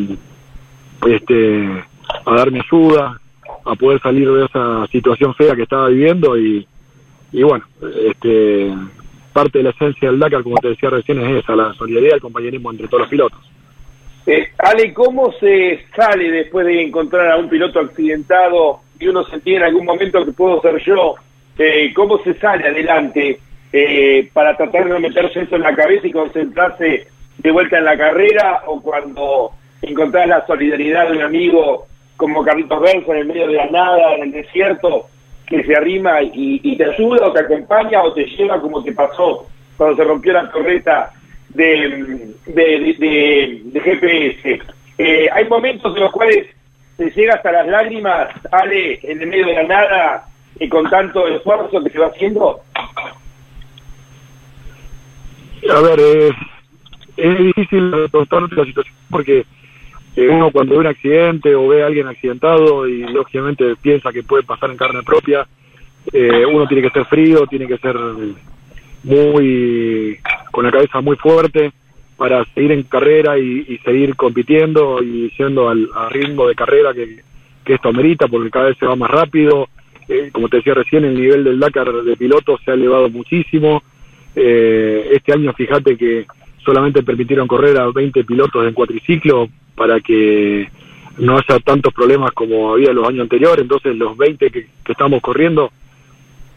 este, 1.07 1.85
a 2.27 2.35
darme 2.35 2.61
ayuda, 2.61 3.19
a 3.65 3.75
poder 3.75 4.01
salir 4.03 4.31
de 4.31 4.45
esa 4.45 4.87
situación 4.89 5.35
fea 5.35 5.57
que 5.57 5.63
estaba 5.63 5.89
viviendo 5.89 6.39
y, 6.39 6.67
y 7.33 7.43
bueno, 7.43 7.65
este, 8.07 8.73
parte 9.33 9.59
de 9.59 9.65
la 9.65 9.71
esencia 9.71 10.11
del 10.11 10.19
Dakar, 10.19 10.43
como 10.43 10.57
te 10.57 10.69
decía 10.69 10.91
recién, 10.91 11.21
es 11.21 11.43
esa, 11.43 11.55
la 11.55 11.73
solidaridad 11.75 12.15
el 12.15 12.21
compañerismo 12.21 12.71
entre 12.71 12.89
todos 12.89 13.03
los 13.03 13.11
pilotos. 13.11 13.39
Eh, 14.27 14.49
Ale, 14.59 14.93
¿cómo 14.93 15.33
se 15.41 15.87
sale 15.97 16.31
después 16.31 16.67
de 16.67 16.83
encontrar 16.83 17.31
a 17.31 17.37
un 17.37 17.49
piloto 17.49 17.81
accidentado 17.81 18.81
y 19.01 19.07
uno 19.07 19.25
sentía 19.25 19.59
en 19.59 19.65
algún 19.65 19.87
momento 19.87 20.25
que 20.25 20.33
puedo 20.33 20.61
ser 20.61 20.83
yo? 20.85 21.15
Eh, 21.59 21.93
¿Cómo 21.95 22.19
se 22.23 22.35
sale 22.35 22.69
adelante 22.69 23.39
eh, 23.73 24.29
para 24.33 24.57
tratar 24.57 24.89
de 24.89 24.99
meterse 24.99 25.41
eso 25.41 25.57
en 25.57 25.63
la 25.63 25.75
cabeza 25.75 26.07
y 26.07 26.13
concentrarse 26.13 27.07
de 27.39 27.51
vuelta 27.51 27.79
en 27.79 27.85
la 27.85 27.97
carrera 27.97 28.63
o 28.67 28.81
cuando 28.83 29.53
encontrás 29.83 30.29
la 30.29 30.47
solidaridad 30.47 31.09
de 31.09 31.17
un 31.17 31.23
amigo 31.23 31.87
como 32.17 32.45
Carlitos 32.45 32.81
Berzo 32.81 33.13
en 33.13 33.21
el 33.21 33.27
medio 33.27 33.47
de 33.47 33.55
la 33.55 33.67
nada, 33.67 34.15
en 34.17 34.25
el 34.25 34.33
desierto, 34.33 35.07
que 35.49 35.65
se 35.65 35.75
arrima 35.75 36.21
y, 36.23 36.77
te 36.77 36.85
ayuda 36.85 37.27
o 37.27 37.33
te 37.33 37.41
acompaña 37.41 38.03
o 38.03 38.13
te 38.13 38.25
lleva 38.25 38.61
como 38.61 38.83
te 38.83 38.93
pasó 38.93 39.47
cuando 39.77 39.97
se 39.97 40.05
rompió 40.05 40.33
la 40.33 40.51
torreta 40.51 41.13
de, 41.51 42.35
de, 42.47 42.95
de- 42.99 43.81
GPS. 43.81 44.61
Eh, 44.99 45.29
hay 45.33 45.49
momentos 45.49 45.95
en 45.97 46.03
los 46.03 46.13
cuales 46.13 46.47
se 46.97 47.11
llega 47.11 47.35
hasta 47.35 47.53
las 47.53 47.69
lágrimas, 47.69 48.29
Ale, 48.51 48.99
en 49.03 49.23
el 49.23 49.29
medio 49.29 49.47
de 49.47 49.55
la 49.55 49.63
nada 49.63 50.25
y 50.59 50.69
con 50.69 50.91
tanto 50.91 51.27
esfuerzo 51.29 51.83
que 51.83 51.91
se 51.91 51.99
va 51.99 52.09
haciendo. 52.09 52.61
A 55.71 55.81
ver, 55.81 56.01
eh, 56.01 56.31
es 57.17 57.39
difícil 57.39 57.93
contarte 58.11 58.55
la 58.55 58.65
situación 58.65 58.95
porque 59.11 59.47
uno 60.27 60.51
cuando 60.51 60.75
ve 60.75 60.81
un 60.81 60.87
accidente 60.87 61.55
o 61.55 61.69
ve 61.69 61.83
a 61.83 61.87
alguien 61.87 62.09
accidentado 62.09 62.89
y 62.89 63.03
lógicamente 63.03 63.77
piensa 63.81 64.13
que 64.13 64.23
puede 64.23 64.43
pasar 64.43 64.71
en 64.71 64.77
carne 64.77 65.03
propia, 65.03 65.47
eh, 66.13 66.45
uno 66.47 66.67
tiene 66.67 66.83
que 66.83 66.91
ser 66.91 67.05
frío, 67.05 67.47
tiene 67.47 67.67
que 67.67 67.79
ser 67.79 67.97
muy 69.05 70.19
con 70.51 70.65
la 70.65 70.73
cabeza 70.73 71.01
muy 71.01 71.17
fuerte 71.17 71.73
para 72.17 72.45
seguir 72.47 72.73
en 72.73 72.83
carrera 72.83 73.39
y, 73.39 73.79
seguir 73.85 74.17
compitiendo 74.17 75.03
y 75.03 75.31
yendo 75.39 75.69
al, 75.69 75.89
al 75.95 76.11
ritmo 76.11 76.49
de 76.49 76.55
carrera 76.55 76.93
que, 76.93 77.23
esto 77.67 77.91
amerita 77.91 78.27
porque 78.29 78.51
cada 78.51 78.69
vez 78.69 78.79
se 78.79 78.87
va 78.87 78.97
más 78.97 79.11
rápido. 79.11 79.69
Eh, 80.09 80.31
como 80.33 80.49
te 80.49 80.57
decía 80.57 80.73
recién, 80.73 81.05
el 81.05 81.21
nivel 81.21 81.45
del 81.45 81.61
Dakar 81.61 81.93
de 81.93 82.17
pilotos 82.17 82.61
se 82.65 82.71
ha 82.71 82.75
elevado 82.75 83.11
muchísimo. 83.11 83.83
Eh, 84.35 85.11
este 85.13 85.35
año, 85.35 85.53
fíjate 85.53 85.95
que 85.99 86.27
solamente 86.65 87.03
permitieron 87.03 87.47
correr 87.47 87.79
a 87.79 87.91
20 87.91 88.25
pilotos 88.25 88.67
en 88.67 88.73
cuatriciclo 88.73 89.51
para 89.79 90.01
que 90.01 90.69
no 91.19 91.39
haya 91.39 91.59
tantos 91.61 91.95
problemas 91.95 92.33
como 92.33 92.73
había 92.73 92.93
los 92.93 93.09
años 93.09 93.23
anteriores. 93.23 93.63
Entonces, 93.63 93.97
los 93.97 94.17
20 94.17 94.51
que, 94.51 94.67
estamos 94.87 95.23
corriendo 95.23 95.71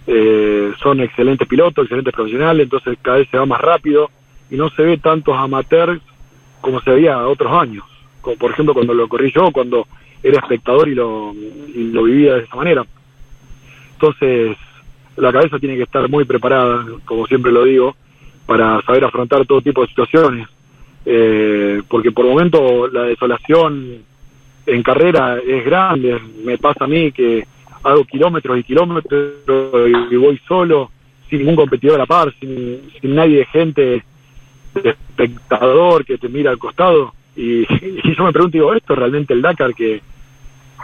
eh, 0.07 0.73
son 0.81 0.99
excelentes 1.01 1.47
pilotos, 1.47 1.85
excelentes 1.85 2.13
profesionales. 2.13 2.63
Entonces, 2.63 2.97
cada 3.01 3.17
vez 3.19 3.29
se 3.29 3.37
va 3.37 3.45
más 3.45 3.61
rápido 3.61 4.09
y 4.49 4.55
no 4.55 4.69
se 4.71 4.81
ve 4.81 4.97
tantos 4.97 5.37
amateurs 5.37 6.01
como 6.59 6.81
se 6.81 6.91
veía 6.91 7.25
otros 7.27 7.53
años. 7.53 7.85
Como, 8.21 8.35
por 8.37 8.51
ejemplo, 8.51 8.73
cuando 8.73 8.93
lo 8.93 9.07
corrí 9.07 9.31
yo, 9.31 9.51
cuando 9.51 9.87
era 10.23 10.39
espectador 10.39 10.89
y 10.89 10.95
lo, 10.95 11.33
y 11.33 11.91
lo 11.91 12.03
vivía 12.03 12.35
de 12.35 12.43
esa 12.43 12.55
manera. 12.55 12.85
Entonces, 13.93 14.57
la 15.17 15.31
cabeza 15.31 15.59
tiene 15.59 15.77
que 15.77 15.83
estar 15.83 16.09
muy 16.09 16.25
preparada, 16.25 16.85
como 17.05 17.27
siempre 17.27 17.51
lo 17.51 17.63
digo, 17.63 17.95
para 18.45 18.81
saber 18.81 19.05
afrontar 19.05 19.45
todo 19.45 19.61
tipo 19.61 19.81
de 19.81 19.87
situaciones. 19.87 20.47
Eh, 21.05 21.81
porque 21.87 22.11
por 22.11 22.25
momento 22.25 22.87
la 22.87 23.03
desolación 23.03 24.03
en 24.65 24.83
carrera 24.83 25.39
es 25.45 25.65
grande. 25.65 26.19
Me 26.43 26.57
pasa 26.57 26.85
a 26.85 26.87
mí 26.87 27.11
que 27.11 27.45
hago 27.83 28.05
kilómetros 28.05 28.59
y 28.59 28.63
kilómetros 28.63 29.33
y 30.11 30.15
voy 30.15 30.39
solo, 30.47 30.91
sin 31.29 31.39
ningún 31.39 31.55
competidor 31.55 31.95
a 31.95 31.99
la 31.99 32.05
par, 32.05 32.33
sin, 32.39 32.81
sin 32.99 33.15
nadie 33.15 33.39
de 33.39 33.45
gente 33.45 34.03
espectador 34.83 36.05
que 36.05 36.17
te 36.17 36.29
mira 36.29 36.51
al 36.51 36.59
costado. 36.59 37.13
Y, 37.35 37.61
y 38.03 38.15
yo 38.15 38.23
me 38.23 38.31
pregunto, 38.31 38.57
digo, 38.57 38.73
¿esto 38.73 38.93
es 38.93 38.99
realmente 38.99 39.33
el 39.33 39.41
Dakar 39.41 39.73
que, 39.73 40.01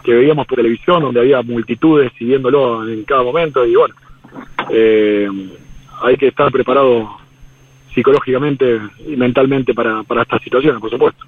que 0.04 0.14
veíamos 0.14 0.48
por 0.48 0.58
televisión, 0.58 1.04
donde 1.04 1.20
había 1.20 1.42
multitudes 1.42 2.12
siguiéndolo 2.18 2.88
en 2.88 3.04
cada 3.04 3.24
momento? 3.24 3.66
Y 3.66 3.76
bueno, 3.76 3.96
eh, 4.70 5.30
hay 6.02 6.18
que 6.18 6.28
estar 6.28 6.52
preparado 6.52 7.18
psicológicamente 7.94 8.80
y 9.06 9.16
mentalmente 9.16 9.74
para, 9.74 10.04
para 10.04 10.24
estas 10.24 10.42
situaciones, 10.42 10.80
por 10.80 10.90
supuesto. 10.90 11.26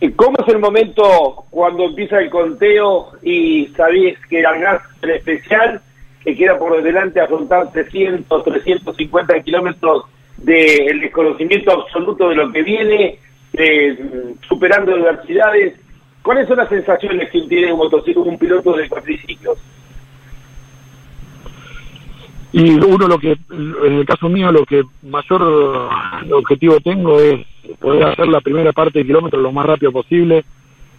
¿Y 0.00 0.10
¿Cómo 0.12 0.38
es 0.38 0.48
el 0.48 0.58
momento 0.58 1.44
cuando 1.50 1.84
empieza 1.84 2.18
el 2.20 2.30
conteo 2.30 3.12
y 3.22 3.66
sabés 3.76 4.18
que 4.28 4.40
largás 4.40 4.82
el 5.02 5.10
especial, 5.10 5.82
que 6.24 6.34
queda 6.34 6.58
por 6.58 6.82
delante 6.82 7.20
afrontar 7.20 7.70
300, 7.70 8.44
350 8.44 9.42
kilómetros 9.42 10.04
del 10.38 11.00
desconocimiento 11.00 11.72
absoluto 11.72 12.30
de 12.30 12.34
lo 12.34 12.50
que 12.50 12.62
viene, 12.62 13.18
eh, 13.52 14.34
superando 14.48 14.94
adversidades? 14.94 15.78
¿Cuáles 16.22 16.48
son 16.48 16.56
las 16.56 16.68
sensaciones 16.70 17.30
que 17.30 17.42
tiene 17.42 17.72
un 17.72 17.78
motociclo, 17.78 18.22
un 18.22 18.38
piloto 18.38 18.72
de 18.72 18.88
cuatriciclos? 18.88 19.58
Y 22.52 22.70
uno 22.70 23.06
lo 23.06 23.18
que, 23.18 23.38
en 23.50 23.92
el 23.92 24.04
caso 24.04 24.28
mío, 24.28 24.50
lo 24.50 24.64
que 24.64 24.82
mayor 25.02 25.88
objetivo 26.32 26.80
tengo 26.80 27.20
es 27.20 27.46
poder 27.78 28.04
hacer 28.04 28.26
la 28.28 28.40
primera 28.40 28.72
parte 28.72 29.00
de 29.00 29.06
kilómetro 29.06 29.40
lo 29.40 29.52
más 29.52 29.66
rápido 29.66 29.92
posible, 29.92 30.44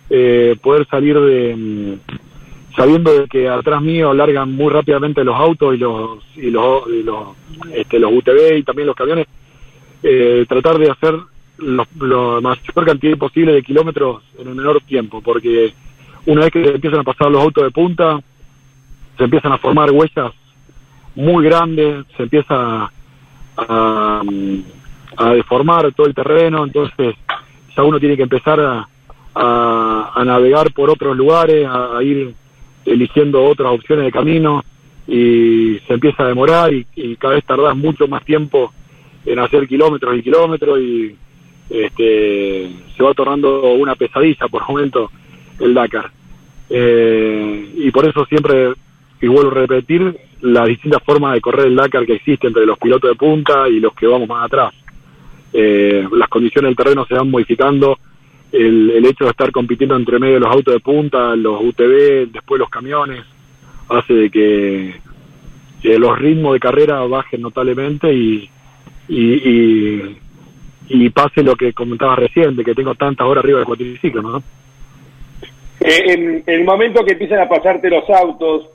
eh, 0.10 0.56
poder 0.62 0.88
salir 0.88 1.20
de, 1.20 1.56
mm, 1.56 2.76
sabiendo 2.76 3.14
de 3.14 3.28
que 3.28 3.50
atrás 3.50 3.82
mío 3.82 4.14
largan 4.14 4.54
muy 4.54 4.72
rápidamente 4.72 5.26
los 5.26 5.36
autos 5.36 5.76
y 5.76 5.78
los, 5.78 6.20
y 6.38 6.52
los, 6.52 6.84
este, 7.74 8.00
los 8.00 8.12
UTV 8.14 8.58
y 8.58 8.64
también 8.64 8.88
los 8.88 8.96
camiones, 8.96 9.28
eh, 10.04 10.46
tratar 10.48 10.78
de 10.78 10.90
hacer 10.90 11.16
lo, 11.58 11.86
lo 12.00 12.42
mayor 12.42 12.86
cantidad 12.86 13.18
posible 13.18 13.54
de 13.54 13.62
kilómetros 13.62 14.24
en 14.40 14.48
el 14.48 14.56
menor 14.56 14.82
tiempo, 14.84 15.22
porque 15.22 15.74
una 16.26 16.42
vez 16.42 16.52
que 16.52 16.64
empiezan 16.64 17.02
a 17.02 17.04
pasar 17.04 17.30
los 17.30 17.44
autos 17.44 17.66
de 17.66 17.72
punta, 17.72 18.22
se 19.18 19.26
empiezan 19.26 19.52
a 19.52 19.58
formar 19.58 19.92
huellas 19.92 20.32
muy 21.16 21.44
grande, 21.46 22.04
se 22.16 22.24
empieza 22.24 22.92
a, 23.58 24.22
deformar 25.36 25.92
todo 25.94 26.08
el 26.08 26.16
terreno, 26.16 26.64
entonces 26.64 27.16
ya 27.76 27.84
uno 27.84 28.00
tiene 28.00 28.18
que 28.18 28.24
empezar 28.24 28.60
a, 28.60 28.88
a, 29.36 30.12
a 30.16 30.26
navegar 30.26 30.74
por 30.74 30.90
otros 30.90 31.16
lugares, 31.16 31.68
a, 31.68 31.98
a 31.98 32.04
ir 32.04 32.34
eligiendo 32.86 33.44
otras 33.44 33.74
opciones 33.74 34.06
de 34.06 34.12
camino 34.12 34.64
y 35.08 35.80
se 35.88 35.94
empieza 35.94 36.24
a 36.24 36.28
demorar 36.28 36.74
y, 36.74 36.86
y 36.96 37.16
cada 37.18 37.36
vez 37.36 37.46
tardás 37.46 37.76
mucho 37.76 38.08
más 38.08 38.24
tiempo 38.24 38.72
en 39.26 39.40
hacer 39.40 39.68
kilómetros 39.68 40.18
y 40.18 40.24
kilómetros 40.24 40.80
y 40.80 41.16
este, 41.70 42.70
se 42.96 43.04
va 43.04 43.14
tornando 43.14 43.74
una 43.74 43.96
pesadilla 43.96 44.48
por 44.48 44.68
momento 44.68 45.12
el 45.60 45.74
Dakar. 45.74 46.12
Eh, 46.70 47.74
y 47.78 47.92
por 47.92 48.08
eso 48.08 48.26
siempre, 48.26 48.74
y 49.22 49.28
vuelvo 49.28 49.52
a 49.52 49.62
repetir, 49.62 50.18
las 50.42 50.68
distintas 50.68 51.04
formas 51.04 51.34
de 51.34 51.42
correr 51.42 51.68
el 51.68 51.76
Dakar 51.76 52.06
que 52.06 52.14
existe 52.14 52.48
entre 52.48 52.66
los 52.66 52.80
pilotos 52.80 53.10
de 53.12 53.16
punta 53.16 53.70
y 53.70 53.80
los 53.80 53.94
que 53.94 54.08
vamos 54.08 54.28
más 54.28 54.46
atrás. 54.46 54.74
Eh, 55.54 56.08
las 56.14 56.30
condiciones 56.30 56.70
del 56.70 56.76
terreno 56.76 57.06
se 57.06 57.14
van 57.14 57.30
modificando, 57.30 58.00
el, 58.52 58.90
el 58.92 59.06
hecho 59.06 59.26
de 59.26 59.32
estar 59.32 59.52
compitiendo 59.52 59.96
entre 59.96 60.20
medio 60.20 60.36
de 60.36 60.40
los 60.42 60.52
autos 60.52 60.74
de 60.74 60.80
punta, 60.80 61.36
los 61.36 61.62
UTV, 61.62 62.32
después 62.32 62.60
los 62.60 62.70
camiones, 62.70 63.24
hace 63.90 64.14
de 64.14 64.30
que, 64.30 64.96
los 65.98 66.18
ritmos 66.18 66.54
de 66.54 66.60
carrera 66.60 67.00
bajen 67.02 67.42
notablemente 67.42 68.14
y, 68.14 68.50
y, 69.08 69.50
y, 69.50 70.18
y 70.90 71.10
pase 71.10 71.44
lo 71.44 71.56
que 71.56 71.74
comentaba 71.74 72.16
recién, 72.16 72.56
de 72.56 72.64
que 72.64 72.76
tengo 72.76 72.96
tantas 72.96 73.28
horas 73.28 73.44
arriba 73.44 73.60
del 73.60 73.68
cuatriciclo, 73.68 74.22
¿no? 74.22 74.44
Eh, 75.80 76.14
en 76.14 76.44
el 76.46 76.64
momento 76.64 77.04
que 77.04 77.14
empiezan 77.14 77.40
a 77.40 77.50
pasarte 77.50 77.90
los 77.90 78.08
autos, 78.10 78.70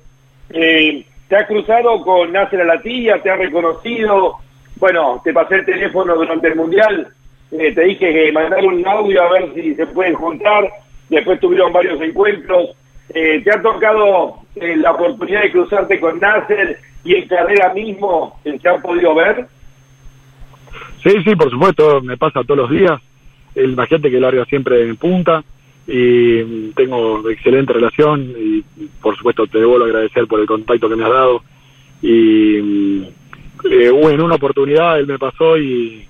eh, 0.51 1.05
¿te 1.29 1.37
has 1.37 1.47
cruzado 1.47 2.03
con 2.03 2.33
Nasser 2.33 2.61
Alatilla? 2.61 3.21
¿Te 3.23 3.31
has 3.31 3.39
reconocido? 3.39 4.37
Bueno, 4.77 5.21
te 5.25 5.33
pasé 5.33 5.57
el 5.57 5.65
teléfono 5.65 6.15
durante 6.15 6.49
el 6.49 6.57
Mundial, 6.57 7.09
eh, 7.53 7.73
te 7.73 7.85
dije 7.85 8.13
que 8.13 8.33
mandar 8.33 8.65
un 8.65 8.87
audio 8.87 9.23
a 9.23 9.33
ver 9.33 9.55
si 9.55 9.75
se 9.75 9.87
pueden 9.87 10.15
juntar, 10.15 10.69
después 11.09 11.41
tuvieron 11.41 11.73
varios 11.73 12.01
encuentros. 12.01 12.71
Eh, 13.15 13.41
¿Te 13.43 13.53
ha 13.53 13.63
tocado 13.63 14.41
eh, 14.57 14.77
la 14.77 14.93
oportunidad 14.93 15.43
de 15.43 15.53
cruzarte 15.53 16.01
con 16.01 16.19
Nasser 16.19 16.79
y 17.05 17.15
en 17.15 17.29
carrera 17.29 17.73
mismo 17.73 18.39
te 18.43 18.69
han 18.69 18.83
podido 18.83 19.15
ver? 19.15 19.47
Sí, 21.03 21.13
sí, 21.25 21.37
por 21.37 21.51
supuesto, 21.51 22.01
me 22.03 22.17
pasa 22.17 22.43
todos 22.43 22.69
los 22.69 22.71
días. 22.71 23.01
El 23.55 23.73
imagínate 23.73 24.11
que 24.11 24.21
larga 24.21 24.45
siempre 24.45 24.83
en 24.83 24.97
punta 24.97 25.43
y 25.87 26.43
mm, 26.43 26.73
tengo 26.73 27.29
excelente 27.31 27.73
relación 27.73 28.35
y 28.37 28.65
por 29.01 29.17
supuesto 29.17 29.47
te 29.47 29.59
debo 29.59 29.83
agradecer 29.83 30.27
por 30.27 30.41
el 30.41 30.47
contacto 30.47 30.89
que 30.89 30.97
me 30.97 31.05
has 31.05 31.11
dado. 31.11 31.43
Y 32.03 32.61
mm, 32.61 33.03
eh, 33.71 33.91
hubo 33.91 34.11
en 34.11 34.21
una 34.21 34.35
oportunidad 34.35 34.99
él 34.99 35.07
me 35.07 35.19
pasó 35.19 35.57
y 35.57 36.05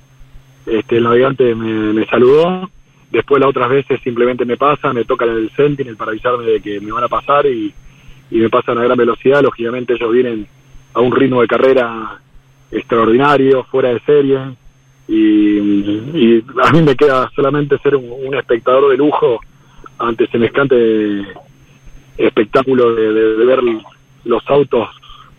este 0.67 0.97
el 0.97 1.05
navegante 1.05 1.55
me, 1.55 1.93
me 1.93 2.07
saludó. 2.07 2.71
Después 3.11 3.41
las 3.41 3.51
otras 3.51 3.71
veces 3.71 4.01
simplemente 4.03 4.45
me 4.45 4.57
pasa 4.57 4.93
me 4.93 5.05
toca 5.05 5.25
el 5.27 5.51
Sentinel 5.55 5.97
para 5.97 6.11
avisarme 6.11 6.45
de 6.45 6.61
que 6.61 6.81
me 6.81 6.93
van 6.93 7.05
a 7.05 7.09
pasar 7.09 7.47
y, 7.47 7.73
y 8.31 8.39
me 8.39 8.49
pasan 8.49 8.79
a 8.79 8.85
gran 8.85 8.97
velocidad. 8.97 9.43
Lógicamente 9.43 9.95
ellos 9.95 10.13
vienen 10.13 10.47
a 10.95 11.01
un 11.01 11.15
ritmo 11.15 11.43
de 11.43 11.49
carrera 11.49 12.19
extraordinario 12.71 13.65
fuera 13.65 13.91
de 13.91 14.01
serie. 14.01 14.39
Y, 15.09 15.59
y 15.59 16.45
a 16.65 16.73
mí 16.73 16.83
me 16.83 16.97
queda 16.97 17.31
solamente 17.37 17.79
ser 17.79 17.95
un 17.95 18.35
espectador 18.35 18.91
de 18.91 18.97
lujo 18.97 19.39
ante 19.99 20.27
semejante 20.29 21.25
espectáculo 22.17 22.95
de, 22.95 23.13
de, 23.13 23.45
ver 23.45 23.61
los 24.25 24.43
autos, 24.49 24.89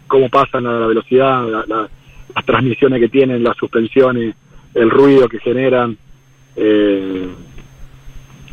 cómo 0.08 0.30
pasan 0.30 0.66
a 0.68 0.80
la 0.80 0.88
velocidad, 0.88 1.48
la, 1.48 1.90
las 2.36 2.45
transmisiones 2.45 3.00
que 3.00 3.10
tienen, 3.10 3.44
las 3.44 3.58
suspensiones, 3.58 4.36
el 4.74 4.90
ruido 4.90 5.27
que 5.27 5.40
generan. 5.40 5.98
Eh, 6.56 7.27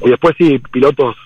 y 0.04 0.08
después 0.08 0.34
sí, 0.38 0.58
pilotos 0.70 1.16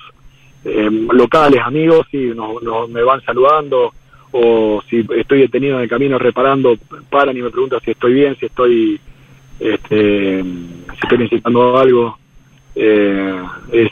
eh, 0.65 0.91
locales, 1.13 1.61
amigos, 1.65 2.07
sí, 2.11 2.33
nos, 2.35 2.63
nos, 2.63 2.89
me 2.91 3.03
van 3.03 3.23
saludando, 3.25 3.93
o 4.33 4.83
si 4.89 5.07
estoy 5.17 5.41
detenido 5.41 5.77
en 5.77 5.85
el 5.85 5.89
camino 5.89 6.19
reparando, 6.19 6.77
paran 7.09 7.37
y 7.37 7.43
me 7.43 7.51
preguntan 7.51 7.81
si 7.85 7.93
estoy 7.93 8.13
bien, 8.13 8.37
si 8.39 8.47
estoy, 8.47 9.01
este, 9.59 10.43
si 10.43 11.01
estoy 11.03 11.19
necesitando 11.19 11.79
algo. 11.79 12.19
Eh, 12.75 13.43
es 13.73 13.91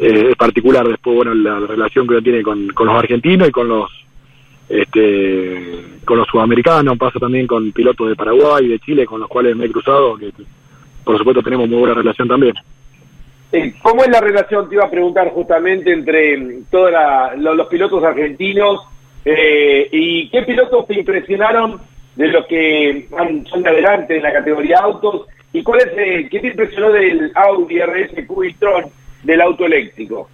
eh, 0.00 0.28
es 0.30 0.36
particular 0.36 0.88
después 0.88 1.14
bueno 1.14 1.34
la, 1.34 1.60
la, 1.60 1.66
relación 1.66 2.06
que 2.06 2.14
uno 2.14 2.22
tiene 2.22 2.42
con, 2.42 2.68
con 2.68 2.86
los 2.86 2.96
argentinos 2.96 3.48
y 3.48 3.52
con 3.52 3.68
los 3.68 3.90
este 4.68 5.84
con 6.04 6.16
los 6.16 6.26
sudamericanos. 6.28 6.96
Pasa 6.96 7.18
también 7.18 7.46
con 7.46 7.70
pilotos 7.72 8.08
de 8.08 8.16
Paraguay 8.16 8.64
y 8.64 8.68
de 8.68 8.78
Chile 8.78 9.04
con 9.04 9.20
los 9.20 9.28
cuales 9.28 9.54
me 9.56 9.66
he 9.66 9.70
cruzado 9.70 10.16
que 10.16 10.32
por 11.04 11.18
supuesto 11.18 11.42
tenemos 11.42 11.68
muy 11.68 11.78
buena 11.78 11.94
relación 11.94 12.28
también. 12.28 12.54
¿Cómo 13.82 14.02
es 14.04 14.08
la 14.08 14.20
relación? 14.20 14.68
Te 14.68 14.76
iba 14.76 14.84
a 14.84 14.90
preguntar 14.90 15.28
justamente 15.30 15.92
entre 15.92 16.62
todos 16.70 16.92
lo, 17.36 17.54
los 17.54 17.66
pilotos 17.66 18.02
argentinos 18.02 18.80
eh, 19.24 19.88
y 19.92 20.30
qué 20.30 20.42
pilotos 20.42 20.86
te 20.86 20.94
impresionaron 20.94 21.78
de 22.16 22.28
los 22.28 22.46
que 22.46 23.06
van, 23.10 23.44
son 23.48 23.62
de 23.62 23.68
adelante 23.68 24.16
en 24.16 24.22
la 24.22 24.32
categoría 24.32 24.78
autos 24.78 25.26
y 25.52 25.62
cuál 25.62 25.80
es 25.80 25.88
eh, 25.96 26.28
qué 26.30 26.38
te 26.38 26.46
impresionó 26.46 26.90
del 26.92 27.32
Audi 27.34 27.80
RS 27.80 28.26
Q 28.26 28.44
e-tron 28.44 28.84
del 29.22 29.40
auto 29.40 29.64
eléctrico? 29.66 30.28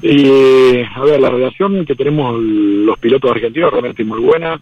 Y, 0.00 0.82
a 0.94 1.02
ver, 1.04 1.20
la 1.20 1.30
relación 1.30 1.84
que 1.84 1.96
tenemos 1.96 2.40
los 2.40 2.98
pilotos 2.98 3.30
argentinos 3.30 3.72
realmente 3.72 4.02
es 4.02 4.08
muy 4.08 4.20
buena. 4.20 4.60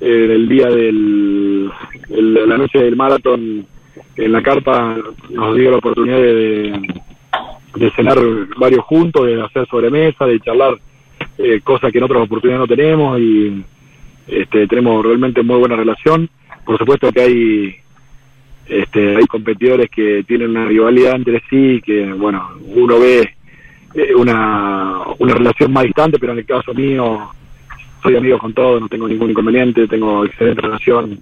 Eh, 0.00 0.28
el 0.30 0.48
día 0.48 0.68
del, 0.68 1.70
el, 2.10 2.48
la 2.48 2.58
noche 2.58 2.78
del 2.78 2.96
maratón 2.96 3.66
en 4.16 4.32
la 4.32 4.42
carpa 4.42 4.96
nos 5.30 5.56
dio 5.56 5.70
la 5.70 5.78
oportunidad 5.78 6.18
de, 6.18 6.80
de 7.76 7.90
cenar 7.92 8.18
varios 8.56 8.84
juntos, 8.84 9.26
de 9.26 9.42
hacer 9.42 9.66
sobremesa, 9.68 10.26
de 10.26 10.40
charlar 10.40 10.78
eh, 11.38 11.60
cosas 11.62 11.92
que 11.92 11.98
en 11.98 12.04
otras 12.04 12.22
oportunidades 12.22 12.68
no 12.68 12.76
tenemos 12.76 13.18
y 13.20 13.64
este, 14.28 14.66
tenemos 14.66 15.04
realmente 15.04 15.42
muy 15.42 15.58
buena 15.58 15.76
relación. 15.76 16.28
Por 16.64 16.78
supuesto 16.78 17.12
que 17.12 17.20
hay 17.20 17.76
este, 18.68 19.16
hay 19.16 19.26
competidores 19.26 19.88
que 19.90 20.24
tienen 20.24 20.50
una 20.50 20.64
rivalidad 20.64 21.14
entre 21.14 21.42
sí, 21.48 21.80
que 21.84 22.12
bueno, 22.12 22.50
uno 22.66 22.98
ve 22.98 23.34
eh, 23.94 24.14
una, 24.14 25.02
una 25.18 25.34
relación 25.34 25.72
más 25.72 25.84
distante, 25.84 26.18
pero 26.18 26.32
en 26.32 26.38
el 26.38 26.46
caso 26.46 26.74
mío 26.74 27.30
soy 28.02 28.16
amigo 28.16 28.38
con 28.38 28.52
todos, 28.52 28.80
no 28.80 28.88
tengo 28.88 29.08
ningún 29.08 29.30
inconveniente, 29.30 29.88
tengo 29.88 30.24
excelente 30.24 30.62
relación 30.62 31.18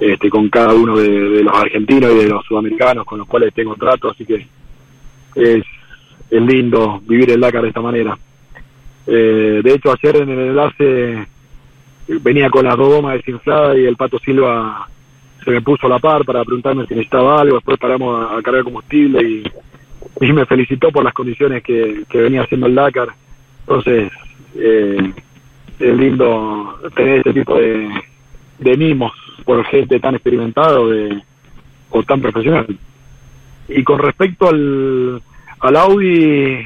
este, 0.00 0.30
con 0.30 0.48
cada 0.48 0.74
uno 0.74 0.96
de, 0.96 1.42
los 1.42 1.54
argentinos 1.54 2.12
y 2.12 2.18
de 2.18 2.28
los 2.28 2.44
sudamericanos 2.44 3.04
con 3.04 3.18
los 3.18 3.28
cuales 3.28 3.52
tengo 3.54 3.74
trato, 3.76 4.10
así 4.10 4.24
que 4.24 4.46
es, 5.34 5.64
lindo 6.30 7.00
vivir 7.06 7.30
el 7.30 7.40
Dakar 7.40 7.62
de 7.62 7.68
esta 7.68 7.80
manera. 7.80 8.18
Eh, 9.06 9.60
de 9.62 9.72
hecho, 9.72 9.92
ayer 9.92 10.22
en 10.22 10.30
el 10.30 10.38
enlace 10.48 11.26
venía 12.08 12.50
con 12.50 12.64
las 12.64 12.76
dos 12.76 12.88
gomas 12.88 13.14
desinfladas 13.14 13.76
y 13.76 13.84
el 13.86 13.96
Pato 13.96 14.18
Silva 14.18 14.88
se 15.46 15.52
me 15.52 15.62
puso 15.62 15.86
a 15.86 15.90
la 15.90 16.00
par 16.00 16.24
para 16.24 16.44
preguntarme 16.44 16.86
si 16.86 16.94
necesitaba 16.94 17.40
algo, 17.40 17.54
después 17.54 17.78
paramos 17.78 18.32
a, 18.32 18.42
cargar 18.42 18.64
combustible 18.64 19.22
y, 19.22 19.44
y 20.26 20.32
me 20.32 20.44
felicitó 20.44 20.90
por 20.90 21.04
las 21.04 21.14
condiciones 21.14 21.62
que, 21.62 22.02
que 22.08 22.18
venía 22.18 22.42
haciendo 22.42 22.66
el 22.66 22.74
Dakar. 22.74 23.10
Entonces, 23.60 24.10
eh, 24.56 25.12
es 25.78 25.96
lindo 25.96 26.80
tener 26.96 27.18
este 27.18 27.32
tipo 27.32 27.56
de, 27.60 27.88
de 28.58 28.76
mimos 28.76 29.12
por 29.44 29.64
gente 29.66 30.00
tan 30.00 30.16
experimentada 30.16 30.80
o, 30.80 30.90
o 31.90 32.02
tan 32.02 32.20
profesional. 32.20 32.66
Y 33.68 33.84
con 33.84 34.00
respecto 34.00 34.48
al, 34.48 35.22
al 35.60 35.76
Audi, 35.76 36.58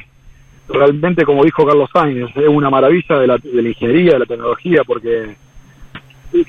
realmente 0.70 1.26
como 1.26 1.44
dijo 1.44 1.66
Carlos 1.66 1.90
Sainz, 1.92 2.34
es 2.34 2.48
una 2.48 2.70
maravilla 2.70 3.18
de 3.18 3.26
la, 3.26 3.36
de 3.36 3.62
la 3.62 3.68
ingeniería, 3.68 4.12
de 4.14 4.20
la 4.20 4.26
tecnología, 4.26 4.84
porque 4.86 5.36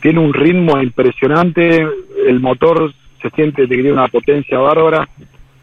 tiene 0.01 0.19
un 0.19 0.33
ritmo 0.33 0.81
impresionante, 0.81 1.87
el 2.25 2.39
motor 2.39 2.93
se 3.21 3.29
siente 3.31 3.63
que 3.63 3.75
tiene 3.75 3.91
una 3.91 4.07
potencia 4.07 4.59
bárbara, 4.59 5.07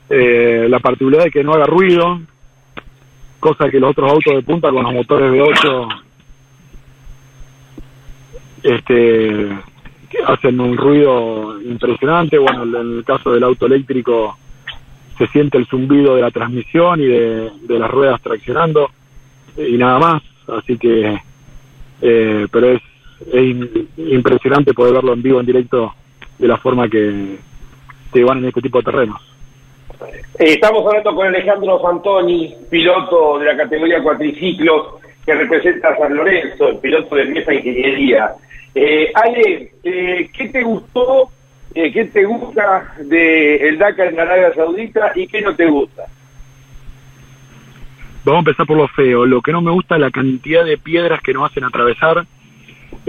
eh, 0.08 0.66
la 0.68 0.80
particularidad 0.80 1.24
de 1.24 1.30
que 1.30 1.44
no 1.44 1.54
haga 1.54 1.66
ruido, 1.66 2.20
cosa 3.40 3.68
que 3.68 3.80
los 3.80 3.90
otros 3.90 4.10
autos 4.10 4.34
de 4.34 4.42
punta 4.42 4.70
con 4.70 4.82
los 4.82 4.92
motores 4.92 5.30
V8 5.30 6.02
este 8.62 9.48
que 10.10 10.18
hacen 10.26 10.58
un 10.58 10.76
ruido 10.76 11.60
impresionante, 11.60 12.38
bueno, 12.38 12.64
en 12.64 12.98
el 12.98 13.04
caso 13.04 13.30
del 13.30 13.44
auto 13.44 13.66
eléctrico 13.66 14.36
se 15.18 15.26
siente 15.28 15.58
el 15.58 15.66
zumbido 15.66 16.16
de 16.16 16.22
la 16.22 16.30
transmisión 16.30 17.00
y 17.00 17.06
de, 17.06 17.50
de 17.62 17.78
las 17.78 17.90
ruedas 17.90 18.20
traccionando 18.22 18.90
y 19.56 19.76
nada 19.76 19.98
más, 19.98 20.22
así 20.48 20.78
que 20.78 21.20
eh, 22.00 22.46
pero 22.50 22.72
es, 22.72 22.82
es 23.32 23.56
impresionante 23.96 24.74
poder 24.74 24.94
verlo 24.94 25.12
en 25.12 25.22
vivo, 25.22 25.40
en 25.40 25.46
directo, 25.46 25.94
de 26.38 26.48
la 26.48 26.58
forma 26.58 26.88
que, 26.88 27.36
que 28.12 28.24
van 28.24 28.38
en 28.38 28.46
este 28.46 28.62
tipo 28.62 28.78
de 28.78 28.84
terrenos. 28.84 29.20
Eh, 30.38 30.52
estamos 30.52 30.86
hablando 30.86 31.14
con 31.14 31.26
Alejandro 31.26 31.80
Fantoni, 31.80 32.54
piloto 32.70 33.38
de 33.38 33.46
la 33.46 33.56
categoría 33.56 34.02
cuatriciclos 34.02 34.94
que 35.26 35.34
representa 35.34 35.88
a 35.88 35.98
San 35.98 36.14
Lorenzo, 36.14 36.68
el 36.68 36.78
piloto 36.78 37.16
de 37.16 37.24
Mesa 37.26 37.52
Ingeniería. 37.52 38.34
Eh, 38.74 39.10
Ale, 39.14 39.72
eh, 39.82 40.30
¿qué 40.32 40.48
te 40.48 40.62
gustó, 40.62 41.30
eh, 41.74 41.92
qué 41.92 42.04
te 42.04 42.24
gusta 42.24 42.94
del 42.98 43.76
Dakar 43.76 44.08
en 44.08 44.20
Arabia 44.20 44.54
Saudita 44.54 45.12
y 45.14 45.26
qué 45.26 45.42
no 45.42 45.54
te 45.54 45.66
gusta? 45.66 46.04
Vamos 48.24 48.38
a 48.38 48.50
empezar 48.50 48.66
por 48.66 48.76
lo 48.76 48.88
feo. 48.88 49.26
Lo 49.26 49.42
que 49.42 49.52
no 49.52 49.60
me 49.60 49.70
gusta 49.70 49.96
es 49.96 50.00
la 50.00 50.10
cantidad 50.10 50.64
de 50.64 50.78
piedras 50.78 51.20
que 51.22 51.32
nos 51.32 51.50
hacen 51.50 51.64
atravesar 51.64 52.26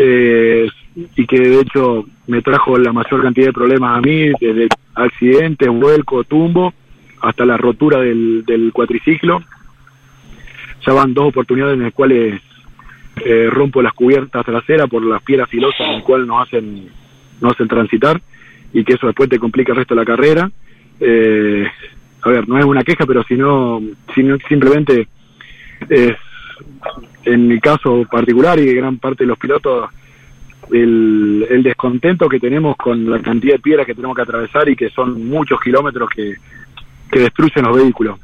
eh, 0.01 0.69
y 0.95 1.27
que 1.27 1.39
de 1.39 1.59
hecho 1.59 2.05
me 2.27 2.41
trajo 2.41 2.77
la 2.77 2.93
mayor 2.93 3.21
cantidad 3.21 3.47
de 3.47 3.53
problemas 3.53 3.97
a 3.97 4.01
mí, 4.01 4.31
desde 4.39 4.69
accidentes, 4.95 5.67
vuelco, 5.67 6.23
tumbo, 6.23 6.73
hasta 7.21 7.45
la 7.45 7.57
rotura 7.57 7.99
del, 7.99 8.71
cuatriciclo. 8.71 9.43
Ya 10.85 10.93
van 10.93 11.13
dos 11.13 11.27
oportunidades 11.27 11.75
en 11.75 11.83
las 11.83 11.93
cuales 11.93 12.41
eh, 13.25 13.49
rompo 13.51 13.81
las 13.81 13.91
cubiertas 13.91 14.45
traseras 14.45 14.89
por 14.89 15.03
las 15.03 15.21
piedras 15.21 15.49
filosas 15.49 15.81
en 15.81 15.95
las 15.95 16.03
cuales 16.03 16.27
nos 16.27 16.47
hacen, 16.47 16.87
nos 17.41 17.51
hacen 17.51 17.67
transitar 17.67 18.21
y 18.71 18.85
que 18.85 18.93
eso 18.93 19.07
después 19.07 19.27
te 19.27 19.37
complica 19.37 19.73
el 19.73 19.79
resto 19.79 19.95
de 19.95 20.01
la 20.01 20.05
carrera. 20.05 20.49
Eh, 21.01 21.67
a 22.21 22.29
ver, 22.29 22.47
no 22.47 22.57
es 22.57 22.63
una 22.63 22.83
queja, 22.83 23.05
pero 23.05 23.21
sino, 23.23 23.81
sino 24.15 24.37
simplemente 24.47 25.09
es, 25.89 26.15
en 27.25 27.47
mi 27.47 27.59
caso 27.59 28.05
particular 28.09 28.59
y 28.59 28.65
de 28.65 28.75
gran 28.75 28.97
parte 28.97 29.23
de 29.23 29.27
los 29.27 29.37
pilotos, 29.37 29.89
el, 30.71 31.47
el 31.49 31.63
descontento 31.63 32.29
que 32.29 32.39
tenemos 32.39 32.75
con 32.77 33.09
la 33.09 33.21
cantidad 33.21 33.53
de 33.53 33.59
piedras 33.59 33.85
que 33.85 33.95
tenemos 33.95 34.15
que 34.15 34.21
atravesar 34.21 34.69
y 34.69 34.75
que 34.75 34.89
son 34.89 35.27
muchos 35.27 35.59
kilómetros 35.59 36.09
que, 36.09 36.35
que 37.11 37.19
destruyen 37.19 37.65
los 37.65 37.75
vehículos. 37.75 38.19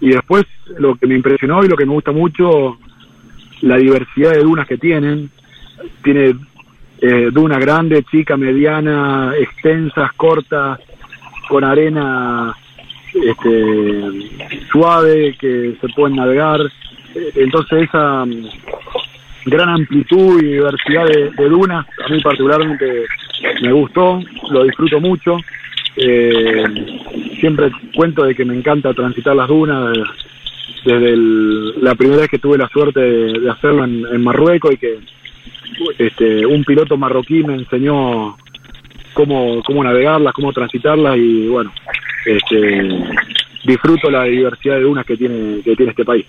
Y 0.00 0.10
después, 0.10 0.44
lo 0.78 0.96
que 0.96 1.06
me 1.06 1.14
impresionó 1.14 1.64
y 1.64 1.68
lo 1.68 1.76
que 1.76 1.86
me 1.86 1.92
gusta 1.92 2.12
mucho, 2.12 2.78
la 3.60 3.76
diversidad 3.76 4.32
de 4.32 4.42
dunas 4.42 4.66
que 4.66 4.76
tienen. 4.76 5.30
Tiene 6.02 6.34
eh, 7.00 7.30
duna 7.32 7.58
grande, 7.58 8.04
chica, 8.04 8.36
mediana, 8.36 9.32
extensas, 9.38 10.12
cortas, 10.12 10.80
con 11.48 11.64
arena 11.64 12.54
este, 13.14 14.64
suave 14.70 15.36
que 15.38 15.76
se 15.80 15.88
pueden 15.94 16.16
navegar. 16.16 16.60
Entonces 17.34 17.88
esa 17.88 18.24
mm, 18.24 18.48
gran 19.46 19.68
amplitud 19.68 20.42
y 20.42 20.52
diversidad 20.52 21.06
de, 21.06 21.48
dunas, 21.48 21.86
a 22.04 22.08
mí 22.08 22.20
particularmente 22.20 23.06
me 23.62 23.72
gustó, 23.72 24.20
lo 24.50 24.64
disfruto 24.64 25.00
mucho. 25.00 25.36
Eh, 25.96 26.64
siempre 27.40 27.70
cuento 27.94 28.24
de 28.24 28.34
que 28.34 28.44
me 28.44 28.56
encanta 28.56 28.94
transitar 28.94 29.36
las 29.36 29.48
dunas 29.48 29.94
desde 30.84 31.16
la 31.82 31.94
primera 31.94 32.22
vez 32.22 32.30
que 32.30 32.38
tuve 32.38 32.56
la 32.56 32.68
suerte 32.68 33.00
de, 33.00 33.40
de 33.40 33.50
hacerlo 33.50 33.84
en, 33.84 34.06
en 34.06 34.22
Marruecos 34.22 34.72
y 34.72 34.76
que 34.78 34.98
este, 35.98 36.46
un 36.46 36.64
piloto 36.64 36.96
marroquí 36.96 37.42
me 37.42 37.54
enseñó 37.54 38.36
cómo, 39.12 39.62
cómo 39.62 39.84
navegarlas, 39.84 40.34
cómo 40.34 40.52
transitarlas 40.52 41.16
y 41.16 41.46
bueno, 41.48 41.72
este, 42.26 42.88
disfruto 43.64 44.10
la 44.10 44.24
diversidad 44.24 44.76
de 44.76 44.82
dunas 44.82 45.06
que 45.06 45.16
tiene, 45.16 45.62
que 45.62 45.76
tiene 45.76 45.90
este 45.90 46.04
país. 46.04 46.26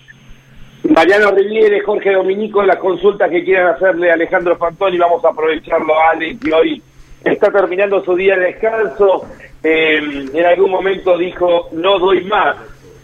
Mariano 0.84 1.30
Riviere, 1.30 1.80
Jorge 1.80 2.12
Dominico, 2.12 2.62
las 2.62 2.76
consultas 2.76 3.30
que 3.30 3.42
quieran 3.42 3.74
hacerle 3.74 4.10
a 4.10 4.14
Alejandro 4.14 4.56
Fantoni, 4.56 4.98
vamos 4.98 5.24
a 5.24 5.30
aprovecharlo, 5.30 5.94
Ale, 6.10 6.36
que 6.38 6.52
hoy 6.52 6.82
está 7.24 7.50
terminando 7.50 8.04
su 8.04 8.14
día 8.14 8.36
de 8.36 8.46
descanso. 8.46 9.24
Eh, 9.62 10.28
en 10.34 10.44
algún 10.44 10.70
momento 10.70 11.16
dijo, 11.16 11.68
no 11.72 11.98
doy 11.98 12.24
más. 12.24 12.56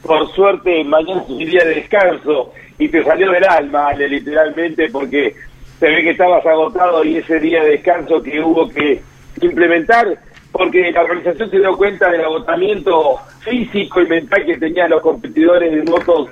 Por 0.03 0.31
suerte, 0.33 0.85
mañana 0.85 1.23
es 1.23 1.27
su 1.27 1.39
día 1.39 1.65
de 1.65 1.77
descanso 1.77 2.53
y 2.79 2.89
te 2.89 3.03
salió 3.03 3.31
del 3.31 3.45
alma, 3.45 3.89
Ale, 3.89 4.09
literalmente, 4.09 4.91
porque 4.91 5.35
se 5.79 5.89
ve 5.89 6.03
que 6.03 6.11
estabas 6.11 6.45
agotado 6.45 7.03
y 7.03 7.17
ese 7.17 7.41
día 7.41 7.63
de 7.63 7.71
descanso 7.71 8.23
que 8.23 8.43
hubo 8.43 8.69
que 8.69 9.01
implementar, 9.41 10.19
porque 10.53 10.93
la 10.93 11.01
organización 11.01 11.51
se 11.51 11.59
dio 11.59 11.75
cuenta 11.79 12.11
del 12.11 12.25
agotamiento 12.25 13.17
físico 13.41 14.03
y 14.03 14.07
mental 14.07 14.45
que 14.45 14.59
tenían 14.59 14.91
los 14.91 15.01
competidores 15.01 15.73
de 15.73 15.91
motos 15.91 16.29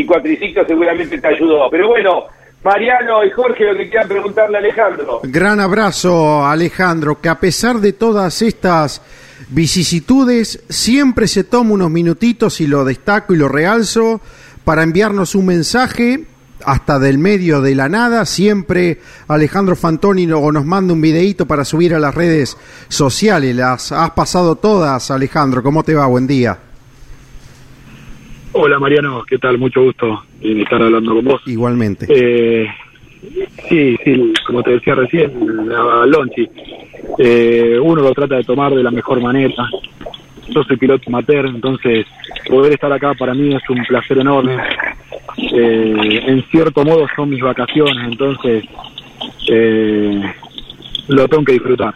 y 0.00 0.06
cuatriciclos 0.06 0.66
seguramente 0.66 1.18
te 1.18 1.26
ayudó. 1.28 1.68
Pero 1.70 1.88
bueno, 1.88 2.24
Mariano 2.64 3.24
y 3.24 3.30
Jorge, 3.30 3.64
lo 3.64 3.76
que 3.76 3.88
quieran 3.88 4.08
preguntarle 4.08 4.56
a 4.56 4.60
Alejandro. 4.60 5.20
Gran 5.24 5.60
abrazo, 5.60 6.44
Alejandro, 6.46 7.20
que 7.20 7.28
a 7.28 7.38
pesar 7.38 7.76
de 7.80 7.92
todas 7.92 8.42
estas 8.42 9.02
vicisitudes, 9.48 10.62
siempre 10.68 11.28
se 11.28 11.44
toma 11.44 11.72
unos 11.72 11.90
minutitos 11.90 12.60
y 12.60 12.66
lo 12.66 12.84
destaco 12.84 13.34
y 13.34 13.36
lo 13.36 13.48
realzo 13.48 14.20
para 14.64 14.82
enviarnos 14.82 15.34
un 15.34 15.46
mensaje 15.46 16.24
hasta 16.64 16.98
del 16.98 17.18
medio 17.18 17.60
de 17.60 17.74
la 17.74 17.88
nada. 17.88 18.24
Siempre 18.26 19.00
Alejandro 19.28 19.76
Fantoni 19.76 20.26
no- 20.26 20.50
nos 20.52 20.64
manda 20.64 20.92
un 20.94 21.00
videíto 21.00 21.46
para 21.46 21.64
subir 21.64 21.94
a 21.94 21.98
las 21.98 22.14
redes 22.14 22.56
sociales. 22.88 23.54
Las 23.54 23.92
has 23.92 24.10
pasado 24.12 24.56
todas, 24.56 25.10
Alejandro. 25.10 25.62
¿Cómo 25.62 25.82
te 25.84 25.94
va? 25.94 26.06
Buen 26.06 26.26
día. 26.26 26.58
Hola 28.58 28.78
Mariano, 28.78 29.22
¿qué 29.28 29.36
tal? 29.36 29.58
Mucho 29.58 29.82
gusto 29.82 30.24
en 30.40 30.62
estar 30.62 30.80
hablando 30.80 31.14
con 31.14 31.24
vos. 31.26 31.42
Igualmente. 31.44 32.06
Eh, 32.08 32.66
sí, 33.68 33.98
sí, 34.02 34.32
como 34.46 34.62
te 34.62 34.70
decía 34.70 34.94
recién, 34.94 35.30
a 35.70 36.06
Lonchi, 36.06 36.48
eh, 37.18 37.78
uno 37.78 38.00
lo 38.00 38.14
trata 38.14 38.36
de 38.36 38.44
tomar 38.44 38.74
de 38.74 38.82
la 38.82 38.90
mejor 38.90 39.20
manera. 39.20 39.68
Yo 40.48 40.64
soy 40.64 40.78
piloto 40.78 41.04
amateur, 41.08 41.44
entonces 41.44 42.06
poder 42.48 42.72
estar 42.72 42.90
acá 42.90 43.12
para 43.12 43.34
mí 43.34 43.54
es 43.54 43.68
un 43.68 43.84
placer 43.84 44.18
enorme. 44.18 44.56
Eh, 45.36 46.22
en 46.26 46.42
cierto 46.44 46.82
modo 46.82 47.06
son 47.14 47.28
mis 47.28 47.42
vacaciones, 47.42 48.06
entonces 48.06 48.64
eh, 49.50 50.32
lo 51.08 51.28
tengo 51.28 51.44
que 51.44 51.52
disfrutar. 51.52 51.92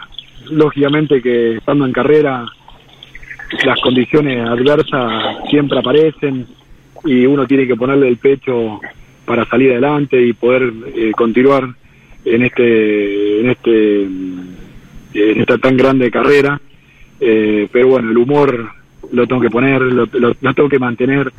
Lógicamente 0.51 1.23
que 1.23 1.57
estando 1.57 1.87
en 1.87 1.93
carrera 1.93 2.45
las 3.65 3.81
condiciones 3.81 4.47
adversas 4.47 5.49
siempre 5.49 5.79
aparecen 5.79 6.47
y 7.05 7.27
uno 7.27 7.47
tiene 7.47 7.67
que 7.67 7.77
ponerle 7.77 8.09
el 8.09 8.17
pecho 8.17 8.81
para 9.25 9.45
salir 9.47 9.73
adelante 9.73 10.21
y 10.21 10.33
poder 10.33 10.73
eh, 10.95 11.13
continuar 11.13 11.69
en 12.25 12.43
este 12.43 13.41
en 13.41 13.51
este 13.51 14.03
en 14.03 15.41
esta 15.41 15.59
tan 15.59 15.77
grande 15.77 16.11
carrera. 16.11 16.61
Eh, 17.21 17.69
pero 17.71 17.89
bueno 17.89 18.11
el 18.11 18.17
humor 18.17 18.71
lo 19.13 19.27
tengo 19.27 19.43
que 19.43 19.51
poner 19.51 19.83
lo, 19.83 20.07
tengo 20.07 20.69
que 20.69 20.79
mantener 20.79 21.31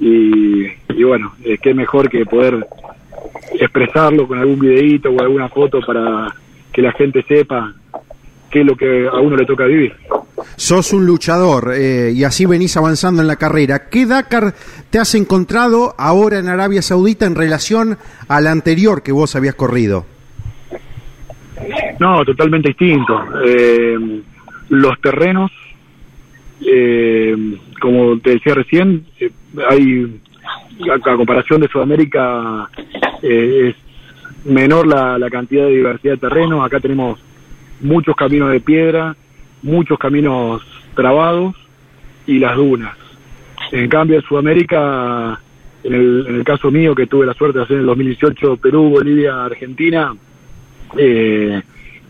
y, 0.00 0.64
y 0.88 1.02
bueno 1.02 1.34
eh, 1.44 1.58
qué 1.60 1.74
mejor 1.74 2.08
que 2.08 2.24
poder 2.24 2.66
expresarlo 3.58 4.26
con 4.26 4.38
algún 4.38 4.58
videíto 4.58 5.10
o 5.10 5.20
alguna 5.20 5.48
foto 5.48 5.80
para 5.80 6.34
que 6.72 6.80
la 6.80 6.92
gente 6.92 7.22
sepa 7.28 7.74
qué 8.50 8.60
es 8.60 8.66
lo 8.66 8.76
que 8.76 9.08
a 9.08 9.16
uno 9.16 9.36
le 9.36 9.44
toca 9.44 9.66
vivir 9.66 9.94
Sos 10.56 10.92
un 10.92 11.04
luchador 11.06 11.72
eh, 11.74 12.12
y 12.14 12.24
así 12.24 12.46
venís 12.46 12.76
avanzando 12.76 13.20
en 13.22 13.28
la 13.28 13.36
carrera. 13.36 13.88
¿Qué 13.90 14.06
Dakar 14.06 14.54
te 14.90 14.98
has 14.98 15.14
encontrado 15.14 15.94
ahora 15.98 16.38
en 16.38 16.48
Arabia 16.48 16.82
Saudita 16.82 17.26
en 17.26 17.34
relación 17.34 17.98
al 18.28 18.46
anterior 18.46 19.02
que 19.02 19.12
vos 19.12 19.34
habías 19.34 19.54
corrido? 19.54 20.06
No, 21.98 22.24
totalmente 22.24 22.68
distinto. 22.68 23.24
Eh, 23.44 24.22
los 24.68 25.00
terrenos, 25.00 25.50
eh, 26.60 27.36
como 27.80 28.18
te 28.18 28.30
decía 28.30 28.54
recién, 28.54 29.06
eh, 29.20 29.30
hay, 29.68 30.20
a, 30.92 31.16
comparación 31.16 31.60
de 31.60 31.68
Sudamérica, 31.68 32.68
eh, 33.22 33.68
es 33.68 33.76
menor 34.44 34.86
la, 34.86 35.18
la 35.18 35.30
cantidad 35.30 35.64
de 35.64 35.76
diversidad 35.76 36.14
de 36.14 36.20
terrenos. 36.20 36.64
Acá 36.64 36.80
tenemos 36.80 37.18
muchos 37.80 38.16
caminos 38.16 38.50
de 38.50 38.60
piedra, 38.60 39.16
muchos 39.62 39.98
caminos 39.98 40.62
trabados 40.94 41.54
y 42.26 42.38
las 42.38 42.56
dunas. 42.56 42.96
En 43.72 43.88
cambio, 43.88 44.16
en 44.16 44.22
Sudamérica, 44.22 45.40
en 45.82 45.94
el, 45.94 46.26
en 46.28 46.34
el 46.36 46.44
caso 46.44 46.70
mío, 46.70 46.94
que 46.94 47.06
tuve 47.06 47.26
la 47.26 47.34
suerte 47.34 47.58
de 47.58 47.64
hacer 47.64 47.76
en 47.76 47.80
el 47.80 47.86
2018 47.86 48.56
Perú, 48.56 48.90
Bolivia, 48.90 49.44
Argentina, 49.44 50.14
eh, 50.96 51.62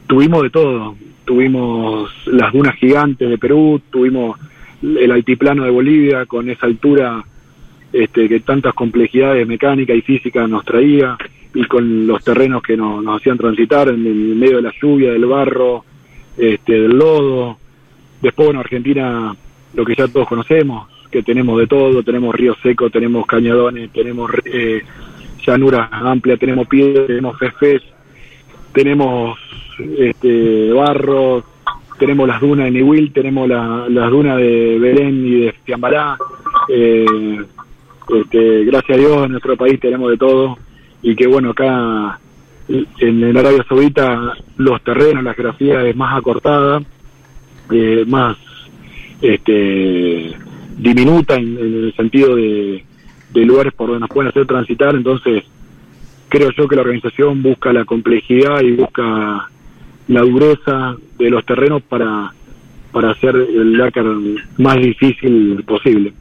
tuvimos 0.06 0.42
de 0.42 0.50
todo. 0.50 0.96
Tuvimos 1.24 2.10
las 2.26 2.52
dunas 2.52 2.76
gigantes 2.76 3.28
de 3.28 3.38
Perú, 3.38 3.80
tuvimos 3.90 4.38
el 4.82 5.10
altiplano 5.10 5.64
de 5.64 5.70
Bolivia 5.70 6.26
con 6.26 6.48
esa 6.48 6.66
altura 6.66 7.24
este, 7.92 8.28
que 8.28 8.40
tantas 8.40 8.74
complejidades 8.74 9.46
mecánicas 9.46 9.96
y 9.96 10.02
físicas 10.02 10.48
nos 10.48 10.64
traía 10.64 11.16
y 11.54 11.64
con 11.64 12.06
los 12.06 12.22
terrenos 12.22 12.62
que 12.62 12.76
nos, 12.76 13.02
nos 13.02 13.20
hacían 13.20 13.38
transitar 13.38 13.88
en 13.88 14.06
el 14.06 14.36
medio 14.36 14.56
de 14.56 14.62
la 14.62 14.72
lluvia, 14.80 15.12
del 15.12 15.24
barro, 15.24 15.84
este, 16.36 16.72
del 16.80 16.96
lodo. 16.98 17.58
Después, 18.22 18.46
bueno, 18.46 18.60
Argentina, 18.60 19.34
lo 19.74 19.84
que 19.84 19.94
ya 19.94 20.08
todos 20.08 20.28
conocemos, 20.28 20.88
que 21.10 21.22
tenemos 21.22 21.58
de 21.58 21.66
todo, 21.66 22.02
tenemos 22.02 22.34
río 22.34 22.54
seco, 22.62 22.90
tenemos 22.90 23.26
cañadones, 23.26 23.90
tenemos 23.92 24.30
eh, 24.44 24.82
llanuras 25.46 25.88
amplias, 25.92 26.38
tenemos 26.38 26.66
piedras, 26.66 27.06
tenemos 27.06 27.38
fefes, 27.38 27.82
tenemos 28.72 29.38
este, 29.98 30.72
barro, 30.72 31.44
tenemos 31.98 32.26
las 32.28 32.40
dunas 32.40 32.66
de 32.66 32.70
Niwil, 32.72 33.12
tenemos 33.12 33.48
la- 33.48 33.86
las 33.88 34.10
dunas 34.10 34.36
de 34.38 34.78
Belén 34.78 35.26
y 35.26 35.40
de 35.42 35.52
Fiambará. 35.64 36.16
Eh, 36.68 37.06
este, 38.08 38.64
gracias 38.64 38.98
a 38.98 39.00
Dios 39.00 39.24
en 39.26 39.32
nuestro 39.32 39.56
país 39.56 39.80
tenemos 39.80 40.10
de 40.10 40.16
todo 40.16 40.58
y 41.02 41.14
que 41.16 41.26
bueno, 41.26 41.50
acá 41.50 42.18
en, 42.68 42.86
en 43.24 43.36
Arabia 43.36 43.64
Saudita 43.68 44.34
los 44.56 44.82
terrenos, 44.82 45.22
la 45.22 45.34
geografía 45.34 45.84
es 45.84 45.96
más 45.96 46.16
acortada, 46.18 46.82
eh, 47.70 48.04
más 48.06 48.36
este, 49.20 50.32
diminuta 50.76 51.34
en, 51.34 51.56
el 51.58 51.94
sentido 51.96 52.36
de, 52.36 52.84
de 53.32 53.44
lugares 53.44 53.72
por 53.72 53.88
donde 53.88 54.00
nos 54.00 54.10
pueden 54.10 54.30
hacer 54.30 54.46
transitar, 54.46 54.94
entonces 54.94 55.44
creo 56.28 56.50
yo 56.50 56.68
que 56.68 56.76
la 56.76 56.82
organización 56.82 57.42
busca 57.42 57.72
la 57.72 57.84
complejidad 57.84 58.60
y 58.62 58.72
busca 58.72 59.48
la 60.08 60.20
dureza 60.20 60.96
de 61.18 61.30
los 61.30 61.44
terrenos 61.44 61.82
para, 61.82 62.32
para 62.92 63.10
hacer 63.10 63.36
el 63.36 63.76
Dakar 63.76 64.06
más 64.58 64.76
difícil 64.76 65.62
posible. 65.66 66.12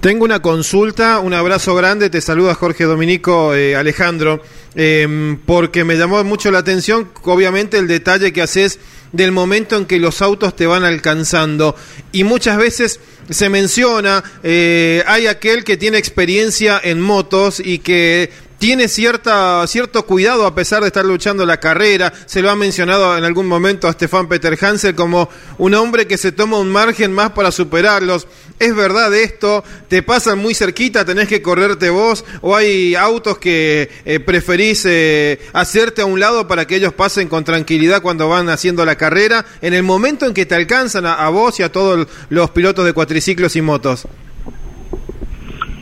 Tengo 0.00 0.24
una 0.24 0.42
consulta, 0.42 1.20
un 1.20 1.32
abrazo 1.32 1.76
grande, 1.76 2.10
te 2.10 2.20
saluda 2.20 2.56
Jorge 2.56 2.84
Dominico 2.84 3.54
eh, 3.54 3.76
Alejandro, 3.76 4.42
eh, 4.74 5.36
porque 5.46 5.84
me 5.84 5.94
llamó 5.94 6.24
mucho 6.24 6.50
la 6.50 6.58
atención, 6.58 7.10
obviamente, 7.22 7.78
el 7.78 7.86
detalle 7.86 8.32
que 8.32 8.42
haces 8.42 8.80
del 9.12 9.30
momento 9.30 9.76
en 9.76 9.86
que 9.86 10.00
los 10.00 10.20
autos 10.20 10.56
te 10.56 10.66
van 10.66 10.84
alcanzando. 10.84 11.76
Y 12.10 12.24
muchas 12.24 12.56
veces 12.56 12.98
se 13.30 13.48
menciona, 13.48 14.24
eh, 14.42 15.04
hay 15.06 15.28
aquel 15.28 15.62
que 15.62 15.76
tiene 15.76 15.98
experiencia 15.98 16.80
en 16.82 17.00
motos 17.00 17.62
y 17.64 17.78
que 17.78 18.30
tiene 18.62 18.86
cierta, 18.86 19.66
cierto 19.66 20.06
cuidado 20.06 20.46
a 20.46 20.54
pesar 20.54 20.82
de 20.82 20.86
estar 20.86 21.04
luchando 21.04 21.44
la 21.44 21.58
carrera. 21.58 22.12
Se 22.26 22.42
lo 22.42 22.48
ha 22.48 22.54
mencionado 22.54 23.18
en 23.18 23.24
algún 23.24 23.48
momento 23.48 23.88
a 23.88 23.92
Stefan 23.92 24.28
Peter 24.28 24.56
Hansel 24.60 24.94
como 24.94 25.28
un 25.58 25.74
hombre 25.74 26.06
que 26.06 26.16
se 26.16 26.30
toma 26.30 26.60
un 26.60 26.70
margen 26.70 27.12
más 27.12 27.32
para 27.32 27.50
superarlos. 27.50 28.28
¿Es 28.60 28.76
verdad 28.76 29.12
esto? 29.16 29.64
¿Te 29.88 30.04
pasan 30.04 30.38
muy 30.38 30.54
cerquita? 30.54 31.04
¿Tenés 31.04 31.26
que 31.26 31.42
correrte 31.42 31.90
vos? 31.90 32.24
¿O 32.40 32.54
hay 32.54 32.94
autos 32.94 33.38
que 33.38 33.90
eh, 34.04 34.20
preferís 34.20 34.86
eh, 34.86 35.40
hacerte 35.52 36.02
a 36.02 36.06
un 36.06 36.20
lado 36.20 36.46
para 36.46 36.64
que 36.64 36.76
ellos 36.76 36.92
pasen 36.92 37.26
con 37.26 37.42
tranquilidad 37.42 38.00
cuando 38.00 38.28
van 38.28 38.48
haciendo 38.48 38.84
la 38.84 38.94
carrera? 38.94 39.44
En 39.60 39.74
el 39.74 39.82
momento 39.82 40.24
en 40.24 40.34
que 40.34 40.46
te 40.46 40.54
alcanzan 40.54 41.04
a, 41.04 41.14
a 41.14 41.30
vos 41.30 41.58
y 41.58 41.64
a 41.64 41.72
todos 41.72 42.06
los 42.30 42.50
pilotos 42.52 42.84
de 42.84 42.92
cuatriciclos 42.92 43.56
y 43.56 43.60
motos. 43.60 44.06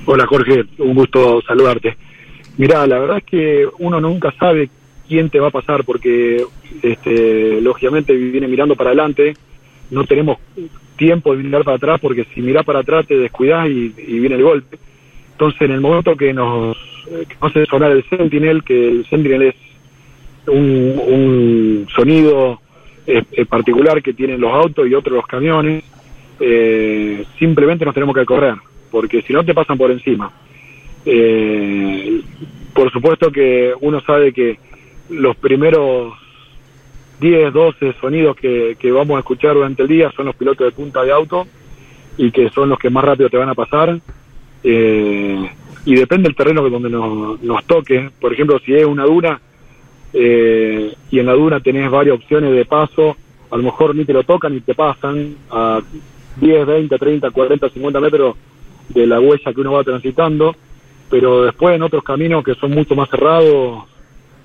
Hola 0.06 0.26
Jorge, 0.26 0.64
un 0.78 0.94
gusto 0.94 1.42
saludarte. 1.46 1.94
Mirá, 2.60 2.86
la 2.86 2.98
verdad 2.98 3.16
es 3.16 3.24
que 3.24 3.66
uno 3.78 4.02
nunca 4.02 4.30
sabe 4.32 4.68
quién 5.08 5.30
te 5.30 5.40
va 5.40 5.46
a 5.46 5.50
pasar 5.50 5.82
porque 5.82 6.44
este, 6.82 7.58
lógicamente 7.58 8.14
viene 8.14 8.48
mirando 8.48 8.76
para 8.76 8.90
adelante, 8.90 9.32
no 9.90 10.04
tenemos 10.04 10.36
tiempo 10.94 11.34
de 11.34 11.42
mirar 11.42 11.64
para 11.64 11.78
atrás 11.78 11.98
porque 12.02 12.26
si 12.34 12.42
mirás 12.42 12.66
para 12.66 12.80
atrás 12.80 13.06
te 13.06 13.16
descuidás 13.16 13.66
y, 13.66 13.88
viene 13.88 14.34
el 14.34 14.42
golpe. 14.42 14.78
Entonces 15.32 15.62
en 15.62 15.70
el 15.70 15.80
momento 15.80 16.14
que 16.14 16.34
nos, 16.34 16.76
que 17.06 17.34
hace 17.40 17.64
sonar 17.64 17.92
el 17.92 18.04
Sentinel, 18.10 18.62
que 18.62 18.90
el 18.90 19.06
Sentinel 19.08 19.40
es 19.40 19.54
un, 20.46 21.00
un 21.02 21.86
sonido 21.96 22.60
eh, 23.06 23.22
eh, 23.32 23.46
particular 23.46 24.02
que 24.02 24.12
tienen 24.12 24.38
los 24.38 24.52
autos 24.52 24.86
y 24.86 24.92
otros 24.92 25.16
los 25.16 25.26
camiones, 25.26 25.82
eh, 26.38 27.24
simplemente 27.38 27.86
nos 27.86 27.94
tenemos 27.94 28.14
que 28.14 28.26
correr, 28.26 28.56
porque 28.90 29.22
si 29.22 29.32
no 29.32 29.46
te 29.46 29.54
pasan 29.54 29.78
por 29.78 29.90
encima. 29.90 30.30
Eh, 31.04 32.22
por 32.74 32.92
supuesto 32.92 33.30
que 33.30 33.72
uno 33.80 34.00
sabe 34.02 34.32
que 34.32 34.58
los 35.08 35.36
primeros 35.36 36.14
10, 37.20 37.52
12 37.52 37.94
sonidos 38.00 38.36
que, 38.36 38.76
que 38.78 38.90
vamos 38.90 39.16
a 39.16 39.20
escuchar 39.20 39.54
durante 39.54 39.82
el 39.82 39.88
día 39.88 40.10
son 40.12 40.26
los 40.26 40.36
pilotos 40.36 40.66
de 40.66 40.72
punta 40.72 41.02
de 41.02 41.12
auto 41.12 41.46
y 42.16 42.30
que 42.30 42.50
son 42.50 42.68
los 42.68 42.78
que 42.78 42.90
más 42.90 43.04
rápido 43.04 43.28
te 43.28 43.36
van 43.36 43.48
a 43.48 43.54
pasar. 43.54 44.00
Eh, 44.62 45.50
y 45.84 45.94
depende 45.94 46.28
del 46.28 46.36
terreno 46.36 46.62
que 46.62 46.70
donde 46.70 46.90
nos, 46.90 47.42
nos 47.42 47.64
toque. 47.64 48.10
Por 48.20 48.32
ejemplo, 48.32 48.58
si 48.64 48.74
es 48.74 48.84
una 48.84 49.04
duna 49.04 49.40
eh, 50.12 50.94
y 51.10 51.18
en 51.18 51.26
la 51.26 51.32
duna 51.34 51.60
tenés 51.60 51.90
varias 51.90 52.16
opciones 52.16 52.52
de 52.52 52.64
paso, 52.64 53.16
a 53.50 53.56
lo 53.56 53.62
mejor 53.62 53.94
ni 53.94 54.04
te 54.04 54.12
lo 54.12 54.22
tocan 54.24 54.54
ni 54.54 54.60
te 54.60 54.74
pasan 54.74 55.36
a 55.50 55.80
10, 56.40 56.66
20, 56.66 56.98
30, 56.98 57.30
40, 57.30 57.68
50 57.70 58.00
metros 58.00 58.36
de 58.88 59.06
la 59.06 59.20
huella 59.20 59.52
que 59.52 59.60
uno 59.60 59.72
va 59.72 59.84
transitando, 59.84 60.54
pero 61.10 61.42
después 61.42 61.74
en 61.74 61.82
otros 61.82 62.04
caminos 62.04 62.44
que 62.44 62.54
son 62.54 62.70
mucho 62.70 62.94
más 62.94 63.10
cerrados, 63.10 63.84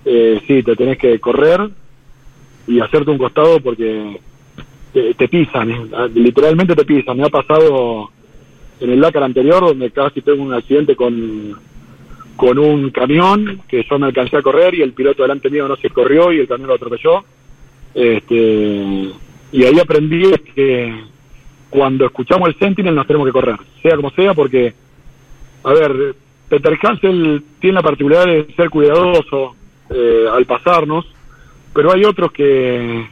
eh, 0.04 0.42
sí, 0.48 0.64
te 0.64 0.76
tenés 0.76 0.98
que 0.98 1.20
correr 1.20 1.70
y 2.68 2.80
hacerte 2.80 3.12
un 3.12 3.18
costado 3.18 3.60
porque 3.60 4.20
te, 4.92 5.28
pisan, 5.28 5.72
eh, 5.72 6.10
literalmente 6.16 6.76
te 6.76 6.86
pisan. 6.86 7.18
Me 7.18 7.26
ha 7.26 7.30
pasado 7.30 8.10
en 8.80 8.90
el 8.90 9.00
Dakar 9.00 9.24
anterior 9.24 9.62
donde 9.62 9.92
casi 9.92 10.22
tengo 10.22 10.44
un 10.44 10.54
accidente 10.54 10.96
con, 10.96 11.56
con 12.36 12.58
un 12.58 12.90
camión 12.90 13.62
que 13.68 13.86
yo 13.90 14.00
me 14.00 14.08
alcancé 14.08 14.38
a 14.38 14.42
correr 14.42 14.74
y 14.76 14.82
el 14.82 14.94
piloto 14.94 15.22
delante 15.22 15.50
mío 15.50 15.68
no 15.68 15.76
se 15.76 15.90
corrió 15.92 16.34
y 16.34 16.40
el 16.40 16.48
camión 16.48 16.70
lo 16.70 16.76
atropelló. 16.76 17.24
Este, 17.94 19.12
y 19.52 19.64
ahí 19.64 19.80
aprendí 19.80 20.24
que 20.54 20.94
cuando 21.70 22.06
escuchamos 22.06 22.50
el 22.50 22.58
Sentinel 22.58 22.96
nos 22.96 23.08
tenemos 23.08 23.28
que 23.28 23.34
correr, 23.34 23.58
sea 23.82 23.96
como 23.96 24.10
sea, 24.12 24.34
porque, 24.34 24.74
a 25.64 25.74
ver, 25.74 26.16
Peter 26.50 26.78
Hansel 26.82 27.44
tiene 27.60 27.76
la 27.76 27.82
particularidad 27.82 28.26
de 28.26 28.54
ser 28.56 28.70
cuidadoso 28.70 29.56
eh, 29.90 30.26
al 30.32 30.46
pasarnos, 30.46 31.06
pero 31.74 31.92
hay 31.92 32.06
otros 32.06 32.32
que 32.32 33.08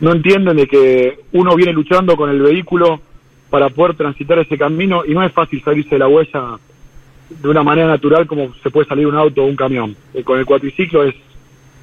no 0.00 0.12
entienden 0.12 0.56
de 0.56 0.66
que 0.66 1.18
uno 1.32 1.54
viene 1.54 1.72
luchando 1.72 2.16
con 2.16 2.30
el 2.30 2.40
vehículo 2.40 3.00
para 3.50 3.68
poder 3.68 3.96
transitar 3.96 4.38
ese 4.38 4.56
camino 4.56 5.04
y 5.06 5.12
no 5.12 5.22
es 5.22 5.32
fácil 5.32 5.62
salirse 5.62 5.90
de 5.90 5.98
la 5.98 6.08
huella 6.08 6.58
de 7.28 7.48
una 7.48 7.62
manera 7.62 7.88
natural 7.88 8.26
como 8.26 8.54
se 8.62 8.70
puede 8.70 8.88
salir 8.88 9.06
un 9.06 9.16
auto 9.16 9.42
o 9.42 9.46
un 9.46 9.56
camión. 9.56 9.96
Eh, 10.14 10.22
con 10.22 10.38
el 10.38 10.46
cuatriciclo 10.46 11.04
es 11.04 11.14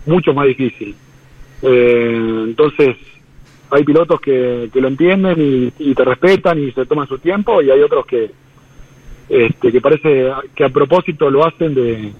mucho 0.05 0.33
más 0.33 0.47
difícil. 0.47 0.95
Eh, 1.61 2.43
entonces, 2.47 2.95
hay 3.69 3.83
pilotos 3.83 4.19
que, 4.19 4.69
que 4.71 4.81
lo 4.81 4.87
entienden 4.87 5.39
y, 5.39 5.73
y 5.89 5.93
te 5.93 6.03
respetan 6.03 6.59
y 6.59 6.71
se 6.71 6.85
toman 6.85 7.07
su 7.07 7.19
tiempo 7.19 7.61
y 7.61 7.69
hay 7.69 7.81
otros 7.81 8.05
que 8.05 8.31
este, 9.29 9.71
que 9.71 9.81
parece 9.81 10.31
que 10.55 10.63
a 10.63 10.69
propósito 10.69 11.29
lo 11.29 11.45
hacen 11.45 11.75
de, 11.75 12.11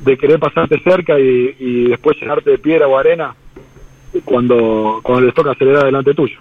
de 0.00 0.18
querer 0.18 0.38
pasarte 0.38 0.78
cerca 0.80 1.18
y, 1.18 1.56
y 1.58 1.88
después 1.88 2.20
llenarte 2.20 2.50
de 2.50 2.58
piedra 2.58 2.86
o 2.86 2.98
arena 2.98 3.34
cuando, 4.24 5.00
cuando 5.02 5.26
les 5.26 5.34
toca 5.34 5.52
acelerar 5.52 5.84
delante 5.84 6.14
tuyo. 6.14 6.38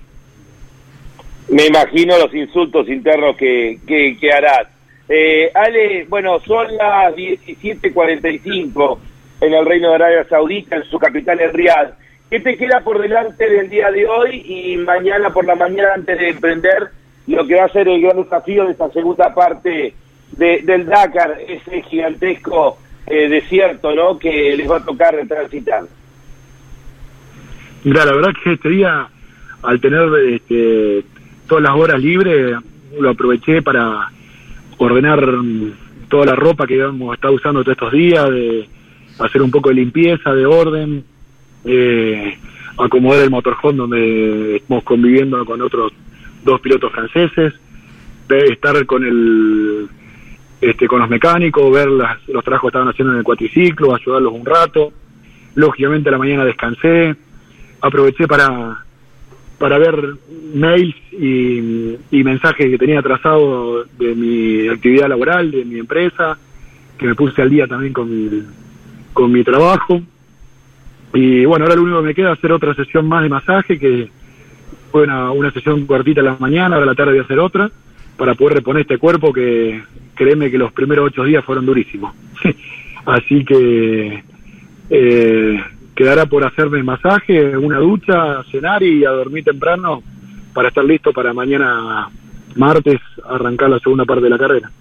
Me 1.49 1.67
imagino 1.67 2.17
los 2.17 2.33
insultos 2.33 2.90
internos 2.90 3.35
que, 3.38 3.80
que, 3.88 4.17
que 4.19 4.32
harás. 4.32 4.67
Eh, 5.07 5.51
Ale, 5.53 6.06
bueno, 6.09 6.40
son 6.40 6.75
las 6.75 7.14
17.45 7.15 8.98
en 9.41 9.53
el 9.53 9.65
Reino 9.65 9.90
de 9.90 9.95
Arabia 9.95 10.27
Saudita, 10.27 10.77
en 10.77 10.83
su 10.85 10.98
capital, 10.98 11.40
en 11.40 11.53
Riyadh. 11.53 11.93
¿Qué 12.30 12.40
te 12.40 12.57
queda 12.57 12.82
por 12.82 12.99
delante 12.99 13.48
del 13.48 13.69
día 13.69 13.91
de 13.91 14.07
hoy 14.07 14.41
y 14.43 14.77
mañana 14.77 15.30
por 15.30 15.45
la 15.45 15.56
mañana 15.56 15.93
antes 15.93 16.17
de 16.17 16.30
emprender 16.30 16.90
lo 17.27 17.45
que 17.47 17.55
va 17.55 17.65
a 17.65 17.69
ser 17.69 17.87
el 17.87 18.01
gran 18.01 18.17
desafío 18.17 18.65
de 18.65 18.71
esta 18.71 18.89
segunda 18.91 19.33
parte 19.33 19.93
de- 20.31 20.61
del 20.63 20.85
Dakar, 20.85 21.37
ese 21.47 21.81
gigantesco 21.83 22.77
eh, 23.07 23.29
desierto 23.29 23.93
¿no? 23.95 24.17
que 24.17 24.55
les 24.57 24.69
va 24.69 24.77
a 24.77 24.85
tocar 24.85 25.15
transitar? 25.27 25.83
Mira, 27.83 28.05
la 28.05 28.13
verdad 28.13 28.31
que 28.43 28.53
este 28.53 28.69
día 28.69 29.07
al 29.61 29.79
tener 29.81 30.07
este, 30.31 31.03
todas 31.47 31.63
las 31.63 31.73
horas 31.75 31.99
libres, 32.01 32.55
lo 32.99 33.09
aproveché 33.09 33.61
para 33.61 34.09
ordenar 34.77 35.23
toda 36.09 36.25
la 36.27 36.35
ropa 36.35 36.67
que 36.67 36.79
hemos 36.79 37.15
estado 37.15 37.33
usando 37.33 37.63
todos 37.63 37.73
estos 37.75 37.91
días, 37.91 38.29
de 38.29 38.67
hacer 39.19 39.41
un 39.41 39.49
poco 39.51 39.69
de 39.69 39.75
limpieza, 39.75 40.33
de 40.33 40.45
orden, 40.45 41.03
eh, 41.63 42.37
acomodar 42.77 43.23
el 43.23 43.29
motorhome 43.31 43.77
donde 43.77 44.55
estamos 44.57 44.83
conviviendo 44.83 45.43
con 45.45 45.61
otros 45.61 45.91
dos 46.45 46.61
pilotos 46.61 46.91
franceses, 46.91 47.53
estar 48.30 48.85
con 48.85 49.03
el 49.03 49.88
este, 50.61 50.88
con 50.88 50.99
los 50.99 51.09
mecánicos, 51.09 51.72
ver 51.72 51.90
las, 51.90 52.27
los 52.30 52.43
trabajos 52.43 52.67
que 52.67 52.69
estaban 52.69 52.88
haciendo 52.88 53.14
en 53.14 53.19
el 53.19 53.24
cuatriciclo, 53.25 53.93
ayudarlos 53.93 54.33
un 54.33 54.45
rato. 54.45 54.93
Lógicamente 55.56 56.09
a 56.09 56.14
la 56.14 56.17
mañana 56.17 56.45
descansé, 56.45 57.15
aproveché 57.82 58.27
para 58.27 58.85
para 59.57 59.77
ver 59.77 60.15
mails 60.53 60.95
y, 61.11 62.24
mensajes 62.24 62.69
que 62.69 62.77
tenía 62.77 63.01
trazado 63.01 63.85
de 63.98 64.15
mi 64.15 64.67
actividad 64.67 65.07
laboral, 65.07 65.51
de 65.51 65.64
mi 65.64 65.80
empresa, 65.80 66.38
que 66.98 67.07
me 67.07 67.15
puse 67.15 67.41
al 67.41 67.49
día 67.49 67.67
también 67.67 67.93
con 67.93 68.09
mi, 68.09 68.43
con 69.14 69.32
mi 69.32 69.43
trabajo. 69.43 70.01
Y 71.14 71.45
bueno, 71.45 71.65
ahora 71.65 71.75
lo 71.75 71.83
único 71.83 72.01
que 72.01 72.07
me 72.07 72.15
queda 72.15 72.33
es 72.33 72.40
hacer 72.40 72.51
otra 72.51 72.74
sesión 72.74 73.07
más 73.07 73.24
de 73.24 73.30
masaje, 73.30 73.80
que 73.80 74.09
fue 74.95 75.03
una, 75.03 75.51
sesión 75.51 75.85
cortita 75.85 76.22
en 76.22 76.27
la 76.27 76.38
mañana, 76.40 76.75
ahora 76.75 76.85
la 76.85 76.95
tarde 76.95 77.11
voy 77.11 77.19
a 77.19 77.24
hacer 77.24 77.38
otra, 77.38 77.69
para 78.15 78.33
poder 78.33 78.59
reponer 78.59 78.83
este 78.83 78.98
cuerpo 78.98 79.33
que 79.33 79.83
créeme 80.15 80.49
que 80.49 80.57
los 80.57 80.72
primeros 80.72 81.07
ocho 81.07 81.25
días 81.25 81.43
fueron 81.43 81.65
durísimos. 81.65 82.15
Así 83.06 83.43
que 83.43 84.24
eh, 84.90 85.64
quedará 85.93 86.27
por 86.27 86.45
hacerme 86.45 86.82
masaje, 86.82 87.57
una 87.57 87.80
ducha, 87.80 88.41
cenar 88.49 88.83
y 88.83 89.03
a 89.03 89.09
dormir 89.09 89.43
temprano 89.43 90.01
para 90.53 90.69
estar 90.69 90.85
listo 90.85 91.11
para 91.11 91.33
mañana 91.33 92.07
martes 92.56 93.01
arrancar 93.30 93.72
la 93.72 93.80
segunda 93.80 94.06
parte 94.06 94.24
de 94.24 94.30
la 94.30 94.38
carrera. 94.38 94.72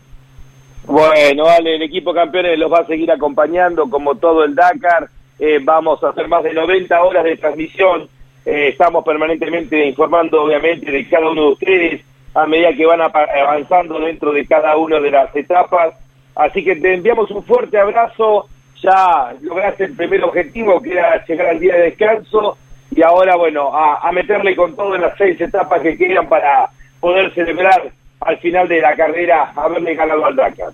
Bueno, 0.86 1.42
vale, 1.42 1.74
el 1.74 1.82
equipo 1.82 2.14
campeones 2.14 2.56
los 2.56 2.72
va 2.72 2.82
a 2.82 2.86
seguir 2.86 3.10
acompañando 3.10 3.90
como 3.90 4.14
todo 4.14 4.44
el 4.44 4.54
Dakar. 4.54 5.08
Eh, 5.40 5.58
vamos 5.60 6.04
a 6.04 6.10
hacer 6.10 6.28
más 6.28 6.44
de 6.44 6.54
90 6.54 7.02
horas 7.02 7.24
de 7.24 7.36
transmisión. 7.36 8.13
Eh, 8.46 8.68
estamos 8.68 9.04
permanentemente 9.04 9.86
informando, 9.86 10.42
obviamente, 10.42 10.90
de 10.90 11.08
cada 11.08 11.30
uno 11.30 11.42
de 11.42 11.48
ustedes 11.48 12.04
a 12.34 12.46
medida 12.46 12.74
que 12.74 12.84
van 12.84 13.00
avanzando 13.00 14.00
dentro 14.00 14.32
de 14.32 14.46
cada 14.46 14.76
una 14.76 15.00
de 15.00 15.10
las 15.10 15.34
etapas. 15.34 15.94
Así 16.34 16.64
que 16.64 16.76
te 16.76 16.94
enviamos 16.94 17.30
un 17.30 17.44
fuerte 17.44 17.78
abrazo. 17.78 18.48
Ya 18.82 19.32
lograste 19.40 19.84
el 19.84 19.96
primer 19.96 20.22
objetivo, 20.24 20.82
que 20.82 20.92
era 20.92 21.24
llegar 21.24 21.48
al 21.48 21.60
día 21.60 21.74
de 21.74 21.82
descanso. 21.82 22.58
Y 22.94 23.02
ahora, 23.02 23.36
bueno, 23.36 23.70
a, 23.74 24.10
meterle 24.12 24.54
con 24.54 24.76
todo 24.76 24.94
en 24.94 25.02
las 25.02 25.16
seis 25.16 25.40
etapas 25.40 25.80
que 25.80 25.96
quedan 25.96 26.28
para 26.28 26.68
poder 27.00 27.32
celebrar 27.34 27.90
al 28.20 28.38
final 28.38 28.68
de 28.68 28.80
la 28.80 28.94
carrera 28.94 29.52
haberle 29.56 29.94
ganado 29.94 30.24
al 30.24 30.36
Dakar. 30.36 30.72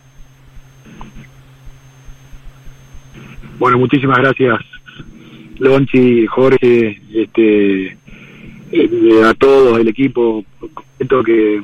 Bueno, 3.59 3.79
muchísimas 3.79 4.19
gracias, 4.19 4.61
Lonchi, 5.61 6.27
Jorge, 6.27 7.01
este, 7.15 7.97
eh, 8.73 9.23
a 9.25 9.35
todos, 9.35 9.79
el 9.79 9.89
equipo. 9.89 10.45
Siento 10.97 11.23
que, 11.23 11.61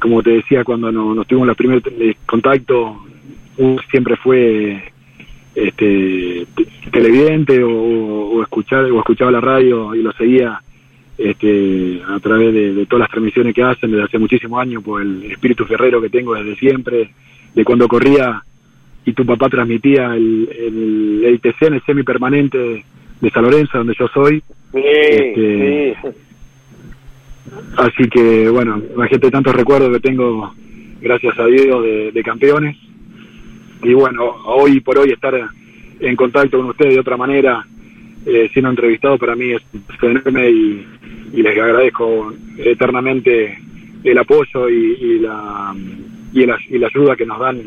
como 0.00 0.22
te 0.22 0.30
decía, 0.30 0.64
cuando 0.64 0.90
nos, 0.90 1.14
nos 1.14 1.26
tuvimos 1.26 1.46
los 1.46 1.56
primeros 1.56 1.84
eh, 1.86 2.16
contactos, 2.26 2.96
siempre 3.90 4.16
fue 4.16 4.90
este 5.54 6.46
televidente 6.90 7.62
o, 7.62 7.70
o 7.70 8.42
escuchar 8.42 8.84
o 8.84 8.98
escuchaba 8.98 9.30
la 9.30 9.42
radio 9.42 9.94
y 9.94 10.00
lo 10.02 10.10
seguía 10.12 10.62
este, 11.18 12.00
a 12.08 12.18
través 12.20 12.54
de, 12.54 12.86
todas 12.86 13.00
las 13.00 13.10
transmisiones 13.10 13.54
que 13.54 13.62
hacen 13.62 13.90
desde 13.90 14.04
hace 14.04 14.18
muchísimos 14.18 14.60
años, 14.60 14.82
por 14.82 15.02
el 15.02 15.22
espíritu 15.30 15.66
ferrero 15.66 16.00
que 16.00 16.08
tengo 16.08 16.34
desde 16.34 16.56
siempre, 16.56 17.10
de 17.54 17.64
cuando 17.64 17.86
corría 17.86 18.42
y 19.04 19.12
tu 19.12 19.26
papá 19.26 19.50
transmitía 19.50 20.14
el, 20.14 20.48
el, 20.50 21.24
el 21.24 21.40
en 21.60 21.74
el 21.74 21.82
semipermanente 21.82 22.84
de 23.22 23.30
San 23.30 23.44
Lorenzo, 23.44 23.78
donde 23.78 23.94
yo 23.98 24.06
soy. 24.08 24.42
Sí, 24.72 24.82
Este, 24.82 25.96
sí. 26.02 26.08
Así 27.76 28.08
que, 28.08 28.48
bueno, 28.48 28.82
imagínate 28.94 29.30
tantos 29.30 29.54
recuerdos 29.54 29.90
que 29.92 30.00
tengo, 30.00 30.52
gracias 31.00 31.38
a 31.38 31.46
Dios, 31.46 31.82
de, 31.82 32.12
de 32.12 32.22
campeones. 32.22 32.76
Y 33.82 33.94
bueno, 33.94 34.24
hoy 34.46 34.80
por 34.80 34.98
hoy 34.98 35.10
estar 35.10 35.34
en 36.00 36.16
contacto 36.16 36.58
con 36.58 36.70
ustedes 36.70 36.94
de 36.94 37.00
otra 37.00 37.16
manera, 37.16 37.64
eh, 38.26 38.48
siendo 38.52 38.70
entrevistado, 38.70 39.18
para 39.18 39.34
mí 39.36 39.52
es 39.52 39.62
enorme 40.02 40.50
y, 40.50 40.86
y 41.32 41.42
les 41.42 41.52
agradezco 41.58 42.32
eternamente 42.58 43.58
el 44.04 44.18
apoyo 44.18 44.68
y, 44.68 44.96
y 45.00 45.18
la, 45.20 45.74
y, 46.32 46.46
la, 46.46 46.58
y 46.70 46.78
la 46.78 46.86
ayuda 46.88 47.16
que 47.16 47.26
nos 47.26 47.38
dan 47.38 47.60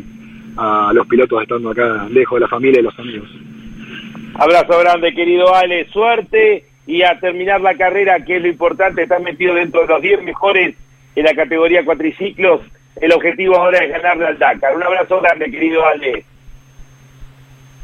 a 0.57 0.91
los 0.93 1.05
pilotos 1.07 1.41
estando 1.41 1.69
acá 1.69 2.07
lejos 2.09 2.37
de 2.37 2.41
la 2.41 2.47
familia 2.47 2.79
y 2.79 2.83
los 2.83 2.97
amigos. 2.99 3.29
Abrazo 4.37 4.79
grande, 4.79 5.13
querido 5.13 5.55
Ale. 5.55 5.87
Suerte 5.91 6.65
y 6.85 7.03
a 7.03 7.17
terminar 7.19 7.61
la 7.61 7.75
carrera, 7.75 8.19
que 8.19 8.35
es 8.35 8.41
lo 8.41 8.49
importante, 8.49 9.03
estás 9.03 9.21
metido 9.21 9.53
dentro 9.55 9.81
de 9.81 9.87
los 9.87 10.01
10 10.01 10.23
mejores 10.23 10.75
en 11.15 11.23
la 11.23 11.33
categoría 11.33 11.85
cuatriciclos. 11.85 12.61
El 12.99 13.13
objetivo 13.13 13.55
ahora 13.55 13.79
es 13.79 13.91
ganarle 13.91 14.27
al 14.27 14.37
Dakar. 14.37 14.75
Un 14.75 14.83
abrazo 14.83 15.21
grande, 15.21 15.49
querido 15.49 15.85
Ale. 15.85 16.25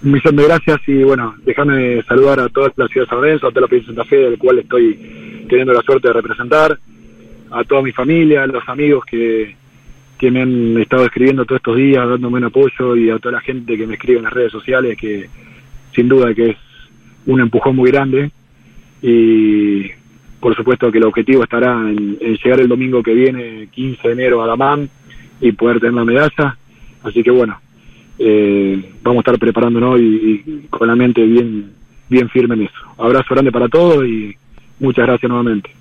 Un 0.04 0.12
millón 0.12 0.36
de 0.36 0.44
gracias 0.44 0.80
y 0.88 1.04
bueno, 1.04 1.36
déjame 1.44 2.02
saludar 2.04 2.40
a 2.42 2.50
toda 2.50 2.72
la 2.76 2.88
ciudad 2.88 3.06
de 3.06 3.10
San 3.10 3.22
Lorenzo, 3.22 3.48
a 3.48 3.50
toda 3.52 3.62
la 3.62 3.68
provincia 3.68 3.92
de 3.92 3.96
Santa 3.96 4.10
Fe, 4.10 4.18
del 4.18 4.38
cual 4.38 4.60
estoy 4.60 5.46
teniendo 5.48 5.74
la 5.74 5.82
suerte 5.82 6.08
de 6.08 6.14
representar, 6.14 6.78
a 7.52 7.64
toda 7.64 7.82
mi 7.82 7.92
familia, 7.92 8.44
a 8.44 8.48
los 8.48 8.68
amigos 8.68 9.06
que, 9.06 9.56
que 10.18 10.32
me 10.32 10.42
han 10.42 10.78
estado 10.82 11.06
escribiendo 11.06 11.46
todos 11.46 11.60
estos 11.60 11.78
días, 11.78 12.10
dándome 12.10 12.40
un 12.40 12.46
apoyo 12.46 12.96
y 12.96 13.10
a 13.10 13.20
toda 13.20 13.36
la 13.36 13.42
gente 13.42 13.78
que 13.78 13.88
me 13.88 13.94
escribe 13.94 14.18
en 14.18 14.26
las 14.26 14.34
redes 14.34 14.52
sociales, 14.52 14.98
que 14.98 15.30
sin 15.94 16.08
duda 16.08 16.34
que 16.34 16.52
es 16.52 16.58
un 17.26 17.42
empujón 17.42 17.76
muy 17.76 17.92
grande 17.92 18.32
y 19.02 19.90
por 20.40 20.56
supuesto 20.56 20.92
que 20.92 20.98
el 20.98 21.06
objetivo 21.06 21.44
estará 21.44 21.74
en, 21.74 22.18
llegar 22.20 22.60
el 22.60 22.68
domingo 22.68 23.04
que 23.04 23.14
viene, 23.14 23.68
15 23.72 24.08
de 24.08 24.14
enero 24.14 24.42
a 24.42 24.48
Damán 24.48 24.90
y 25.40 25.52
poder 25.52 25.80
tener 25.80 25.94
la 25.94 26.06
medalla, 26.06 26.58
así 27.04 27.24
que 27.24 27.32
bueno, 27.32 27.60
eh, 28.18 28.94
vamos 29.02 29.20
a 29.20 29.22
estar 29.22 29.40
preparándonos 29.40 30.00
y, 30.00 30.44
y, 30.46 30.68
con 30.70 30.88
la 30.88 30.96
mente 30.96 31.24
bien 31.24 31.82
bien 32.12 32.30
firme 32.30 32.56
en 32.56 32.64
eso. 32.64 32.80
Abrazo 32.98 33.34
grande 33.34 33.52
para 33.52 33.70
todos 33.70 34.06
y 34.06 34.36
muchas 34.80 35.08
gracias 35.08 35.30
nuevamente. 35.30 35.72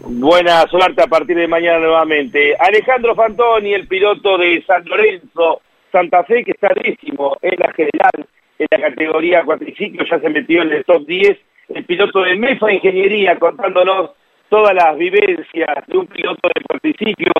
Buena 0.00 0.62
suerte 0.62 1.02
a 1.02 1.06
partir 1.06 1.36
de 1.36 1.46
mañana 1.46 1.78
nuevamente. 1.78 2.56
Alejandro 2.58 3.14
Fantoni, 3.14 3.74
el 3.74 3.86
piloto 3.86 4.38
de 4.38 4.64
San 4.66 4.84
Lorenzo, 4.86 5.60
Santa 5.92 6.24
Fe, 6.24 6.42
que 6.42 6.52
está 6.52 6.70
décimo 6.74 7.36
en 7.42 7.54
la 7.58 7.72
general, 7.72 8.26
en 8.70 8.80
la 8.80 8.90
categoría 8.90 9.44
cuatriciclo, 9.44 10.04
ya 10.04 10.20
se 10.20 10.28
metió 10.28 10.62
en 10.62 10.72
el 10.72 10.84
top 10.84 11.06
10. 11.06 11.38
El 11.68 11.84
piloto 11.84 12.22
de 12.22 12.36
MEFA 12.36 12.72
Ingeniería, 12.72 13.38
contándonos 13.38 14.10
todas 14.48 14.74
las 14.74 14.96
vivencias 14.96 15.86
de 15.86 15.98
un 15.98 16.06
piloto 16.06 16.48
de 16.48 16.62
cuatriciclos 16.64 17.34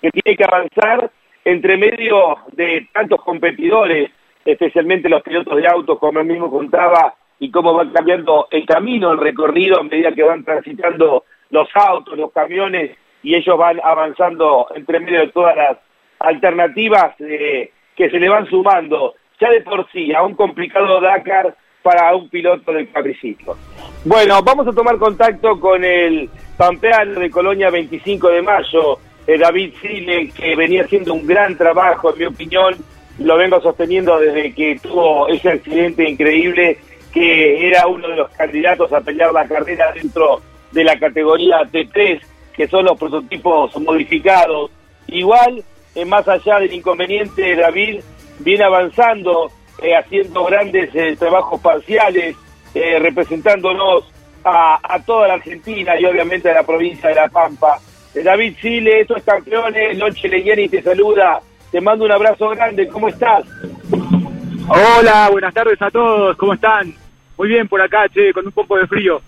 que 0.00 0.10
tiene 0.10 0.36
que 0.36 0.44
avanzar 0.44 1.10
entre 1.44 1.76
medio 1.76 2.36
de 2.52 2.88
tantos 2.92 3.22
competidores, 3.22 4.10
especialmente 4.44 5.08
los 5.08 5.22
pilotos 5.22 5.56
de 5.56 5.66
autos, 5.66 5.98
como 5.98 6.20
él 6.20 6.26
mismo 6.26 6.50
contaba, 6.50 7.14
y 7.40 7.50
cómo 7.50 7.74
van 7.74 7.90
cambiando 7.90 8.48
el 8.50 8.66
camino, 8.66 9.12
el 9.12 9.18
recorrido 9.18 9.78
a 9.78 9.84
medida 9.84 10.12
que 10.12 10.22
van 10.22 10.44
transitando 10.44 11.24
los 11.50 11.68
autos, 11.74 12.18
los 12.18 12.32
camiones, 12.32 12.96
y 13.22 13.34
ellos 13.34 13.56
van 13.56 13.80
avanzando 13.82 14.66
entre 14.74 15.00
medio 15.00 15.20
de 15.20 15.28
todas 15.28 15.56
las 15.56 15.78
alternativas 16.18 17.14
eh, 17.20 17.70
que 17.96 18.10
se 18.10 18.18
le 18.18 18.28
van 18.28 18.46
sumando, 18.46 19.14
ya 19.40 19.50
de 19.50 19.60
por 19.62 19.90
sí, 19.92 20.12
a 20.14 20.22
un 20.22 20.34
complicado 20.34 21.00
Dakar 21.00 21.54
para 21.82 22.14
un 22.14 22.28
piloto 22.28 22.72
del 22.72 22.88
cuadriciclo. 22.88 23.56
Bueno, 24.04 24.42
vamos 24.42 24.66
a 24.66 24.72
tomar 24.72 24.98
contacto 24.98 25.58
con 25.60 25.84
el 25.84 26.28
pampeano 26.56 27.20
de 27.20 27.30
Colonia 27.30 27.70
25 27.70 28.28
de 28.28 28.42
mayo, 28.42 28.98
eh, 29.26 29.38
David 29.38 29.74
Sile, 29.80 30.30
que 30.30 30.56
venía 30.56 30.82
haciendo 30.82 31.14
un 31.14 31.26
gran 31.26 31.56
trabajo, 31.56 32.12
en 32.12 32.18
mi 32.18 32.24
opinión, 32.26 32.74
lo 33.18 33.36
vengo 33.36 33.60
sosteniendo 33.60 34.18
desde 34.18 34.52
que 34.54 34.78
tuvo 34.82 35.28
ese 35.28 35.50
accidente 35.50 36.08
increíble, 36.08 36.78
que 37.12 37.68
era 37.68 37.86
uno 37.86 38.08
de 38.08 38.16
los 38.16 38.30
candidatos 38.30 38.92
a 38.92 39.00
pelear 39.00 39.32
la 39.32 39.46
carrera 39.46 39.92
dentro 39.92 40.40
de 40.72 40.84
la 40.84 40.98
categoría 40.98 41.60
T3, 41.62 42.20
que 42.54 42.68
son 42.68 42.84
los 42.84 42.98
prototipos 42.98 43.76
modificados. 43.80 44.70
Igual, 45.06 45.64
eh, 45.94 46.04
más 46.04 46.28
allá 46.28 46.58
del 46.60 46.72
inconveniente, 46.72 47.56
David 47.56 48.00
viene 48.38 48.64
avanzando, 48.64 49.50
eh, 49.82 49.96
haciendo 49.96 50.44
grandes 50.44 50.94
eh, 50.94 51.16
trabajos 51.16 51.60
parciales, 51.60 52.36
eh, 52.74 52.98
representándonos 52.98 54.04
a, 54.44 54.78
a, 54.82 55.02
toda 55.02 55.28
la 55.28 55.34
Argentina 55.34 55.98
y 55.98 56.04
obviamente 56.04 56.50
a 56.50 56.54
la 56.54 56.62
provincia 56.62 57.08
de 57.08 57.14
La 57.14 57.28
Pampa. 57.28 57.78
Eh, 58.14 58.22
David 58.22 58.54
Chile, 58.60 59.00
estos 59.00 59.22
campeones, 59.22 59.96
Noche 59.98 60.28
Leyeni 60.28 60.68
te 60.68 60.82
saluda, 60.82 61.40
te 61.70 61.80
mando 61.80 62.04
un 62.04 62.12
abrazo 62.12 62.48
grande, 62.50 62.88
¿cómo 62.88 63.08
estás? 63.08 63.44
Hola, 64.68 65.28
buenas 65.30 65.54
tardes 65.54 65.80
a 65.80 65.90
todos, 65.90 66.36
¿cómo 66.36 66.54
están? 66.54 66.94
Muy 67.36 67.48
bien 67.48 67.68
por 67.68 67.80
acá, 67.80 68.08
che, 68.08 68.32
con 68.32 68.46
un 68.46 68.52
poco 68.52 68.76
de 68.76 68.86
frío. 68.86 69.20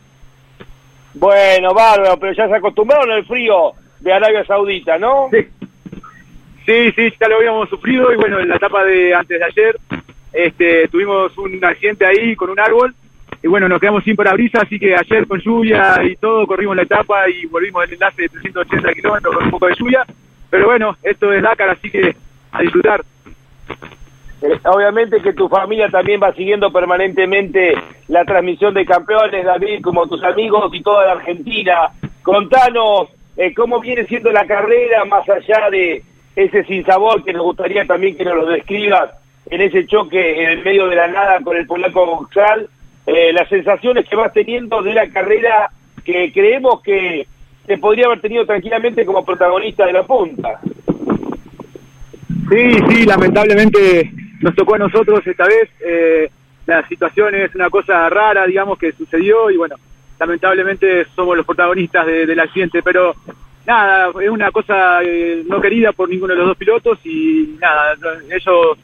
Bueno, 1.15 1.73
bárbaro, 1.75 2.19
pero 2.19 2.33
ya 2.33 2.49
se 2.49 2.57
acostumbraron 2.57 3.11
al 3.11 3.25
frío 3.25 3.73
de 4.01 4.13
Arabia 4.13 4.45
Saudita, 4.45 4.99
¿no? 4.99 5.29
Sí. 5.31 5.47
Sí, 6.71 6.93
sí, 6.93 7.13
ya 7.21 7.27
lo 7.27 7.39
habíamos 7.39 7.69
sufrido 7.69 8.13
y 8.13 8.17
bueno, 8.17 8.39
en 8.39 8.49
la 8.49 8.55
etapa 8.55 8.85
de 8.85 9.13
antes 9.13 9.41
de 9.41 9.45
ayer 9.45 9.77
este, 10.33 10.87
tuvimos 10.87 11.37
un 11.37 11.65
accidente 11.65 12.07
ahí 12.07 12.37
con 12.37 12.49
un 12.49 12.61
árbol 12.61 12.95
y 13.43 13.49
bueno, 13.49 13.69
nos 13.69 13.81
quedamos 13.81 14.05
sin 14.05 14.15
parabrisas, 14.15 14.63
así 14.63 14.79
que 14.79 14.95
ayer 14.95 15.27
con 15.27 15.41
lluvia 15.41 16.01
y 16.05 16.15
todo 16.15 16.47
corrimos 16.47 16.77
la 16.77 16.83
etapa 16.83 17.29
y 17.29 17.45
volvimos 17.47 17.83
el 17.83 17.95
enlace 17.95 18.23
de 18.23 18.29
380 18.29 18.93
kilómetros 18.93 19.35
con 19.35 19.45
un 19.47 19.51
poco 19.51 19.67
de 19.67 19.75
lluvia, 19.75 20.07
pero 20.49 20.67
bueno, 20.67 20.97
esto 21.03 21.33
es 21.33 21.43
Dakar, 21.43 21.71
así 21.71 21.91
que 21.91 22.15
a 22.53 22.63
disfrutar. 22.63 23.05
Eh, 24.41 24.61
obviamente 24.67 25.21
que 25.21 25.33
tu 25.33 25.49
familia 25.49 25.89
también 25.89 26.21
va 26.23 26.33
siguiendo 26.35 26.71
permanentemente 26.71 27.75
la 28.07 28.25
transmisión 28.25 28.75
de 28.75 28.87
campeones, 28.87 29.45
David, 29.45 29.83
como 29.83 30.07
tus 30.07 30.23
amigos 30.23 30.73
y 30.73 30.85
toda 30.85 31.05
la 31.07 31.13
Argentina. 31.15 31.91
Contanos 32.23 33.09
eh, 33.37 33.53
cómo 33.55 33.81
viene 33.81 34.07
siendo 34.07 34.31
la 34.31 34.47
carrera 34.47 35.05
más 35.05 35.29
allá 35.29 35.69
de 35.69 36.05
ese 36.37 36.65
sinsabor 36.65 37.25
que 37.25 37.33
nos 37.33 37.43
gustaría 37.43 37.85
también 37.85 38.17
que 38.17 38.25
nos 38.25 38.37
lo 38.37 38.47
describas 38.47 39.11
en 39.51 39.61
ese 39.61 39.87
choque 39.87 40.43
en 40.43 40.51
el 40.51 40.65
medio 40.65 40.87
de 40.89 40.97
la 40.97 41.09
nada 41.09 41.41
con 41.43 41.57
el 41.57 41.67
polaco 41.67 42.07
Boxal, 42.07 42.69
eh, 43.07 43.33
las 43.33 43.49
sensaciones 43.49 44.09
que 44.09 44.17
vas 44.17 44.33
teniendo 44.33 44.83
de 44.83 44.95
la 44.95 45.09
carrera 45.09 45.71
que 46.05 46.33
creemos 46.33 46.81
que 46.83 47.27
se 47.67 47.79
podría 47.79 48.07
haber 48.07 48.21
tenido 48.21 48.47
tranquilamente 48.47 49.05
como 49.05 49.25
protagonista 49.25 49.87
de 49.87 49.93
la 49.93 50.05
punta. 50.05 50.61
Sí, 52.49 52.79
sí, 52.89 53.07
lamentablemente 53.07 54.11
nos 54.41 54.55
tocó 54.55 54.75
a 54.75 54.79
nosotros 54.79 55.25
esta 55.27 55.47
vez. 55.47 55.69
Eh, 55.85 56.31
la 56.67 56.87
situación 56.89 57.35
es 57.35 57.55
una 57.55 57.71
cosa 57.71 58.09
rara, 58.09 58.47
digamos, 58.47 58.79
que 58.79 58.93
sucedió 58.93 59.51
y 59.51 59.57
bueno, 59.57 59.77
lamentablemente 60.19 61.07
somos 61.17 61.37
los 61.37 61.47
protagonistas 61.47 62.07
del 62.07 62.39
accidente, 62.39 62.83
pero 62.83 63.15
nada, 63.67 64.11
es 64.21 64.31
una 64.31 64.51
cosa 64.51 65.03
eh, 65.03 65.43
no 65.47 65.61
querida 65.61 65.93
por 65.93 66.09
ninguno 66.09 66.33
de 66.33 66.39
los 66.39 66.49
dos 66.49 66.57
pilotos 66.57 66.99
y 67.05 67.57
nada, 67.61 67.97
ellos 68.31 68.79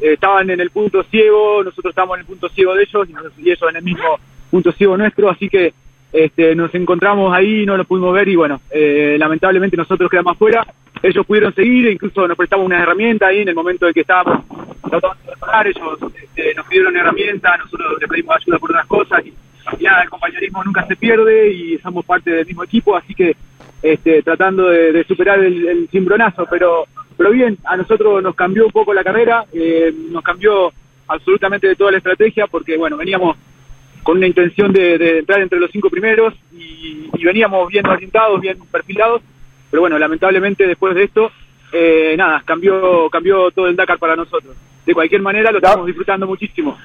eh, 0.00 0.12
estaban 0.14 0.50
en 0.50 0.60
el 0.60 0.70
punto 0.70 1.02
ciego, 1.04 1.62
nosotros 1.64 1.92
estábamos 1.92 2.16
en 2.16 2.20
el 2.20 2.26
punto 2.26 2.48
ciego 2.48 2.74
de 2.74 2.82
ellos 2.82 3.08
y, 3.38 3.50
ellos 3.50 3.70
en 3.70 3.76
el 3.76 3.82
mismo 3.82 4.18
punto 4.50 4.72
ciego 4.72 4.96
nuestro, 4.96 5.30
así 5.30 5.48
que 5.48 5.72
este, 6.12 6.54
nos 6.54 6.74
encontramos 6.74 7.34
ahí, 7.34 7.66
no 7.66 7.76
lo 7.76 7.84
pudimos 7.84 8.14
ver 8.14 8.28
y 8.28 8.36
bueno, 8.36 8.60
eh, 8.70 9.16
lamentablemente 9.18 9.76
nosotros 9.76 10.10
quedamos 10.10 10.34
afuera, 10.34 10.66
ellos 11.02 11.26
pudieron 11.26 11.54
seguir, 11.54 11.90
incluso 11.90 12.26
nos 12.26 12.36
prestamos 12.36 12.66
una 12.66 12.82
herramienta 12.82 13.28
ahí 13.28 13.40
en 13.40 13.48
el 13.48 13.54
momento 13.54 13.86
de 13.86 13.92
que 13.92 14.00
estábamos 14.00 14.44
tratando 14.82 15.16
de 15.24 15.30
reparar, 15.30 15.66
ellos 15.66 15.98
este, 16.22 16.54
nos 16.54 16.66
pidieron 16.66 16.92
una 16.92 17.00
herramienta, 17.00 17.56
nosotros 17.56 17.96
le 18.00 18.08
pedimos 18.08 18.36
ayuda 18.36 18.58
por 18.58 18.70
otras 18.70 18.86
cosas 18.86 19.26
y, 19.26 19.32
ya 19.80 20.00
el 20.02 20.08
compañerismo 20.08 20.62
nunca 20.62 20.86
se 20.86 20.94
pierde 20.94 21.50
y 21.50 21.78
somos 21.78 22.04
parte 22.04 22.30
del 22.30 22.46
mismo 22.46 22.62
equipo, 22.62 22.96
así 22.96 23.14
que 23.14 23.36
este, 23.92 24.22
tratando 24.22 24.68
de, 24.68 25.04
superar 25.04 25.38
el, 25.38 25.66
el, 25.68 25.88
cimbronazo, 25.88 26.46
pero, 26.50 26.86
pero 27.16 27.30
bien, 27.30 27.56
a 27.64 27.76
nosotros 27.76 28.22
nos 28.22 28.34
cambió 28.34 28.66
un 28.66 28.72
poco 28.72 28.92
la 28.92 29.04
carrera, 29.04 29.44
eh, 29.52 29.94
nos 30.10 30.24
cambió 30.24 30.72
absolutamente 31.06 31.68
de 31.68 31.76
toda 31.76 31.92
la 31.92 31.98
estrategia, 31.98 32.48
porque 32.48 32.76
bueno, 32.76 32.96
veníamos 32.96 33.36
con 34.02 34.18
una 34.18 34.26
intención 34.26 34.72
de, 34.72 35.18
entrar 35.18 35.40
entre 35.40 35.60
los 35.60 35.70
cinco 35.70 35.88
primeros 35.88 36.34
y, 36.52 37.10
veníamos 37.24 37.68
bien 37.68 37.86
orientados, 37.86 38.40
bien 38.40 38.58
perfilados, 38.70 39.22
pero 39.70 39.80
bueno, 39.80 39.98
lamentablemente 39.98 40.66
después 40.66 40.94
de 40.94 41.04
esto, 41.04 41.30
eh, 41.72 42.14
nada, 42.16 42.42
cambió, 42.44 43.08
cambió 43.10 43.50
todo 43.50 43.68
el 43.68 43.76
Dakar 43.76 43.98
para 43.98 44.16
nosotros. 44.16 44.56
De 44.84 44.94
cualquier 44.94 45.22
manera 45.22 45.50
lo 45.50 45.58
estamos 45.58 45.86
disfrutando 45.86 46.26
muchísimo. 46.26 46.78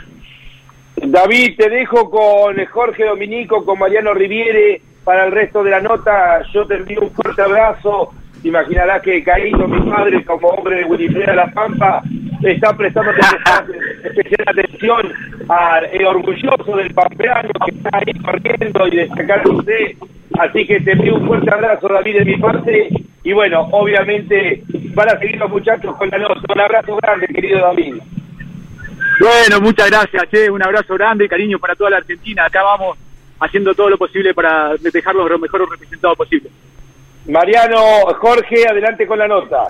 David, 1.04 1.56
te 1.58 1.70
dejo 1.70 2.10
con 2.12 2.64
Jorge 2.66 3.06
Dominico, 3.06 3.66
con 3.66 3.80
Mariano 3.80 4.14
Riviere 4.14 4.82
para 5.04 5.26
el 5.26 5.32
resto 5.32 5.64
de 5.64 5.72
la 5.72 5.82
nota. 5.82 6.44
Yo 6.54 6.66
te 6.68 6.76
envío 6.76 7.02
un 7.02 7.12
fuerte 7.12 7.42
abrazo. 7.42 8.14
Imaginarás 8.44 9.02
que 9.02 9.24
Caíno, 9.24 9.68
mi 9.68 9.90
padre, 9.90 10.24
como 10.24 10.50
hombre 10.50 10.78
de 10.78 10.86
Wilifreda 10.86 11.34
La 11.34 11.48
Pampa, 11.48 12.04
está 12.44 12.76
prestando 12.76 13.12
especial 13.12 14.46
atención 14.48 15.14
al 15.50 16.06
orgulloso 16.06 16.76
del 16.76 16.94
pampeano 16.94 17.50
que 17.66 17.76
está 17.76 17.90
ahí 17.94 18.14
corriendo 18.24 18.88
y 18.88 18.96
destacándose. 18.98 19.98
Así 20.40 20.66
que 20.66 20.80
te 20.82 20.92
envío 20.92 21.16
un 21.16 21.28
fuerte 21.28 21.52
abrazo, 21.52 21.88
David, 21.88 22.18
de 22.20 22.26
mi 22.26 22.38
parte. 22.38 22.90
Y 23.24 23.34
bueno, 23.34 23.68
obviamente 23.72 24.64
van 24.94 25.10
a 25.10 25.20
seguir 25.20 25.38
los 25.38 25.50
muchachos 25.50 25.96
con 25.96 26.10
la 26.10 26.18
nota. 26.20 26.42
Un 26.54 26.60
abrazo 26.60 26.96
grande, 26.98 27.28
querido 27.28 27.60
David. 27.60 27.96
Bueno, 29.20 29.62
muchas 29.62 29.90
gracias, 29.90 30.24
che. 30.30 30.50
Un 30.50 30.64
abrazo 30.64 30.96
grande, 30.96 31.28
cariño 31.28 31.60
para 31.60 31.76
toda 31.76 31.90
la 31.92 31.98
Argentina. 31.98 32.46
Acá 32.46 32.64
vamos 32.64 32.98
haciendo 33.40 33.74
todo 33.74 33.90
lo 33.90 33.98
posible 33.98 34.34
para 34.34 34.76
dejarlos 34.78 35.30
lo 35.30 35.40
mejor 35.40 35.70
representados 35.70 36.18
posible. 36.18 36.50
Mariano, 37.28 38.06
Jorge, 38.20 38.68
adelante 38.68 39.06
con 39.06 39.20
la 39.20 39.28
nota. 39.28 39.68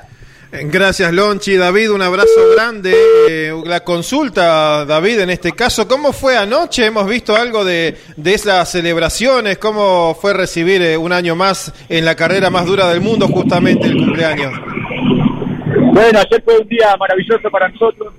Gracias, 0.51 1.13
Lonchi. 1.13 1.55
David, 1.55 1.91
un 1.91 2.01
abrazo 2.01 2.49
grande. 2.53 2.93
Eh, 3.29 3.53
la 3.65 3.81
consulta, 3.85 4.83
David, 4.85 5.21
en 5.21 5.29
este 5.29 5.53
caso, 5.53 5.87
¿cómo 5.87 6.11
fue 6.11 6.37
anoche? 6.37 6.85
Hemos 6.85 7.07
visto 7.07 7.35
algo 7.35 7.63
de, 7.63 7.97
de 8.17 8.33
esas 8.33 8.69
celebraciones. 8.69 9.57
¿Cómo 9.57 10.13
fue 10.19 10.33
recibir 10.33 10.81
eh, 10.81 10.97
un 10.97 11.13
año 11.13 11.37
más 11.37 11.73
en 11.87 12.03
la 12.03 12.15
carrera 12.15 12.49
más 12.49 12.65
dura 12.65 12.89
del 12.89 12.99
mundo, 12.99 13.27
justamente 13.29 13.87
el 13.87 13.95
cumpleaños? 13.95 14.51
Bueno, 15.93 16.19
ayer 16.19 16.41
fue 16.43 16.57
un 16.57 16.67
día 16.67 16.95
maravilloso 16.97 17.49
para 17.49 17.69
nosotros. 17.69 18.13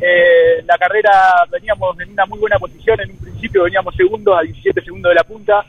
Eh, 0.00 0.62
la 0.66 0.76
carrera 0.76 1.10
veníamos 1.50 1.98
en 2.00 2.10
una 2.10 2.26
muy 2.26 2.38
buena 2.38 2.58
posición, 2.58 3.00
en 3.00 3.10
un 3.12 3.18
principio 3.18 3.64
veníamos 3.64 3.94
segundos 3.94 4.38
a 4.38 4.42
17 4.42 4.82
segundos 4.82 5.10
de 5.10 5.14
la 5.14 5.24
punta 5.24 5.64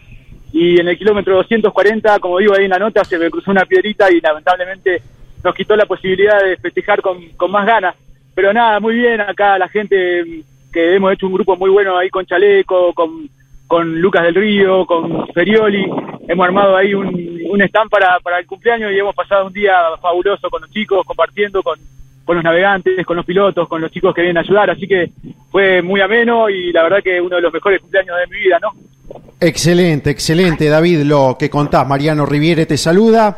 y 0.51 0.79
en 0.79 0.87
el 0.87 0.97
kilómetro 0.97 1.35
240, 1.35 2.19
como 2.19 2.39
digo 2.39 2.53
ahí 2.55 2.65
en 2.65 2.71
la 2.71 2.79
nota, 2.79 3.03
se 3.03 3.17
me 3.17 3.29
cruzó 3.29 3.51
una 3.51 3.65
piedrita 3.65 4.11
y 4.11 4.19
lamentablemente 4.19 5.01
nos 5.43 5.53
quitó 5.53 5.75
la 5.75 5.85
posibilidad 5.85 6.41
de 6.41 6.57
festejar 6.57 7.01
con, 7.01 7.19
más 7.49 7.65
ganas. 7.65 7.95
Pero 8.33 8.53
nada, 8.53 8.79
muy 8.79 8.95
bien 8.95 9.19
acá 9.21 9.57
la 9.57 9.67
gente 9.67 10.43
que 10.71 10.95
hemos 10.95 11.13
hecho 11.13 11.27
un 11.27 11.33
grupo 11.33 11.55
muy 11.55 11.69
bueno 11.69 11.97
ahí 11.97 12.09
con 12.09 12.25
Chaleco, 12.25 12.93
con, 12.93 13.29
con 13.67 13.99
Lucas 13.99 14.23
del 14.23 14.35
Río, 14.35 14.85
con 14.85 15.27
Ferioli, 15.33 15.85
hemos 16.27 16.45
armado 16.45 16.75
ahí 16.75 16.93
un, 16.93 17.39
un 17.49 17.61
stand 17.61 17.89
para, 17.89 18.19
para 18.19 18.39
el 18.39 18.47
cumpleaños 18.47 18.91
y 18.91 18.99
hemos 18.99 19.15
pasado 19.15 19.47
un 19.47 19.53
día 19.53 19.75
fabuloso 20.01 20.49
con 20.49 20.61
los 20.61 20.71
chicos, 20.71 21.05
compartiendo 21.05 21.61
con, 21.63 21.79
con 22.27 22.35
los 22.35 22.43
navegantes, 22.43 23.05
con 23.05 23.15
los 23.15 23.25
pilotos, 23.25 23.69
con 23.69 23.79
los 23.79 23.89
chicos 23.89 24.13
que 24.13 24.21
vienen 24.21 24.37
a 24.37 24.41
ayudar, 24.41 24.69
así 24.69 24.85
que 24.85 25.11
fue 25.49 25.81
muy 25.81 26.01
ameno 26.01 26.49
y 26.49 26.73
la 26.73 26.83
verdad 26.83 26.97
que 27.01 27.21
uno 27.21 27.37
de 27.37 27.41
los 27.41 27.53
mejores 27.53 27.79
cumpleaños 27.79 28.17
de 28.19 28.35
mi 28.35 28.43
vida, 28.43 28.59
¿no? 28.61 28.73
Excelente, 29.39 30.09
excelente, 30.09 30.67
David, 30.67 31.03
lo 31.03 31.37
que 31.39 31.49
contás. 31.49 31.87
Mariano 31.87 32.25
Riviere 32.25 32.65
te 32.65 32.75
saluda, 32.75 33.37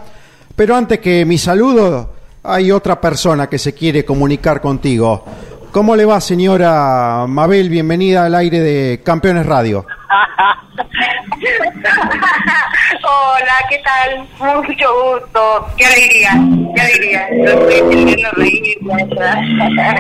pero 0.56 0.76
antes 0.76 0.98
que 0.98 1.24
mi 1.24 1.38
saludo, 1.38 2.16
hay 2.42 2.72
otra 2.72 3.00
persona 3.00 3.48
que 3.48 3.60
se 3.60 3.76
quiere 3.76 4.04
comunicar 4.04 4.60
contigo. 4.60 5.24
¿Cómo 5.72 5.96
le 5.96 6.04
va, 6.04 6.20
señora 6.20 7.26
Mabel? 7.28 7.70
Bienvenida 7.70 8.26
al 8.26 8.34
aire 8.34 8.60
de 8.60 9.02
Campeones 9.04 9.46
Radio. 9.46 9.86
Hola, 13.04 13.54
¿qué 13.70 13.80
tal? 13.84 14.28
Mucho 14.66 15.14
gusto. 15.14 15.68
Qué 15.78 15.86
alegría, 15.86 16.32
qué 16.76 16.82
alegría. 16.82 17.28
Lo 17.32 17.52
estoy 17.52 17.94
sintiendo 17.94 18.32
reír. 18.32 18.78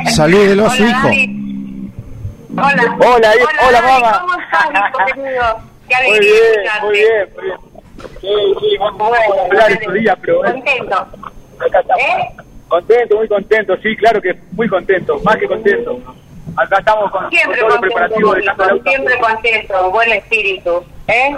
Salúdelo 0.09 0.65
a 0.65 0.69
su 0.71 0.83
hijo. 0.83 1.07
Hola. 2.57 2.97
Hola, 2.99 3.31
hola, 3.67 3.81
mamá. 3.81 4.21
¿Cómo 4.21 4.33
estás, 4.41 4.65
hijo 5.17 5.61
Qué 5.87 5.95
alegría. 5.95 6.71
Muy 6.81 6.93
bien, 6.93 6.97
muy 6.97 6.97
bien, 6.97 7.29
muy 7.35 7.45
bien. 7.45 7.59
Sí, 8.21 8.27
sí, 8.59 8.77
vamos 8.79 9.13
a 9.13 9.45
hablar 9.45 9.71
estos 9.71 9.93
días, 9.93 10.17
pero... 10.21 10.41
Contento. 10.41 10.95
Acá 10.95 11.79
estamos. 11.79 12.03
¿Eh? 12.03 12.48
Contento, 12.69 13.15
muy 13.17 13.27
contento, 13.27 13.75
sí, 13.77 13.95
claro 13.95 14.21
que 14.21 14.33
muy 14.51 14.69
contento, 14.69 15.19
más 15.23 15.35
que 15.37 15.47
contento. 15.47 15.99
Acá 16.55 16.77
estamos 16.77 17.11
con, 17.11 17.29
siempre 17.29 17.61
todo 17.61 17.75
el 17.75 17.81
preparativo 17.81 18.33
de 18.35 18.43
Siempre 18.83 19.19
contento, 19.19 19.91
buen 19.91 20.11
espíritu. 20.11 20.83
¿eh? 21.07 21.35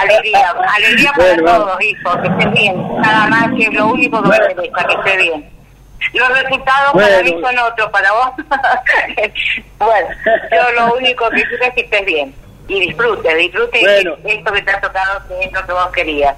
Alegría, 0.00 0.54
alegría 0.74 1.12
para 1.16 1.36
todos, 1.36 1.82
hijo, 1.82 2.20
que 2.20 2.28
estén 2.28 2.52
bien. 2.52 3.00
Nada 3.00 3.26
más 3.28 3.50
que 3.56 3.62
es 3.62 3.74
lo 3.74 3.86
único 3.86 4.22
que 4.22 4.28
me 4.28 4.36
interesa, 4.36 4.86
que 4.86 4.94
esté 4.94 5.16
bien. 5.22 5.50
Los 6.12 6.28
resultados 6.42 6.92
para 6.92 7.22
mí 7.22 7.30
son 7.40 7.58
otros, 7.58 7.90
para 7.90 8.12
vos. 8.12 8.30
bueno, 9.78 10.08
yo 10.52 10.72
lo 10.72 10.94
único 10.96 11.30
que 11.30 11.42
quiero 11.44 11.64
es 11.64 11.74
que 11.74 11.80
estés 11.80 12.04
bien. 12.04 12.34
Y 12.68 12.80
disfrute, 12.80 13.34
disfrute 13.36 13.80
esto 14.24 14.52
que 14.52 14.62
te 14.62 14.70
ha 14.70 14.80
tocado, 14.80 15.22
que 15.28 15.44
es 15.44 15.52
lo 15.52 15.64
que 15.64 15.72
vos 15.72 15.88
querías. 15.92 16.36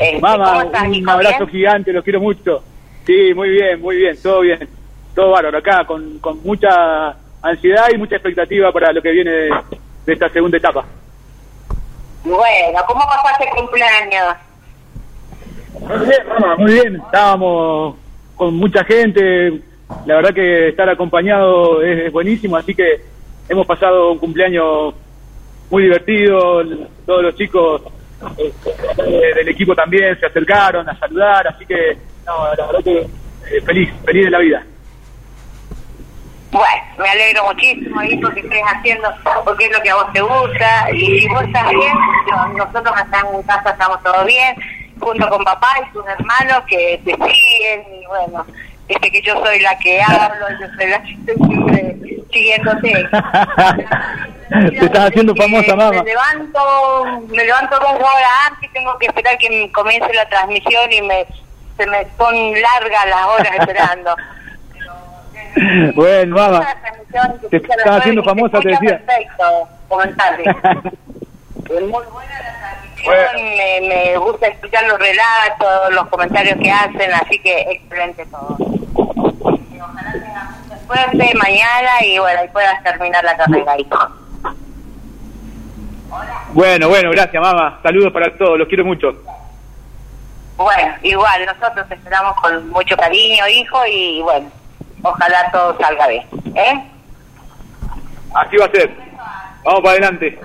Este, 0.00 0.18
Mamá, 0.18 0.64
un 0.64 1.08
abrazo 1.08 1.46
gigante, 1.46 1.92
los 1.92 2.02
quiero 2.02 2.20
mucho. 2.20 2.62
Sí, 3.04 3.34
muy 3.34 3.50
bien, 3.50 3.80
muy 3.82 3.96
bien, 3.96 4.16
todo 4.22 4.40
bien. 4.40 4.66
Todo 5.14 5.32
bárbaro 5.32 5.58
acá, 5.58 5.84
con, 5.84 6.18
con 6.20 6.42
mucha 6.42 7.14
ansiedad 7.42 7.88
y 7.92 7.98
mucha 7.98 8.16
expectativa 8.16 8.72
para 8.72 8.92
lo 8.92 9.02
que 9.02 9.10
viene 9.10 9.30
de, 9.30 9.50
esta 10.06 10.30
segunda 10.30 10.56
etapa. 10.56 10.86
Bueno, 12.24 12.78
¿cómo 12.86 13.00
pasaste 13.00 13.44
el 13.44 13.50
cumpleaños? 13.56 14.36
Muy 15.80 16.06
bien, 16.06 16.28
mamá, 16.28 16.56
muy 16.56 16.72
bien. 16.72 16.96
Estábamos 16.96 17.96
con 18.36 18.54
mucha 18.54 18.82
gente. 18.84 19.60
La 20.06 20.14
verdad 20.16 20.32
que 20.32 20.68
estar 20.68 20.88
acompañado 20.88 21.82
es, 21.82 22.10
buenísimo, 22.10 22.56
así 22.56 22.74
que 22.74 23.02
hemos 23.50 23.66
pasado 23.66 24.12
un 24.12 24.18
cumpleaños 24.18 24.94
muy 25.68 25.82
divertido, 25.82 26.62
todos 27.04 27.22
los 27.22 27.34
chicos 27.36 27.82
eh, 28.38 29.34
del 29.34 29.48
equipo 29.48 29.74
también 29.74 30.18
se 30.18 30.26
acercaron 30.26 30.88
a 30.88 30.98
saludar, 30.98 31.46
así 31.48 31.64
que 31.66 31.96
no, 32.26 32.54
la 32.54 32.66
verdad 32.66 32.84
que 32.84 32.98
eh, 33.00 33.60
feliz, 33.64 33.90
feliz 34.04 34.24
de 34.26 34.30
la 34.30 34.38
vida. 34.38 34.62
Bueno, 36.52 36.82
me 36.98 37.08
alegro 37.08 37.44
muchísimo, 37.44 38.02
hijo, 38.02 38.28
que 38.30 38.40
estés 38.40 38.62
haciendo 38.66 39.08
porque 39.44 39.66
es 39.66 39.72
lo 39.72 39.80
que 39.82 39.90
a 39.90 39.94
vos 39.94 40.12
te 40.12 40.20
gusta. 40.20 40.90
Y 40.92 41.20
si 41.20 41.28
vos 41.28 41.42
estás 41.44 41.68
bien, 41.70 41.92
no- 42.30 42.48
nosotros 42.64 42.92
acá 42.96 43.22
en 43.32 43.42
casa 43.44 43.70
estamos 43.70 44.02
todos 44.02 44.26
bien, 44.26 44.56
junto 44.98 45.28
con 45.28 45.44
papá 45.44 45.68
y 45.88 45.92
tus 45.92 46.04
hermanos 46.06 46.64
que 46.68 47.00
te 47.04 47.12
siguen. 47.12 47.84
Y 48.02 48.06
bueno, 48.06 48.44
este 48.88 49.10
que 49.12 49.22
yo 49.22 49.34
soy 49.44 49.60
la 49.60 49.78
que 49.78 50.02
hablo, 50.02 50.46
yo 50.60 50.66
soy 50.76 50.90
la 50.90 51.02
que 51.02 51.12
estoy 51.12 51.46
siempre 51.46 51.96
siguiéndote. 52.32 53.08
Te 54.70 54.84
estás 54.84 55.10
haciendo 55.10 55.34
famosa, 55.36 55.76
mamá. 55.76 56.02
Me 56.02 56.10
levanto, 56.10 56.60
me 57.28 57.44
levanto 57.44 57.78
dos 57.78 57.92
horas 57.92 58.30
antes 58.48 58.68
y 58.68 58.72
tengo 58.72 58.98
que 58.98 59.06
esperar 59.06 59.38
que 59.38 59.70
comience 59.72 60.12
la 60.12 60.28
transmisión 60.28 60.92
y 60.92 61.02
me 61.02 61.26
se 61.76 61.86
me 61.86 62.06
son 62.18 62.34
largas 62.34 63.06
las 63.08 63.26
horas 63.26 63.52
esperando. 63.58 64.16
Bueno, 65.96 66.36
mamá. 66.36 66.64
Te 67.50 67.56
estás 67.56 67.96
haciendo 67.96 68.22
famosa, 68.22 68.60
te 68.60 68.68
decía. 68.68 69.00
Perfecto, 69.04 69.68
comentarle. 69.88 70.44
Muy 71.68 72.04
buena 72.06 72.38
la 72.40 72.58
transmisión, 72.60 73.56
me, 73.56 73.88
me 73.88 74.16
gusta 74.18 74.46
escuchar 74.46 74.84
los 74.84 74.96
relatos, 75.00 75.92
los 75.92 76.06
comentarios 76.06 76.56
que 76.62 76.70
hacen, 76.70 77.12
así 77.14 77.40
que 77.40 77.62
excelente 77.62 78.26
todo. 78.26 78.56
Y 78.60 79.80
ojalá 79.80 80.12
tengas 80.12 80.50
mucha 80.60 80.78
suerte 80.86 81.34
mañana 81.34 82.04
y 82.04 82.18
bueno, 82.20 82.44
y 82.44 82.48
puedas 82.48 82.80
terminar 82.84 83.24
la 83.24 83.36
carrera, 83.36 83.76
hijo. 83.76 84.19
Bueno, 86.52 86.88
bueno, 86.88 87.10
gracias, 87.10 87.42
mamá. 87.42 87.78
Saludos 87.82 88.12
para 88.12 88.36
todos, 88.36 88.58
los 88.58 88.68
quiero 88.68 88.84
mucho. 88.84 89.12
Bueno, 90.56 90.94
igual, 91.02 91.46
nosotros 91.46 91.86
esperamos 91.90 92.34
con 92.40 92.68
mucho 92.70 92.96
cariño, 92.96 93.48
hijo, 93.48 93.86
y 93.86 94.20
bueno, 94.20 94.50
ojalá 95.02 95.50
todo 95.50 95.78
salga 95.78 96.06
bien. 96.08 96.26
¿Eh? 96.54 96.90
Así 98.34 98.56
va 98.56 98.66
a 98.66 98.70
ser. 98.70 98.90
Vamos 99.64 99.80
para 99.80 99.92
adelante. 99.92 100.38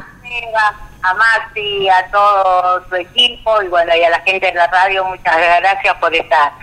a 1.03 1.13
Maxi, 1.13 1.89
a 1.89 2.09
todo 2.11 2.87
su 2.87 2.95
equipo 2.95 3.61
y 3.61 3.67
bueno, 3.67 3.95
y 3.95 4.03
a 4.03 4.09
la 4.09 4.19
gente 4.21 4.47
de 4.47 4.53
la 4.53 4.67
radio, 4.67 5.05
muchas 5.05 5.35
gracias 5.59 5.95
por 5.95 6.13
esta 6.13 6.53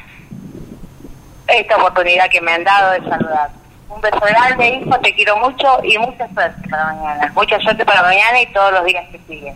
esta 1.48 1.76
oportunidad 1.76 2.30
que 2.30 2.40
me 2.40 2.52
han 2.52 2.64
dado 2.64 2.92
de 2.92 3.08
saludar. 3.08 3.50
Un 3.94 4.00
beso 4.00 4.20
grande, 4.20 4.68
hijo, 4.68 4.98
te 5.00 5.14
quiero 5.14 5.36
mucho 5.36 5.66
y 5.82 5.98
mucha 5.98 6.28
suerte 6.32 6.68
para 6.68 6.86
mañana. 6.86 7.32
Mucha 7.34 7.60
suerte 7.60 7.84
para 7.84 8.02
mañana 8.02 8.40
y 8.40 8.46
todos 8.52 8.72
los 8.72 8.84
días 8.84 9.04
que 9.10 9.20
siguen. 9.28 9.54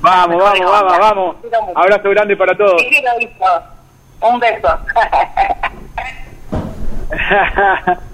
Vamos, 0.00 0.42
vamos, 0.42 0.70
vamos, 0.70 0.98
vamos. 0.98 1.36
Abrazo 1.74 2.10
grande 2.10 2.36
para 2.36 2.56
todos. 2.56 2.76
Te 2.76 2.88
quiero, 2.88 3.10
hijo. 3.20 3.46
Un 4.20 4.40
beso. 4.40 4.68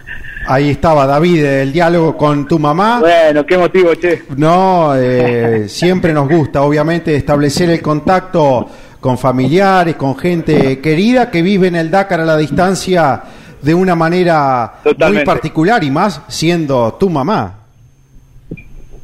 Ahí 0.46 0.70
estaba 0.70 1.06
David, 1.06 1.42
el 1.42 1.72
diálogo 1.72 2.16
con 2.16 2.46
tu 2.46 2.58
mamá. 2.58 3.00
Bueno, 3.00 3.46
qué 3.46 3.56
motivo, 3.56 3.94
che. 3.94 4.24
No, 4.36 4.94
eh, 4.94 5.68
siempre 5.68 6.12
nos 6.12 6.28
gusta, 6.28 6.62
obviamente, 6.62 7.16
establecer 7.16 7.70
el 7.70 7.80
contacto 7.80 8.68
con 9.00 9.16
familiares, 9.16 9.96
con 9.96 10.16
gente 10.16 10.80
querida 10.80 11.30
que 11.30 11.40
vive 11.42 11.68
en 11.68 11.76
el 11.76 11.90
Dakar 11.90 12.20
a 12.20 12.24
la 12.24 12.36
distancia 12.36 13.22
de 13.64 13.74
una 13.74 13.94
manera 13.94 14.74
muy 14.84 14.92
Totalmente. 14.92 15.26
particular 15.26 15.82
y 15.82 15.90
más 15.90 16.22
siendo 16.28 16.94
tu 16.94 17.08
mamá. 17.08 17.60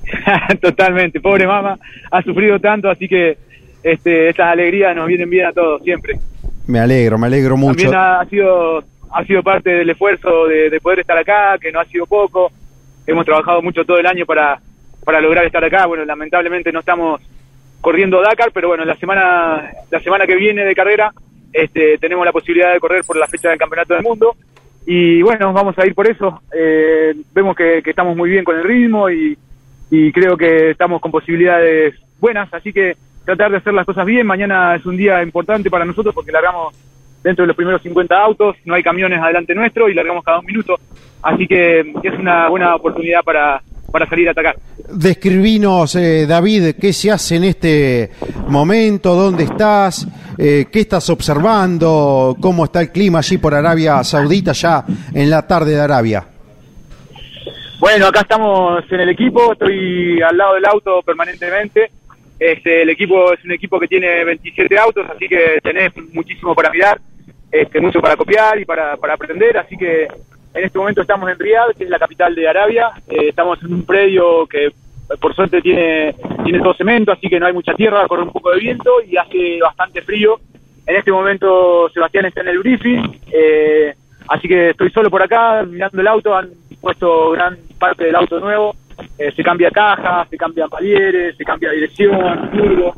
Totalmente. 0.60 1.20
Pobre 1.20 1.46
mamá, 1.46 1.78
ha 2.10 2.22
sufrido 2.22 2.60
tanto, 2.60 2.90
así 2.90 3.08
que 3.08 3.38
este, 3.82 4.28
estas 4.28 4.52
alegrías 4.52 4.94
nos 4.94 5.06
vienen 5.06 5.30
bien 5.30 5.46
a 5.46 5.52
todos, 5.52 5.82
siempre. 5.82 6.18
Me 6.66 6.78
alegro, 6.78 7.16
me 7.16 7.26
alegro 7.26 7.56
mucho. 7.56 7.90
También 7.90 7.94
ha 7.94 8.24
sido 8.26 8.84
ha 9.12 9.24
sido 9.24 9.42
parte 9.42 9.70
del 9.70 9.90
esfuerzo 9.90 10.46
de, 10.46 10.70
de 10.70 10.80
poder 10.80 11.00
estar 11.00 11.18
acá, 11.18 11.58
que 11.58 11.72
no 11.72 11.80
ha 11.80 11.84
sido 11.86 12.06
poco. 12.06 12.52
Hemos 13.06 13.24
trabajado 13.24 13.60
mucho 13.60 13.84
todo 13.84 13.98
el 13.98 14.06
año 14.06 14.24
para, 14.24 14.60
para 15.04 15.20
lograr 15.20 15.44
estar 15.44 15.64
acá. 15.64 15.86
Bueno, 15.86 16.04
lamentablemente 16.04 16.70
no 16.70 16.80
estamos 16.80 17.20
corriendo 17.80 18.20
Dakar, 18.20 18.50
pero 18.52 18.68
bueno, 18.68 18.84
la 18.84 18.96
semana 18.96 19.70
la 19.90 20.00
semana 20.00 20.26
que 20.26 20.36
viene 20.36 20.64
de 20.64 20.74
carrera 20.74 21.12
este, 21.52 21.98
tenemos 21.98 22.24
la 22.24 22.32
posibilidad 22.32 22.72
de 22.72 22.80
correr 22.80 23.02
por 23.04 23.16
la 23.16 23.26
fecha 23.26 23.48
del 23.48 23.58
Campeonato 23.58 23.94
del 23.94 24.02
Mundo. 24.02 24.36
Y 24.92 25.22
bueno, 25.22 25.52
vamos 25.52 25.78
a 25.78 25.86
ir 25.86 25.94
por 25.94 26.10
eso. 26.10 26.42
Eh, 26.52 27.14
vemos 27.32 27.54
que, 27.54 27.80
que 27.80 27.90
estamos 27.90 28.16
muy 28.16 28.28
bien 28.28 28.42
con 28.42 28.56
el 28.56 28.64
ritmo 28.64 29.08
y, 29.08 29.38
y 29.88 30.10
creo 30.10 30.36
que 30.36 30.70
estamos 30.70 31.00
con 31.00 31.12
posibilidades 31.12 31.94
buenas, 32.18 32.52
así 32.52 32.72
que 32.72 32.96
tratar 33.24 33.52
de 33.52 33.58
hacer 33.58 33.72
las 33.72 33.86
cosas 33.86 34.04
bien. 34.04 34.26
Mañana 34.26 34.74
es 34.74 34.84
un 34.84 34.96
día 34.96 35.22
importante 35.22 35.70
para 35.70 35.84
nosotros 35.84 36.12
porque 36.12 36.32
largamos 36.32 36.74
dentro 37.22 37.44
de 37.44 37.46
los 37.46 37.56
primeros 37.56 37.80
50 37.82 38.20
autos, 38.20 38.56
no 38.64 38.74
hay 38.74 38.82
camiones 38.82 39.20
adelante 39.20 39.54
nuestro 39.54 39.88
y 39.88 39.94
largamos 39.94 40.24
cada 40.24 40.40
un 40.40 40.46
minuto, 40.46 40.76
así 41.22 41.46
que 41.46 41.80
es 42.02 42.18
una 42.18 42.48
buena 42.48 42.74
oportunidad 42.74 43.22
para, 43.22 43.62
para 43.90 44.08
salir 44.08 44.28
a 44.28 44.32
atacar. 44.32 44.56
Describinos, 44.92 45.94
eh, 45.96 46.26
David, 46.26 46.74
qué 46.80 46.92
se 46.92 47.10
hace 47.10 47.36
en 47.36 47.44
este 47.44 48.10
momento, 48.48 49.14
dónde 49.14 49.44
estás, 49.44 50.06
eh, 50.38 50.66
qué 50.70 50.80
estás 50.80 51.08
observando, 51.10 52.36
cómo 52.40 52.64
está 52.64 52.80
el 52.80 52.90
clima 52.90 53.18
allí 53.18 53.38
por 53.38 53.54
Arabia 53.54 54.02
Saudita 54.04 54.52
ya 54.52 54.84
en 55.14 55.30
la 55.30 55.46
tarde 55.46 55.72
de 55.72 55.80
Arabia. 55.80 56.24
Bueno, 57.78 58.06
acá 58.06 58.20
estamos 58.20 58.84
en 58.90 59.00
el 59.00 59.08
equipo, 59.08 59.52
estoy 59.52 60.20
al 60.20 60.36
lado 60.36 60.54
del 60.54 60.66
auto 60.66 61.00
permanentemente. 61.02 61.90
Este, 62.38 62.82
el 62.82 62.90
equipo 62.90 63.32
es 63.32 63.44
un 63.44 63.52
equipo 63.52 63.80
que 63.80 63.86
tiene 63.86 64.24
27 64.24 64.78
autos, 64.78 65.06
así 65.14 65.26
que 65.28 65.58
tenés 65.62 65.90
muchísimo 66.12 66.54
para 66.54 66.70
mirar, 66.70 67.00
este, 67.50 67.80
mucho 67.80 68.00
para 68.00 68.16
copiar 68.16 68.58
y 68.58 68.64
para, 68.64 68.96
para 68.96 69.14
aprender, 69.14 69.56
así 69.58 69.76
que 69.76 70.08
en 70.54 70.64
este 70.64 70.78
momento 70.78 71.02
estamos 71.02 71.30
en 71.30 71.38
Riyadh, 71.38 71.76
que 71.76 71.84
es 71.84 71.90
la 71.90 71.98
capital 71.98 72.34
de 72.34 72.48
Arabia. 72.48 72.90
Eh, 73.08 73.28
estamos 73.28 73.62
en 73.62 73.72
un 73.72 73.84
predio 73.84 74.46
que 74.46 74.70
por 75.20 75.34
suerte 75.34 75.60
tiene, 75.60 76.14
tiene 76.44 76.60
todo 76.60 76.74
cemento, 76.74 77.12
así 77.12 77.28
que 77.28 77.40
no 77.40 77.46
hay 77.46 77.52
mucha 77.52 77.74
tierra, 77.74 78.06
corre 78.06 78.22
un 78.22 78.32
poco 78.32 78.50
de 78.50 78.60
viento 78.60 78.90
y 79.06 79.16
hace 79.16 79.60
bastante 79.60 80.02
frío. 80.02 80.38
En 80.86 80.96
este 80.96 81.10
momento 81.10 81.88
Sebastián 81.92 82.26
está 82.26 82.42
en 82.42 82.48
el 82.48 82.58
briefing, 82.58 83.20
eh, 83.32 83.94
así 84.28 84.46
que 84.46 84.70
estoy 84.70 84.90
solo 84.90 85.10
por 85.10 85.22
acá 85.22 85.64
mirando 85.64 86.00
el 86.00 86.06
auto, 86.06 86.36
han 86.36 86.50
puesto 86.80 87.30
gran 87.32 87.56
parte 87.78 88.04
del 88.04 88.16
auto 88.16 88.38
nuevo, 88.38 88.76
eh, 89.18 89.32
se 89.34 89.42
cambia 89.42 89.70
caja, 89.70 90.26
se 90.30 90.36
cambian 90.36 90.68
palieres, 90.68 91.36
se 91.36 91.44
cambia 91.44 91.70
dirección, 91.70 92.50
turbo. 92.52 92.94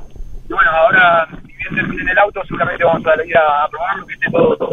Y 0.49 0.53
bueno, 0.53 0.71
ahora 0.71 1.29
si 1.31 1.47
bien 1.47 1.75
termine 1.75 2.13
el 2.13 2.19
auto, 2.19 2.43
seguramente 2.45 2.85
vamos 2.85 3.07
a 3.07 3.25
ir 3.25 3.37
a, 3.37 3.69
probarlo, 3.69 4.07
que 4.07 4.15
esté 4.15 4.31
todo, 4.31 4.57
todo 4.57 4.71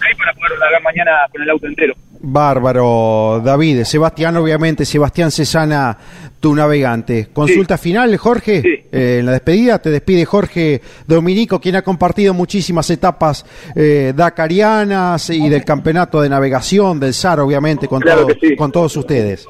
ok 0.00 0.18
para 0.18 0.32
poder 0.32 0.58
largar 0.58 0.82
mañana 0.82 1.12
con 1.30 1.42
el 1.42 1.50
auto 1.50 1.66
entero. 1.66 1.94
Bárbaro, 2.22 3.40
David. 3.44 3.84
Sebastián, 3.84 4.36
obviamente, 4.36 4.84
Sebastián 4.84 5.30
Cesana, 5.30 5.96
tu 6.38 6.54
navegante. 6.54 7.28
Consulta 7.32 7.78
final, 7.78 8.16
Jorge. 8.16 8.86
Eh, 8.92 9.18
en 9.20 9.26
la 9.26 9.32
despedida 9.32 9.78
te 9.80 9.90
despide 9.90 10.24
Jorge 10.24 10.80
Dominico, 11.06 11.60
quien 11.60 11.76
ha 11.76 11.82
compartido 11.82 12.34
muchísimas 12.34 12.88
etapas 12.90 13.44
eh, 13.74 14.12
dakarianas 14.14 15.30
y 15.30 15.48
del 15.48 15.64
campeonato 15.64 16.20
de 16.20 16.28
navegación, 16.28 17.00
del 17.00 17.14
SAR, 17.14 17.40
obviamente, 17.40 17.88
con, 17.88 18.00
Claro 18.00 18.22
todo- 18.26 18.28
que 18.38 18.48
sí. 18.48 18.56
con 18.56 18.70
todos 18.72 18.96
ustedes. 18.96 19.46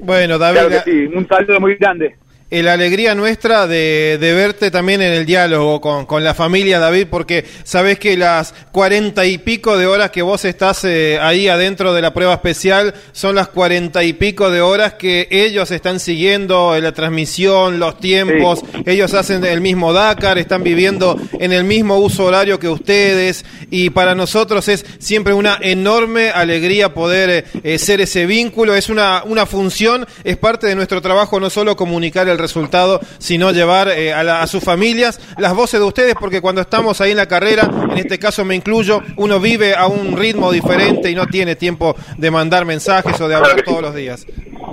Bueno, 0.00 0.38
David, 0.38 0.58
Claro 0.58 0.84
que 0.84 0.90
sí, 0.90 1.06
un 1.14 1.26
saludo 1.28 1.60
muy 1.60 1.76
grande. 1.76 2.16
Eh, 2.50 2.62
la 2.62 2.74
alegría 2.74 3.14
nuestra 3.14 3.66
de, 3.66 4.18
de 4.20 4.32
verte 4.32 4.70
también 4.70 5.02
en 5.02 5.12
el 5.12 5.26
diálogo 5.26 5.80
con, 5.80 6.06
con 6.06 6.22
la 6.22 6.34
familia, 6.34 6.78
David, 6.78 7.08
porque 7.10 7.44
sabes 7.64 7.98
que 7.98 8.16
las 8.16 8.54
cuarenta 8.72 9.26
y 9.26 9.38
pico 9.38 9.76
de 9.76 9.86
horas 9.86 10.10
que 10.10 10.22
vos 10.22 10.44
estás 10.44 10.84
eh, 10.84 11.18
ahí 11.20 11.48
adentro 11.48 11.92
de 11.92 12.02
la 12.02 12.14
prueba 12.14 12.34
especial 12.34 12.94
son 13.12 13.34
las 13.34 13.48
cuarenta 13.48 14.04
y 14.04 14.12
pico 14.12 14.50
de 14.50 14.60
horas 14.60 14.94
que 14.94 15.28
ellos 15.30 15.70
están 15.70 16.00
siguiendo 16.00 16.76
en 16.76 16.84
la 16.84 16.92
transmisión, 16.92 17.78
los 17.78 17.98
tiempos, 17.98 18.60
ellos 18.84 19.14
hacen 19.14 19.44
el 19.44 19.60
mismo 19.60 19.92
Dakar, 19.92 20.38
están 20.38 20.62
viviendo 20.62 21.16
en 21.40 21.52
el 21.52 21.64
mismo 21.64 21.98
uso 21.98 22.24
horario 22.24 22.58
que 22.58 22.68
ustedes. 22.68 23.44
Y 23.70 23.90
para 23.90 24.14
nosotros 24.14 24.68
es 24.68 24.84
siempre 24.98 25.34
una 25.34 25.58
enorme 25.60 26.30
alegría 26.30 26.94
poder 26.94 27.30
eh, 27.30 27.44
eh, 27.62 27.78
ser 27.78 28.00
ese 28.00 28.26
vínculo, 28.26 28.74
es 28.74 28.88
una, 28.88 29.22
una 29.24 29.46
función, 29.46 30.06
es 30.24 30.36
parte 30.36 30.66
de 30.66 30.74
nuestro 30.74 31.02
trabajo 31.02 31.40
no 31.40 31.50
solo 31.50 31.76
comunicar 31.76 32.28
el 32.28 32.35
resultado, 32.38 33.00
sino 33.18 33.50
llevar 33.52 33.88
eh, 33.88 34.12
a, 34.12 34.22
la- 34.22 34.42
a 34.42 34.46
sus 34.46 34.62
familias 34.62 35.20
las 35.38 35.54
voces 35.54 35.80
de 35.80 35.86
ustedes, 35.86 36.14
porque 36.18 36.40
cuando 36.40 36.60
estamos 36.60 37.00
ahí 37.00 37.10
en 37.12 37.16
la 37.16 37.26
carrera, 37.26 37.68
en 37.90 37.98
este 37.98 38.18
caso 38.18 38.44
me 38.44 38.54
incluyo, 38.54 39.02
uno 39.16 39.40
vive 39.40 39.74
a 39.74 39.86
un 39.86 40.16
ritmo 40.16 40.50
diferente 40.52 41.10
y 41.10 41.14
no 41.14 41.26
tiene 41.26 41.56
tiempo 41.56 41.94
de 42.18 42.30
mandar 42.30 42.64
mensajes 42.64 43.20
o 43.20 43.28
de 43.28 43.34
hablar 43.34 43.62
todos 43.62 43.82
los 43.82 43.94
días. 43.94 44.26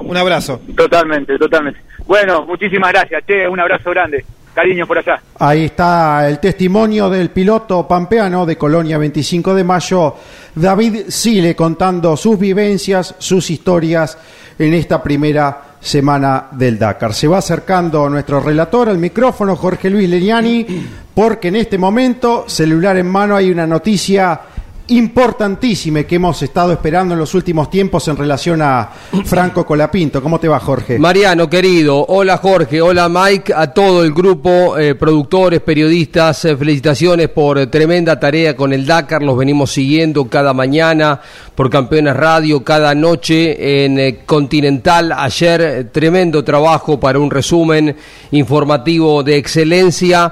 Un 0.03 0.17
abrazo. 0.17 0.59
Totalmente, 0.75 1.37
totalmente. 1.37 1.79
Bueno, 2.05 2.45
muchísimas 2.45 2.91
gracias, 2.91 3.23
che, 3.25 3.47
un 3.47 3.59
abrazo 3.59 3.89
grande. 3.91 4.25
Cariño 4.53 4.85
por 4.85 4.99
allá. 4.99 5.19
Ahí 5.39 5.65
está 5.65 6.29
el 6.29 6.37
testimonio 6.39 7.09
del 7.09 7.31
piloto 7.31 7.87
pampeano 7.87 8.45
de 8.45 8.55
Colonia 8.55 8.99
25 8.99 9.55
de 9.55 9.63
mayo, 9.63 10.15
David 10.53 11.05
Sile, 11.07 11.55
contando 11.55 12.15
sus 12.15 12.37
vivencias, 12.37 13.15
sus 13.17 13.49
historias 13.49 14.15
en 14.59 14.75
esta 14.75 15.01
primera 15.01 15.59
semana 15.83 16.47
del 16.51 16.79
Dakar. 16.79 17.13
Se 17.13 17.27
va 17.27 17.39
acercando 17.39 18.09
nuestro 18.09 18.39
relator 18.39 18.87
al 18.87 18.97
micrófono, 18.97 19.57
Jorge 19.57 19.89
Luis 19.89 20.09
Leniani, 20.09 20.65
porque 21.13 21.49
en 21.49 21.57
este 21.57 21.77
momento, 21.77 22.45
celular 22.47 22.97
en 22.97 23.07
mano, 23.07 23.35
hay 23.35 23.51
una 23.51 23.67
noticia 23.67 24.39
importantísima 24.87 26.03
que 26.03 26.15
hemos 26.15 26.41
estado 26.41 26.73
esperando 26.73 27.13
en 27.13 27.19
los 27.19 27.33
últimos 27.33 27.69
tiempos 27.69 28.05
en 28.09 28.17
relación 28.17 28.61
a 28.61 28.89
Franco 29.23 29.65
Colapinto. 29.65 30.21
¿Cómo 30.21 30.39
te 30.39 30.49
va, 30.49 30.59
Jorge? 30.59 30.99
Mariano, 30.99 31.49
querido, 31.49 32.05
hola 32.09 32.37
Jorge, 32.37 32.81
hola 32.81 33.07
Mike, 33.07 33.53
a 33.55 33.67
todo 33.67 34.03
el 34.03 34.13
grupo, 34.13 34.77
eh, 34.77 34.95
productores, 34.95 35.61
periodistas, 35.61 36.43
eh, 36.45 36.57
felicitaciones 36.57 37.29
por 37.29 37.65
tremenda 37.67 38.19
tarea 38.19 38.55
con 38.57 38.73
el 38.73 38.85
Dakar, 38.85 39.23
los 39.23 39.37
venimos 39.37 39.71
siguiendo 39.71 40.25
cada 40.25 40.53
mañana 40.53 41.21
por 41.55 41.69
Campeones 41.69 42.15
Radio, 42.15 42.63
cada 42.63 42.93
noche 42.93 43.85
en 43.85 43.99
eh, 43.99 44.19
Continental, 44.25 45.13
ayer 45.13 45.89
tremendo 45.93 46.43
trabajo 46.43 46.99
para 46.99 47.19
un 47.19 47.31
resumen 47.31 47.95
informativo 48.31 49.23
de 49.23 49.37
excelencia. 49.37 50.31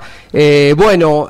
bueno, 0.76 1.28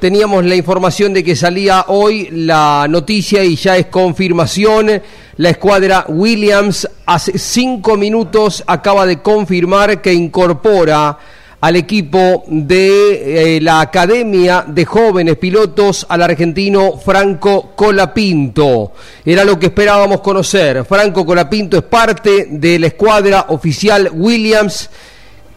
teníamos 0.00 0.44
la 0.44 0.56
información 0.56 1.12
de 1.12 1.22
que 1.22 1.36
salía 1.36 1.84
hoy 1.88 2.31
la 2.32 2.86
noticia 2.88 3.44
y 3.44 3.56
ya 3.56 3.76
es 3.76 3.86
confirmación. 3.86 5.02
La 5.36 5.50
escuadra 5.50 6.04
Williams 6.08 6.88
hace 7.06 7.38
cinco 7.38 7.96
minutos 7.96 8.64
acaba 8.66 9.06
de 9.06 9.20
confirmar 9.20 10.00
que 10.00 10.12
incorpora 10.12 11.18
al 11.62 11.76
equipo 11.76 12.42
de 12.48 13.56
eh, 13.56 13.60
la 13.60 13.80
Academia 13.80 14.64
de 14.66 14.84
Jóvenes 14.84 15.36
Pilotos 15.36 16.04
al 16.08 16.22
argentino 16.22 16.98
Franco 16.98 17.72
Colapinto. 17.76 18.92
Era 19.24 19.44
lo 19.44 19.58
que 19.58 19.66
esperábamos 19.66 20.20
conocer. 20.20 20.84
Franco 20.84 21.24
Colapinto 21.24 21.76
es 21.76 21.84
parte 21.84 22.48
de 22.50 22.80
la 22.80 22.88
escuadra 22.88 23.46
oficial 23.50 24.10
Williams. 24.12 24.90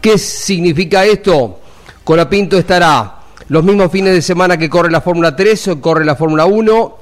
¿Qué 0.00 0.16
significa 0.16 1.04
esto? 1.04 1.58
Colapinto 2.04 2.56
estará 2.56 3.15
los 3.48 3.62
mismos 3.62 3.92
fines 3.92 4.12
de 4.12 4.22
semana 4.22 4.56
que 4.56 4.68
corre 4.68 4.90
la 4.90 5.00
Fórmula 5.00 5.36
3 5.36 5.68
o 5.68 5.80
corre 5.80 6.04
la 6.04 6.16
Fórmula 6.16 6.46
1, 6.46 6.98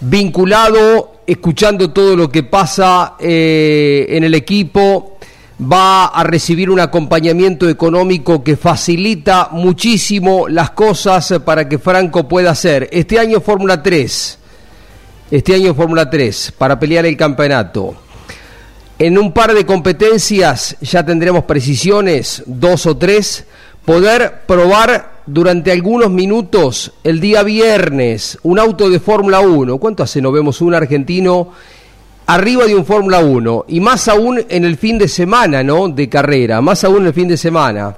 vinculado, 0.00 1.16
escuchando 1.26 1.90
todo 1.90 2.14
lo 2.14 2.28
que 2.28 2.44
pasa 2.44 3.14
eh, 3.18 4.06
en 4.10 4.22
el 4.24 4.34
equipo, 4.34 5.18
va 5.60 6.06
a 6.06 6.22
recibir 6.24 6.70
un 6.70 6.80
acompañamiento 6.80 7.68
económico 7.68 8.44
que 8.44 8.56
facilita 8.56 9.48
muchísimo 9.50 10.48
las 10.48 10.70
cosas 10.70 11.34
para 11.44 11.68
que 11.68 11.78
Franco 11.78 12.28
pueda 12.28 12.52
hacer. 12.52 12.88
Este 12.92 13.18
año 13.18 13.40
Fórmula 13.40 13.82
3, 13.82 14.38
este 15.30 15.54
año 15.54 15.74
Fórmula 15.74 16.08
3, 16.08 16.52
para 16.56 16.78
pelear 16.78 17.06
el 17.06 17.16
campeonato. 17.16 17.96
En 18.96 19.18
un 19.18 19.32
par 19.32 19.54
de 19.54 19.66
competencias 19.66 20.76
ya 20.80 21.04
tendremos 21.04 21.44
precisiones, 21.44 22.44
dos 22.46 22.86
o 22.86 22.96
tres, 22.96 23.44
poder 23.84 24.42
probar 24.46 25.13
durante 25.26 25.72
algunos 25.72 26.10
minutos 26.10 26.92
el 27.02 27.20
día 27.20 27.42
viernes 27.42 28.38
un 28.42 28.58
auto 28.58 28.90
de 28.90 29.00
Fórmula 29.00 29.40
1. 29.40 29.78
¿Cuánto 29.78 30.02
hace 30.02 30.20
no 30.20 30.32
vemos 30.32 30.60
un 30.60 30.74
argentino 30.74 31.48
arriba 32.26 32.64
de 32.66 32.74
un 32.74 32.84
Fórmula 32.84 33.20
1? 33.20 33.66
Y 33.68 33.80
más 33.80 34.08
aún 34.08 34.44
en 34.48 34.64
el 34.64 34.76
fin 34.76 34.98
de 34.98 35.08
semana, 35.08 35.62
¿no? 35.62 35.88
De 35.88 36.08
carrera, 36.08 36.60
más 36.60 36.84
aún 36.84 37.02
en 37.02 37.06
el 37.06 37.14
fin 37.14 37.28
de 37.28 37.36
semana. 37.36 37.96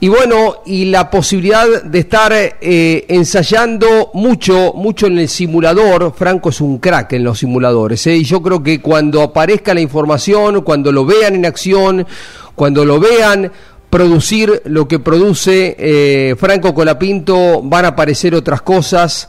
Y 0.00 0.08
bueno, 0.08 0.56
y 0.66 0.86
la 0.86 1.10
posibilidad 1.10 1.82
de 1.82 1.98
estar 2.00 2.30
eh, 2.34 3.06
ensayando 3.08 4.10
mucho, 4.12 4.74
mucho 4.74 5.06
en 5.06 5.18
el 5.18 5.30
simulador. 5.30 6.12
Franco 6.14 6.50
es 6.50 6.60
un 6.60 6.76
crack 6.76 7.14
en 7.14 7.24
los 7.24 7.38
simuladores. 7.38 8.06
¿eh? 8.08 8.16
Y 8.16 8.24
yo 8.24 8.42
creo 8.42 8.62
que 8.62 8.82
cuando 8.82 9.22
aparezca 9.22 9.72
la 9.72 9.80
información, 9.80 10.60
cuando 10.60 10.92
lo 10.92 11.06
vean 11.06 11.36
en 11.36 11.46
acción, 11.46 12.06
cuando 12.54 12.84
lo 12.84 13.00
vean 13.00 13.50
producir 13.94 14.60
lo 14.64 14.88
que 14.88 14.98
produce 14.98 15.76
eh, 15.78 16.34
Franco 16.36 16.74
Colapinto, 16.74 17.62
van 17.62 17.84
a 17.84 17.88
aparecer 17.90 18.34
otras 18.34 18.60
cosas, 18.60 19.28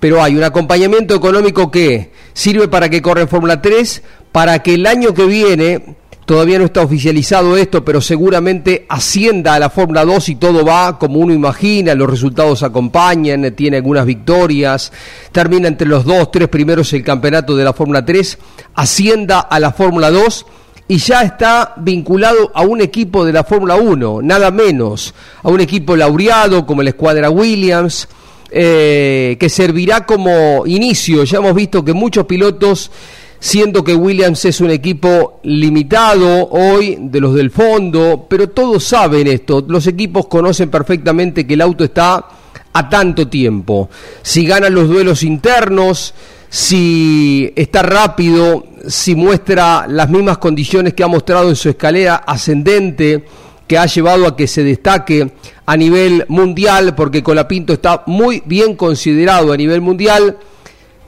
pero 0.00 0.22
hay 0.22 0.34
un 0.36 0.42
acompañamiento 0.42 1.14
económico 1.14 1.70
que 1.70 2.12
sirve 2.32 2.66
para 2.66 2.88
que 2.88 3.02
corra 3.02 3.26
Fórmula 3.26 3.60
3, 3.60 4.02
para 4.32 4.62
que 4.62 4.72
el 4.72 4.86
año 4.86 5.12
que 5.12 5.26
viene, 5.26 5.96
todavía 6.24 6.58
no 6.58 6.64
está 6.64 6.80
oficializado 6.80 7.58
esto, 7.58 7.84
pero 7.84 8.00
seguramente 8.00 8.86
ascienda 8.88 9.52
a 9.52 9.58
la 9.58 9.68
Fórmula 9.68 10.06
2 10.06 10.30
y 10.30 10.36
todo 10.36 10.64
va 10.64 10.98
como 10.98 11.18
uno 11.18 11.34
imagina, 11.34 11.94
los 11.94 12.08
resultados 12.08 12.62
acompañan, 12.62 13.52
tiene 13.54 13.76
algunas 13.76 14.06
victorias, 14.06 14.94
termina 15.30 15.68
entre 15.68 15.86
los 15.86 16.06
dos, 16.06 16.30
tres 16.30 16.48
primeros 16.48 16.90
el 16.94 17.04
campeonato 17.04 17.54
de 17.54 17.64
la 17.64 17.74
Fórmula 17.74 18.02
3, 18.02 18.38
ascienda 18.76 19.40
a 19.40 19.60
la 19.60 19.72
Fórmula 19.72 20.10
2 20.10 20.46
y 20.88 20.98
ya 20.98 21.22
está 21.22 21.74
vinculado 21.78 22.52
a 22.54 22.62
un 22.62 22.80
equipo 22.80 23.24
de 23.24 23.32
la 23.32 23.44
Fórmula 23.44 23.76
1, 23.76 24.20
nada 24.22 24.50
menos, 24.50 25.14
a 25.42 25.48
un 25.48 25.60
equipo 25.60 25.96
laureado 25.96 26.64
como 26.64 26.82
la 26.82 26.90
Escuadra 26.90 27.28
Williams, 27.28 28.08
eh, 28.50 29.36
que 29.40 29.48
servirá 29.48 30.06
como 30.06 30.64
inicio. 30.66 31.24
Ya 31.24 31.38
hemos 31.38 31.54
visto 31.54 31.84
que 31.84 31.92
muchos 31.92 32.26
pilotos, 32.26 32.92
siendo 33.40 33.82
que 33.82 33.94
Williams 33.96 34.44
es 34.44 34.60
un 34.60 34.70
equipo 34.70 35.40
limitado 35.42 36.48
hoy 36.50 36.96
de 37.00 37.20
los 37.20 37.34
del 37.34 37.50
fondo, 37.50 38.26
pero 38.28 38.50
todos 38.50 38.84
saben 38.84 39.26
esto, 39.26 39.64
los 39.66 39.88
equipos 39.88 40.26
conocen 40.26 40.70
perfectamente 40.70 41.46
que 41.46 41.54
el 41.54 41.62
auto 41.62 41.82
está 41.82 42.28
a 42.72 42.88
tanto 42.88 43.26
tiempo. 43.26 43.90
Si 44.22 44.46
ganan 44.46 44.74
los 44.74 44.88
duelos 44.88 45.24
internos, 45.24 46.14
si 46.56 47.52
está 47.54 47.82
rápido, 47.82 48.64
si 48.88 49.14
muestra 49.14 49.84
las 49.86 50.08
mismas 50.08 50.38
condiciones 50.38 50.94
que 50.94 51.02
ha 51.02 51.06
mostrado 51.06 51.50
en 51.50 51.54
su 51.54 51.68
escalera 51.68 52.14
ascendente, 52.26 53.26
que 53.66 53.76
ha 53.76 53.84
llevado 53.84 54.26
a 54.26 54.34
que 54.34 54.46
se 54.46 54.64
destaque 54.64 55.32
a 55.66 55.76
nivel 55.76 56.24
mundial, 56.28 56.94
porque 56.94 57.22
Colapinto 57.22 57.74
está 57.74 58.04
muy 58.06 58.42
bien 58.46 58.74
considerado 58.74 59.52
a 59.52 59.56
nivel 59.58 59.82
mundial. 59.82 60.38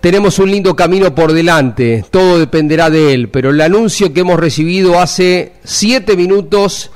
Tenemos 0.03 0.39
un 0.39 0.51
lindo 0.51 0.77
camino 0.77 1.15
por 1.15 1.33
delante, 1.33 2.05
todo 2.11 2.39
dependerá 2.39 2.91
de 2.91 3.15
él, 3.15 3.31
pero 3.31 3.49
el 3.49 3.61
anuncio 3.63 4.13
que 4.13 4.21
hemos 4.21 4.39
recibido 4.39 5.01
hace 5.01 5.55
siete 5.65 6.15
minutos, 6.15 6.91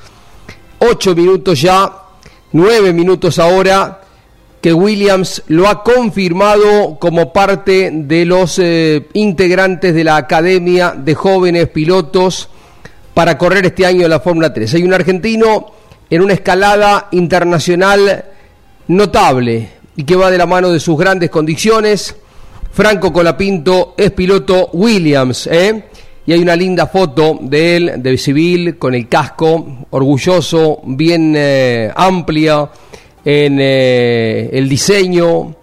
ocho 0.79 1.15
minutos 1.15 1.59
ya, 1.59 1.91
nueve 2.53 2.93
minutos 2.93 3.39
ahora, 3.39 4.02
que 4.63 4.73
Williams 4.73 5.43
lo 5.49 5.69
ha 5.69 5.83
confirmado 5.83 6.97
como 7.01 7.33
parte 7.33 7.91
de 7.93 8.25
los 8.25 8.61
eh, 8.61 9.09
integrantes 9.13 9.93
de 9.93 10.05
la 10.05 10.17
Academia 10.17 10.95
de 10.97 11.17
Jóvenes 11.17 11.69
Pilotos 11.69 12.49
para 13.13 13.37
correr 13.37 13.67
este 13.67 13.85
año 13.85 14.07
la 14.07 14.21
Fórmula 14.21 14.55
3. 14.55 14.75
Hay 14.75 14.85
un 14.85 14.95
argentino 14.95 15.67
en 16.09 16.23
una 16.23 16.35
escalada 16.35 17.09
internacional 17.11 18.25
notable 18.87 19.69
y 19.97 20.05
que 20.05 20.15
va 20.15 20.31
de 20.31 20.39
la 20.39 20.47
mano 20.47 20.71
de 20.71 20.79
sus 20.79 20.97
grandes 20.97 21.29
condiciones. 21.29 22.15
Franco 22.71 23.13
Colapinto 23.13 23.95
es 23.99 24.13
piloto 24.13 24.71
Williams, 24.75 25.49
¿eh? 25.49 25.87
Y 26.25 26.33
hay 26.33 26.39
una 26.39 26.55
linda 26.55 26.87
foto 26.87 27.37
de 27.41 27.77
él, 27.77 27.93
de 27.97 28.17
civil, 28.17 28.79
con 28.79 28.95
el 28.95 29.09
casco, 29.09 29.87
orgulloso, 29.91 30.81
bien 30.85 31.35
eh, 31.37 31.91
amplia 31.97 32.71
en 33.25 33.59
eh, 33.61 34.51
el 34.53 34.69
diseño, 34.69 35.55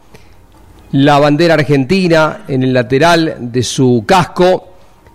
la 0.92 1.20
bandera 1.20 1.56
argentina 1.56 2.46
en 2.48 2.64
el 2.64 2.74
lateral 2.74 3.38
de 3.40 3.64
su 3.64 4.04
casco 4.06 4.68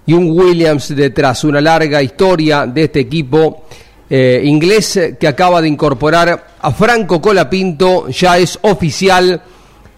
y 0.07 0.13
un 0.13 0.31
Williams 0.31 0.95
detrás. 0.95 1.45
Una 1.45 1.61
larga 1.61 2.03
historia 2.03 2.67
de 2.67 2.85
este 2.85 3.01
equipo 3.01 3.65
eh, 4.09 4.43
inglés 4.45 4.99
que 5.19 5.27
acaba 5.27 5.63
de 5.63 5.69
incorporar 5.69 6.47
a 6.61 6.71
Franco 6.73 7.21
Colapinto, 7.21 8.09
ya 8.09 8.39
es 8.39 8.59
oficial. 8.63 9.43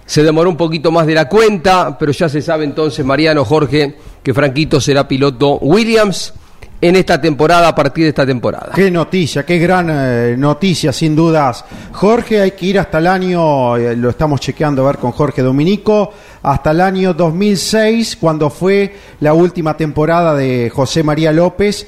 Se 0.04 0.22
demoró 0.22 0.50
un 0.50 0.56
poquito 0.56 0.92
más 0.92 1.06
de 1.06 1.14
la 1.14 1.28
cuenta, 1.28 1.98
pero 1.98 2.12
ya 2.12 2.28
se 2.28 2.40
sabe 2.40 2.64
entonces, 2.64 3.04
Mariano 3.04 3.44
Jorge, 3.44 3.96
que 4.22 4.32
Franquito 4.32 4.80
será 4.80 5.08
piloto 5.08 5.58
Williams 5.58 6.32
en 6.80 6.96
esta 6.96 7.20
temporada, 7.20 7.68
a 7.68 7.74
partir 7.74 8.04
de 8.04 8.10
esta 8.10 8.26
temporada. 8.26 8.72
Qué 8.74 8.90
noticia, 8.90 9.44
qué 9.44 9.58
gran 9.58 9.88
eh, 9.90 10.34
noticia, 10.36 10.92
sin 10.92 11.16
dudas. 11.16 11.64
Jorge, 11.92 12.40
hay 12.40 12.50
que 12.52 12.66
ir 12.66 12.78
hasta 12.78 12.98
el 12.98 13.06
año, 13.06 13.76
eh, 13.76 13.96
lo 13.96 14.10
estamos 14.10 14.40
chequeando 14.40 14.82
a 14.82 14.88
ver 14.88 14.98
con 14.98 15.12
Jorge 15.12 15.42
Dominico, 15.42 16.12
hasta 16.42 16.72
el 16.72 16.80
año 16.80 17.14
2006, 17.14 18.16
cuando 18.20 18.50
fue 18.50 18.94
la 19.20 19.32
última 19.32 19.76
temporada 19.76 20.34
de 20.34 20.70
José 20.74 21.02
María 21.02 21.32
López 21.32 21.86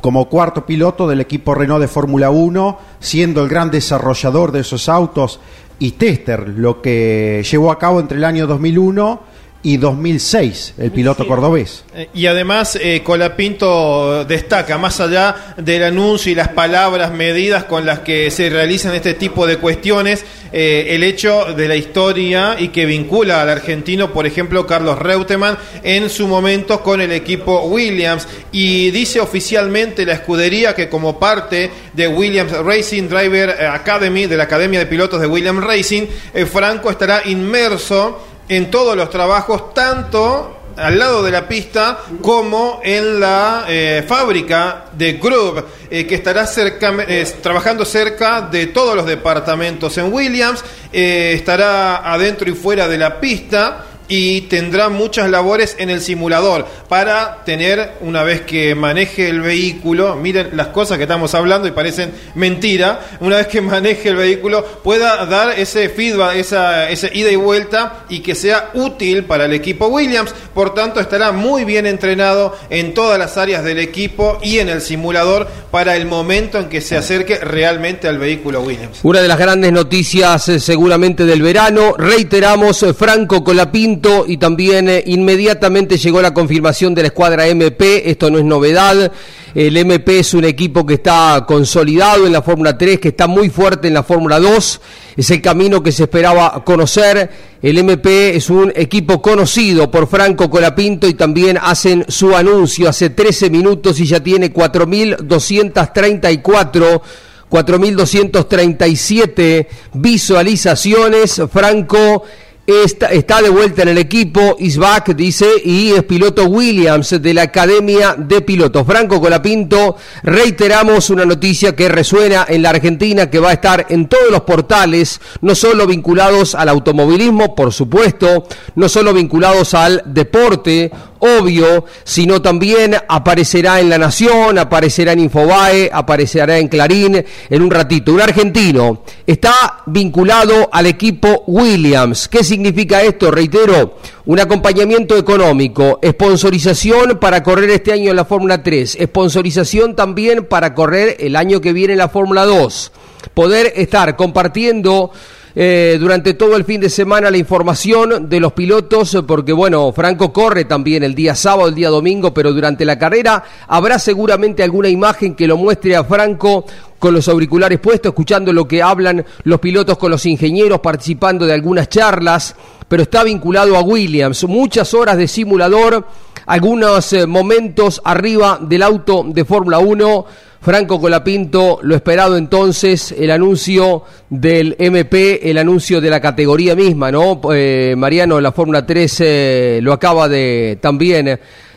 como 0.00 0.30
cuarto 0.30 0.64
piloto 0.64 1.06
del 1.06 1.20
equipo 1.20 1.54
Renault 1.54 1.82
de 1.82 1.88
Fórmula 1.88 2.30
1, 2.30 2.78
siendo 3.00 3.42
el 3.42 3.50
gran 3.50 3.70
desarrollador 3.70 4.50
de 4.50 4.60
esos 4.60 4.88
autos 4.88 5.40
y 5.78 5.92
tester, 5.92 6.48
lo 6.48 6.80
que 6.80 7.44
llevó 7.50 7.70
a 7.70 7.78
cabo 7.78 8.00
entre 8.00 8.16
el 8.16 8.24
año 8.24 8.46
2001 8.46 9.29
y 9.62 9.76
2006, 9.76 10.74
el 10.78 10.90
piloto 10.90 11.26
cordobés. 11.26 11.84
Eh, 11.94 12.08
y 12.14 12.26
además, 12.26 12.78
eh, 12.80 13.02
Colapinto 13.04 14.24
destaca, 14.24 14.78
más 14.78 15.00
allá 15.00 15.54
del 15.58 15.84
anuncio 15.84 16.32
y 16.32 16.34
las 16.34 16.48
palabras 16.48 17.12
medidas 17.12 17.64
con 17.64 17.84
las 17.84 18.00
que 18.00 18.30
se 18.30 18.48
realizan 18.48 18.94
este 18.94 19.14
tipo 19.14 19.46
de 19.46 19.58
cuestiones, 19.58 20.24
eh, 20.52 20.88
el 20.90 21.04
hecho 21.04 21.52
de 21.54 21.68
la 21.68 21.76
historia 21.76 22.56
y 22.58 22.68
que 22.68 22.86
vincula 22.86 23.42
al 23.42 23.50
argentino, 23.50 24.12
por 24.12 24.26
ejemplo, 24.26 24.66
Carlos 24.66 24.98
Reutemann 24.98 25.58
en 25.82 26.10
su 26.10 26.26
momento 26.26 26.82
con 26.82 27.00
el 27.00 27.12
equipo 27.12 27.60
Williams. 27.66 28.26
Y 28.50 28.90
dice 28.90 29.20
oficialmente 29.20 30.04
la 30.04 30.14
escudería 30.14 30.74
que 30.74 30.88
como 30.88 31.18
parte 31.18 31.70
de 31.92 32.08
Williams 32.08 32.52
Racing 32.52 33.08
Driver 33.08 33.50
Academy, 33.66 34.26
de 34.26 34.36
la 34.36 34.44
Academia 34.44 34.80
de 34.80 34.86
Pilotos 34.86 35.20
de 35.20 35.26
Williams 35.26 35.62
Racing, 35.62 36.06
eh, 36.34 36.46
Franco 36.46 36.90
estará 36.90 37.22
inmerso 37.26 38.29
en 38.50 38.68
todos 38.68 38.96
los 38.96 39.08
trabajos, 39.10 39.72
tanto 39.72 40.56
al 40.76 40.98
lado 40.98 41.22
de 41.22 41.30
la 41.30 41.46
pista 41.46 42.00
como 42.20 42.80
en 42.82 43.20
la 43.20 43.64
eh, 43.68 44.04
fábrica 44.06 44.86
de 44.92 45.14
Groove, 45.14 45.64
eh, 45.88 46.04
que 46.04 46.16
estará 46.16 46.46
cerca, 46.46 46.92
eh, 47.06 47.24
trabajando 47.40 47.84
cerca 47.84 48.40
de 48.42 48.66
todos 48.66 48.96
los 48.96 49.06
departamentos. 49.06 49.96
En 49.98 50.12
Williams, 50.12 50.64
estará 50.92 52.12
adentro 52.12 52.50
y 52.50 52.54
fuera 52.54 52.88
de 52.88 52.98
la 52.98 53.20
pista 53.20 53.86
y 54.10 54.42
tendrá 54.42 54.88
muchas 54.88 55.30
labores 55.30 55.76
en 55.78 55.88
el 55.88 56.00
simulador 56.00 56.66
para 56.88 57.44
tener, 57.44 57.92
una 58.00 58.24
vez 58.24 58.40
que 58.42 58.74
maneje 58.74 59.28
el 59.30 59.40
vehículo, 59.40 60.16
miren 60.16 60.50
las 60.54 60.66
cosas 60.66 60.98
que 60.98 61.04
estamos 61.04 61.32
hablando 61.34 61.68
y 61.68 61.70
parecen 61.70 62.12
mentira, 62.34 63.00
una 63.20 63.36
vez 63.36 63.46
que 63.46 63.60
maneje 63.60 64.08
el 64.08 64.16
vehículo 64.16 64.64
pueda 64.82 65.24
dar 65.26 65.56
ese 65.58 65.88
feedback, 65.88 66.34
esa, 66.34 66.90
esa 66.90 67.06
ida 67.14 67.30
y 67.30 67.36
vuelta 67.36 68.04
y 68.08 68.18
que 68.18 68.34
sea 68.34 68.70
útil 68.74 69.24
para 69.24 69.44
el 69.44 69.52
equipo 69.52 69.86
Williams. 69.86 70.34
Por 70.52 70.74
tanto, 70.74 70.98
estará 70.98 71.30
muy 71.30 71.64
bien 71.64 71.86
entrenado 71.86 72.56
en 72.68 72.92
todas 72.94 73.16
las 73.16 73.36
áreas 73.36 73.62
del 73.62 73.78
equipo 73.78 74.40
y 74.42 74.58
en 74.58 74.68
el 74.68 74.80
simulador 74.80 75.46
para 75.70 75.94
el 75.94 76.06
momento 76.06 76.58
en 76.58 76.68
que 76.68 76.80
se 76.80 76.96
acerque 76.96 77.36
realmente 77.38 78.08
al 78.08 78.18
vehículo 78.18 78.60
Williams. 78.62 78.98
Una 79.04 79.22
de 79.22 79.28
las 79.28 79.38
grandes 79.38 79.70
noticias 79.70 80.48
eh, 80.48 80.58
seguramente 80.58 81.24
del 81.24 81.42
verano, 81.42 81.94
reiteramos, 81.96 82.82
eh, 82.82 82.92
Franco 82.92 83.44
Colapinto 83.44 83.99
y 84.26 84.36
también 84.36 84.88
eh, 84.88 85.02
inmediatamente 85.06 85.98
llegó 85.98 86.22
la 86.22 86.32
confirmación 86.32 86.94
de 86.94 87.02
la 87.02 87.08
escuadra 87.08 87.46
MP, 87.46 88.10
esto 88.10 88.30
no 88.30 88.38
es 88.38 88.44
novedad, 88.44 89.12
el 89.54 89.76
MP 89.76 90.20
es 90.20 90.32
un 90.34 90.44
equipo 90.44 90.86
que 90.86 90.94
está 90.94 91.44
consolidado 91.46 92.26
en 92.26 92.32
la 92.32 92.40
Fórmula 92.42 92.78
3, 92.78 92.98
que 92.98 93.08
está 93.08 93.26
muy 93.26 93.50
fuerte 93.50 93.88
en 93.88 93.94
la 93.94 94.02
Fórmula 94.02 94.40
2, 94.40 94.80
es 95.16 95.30
el 95.30 95.42
camino 95.42 95.82
que 95.82 95.92
se 95.92 96.04
esperaba 96.04 96.64
conocer, 96.64 97.30
el 97.60 97.76
MP 97.78 98.36
es 98.36 98.48
un 98.48 98.72
equipo 98.74 99.20
conocido 99.20 99.90
por 99.90 100.08
Franco 100.08 100.48
Colapinto 100.48 101.06
y 101.06 101.12
también 101.14 101.58
hacen 101.60 102.06
su 102.08 102.34
anuncio 102.34 102.88
hace 102.88 103.10
13 103.10 103.50
minutos 103.50 104.00
y 104.00 104.06
ya 104.06 104.20
tiene 104.20 104.50
4.234 104.52 107.02
4.237 107.50 109.66
visualizaciones. 109.94 111.42
Franco 111.52 112.22
Está, 112.66 113.42
de 113.42 113.48
vuelta 113.48 113.82
en 113.82 113.88
el 113.88 113.98
equipo, 113.98 114.56
Isbach 114.60 115.08
dice, 115.16 115.46
y 115.64 115.90
es 115.90 116.04
piloto 116.04 116.44
Williams 116.44 117.20
de 117.20 117.34
la 117.34 117.42
Academia 117.42 118.14
de 118.16 118.42
Pilotos. 118.42 118.86
Franco 118.86 119.20
Colapinto, 119.20 119.96
reiteramos 120.22 121.10
una 121.10 121.24
noticia 121.24 121.74
que 121.74 121.88
resuena 121.88 122.46
en 122.48 122.62
la 122.62 122.70
Argentina, 122.70 123.28
que 123.28 123.40
va 123.40 123.50
a 123.50 123.54
estar 123.54 123.86
en 123.88 124.06
todos 124.06 124.30
los 124.30 124.42
portales, 124.42 125.20
no 125.40 125.56
solo 125.56 125.86
vinculados 125.86 126.54
al 126.54 126.68
automovilismo, 126.68 127.56
por 127.56 127.72
supuesto, 127.72 128.46
no 128.76 128.88
solo 128.88 129.14
vinculados 129.14 129.74
al 129.74 130.02
deporte 130.06 130.92
obvio, 131.20 131.84
sino 132.04 132.42
también 132.42 132.96
aparecerá 133.08 133.80
en 133.80 133.88
La 133.88 133.98
Nación, 133.98 134.58
aparecerá 134.58 135.12
en 135.12 135.20
Infobae, 135.20 135.90
aparecerá 135.92 136.58
en 136.58 136.68
Clarín 136.68 137.24
en 137.48 137.62
un 137.62 137.70
ratito. 137.70 138.12
Un 138.12 138.20
argentino 138.20 139.02
está 139.26 139.82
vinculado 139.86 140.68
al 140.72 140.86
equipo 140.86 141.44
Williams. 141.46 142.28
¿Qué 142.28 142.42
significa 142.42 143.02
esto? 143.02 143.30
Reitero, 143.30 143.98
un 144.26 144.40
acompañamiento 144.40 145.16
económico, 145.16 146.00
sponsorización 146.04 147.18
para 147.18 147.42
correr 147.42 147.70
este 147.70 147.92
año 147.92 148.10
en 148.10 148.16
la 148.16 148.24
Fórmula 148.24 148.62
3, 148.62 148.98
sponsorización 149.02 149.96
también 149.96 150.46
para 150.46 150.74
correr 150.74 151.16
el 151.20 151.36
año 151.36 151.60
que 151.60 151.72
viene 151.72 151.94
en 151.94 151.98
la 151.98 152.08
Fórmula 152.08 152.44
2. 152.44 152.92
Poder 153.34 153.72
estar 153.76 154.16
compartiendo 154.16 155.10
eh, 155.54 155.96
durante 155.98 156.34
todo 156.34 156.56
el 156.56 156.64
fin 156.64 156.80
de 156.80 156.88
semana 156.88 157.30
la 157.30 157.36
información 157.36 158.28
de 158.28 158.40
los 158.40 158.52
pilotos, 158.52 159.18
porque 159.26 159.52
bueno, 159.52 159.92
Franco 159.92 160.32
corre 160.32 160.64
también 160.64 161.02
el 161.02 161.14
día 161.14 161.34
sábado, 161.34 161.68
el 161.68 161.74
día 161.74 161.88
domingo, 161.88 162.32
pero 162.32 162.52
durante 162.52 162.84
la 162.84 162.98
carrera 162.98 163.42
habrá 163.66 163.98
seguramente 163.98 164.62
alguna 164.62 164.88
imagen 164.88 165.34
que 165.34 165.46
lo 165.46 165.56
muestre 165.56 165.96
a 165.96 166.04
Franco 166.04 166.64
con 167.00 167.14
los 167.14 167.28
auriculares 167.28 167.80
puestos, 167.80 168.10
escuchando 168.10 168.52
lo 168.52 168.68
que 168.68 168.82
hablan 168.82 169.24
los 169.44 169.58
pilotos 169.58 169.98
con 169.98 170.10
los 170.10 170.24
ingenieros, 170.26 170.80
participando 170.80 171.46
de 171.46 171.54
algunas 171.54 171.88
charlas, 171.88 172.54
pero 172.86 173.02
está 173.02 173.24
vinculado 173.24 173.76
a 173.76 173.80
Williams. 173.80 174.44
Muchas 174.44 174.94
horas 174.94 175.16
de 175.16 175.26
simulador, 175.26 176.06
algunos 176.46 177.12
eh, 177.12 177.26
momentos 177.26 178.00
arriba 178.04 178.58
del 178.60 178.82
auto 178.82 179.24
de 179.26 179.44
Fórmula 179.44 179.78
1 179.78 180.26
Franco 180.62 181.00
Colapinto, 181.00 181.78
lo 181.82 181.94
esperado 181.94 182.36
entonces, 182.36 183.14
el 183.16 183.30
anuncio 183.30 184.02
del 184.28 184.76
MP, 184.78 185.50
el 185.50 185.56
anuncio 185.56 186.02
de 186.02 186.10
la 186.10 186.20
categoría 186.20 186.76
misma, 186.76 187.10
¿no? 187.10 187.40
Eh, 187.54 187.94
Mariano, 187.96 188.38
la 188.42 188.52
Fórmula 188.52 188.84
3 188.84 189.16
eh, 189.20 189.80
lo 189.82 189.94
acaba 189.94 190.28
de 190.28 190.78
también 190.78 191.28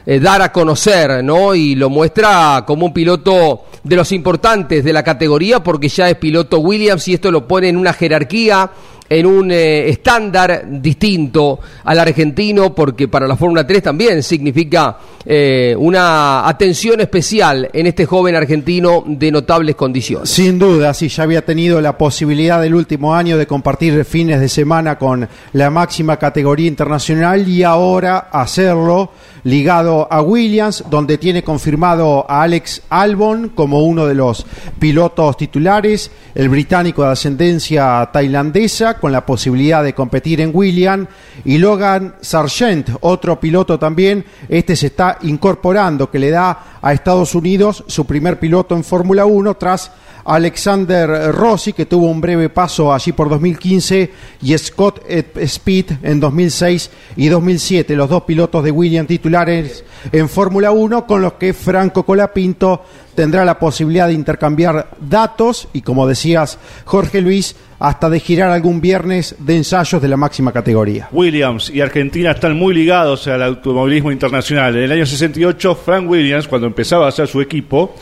eh, 0.05 0.19
dar 0.19 0.41
a 0.41 0.51
conocer, 0.51 1.23
¿no? 1.23 1.55
Y 1.55 1.75
lo 1.75 1.89
muestra 1.89 2.65
como 2.67 2.87
un 2.87 2.93
piloto 2.93 3.67
de 3.85 3.95
los 3.95 4.11
importantes 4.11 4.83
de 4.83 4.91
la 4.91 5.01
categoría, 5.01 5.63
porque 5.63 5.87
ya 5.87 6.09
es 6.09 6.17
piloto 6.17 6.59
Williams 6.59 7.07
y 7.07 7.13
esto 7.13 7.31
lo 7.31 7.47
pone 7.47 7.69
en 7.69 7.77
una 7.77 7.93
jerarquía 7.93 8.69
en 9.09 9.25
un 9.25 9.51
eh, 9.51 9.89
estándar 9.89 10.65
distinto 10.67 11.59
al 11.83 11.99
argentino, 11.99 12.73
porque 12.73 13.07
para 13.07 13.27
la 13.27 13.35
Fórmula 13.35 13.65
3 13.65 13.83
también 13.83 14.23
significa 14.23 14.97
eh, 15.25 15.75
una 15.77 16.47
atención 16.47 16.99
especial 17.01 17.69
en 17.71 17.87
este 17.87 18.05
joven 18.05 18.35
argentino 18.35 19.03
de 19.05 19.31
notables 19.31 19.75
condiciones. 19.75 20.29
Sin 20.29 20.59
duda, 20.59 20.93
sí, 20.93 21.07
ya 21.09 21.23
había 21.23 21.45
tenido 21.45 21.79
la 21.79 21.97
posibilidad 21.97 22.61
del 22.61 22.75
último 22.75 23.15
año 23.15 23.37
de 23.37 23.47
compartir 23.47 24.03
fines 24.05 24.39
de 24.39 24.49
semana 24.49 24.97
con 24.97 25.27
la 25.53 25.69
máxima 25.69 26.17
categoría 26.17 26.67
internacional 26.67 27.47
y 27.47 27.63
ahora 27.63 28.29
hacerlo 28.31 29.11
ligado 29.43 30.07
a 30.11 30.21
Williams, 30.21 30.83
donde 30.89 31.17
tiene 31.17 31.43
confirmado 31.43 32.25
a 32.29 32.43
Alex 32.43 32.81
Albon 32.89 33.49
como 33.49 33.83
uno 33.83 34.05
de 34.07 34.15
los 34.15 34.45
pilotos 34.79 35.37
titulares, 35.37 36.11
el 36.33 36.49
británico 36.49 37.03
de 37.03 37.11
ascendencia 37.11 38.09
tailandesa, 38.11 38.92
con 38.99 39.11
la 39.11 39.25
posibilidad 39.25 39.83
de 39.83 39.93
competir 39.93 40.41
en 40.41 40.51
Williams, 40.53 41.07
y 41.45 41.57
Logan 41.57 42.15
Sargent, 42.21 42.89
otro 43.01 43.39
piloto 43.39 43.79
también, 43.79 44.25
este 44.49 44.75
se 44.75 44.87
está 44.87 45.17
incorporando, 45.21 46.09
que 46.09 46.19
le 46.19 46.29
da 46.29 46.72
a 46.83 46.93
Estados 46.93 47.33
Unidos 47.33 47.83
su 47.87 48.05
primer 48.05 48.39
piloto 48.39 48.75
en 48.75 48.83
Fórmula 48.83 49.25
1 49.25 49.55
tras 49.55 49.91
Alexander 50.25 51.33
Rossi, 51.33 51.73
que 51.73 51.85
tuvo 51.85 52.07
un 52.07 52.21
breve 52.21 52.49
paso 52.49 52.93
allí 52.93 53.11
por 53.11 53.29
2015, 53.29 54.11
y 54.41 54.57
Scott 54.57 55.01
Speed 55.09 55.85
en 56.03 56.19
2006 56.19 56.91
y 57.17 57.27
2007, 57.27 57.95
los 57.95 58.09
dos 58.09 58.23
pilotos 58.23 58.63
de 58.63 58.71
Williams 58.71 59.07
titulares 59.07 59.83
en 60.11 60.29
Fórmula 60.29 60.71
1, 60.71 61.07
con 61.07 61.21
los 61.21 61.33
que 61.33 61.53
Franco 61.53 62.03
Colapinto 62.05 62.83
tendrá 63.15 63.45
la 63.45 63.59
posibilidad 63.59 64.07
de 64.07 64.13
intercambiar 64.13 64.89
datos 64.99 65.67
y, 65.73 65.81
como 65.81 66.07
decías, 66.07 66.57
Jorge 66.85 67.21
Luis, 67.21 67.55
hasta 67.79 68.09
de 68.09 68.19
girar 68.19 68.49
algún 68.49 68.79
viernes 68.79 69.35
de 69.39 69.57
ensayos 69.57 70.01
de 70.01 70.07
la 70.07 70.15
máxima 70.15 70.53
categoría. 70.53 71.09
Williams 71.11 71.69
y 71.69 71.81
Argentina 71.81 72.31
están 72.31 72.57
muy 72.57 72.73
ligados 72.73 73.27
al 73.27 73.43
automovilismo 73.43 74.09
internacional. 74.09 74.75
En 74.77 74.83
el 74.83 74.91
año 74.93 75.05
68, 75.05 75.75
Frank 75.83 76.09
Williams, 76.09 76.47
cuando 76.47 76.67
empezaba 76.73 77.05
a 77.05 77.09
hacer 77.09 77.27
su 77.27 77.39
equipo, 77.39 77.93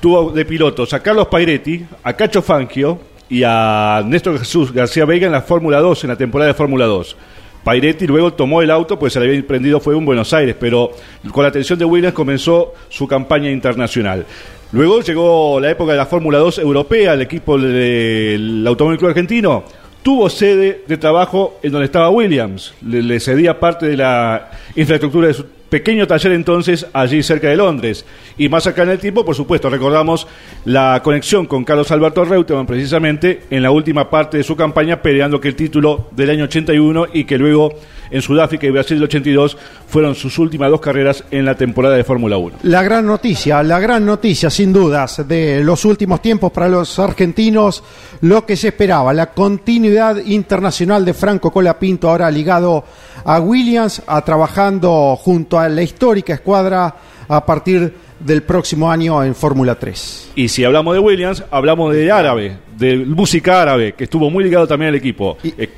tuvo 0.00 0.32
de 0.32 0.44
pilotos 0.44 0.92
a 0.92 1.00
Carlos 1.00 1.28
Pairetti, 1.28 1.86
a 2.02 2.14
Cacho 2.14 2.42
Fangio 2.42 2.98
y 3.30 3.42
a 3.44 4.02
Néstor 4.04 4.40
Jesús 4.40 4.72
García 4.72 5.04
Vega 5.04 5.26
en 5.26 5.32
la 5.32 5.42
Fórmula 5.42 5.78
2, 5.78 6.04
en 6.04 6.10
la 6.10 6.16
temporada 6.16 6.48
de 6.48 6.54
Fórmula 6.54 6.86
2. 6.86 7.16
Pairetti 7.62 8.06
luego 8.06 8.32
tomó 8.32 8.60
el 8.60 8.70
auto, 8.70 8.98
pues 8.98 9.12
se 9.12 9.20
le 9.20 9.26
había 9.28 9.46
prendido 9.46 9.78
fuego 9.78 10.00
en 10.00 10.06
Buenos 10.06 10.32
Aires, 10.32 10.56
pero 10.58 10.90
con 11.32 11.44
la 11.44 11.50
atención 11.50 11.78
de 11.78 11.84
Williams 11.84 12.14
comenzó 12.14 12.74
su 12.88 13.06
campaña 13.06 13.50
internacional. 13.50 14.26
Luego 14.72 15.00
llegó 15.00 15.60
la 15.60 15.70
época 15.70 15.92
de 15.92 15.98
la 15.98 16.06
Fórmula 16.06 16.38
2 16.38 16.58
europea, 16.58 17.14
el 17.14 17.22
equipo 17.22 17.56
del 17.56 18.64
Automóvil 18.66 18.98
Club 18.98 19.10
Argentino 19.10 19.64
tuvo 20.02 20.30
sede 20.30 20.84
de 20.86 20.96
trabajo 20.96 21.58
en 21.62 21.72
donde 21.72 21.86
estaba 21.86 22.08
Williams, 22.08 22.72
le, 22.82 23.02
le 23.02 23.20
cedía 23.20 23.58
parte 23.60 23.86
de 23.86 23.96
la 23.96 24.50
infraestructura 24.74 25.28
de 25.28 25.34
su 25.34 25.44
pequeño 25.68 26.06
taller 26.06 26.32
entonces 26.32 26.86
allí 26.92 27.22
cerca 27.22 27.48
de 27.48 27.56
Londres. 27.56 28.04
Y 28.36 28.48
más 28.48 28.66
acá 28.66 28.82
en 28.82 28.90
el 28.90 28.98
tiempo, 28.98 29.24
por 29.24 29.34
supuesto, 29.34 29.68
recordamos 29.70 30.26
la 30.64 31.00
conexión 31.02 31.46
con 31.46 31.64
Carlos 31.64 31.90
Alberto 31.90 32.24
Reutemann 32.24 32.66
precisamente 32.66 33.42
en 33.50 33.62
la 33.62 33.70
última 33.70 34.10
parte 34.10 34.38
de 34.38 34.44
su 34.44 34.56
campaña 34.56 35.02
peleando 35.02 35.40
que 35.40 35.48
el 35.48 35.56
título 35.56 36.08
del 36.12 36.30
año 36.30 36.44
81 36.44 37.08
y 37.12 37.24
que 37.24 37.38
luego 37.38 37.74
en 38.10 38.22
Sudáfrica 38.22 38.66
y 38.66 38.70
Brasil 38.70 38.96
del 38.96 39.04
82 39.04 39.56
fueron 39.86 40.14
sus 40.14 40.38
últimas 40.38 40.70
dos 40.70 40.80
carreras 40.80 41.24
en 41.30 41.44
la 41.44 41.54
temporada 41.54 41.96
de 41.96 42.04
Fórmula 42.04 42.36
1. 42.36 42.58
La 42.62 42.82
gran 42.82 43.06
noticia, 43.06 43.62
la 43.62 43.78
gran 43.78 44.04
noticia 44.04 44.50
sin 44.50 44.72
dudas 44.72 45.26
de 45.26 45.62
los 45.62 45.84
últimos 45.84 46.22
tiempos 46.22 46.52
para 46.52 46.68
los 46.68 46.98
argentinos, 46.98 47.82
lo 48.20 48.44
que 48.44 48.56
se 48.56 48.68
esperaba, 48.68 49.12
la 49.12 49.30
continuidad 49.32 50.16
internacional 50.24 51.04
de 51.04 51.14
Franco 51.14 51.50
Colapinto 51.50 52.08
ahora 52.08 52.30
ligado 52.30 52.84
a 53.24 53.40
Williams, 53.40 54.02
a 54.06 54.22
trabajando 54.22 55.16
junto 55.16 55.58
a 55.58 55.68
la 55.68 55.82
histórica 55.82 56.34
escuadra 56.34 56.94
a 57.28 57.44
partir 57.44 57.92
del 58.20 58.42
próximo 58.42 58.90
año 58.90 59.22
en 59.22 59.34
Fórmula 59.34 59.74
3. 59.76 60.32
Y 60.34 60.48
si 60.48 60.64
hablamos 60.64 60.94
de 60.94 61.00
Williams, 61.00 61.44
hablamos 61.50 61.94
de 61.94 62.10
árabe, 62.10 62.58
de 62.76 62.96
música 62.96 63.62
árabe, 63.62 63.92
que 63.92 64.04
estuvo 64.04 64.30
muy 64.30 64.44
ligado 64.44 64.66
también 64.66 64.90
al 64.90 64.94
equipo. 64.96 65.36
Eh, 65.42 65.68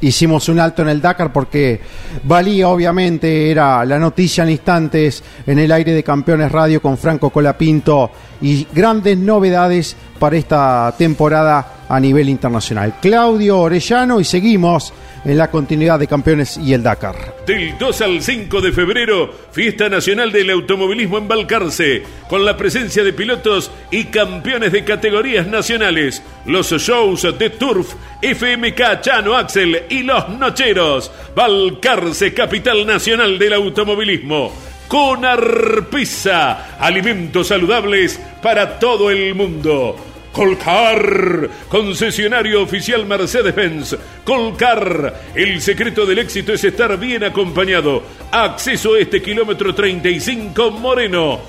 hicimos 0.00 0.48
un 0.48 0.60
alto 0.60 0.82
en 0.82 0.88
el 0.88 1.00
Dakar 1.00 1.32
porque 1.32 1.80
valía 2.24 2.68
obviamente, 2.68 3.50
era 3.50 3.84
la 3.84 3.98
noticia 3.98 4.44
en 4.44 4.50
instantes 4.50 5.22
en 5.46 5.58
el 5.58 5.72
aire 5.72 5.92
de 5.92 6.02
Campeones 6.02 6.52
Radio 6.52 6.80
con 6.80 6.98
Franco 6.98 7.30
Colapinto 7.30 8.10
y 8.40 8.66
grandes 8.72 9.16
novedades 9.16 9.96
para 10.24 10.38
esta 10.38 10.94
temporada 10.96 11.84
a 11.86 12.00
nivel 12.00 12.30
internacional. 12.30 12.94
Claudio 12.98 13.58
Orellano 13.58 14.20
y 14.20 14.24
seguimos 14.24 14.90
en 15.22 15.36
la 15.36 15.50
continuidad 15.50 15.98
de 15.98 16.06
campeones 16.06 16.56
y 16.56 16.72
el 16.72 16.82
Dakar. 16.82 17.44
Del 17.46 17.76
2 17.76 18.00
al 18.00 18.22
5 18.22 18.62
de 18.62 18.72
febrero, 18.72 19.30
Fiesta 19.52 19.90
Nacional 19.90 20.32
del 20.32 20.48
Automovilismo 20.48 21.18
en 21.18 21.28
Balcarce, 21.28 22.04
con 22.26 22.42
la 22.42 22.56
presencia 22.56 23.04
de 23.04 23.12
pilotos 23.12 23.70
y 23.90 24.04
campeones 24.04 24.72
de 24.72 24.82
categorías 24.82 25.46
nacionales, 25.46 26.22
los 26.46 26.70
shows 26.70 27.28
de 27.38 27.50
Turf, 27.50 27.92
FMK 28.22 29.02
Chano 29.02 29.36
Axel 29.36 29.82
y 29.90 30.04
Los 30.04 30.30
Nocheros, 30.30 31.12
Balcarce, 31.36 32.32
capital 32.32 32.86
nacional 32.86 33.38
del 33.38 33.52
automovilismo. 33.52 34.54
Con 34.88 35.26
Arpisa, 35.26 36.78
alimentos 36.78 37.48
saludables 37.48 38.18
para 38.40 38.78
todo 38.78 39.10
el 39.10 39.34
mundo. 39.34 40.13
Colcar, 40.34 41.48
concesionario 41.68 42.60
oficial 42.60 43.06
Mercedes-Benz. 43.06 43.96
Colcar, 44.24 45.30
el 45.32 45.62
secreto 45.62 46.04
del 46.04 46.18
éxito 46.18 46.52
es 46.52 46.64
estar 46.64 46.98
bien 46.98 47.22
acompañado. 47.22 48.02
Acceso 48.32 48.94
a 48.94 48.98
este 48.98 49.22
kilómetro 49.22 49.72
35 49.72 50.72
Moreno. 50.72 51.40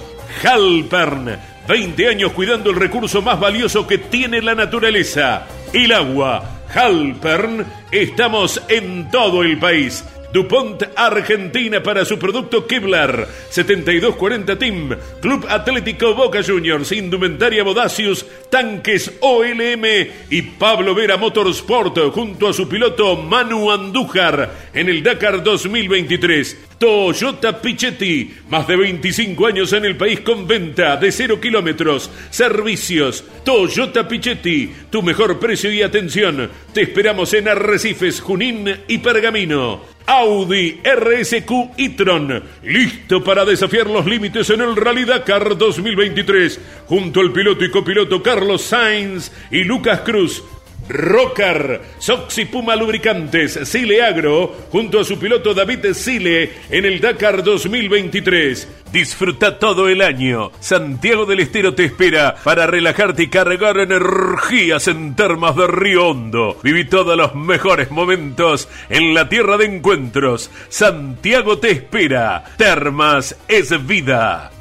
Halpern, 0.43 1.35
20 1.67 2.07
años 2.07 2.31
cuidando 2.33 2.69
el 2.69 2.75
recurso 2.75 3.23
más 3.23 3.39
valioso 3.39 3.87
que 3.87 3.97
tiene 3.97 4.39
la 4.39 4.53
naturaleza, 4.53 5.47
el 5.73 5.91
agua. 5.91 6.61
Halpern, 6.71 7.65
estamos 7.89 8.61
en 8.69 9.09
todo 9.09 9.41
el 9.41 9.57
país. 9.57 10.05
DuPont 10.35 10.83
Argentina 10.97 11.81
para 11.81 12.03
su 12.03 12.19
producto 12.19 12.67
Kevlar. 12.67 13.25
7240 13.49 14.59
Team. 14.59 14.89
Club 15.21 15.45
Atlético 15.47 16.13
Boca 16.13 16.43
Juniors. 16.43 16.91
Indumentaria 16.91 17.63
Bodacius. 17.63 18.25
Tanques 18.49 19.13
OLM. 19.21 19.85
Y 20.29 20.41
Pablo 20.41 20.93
Vera 20.93 21.15
Motorsport 21.15 22.11
junto 22.11 22.49
a 22.49 22.53
su 22.53 22.67
piloto 22.67 23.15
Manu 23.15 23.71
Andújar 23.71 24.51
en 24.73 24.89
el 24.89 25.01
Dakar 25.01 25.41
2023. 25.41 26.74
Toyota 26.85 27.59
Pichetti, 27.59 28.31
más 28.47 28.67
de 28.67 28.75
25 28.75 29.47
años 29.47 29.73
en 29.73 29.85
el 29.85 29.97
país 29.97 30.19
con 30.19 30.45
venta 30.45 30.97
de 30.97 31.11
0 31.11 31.41
kilómetros, 31.41 32.11
servicios. 32.29 33.23
Toyota 33.43 34.07
Pichetti, 34.07 34.71
tu 34.91 35.01
mejor 35.01 35.39
precio 35.39 35.73
y 35.73 35.81
atención. 35.81 36.47
Te 36.75 36.83
esperamos 36.83 37.33
en 37.33 37.47
Arrecifes, 37.47 38.21
Junín 38.21 38.71
y 38.87 38.99
Pergamino. 38.99 39.81
Audi 40.05 40.79
RSQ 40.83 41.73
e-tron, 41.75 42.43
listo 42.61 43.23
para 43.23 43.43
desafiar 43.43 43.87
los 43.87 44.05
límites 44.05 44.51
en 44.51 44.61
el 44.61 44.75
Rally 44.75 45.05
Dakar 45.05 45.57
2023, 45.57 46.59
junto 46.85 47.19
al 47.21 47.33
piloto 47.33 47.65
y 47.65 47.71
copiloto 47.71 48.21
Carlos 48.21 48.61
Sainz 48.61 49.31
y 49.49 49.63
Lucas 49.63 50.01
Cruz. 50.01 50.43
Rocker, 50.87 51.81
Soxy 51.97 52.45
Puma 52.45 52.75
Lubricantes, 52.75 53.59
Sile 53.63 54.03
Agro, 54.03 54.67
junto 54.71 54.99
a 54.99 55.03
su 55.03 55.17
piloto 55.17 55.53
David 55.53 55.93
Sile 55.93 56.51
en 56.69 56.85
el 56.85 56.99
Dakar 56.99 57.43
2023. 57.43 58.67
Disfruta 58.91 59.57
todo 59.57 59.89
el 59.89 60.01
año. 60.01 60.51
Santiago 60.59 61.25
del 61.25 61.41
Estero 61.41 61.73
te 61.73 61.85
espera 61.85 62.35
para 62.43 62.67
relajarte 62.67 63.23
y 63.23 63.27
cargar 63.27 63.77
energías 63.79 64.87
en 64.87 65.15
termas 65.15 65.55
de 65.55 65.67
Río 65.67 66.09
Hondo. 66.09 66.57
Viví 66.63 66.85
todos 66.85 67.17
los 67.17 67.35
mejores 67.35 67.91
momentos 67.91 68.69
en 68.89 69.13
la 69.13 69.27
tierra 69.27 69.57
de 69.57 69.65
encuentros. 69.65 70.51
Santiago 70.69 71.57
te 71.57 71.71
espera. 71.71 72.43
Termas 72.57 73.35
es 73.47 73.85
vida. 73.85 74.51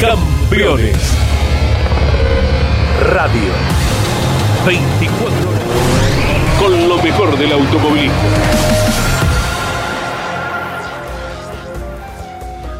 Campeones 0.00 1.33
Radio. 3.14 3.52
24 4.66 5.48
horas 5.48 6.56
con 6.58 6.88
lo 6.88 6.96
mejor 7.00 7.38
del 7.38 7.52
automovilismo. 7.52 8.28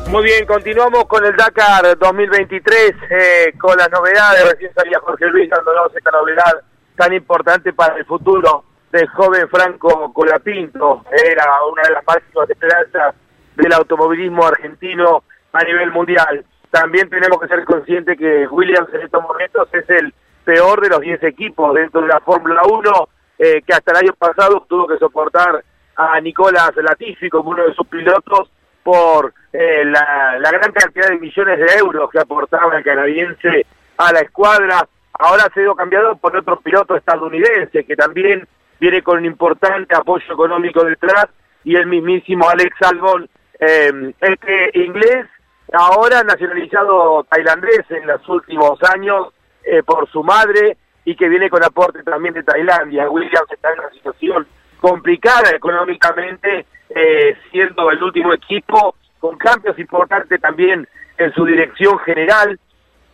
Muy 0.08 0.24
bien, 0.24 0.44
continuamos 0.44 1.04
con 1.04 1.24
el 1.24 1.36
Dakar 1.36 1.96
2023, 1.96 2.94
eh, 3.10 3.52
con 3.60 3.76
las 3.76 3.88
novedades. 3.92 4.50
Recién 4.50 4.74
salía 4.74 4.98
Jorge 4.98 5.26
Luis 5.28 5.48
dándonos 5.48 5.94
esta 5.94 6.10
novedad 6.10 6.62
tan 6.96 7.12
importante 7.12 7.72
para 7.72 7.94
el 7.94 8.04
futuro 8.04 8.64
del 8.90 9.06
joven 9.10 9.48
Franco 9.48 10.12
Colapinto. 10.12 11.04
Era 11.12 11.46
una 11.70 11.82
de 11.82 11.92
las 11.92 12.04
máximas 12.04 12.50
esperanzas 12.50 13.14
del 13.54 13.72
automovilismo 13.72 14.44
argentino 14.44 15.22
a 15.52 15.62
nivel 15.62 15.92
mundial 15.92 16.44
también 16.74 17.08
tenemos 17.08 17.40
que 17.40 17.46
ser 17.46 17.64
conscientes 17.64 18.18
que 18.18 18.48
Williams 18.48 18.92
en 18.92 19.02
estos 19.02 19.22
momentos 19.22 19.68
es 19.72 19.88
el 19.90 20.12
peor 20.44 20.80
de 20.80 20.88
los 20.88 21.00
10 21.00 21.22
equipos 21.24 21.74
dentro 21.74 22.02
de 22.02 22.08
la 22.08 22.20
Fórmula 22.20 22.62
1, 22.64 23.08
eh, 23.38 23.62
que 23.66 23.72
hasta 23.72 23.92
el 23.92 23.98
año 23.98 24.12
pasado 24.16 24.64
tuvo 24.68 24.86
que 24.86 24.98
soportar 24.98 25.64
a 25.96 26.20
Nicolás 26.20 26.72
Latifi 26.76 27.30
como 27.30 27.50
uno 27.50 27.64
de 27.64 27.74
sus 27.74 27.86
pilotos 27.86 28.50
por 28.82 29.32
eh, 29.52 29.84
la, 29.84 30.38
gran 30.52 30.72
cantidad 30.72 31.08
de 31.08 31.18
millones 31.18 31.58
de 31.58 31.78
euros 31.78 32.10
que 32.10 32.18
aportaba 32.18 32.76
el 32.76 32.84
canadiense 32.84 33.66
a 33.96 34.12
la 34.12 34.20
escuadra. 34.20 34.86
Ahora 35.14 35.44
ha 35.44 35.54
sido 35.54 35.74
cambiado 35.74 36.16
por 36.16 36.36
otro 36.36 36.60
piloto 36.60 36.96
estadounidense 36.96 37.84
que 37.84 37.96
también 37.96 38.46
viene 38.78 39.02
con 39.02 39.18
un 39.18 39.24
importante 39.24 39.94
apoyo 39.94 40.32
económico 40.32 40.84
detrás 40.84 41.26
y 41.62 41.76
el 41.76 41.86
mismísimo 41.86 42.48
Alex 42.48 42.76
Albon, 42.82 43.28
eh, 43.58 44.12
este 44.20 44.78
inglés 44.80 45.26
ahora 45.72 46.22
nacionalizado 46.22 47.24
tailandés 47.24 47.90
en 47.90 48.06
los 48.06 48.28
últimos 48.28 48.78
años 48.92 49.28
eh, 49.64 49.82
por 49.82 50.08
su 50.10 50.22
madre 50.22 50.76
y 51.04 51.14
que 51.16 51.28
viene 51.28 51.50
con 51.50 51.62
aporte 51.62 52.02
también 52.02 52.34
de 52.34 52.42
Tailandia. 52.42 53.10
Williams 53.10 53.50
está 53.50 53.72
en 53.72 53.80
una 53.80 53.90
situación 53.90 54.46
complicada 54.80 55.50
económicamente, 55.50 56.66
eh, 56.90 57.36
siendo 57.50 57.90
el 57.90 58.02
último 58.02 58.32
equipo, 58.32 58.96
con 59.18 59.36
cambios 59.36 59.78
importantes 59.78 60.40
también 60.40 60.86
en 61.18 61.32
su 61.34 61.44
dirección 61.44 61.98
general. 62.00 62.58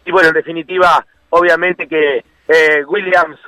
Y 0.05 0.13
bueno, 0.13 0.29
en 0.29 0.35
definitiva, 0.35 1.05
obviamente 1.31 1.87
que 1.87 2.25
eh, 2.49 2.85
Williams 2.87 3.39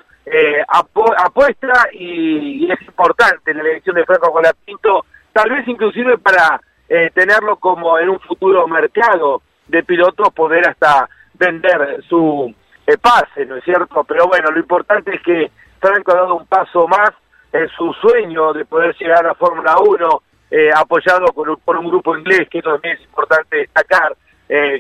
apuesta 0.69 1.89
y, 1.93 2.71
es 2.71 2.81
importante 2.83 3.53
la 3.53 3.63
elección 3.63 3.97
de 3.97 4.05
Franco 4.05 4.31
Colapinto, 4.31 5.05
tal 5.33 5.51
vez 5.51 5.67
inclusive 5.67 6.19
para 6.19 6.61
eh, 6.95 7.11
tenerlo 7.15 7.57
como 7.57 7.99
en 7.99 8.11
un 8.11 8.21
futuro 8.21 8.69
mercado 8.69 9.41
de 9.67 9.83
pilotos, 9.83 10.29
poder 10.35 10.69
hasta 10.69 11.09
vender 11.33 12.05
su 12.07 12.55
eh, 12.87 12.97
pase, 12.99 13.47
¿no 13.47 13.57
es 13.57 13.65
cierto? 13.65 14.05
Pero 14.05 14.27
bueno, 14.27 14.51
lo 14.51 14.59
importante 14.59 15.15
es 15.15 15.23
que 15.23 15.51
Franco 15.81 16.13
ha 16.13 16.17
dado 16.17 16.37
un 16.37 16.47
paso 16.47 16.87
más 16.89 17.11
en 17.53 17.69
su 17.69 17.93
sueño 17.95 18.53
de 18.53 18.65
poder 18.65 18.97
llegar 18.97 19.27
a 19.27 19.35
Fórmula 19.35 19.77
1, 19.79 20.23
eh, 20.51 20.71
apoyado 20.75 21.27
por 21.27 21.59
por 21.61 21.77
un 21.77 21.89
grupo 21.89 22.17
inglés, 22.17 22.49
que 22.51 22.63
también 22.63 22.97
es 22.97 23.05
importante 23.05 23.57
destacar. 23.59 24.17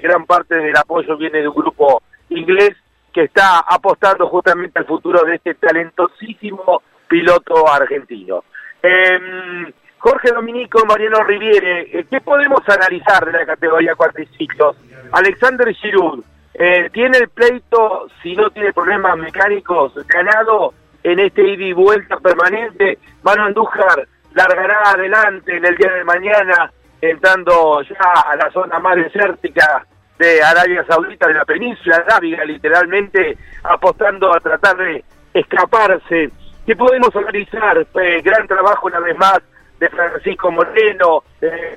gran 0.03 0.27
parte 0.27 0.55
del 0.55 0.77
apoyo 0.77 1.17
viene 1.17 1.41
de 1.41 1.49
un 1.49 1.55
grupo 1.55 2.03
inglés 2.29 2.77
que 3.13 3.25
está 3.25 3.61
apostando 3.61 4.27
justamente 4.29 4.79
al 4.79 4.87
futuro 4.87 5.25
de 5.25 5.37
este 5.37 5.55
talentosísimo 5.55 6.83
piloto 7.09 7.71
argentino. 7.71 8.45
Eh, 8.83 9.73
Jorge 9.99 10.33
Dominico, 10.33 10.85
Mariano 10.87 11.23
Riviere, 11.23 11.83
eh, 11.93 12.07
¿qué 12.11 12.21
podemos 12.21 12.61
analizar 12.69 13.25
de 13.25 13.33
la 13.33 13.47
categoría 13.47 13.95
cuatriciclos? 13.95 14.77
Alexander 15.13 15.73
Giroud, 15.75 16.25
eh, 16.55 16.91
¿tiene 16.93 17.19
el 17.19 17.29
pleito, 17.29 18.09
si 18.23 18.35
no 18.35 18.51
tiene 18.51 18.73
problemas 18.73 19.17
mecánicos, 19.19 19.95
ganado 20.07 20.75
en 21.03 21.21
este 21.21 21.43
ida 21.43 21.65
y 21.65 21.73
vuelta 21.73 22.17
permanente? 22.19 22.99
Manu 23.23 23.43
Andújar 23.43 24.07
largará 24.35 24.91
adelante 24.91 25.57
en 25.57 25.65
el 25.65 25.77
día 25.77 25.93
de 25.93 26.05
mañana, 26.05 26.73
entrando 27.01 27.83
ya 27.83 28.23
a 28.27 28.37
la 28.37 28.51
zona 28.51 28.79
más 28.79 28.97
desértica 28.97 29.87
de 30.19 30.43
Arabia 30.43 30.85
Saudita, 30.87 31.27
de 31.27 31.35
la 31.35 31.45
península 31.45 31.97
arábiga, 31.97 32.45
literalmente 32.45 33.37
apostando 33.65 34.35
a 34.35 34.41
tratar 34.41 34.77
de 34.77 35.05
escaparse 35.35 36.31
¿Qué 36.67 36.77
podemos 36.77 37.15
analizar? 37.17 37.79
Eh, 37.79 38.23
gran 38.23 38.47
trabajo 38.47 38.87
una 38.87 39.01
vez 39.01 39.17
más 39.19 39.41
de 39.81 39.89
Francisco 39.89 40.51
Moreno, 40.53 41.25
eh, 41.41 41.77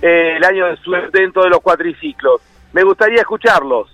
eh, 0.00 0.34
el 0.36 0.44
año 0.44 0.66
de 0.66 0.76
suerte 0.78 1.20
dentro 1.20 1.42
de 1.42 1.50
los 1.50 1.60
cuatriciclos. 1.60 2.40
Me 2.72 2.82
gustaría 2.82 3.20
escucharlos. 3.20 3.88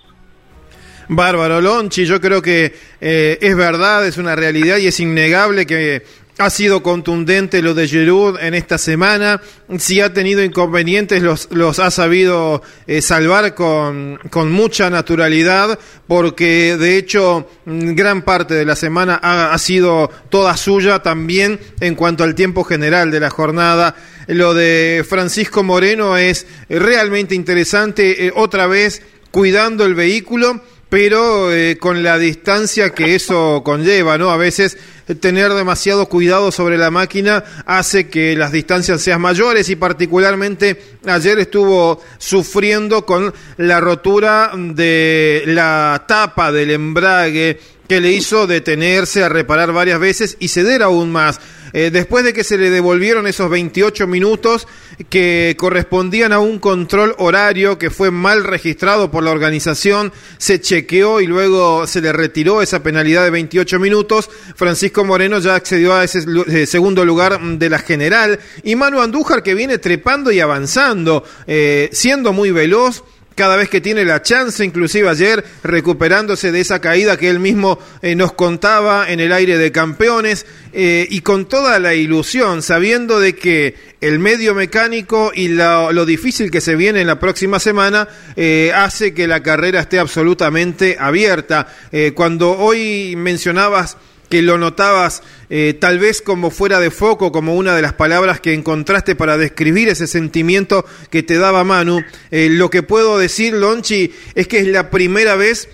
Bárbaro 1.09 1.59
Lonchi, 1.59 2.05
yo 2.05 2.21
creo 2.21 2.41
que 2.41 2.73
eh, 3.01 3.37
es 3.41 3.57
verdad, 3.57 4.05
es 4.05 4.17
una 4.17 4.35
realidad 4.35 4.77
y 4.77 4.87
es 4.87 4.99
innegable 4.99 5.65
que 5.65 6.03
ha 6.39 6.49
sido 6.49 6.81
contundente 6.81 7.61
lo 7.61 7.73
de 7.73 7.85
Giroud 7.85 8.39
en 8.39 8.53
esta 8.53 8.77
semana. 8.77 9.41
Si 9.77 9.99
ha 9.99 10.13
tenido 10.13 10.41
inconvenientes, 10.41 11.21
los, 11.21 11.49
los 11.51 11.79
ha 11.79 11.91
sabido 11.91 12.63
eh, 12.87 13.01
salvar 13.01 13.53
con, 13.53 14.17
con, 14.29 14.49
mucha 14.49 14.89
naturalidad, 14.89 15.77
porque 16.07 16.77
de 16.77 16.97
hecho 16.97 17.49
gran 17.65 18.21
parte 18.21 18.53
de 18.53 18.63
la 18.63 18.77
semana 18.77 19.19
ha, 19.21 19.53
ha, 19.53 19.57
sido 19.57 20.09
toda 20.29 20.55
suya 20.55 20.99
también 20.99 21.59
en 21.81 21.95
cuanto 21.95 22.23
al 22.23 22.35
tiempo 22.35 22.63
general 22.63 23.11
de 23.11 23.19
la 23.19 23.29
jornada. 23.29 23.95
Lo 24.27 24.53
de 24.53 25.05
Francisco 25.07 25.61
Moreno 25.61 26.15
es 26.15 26.47
realmente 26.69 27.35
interesante, 27.35 28.27
eh, 28.27 28.31
otra 28.33 28.65
vez 28.65 29.01
cuidando 29.31 29.85
el 29.85 29.93
vehículo 29.93 30.61
pero 30.89 31.53
eh, 31.53 31.77
con 31.77 32.03
la 32.03 32.17
distancia 32.17 32.89
que 32.89 33.15
eso 33.15 33.61
conlleva, 33.65 34.17
¿no? 34.17 34.31
A 34.31 34.37
veces 34.37 34.77
tener 35.19 35.53
demasiado 35.53 36.07
cuidado 36.07 36.51
sobre 36.51 36.77
la 36.77 36.91
máquina 36.91 37.43
hace 37.65 38.09
que 38.09 38.35
las 38.35 38.51
distancias 38.51 39.01
sean 39.01 39.21
mayores 39.21 39.69
y 39.69 39.75
particularmente 39.75 40.79
ayer 41.05 41.39
estuvo 41.39 42.03
sufriendo 42.19 43.05
con 43.05 43.33
la 43.57 43.79
rotura 43.79 44.51
de 44.55 45.43
la 45.47 46.05
tapa 46.07 46.51
del 46.51 46.71
embrague 46.71 47.59
que 47.87 47.99
le 47.99 48.11
hizo 48.11 48.45
detenerse 48.45 49.23
a 49.23 49.29
reparar 49.29 49.73
varias 49.73 49.99
veces 49.99 50.37
y 50.39 50.49
ceder 50.49 50.83
aún 50.83 51.11
más. 51.11 51.39
Eh, 51.73 51.89
después 51.91 52.23
de 52.23 52.33
que 52.33 52.43
se 52.43 52.57
le 52.57 52.69
devolvieron 52.69 53.27
esos 53.27 53.49
28 53.49 54.07
minutos 54.07 54.67
que 55.09 55.55
correspondían 55.57 56.33
a 56.33 56.39
un 56.39 56.59
control 56.59 57.15
horario 57.17 57.77
que 57.77 57.89
fue 57.89 58.11
mal 58.11 58.43
registrado 58.43 59.11
por 59.11 59.23
la 59.23 59.31
organización, 59.31 60.11
se 60.37 60.59
chequeó 60.61 61.21
y 61.21 61.27
luego 61.27 61.87
se 61.87 62.01
le 62.01 62.11
retiró 62.11 62.61
esa 62.61 62.83
penalidad 62.83 63.23
de 63.23 63.29
28 63.29 63.79
minutos. 63.79 64.29
Francisco 64.55 65.05
Moreno 65.05 65.39
ya 65.39 65.55
accedió 65.55 65.93
a 65.93 66.03
ese 66.03 66.19
eh, 66.47 66.65
segundo 66.65 67.05
lugar 67.05 67.39
de 67.39 67.69
la 67.69 67.79
general 67.79 68.39
y 68.63 68.75
Manu 68.75 69.01
Andújar 69.01 69.43
que 69.43 69.55
viene 69.55 69.77
trepando 69.77 70.31
y 70.31 70.39
avanzando, 70.39 71.23
eh, 71.47 71.89
siendo 71.91 72.33
muy 72.33 72.51
veloz 72.51 73.03
cada 73.39 73.55
vez 73.55 73.69
que 73.69 73.79
tiene 73.79 74.03
la 74.03 74.21
chance, 74.21 74.65
inclusive 74.65 75.07
ayer 75.07 75.45
recuperándose 75.63 76.51
de 76.51 76.59
esa 76.59 76.81
caída 76.81 77.15
que 77.15 77.29
él 77.29 77.39
mismo 77.39 77.79
eh, 78.01 78.13
nos 78.13 78.33
contaba 78.33 79.09
en 79.09 79.21
el 79.21 79.31
aire 79.31 79.57
de 79.57 79.71
campeones 79.71 80.45
eh, 80.73 81.07
y 81.09 81.21
con 81.21 81.47
toda 81.47 81.79
la 81.79 81.93
ilusión, 81.93 82.61
sabiendo 82.61 83.17
de 83.17 83.35
que 83.35 83.75
el 84.01 84.19
medio 84.19 84.53
mecánico 84.55 85.31
y 85.33 85.47
lo, 85.47 86.05
difícil 86.05 86.51
que 86.51 86.59
se 86.59 86.75
viene 86.75 86.99
en 86.99 87.07
la 87.07 87.17
próxima 87.17 87.61
semana 87.61 88.09
eh, 88.35 88.73
hace 88.75 89.13
que 89.13 89.25
la 89.25 89.41
carrera 89.41 89.79
esté 89.79 89.99
absolutamente 89.99 90.97
abierta. 90.99 91.73
cuando 92.15 92.57
hoy 92.57 93.15
mencionabas 93.15 93.95
que 94.29 94.41
lo 94.41 94.57
notabas 94.57 95.23
eh, 95.49 95.75
tal 95.79 95.99
vez 95.99 96.21
como 96.21 96.51
fuera 96.51 96.79
de 96.79 96.91
foco, 96.91 97.31
como 97.31 97.55
una 97.55 97.75
de 97.75 97.81
las 97.81 97.93
palabras 97.93 98.39
que 98.39 98.53
encontraste 98.53 99.15
para 99.15 99.37
describir 99.37 99.89
ese 99.89 100.07
sentimiento 100.07 100.85
que 101.09 101.23
te 101.23 101.37
daba 101.37 101.63
Manu. 101.63 102.03
Eh, 102.31 102.49
lo 102.49 102.69
que 102.69 102.83
puedo 102.83 103.17
decir, 103.17 103.53
Lonchi, 103.53 104.13
es 104.35 104.47
que 104.47 104.59
es 104.59 104.67
la 104.67 104.91
primera 104.91 105.35
vez 105.35 105.69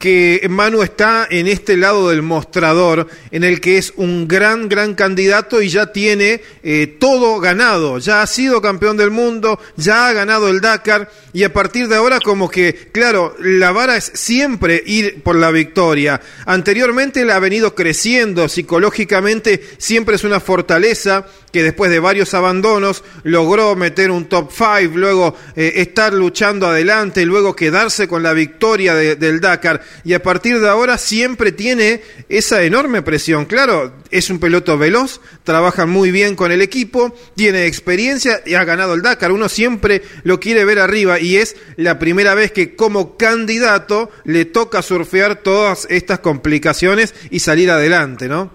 que 0.00 0.46
Manu 0.48 0.82
está 0.82 1.28
en 1.30 1.46
este 1.46 1.76
lado 1.76 2.08
del 2.08 2.22
mostrador, 2.22 3.06
en 3.30 3.44
el 3.44 3.60
que 3.60 3.76
es 3.76 3.92
un 3.96 4.26
gran, 4.26 4.66
gran 4.70 4.94
candidato 4.94 5.60
y 5.60 5.68
ya 5.68 5.92
tiene 5.92 6.40
eh, 6.62 6.96
todo 6.98 7.38
ganado. 7.38 7.98
Ya 7.98 8.22
ha 8.22 8.26
sido 8.26 8.62
campeón 8.62 8.96
del 8.96 9.10
mundo, 9.10 9.60
ya 9.76 10.08
ha 10.08 10.12
ganado 10.14 10.48
el 10.48 10.62
Dakar 10.62 11.10
y 11.34 11.44
a 11.44 11.52
partir 11.52 11.86
de 11.86 11.96
ahora 11.96 12.18
como 12.18 12.48
que, 12.48 12.88
claro, 12.92 13.36
la 13.40 13.72
vara 13.72 13.98
es 13.98 14.10
siempre 14.14 14.82
ir 14.86 15.22
por 15.22 15.36
la 15.36 15.50
victoria. 15.50 16.22
Anteriormente 16.46 17.20
él 17.20 17.30
ha 17.30 17.38
venido 17.38 17.74
creciendo 17.74 18.48
psicológicamente, 18.48 19.62
siempre 19.76 20.16
es 20.16 20.24
una 20.24 20.40
fortaleza 20.40 21.26
que 21.52 21.62
después 21.62 21.90
de 21.90 21.98
varios 21.98 22.34
abandonos 22.34 23.04
logró 23.22 23.74
meter 23.76 24.10
un 24.10 24.26
top 24.26 24.50
5, 24.52 24.96
luego 24.96 25.36
eh, 25.56 25.72
estar 25.76 26.12
luchando 26.12 26.66
adelante, 26.66 27.24
luego 27.24 27.56
quedarse 27.56 28.08
con 28.08 28.22
la 28.22 28.32
victoria 28.32 28.94
de, 28.94 29.16
del 29.16 29.40
Dakar 29.40 29.82
y 30.04 30.14
a 30.14 30.22
partir 30.22 30.60
de 30.60 30.68
ahora 30.68 30.98
siempre 30.98 31.52
tiene 31.52 32.02
esa 32.28 32.62
enorme 32.62 33.02
presión. 33.02 33.46
Claro, 33.46 33.94
es 34.10 34.30
un 34.30 34.38
piloto 34.38 34.78
veloz, 34.78 35.20
trabaja 35.44 35.86
muy 35.86 36.10
bien 36.10 36.36
con 36.36 36.52
el 36.52 36.62
equipo, 36.62 37.14
tiene 37.36 37.66
experiencia 37.66 38.42
y 38.46 38.54
ha 38.54 38.64
ganado 38.64 38.94
el 38.94 39.02
Dakar. 39.02 39.32
Uno 39.32 39.48
siempre 39.48 40.02
lo 40.22 40.40
quiere 40.40 40.64
ver 40.64 40.78
arriba 40.78 41.20
y 41.20 41.36
es 41.36 41.56
la 41.76 41.98
primera 41.98 42.34
vez 42.34 42.52
que 42.52 42.76
como 42.76 43.16
candidato 43.16 44.10
le 44.24 44.44
toca 44.44 44.82
surfear 44.82 45.36
todas 45.42 45.86
estas 45.90 46.20
complicaciones 46.20 47.14
y 47.30 47.40
salir 47.40 47.70
adelante, 47.70 48.28
¿no? 48.28 48.50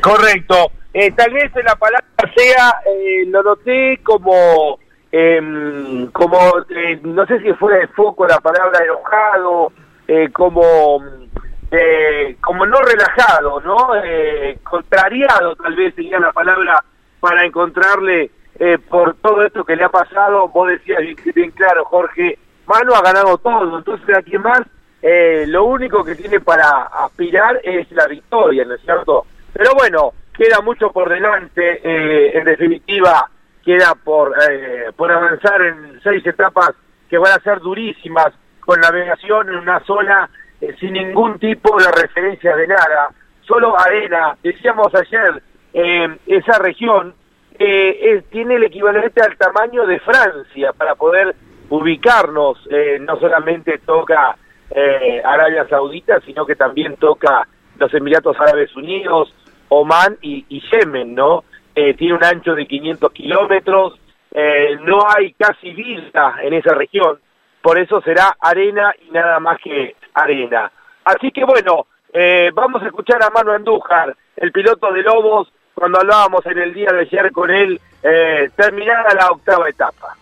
Correcto. 0.00 0.72
Eh, 0.92 1.12
tal 1.12 1.32
vez 1.32 1.52
la 1.64 1.76
palabra 1.76 2.06
sea, 2.34 2.80
eh, 2.86 3.24
lo 3.26 3.42
noté 3.42 4.00
como, 4.02 4.78
em, 5.12 6.10
como 6.12 6.38
eh, 6.70 6.98
no 7.02 7.26
sé 7.26 7.40
si 7.40 7.52
fuera 7.54 7.78
de 7.78 7.88
foco 7.88 8.26
la 8.26 8.40
palabra 8.40 8.82
enojado, 8.82 9.72
como, 10.32 11.04
como 12.40 12.66
no 12.66 12.80
relajado, 12.80 13.60
¿no? 13.60 13.90
contrariado 14.62 15.54
tal 15.56 15.76
vez 15.76 15.94
sería 15.94 16.18
la 16.18 16.32
palabra 16.32 16.82
para 17.20 17.44
encontrarle 17.44 18.30
por 18.88 19.16
todo 19.16 19.44
esto 19.44 19.64
que 19.64 19.76
le 19.76 19.84
ha 19.84 19.90
pasado. 19.90 20.48
Vos 20.48 20.68
decías 20.68 21.00
bien, 21.34 21.50
claro, 21.50 21.84
Jorge, 21.84 22.38
Manu 22.66 22.94
ha 22.94 23.02
ganado 23.02 23.36
todo, 23.36 23.76
entonces 23.76 24.16
aquí 24.16 24.38
más 24.38 24.62
lo 25.02 25.64
único 25.64 26.02
que 26.02 26.14
tiene 26.14 26.40
para 26.40 26.84
aspirar 26.84 27.60
es 27.62 27.92
la 27.92 28.06
victoria, 28.06 28.64
¿no 28.64 28.74
es 28.74 28.80
cierto? 28.80 29.26
Pero 29.52 29.74
bueno, 29.74 30.14
queda 30.38 30.60
mucho 30.60 30.92
por 30.92 31.08
delante, 31.08 31.80
eh, 31.82 32.38
en 32.38 32.44
definitiva 32.44 33.28
queda 33.64 33.94
por, 33.96 34.32
eh, 34.48 34.92
por 34.96 35.10
avanzar 35.10 35.60
en 35.62 36.00
seis 36.00 36.24
etapas 36.24 36.70
que 37.10 37.18
van 37.18 37.32
a 37.32 37.42
ser 37.42 37.58
durísimas, 37.58 38.32
con 38.60 38.80
navegación 38.80 39.48
en 39.48 39.56
una 39.56 39.80
zona 39.80 40.30
eh, 40.60 40.74
sin 40.78 40.92
ningún 40.92 41.38
tipo 41.38 41.76
de 41.78 41.90
referencia 41.90 42.54
de 42.54 42.68
nada, 42.68 43.10
solo 43.40 43.78
arena, 43.78 44.36
decíamos 44.42 44.94
ayer, 44.94 45.42
esa 45.72 46.58
región 46.58 47.14
tiene 47.58 48.54
el 48.56 48.64
equivalente 48.64 49.20
al 49.20 49.36
tamaño 49.36 49.86
de 49.86 50.00
Francia 50.00 50.72
para 50.72 50.94
poder 50.94 51.34
ubicarnos, 51.68 52.58
no 53.00 53.20
solamente 53.20 53.78
toca 53.78 54.36
Arabia 55.24 55.66
Saudita, 55.68 56.20
sino 56.26 56.44
que 56.46 56.56
también 56.56 56.96
toca 56.96 57.46
los 57.78 57.92
Emiratos 57.94 58.36
Árabes 58.40 58.74
Unidos, 58.76 59.32
Oman 59.68 60.18
y, 60.22 60.44
Yemen, 60.70 61.14
¿no? 61.14 61.44
Eh, 61.74 61.94
tiene 61.94 62.14
un 62.14 62.24
ancho 62.24 62.54
de 62.54 62.66
500 62.66 63.12
kilómetros, 63.12 63.98
eh, 64.32 64.76
no 64.82 65.00
hay 65.08 65.32
casi 65.34 65.70
vida 65.72 66.36
en 66.42 66.54
esa 66.54 66.74
región, 66.74 67.18
por 67.62 67.78
eso 67.78 68.00
será 68.02 68.36
arena 68.40 68.92
y 69.06 69.10
nada 69.10 69.38
más 69.40 69.58
que 69.62 69.94
arena. 70.14 70.72
Así 71.04 71.30
que 71.30 71.44
bueno, 71.44 71.86
eh, 72.12 72.50
vamos 72.52 72.82
a 72.82 72.86
escuchar 72.86 73.22
a 73.22 73.30
Manu 73.30 73.52
Andújar, 73.52 74.16
el 74.36 74.52
piloto 74.52 74.92
de 74.92 75.02
Lobos, 75.02 75.52
cuando 75.74 76.00
hablábamos 76.00 76.44
en 76.46 76.58
el 76.58 76.74
día 76.74 76.90
de 76.92 77.00
ayer 77.00 77.30
con 77.30 77.50
él, 77.50 77.80
terminada 78.56 79.14
la 79.14 79.30
octava 79.30 79.68
etapa. 79.68 80.16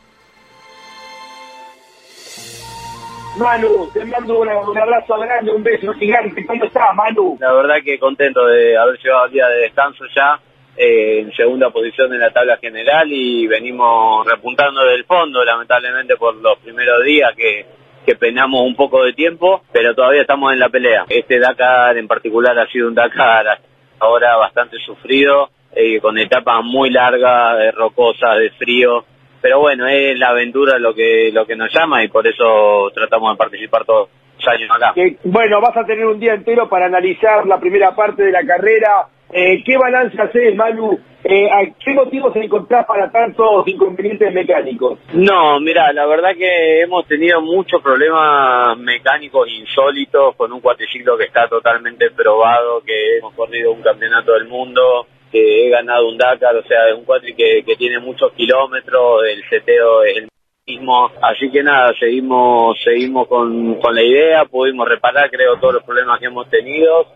Manu, 3.38 3.90
te 3.92 4.04
mando 4.04 4.40
un 4.40 4.78
abrazo 4.78 5.18
grande, 5.18 5.52
un 5.52 5.62
beso 5.62 5.92
gigante. 5.94 6.46
¿Cómo 6.46 6.64
estás, 6.64 6.94
Manu? 6.94 7.36
La 7.38 7.52
verdad 7.52 7.76
que 7.84 7.98
contento 7.98 8.46
de 8.46 8.76
haber 8.76 8.98
llegado 8.98 9.24
al 9.24 9.30
día 9.30 9.46
de 9.48 9.58
descanso 9.58 10.04
ya, 10.14 10.40
eh, 10.76 11.20
en 11.20 11.32
segunda 11.32 11.70
posición 11.70 12.12
en 12.14 12.20
la 12.20 12.30
tabla 12.30 12.56
general 12.56 13.10
y 13.10 13.46
venimos 13.46 14.26
repuntando 14.26 14.84
del 14.84 15.04
fondo, 15.04 15.44
lamentablemente 15.44 16.16
por 16.16 16.34
los 16.36 16.58
primeros 16.58 17.04
días 17.04 17.34
que, 17.36 17.66
que 18.06 18.16
penamos 18.16 18.62
un 18.62 18.74
poco 18.74 19.04
de 19.04 19.12
tiempo, 19.12 19.62
pero 19.70 19.94
todavía 19.94 20.22
estamos 20.22 20.52
en 20.52 20.60
la 20.60 20.70
pelea. 20.70 21.04
Este 21.08 21.38
Dakar 21.38 21.98
en 21.98 22.08
particular 22.08 22.58
ha 22.58 22.66
sido 22.68 22.88
un 22.88 22.94
Dakar 22.94 23.60
ahora 23.98 24.36
bastante 24.36 24.78
sufrido, 24.78 25.50
eh, 25.74 26.00
con 26.00 26.16
etapas 26.16 26.64
muy 26.64 26.88
largas, 26.88 27.74
rocosas, 27.74 28.38
de 28.38 28.50
frío 28.50 29.04
pero 29.40 29.60
bueno, 29.60 29.86
es 29.86 30.18
la 30.18 30.28
aventura 30.28 30.78
lo 30.78 30.94
que 30.94 31.30
lo 31.32 31.46
que 31.46 31.56
nos 31.56 31.72
llama 31.72 32.02
y 32.02 32.08
por 32.08 32.26
eso 32.26 32.90
tratamos 32.94 33.32
de 33.32 33.36
participar 33.36 33.84
todos 33.84 34.08
los 34.38 34.48
años 34.48 34.70
acá. 34.70 34.94
bueno, 35.24 35.60
vas 35.60 35.76
a 35.76 35.84
tener 35.84 36.06
un 36.06 36.18
día 36.20 36.34
entero 36.34 36.68
para 36.68 36.86
analizar 36.86 37.46
la 37.46 37.58
primera 37.58 37.94
parte 37.94 38.22
de 38.22 38.32
la 38.32 38.44
carrera, 38.44 39.08
Eh, 39.32 39.62
¿Qué 39.64 39.76
balance 39.76 40.16
haces, 40.22 40.54
Manu? 40.54 40.98
Eh, 41.24 41.50
¿a 41.50 41.64
¿Qué 41.84 41.92
motivos 41.94 42.34
encontrás 42.36 42.86
para 42.86 43.10
tantos 43.10 43.66
inconvenientes 43.66 44.32
mecánicos? 44.32 45.00
No, 45.12 45.58
mira, 45.58 45.92
la 45.92 46.06
verdad 46.06 46.36
que 46.38 46.82
hemos 46.82 47.04
tenido 47.08 47.40
muchos 47.40 47.82
problemas 47.82 48.78
mecánicos 48.78 49.48
insólitos 49.48 50.36
con 50.36 50.52
un 50.52 50.60
cuatriciclo 50.60 51.18
que 51.18 51.24
está 51.24 51.48
totalmente 51.48 52.12
probado, 52.12 52.80
que 52.86 53.18
hemos 53.18 53.34
corrido 53.34 53.72
un 53.72 53.82
campeonato 53.82 54.34
del 54.34 54.46
mundo, 54.46 55.08
he 55.38 55.68
ganado 55.70 56.08
un 56.08 56.18
Dakar, 56.18 56.56
o 56.56 56.62
sea, 56.64 56.88
es 56.88 56.94
un 56.94 57.04
cuatri 57.04 57.34
que, 57.34 57.62
que 57.64 57.76
tiene 57.76 57.98
muchos 57.98 58.32
kilómetros, 58.32 59.24
el 59.28 59.42
seteo 59.48 60.02
es 60.04 60.16
el 60.18 60.28
mismo, 60.66 61.10
así 61.22 61.50
que 61.50 61.62
nada, 61.62 61.92
seguimos 61.98 62.76
seguimos 62.82 63.28
con, 63.28 63.76
con 63.76 63.94
la 63.94 64.02
idea, 64.02 64.44
pudimos 64.44 64.88
reparar 64.88 65.30
creo 65.30 65.56
todos 65.58 65.74
los 65.74 65.84
problemas 65.84 66.18
que 66.18 66.26
hemos 66.26 66.48
tenido, 66.50 67.06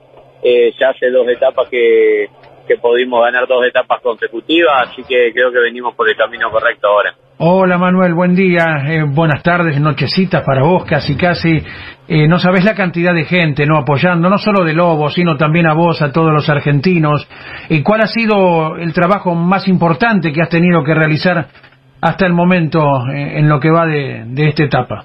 eh, 0.42 0.72
ya 0.78 0.90
hace 0.90 1.10
dos 1.10 1.28
etapas 1.28 1.68
que, 1.68 2.28
que 2.70 2.76
pudimos 2.76 3.20
ganar 3.24 3.48
dos 3.48 3.66
etapas 3.66 4.00
consecutivas, 4.00 4.88
así 4.88 5.02
que 5.02 5.32
creo 5.32 5.50
que 5.50 5.58
venimos 5.58 5.92
por 5.96 6.08
el 6.08 6.14
camino 6.14 6.48
correcto 6.52 6.86
ahora. 6.86 7.12
Hola 7.38 7.78
Manuel, 7.78 8.14
buen 8.14 8.36
día, 8.36 8.84
eh, 8.86 9.02
buenas 9.08 9.42
tardes, 9.42 9.80
nochecitas 9.80 10.44
para 10.44 10.62
vos, 10.62 10.84
casi 10.84 11.16
casi. 11.16 11.64
Eh, 12.06 12.28
no 12.28 12.38
sabés 12.38 12.64
la 12.64 12.76
cantidad 12.76 13.12
de 13.12 13.24
gente, 13.24 13.66
¿no? 13.66 13.76
Apoyando, 13.76 14.30
no 14.30 14.38
solo 14.38 14.62
de 14.62 14.72
Lobo, 14.72 15.08
sino 15.08 15.36
también 15.36 15.66
a 15.66 15.74
vos, 15.74 16.00
a 16.00 16.12
todos 16.12 16.32
los 16.32 16.48
argentinos. 16.48 17.26
¿Y 17.68 17.82
cuál 17.82 18.02
ha 18.02 18.06
sido 18.06 18.76
el 18.76 18.92
trabajo 18.92 19.34
más 19.34 19.66
importante 19.66 20.32
que 20.32 20.40
has 20.40 20.48
tenido 20.48 20.84
que 20.84 20.94
realizar 20.94 21.48
hasta 22.00 22.24
el 22.24 22.34
momento 22.34 22.78
eh, 23.12 23.40
en 23.40 23.48
lo 23.48 23.58
que 23.58 23.70
va 23.72 23.84
de, 23.86 24.22
de 24.26 24.48
esta 24.48 24.62
etapa? 24.62 25.04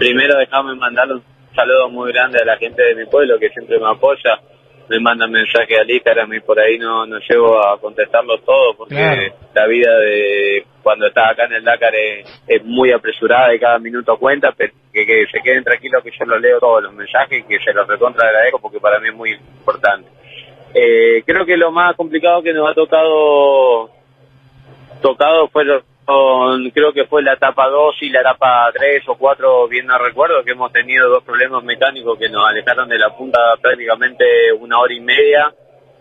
Primero 0.00 0.36
dejame 0.36 0.74
mandar 0.74 1.06
un 1.12 1.22
saludo 1.54 1.90
muy 1.90 2.12
grande 2.12 2.38
a 2.42 2.44
la 2.44 2.56
gente 2.56 2.82
de 2.82 2.96
mi 2.96 3.08
pueblo 3.08 3.38
que 3.38 3.50
siempre 3.50 3.78
me 3.78 3.88
apoya, 3.88 4.40
me 4.88 5.00
mandan 5.00 5.30
mensajes 5.30 5.78
al 5.78 5.90
Instagram 5.90 6.32
y 6.34 6.40
por 6.40 6.58
ahí 6.58 6.78
no, 6.78 7.04
no 7.06 7.18
llego 7.18 7.58
a 7.58 7.78
contestarlos 7.80 8.42
todos 8.44 8.76
porque 8.76 8.94
Claro. 8.94 9.34
la 9.54 9.66
vida 9.66 9.98
de 9.98 10.64
cuando 10.82 11.06
estás 11.06 11.32
acá 11.32 11.44
en 11.44 11.52
el 11.54 11.64
Dakar 11.64 11.94
es, 11.94 12.42
es 12.46 12.64
muy 12.64 12.92
apresurada 12.92 13.54
y 13.54 13.58
cada 13.58 13.78
minuto 13.78 14.16
cuenta, 14.16 14.52
pero 14.56 14.72
que, 14.92 15.04
que 15.04 15.26
se 15.30 15.40
queden 15.40 15.62
tranquilos 15.64 16.02
que 16.02 16.10
yo 16.10 16.24
los 16.24 16.40
leo 16.40 16.58
todos 16.58 16.82
los 16.84 16.94
mensajes 16.94 17.40
y 17.40 17.42
que 17.48 17.58
se 17.62 17.72
los 17.72 17.86
recontra 17.86 18.26
agradezco 18.26 18.60
porque 18.60 18.80
para 18.80 18.98
mí 18.98 19.08
es 19.08 19.14
muy 19.14 19.32
importante. 19.32 20.08
Eh, 20.74 21.22
creo 21.26 21.44
que 21.46 21.56
lo 21.56 21.70
más 21.70 21.94
complicado 21.96 22.42
que 22.42 22.52
nos 22.52 22.70
ha 22.70 22.74
tocado 22.74 23.90
tocado 25.00 25.48
fueron 26.08 26.70
creo 26.70 26.92
que 26.92 27.04
fue 27.04 27.22
la 27.22 27.34
etapa 27.34 27.68
2 27.68 27.96
y 28.00 28.10
la 28.10 28.20
etapa 28.20 28.70
3 28.72 29.02
o 29.08 29.16
4, 29.16 29.68
bien 29.68 29.86
no 29.86 29.98
recuerdo, 29.98 30.42
que 30.42 30.52
hemos 30.52 30.72
tenido 30.72 31.08
dos 31.08 31.22
problemas 31.22 31.62
mecánicos 31.64 32.18
que 32.18 32.30
nos 32.30 32.48
alejaron 32.48 32.88
de 32.88 32.98
la 32.98 33.14
punta 33.14 33.38
prácticamente 33.60 34.24
una 34.58 34.78
hora 34.78 34.94
y 34.94 35.00
media 35.00 35.52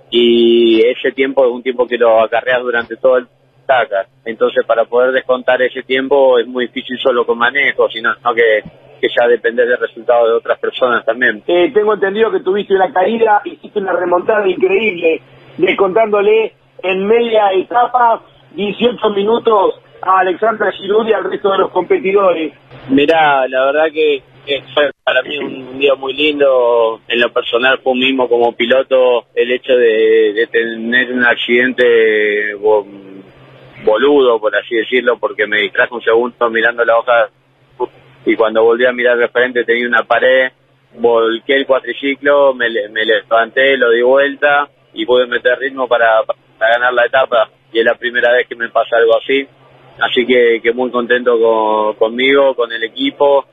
y 0.09 0.81
ese 0.85 1.11
tiempo 1.11 1.45
es 1.45 1.51
un 1.51 1.61
tiempo 1.61 1.85
que 1.85 1.97
lo 1.97 2.21
acarreas 2.21 2.61
durante 2.61 2.95
todo 2.95 3.17
el 3.17 3.27
Dakar. 3.67 4.07
Entonces 4.23 4.65
para 4.65 4.85
poder 4.85 5.11
descontar 5.11 5.61
ese 5.61 5.83
tiempo 5.83 6.39
es 6.39 6.47
muy 6.47 6.67
difícil 6.67 6.97
solo 6.99 7.25
con 7.25 7.37
manejo, 7.37 7.89
sino 7.89 8.13
no 8.23 8.33
que, 8.33 8.63
que 9.01 9.07
ya 9.09 9.27
depende 9.27 9.65
del 9.65 9.77
resultado 9.77 10.25
de 10.25 10.35
otras 10.35 10.57
personas 10.57 11.03
también. 11.03 11.43
Eh, 11.47 11.71
tengo 11.73 11.95
entendido 11.95 12.31
que 12.31 12.39
tuviste 12.39 12.73
una 12.73 12.93
caída, 12.93 13.41
hiciste 13.43 13.79
una 13.79 13.91
remontada 13.91 14.47
increíble, 14.47 15.21
descontándole 15.57 16.53
en 16.81 17.05
media 17.05 17.51
etapa 17.51 18.21
18 18.55 19.09
minutos 19.09 19.81
a 20.01 20.19
Alexandra 20.19 20.71
Giroud 20.71 21.07
y 21.07 21.13
al 21.13 21.29
resto 21.29 21.51
de 21.51 21.57
los 21.59 21.71
competidores. 21.71 22.53
Mirá, 22.89 23.47
la 23.47 23.65
verdad 23.65 23.85
que, 23.91 24.23
fue 24.73 24.89
para 25.03 25.21
mí 25.23 25.37
un, 25.37 25.79
día 25.79 25.95
muy 25.95 26.13
lindo. 26.13 27.01
En 27.07 27.19
lo 27.19 27.31
personal 27.31 27.79
fue 27.83 27.93
un 27.93 27.99
mismo 27.99 28.29
como 28.29 28.53
piloto 28.53 29.25
el 29.35 29.51
hecho 29.51 29.73
de, 29.75 30.47
tener 30.51 31.11
un 31.11 31.25
accidente 31.25 32.53
bo- 32.55 32.87
boludo, 33.83 34.39
por 34.39 34.55
así 34.55 34.75
decirlo, 34.75 35.17
porque 35.17 35.47
me 35.47 35.61
distrajo 35.61 35.95
un 35.95 36.01
segundo 36.01 36.49
mirando 36.49 36.83
la 36.85 36.97
hoja 36.97 37.29
y 38.25 38.35
cuando 38.35 38.63
volví 38.63 38.85
a 38.85 38.91
mirar 38.91 39.17
de 39.17 39.29
frente 39.29 39.63
tenía 39.63 39.87
una 39.87 40.03
pared, 40.03 40.51
volqué 40.95 41.55
el 41.55 41.65
cuatriciclo, 41.65 42.53
me, 42.53 42.67
me 42.89 43.05
levanté, 43.05 43.77
lo 43.77 43.91
di 43.91 44.01
vuelta 44.01 44.67
y 44.93 45.05
pude 45.05 45.27
meter 45.27 45.57
ritmo 45.59 45.87
para 45.87 46.23
ganar 46.59 46.93
la 46.93 47.05
etapa 47.05 47.49
y 47.71 47.79
es 47.79 47.85
la 47.85 47.95
primera 47.95 48.31
vez 48.33 48.47
que 48.47 48.55
me 48.55 48.69
pasa 48.69 48.97
algo 48.97 49.17
así. 49.17 49.47
Así 49.99 50.25
que, 50.25 50.59
que 50.61 50.71
muy 50.73 50.91
contento 50.91 51.39
con- 51.39 51.95
conmigo, 51.95 52.53
con 52.55 52.71
el 52.71 52.83
equipo 52.83 53.45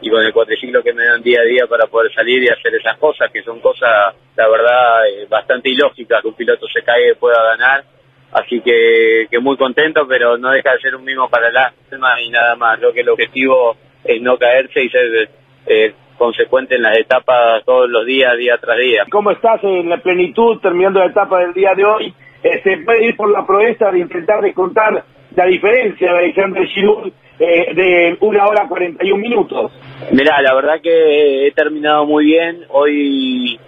y 0.00 0.10
con 0.10 0.22
el 0.22 0.32
cuatriciclo 0.32 0.82
que 0.82 0.92
me 0.92 1.04
dan 1.04 1.22
día 1.22 1.40
a 1.40 1.44
día 1.44 1.66
para 1.66 1.86
poder 1.86 2.12
salir 2.12 2.42
y 2.42 2.48
hacer 2.48 2.74
esas 2.74 2.98
cosas, 2.98 3.30
que 3.32 3.42
son 3.42 3.60
cosas, 3.60 4.14
la 4.36 4.48
verdad, 4.48 5.06
eh, 5.08 5.26
bastante 5.28 5.70
ilógicas, 5.70 6.20
que 6.20 6.28
un 6.28 6.34
piloto 6.34 6.66
se 6.68 6.82
caiga 6.82 7.12
y 7.12 7.14
pueda 7.14 7.42
ganar. 7.42 7.84
Así 8.32 8.60
que, 8.60 9.26
que 9.30 9.38
muy 9.38 9.56
contento, 9.56 10.06
pero 10.06 10.36
no 10.36 10.50
deja 10.50 10.72
de 10.72 10.80
ser 10.80 10.94
un 10.96 11.04
mismo 11.04 11.30
para 11.30 11.48
el 11.48 11.56
alma 11.56 12.20
y 12.20 12.28
nada 12.28 12.54
más. 12.56 12.78
Creo 12.78 12.92
que 12.92 13.00
el 13.00 13.08
objetivo 13.08 13.76
es 14.04 14.20
no 14.20 14.36
caerse 14.36 14.82
y 14.84 14.90
ser 14.90 15.30
eh, 15.66 15.94
consecuente 16.18 16.74
en 16.74 16.82
las 16.82 16.98
etapas 16.98 17.64
todos 17.64 17.88
los 17.88 18.04
días, 18.04 18.36
día 18.36 18.58
tras 18.58 18.76
día. 18.78 19.04
¿Cómo 19.10 19.30
estás 19.30 19.62
en 19.64 19.88
la 19.88 19.96
plenitud 19.98 20.58
terminando 20.60 21.00
la 21.00 21.06
etapa 21.06 21.40
del 21.40 21.54
día 21.54 21.72
de 21.74 21.84
hoy? 21.86 22.14
¿Se 22.42 22.76
puede 22.84 23.06
ir 23.06 23.16
por 23.16 23.30
la 23.30 23.46
proeza 23.46 23.90
de 23.90 24.00
intentar 24.00 24.42
descontar 24.42 25.02
la 25.36 25.46
diferencia 25.46 26.12
de 26.12 26.18
Alexander 26.18 26.66
Giroud 26.66 27.12
eh, 27.38 27.74
de 27.74 28.16
una 28.20 28.46
hora 28.46 28.66
41 28.66 29.16
minutos? 29.16 29.70
Mirá, 30.10 30.40
la 30.40 30.54
verdad 30.54 30.80
que 30.82 31.46
he 31.46 31.52
terminado 31.52 32.06
muy 32.06 32.24
bien. 32.24 32.64
Hoy, 32.70 33.60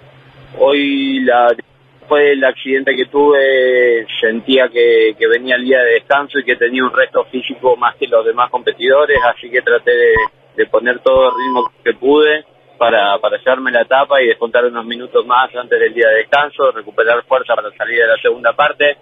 hoy 0.59 1.21
la, 1.21 1.55
después 2.01 2.25
del 2.25 2.45
accidente 2.45 2.97
que 2.97 3.05
tuve, 3.07 4.07
sentía 4.19 4.69
que, 4.69 5.15
venía 5.31 5.57
el 5.57 5.65
día 5.65 5.81
de 5.81 5.93
descanso 5.93 6.39
y 6.39 6.45
que 6.45 6.57
tenía 6.57 6.83
un 6.83 6.93
resto 6.93 7.25
físico 7.25 7.77
más 7.77 7.97
que 7.97 8.07
los 8.07 8.25
demás 8.25 8.51
competidores, 8.51 9.19
así 9.25 9.51
que 9.51 9.61
traté 9.61 9.91
de, 9.91 10.15
de 10.57 10.67
poner 10.67 11.01
todo 11.01 11.29
el 11.29 11.35
ritmo 11.35 11.71
que 11.85 11.93
pude 11.93 12.45
para, 12.79 13.19
para 13.19 13.37
llevarme 13.37 13.73
la 13.73 13.83
etapa 13.83 14.23
y 14.23 14.29
descontar 14.29 14.65
unos 14.65 14.87
minutos 14.87 15.27
más 15.27 15.55
antes 15.55 15.79
del 15.79 15.93
día 15.93 16.09
de 16.09 16.19
descanso, 16.19 16.71
recuperar 16.71 17.23
fuerza 17.25 17.55
para 17.55 17.71
salir 17.77 17.99
de 17.99 18.07
la 18.07 18.17
segunda 18.23 18.55
parte. 18.55 18.97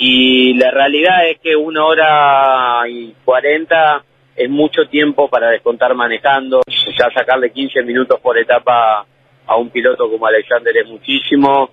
Y 0.00 0.54
la 0.54 0.70
realidad 0.70 1.28
es 1.28 1.40
que 1.40 1.56
una 1.56 1.84
hora 1.84 2.88
y 2.88 3.12
cuarenta 3.24 4.04
es 4.36 4.48
mucho 4.48 4.86
tiempo 4.88 5.28
para 5.28 5.50
descontar 5.50 5.92
manejando. 5.96 6.60
Ya 6.68 7.10
sacarle 7.10 7.50
15 7.50 7.82
minutos 7.82 8.20
por 8.20 8.38
etapa 8.38 9.04
a 9.44 9.56
un 9.56 9.70
piloto 9.70 10.08
como 10.08 10.24
Alexander 10.26 10.76
es 10.76 10.86
muchísimo. 10.86 11.70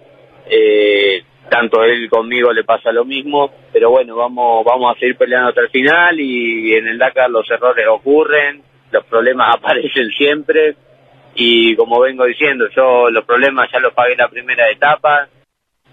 Eh, 0.49 1.21
tanto 1.49 1.83
él 1.83 2.09
conmigo 2.09 2.51
le 2.51 2.63
pasa 2.63 2.91
lo 2.91 3.05
mismo. 3.05 3.51
Pero 3.71 3.91
bueno, 3.91 4.15
vamos, 4.15 4.65
vamos 4.65 4.95
a 4.95 4.99
seguir 4.99 5.17
peleando 5.17 5.49
hasta 5.49 5.61
el 5.61 5.69
final 5.69 6.19
y 6.19 6.73
en 6.73 6.87
el 6.87 6.97
Dakar 6.97 7.29
los 7.29 7.47
errores 7.51 7.85
ocurren, 7.87 8.63
los 8.91 9.05
problemas 9.05 9.53
aparecen 9.57 10.09
siempre. 10.17 10.75
Y 11.35 11.75
como 11.75 11.99
vengo 11.99 12.25
diciendo, 12.25 12.65
yo 12.75 13.11
los 13.11 13.23
problemas 13.23 13.69
ya 13.71 13.79
los 13.79 13.93
pagué 13.93 14.13
en 14.13 14.19
la 14.19 14.29
primera 14.29 14.67
etapa 14.71 15.27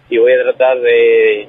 y 0.08 0.16
voy 0.16 0.32
a 0.32 0.42
tratar 0.44 0.80
de, 0.80 1.48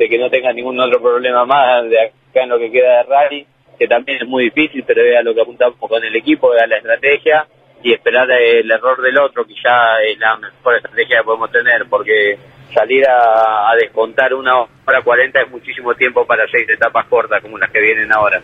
de 0.00 0.08
que 0.08 0.16
no 0.16 0.30
tenga 0.30 0.50
ningún 0.50 0.80
otro 0.80 0.98
problema 0.98 1.44
más 1.44 1.84
de 1.90 2.00
acá 2.00 2.42
en 2.42 2.48
lo 2.48 2.58
que 2.58 2.70
queda 2.70 2.96
de 2.96 3.02
rally, 3.02 3.46
que 3.78 3.86
también 3.86 4.22
es 4.22 4.26
muy 4.26 4.44
difícil, 4.44 4.82
pero 4.86 5.02
vea 5.02 5.22
lo 5.22 5.34
que 5.34 5.42
apuntamos 5.42 5.76
con 5.78 6.02
el 6.02 6.16
equipo, 6.16 6.48
vea 6.48 6.66
la 6.66 6.78
estrategia 6.78 7.46
y 7.82 7.92
esperar 7.92 8.30
el 8.30 8.70
error 8.70 9.02
del 9.02 9.18
otro, 9.18 9.44
que 9.44 9.52
ya 9.62 10.00
es 10.02 10.18
la 10.18 10.38
mejor 10.38 10.76
estrategia 10.76 11.18
que 11.18 11.24
podemos 11.24 11.52
tener, 11.52 11.84
porque 11.90 12.38
salir 12.72 13.06
a, 13.06 13.70
a 13.70 13.76
descontar 13.76 14.32
una 14.32 14.62
hora 14.62 15.02
40 15.04 15.42
es 15.42 15.50
muchísimo 15.50 15.94
tiempo 15.94 16.26
para 16.26 16.48
seis 16.48 16.66
etapas 16.66 17.04
cortas 17.06 17.42
como 17.42 17.58
las 17.58 17.70
que 17.70 17.80
vienen 17.80 18.10
ahora. 18.10 18.40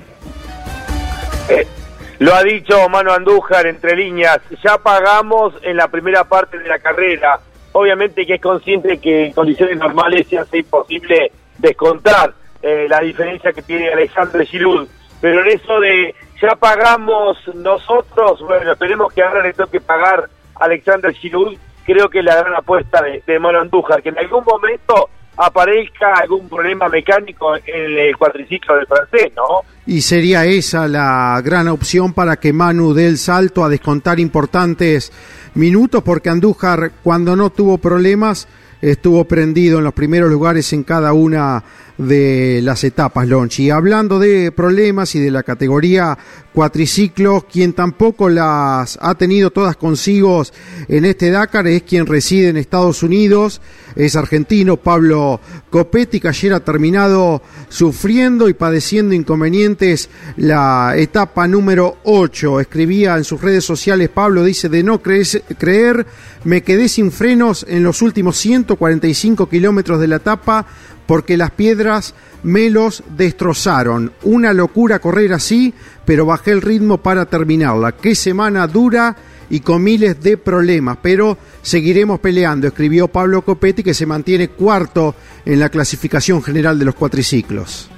Lo 2.18 2.34
ha 2.34 2.42
dicho 2.42 2.86
Mano 2.90 3.12
Andújar 3.12 3.66
entre 3.66 3.96
líneas, 3.96 4.40
ya 4.62 4.76
pagamos 4.76 5.54
en 5.62 5.78
la 5.78 5.88
primera 5.88 6.24
parte 6.24 6.58
de 6.58 6.68
la 6.68 6.78
carrera. 6.78 7.40
Obviamente 7.72 8.26
que 8.26 8.34
es 8.34 8.40
consciente 8.42 8.98
que 8.98 9.26
en 9.26 9.32
condiciones 9.32 9.78
normales 9.78 10.26
se 10.28 10.38
hace 10.38 10.58
imposible 10.58 11.30
descontar 11.58 12.34
eh, 12.62 12.86
la 12.88 13.00
diferencia 13.00 13.52
que 13.52 13.62
tiene 13.62 13.90
Alexandre 13.90 14.46
Giroud. 14.46 14.88
Pero 15.20 15.42
en 15.42 15.48
eso 15.48 15.80
de 15.80 16.14
ya 16.40 16.54
pagamos 16.56 17.38
nosotros, 17.54 18.40
bueno, 18.42 18.72
esperemos 18.72 19.12
que 19.12 19.22
ahora 19.22 19.42
le 19.42 19.54
toque 19.54 19.80
pagar 19.80 20.28
a 20.54 20.64
Alexander 20.64 21.12
Giroud, 21.12 21.56
creo 21.84 22.08
que 22.08 22.22
la 22.22 22.36
gran 22.36 22.54
apuesta 22.54 23.00
de, 23.02 23.22
de 23.26 23.36
Andújar, 23.36 24.02
que 24.02 24.10
en 24.10 24.18
algún 24.18 24.44
momento 24.44 25.08
aparezca 25.36 26.14
algún 26.14 26.48
problema 26.48 26.88
mecánico 26.88 27.56
en 27.56 27.98
el 27.98 28.16
cuatriciclo 28.16 28.76
del 28.76 28.86
francés, 28.86 29.32
¿no? 29.36 29.60
Y 29.86 30.00
sería 30.00 30.44
esa 30.44 30.88
la 30.88 31.40
gran 31.44 31.68
opción 31.68 32.12
para 32.12 32.36
que 32.36 32.52
Manu 32.52 32.94
dé 32.94 33.06
el 33.06 33.18
salto 33.18 33.64
a 33.64 33.68
descontar 33.68 34.18
importantes 34.18 35.12
minutos, 35.54 36.02
porque 36.02 36.30
Andújar, 36.30 36.92
cuando 37.02 37.36
no 37.36 37.50
tuvo 37.50 37.78
problemas, 37.78 38.48
estuvo 38.80 39.24
prendido 39.24 39.78
en 39.78 39.84
los 39.84 39.94
primeros 39.94 40.30
lugares 40.30 40.72
en 40.72 40.84
cada 40.84 41.12
una 41.12 41.62
de 41.98 42.60
las 42.62 42.84
etapas, 42.84 43.28
Lonchi. 43.28 43.70
Hablando 43.70 44.18
de 44.18 44.52
problemas 44.52 45.14
y 45.14 45.20
de 45.20 45.30
la 45.30 45.42
categoría 45.42 46.16
cuatriciclos, 46.52 47.44
quien 47.44 47.74
tampoco 47.74 48.28
las 48.28 48.98
ha 49.00 49.14
tenido 49.14 49.50
todas 49.50 49.76
consigo 49.76 50.42
en 50.88 51.04
este 51.04 51.30
Dakar 51.30 51.66
es 51.66 51.82
quien 51.82 52.06
reside 52.06 52.48
en 52.48 52.56
Estados 52.56 53.02
Unidos, 53.02 53.60
es 53.94 54.16
argentino 54.16 54.76
Pablo 54.76 55.40
Copetti, 55.70 56.18
que 56.20 56.28
ayer 56.28 56.54
ha 56.54 56.60
terminado 56.60 57.42
sufriendo 57.68 58.48
y 58.48 58.54
padeciendo 58.54 59.14
inconvenientes 59.14 60.08
la 60.36 60.94
etapa 60.96 61.46
número 61.46 61.98
8. 62.04 62.60
Escribía 62.60 63.16
en 63.16 63.24
sus 63.24 63.40
redes 63.40 63.64
sociales, 63.64 64.08
Pablo 64.08 64.42
dice, 64.42 64.68
de 64.68 64.82
no 64.82 65.02
creer, 65.02 66.06
me 66.44 66.62
quedé 66.62 66.88
sin 66.88 67.12
frenos 67.12 67.66
en 67.68 67.82
los 67.82 68.00
últimos 68.00 68.36
145 68.38 69.48
kilómetros 69.48 70.00
de 70.00 70.08
la 70.08 70.16
etapa 70.16 70.66
porque 71.06 71.36
las 71.36 71.50
piedras 71.50 72.14
me 72.42 72.70
los 72.70 73.02
destrozaron. 73.16 74.12
Una 74.22 74.52
locura 74.52 74.98
correr 74.98 75.32
así, 75.32 75.74
pero 76.04 76.26
bajé 76.26 76.52
el 76.52 76.62
ritmo 76.62 76.98
para 76.98 77.26
terminarla. 77.26 77.92
Qué 77.92 78.14
semana 78.14 78.66
dura 78.66 79.16
y 79.48 79.60
con 79.60 79.82
miles 79.82 80.20
de 80.22 80.36
problemas, 80.36 80.98
pero 81.00 81.38
seguiremos 81.62 82.20
peleando, 82.20 82.66
escribió 82.66 83.08
Pablo 83.08 83.42
Copetti, 83.42 83.82
que 83.82 83.94
se 83.94 84.06
mantiene 84.06 84.48
cuarto 84.48 85.14
en 85.44 85.60
la 85.60 85.68
clasificación 85.68 86.42
general 86.42 86.78
de 86.78 86.84
los 86.84 86.94
cuatriciclos. 86.94 87.90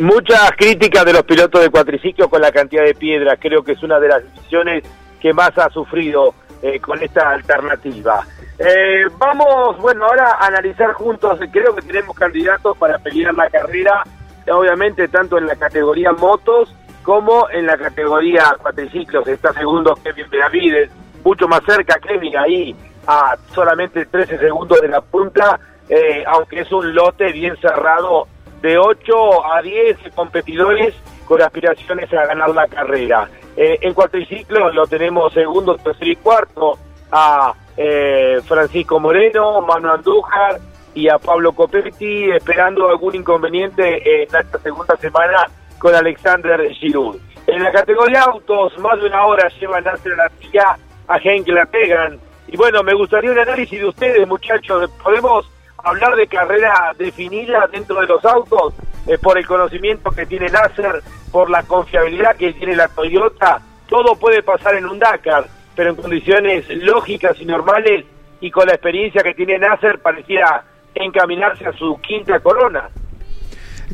Muchas 0.00 0.50
críticas 0.56 1.04
de 1.04 1.12
los 1.12 1.22
pilotos 1.24 1.60
de 1.60 1.68
cuatriciclos 1.68 2.28
con 2.28 2.40
la 2.40 2.50
cantidad 2.50 2.84
de 2.84 2.94
piedras, 2.94 3.38
creo 3.40 3.62
que 3.62 3.72
es 3.72 3.82
una 3.82 4.00
de 4.00 4.08
las 4.08 4.22
decisiones 4.24 4.84
que 5.20 5.34
más 5.34 5.50
ha 5.58 5.68
sufrido 5.70 6.34
eh, 6.66 6.80
con 6.80 7.00
esta 7.02 7.30
alternativa. 7.30 8.26
Eh, 8.58 9.04
vamos, 9.18 9.78
bueno, 9.78 10.06
ahora 10.06 10.32
a 10.32 10.46
analizar 10.46 10.92
juntos, 10.94 11.38
creo 11.52 11.74
que 11.74 11.82
tenemos 11.82 12.16
candidatos 12.16 12.76
para 12.76 12.98
pelear 12.98 13.34
la 13.34 13.48
carrera, 13.50 14.02
obviamente 14.50 15.06
tanto 15.08 15.38
en 15.38 15.46
la 15.46 15.56
categoría 15.56 16.12
motos 16.12 16.74
como 17.02 17.48
en 17.50 17.66
la 17.66 17.76
categoría 17.76 18.56
cuatriciclos. 18.60 19.28
Está 19.28 19.52
segundo 19.52 19.94
Kevin 20.02 20.28
Benavides, 20.28 20.90
mucho 21.22 21.46
más 21.46 21.60
cerca 21.64 22.00
Kevin 22.00 22.36
ahí 22.36 22.74
a 23.06 23.36
solamente 23.54 24.06
13 24.06 24.38
segundos 24.38 24.80
de 24.80 24.88
la 24.88 25.00
punta, 25.00 25.60
eh, 25.88 26.24
aunque 26.26 26.60
es 26.60 26.72
un 26.72 26.94
lote 26.94 27.30
bien 27.32 27.56
cerrado 27.58 28.26
de 28.60 28.76
8 28.76 29.54
a 29.54 29.62
10 29.62 29.98
competidores 30.16 30.94
con 31.26 31.40
aspiraciones 31.40 32.12
a 32.12 32.26
ganar 32.26 32.50
la 32.50 32.66
carrera. 32.66 33.28
Eh, 33.56 33.78
en 33.80 33.94
cuatriciclos 33.94 34.74
lo 34.74 34.86
tenemos 34.86 35.32
segundo, 35.32 35.76
tercero 35.76 36.10
y 36.10 36.16
cuarto 36.16 36.78
a 37.10 37.54
eh, 37.76 38.40
Francisco 38.44 39.00
Moreno, 39.00 39.62
Manu 39.62 39.90
Andújar 39.90 40.60
y 40.94 41.08
a 41.08 41.18
Pablo 41.18 41.52
Copetti, 41.52 42.30
esperando 42.30 42.88
algún 42.88 43.14
inconveniente 43.14 44.22
en 44.22 44.28
esta 44.34 44.58
segunda 44.58 44.96
semana 44.96 45.46
con 45.78 45.94
Alexander 45.94 46.68
Giroud. 46.70 47.16
En 47.46 47.62
la 47.62 47.70
categoría 47.72 48.22
autos, 48.22 48.76
más 48.78 48.98
de 49.00 49.06
una 49.06 49.24
hora 49.24 49.48
lleva 49.60 49.80
Nasser 49.80 50.16
la 50.16 50.30
a 51.08 51.18
Henk 51.18 51.48
la 51.48 51.64
pegan. 51.66 52.18
Y 52.48 52.56
bueno, 52.56 52.82
me 52.82 52.94
gustaría 52.94 53.30
un 53.30 53.38
análisis 53.38 53.78
de 53.78 53.86
ustedes, 53.86 54.26
muchachos. 54.26 54.90
¿Podemos 55.02 55.48
hablar 55.78 56.16
de 56.16 56.26
carrera 56.26 56.92
definida 56.98 57.68
dentro 57.70 58.00
de 58.00 58.06
los 58.06 58.24
autos? 58.24 58.74
Eh, 59.06 59.18
por 59.18 59.38
el 59.38 59.46
conocimiento 59.46 60.10
que 60.10 60.26
tiene 60.26 60.48
Nasser, 60.48 61.00
por 61.30 61.50
la 61.50 61.62
confiabilidad 61.62 62.36
que 62.36 62.52
tiene 62.52 62.76
la 62.76 62.88
Toyota. 62.88 63.60
Todo 63.88 64.16
puede 64.16 64.42
pasar 64.42 64.74
en 64.74 64.86
un 64.86 64.98
Dakar 64.98 65.46
pero 65.76 65.90
en 65.90 65.96
condiciones 65.96 66.64
lógicas 66.70 67.36
y 67.38 67.44
normales 67.44 68.04
y 68.40 68.50
con 68.50 68.66
la 68.66 68.72
experiencia 68.72 69.22
que 69.22 69.34
tiene 69.34 69.58
Nasser 69.58 70.00
parecía 70.00 70.64
encaminarse 70.94 71.66
a 71.66 71.72
su 71.72 72.00
quinta 72.00 72.40
corona. 72.40 72.88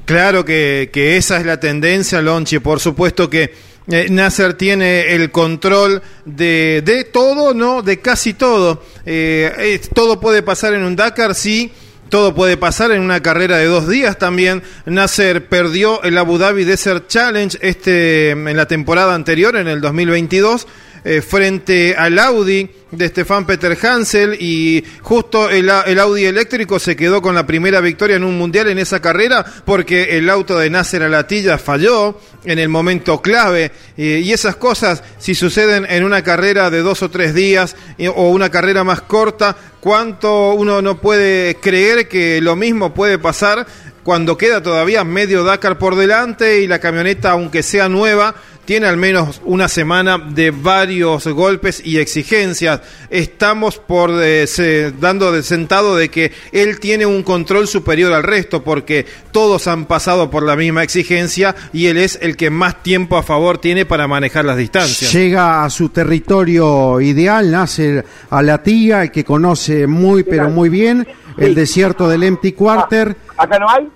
Claro 0.06 0.44
que, 0.44 0.90
que 0.92 1.16
esa 1.16 1.38
es 1.38 1.44
la 1.44 1.60
tendencia, 1.60 2.22
Lonchi. 2.22 2.60
Por 2.60 2.80
supuesto 2.80 3.28
que 3.28 3.52
eh, 3.88 4.06
Nasser 4.10 4.54
tiene 4.54 5.14
el 5.14 5.30
control 5.30 6.00
de, 6.24 6.82
de, 6.84 7.04
todo, 7.04 7.52
¿no? 7.52 7.82
De 7.82 8.00
casi 8.00 8.34
todo. 8.34 8.82
Eh, 9.04 9.80
todo 9.92 10.20
puede 10.20 10.42
pasar 10.42 10.72
en 10.74 10.84
un 10.84 10.96
Dakar, 10.96 11.34
sí. 11.34 11.72
Todo 12.12 12.34
puede 12.34 12.58
pasar 12.58 12.92
en 12.92 13.00
una 13.00 13.22
carrera 13.22 13.56
de 13.56 13.64
dos 13.64 13.88
días 13.88 14.18
también. 14.18 14.62
Nasser 14.84 15.48
perdió 15.48 16.02
el 16.02 16.18
Abu 16.18 16.36
Dhabi 16.36 16.64
Desert 16.64 17.08
Challenge 17.08 17.56
este, 17.62 18.32
en 18.32 18.54
la 18.54 18.66
temporada 18.66 19.14
anterior, 19.14 19.56
en 19.56 19.66
el 19.66 19.80
2022 19.80 20.66
eh, 21.04 21.20
frente 21.20 21.94
al 21.96 22.18
Audi 22.18 22.70
de 22.92 23.08
Stefan 23.08 23.46
Peter 23.46 23.76
Hansel 23.82 24.36
y 24.38 24.84
justo 25.00 25.50
el, 25.50 25.68
Audi 25.70 26.26
eléctrico 26.26 26.78
se 26.78 26.94
quedó 26.94 27.20
con 27.20 27.34
la 27.34 27.46
primera 27.46 27.80
victoria 27.80 28.16
en 28.16 28.24
un 28.24 28.38
mundial 28.38 28.68
en 28.68 28.78
esa 28.78 29.00
carrera 29.00 29.44
porque 29.64 30.16
el 30.16 30.28
auto 30.28 30.58
de 30.58 30.70
Nasser 30.70 31.02
Alatilla 31.02 31.58
falló 31.58 32.20
en 32.44 32.58
el 32.58 32.68
momento 32.68 33.20
clave. 33.22 33.72
Y 33.96 34.30
esas 34.30 34.56
cosas 34.56 35.02
si 35.18 35.34
suceden 35.34 35.86
en 35.88 36.04
una 36.04 36.22
carrera 36.22 36.70
de 36.70 36.82
dos 36.82 37.02
o 37.02 37.10
tres 37.10 37.34
días 37.34 37.76
o 38.14 38.28
una 38.28 38.50
carrera 38.50 38.84
más 38.84 39.00
corta, 39.00 39.56
cuánto 39.80 40.52
uno 40.52 40.82
no 40.82 41.00
puede 41.00 41.56
creer 41.56 42.08
que 42.08 42.40
lo 42.40 42.56
mismo 42.56 42.94
puede 42.94 43.18
pasar 43.18 43.66
cuando 44.02 44.36
queda 44.36 44.62
todavía 44.62 45.04
medio 45.04 45.44
Dakar 45.44 45.78
por 45.78 45.96
delante 45.96 46.60
y 46.60 46.66
la 46.66 46.80
camioneta, 46.80 47.32
aunque 47.32 47.62
sea 47.62 47.88
nueva, 47.88 48.34
tiene 48.64 48.86
al 48.86 48.96
menos 48.96 49.40
una 49.44 49.68
semana 49.68 50.18
de 50.18 50.50
varios 50.50 51.26
golpes 51.26 51.82
y 51.84 51.98
exigencias. 51.98 52.80
Estamos 53.10 53.78
por 53.78 54.10
eh, 54.22 54.92
dando 55.00 55.32
de 55.32 55.42
sentado 55.42 55.96
de 55.96 56.10
que 56.10 56.32
él 56.52 56.78
tiene 56.78 57.06
un 57.06 57.22
control 57.22 57.66
superior 57.66 58.12
al 58.12 58.22
resto 58.22 58.62
porque 58.62 59.06
todos 59.32 59.66
han 59.66 59.86
pasado 59.86 60.30
por 60.30 60.44
la 60.44 60.56
misma 60.56 60.82
exigencia 60.82 61.54
y 61.72 61.86
él 61.86 61.96
es 61.96 62.18
el 62.22 62.36
que 62.36 62.50
más 62.50 62.82
tiempo 62.82 63.16
a 63.16 63.22
favor 63.22 63.58
tiene 63.58 63.84
para 63.84 64.06
manejar 64.06 64.44
las 64.44 64.56
distancias. 64.56 65.12
Llega 65.12 65.64
a 65.64 65.70
su 65.70 65.88
territorio 65.88 67.00
ideal, 67.00 67.50
nace 67.50 68.04
a 68.30 68.42
la 68.42 68.62
tía, 68.62 69.02
el 69.02 69.10
que 69.10 69.24
conoce 69.24 69.86
muy 69.86 70.22
pero 70.22 70.48
muy 70.48 70.68
bien 70.68 71.06
el 71.36 71.54
desierto 71.54 72.08
del 72.08 72.22
Empty 72.22 72.52
Quarter. 72.52 73.16
Ah, 73.36 73.44
¿Acá 73.44 73.58
no 73.58 73.68
hay? 73.68 73.88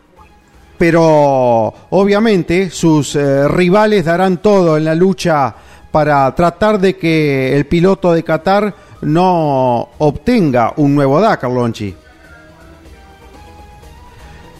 Pero 0.78 1.72
obviamente 1.90 2.70
sus 2.70 3.16
eh, 3.16 3.48
rivales 3.48 4.04
darán 4.04 4.38
todo 4.38 4.76
en 4.76 4.84
la 4.84 4.94
lucha 4.94 5.54
para 5.90 6.34
tratar 6.34 6.78
de 6.78 6.96
que 6.96 7.56
el 7.56 7.66
piloto 7.66 8.12
de 8.12 8.22
Qatar 8.22 8.74
no 9.02 9.88
obtenga 9.98 10.74
un 10.76 10.94
nuevo 10.94 11.20
Dakar, 11.20 11.50
Lonchi. 11.50 11.94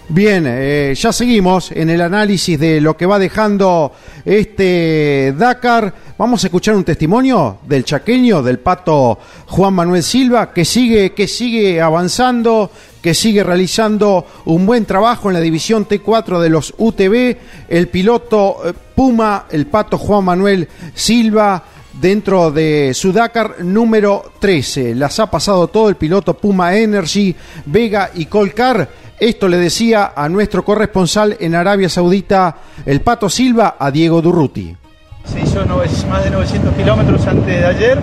Bien, 0.09 0.45
eh, 0.47 0.95
ya 0.97 1.13
seguimos 1.13 1.73
en 1.73 1.91
el 1.91 2.01
análisis 2.01 2.61
de 2.61 2.81
lo 2.81 2.97
que 2.97 3.07
va 3.07 3.19
dejando 3.19 3.91
este 4.25 5.35
Dakar. 5.37 5.93
Vamos 6.17 6.45
a 6.45 6.47
escuchar 6.47 6.77
un 6.77 6.85
testimonio 6.85 7.59
del 7.67 7.85
chaqueño, 7.85 8.41
del 8.41 8.61
pato 8.61 9.19
Juan 9.47 9.75
Manuel 9.75 10.05
Silva, 10.05 10.53
que 10.53 10.65
sigue, 10.65 11.13
que 11.13 11.27
sigue 11.27 11.81
avanzando, 11.81 12.71
que 13.03 13.15
sigue 13.15 13.43
realizando 13.43 14.25
un 14.45 14.65
buen 14.65 14.85
trabajo 14.85 15.29
en 15.29 15.35
la 15.35 15.41
división 15.41 15.89
T4 15.89 16.39
de 16.39 16.51
los 16.51 16.73
UTV. 16.79 17.37
El 17.69 17.89
piloto 17.89 18.59
eh, 18.65 18.75
Puma, 18.95 19.47
el 19.51 19.67
pato 19.67 19.99
Juan 19.99 20.25
Manuel 20.25 20.69
Silva 20.95 21.65
dentro 22.01 22.53
de 22.53 22.93
su 22.95 23.13
Dakar 23.13 23.65
número 23.65 24.33
13. 24.39 24.95
Las 24.95 25.19
ha 25.19 25.29
pasado 25.29 25.67
todo 25.67 25.89
el 25.89 25.97
piloto 25.97 26.35
Puma 26.35 26.77
Energy, 26.77 27.35
Vega 27.65 28.11
y 28.15 28.27
Colcar 28.27 29.06
esto 29.19 29.49
le 29.49 29.57
decía 29.57 30.13
a 30.15 30.29
nuestro 30.29 30.65
corresponsal 30.65 31.37
en 31.41 31.55
Arabia 31.55 31.89
Saudita, 31.89 32.57
el 32.85 33.01
Pato 33.01 33.29
Silva, 33.29 33.77
a 33.79 33.91
Diego 33.91 34.21
Durruti. 34.21 34.77
Se 35.25 35.41
hizo 35.41 35.65
más 36.09 36.25
de 36.25 36.31
900 36.31 36.75
kilómetros 36.75 37.27
antes 37.27 37.47
de 37.47 37.67
ayer, 37.67 37.99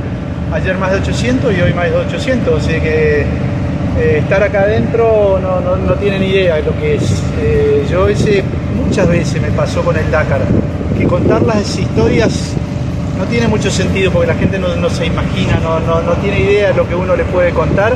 ayer 0.52 0.78
más 0.78 0.92
de 0.92 0.98
800 0.98 1.58
y 1.58 1.62
hoy 1.62 1.74
más 1.74 1.86
de 1.86 1.96
800, 1.96 2.64
así 2.64 2.74
que 2.80 3.22
eh, 3.22 4.18
estar 4.20 4.42
acá 4.44 4.62
adentro 4.62 5.40
no, 5.42 5.62
no, 5.62 5.76
no, 5.76 5.94
tienen 5.96 6.24
idea 6.24 6.56
de 6.56 6.64
lo 6.64 6.78
que 6.78 6.96
es. 6.96 7.22
Eh, 7.40 7.86
yo 7.90 8.08
ese 8.08 8.44
muchas 8.76 9.08
veces 9.08 9.42
me 9.42 9.52
pasó 9.52 9.82
con 9.84 9.96
el 9.96 10.10
Dakar, 10.12 10.42
que 10.98 11.06
contar 11.06 11.44
las 11.44 11.78
historias 11.78 12.56
no 13.18 13.26
tiene 13.26 13.48
mucho 13.48 13.70
sentido 13.70 14.12
porque 14.12 14.28
la 14.28 14.36
gente 14.36 14.58
no, 14.60 14.90
se 14.90 15.06
imagina, 15.06 15.60
no, 15.60 16.14
tiene 16.22 16.40
idea 16.40 16.70
de 16.70 16.74
lo 16.74 16.88
que 16.88 16.96
uno 16.96 17.16
le 17.16 17.24
puede 17.26 17.52
contar. 17.52 17.94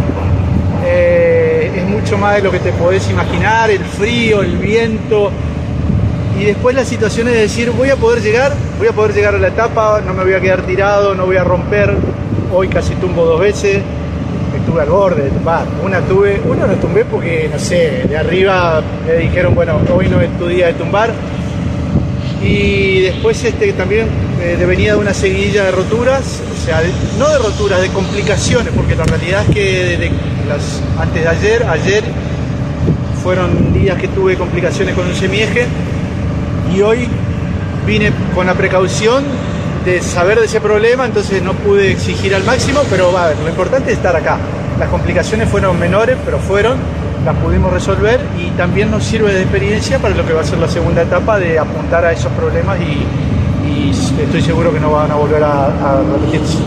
Eh, 0.85 1.36
es 1.67 1.85
mucho 1.85 2.17
más 2.17 2.35
de 2.35 2.41
lo 2.41 2.51
que 2.51 2.59
te 2.59 2.71
podés 2.73 3.09
imaginar, 3.09 3.69
el 3.69 3.83
frío, 3.83 4.41
el 4.41 4.57
viento. 4.57 5.31
Y 6.39 6.45
después 6.45 6.75
la 6.75 6.85
situación 6.85 7.27
es 7.27 7.35
decir, 7.35 7.71
voy 7.71 7.89
a 7.89 7.95
poder 7.95 8.21
llegar, 8.21 8.53
voy 8.77 8.87
a 8.87 8.91
poder 8.91 9.13
llegar 9.13 9.35
a 9.35 9.39
la 9.39 9.47
etapa, 9.47 10.01
no 10.05 10.13
me 10.13 10.23
voy 10.23 10.33
a 10.33 10.39
quedar 10.39 10.61
tirado, 10.61 11.15
no 11.15 11.25
voy 11.25 11.37
a 11.37 11.43
romper. 11.43 11.95
Hoy 12.53 12.67
casi 12.67 12.93
tumbo 12.95 13.25
dos 13.25 13.39
veces, 13.39 13.81
estuve 14.55 14.81
al 14.81 14.89
borde 14.89 15.23
de 15.23 15.29
tumbar. 15.29 15.65
Una 15.83 15.99
tuve, 16.01 16.39
una 16.45 16.67
no 16.67 16.73
tumbé 16.75 17.05
porque, 17.05 17.49
no 17.51 17.57
sé, 17.57 18.03
de 18.07 18.17
arriba 18.17 18.81
me 19.05 19.13
dijeron, 19.13 19.55
bueno, 19.55 19.79
hoy 19.93 20.07
no 20.09 20.21
es 20.21 20.29
tu 20.37 20.47
día 20.47 20.67
de 20.67 20.73
tumbar. 20.73 21.11
Y 22.43 23.01
después 23.01 23.43
este, 23.43 23.73
también 23.73 24.07
eh, 24.41 24.55
de 24.57 24.65
venida 24.65 24.93
de 24.93 24.99
una 24.99 25.13
seguidilla 25.13 25.65
de 25.65 25.71
roturas, 25.71 26.41
o 26.53 26.65
sea, 26.65 26.81
no 27.17 27.27
de 27.29 27.37
roturas, 27.39 27.81
de 27.81 27.89
complicaciones, 27.89 28.73
porque 28.75 28.95
la 28.95 29.05
realidad 29.05 29.43
es 29.47 29.53
que 29.53 30.11
antes 30.99 31.21
de 31.21 31.27
ayer, 31.27 31.63
ayer 31.63 32.03
fueron 33.23 33.73
días 33.73 33.97
que 33.99 34.07
tuve 34.07 34.35
complicaciones 34.35 34.95
con 34.95 35.07
un 35.07 35.15
semieje 35.15 35.65
y 36.73 36.81
hoy 36.81 37.07
vine 37.85 38.11
con 38.35 38.45
la 38.45 38.53
precaución 38.53 39.23
de 39.83 40.01
saber 40.01 40.39
de 40.39 40.45
ese 40.45 40.59
problema, 40.59 41.05
entonces 41.05 41.41
no 41.41 41.53
pude 41.53 41.91
exigir 41.91 42.35
al 42.35 42.43
máximo, 42.43 42.81
pero 42.89 43.17
a 43.17 43.27
ver, 43.27 43.37
lo 43.37 43.49
importante 43.49 43.91
es 43.91 43.97
estar 43.97 44.15
acá. 44.15 44.37
Las 44.77 44.89
complicaciones 44.89 45.49
fueron 45.49 45.79
menores, 45.79 46.17
pero 46.25 46.39
fueron, 46.39 46.77
las 47.27 47.35
pudimos 47.43 47.73
resolver 47.73 48.21
y 48.39 48.51
también 48.51 48.89
nos 48.89 49.03
sirve 49.03 49.33
de 49.33 49.41
experiencia 49.41 49.99
para 49.99 50.15
lo 50.15 50.25
que 50.25 50.31
va 50.31 50.39
a 50.39 50.43
ser 50.45 50.59
la 50.59 50.67
segunda 50.69 51.01
etapa 51.01 51.37
de 51.37 51.59
apuntar 51.59 52.05
a 52.05 52.13
esos 52.13 52.31
problemas 52.31 52.79
y, 52.79 53.05
y 53.69 53.89
estoy 53.89 54.41
seguro 54.41 54.71
que 54.71 54.79
no 54.79 54.93
van 54.93 55.11
a 55.11 55.15
volver 55.15 55.43
a, 55.43 55.65
a 55.65 56.01
repetirse. 56.03 56.57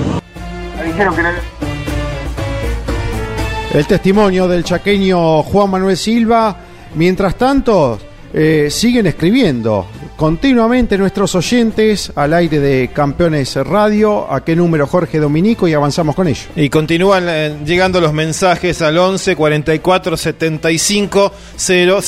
El 3.72 3.86
testimonio 3.86 4.46
del 4.48 4.62
chaqueño 4.62 5.42
Juan 5.44 5.70
Manuel 5.70 5.96
Silva. 5.96 6.54
Mientras 6.94 7.36
tanto, 7.36 7.98
eh, 8.34 8.68
siguen 8.70 9.06
escribiendo 9.06 9.86
continuamente 10.20 10.98
nuestros 10.98 11.34
oyentes 11.34 12.12
al 12.14 12.34
aire 12.34 12.60
de 12.60 12.90
Campeones 12.92 13.56
Radio. 13.56 14.30
¿A 14.30 14.44
qué 14.44 14.54
número 14.54 14.86
Jorge 14.86 15.18
Dominico? 15.18 15.66
Y 15.66 15.72
avanzamos 15.72 16.14
con 16.14 16.28
ello. 16.28 16.42
Y 16.56 16.68
continúan 16.68 17.24
eh, 17.26 17.56
llegando 17.64 18.02
los 18.02 18.12
mensajes 18.12 18.82
al 18.82 18.98
11 18.98 19.34
44 19.34 20.18
75 20.18 21.32
00 21.56 22.02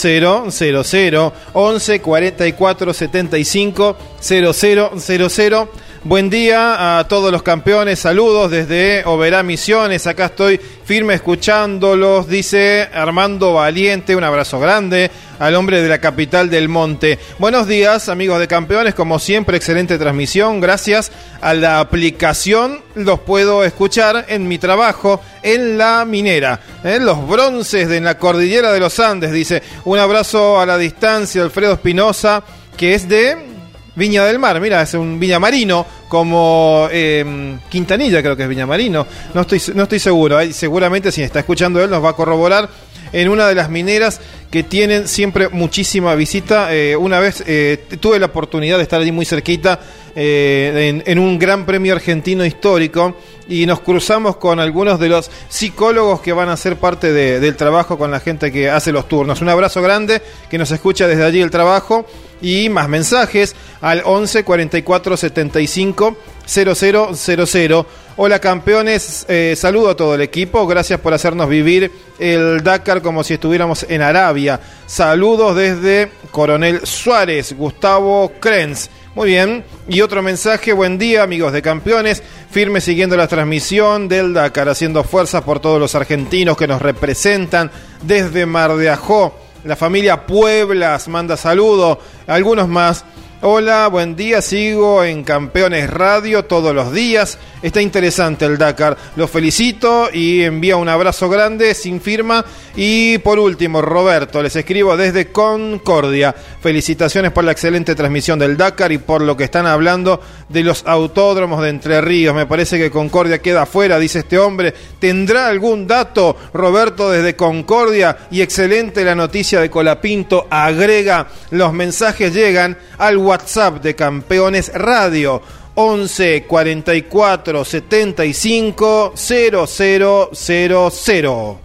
00 0.51 1.33
11 1.55 2.01
44 2.03 2.93
75 2.93 3.97
0000 4.21 5.69
Buen 6.05 6.31
día 6.31 6.99
a 6.99 7.07
todos 7.07 7.31
los 7.31 7.45
campeones, 7.45 8.01
saludos 8.01 8.51
desde 8.51 9.05
Oberá 9.05 9.45
Misiones, 9.45 10.09
acá 10.09 10.27
estoy 10.27 10.59
firme 10.59 11.15
escuchándolos, 11.15 12.27
dice 12.27 12.89
Armando 12.93 13.53
Valiente, 13.55 14.17
un 14.17 14.25
abrazo 14.25 14.59
grande 14.59 15.13
al 15.39 15.55
hombre 15.55 15.81
de 15.81 15.89
la 15.89 16.01
capital 16.01 16.51
del 16.51 16.69
monte. 16.69 17.21
Buenos 17.39 17.69
días 17.69 18.09
amigos 18.09 18.41
de 18.41 18.49
campeones, 18.49 18.97
como 18.97 19.21
siempre 19.21 19.57
excelente 19.57 19.97
transmisión, 19.97 20.61
gracias 20.61 21.13
a 21.41 21.55
la 21.55 21.79
aplicación 21.79 22.81
los 22.97 23.21
puedo 23.21 23.63
escuchar 23.63 24.25
en 24.27 24.49
mi 24.49 24.59
trabajo 24.59 25.21
en 25.45 25.79
la 25.79 26.05
minera, 26.05 26.59
en 26.83 27.07
los 27.07 27.29
bronces 27.29 27.89
de 27.89 28.01
la 28.01 28.19
cordillera 28.19 28.73
de 28.73 28.81
los 28.81 28.99
Andes, 28.99 29.31
dice 29.31 29.63
un 29.85 30.01
abrazo 30.01 30.59
a 30.59 30.67
la 30.67 30.79
distancia 30.79 31.45
Alfredo 31.45 31.75
Espinosa, 31.75 32.43
que 32.77 32.97
es 32.97 33.09
de 33.09 33.52
Viña 33.95 34.25
del 34.25 34.39
Mar, 34.39 34.61
mira, 34.61 34.83
es 34.83 34.95
un 34.95 35.21
Viña 35.21 35.39
Marino, 35.39 35.85
como 36.09 36.89
eh, 36.91 37.59
Quintanilla 37.69 38.23
creo 38.23 38.37
que 38.37 38.45
es 38.45 38.49
Viña 38.49 38.67
Marino, 38.67 39.07
no 39.35 39.41
estoy, 39.43 39.61
no 39.75 39.83
estoy 39.83 39.99
seguro, 39.99 40.39
ahí 40.39 40.53
seguramente 40.53 41.13
si 41.13 41.23
está 41.23 41.41
escuchando 41.41 41.83
él 41.83 41.91
nos 41.91 42.03
va 42.03 42.11
a 42.11 42.15
corroborar 42.15 42.69
en 43.13 43.29
una 43.29 43.47
de 43.47 43.55
las 43.55 43.71
mineras 43.71 44.21
que 44.51 44.63
tienen 44.63 45.09
siempre 45.09 45.49
muchísima 45.49 46.15
visita. 46.15 46.75
Eh, 46.75 46.97
una 46.97 47.21
vez 47.21 47.43
eh, 47.47 47.85
tuve 48.01 48.19
la 48.19 48.27
oportunidad 48.27 48.77
de 48.79 48.83
estar 48.83 49.01
allí 49.01 49.13
muy 49.13 49.25
cerquita 49.25 49.81
eh, 50.15 50.89
en, 50.89 51.03
en, 51.07 51.19
un 51.19 51.39
gran 51.39 51.65
premio 51.65 51.95
argentino 51.95 52.45
histórico 52.45 53.17
y 53.49 53.65
nos 53.65 53.81
cruzamos 53.81 54.37
con 54.37 54.61
algunos 54.61 55.01
de 55.01 55.09
los 55.09 55.31
psicólogos 55.49 56.21
que 56.21 56.33
van 56.33 56.49
a 56.49 56.57
ser 56.57 56.77
parte 56.77 57.13
de, 57.13 57.41
del 57.41 57.57
trabajo 57.57 57.97
con 57.97 58.11
la 58.11 58.21
gente 58.21 58.53
que 58.53 58.69
hace 58.69 58.93
los 58.93 59.09
turnos. 59.09 59.41
Un 59.41 59.49
abrazo 59.49 59.81
grande 59.81 60.21
que 60.51 60.59
nos 60.59 60.71
escucha 60.71 61.07
desde 61.07 61.25
allí 61.25 61.41
el 61.41 61.51
trabajo 61.51 62.07
y 62.43 62.69
más 62.69 62.89
mensajes 62.89 63.57
al 63.81 64.03
11 64.05 64.45
44 64.45 65.17
75 65.17 66.17
0000. 66.45 67.87
Hola 68.17 68.41
campeones, 68.41 69.25
eh, 69.29 69.55
saludo 69.57 69.91
a 69.91 69.97
todo 69.97 70.15
el 70.15 70.21
equipo, 70.21 70.67
gracias 70.67 71.01
por 71.01 71.15
hacernos 71.15 71.49
vivir 71.49 71.91
el 72.19 72.63
Dakar 72.63 73.01
como 73.01 73.25
si 73.25 73.35
estuviéramos 73.35 73.87
en 73.89 74.03
Arabia. 74.03 74.61
Saludos 74.87 75.57
desde 75.57 76.13
Coronel 76.31 76.87
Suárez, 76.87 77.55
Gustavo 77.57 78.33
Krenz. 78.39 78.91
Muy 79.15 79.29
bien, 79.29 79.65
y 79.89 80.01
otro 80.01 80.23
mensaje, 80.23 80.73
buen 80.73 80.99
día 80.99 81.23
amigos 81.23 81.53
de 81.53 81.63
campeones, 81.63 82.23
firme 82.51 82.81
siguiendo 82.81 83.17
la 83.17 83.29
transmisión 83.29 84.09
del 84.09 84.33
Dakar, 84.33 84.69
haciendo 84.69 85.05
fuerzas 85.05 85.43
por 85.43 85.61
todos 85.61 85.79
los 85.79 85.95
argentinos 85.95 86.57
que 86.57 86.67
nos 86.67 86.83
representan 86.83 87.71
desde 88.03 88.47
Mar 88.47 88.77
de 88.77 88.91
Ajó. 88.91 89.42
La 89.65 89.77
familia 89.77 90.27
Pueblas 90.27 91.07
manda 91.07 91.37
saludo, 91.37 92.01
algunos 92.27 92.67
más 92.69 93.05
Hola, 93.45 93.89
buen 93.89 94.15
día, 94.15 94.41
sigo 94.41 95.03
en 95.03 95.25
Campeones 95.25 95.91
Radio 95.91 96.45
todos 96.45 96.73
los 96.73 96.93
días. 96.93 97.39
Está 97.61 97.83
interesante 97.83 98.45
el 98.45 98.57
Dakar. 98.57 98.97
Los 99.17 99.31
felicito 99.31 100.09
y 100.13 100.43
envía 100.43 100.77
un 100.77 100.89
abrazo 100.89 101.29
grande 101.29 101.75
sin 101.75 102.01
firma. 102.01 102.45
Y 102.77 103.19
por 103.19 103.41
último, 103.41 103.83
Roberto, 103.83 104.41
les 104.43 104.55
escribo 104.55 104.97
desde 104.97 105.33
Concordia. 105.33 106.33
Felicitaciones 106.61 107.33
por 107.33 107.43
la 107.43 107.51
excelente 107.51 107.97
transmisión 107.97 108.39
del 108.39 108.57
Dakar 108.57 108.93
y 108.93 108.99
por 108.99 109.23
lo 109.23 109.37
que 109.37 109.45
están 109.45 109.67
hablando 109.67 110.21
de 110.49 110.63
los 110.63 110.85
autódromos 110.87 111.63
de 111.63 111.71
Entre 111.71 112.01
Ríos. 112.01 112.37
Me 112.37 112.47
parece 112.47 112.79
que 112.79 112.93
Concordia 112.93 113.43
queda 113.43 113.63
afuera, 113.63 113.99
dice 113.99 114.21
este 114.21 114.39
hombre. 114.39 114.73
¿Tendrá 115.01 115.49
algún 115.49 115.89
dato, 115.89 116.37
Roberto, 116.55 117.11
desde 117.11 117.35
Concordia? 117.35 118.19
Y 118.31 118.41
excelente 118.41 119.05
la 119.05 119.17
noticia 119.17 119.61
de 119.61 119.71
Colapinto. 119.71 120.47
Agrega, 120.49 121.27
los 121.51 121.73
mensajes 121.73 122.33
llegan 122.33 122.79
al 122.99 123.19
WhatsApp 123.19 123.32
de 123.33 123.95
Campeones 123.95 124.71
Radio 124.75 125.41
11 125.75 126.45
44 126.47 127.65
75 127.65 129.13
0000. 129.15 131.57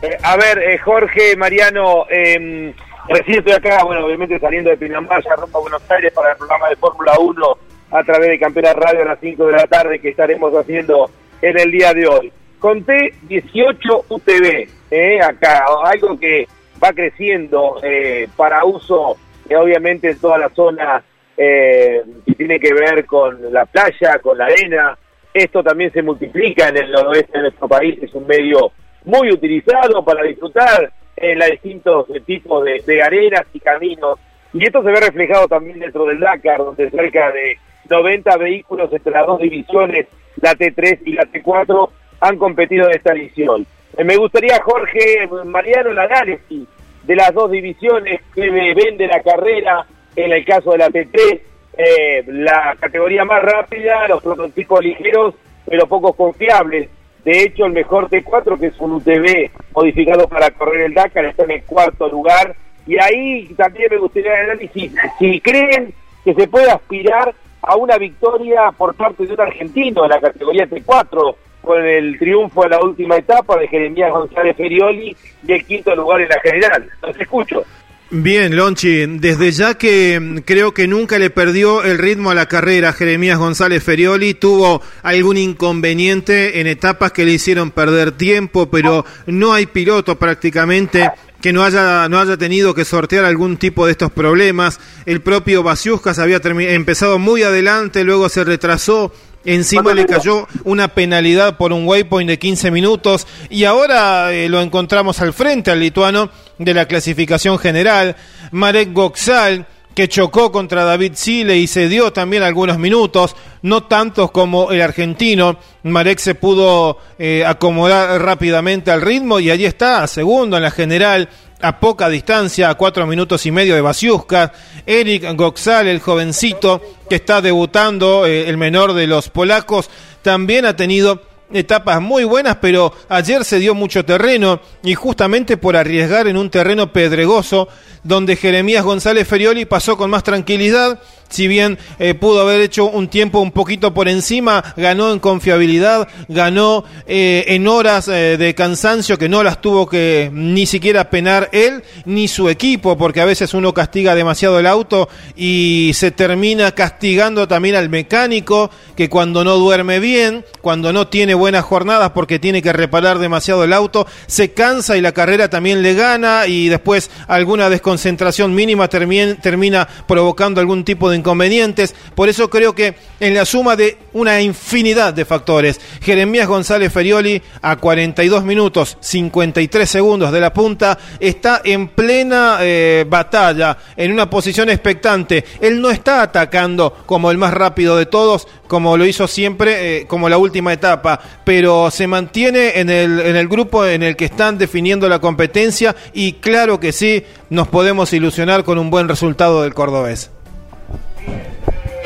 Eh, 0.00 0.18
a 0.22 0.36
ver, 0.36 0.58
eh, 0.60 0.78
Jorge, 0.78 1.36
Mariano, 1.36 2.06
eh, 2.08 2.74
recién 3.06 3.40
estoy 3.40 3.52
acá, 3.52 3.84
bueno, 3.84 4.06
obviamente 4.06 4.38
saliendo 4.38 4.70
de 4.70 4.78
Pinamar, 4.78 5.22
ya 5.22 5.36
rumbo 5.36 5.58
a 5.58 5.60
Buenos 5.60 5.82
Aires 5.90 6.10
para 6.14 6.32
el 6.32 6.38
programa 6.38 6.70
de 6.70 6.76
Fórmula 6.76 7.18
1 7.18 7.58
a 7.90 8.02
través 8.02 8.30
de 8.30 8.38
Campeones 8.38 8.76
Radio 8.76 9.02
a 9.02 9.04
las 9.04 9.20
5 9.20 9.46
de 9.46 9.52
la 9.52 9.66
tarde 9.66 9.98
que 9.98 10.08
estaremos 10.08 10.54
haciendo 10.54 11.10
en 11.42 11.60
el 11.60 11.70
día 11.70 11.92
de 11.92 12.06
hoy. 12.06 12.32
Conté 12.58 13.12
18 13.24 14.06
UTV, 14.08 14.68
eh, 14.90 15.20
acá, 15.20 15.66
algo 15.84 16.18
que 16.18 16.48
va 16.82 16.92
creciendo 16.92 17.76
eh, 17.82 18.28
para 18.36 18.64
uso 18.64 19.16
eh, 19.48 19.56
obviamente 19.56 20.10
en 20.10 20.18
toda 20.18 20.38
la 20.38 20.48
zona 20.50 21.02
eh, 21.36 22.02
tiene 22.36 22.60
que 22.60 22.72
ver 22.72 23.04
con 23.06 23.52
la 23.52 23.66
playa, 23.66 24.18
con 24.20 24.38
la 24.38 24.46
arena. 24.46 24.96
Esto 25.32 25.62
también 25.62 25.92
se 25.92 26.02
multiplica 26.02 26.68
en 26.68 26.76
el 26.76 26.92
noroeste 26.92 27.38
de 27.38 27.42
nuestro 27.42 27.68
país, 27.68 27.98
es 28.00 28.14
un 28.14 28.26
medio 28.26 28.72
muy 29.04 29.32
utilizado 29.32 30.04
para 30.04 30.22
disfrutar 30.22 30.92
en 31.16 31.38
los 31.38 31.50
distintos 31.50 32.06
tipos 32.24 32.64
de, 32.64 32.82
de 32.86 33.02
arenas 33.02 33.44
y 33.52 33.60
caminos. 33.60 34.18
Y 34.52 34.64
esto 34.64 34.82
se 34.82 34.90
ve 34.90 35.00
reflejado 35.00 35.48
también 35.48 35.80
dentro 35.80 36.04
del 36.06 36.20
Dakar, 36.20 36.58
donde 36.58 36.88
cerca 36.90 37.32
de 37.32 37.58
90 37.90 38.36
vehículos 38.36 38.92
entre 38.92 39.12
las 39.12 39.26
dos 39.26 39.40
divisiones, 39.40 40.06
la 40.40 40.54
T3 40.54 41.00
y 41.04 41.12
la 41.14 41.24
T4, 41.24 41.90
han 42.20 42.38
competido 42.38 42.86
en 42.86 42.96
esta 42.96 43.12
edición. 43.12 43.66
Eh, 43.96 44.04
me 44.04 44.16
gustaría, 44.16 44.60
Jorge, 44.62 45.28
Mariano, 45.44 45.90
el 45.90 45.98
análisis 45.98 46.68
de 47.06 47.16
las 47.16 47.32
dos 47.34 47.50
divisiones 47.50 48.20
que 48.34 48.50
vende 48.50 49.06
la 49.06 49.20
carrera, 49.20 49.86
en 50.16 50.32
el 50.32 50.44
caso 50.44 50.72
de 50.72 50.78
la 50.78 50.88
T3, 50.88 51.40
eh, 51.76 52.24
la 52.28 52.76
categoría 52.78 53.24
más 53.24 53.42
rápida, 53.42 54.06
los 54.08 54.22
prototipos 54.22 54.82
ligeros, 54.82 55.34
pero 55.66 55.86
poco 55.86 56.12
confiables. 56.12 56.88
De 57.24 57.42
hecho, 57.42 57.66
el 57.66 57.72
mejor 57.72 58.08
T4, 58.08 58.58
que 58.58 58.66
es 58.66 58.78
un 58.78 58.92
UTV 58.92 59.50
modificado 59.74 60.28
para 60.28 60.50
correr 60.50 60.82
el 60.82 60.94
Dakar, 60.94 61.24
está 61.24 61.44
en 61.44 61.52
el 61.52 61.64
cuarto 61.64 62.08
lugar. 62.08 62.54
Y 62.86 62.98
ahí 62.98 63.46
también 63.56 63.88
me 63.90 63.96
gustaría 63.96 64.42
el 64.42 64.70
si 65.18 65.40
creen 65.40 65.94
que 66.22 66.34
se 66.34 66.46
puede 66.48 66.70
aspirar 66.70 67.34
a 67.62 67.76
una 67.76 67.96
victoria 67.96 68.70
por 68.76 68.94
parte 68.94 69.26
de 69.26 69.32
un 69.32 69.40
argentino 69.40 70.04
en 70.04 70.10
la 70.10 70.20
categoría 70.20 70.68
T4, 70.68 71.34
con 71.64 71.84
el 71.84 72.18
triunfo 72.18 72.64
en 72.64 72.70
la 72.70 72.80
última 72.80 73.16
etapa 73.16 73.58
de 73.58 73.68
Jeremías 73.68 74.10
González 74.10 74.56
Ferioli 74.56 75.16
y 75.46 75.52
el 75.52 75.64
quinto 75.64 75.94
lugar 75.94 76.20
en 76.20 76.28
la 76.28 76.40
general. 76.40 76.88
Los 77.02 77.18
escucho. 77.18 77.64
Bien, 78.10 78.54
Lonchi, 78.54 79.06
desde 79.18 79.50
ya 79.50 79.74
que 79.74 80.20
mm, 80.20 80.38
creo 80.44 80.72
que 80.72 80.86
nunca 80.86 81.18
le 81.18 81.30
perdió 81.30 81.82
el 81.82 81.98
ritmo 81.98 82.30
a 82.30 82.34
la 82.34 82.46
carrera 82.46 82.92
Jeremías 82.92 83.38
González 83.38 83.82
Ferioli, 83.82 84.34
tuvo 84.34 84.82
algún 85.02 85.36
inconveniente 85.36 86.60
en 86.60 86.66
etapas 86.66 87.10
que 87.12 87.24
le 87.24 87.32
hicieron 87.32 87.72
perder 87.72 88.12
tiempo, 88.12 88.70
pero 88.70 89.04
no 89.26 89.52
hay 89.52 89.66
piloto 89.66 90.16
prácticamente 90.16 91.10
que 91.40 91.52
no 91.52 91.64
haya, 91.64 92.08
no 92.08 92.20
haya 92.20 92.36
tenido 92.36 92.72
que 92.72 92.84
sortear 92.84 93.24
algún 93.24 93.56
tipo 93.56 93.84
de 93.84 93.92
estos 93.92 94.12
problemas. 94.12 94.78
El 95.06 95.20
propio 95.20 95.62
Basiuskas 95.62 96.18
había 96.18 96.40
empezado 96.44 97.18
muy 97.18 97.42
adelante, 97.42 98.04
luego 98.04 98.28
se 98.28 98.44
retrasó, 98.44 99.12
Encima 99.44 99.92
le 99.92 100.06
cayó 100.06 100.46
una 100.64 100.88
penalidad 100.88 101.56
por 101.58 101.72
un 101.72 101.86
waypoint 101.86 102.28
de 102.28 102.38
15 102.38 102.70
minutos 102.70 103.26
y 103.50 103.64
ahora 103.64 104.32
eh, 104.32 104.48
lo 104.48 104.62
encontramos 104.62 105.20
al 105.20 105.32
frente 105.34 105.70
al 105.70 105.80
lituano 105.80 106.30
de 106.58 106.74
la 106.74 106.86
clasificación 106.86 107.58
general. 107.58 108.16
Marek 108.52 108.92
Goxal, 108.92 109.66
que 109.94 110.08
chocó 110.08 110.50
contra 110.50 110.84
David 110.84 111.12
Sile 111.14 111.58
y 111.58 111.66
se 111.66 111.88
dio 111.88 112.12
también 112.12 112.42
algunos 112.42 112.78
minutos, 112.78 113.36
no 113.62 113.84
tantos 113.84 114.30
como 114.30 114.72
el 114.72 114.80
argentino. 114.80 115.58
Marek 115.82 116.18
se 116.18 116.34
pudo 116.34 116.98
eh, 117.18 117.44
acomodar 117.46 118.20
rápidamente 118.22 118.90
al 118.90 119.02
ritmo 119.02 119.40
y 119.40 119.50
allí 119.50 119.66
está, 119.66 120.06
segundo 120.06 120.56
en 120.56 120.62
la 120.62 120.70
general. 120.70 121.28
A 121.64 121.80
poca 121.80 122.10
distancia, 122.10 122.68
a 122.68 122.74
cuatro 122.74 123.06
minutos 123.06 123.46
y 123.46 123.50
medio 123.50 123.74
de 123.74 123.80
Basiuska. 123.80 124.52
Eric 124.84 125.34
Goxal, 125.34 125.88
el 125.88 125.98
jovencito 125.98 126.82
que 127.08 127.16
está 127.16 127.40
debutando, 127.40 128.26
eh, 128.26 128.48
el 128.48 128.58
menor 128.58 128.92
de 128.92 129.06
los 129.06 129.30
polacos, 129.30 129.88
también 130.20 130.66
ha 130.66 130.76
tenido 130.76 131.22
etapas 131.52 132.00
muy 132.02 132.24
buenas, 132.24 132.56
pero 132.60 132.92
ayer 133.08 133.44
se 133.44 133.58
dio 133.58 133.74
mucho 133.74 134.04
terreno 134.04 134.60
y 134.82 134.94
justamente 134.94 135.56
por 135.56 135.76
arriesgar 135.76 136.26
en 136.26 136.36
un 136.36 136.50
terreno 136.50 136.92
pedregoso 136.92 137.68
donde 138.02 138.36
Jeremías 138.36 138.84
González 138.84 139.26
Ferioli 139.26 139.64
pasó 139.64 139.96
con 139.96 140.10
más 140.10 140.22
tranquilidad, 140.22 141.00
si 141.28 141.48
bien 141.48 141.78
eh, 141.98 142.14
pudo 142.14 142.40
haber 142.40 142.60
hecho 142.60 142.86
un 142.86 143.08
tiempo 143.08 143.40
un 143.40 143.50
poquito 143.50 143.92
por 143.92 144.08
encima, 144.08 144.62
ganó 144.76 145.12
en 145.12 145.18
confiabilidad, 145.18 146.08
ganó 146.28 146.84
eh, 147.06 147.44
en 147.48 147.66
horas 147.66 148.08
eh, 148.08 148.36
de 148.38 148.54
cansancio 148.54 149.18
que 149.18 149.28
no 149.28 149.42
las 149.42 149.60
tuvo 149.60 149.88
que 149.88 150.30
ni 150.32 150.66
siquiera 150.66 151.10
penar 151.10 151.48
él 151.52 151.82
ni 152.04 152.28
su 152.28 152.48
equipo, 152.48 152.96
porque 152.96 153.20
a 153.20 153.24
veces 153.24 153.54
uno 153.54 153.74
castiga 153.74 154.14
demasiado 154.14 154.58
el 154.58 154.66
auto 154.66 155.08
y 155.36 155.92
se 155.94 156.10
termina 156.10 156.72
castigando 156.72 157.48
también 157.48 157.74
al 157.74 157.88
mecánico, 157.88 158.70
que 158.96 159.08
cuando 159.08 159.44
no 159.44 159.56
duerme 159.56 159.98
bien, 160.00 160.44
cuando 160.60 160.92
no 160.92 161.08
tiene 161.08 161.34
buenas 161.34 161.64
jornadas 161.64 162.10
porque 162.10 162.38
tiene 162.38 162.62
que 162.62 162.72
reparar 162.72 163.18
demasiado 163.18 163.64
el 163.64 163.72
auto, 163.72 164.06
se 164.26 164.52
cansa 164.52 164.96
y 164.96 165.00
la 165.00 165.12
carrera 165.12 165.48
también 165.48 165.82
le 165.82 165.94
gana 165.94 166.46
y 166.46 166.68
después 166.68 167.10
alguna 167.26 167.70
desconcentración 167.70 167.94
concentración 167.94 168.54
mínima 168.54 168.88
termina 168.88 169.88
provocando 170.06 170.60
algún 170.60 170.84
tipo 170.84 171.08
de 171.08 171.13
inconvenientes. 171.14 171.94
Por 172.14 172.28
eso 172.28 172.50
creo 172.50 172.74
que 172.74 172.94
en 173.20 173.34
la 173.34 173.44
suma 173.44 173.76
de 173.76 173.98
una 174.12 174.40
infinidad 174.40 175.14
de 175.14 175.24
factores, 175.24 175.80
Jeremías 176.00 176.48
González 176.48 176.92
Ferioli 176.92 177.40
a 177.62 177.76
42 177.76 178.44
minutos 178.44 178.98
53 179.00 179.88
segundos 179.88 180.32
de 180.32 180.40
la 180.40 180.52
punta 180.52 180.98
está 181.20 181.60
en 181.64 181.88
plena 181.88 182.58
eh, 182.60 183.04
batalla, 183.08 183.76
en 183.96 184.12
una 184.12 184.28
posición 184.28 184.68
expectante. 184.70 185.44
Él 185.60 185.80
no 185.80 185.90
está 185.90 186.22
atacando 186.22 186.96
como 187.06 187.30
el 187.30 187.38
más 187.38 187.54
rápido 187.54 187.96
de 187.96 188.06
todos, 188.06 188.46
como 188.66 188.96
lo 188.96 189.06
hizo 189.06 189.26
siempre, 189.28 190.00
eh, 190.00 190.06
como 190.06 190.28
la 190.28 190.38
última 190.38 190.72
etapa, 190.72 191.20
pero 191.44 191.90
se 191.90 192.06
mantiene 192.06 192.78
en 192.80 192.90
el, 192.90 193.20
en 193.20 193.36
el 193.36 193.48
grupo 193.48 193.86
en 193.86 194.02
el 194.02 194.16
que 194.16 194.24
están 194.26 194.58
definiendo 194.58 195.08
la 195.08 195.20
competencia 195.20 195.94
y 196.12 196.34
claro 196.34 196.80
que 196.80 196.92
sí, 196.92 197.24
nos 197.50 197.68
podemos 197.68 198.12
ilusionar 198.12 198.64
con 198.64 198.78
un 198.78 198.90
buen 198.90 199.08
resultado 199.08 199.62
del 199.62 199.74
cordobés. 199.74 200.33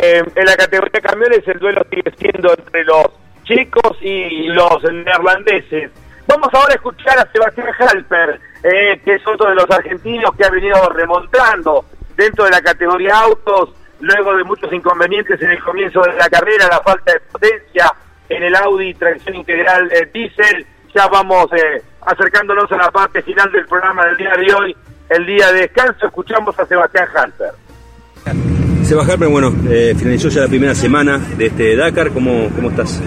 Eh, 0.00 0.22
en 0.34 0.44
la 0.44 0.56
categoría 0.56 0.92
de 0.92 1.00
camiones 1.00 1.48
el 1.48 1.58
duelo 1.58 1.84
sigue 1.90 2.12
siendo 2.18 2.54
entre 2.56 2.84
los 2.84 3.06
chicos 3.44 3.96
y 4.00 4.46
los 4.48 4.82
neerlandeses. 4.84 5.90
Vamos 6.28 6.48
ahora 6.52 6.72
a 6.72 6.76
escuchar 6.76 7.18
a 7.18 7.32
Sebastián 7.32 7.68
Halper, 7.78 8.40
eh, 8.62 9.00
que 9.04 9.14
es 9.14 9.26
otro 9.26 9.48
de 9.48 9.54
los 9.54 9.68
argentinos 9.70 10.30
que 10.36 10.44
ha 10.44 10.50
venido 10.50 10.88
remontando 10.90 11.84
dentro 12.16 12.44
de 12.44 12.50
la 12.50 12.60
categoría 12.60 13.18
autos, 13.18 13.70
luego 14.00 14.36
de 14.36 14.44
muchos 14.44 14.72
inconvenientes 14.72 15.40
en 15.40 15.50
el 15.50 15.64
comienzo 15.64 16.02
de 16.02 16.12
la 16.14 16.28
carrera, 16.28 16.68
la 16.68 16.80
falta 16.80 17.14
de 17.14 17.20
potencia 17.20 17.92
en 18.28 18.42
el 18.42 18.54
Audi 18.56 18.94
tracción 18.94 19.36
integral 19.36 19.90
eh, 19.90 20.08
diesel. 20.12 20.66
Ya 20.94 21.06
vamos 21.08 21.46
eh, 21.52 21.82
acercándonos 22.02 22.70
a 22.70 22.76
la 22.76 22.90
parte 22.90 23.22
final 23.22 23.50
del 23.50 23.66
programa 23.66 24.04
del 24.06 24.16
día 24.18 24.34
de 24.36 24.54
hoy, 24.54 24.76
el 25.08 25.26
día 25.26 25.50
de 25.50 25.62
descanso. 25.62 26.06
Escuchamos 26.06 26.58
a 26.58 26.66
Sebastián 26.66 27.08
Halper. 27.14 28.67
Sebastián 28.88 29.10
Halper, 29.10 29.28
bueno, 29.28 29.54
eh, 29.70 29.94
finalizó 29.98 30.30
ya 30.30 30.40
la 30.40 30.48
primera 30.48 30.74
semana 30.74 31.20
de 31.36 31.48
este 31.48 31.76
Dakar. 31.76 32.10
¿Cómo, 32.10 32.48
cómo 32.56 32.70
estás? 32.70 32.98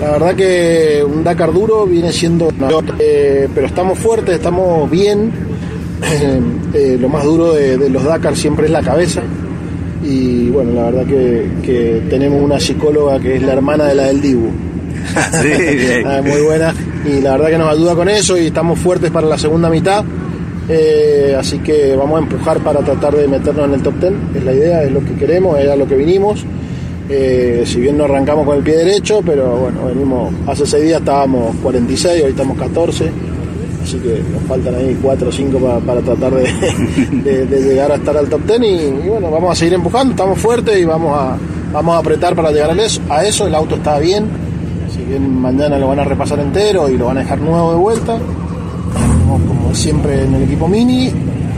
La 0.00 0.12
verdad 0.12 0.34
que 0.34 1.04
un 1.06 1.22
Dakar 1.22 1.52
duro 1.52 1.86
viene 1.86 2.10
siendo, 2.10 2.50
eh, 2.98 3.48
pero 3.54 3.66
estamos 3.66 3.98
fuertes, 3.98 4.36
estamos 4.36 4.90
bien. 4.90 5.30
Eh, 6.74 6.96
lo 6.98 7.10
más 7.10 7.22
duro 7.24 7.52
de, 7.52 7.76
de 7.76 7.90
los 7.90 8.02
Dakar 8.02 8.34
siempre 8.34 8.64
es 8.64 8.72
la 8.72 8.80
cabeza 8.80 9.20
y 10.02 10.48
bueno, 10.48 10.72
la 10.72 10.84
verdad 10.84 11.06
que, 11.06 11.46
que, 11.62 12.02
tenemos 12.08 12.42
una 12.42 12.58
psicóloga 12.58 13.20
que 13.20 13.36
es 13.36 13.42
la 13.42 13.52
hermana 13.52 13.88
de 13.88 13.94
la 13.94 14.06
del 14.06 14.22
Dibu. 14.22 14.48
sí, 15.42 15.48
bien. 15.76 16.02
Ah, 16.06 16.22
Muy 16.24 16.40
buena 16.40 16.74
y 17.04 17.20
la 17.20 17.32
verdad 17.32 17.48
que 17.48 17.58
nos 17.58 17.68
ayuda 17.68 17.94
con 17.94 18.08
eso 18.08 18.38
y 18.38 18.46
estamos 18.46 18.78
fuertes 18.78 19.10
para 19.10 19.26
la 19.26 19.36
segunda 19.36 19.68
mitad. 19.68 20.02
Eh, 20.68 21.36
así 21.38 21.58
que 21.58 21.96
vamos 21.96 22.20
a 22.20 22.22
empujar 22.22 22.60
para 22.60 22.80
tratar 22.80 23.16
de 23.16 23.26
meternos 23.26 23.66
en 23.66 23.74
el 23.74 23.82
top 23.82 23.94
10, 24.00 24.12
es 24.36 24.44
la 24.44 24.52
idea, 24.52 24.82
es 24.84 24.92
lo 24.92 25.00
que 25.00 25.14
queremos, 25.14 25.58
es 25.58 25.68
a 25.68 25.76
lo 25.76 25.86
que 25.86 25.96
vinimos. 25.96 26.44
Eh, 27.08 27.64
si 27.66 27.80
bien 27.80 27.98
no 27.98 28.04
arrancamos 28.04 28.46
con 28.46 28.56
el 28.56 28.62
pie 28.62 28.76
derecho, 28.76 29.20
pero 29.24 29.56
bueno, 29.56 29.86
venimos, 29.86 30.32
hace 30.46 30.64
seis 30.64 30.84
días 30.84 31.00
estábamos 31.00 31.54
46, 31.62 32.22
hoy 32.22 32.30
estamos 32.30 32.56
14 32.56 33.10
así 33.82 33.98
que 33.98 34.22
nos 34.32 34.42
faltan 34.48 34.74
ahí 34.74 34.96
4 35.02 35.28
o 35.28 35.32
5 35.32 35.58
para, 35.84 36.00
tratar 36.00 36.32
de, 36.34 37.46
llegar 37.46 37.92
a 37.92 37.96
estar 37.96 38.16
al 38.16 38.28
top 38.28 38.40
10 38.46 38.60
y, 39.04 39.08
bueno, 39.08 39.30
vamos 39.30 39.52
a 39.52 39.54
seguir 39.54 39.74
empujando, 39.74 40.12
estamos 40.12 40.38
fuertes 40.38 40.78
y 40.78 40.84
vamos 40.84 41.16
a, 41.18 41.36
vamos 41.72 41.96
a 41.96 41.98
apretar 41.98 42.34
para 42.34 42.50
llegar 42.50 42.70
a 42.70 42.82
eso, 42.82 43.00
a 43.08 43.24
eso, 43.24 43.46
el 43.46 43.54
auto 43.54 43.76
está 43.76 43.98
bien, 43.98 44.26
si 44.94 45.02
bien 45.02 45.40
mañana 45.40 45.78
lo 45.78 45.88
van 45.88 45.98
a 45.98 46.04
repasar 46.04 46.38
entero 46.40 46.88
y 46.88 46.96
lo 46.96 47.06
van 47.06 47.18
a 47.18 47.20
dejar 47.20 47.40
nuevo 47.40 47.72
de 47.72 47.78
vuelta, 47.78 48.18
siempre 49.74 50.22
en 50.22 50.34
el 50.34 50.42
equipo 50.44 50.68
mini, 50.68 51.12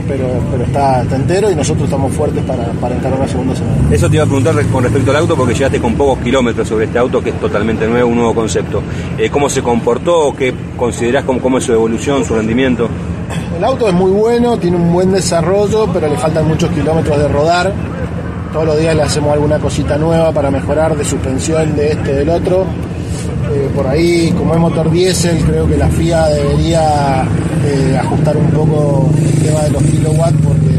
pero, 0.07 0.25
pero 0.51 0.63
está, 0.63 1.01
está, 1.01 1.15
entero 1.15 1.51
y 1.51 1.55
nosotros 1.55 1.85
estamos 1.85 2.13
fuertes 2.13 2.43
para, 2.43 2.65
para 2.73 2.95
encarar 2.95 3.19
la 3.19 3.27
segunda 3.27 3.55
semana. 3.55 3.75
Eso 3.91 4.09
te 4.09 4.15
iba 4.15 4.23
a 4.23 4.27
preguntar 4.27 4.55
con 4.67 4.83
respecto 4.83 5.11
al 5.11 5.17
auto, 5.17 5.35
porque 5.35 5.53
llegaste 5.53 5.79
con 5.79 5.95
pocos 5.95 6.19
kilómetros 6.19 6.67
sobre 6.67 6.85
este 6.85 6.99
auto 6.99 7.21
que 7.21 7.31
es 7.31 7.39
totalmente 7.39 7.87
nuevo, 7.87 8.09
un 8.09 8.15
nuevo 8.15 8.35
concepto. 8.35 8.81
Eh, 9.17 9.29
¿Cómo 9.29 9.49
se 9.49 9.61
comportó? 9.61 10.33
¿Qué 10.37 10.53
considerás 10.77 11.23
como, 11.23 11.39
cómo 11.39 11.57
es 11.57 11.63
su 11.63 11.73
evolución, 11.73 12.23
su 12.23 12.35
rendimiento? 12.35 12.89
El 13.57 13.63
auto 13.63 13.87
es 13.87 13.93
muy 13.93 14.11
bueno, 14.11 14.57
tiene 14.57 14.77
un 14.77 14.91
buen 14.93 15.11
desarrollo, 15.11 15.87
pero 15.91 16.07
le 16.07 16.17
faltan 16.17 16.47
muchos 16.47 16.69
kilómetros 16.71 17.17
de 17.17 17.27
rodar. 17.27 17.73
Todos 18.51 18.65
los 18.67 18.79
días 18.79 18.95
le 18.95 19.01
hacemos 19.01 19.33
alguna 19.33 19.59
cosita 19.59 19.97
nueva 19.97 20.31
para 20.31 20.51
mejorar 20.51 20.95
de 20.95 21.03
suspensión, 21.03 21.75
de 21.75 21.91
este, 21.91 22.13
del 22.13 22.29
otro. 22.29 22.65
Eh, 23.55 23.69
por 23.73 23.87
ahí, 23.87 24.33
como 24.37 24.53
es 24.53 24.59
motor 24.59 24.91
diésel, 24.91 25.37
creo 25.45 25.65
que 25.65 25.77
la 25.77 25.87
FIA 25.87 26.27
debería 26.27 27.23
eh, 27.65 27.97
ajustar 27.97 28.35
un 28.35 28.47
poco 28.47 29.09
el 29.17 29.43
tema 29.43 29.61
de 29.61 29.69
los 29.69 29.83
kilowatts 29.83 30.37
porque 30.43 30.75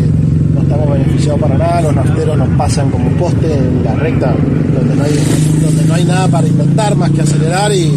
no 0.55 0.61
estamos 0.61 0.91
beneficiados 0.91 1.41
para 1.41 1.57
nada. 1.57 1.81
Los 1.81 1.95
nafteros 1.95 2.37
nos 2.37 2.49
pasan 2.51 2.91
como 2.91 3.09
poste 3.13 3.55
en 3.55 3.83
la 3.83 3.95
recta 3.95 4.35
donde 4.75 4.95
no 4.95 5.05
hay, 5.05 5.15
donde 5.63 5.85
no 5.87 5.95
hay 5.95 6.05
nada 6.05 6.29
para 6.29 6.47
inventar 6.47 6.95
más 6.97 7.11
que 7.13 7.23
acelerar 7.23 7.73
y, 7.73 7.91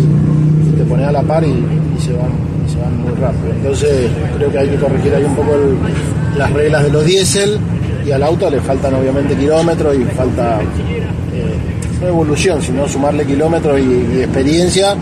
te 0.77 0.85
pones 0.85 1.07
a 1.07 1.11
la 1.11 1.23
par 1.23 1.43
y, 1.43 1.53
se, 1.99 2.13
van, 2.13 2.31
se 2.71 2.79
van 2.79 3.01
muy 3.01 3.11
rápido. 3.19 3.51
Entonces, 3.51 4.09
creo 4.37 4.49
que 4.49 4.59
hay 4.59 4.69
que 4.69 4.77
corregir 4.77 5.13
ahí 5.13 5.25
un 5.25 5.35
poco 5.35 5.57
las 6.37 6.53
reglas 6.53 6.83
de 6.83 6.89
los 6.89 7.05
diésel 7.05 7.59
y 8.05 8.11
al 8.11 8.23
auto 8.23 8.49
le 8.49 8.61
faltan 8.61 8.93
obviamente 8.93 9.35
kilómetros 9.35 9.93
y 9.97 10.05
falta 10.15 10.61
no 12.01 12.07
evolución, 12.07 12.61
sino 12.61 12.87
sumarle 12.87 13.25
kilómetros 13.25 13.79
y, 13.79 14.21
experiencia. 14.21 14.95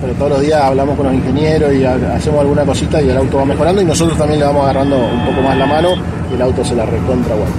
Pero 0.00 0.14
todos 0.14 0.30
los 0.32 0.40
días 0.42 0.60
hablamos 0.60 0.96
con 0.96 1.06
los 1.06 1.14
ingenieros 1.14 1.72
y 1.72 1.84
hacemos 1.84 2.40
alguna 2.40 2.64
cosita 2.64 3.00
y 3.00 3.08
el 3.08 3.16
auto 3.16 3.38
va 3.38 3.44
mejorando 3.46 3.80
y 3.80 3.86
nosotros 3.86 4.18
también 4.18 4.40
le 4.40 4.46
vamos 4.46 4.64
agarrando 4.64 4.96
un 4.96 5.24
poco 5.24 5.40
más 5.40 5.56
la 5.56 5.66
mano 5.66 5.94
y 6.30 6.34
el 6.34 6.42
auto 6.42 6.64
se 6.64 6.74
la 6.74 6.84
recontra 6.84 7.34
bueno. 7.34 7.54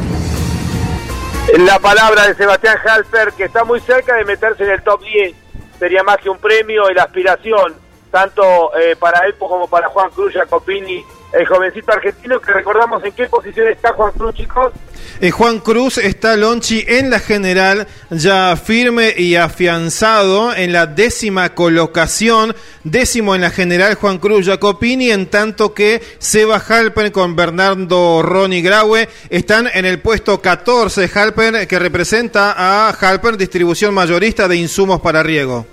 La 1.65 1.79
palabra 1.79 2.27
de 2.27 2.35
Sebastián 2.35 2.77
Halper, 2.85 3.31
que 3.33 3.45
está 3.45 3.63
muy 3.63 3.79
cerca 3.79 4.15
de 4.15 4.25
meterse 4.25 4.63
en 4.63 4.71
el 4.71 4.83
top 4.83 5.01
10, 5.01 5.33
sería 5.79 6.03
más 6.03 6.17
que 6.17 6.29
un 6.29 6.37
premio 6.37 6.89
y 6.91 6.93
la 6.93 7.03
aspiración, 7.03 7.73
tanto 8.11 8.75
eh, 8.77 8.95
para 8.95 9.25
él 9.25 9.35
como 9.39 9.67
para 9.67 9.87
Juan 9.89 10.09
Cruz 10.11 10.33
Jacopini, 10.33 11.03
el 11.33 11.45
jovencito 11.45 11.91
argentino, 11.91 12.39
que 12.39 12.53
recordamos 12.53 13.03
en 13.03 13.11
qué 13.11 13.25
posición 13.25 13.67
está 13.67 13.93
Juan 13.93 14.11
Cruz, 14.13 14.35
chicos. 14.35 14.73
Eh, 15.21 15.31
Juan 15.31 15.59
Cruz 15.59 15.97
está 15.97 16.35
Lonchi 16.35 16.83
en 16.87 17.09
la 17.09 17.19
general, 17.19 17.87
ya 18.09 18.55
firme 18.55 19.13
y 19.17 19.35
afianzado 19.35 20.53
en 20.55 20.73
la 20.73 20.87
décima 20.87 21.53
colocación, 21.53 22.55
décimo 22.83 23.35
en 23.35 23.41
la 23.41 23.49
general 23.49 23.95
Juan 23.95 24.17
Cruz 24.17 24.45
Jacopini, 24.45 25.11
en 25.11 25.27
tanto 25.27 25.73
que 25.73 26.01
Seba 26.19 26.57
Halper 26.57 27.11
con 27.11 27.35
Bernardo 27.35 28.21
Ronnie 28.21 28.61
Graue 28.61 29.07
están 29.29 29.69
en 29.73 29.85
el 29.85 29.99
puesto 29.99 30.41
14, 30.41 31.09
Halper 31.13 31.67
que 31.67 31.79
representa 31.79 32.53
a 32.57 32.89
Halper 32.89 33.37
Distribución 33.37 33.93
Mayorista 33.93 34.47
de 34.47 34.57
Insumos 34.57 35.01
para 35.01 35.23
Riego. 35.23 35.65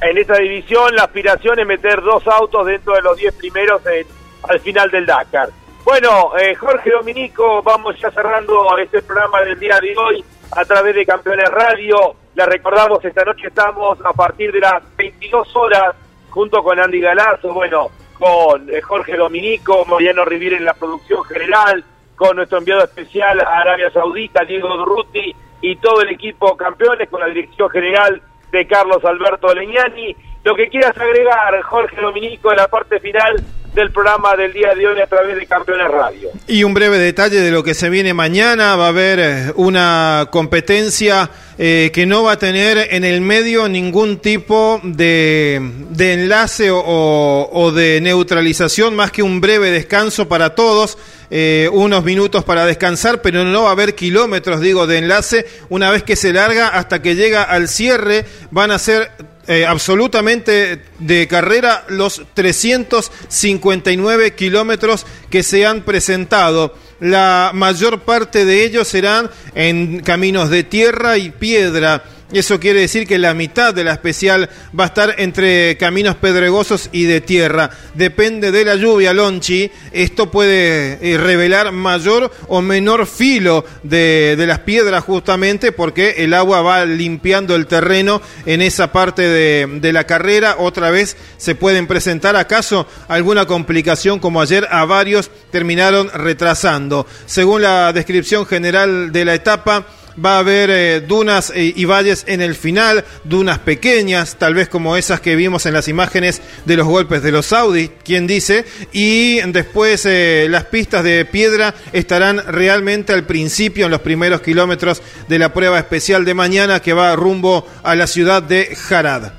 En 0.00 0.16
esta 0.16 0.38
división 0.38 0.94
la 0.94 1.04
aspiración 1.04 1.58
es 1.58 1.66
meter 1.66 2.00
dos 2.02 2.26
autos 2.26 2.66
dentro 2.66 2.94
de 2.94 3.02
los 3.02 3.16
10 3.16 3.34
primeros 3.34 3.82
en, 3.86 4.06
al 4.42 4.60
final 4.60 4.90
del 4.90 5.06
Dakar. 5.06 5.48
Bueno, 5.84 6.36
eh, 6.36 6.54
Jorge 6.54 6.90
Dominico, 6.90 7.62
vamos 7.62 7.98
ya 7.98 8.10
cerrando 8.10 8.76
este 8.76 9.00
programa 9.02 9.40
del 9.42 9.58
día 9.58 9.80
de 9.80 9.96
hoy 9.96 10.24
a 10.52 10.64
través 10.64 10.94
de 10.94 11.06
Campeones 11.06 11.48
Radio. 11.50 12.14
Le 12.34 12.46
recordamos, 12.46 13.02
esta 13.04 13.24
noche 13.24 13.48
estamos 13.48 13.98
a 14.04 14.12
partir 14.12 14.52
de 14.52 14.60
las 14.60 14.82
22 14.96 15.56
horas 15.56 15.94
junto 16.30 16.62
con 16.62 16.78
Andy 16.78 17.00
Galazo, 17.00 17.52
bueno, 17.54 17.88
con 18.18 18.68
eh, 18.68 18.82
Jorge 18.82 19.16
Dominico, 19.16 19.84
Mariano 19.86 20.24
Rivir 20.24 20.54
en 20.54 20.64
la 20.64 20.74
producción 20.74 21.24
general, 21.24 21.84
con 22.16 22.36
nuestro 22.36 22.58
enviado 22.58 22.84
especial 22.84 23.40
a 23.40 23.60
Arabia 23.60 23.90
Saudita, 23.90 24.44
Diego 24.44 24.68
Durruti, 24.76 25.34
y 25.60 25.76
todo 25.76 26.02
el 26.02 26.10
equipo 26.10 26.56
campeones 26.56 27.08
con 27.08 27.20
la 27.20 27.26
dirección 27.26 27.68
general 27.70 28.20
de 28.50 28.66
Carlos 28.66 29.04
Alberto 29.04 29.54
Leñani. 29.54 30.14
Lo 30.44 30.54
que 30.54 30.68
quieras 30.68 30.96
agregar, 30.96 31.60
Jorge 31.62 32.00
Dominico, 32.00 32.50
en 32.50 32.58
la 32.58 32.68
parte 32.68 33.00
final 33.00 33.42
del 33.78 33.92
programa 33.92 34.34
del 34.34 34.52
día 34.52 34.74
de 34.74 34.88
hoy 34.88 35.00
a 35.00 35.06
través 35.06 35.36
de 35.36 35.46
Campeones 35.46 35.88
Radio. 35.88 36.30
Y 36.48 36.64
un 36.64 36.74
breve 36.74 36.98
detalle 36.98 37.40
de 37.40 37.52
lo 37.52 37.62
que 37.62 37.74
se 37.74 37.88
viene 37.88 38.12
mañana, 38.12 38.74
va 38.74 38.86
a 38.86 38.88
haber 38.88 39.20
eh, 39.20 39.52
una 39.54 40.26
competencia 40.32 41.30
eh, 41.58 41.92
que 41.94 42.04
no 42.04 42.24
va 42.24 42.32
a 42.32 42.38
tener 42.38 42.88
en 42.90 43.04
el 43.04 43.20
medio 43.20 43.68
ningún 43.68 44.18
tipo 44.18 44.80
de, 44.82 45.60
de 45.90 46.12
enlace 46.12 46.70
o, 46.72 47.72
de 47.72 48.00
neutralización, 48.00 48.96
más 48.96 49.12
que 49.12 49.22
un 49.22 49.40
breve 49.40 49.70
descanso 49.70 50.28
para 50.28 50.54
todos. 50.56 50.98
Eh, 51.30 51.68
unos 51.72 52.04
minutos 52.04 52.42
para 52.42 52.64
descansar, 52.64 53.20
pero 53.20 53.44
no 53.44 53.64
va 53.64 53.68
a 53.68 53.72
haber 53.72 53.94
kilómetros, 53.94 54.60
digo, 54.60 54.86
de 54.86 54.98
enlace. 54.98 55.46
Una 55.68 55.90
vez 55.90 56.02
que 56.02 56.16
se 56.16 56.32
larga 56.32 56.68
hasta 56.68 57.02
que 57.02 57.14
llega 57.14 57.42
al 57.42 57.68
cierre, 57.68 58.24
van 58.50 58.70
a 58.70 58.78
ser 58.78 59.10
eh, 59.50 59.64
absolutamente 59.64 60.82
de 60.98 61.26
carrera 61.26 61.86
los 61.88 62.20
359 62.34 64.34
kilómetros 64.34 65.06
que 65.30 65.42
se 65.42 65.64
han 65.64 65.84
presentado. 65.84 66.74
La 67.00 67.52
mayor 67.54 68.00
parte 68.00 68.44
de 68.44 68.64
ellos 68.64 68.88
serán 68.88 69.30
en 69.54 70.00
caminos 70.00 70.50
de 70.50 70.64
tierra 70.64 71.16
y 71.16 71.30
piedra. 71.30 72.04
Eso 72.30 72.60
quiere 72.60 72.80
decir 72.80 73.06
que 73.06 73.18
la 73.18 73.32
mitad 73.32 73.72
de 73.72 73.84
la 73.84 73.94
especial 73.94 74.50
va 74.78 74.84
a 74.84 74.88
estar 74.88 75.14
entre 75.16 75.78
caminos 75.78 76.14
pedregosos 76.16 76.90
y 76.92 77.04
de 77.04 77.22
tierra. 77.22 77.70
Depende 77.94 78.52
de 78.52 78.66
la 78.66 78.74
lluvia, 78.74 79.14
Lonchi. 79.14 79.70
Esto 79.92 80.30
puede 80.30 80.98
eh, 81.00 81.16
revelar 81.16 81.72
mayor 81.72 82.30
o 82.48 82.60
menor 82.60 83.06
filo 83.06 83.64
de, 83.82 84.34
de, 84.36 84.46
las 84.46 84.58
piedras 84.58 85.04
justamente 85.04 85.72
porque 85.72 86.16
el 86.18 86.34
agua 86.34 86.60
va 86.60 86.84
limpiando 86.84 87.56
el 87.56 87.66
terreno 87.66 88.20
en 88.44 88.60
esa 88.60 88.92
parte 88.92 89.22
de, 89.22 89.66
de 89.80 89.92
la 89.94 90.04
carrera. 90.04 90.56
Otra 90.58 90.90
vez 90.90 91.16
se 91.38 91.54
pueden 91.54 91.86
presentar 91.86 92.36
acaso 92.36 92.86
alguna 93.08 93.46
complicación 93.46 94.18
como 94.18 94.42
ayer 94.42 94.68
a 94.70 94.84
varios 94.84 95.30
terminaron 95.50 96.10
retrasando. 96.12 97.06
Según 97.24 97.62
la 97.62 97.90
descripción 97.94 98.44
general 98.44 99.12
de 99.12 99.24
la 99.24 99.34
etapa, 99.34 99.86
va 100.24 100.36
a 100.36 100.38
haber 100.40 100.70
eh, 100.70 101.00
dunas 101.00 101.50
eh, 101.50 101.72
y 101.74 101.84
valles 101.84 102.24
en 102.28 102.40
el 102.40 102.54
final, 102.54 103.04
dunas 103.24 103.58
pequeñas, 103.58 104.36
tal 104.36 104.54
vez 104.54 104.68
como 104.68 104.96
esas 104.96 105.20
que 105.20 105.36
vimos 105.36 105.66
en 105.66 105.74
las 105.74 105.88
imágenes 105.88 106.42
de 106.64 106.76
los 106.76 106.86
golpes 106.86 107.22
de 107.22 107.32
los 107.32 107.52
Audi, 107.52 107.88
quien 108.04 108.26
dice, 108.26 108.64
y 108.92 109.40
después 109.52 110.06
eh, 110.06 110.46
las 110.50 110.64
pistas 110.64 111.04
de 111.04 111.24
piedra 111.24 111.74
estarán 111.92 112.42
realmente 112.46 113.12
al 113.12 113.24
principio, 113.24 113.86
en 113.86 113.92
los 113.92 114.00
primeros 114.00 114.40
kilómetros 114.40 115.02
de 115.28 115.38
la 115.38 115.52
prueba 115.52 115.78
especial 115.78 116.24
de 116.24 116.34
mañana 116.34 116.80
que 116.80 116.92
va 116.92 117.14
rumbo 117.16 117.66
a 117.82 117.94
la 117.94 118.06
ciudad 118.06 118.42
de 118.42 118.74
Jarad. 118.74 119.32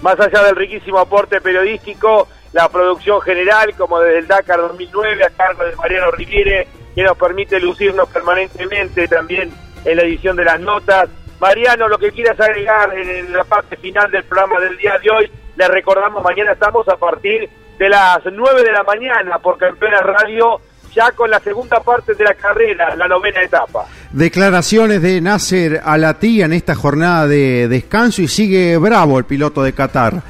Más 0.00 0.18
allá 0.18 0.42
del 0.44 0.56
riquísimo 0.56 0.98
aporte 0.98 1.40
periodístico, 1.40 2.28
la 2.52 2.68
producción 2.68 3.20
general, 3.20 3.74
como 3.76 4.00
desde 4.00 4.18
el 4.18 4.26
Dakar 4.26 4.58
2009 4.60 5.24
a 5.24 5.30
cargo 5.30 5.64
de 5.64 5.76
Mariano 5.76 6.10
Riviere, 6.10 6.66
que 6.94 7.02
nos 7.02 7.16
permite 7.16 7.58
lucirnos 7.60 8.08
permanentemente 8.08 9.08
también 9.08 9.50
en 9.84 9.96
la 9.96 10.02
edición 10.02 10.36
de 10.36 10.44
las 10.44 10.60
notas. 10.60 11.08
Mariano, 11.40 11.88
lo 11.88 11.98
que 11.98 12.12
quieras 12.12 12.38
agregar 12.38 12.96
en 12.96 13.32
la 13.32 13.44
parte 13.44 13.76
final 13.76 14.10
del 14.10 14.24
programa 14.24 14.60
del 14.60 14.76
día 14.76 14.98
de 15.02 15.10
hoy, 15.10 15.30
le 15.56 15.68
recordamos, 15.68 16.22
mañana 16.22 16.52
estamos 16.52 16.88
a 16.88 16.96
partir 16.96 17.48
de 17.78 17.88
las 17.88 18.20
9 18.24 18.62
de 18.62 18.72
la 18.72 18.84
mañana 18.84 19.38
por 19.38 19.58
Campeones 19.58 20.00
Radio, 20.02 20.60
ya 20.94 21.10
con 21.12 21.30
la 21.30 21.40
segunda 21.40 21.80
parte 21.80 22.14
de 22.14 22.24
la 22.24 22.34
carrera, 22.34 22.94
la 22.94 23.08
novena 23.08 23.42
etapa. 23.42 23.86
Declaraciones 24.12 25.02
de 25.02 25.20
Nasser 25.20 25.80
Alatí 25.84 26.42
en 26.42 26.52
esta 26.52 26.74
jornada 26.74 27.26
de 27.26 27.66
descanso 27.66 28.22
y 28.22 28.28
sigue 28.28 28.76
bravo 28.76 29.18
el 29.18 29.24
piloto 29.24 29.62
de 29.62 29.72
Qatar. 29.72 30.22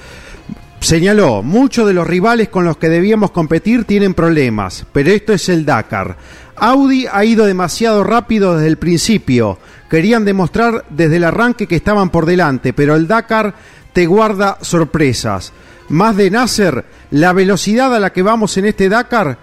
Señaló, 0.81 1.43
muchos 1.43 1.87
de 1.87 1.95
los 1.95 2.07
rivales 2.07 2.49
con 2.49 2.65
los 2.65 2.77
que 2.77 2.89
debíamos 2.89 3.31
competir 3.31 3.85
tienen 3.85 4.15
problemas, 4.15 4.85
pero 4.93 5.11
esto 5.11 5.33
es 5.33 5.49
el 5.49 5.65
Dakar. 5.65 6.17
Audi 6.63 7.09
ha 7.11 7.25
ido 7.25 7.45
demasiado 7.45 8.05
rápido 8.05 8.55
desde 8.55 8.69
el 8.69 8.77
principio. 8.77 9.59
Querían 9.91 10.25
demostrar 10.25 10.85
desde 10.91 11.17
el 11.17 11.25
arranque 11.25 11.67
que 11.67 11.75
estaban 11.75 12.11
por 12.11 12.25
delante, 12.25 12.73
pero 12.73 12.95
el 12.95 13.09
Dakar 13.09 13.53
te 13.93 14.07
guarda 14.07 14.59
sorpresas. 14.61 15.53
Más 15.89 16.17
de 16.17 16.31
Nasser, 16.31 16.85
la 17.11 17.33
velocidad 17.33 17.93
a 17.93 17.99
la 17.99 18.13
que 18.13 18.23
vamos 18.23 18.57
en 18.59 18.67
este 18.67 18.89
Dakar 18.89 19.39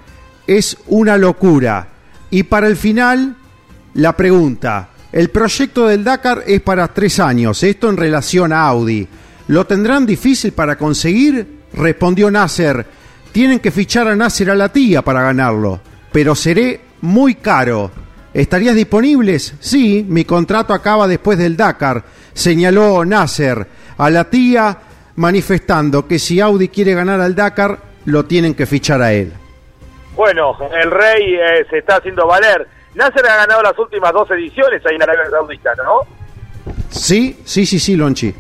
es 0.48 0.78
una 0.88 1.18
locura. 1.18 1.90
Y 2.30 2.44
para 2.44 2.68
el 2.68 2.78
final, 2.78 3.36
la 3.96 4.16
pregunta. 4.16 4.88
El 5.12 5.30
proyecto 5.30 5.88
del 5.88 6.06
Dakar 6.06 6.46
es 6.48 6.62
para 6.62 6.88
tres 6.88 7.20
años, 7.20 7.62
esto 7.64 7.90
en 7.90 7.98
relación 7.98 8.54
a 8.54 8.66
Audi. 8.66 9.06
¿Lo 9.50 9.68
tendrán 9.68 10.06
difícil 10.06 10.54
para 10.54 10.78
conseguir? 10.78 11.64
Respondió 11.74 12.32
Nasser. 12.32 12.86
Tienen 13.34 13.60
que 13.60 13.72
fichar 13.72 14.08
a 14.08 14.16
Nasser 14.16 14.52
a 14.52 14.56
la 14.56 14.70
tía 14.70 15.02
para 15.02 15.22
ganarlo, 15.22 15.82
pero 16.14 16.34
seré 16.34 16.88
muy 17.02 17.36
caro. 17.36 17.92
¿Estarías 18.34 18.76
disponibles? 18.76 19.56
Sí, 19.60 20.06
mi 20.08 20.24
contrato 20.26 20.74
acaba 20.74 21.08
después 21.08 21.38
del 21.38 21.58
Dakar, 21.58 22.04
señaló 22.34 23.04
Nasser 23.04 23.66
a 23.98 24.10
la 24.10 24.30
tía 24.30 24.78
manifestando 25.16 26.08
que 26.08 26.20
si 26.20 26.40
Audi 26.40 26.70
quiere 26.70 26.94
ganar 26.94 27.20
al 27.20 27.36
Dakar, 27.36 27.78
lo 28.06 28.26
tienen 28.26 28.56
que 28.56 28.66
fichar 28.66 29.02
a 29.02 29.12
él. 29.12 29.34
Bueno, 30.16 30.58
el 30.82 30.92
rey 30.92 31.36
eh, 31.36 31.66
se 31.70 31.80
está 31.80 31.98
haciendo 31.98 32.26
valer. 32.28 32.68
Nasser 32.96 33.26
ha 33.26 33.36
ganado 33.36 33.62
las 33.62 33.78
últimas 33.78 34.14
dos 34.14 34.30
ediciones 34.32 34.86
ahí 34.86 34.96
en 34.96 35.04
Arabia 35.04 35.30
Saudita, 35.30 35.72
¿no? 35.76 36.02
Sí, 36.90 37.42
sí, 37.46 37.66
sí, 37.66 37.80
sí, 37.80 37.96
Lonchi. 37.96 38.34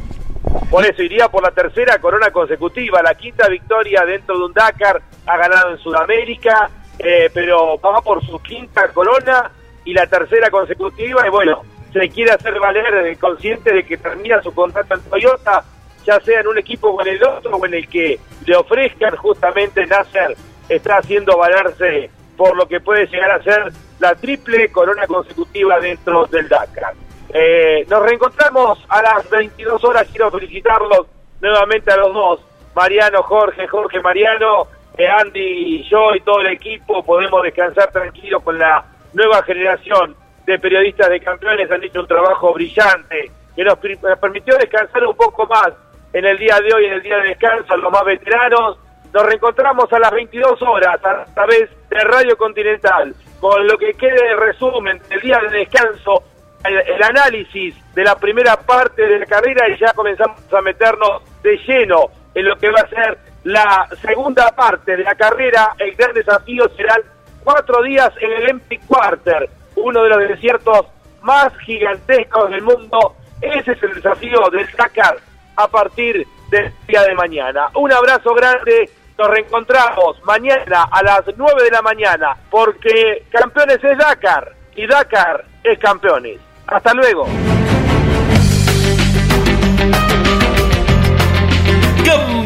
Por 0.70 0.86
eso 0.86 1.02
iría 1.04 1.28
por 1.28 1.44
la 1.44 1.52
tercera 1.52 2.00
corona 2.00 2.32
consecutiva, 2.32 3.02
la 3.04 3.14
quinta 3.16 3.48
victoria 3.50 4.04
dentro 4.06 4.38
de 4.38 4.46
un 4.46 4.54
Dakar, 4.54 5.02
ha 5.26 5.38
ganado 5.38 5.72
en 5.72 5.78
Sudamérica, 5.80 6.70
eh, 7.00 7.30
pero 7.34 7.80
va 7.80 8.02
por 8.02 8.26
su 8.26 8.40
quinta 8.40 8.88
corona 8.90 9.52
y 9.86 9.94
la 9.94 10.06
tercera 10.06 10.50
consecutiva, 10.50 11.26
y 11.26 11.30
bueno, 11.30 11.64
se 11.92 12.10
quiere 12.10 12.32
hacer 12.32 12.60
valer 12.60 13.18
consciente 13.18 13.74
de 13.74 13.84
que 13.84 13.98
termina 13.98 14.42
su 14.44 14.54
contrato 14.54 14.94
en 14.94 15.02
Toyota, 15.02 15.64
ya 16.06 16.20
sea 16.20 16.42
en 16.42 16.48
un 16.48 16.58
equipo 16.58 16.90
o 16.90 17.02
en 17.02 17.08
el 17.08 17.24
otro, 17.24 17.56
o 17.56 17.66
en 17.66 17.74
el 17.74 17.88
que 17.88 18.20
le 18.46 18.56
ofrezcan 18.56 19.16
justamente 19.16 19.86
Nasser, 19.88 20.36
está 20.68 20.98
haciendo 20.98 21.38
valerse 21.38 22.12
por 22.38 22.56
lo 22.56 22.68
que 22.68 22.80
puede 22.80 23.08
llegar 23.08 23.32
a 23.32 23.44
ser 23.44 23.72
la 24.00 24.16
triple 24.16 24.72
corona 24.72 25.06
consecutiva 25.08 25.80
dentro 25.80 26.26
del 26.28 26.48
Dakar. 26.48 26.94
Eh, 27.34 27.86
nos 27.90 28.02
reencontramos 28.04 28.80
a 28.88 29.02
las 29.02 29.30
22 29.30 29.84
horas, 29.84 30.08
quiero 30.10 30.32
felicitarlos 30.32 31.08
nuevamente 31.42 31.92
a 31.92 31.98
los 31.98 32.14
dos, 32.14 32.40
Mariano, 32.76 33.24
Jorge, 33.24 33.68
Jorge, 33.68 34.00
Mariano, 34.02 34.68
Andy 35.08 35.40
y 35.40 35.84
yo 35.90 36.16
y 36.16 36.22
todo 36.22 36.42
el 36.42 36.48
equipo 36.48 37.04
podemos 37.04 37.44
descansar 37.44 37.92
tranquilos 37.92 38.44
con 38.44 38.58
la 38.58 38.84
nueva 39.14 39.44
generación 39.44 40.16
de 40.46 40.60
periodistas 40.60 41.10
de 41.10 41.20
campeones, 41.20 41.70
han 41.72 41.84
hecho 41.84 42.02
un 42.02 42.08
trabajo 42.08 42.54
brillante 42.54 43.32
que 43.56 43.64
nos, 43.64 43.78
permitió 44.20 44.58
descansar 44.58 45.06
un 45.06 45.16
poco 45.16 45.46
más 45.46 45.70
en 46.14 46.26
el 46.26 46.38
día 46.38 46.60
de 46.60 46.74
hoy, 46.74 46.86
en 46.86 46.94
el 46.94 47.02
día 47.04 47.18
de 47.18 47.30
descanso, 47.30 47.78
los 47.78 47.92
más 47.92 48.04
veteranos. 48.04 48.78
Nos 49.14 49.26
reencontramos 49.26 49.92
a 49.92 50.00
las 50.00 50.12
22 50.12 50.62
horas 50.62 51.00
a 51.04 51.26
través 51.34 51.70
de 51.90 52.00
Radio 52.00 52.38
Continental 52.38 53.14
con 53.40 53.66
lo 53.68 53.78
que 53.78 53.94
quede 53.94 54.30
de 54.30 54.36
resumen 54.36 55.00
del 55.10 55.22
día 55.22 55.40
de 55.40 55.60
descanso 55.60 56.24
el, 56.64 57.04
análisis 57.04 57.76
de 57.96 58.04
la 58.04 58.16
primera 58.16 58.58
parte 58.58 59.06
de 59.06 59.20
la 59.20 59.26
carrera 59.26 59.70
y 59.70 59.78
ya 59.80 59.94
comenzamos 59.94 60.42
a 60.54 60.62
meternos 60.62 61.24
de 61.42 61.58
lleno 61.58 62.08
en 62.36 62.46
lo 62.46 62.58
que 62.58 62.70
va 62.70 62.82
a 62.82 62.90
ser 62.90 63.18
la 63.44 63.88
segunda 64.02 64.50
parte 64.56 64.96
de 64.98 65.04
la 65.04 65.16
carrera. 65.16 65.74
El 65.78 65.96
gran 65.96 66.14
desafío 66.14 66.70
serán 66.76 67.02
cuatro 67.44 67.82
días 67.84 68.12
en 68.20 68.32
el 68.32 68.50
Empty 68.50 68.78
Quarter, 68.80 69.50
uno 69.76 70.04
de 70.04 70.10
los 70.10 70.20
desiertos 70.30 70.86
más 71.22 71.56
gigantescos 71.60 72.50
del 72.52 72.62
mundo. 72.62 73.16
Ese 73.42 73.72
es 73.72 73.84
el 73.84 73.96
desafío 73.96 74.50
del 74.52 74.68
Dakar 74.78 75.18
a 75.56 75.68
partir 75.68 76.26
del 76.50 76.74
día 76.88 77.04
de 77.04 77.16
mañana. 77.16 77.70
Un 77.76 77.92
abrazo 77.92 78.34
grande. 78.34 78.90
Nos 79.18 79.30
reencontramos 79.30 80.24
mañana 80.24 80.88
a 80.90 81.04
las 81.04 81.24
9 81.36 81.64
de 81.64 81.72
la 81.72 81.82
mañana 81.82 82.38
porque 82.50 83.26
campeones 83.30 83.84
es 83.84 83.98
Dakar 83.98 84.54
y 84.76 84.88
Dakar 84.88 85.44
es 85.62 85.78
campeones. 85.78 86.40
Hasta 86.68 86.94
luego. 86.94 87.28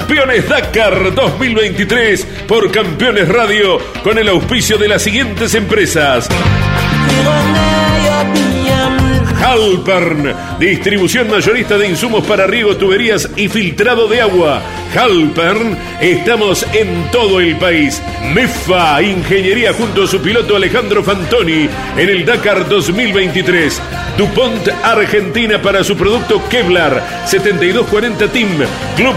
Campeones 0.03 0.49
Dakar 0.49 1.15
2023 1.15 2.27
por 2.45 2.69
Campeones 2.73 3.25
Radio 3.29 3.79
con 4.03 4.17
el 4.17 4.27
auspicio 4.27 4.77
de 4.77 4.89
las 4.89 5.01
siguientes 5.01 5.55
empresas. 5.55 6.27
Halpern, 9.41 10.33
distribución 10.59 11.29
mayorista 11.29 11.77
de 11.77 11.87
insumos 11.87 12.25
para 12.25 12.47
riego, 12.47 12.75
tuberías 12.75 13.29
y 13.37 13.47
filtrado 13.47 14.09
de 14.09 14.21
agua. 14.21 14.61
Halpern, 14.93 15.77
estamos 16.01 16.65
en 16.73 17.09
todo 17.11 17.39
el 17.39 17.55
país. 17.57 18.01
MEFA, 18.33 19.01
ingeniería 19.01 19.73
junto 19.73 20.03
a 20.03 20.07
su 20.07 20.21
piloto 20.21 20.55
Alejandro 20.55 21.03
Fantoni 21.03 21.69
en 21.97 22.09
el 22.09 22.25
Dakar 22.25 22.67
2023. 22.67 23.81
DuPont 24.17 24.69
Argentina 24.83 25.61
para 25.61 25.83
su 25.83 25.97
producto 25.97 26.41
Kevlar 26.49 27.23
7240 27.25 28.27
Team. 28.27 28.49
Club 28.95 29.15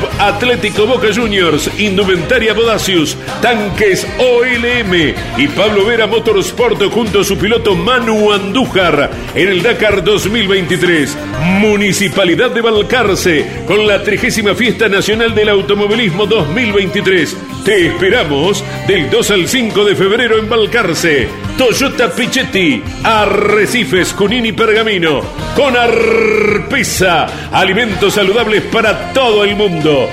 Boca 0.84 1.08
Juniors, 1.14 1.70
Indumentaria 1.78 2.52
Bodacius, 2.52 3.16
Tanques 3.40 4.06
OLM 4.18 5.14
y 5.38 5.48
Pablo 5.48 5.86
Vera 5.86 6.06
Motorsport 6.06 6.82
junto 6.92 7.20
a 7.20 7.24
su 7.24 7.38
piloto 7.38 7.74
Manu 7.74 8.32
Andújar 8.32 9.10
en 9.34 9.48
el 9.48 9.62
Dakar 9.62 10.04
2023. 10.04 11.16
Municipalidad 11.60 12.50
de 12.50 12.60
Balcarce 12.60 13.46
con 13.66 13.86
la 13.86 14.02
30 14.02 14.54
Fiesta 14.54 14.88
Nacional 14.88 15.34
del 15.34 15.48
Automovilismo 15.48 16.26
2023. 16.26 17.36
Te 17.64 17.86
esperamos 17.86 18.62
del 18.86 19.08
2 19.08 19.30
al 19.30 19.48
5 19.48 19.84
de 19.84 19.96
febrero 19.96 20.38
en 20.38 20.48
Balcarce. 20.48 21.28
Toyota 21.56 22.12
Pichetti, 22.12 22.82
Arrecifes, 23.02 24.12
Junín 24.12 24.46
y 24.46 24.52
Pergamino. 24.52 25.22
Con 25.54 25.74
Arpesa, 25.74 27.50
alimentos 27.50 28.14
saludables 28.14 28.62
para 28.64 29.12
todo 29.12 29.42
el 29.42 29.56
mundo. 29.56 30.08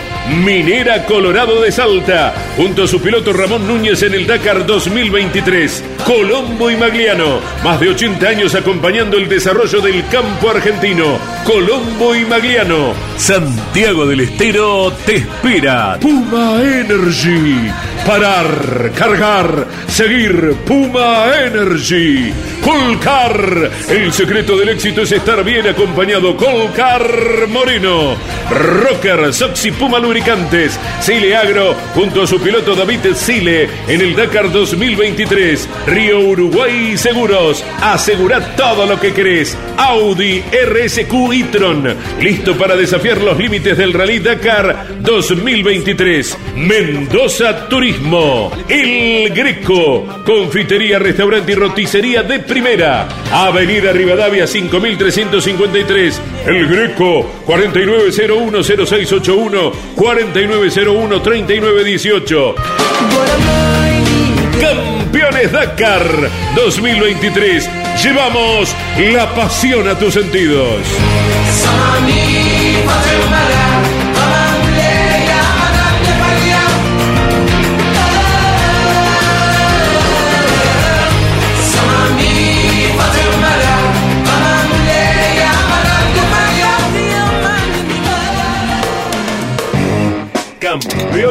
Minera 0.54 1.04
Colorado 1.06 1.60
de 1.64 1.72
Salta, 1.72 2.32
junto 2.56 2.84
a 2.84 2.88
su 2.88 3.02
piloto 3.02 3.34
Ramón 3.34 3.68
Núñez 3.68 4.04
en 4.04 4.14
el 4.14 4.28
Dakar 4.28 4.68
2023. 4.68 5.84
Colombo 6.06 6.70
y 6.70 6.78
Magliano, 6.78 7.40
más 7.64 7.80
de 7.80 7.90
80 7.90 8.28
años 8.28 8.54
acompañando 8.54 9.18
el 9.18 9.28
desarrollo 9.28 9.82
del 9.82 10.08
campo 10.10 10.52
argentino. 10.52 11.18
Colombo 11.44 12.14
y 12.14 12.24
Magliano. 12.26 12.94
Santiago 13.18 14.06
del 14.06 14.20
Estero 14.20 14.94
te 15.08 15.16
espera. 15.16 15.98
Puma 16.00 16.62
Energy. 16.62 17.72
Parar, 18.06 18.92
cargar, 18.96 19.66
seguir. 19.88 20.54
Puma 20.68 21.34
Energy. 21.48 22.32
Colcar. 22.62 23.72
El 23.90 24.14
secreto 24.14 24.56
del 24.58 24.70
éxito 24.70 25.02
es 25.02 25.12
estar 25.14 25.44
bien 25.44 25.68
acompañado. 25.68 26.38
Colcar 26.38 27.48
Moreno. 27.50 28.16
Rocker, 28.52 29.34
Soxy 29.34 29.72
Puma 29.72 30.00
Lubricantes. 30.44 30.80
Sile 31.02 31.36
Agro 31.36 31.76
junto 31.94 32.24
a 32.24 32.28
su 32.28 32.40
piloto 32.40 32.76
David 32.76 33.14
Sile 33.16 33.70
en 33.88 34.02
el 34.02 34.16
Dakar 34.16 34.52
2023. 34.52 35.70
Río 35.88 36.20
Uruguay 36.20 36.98
Seguros. 36.98 37.64
Asegura 37.82 38.56
todo 38.56 38.86
lo 38.86 39.00
que 39.00 39.14
querés. 39.14 39.58
Audi 39.78 40.42
RSQ 40.42 41.14
e-tron. 41.34 41.96
Listo 42.20 42.58
para 42.58 42.76
desafiar 42.76 43.22
los 43.22 43.38
límites 43.38 43.78
del 43.78 43.94
Rally 43.94 44.20
Dakar 44.20 44.88
2023. 45.00 46.38
Mendoza 46.56 47.68
Turismo. 47.68 48.52
El 48.68 49.30
Greco. 49.34 50.24
Confitería, 50.26 51.00
restaurante 51.00 51.52
y 51.52 51.56
roticería 51.56 52.24
de 52.24 52.40
primera. 52.40 53.08
Avenida 53.32 53.92
Rivadavia 53.92 54.48
5353. 54.48 56.22
El 56.48 56.68
Greco 56.68 57.30
49010681 57.46 59.72
49013918. 60.34 62.56
Campeones 64.60 65.52
Dakar 65.52 66.30
2023. 66.56 67.70
Llevamos 68.04 68.76
la 68.98 69.32
pasión 69.36 69.88
a 69.88 69.96
tus 69.98 70.16
sentidos. 70.16 70.80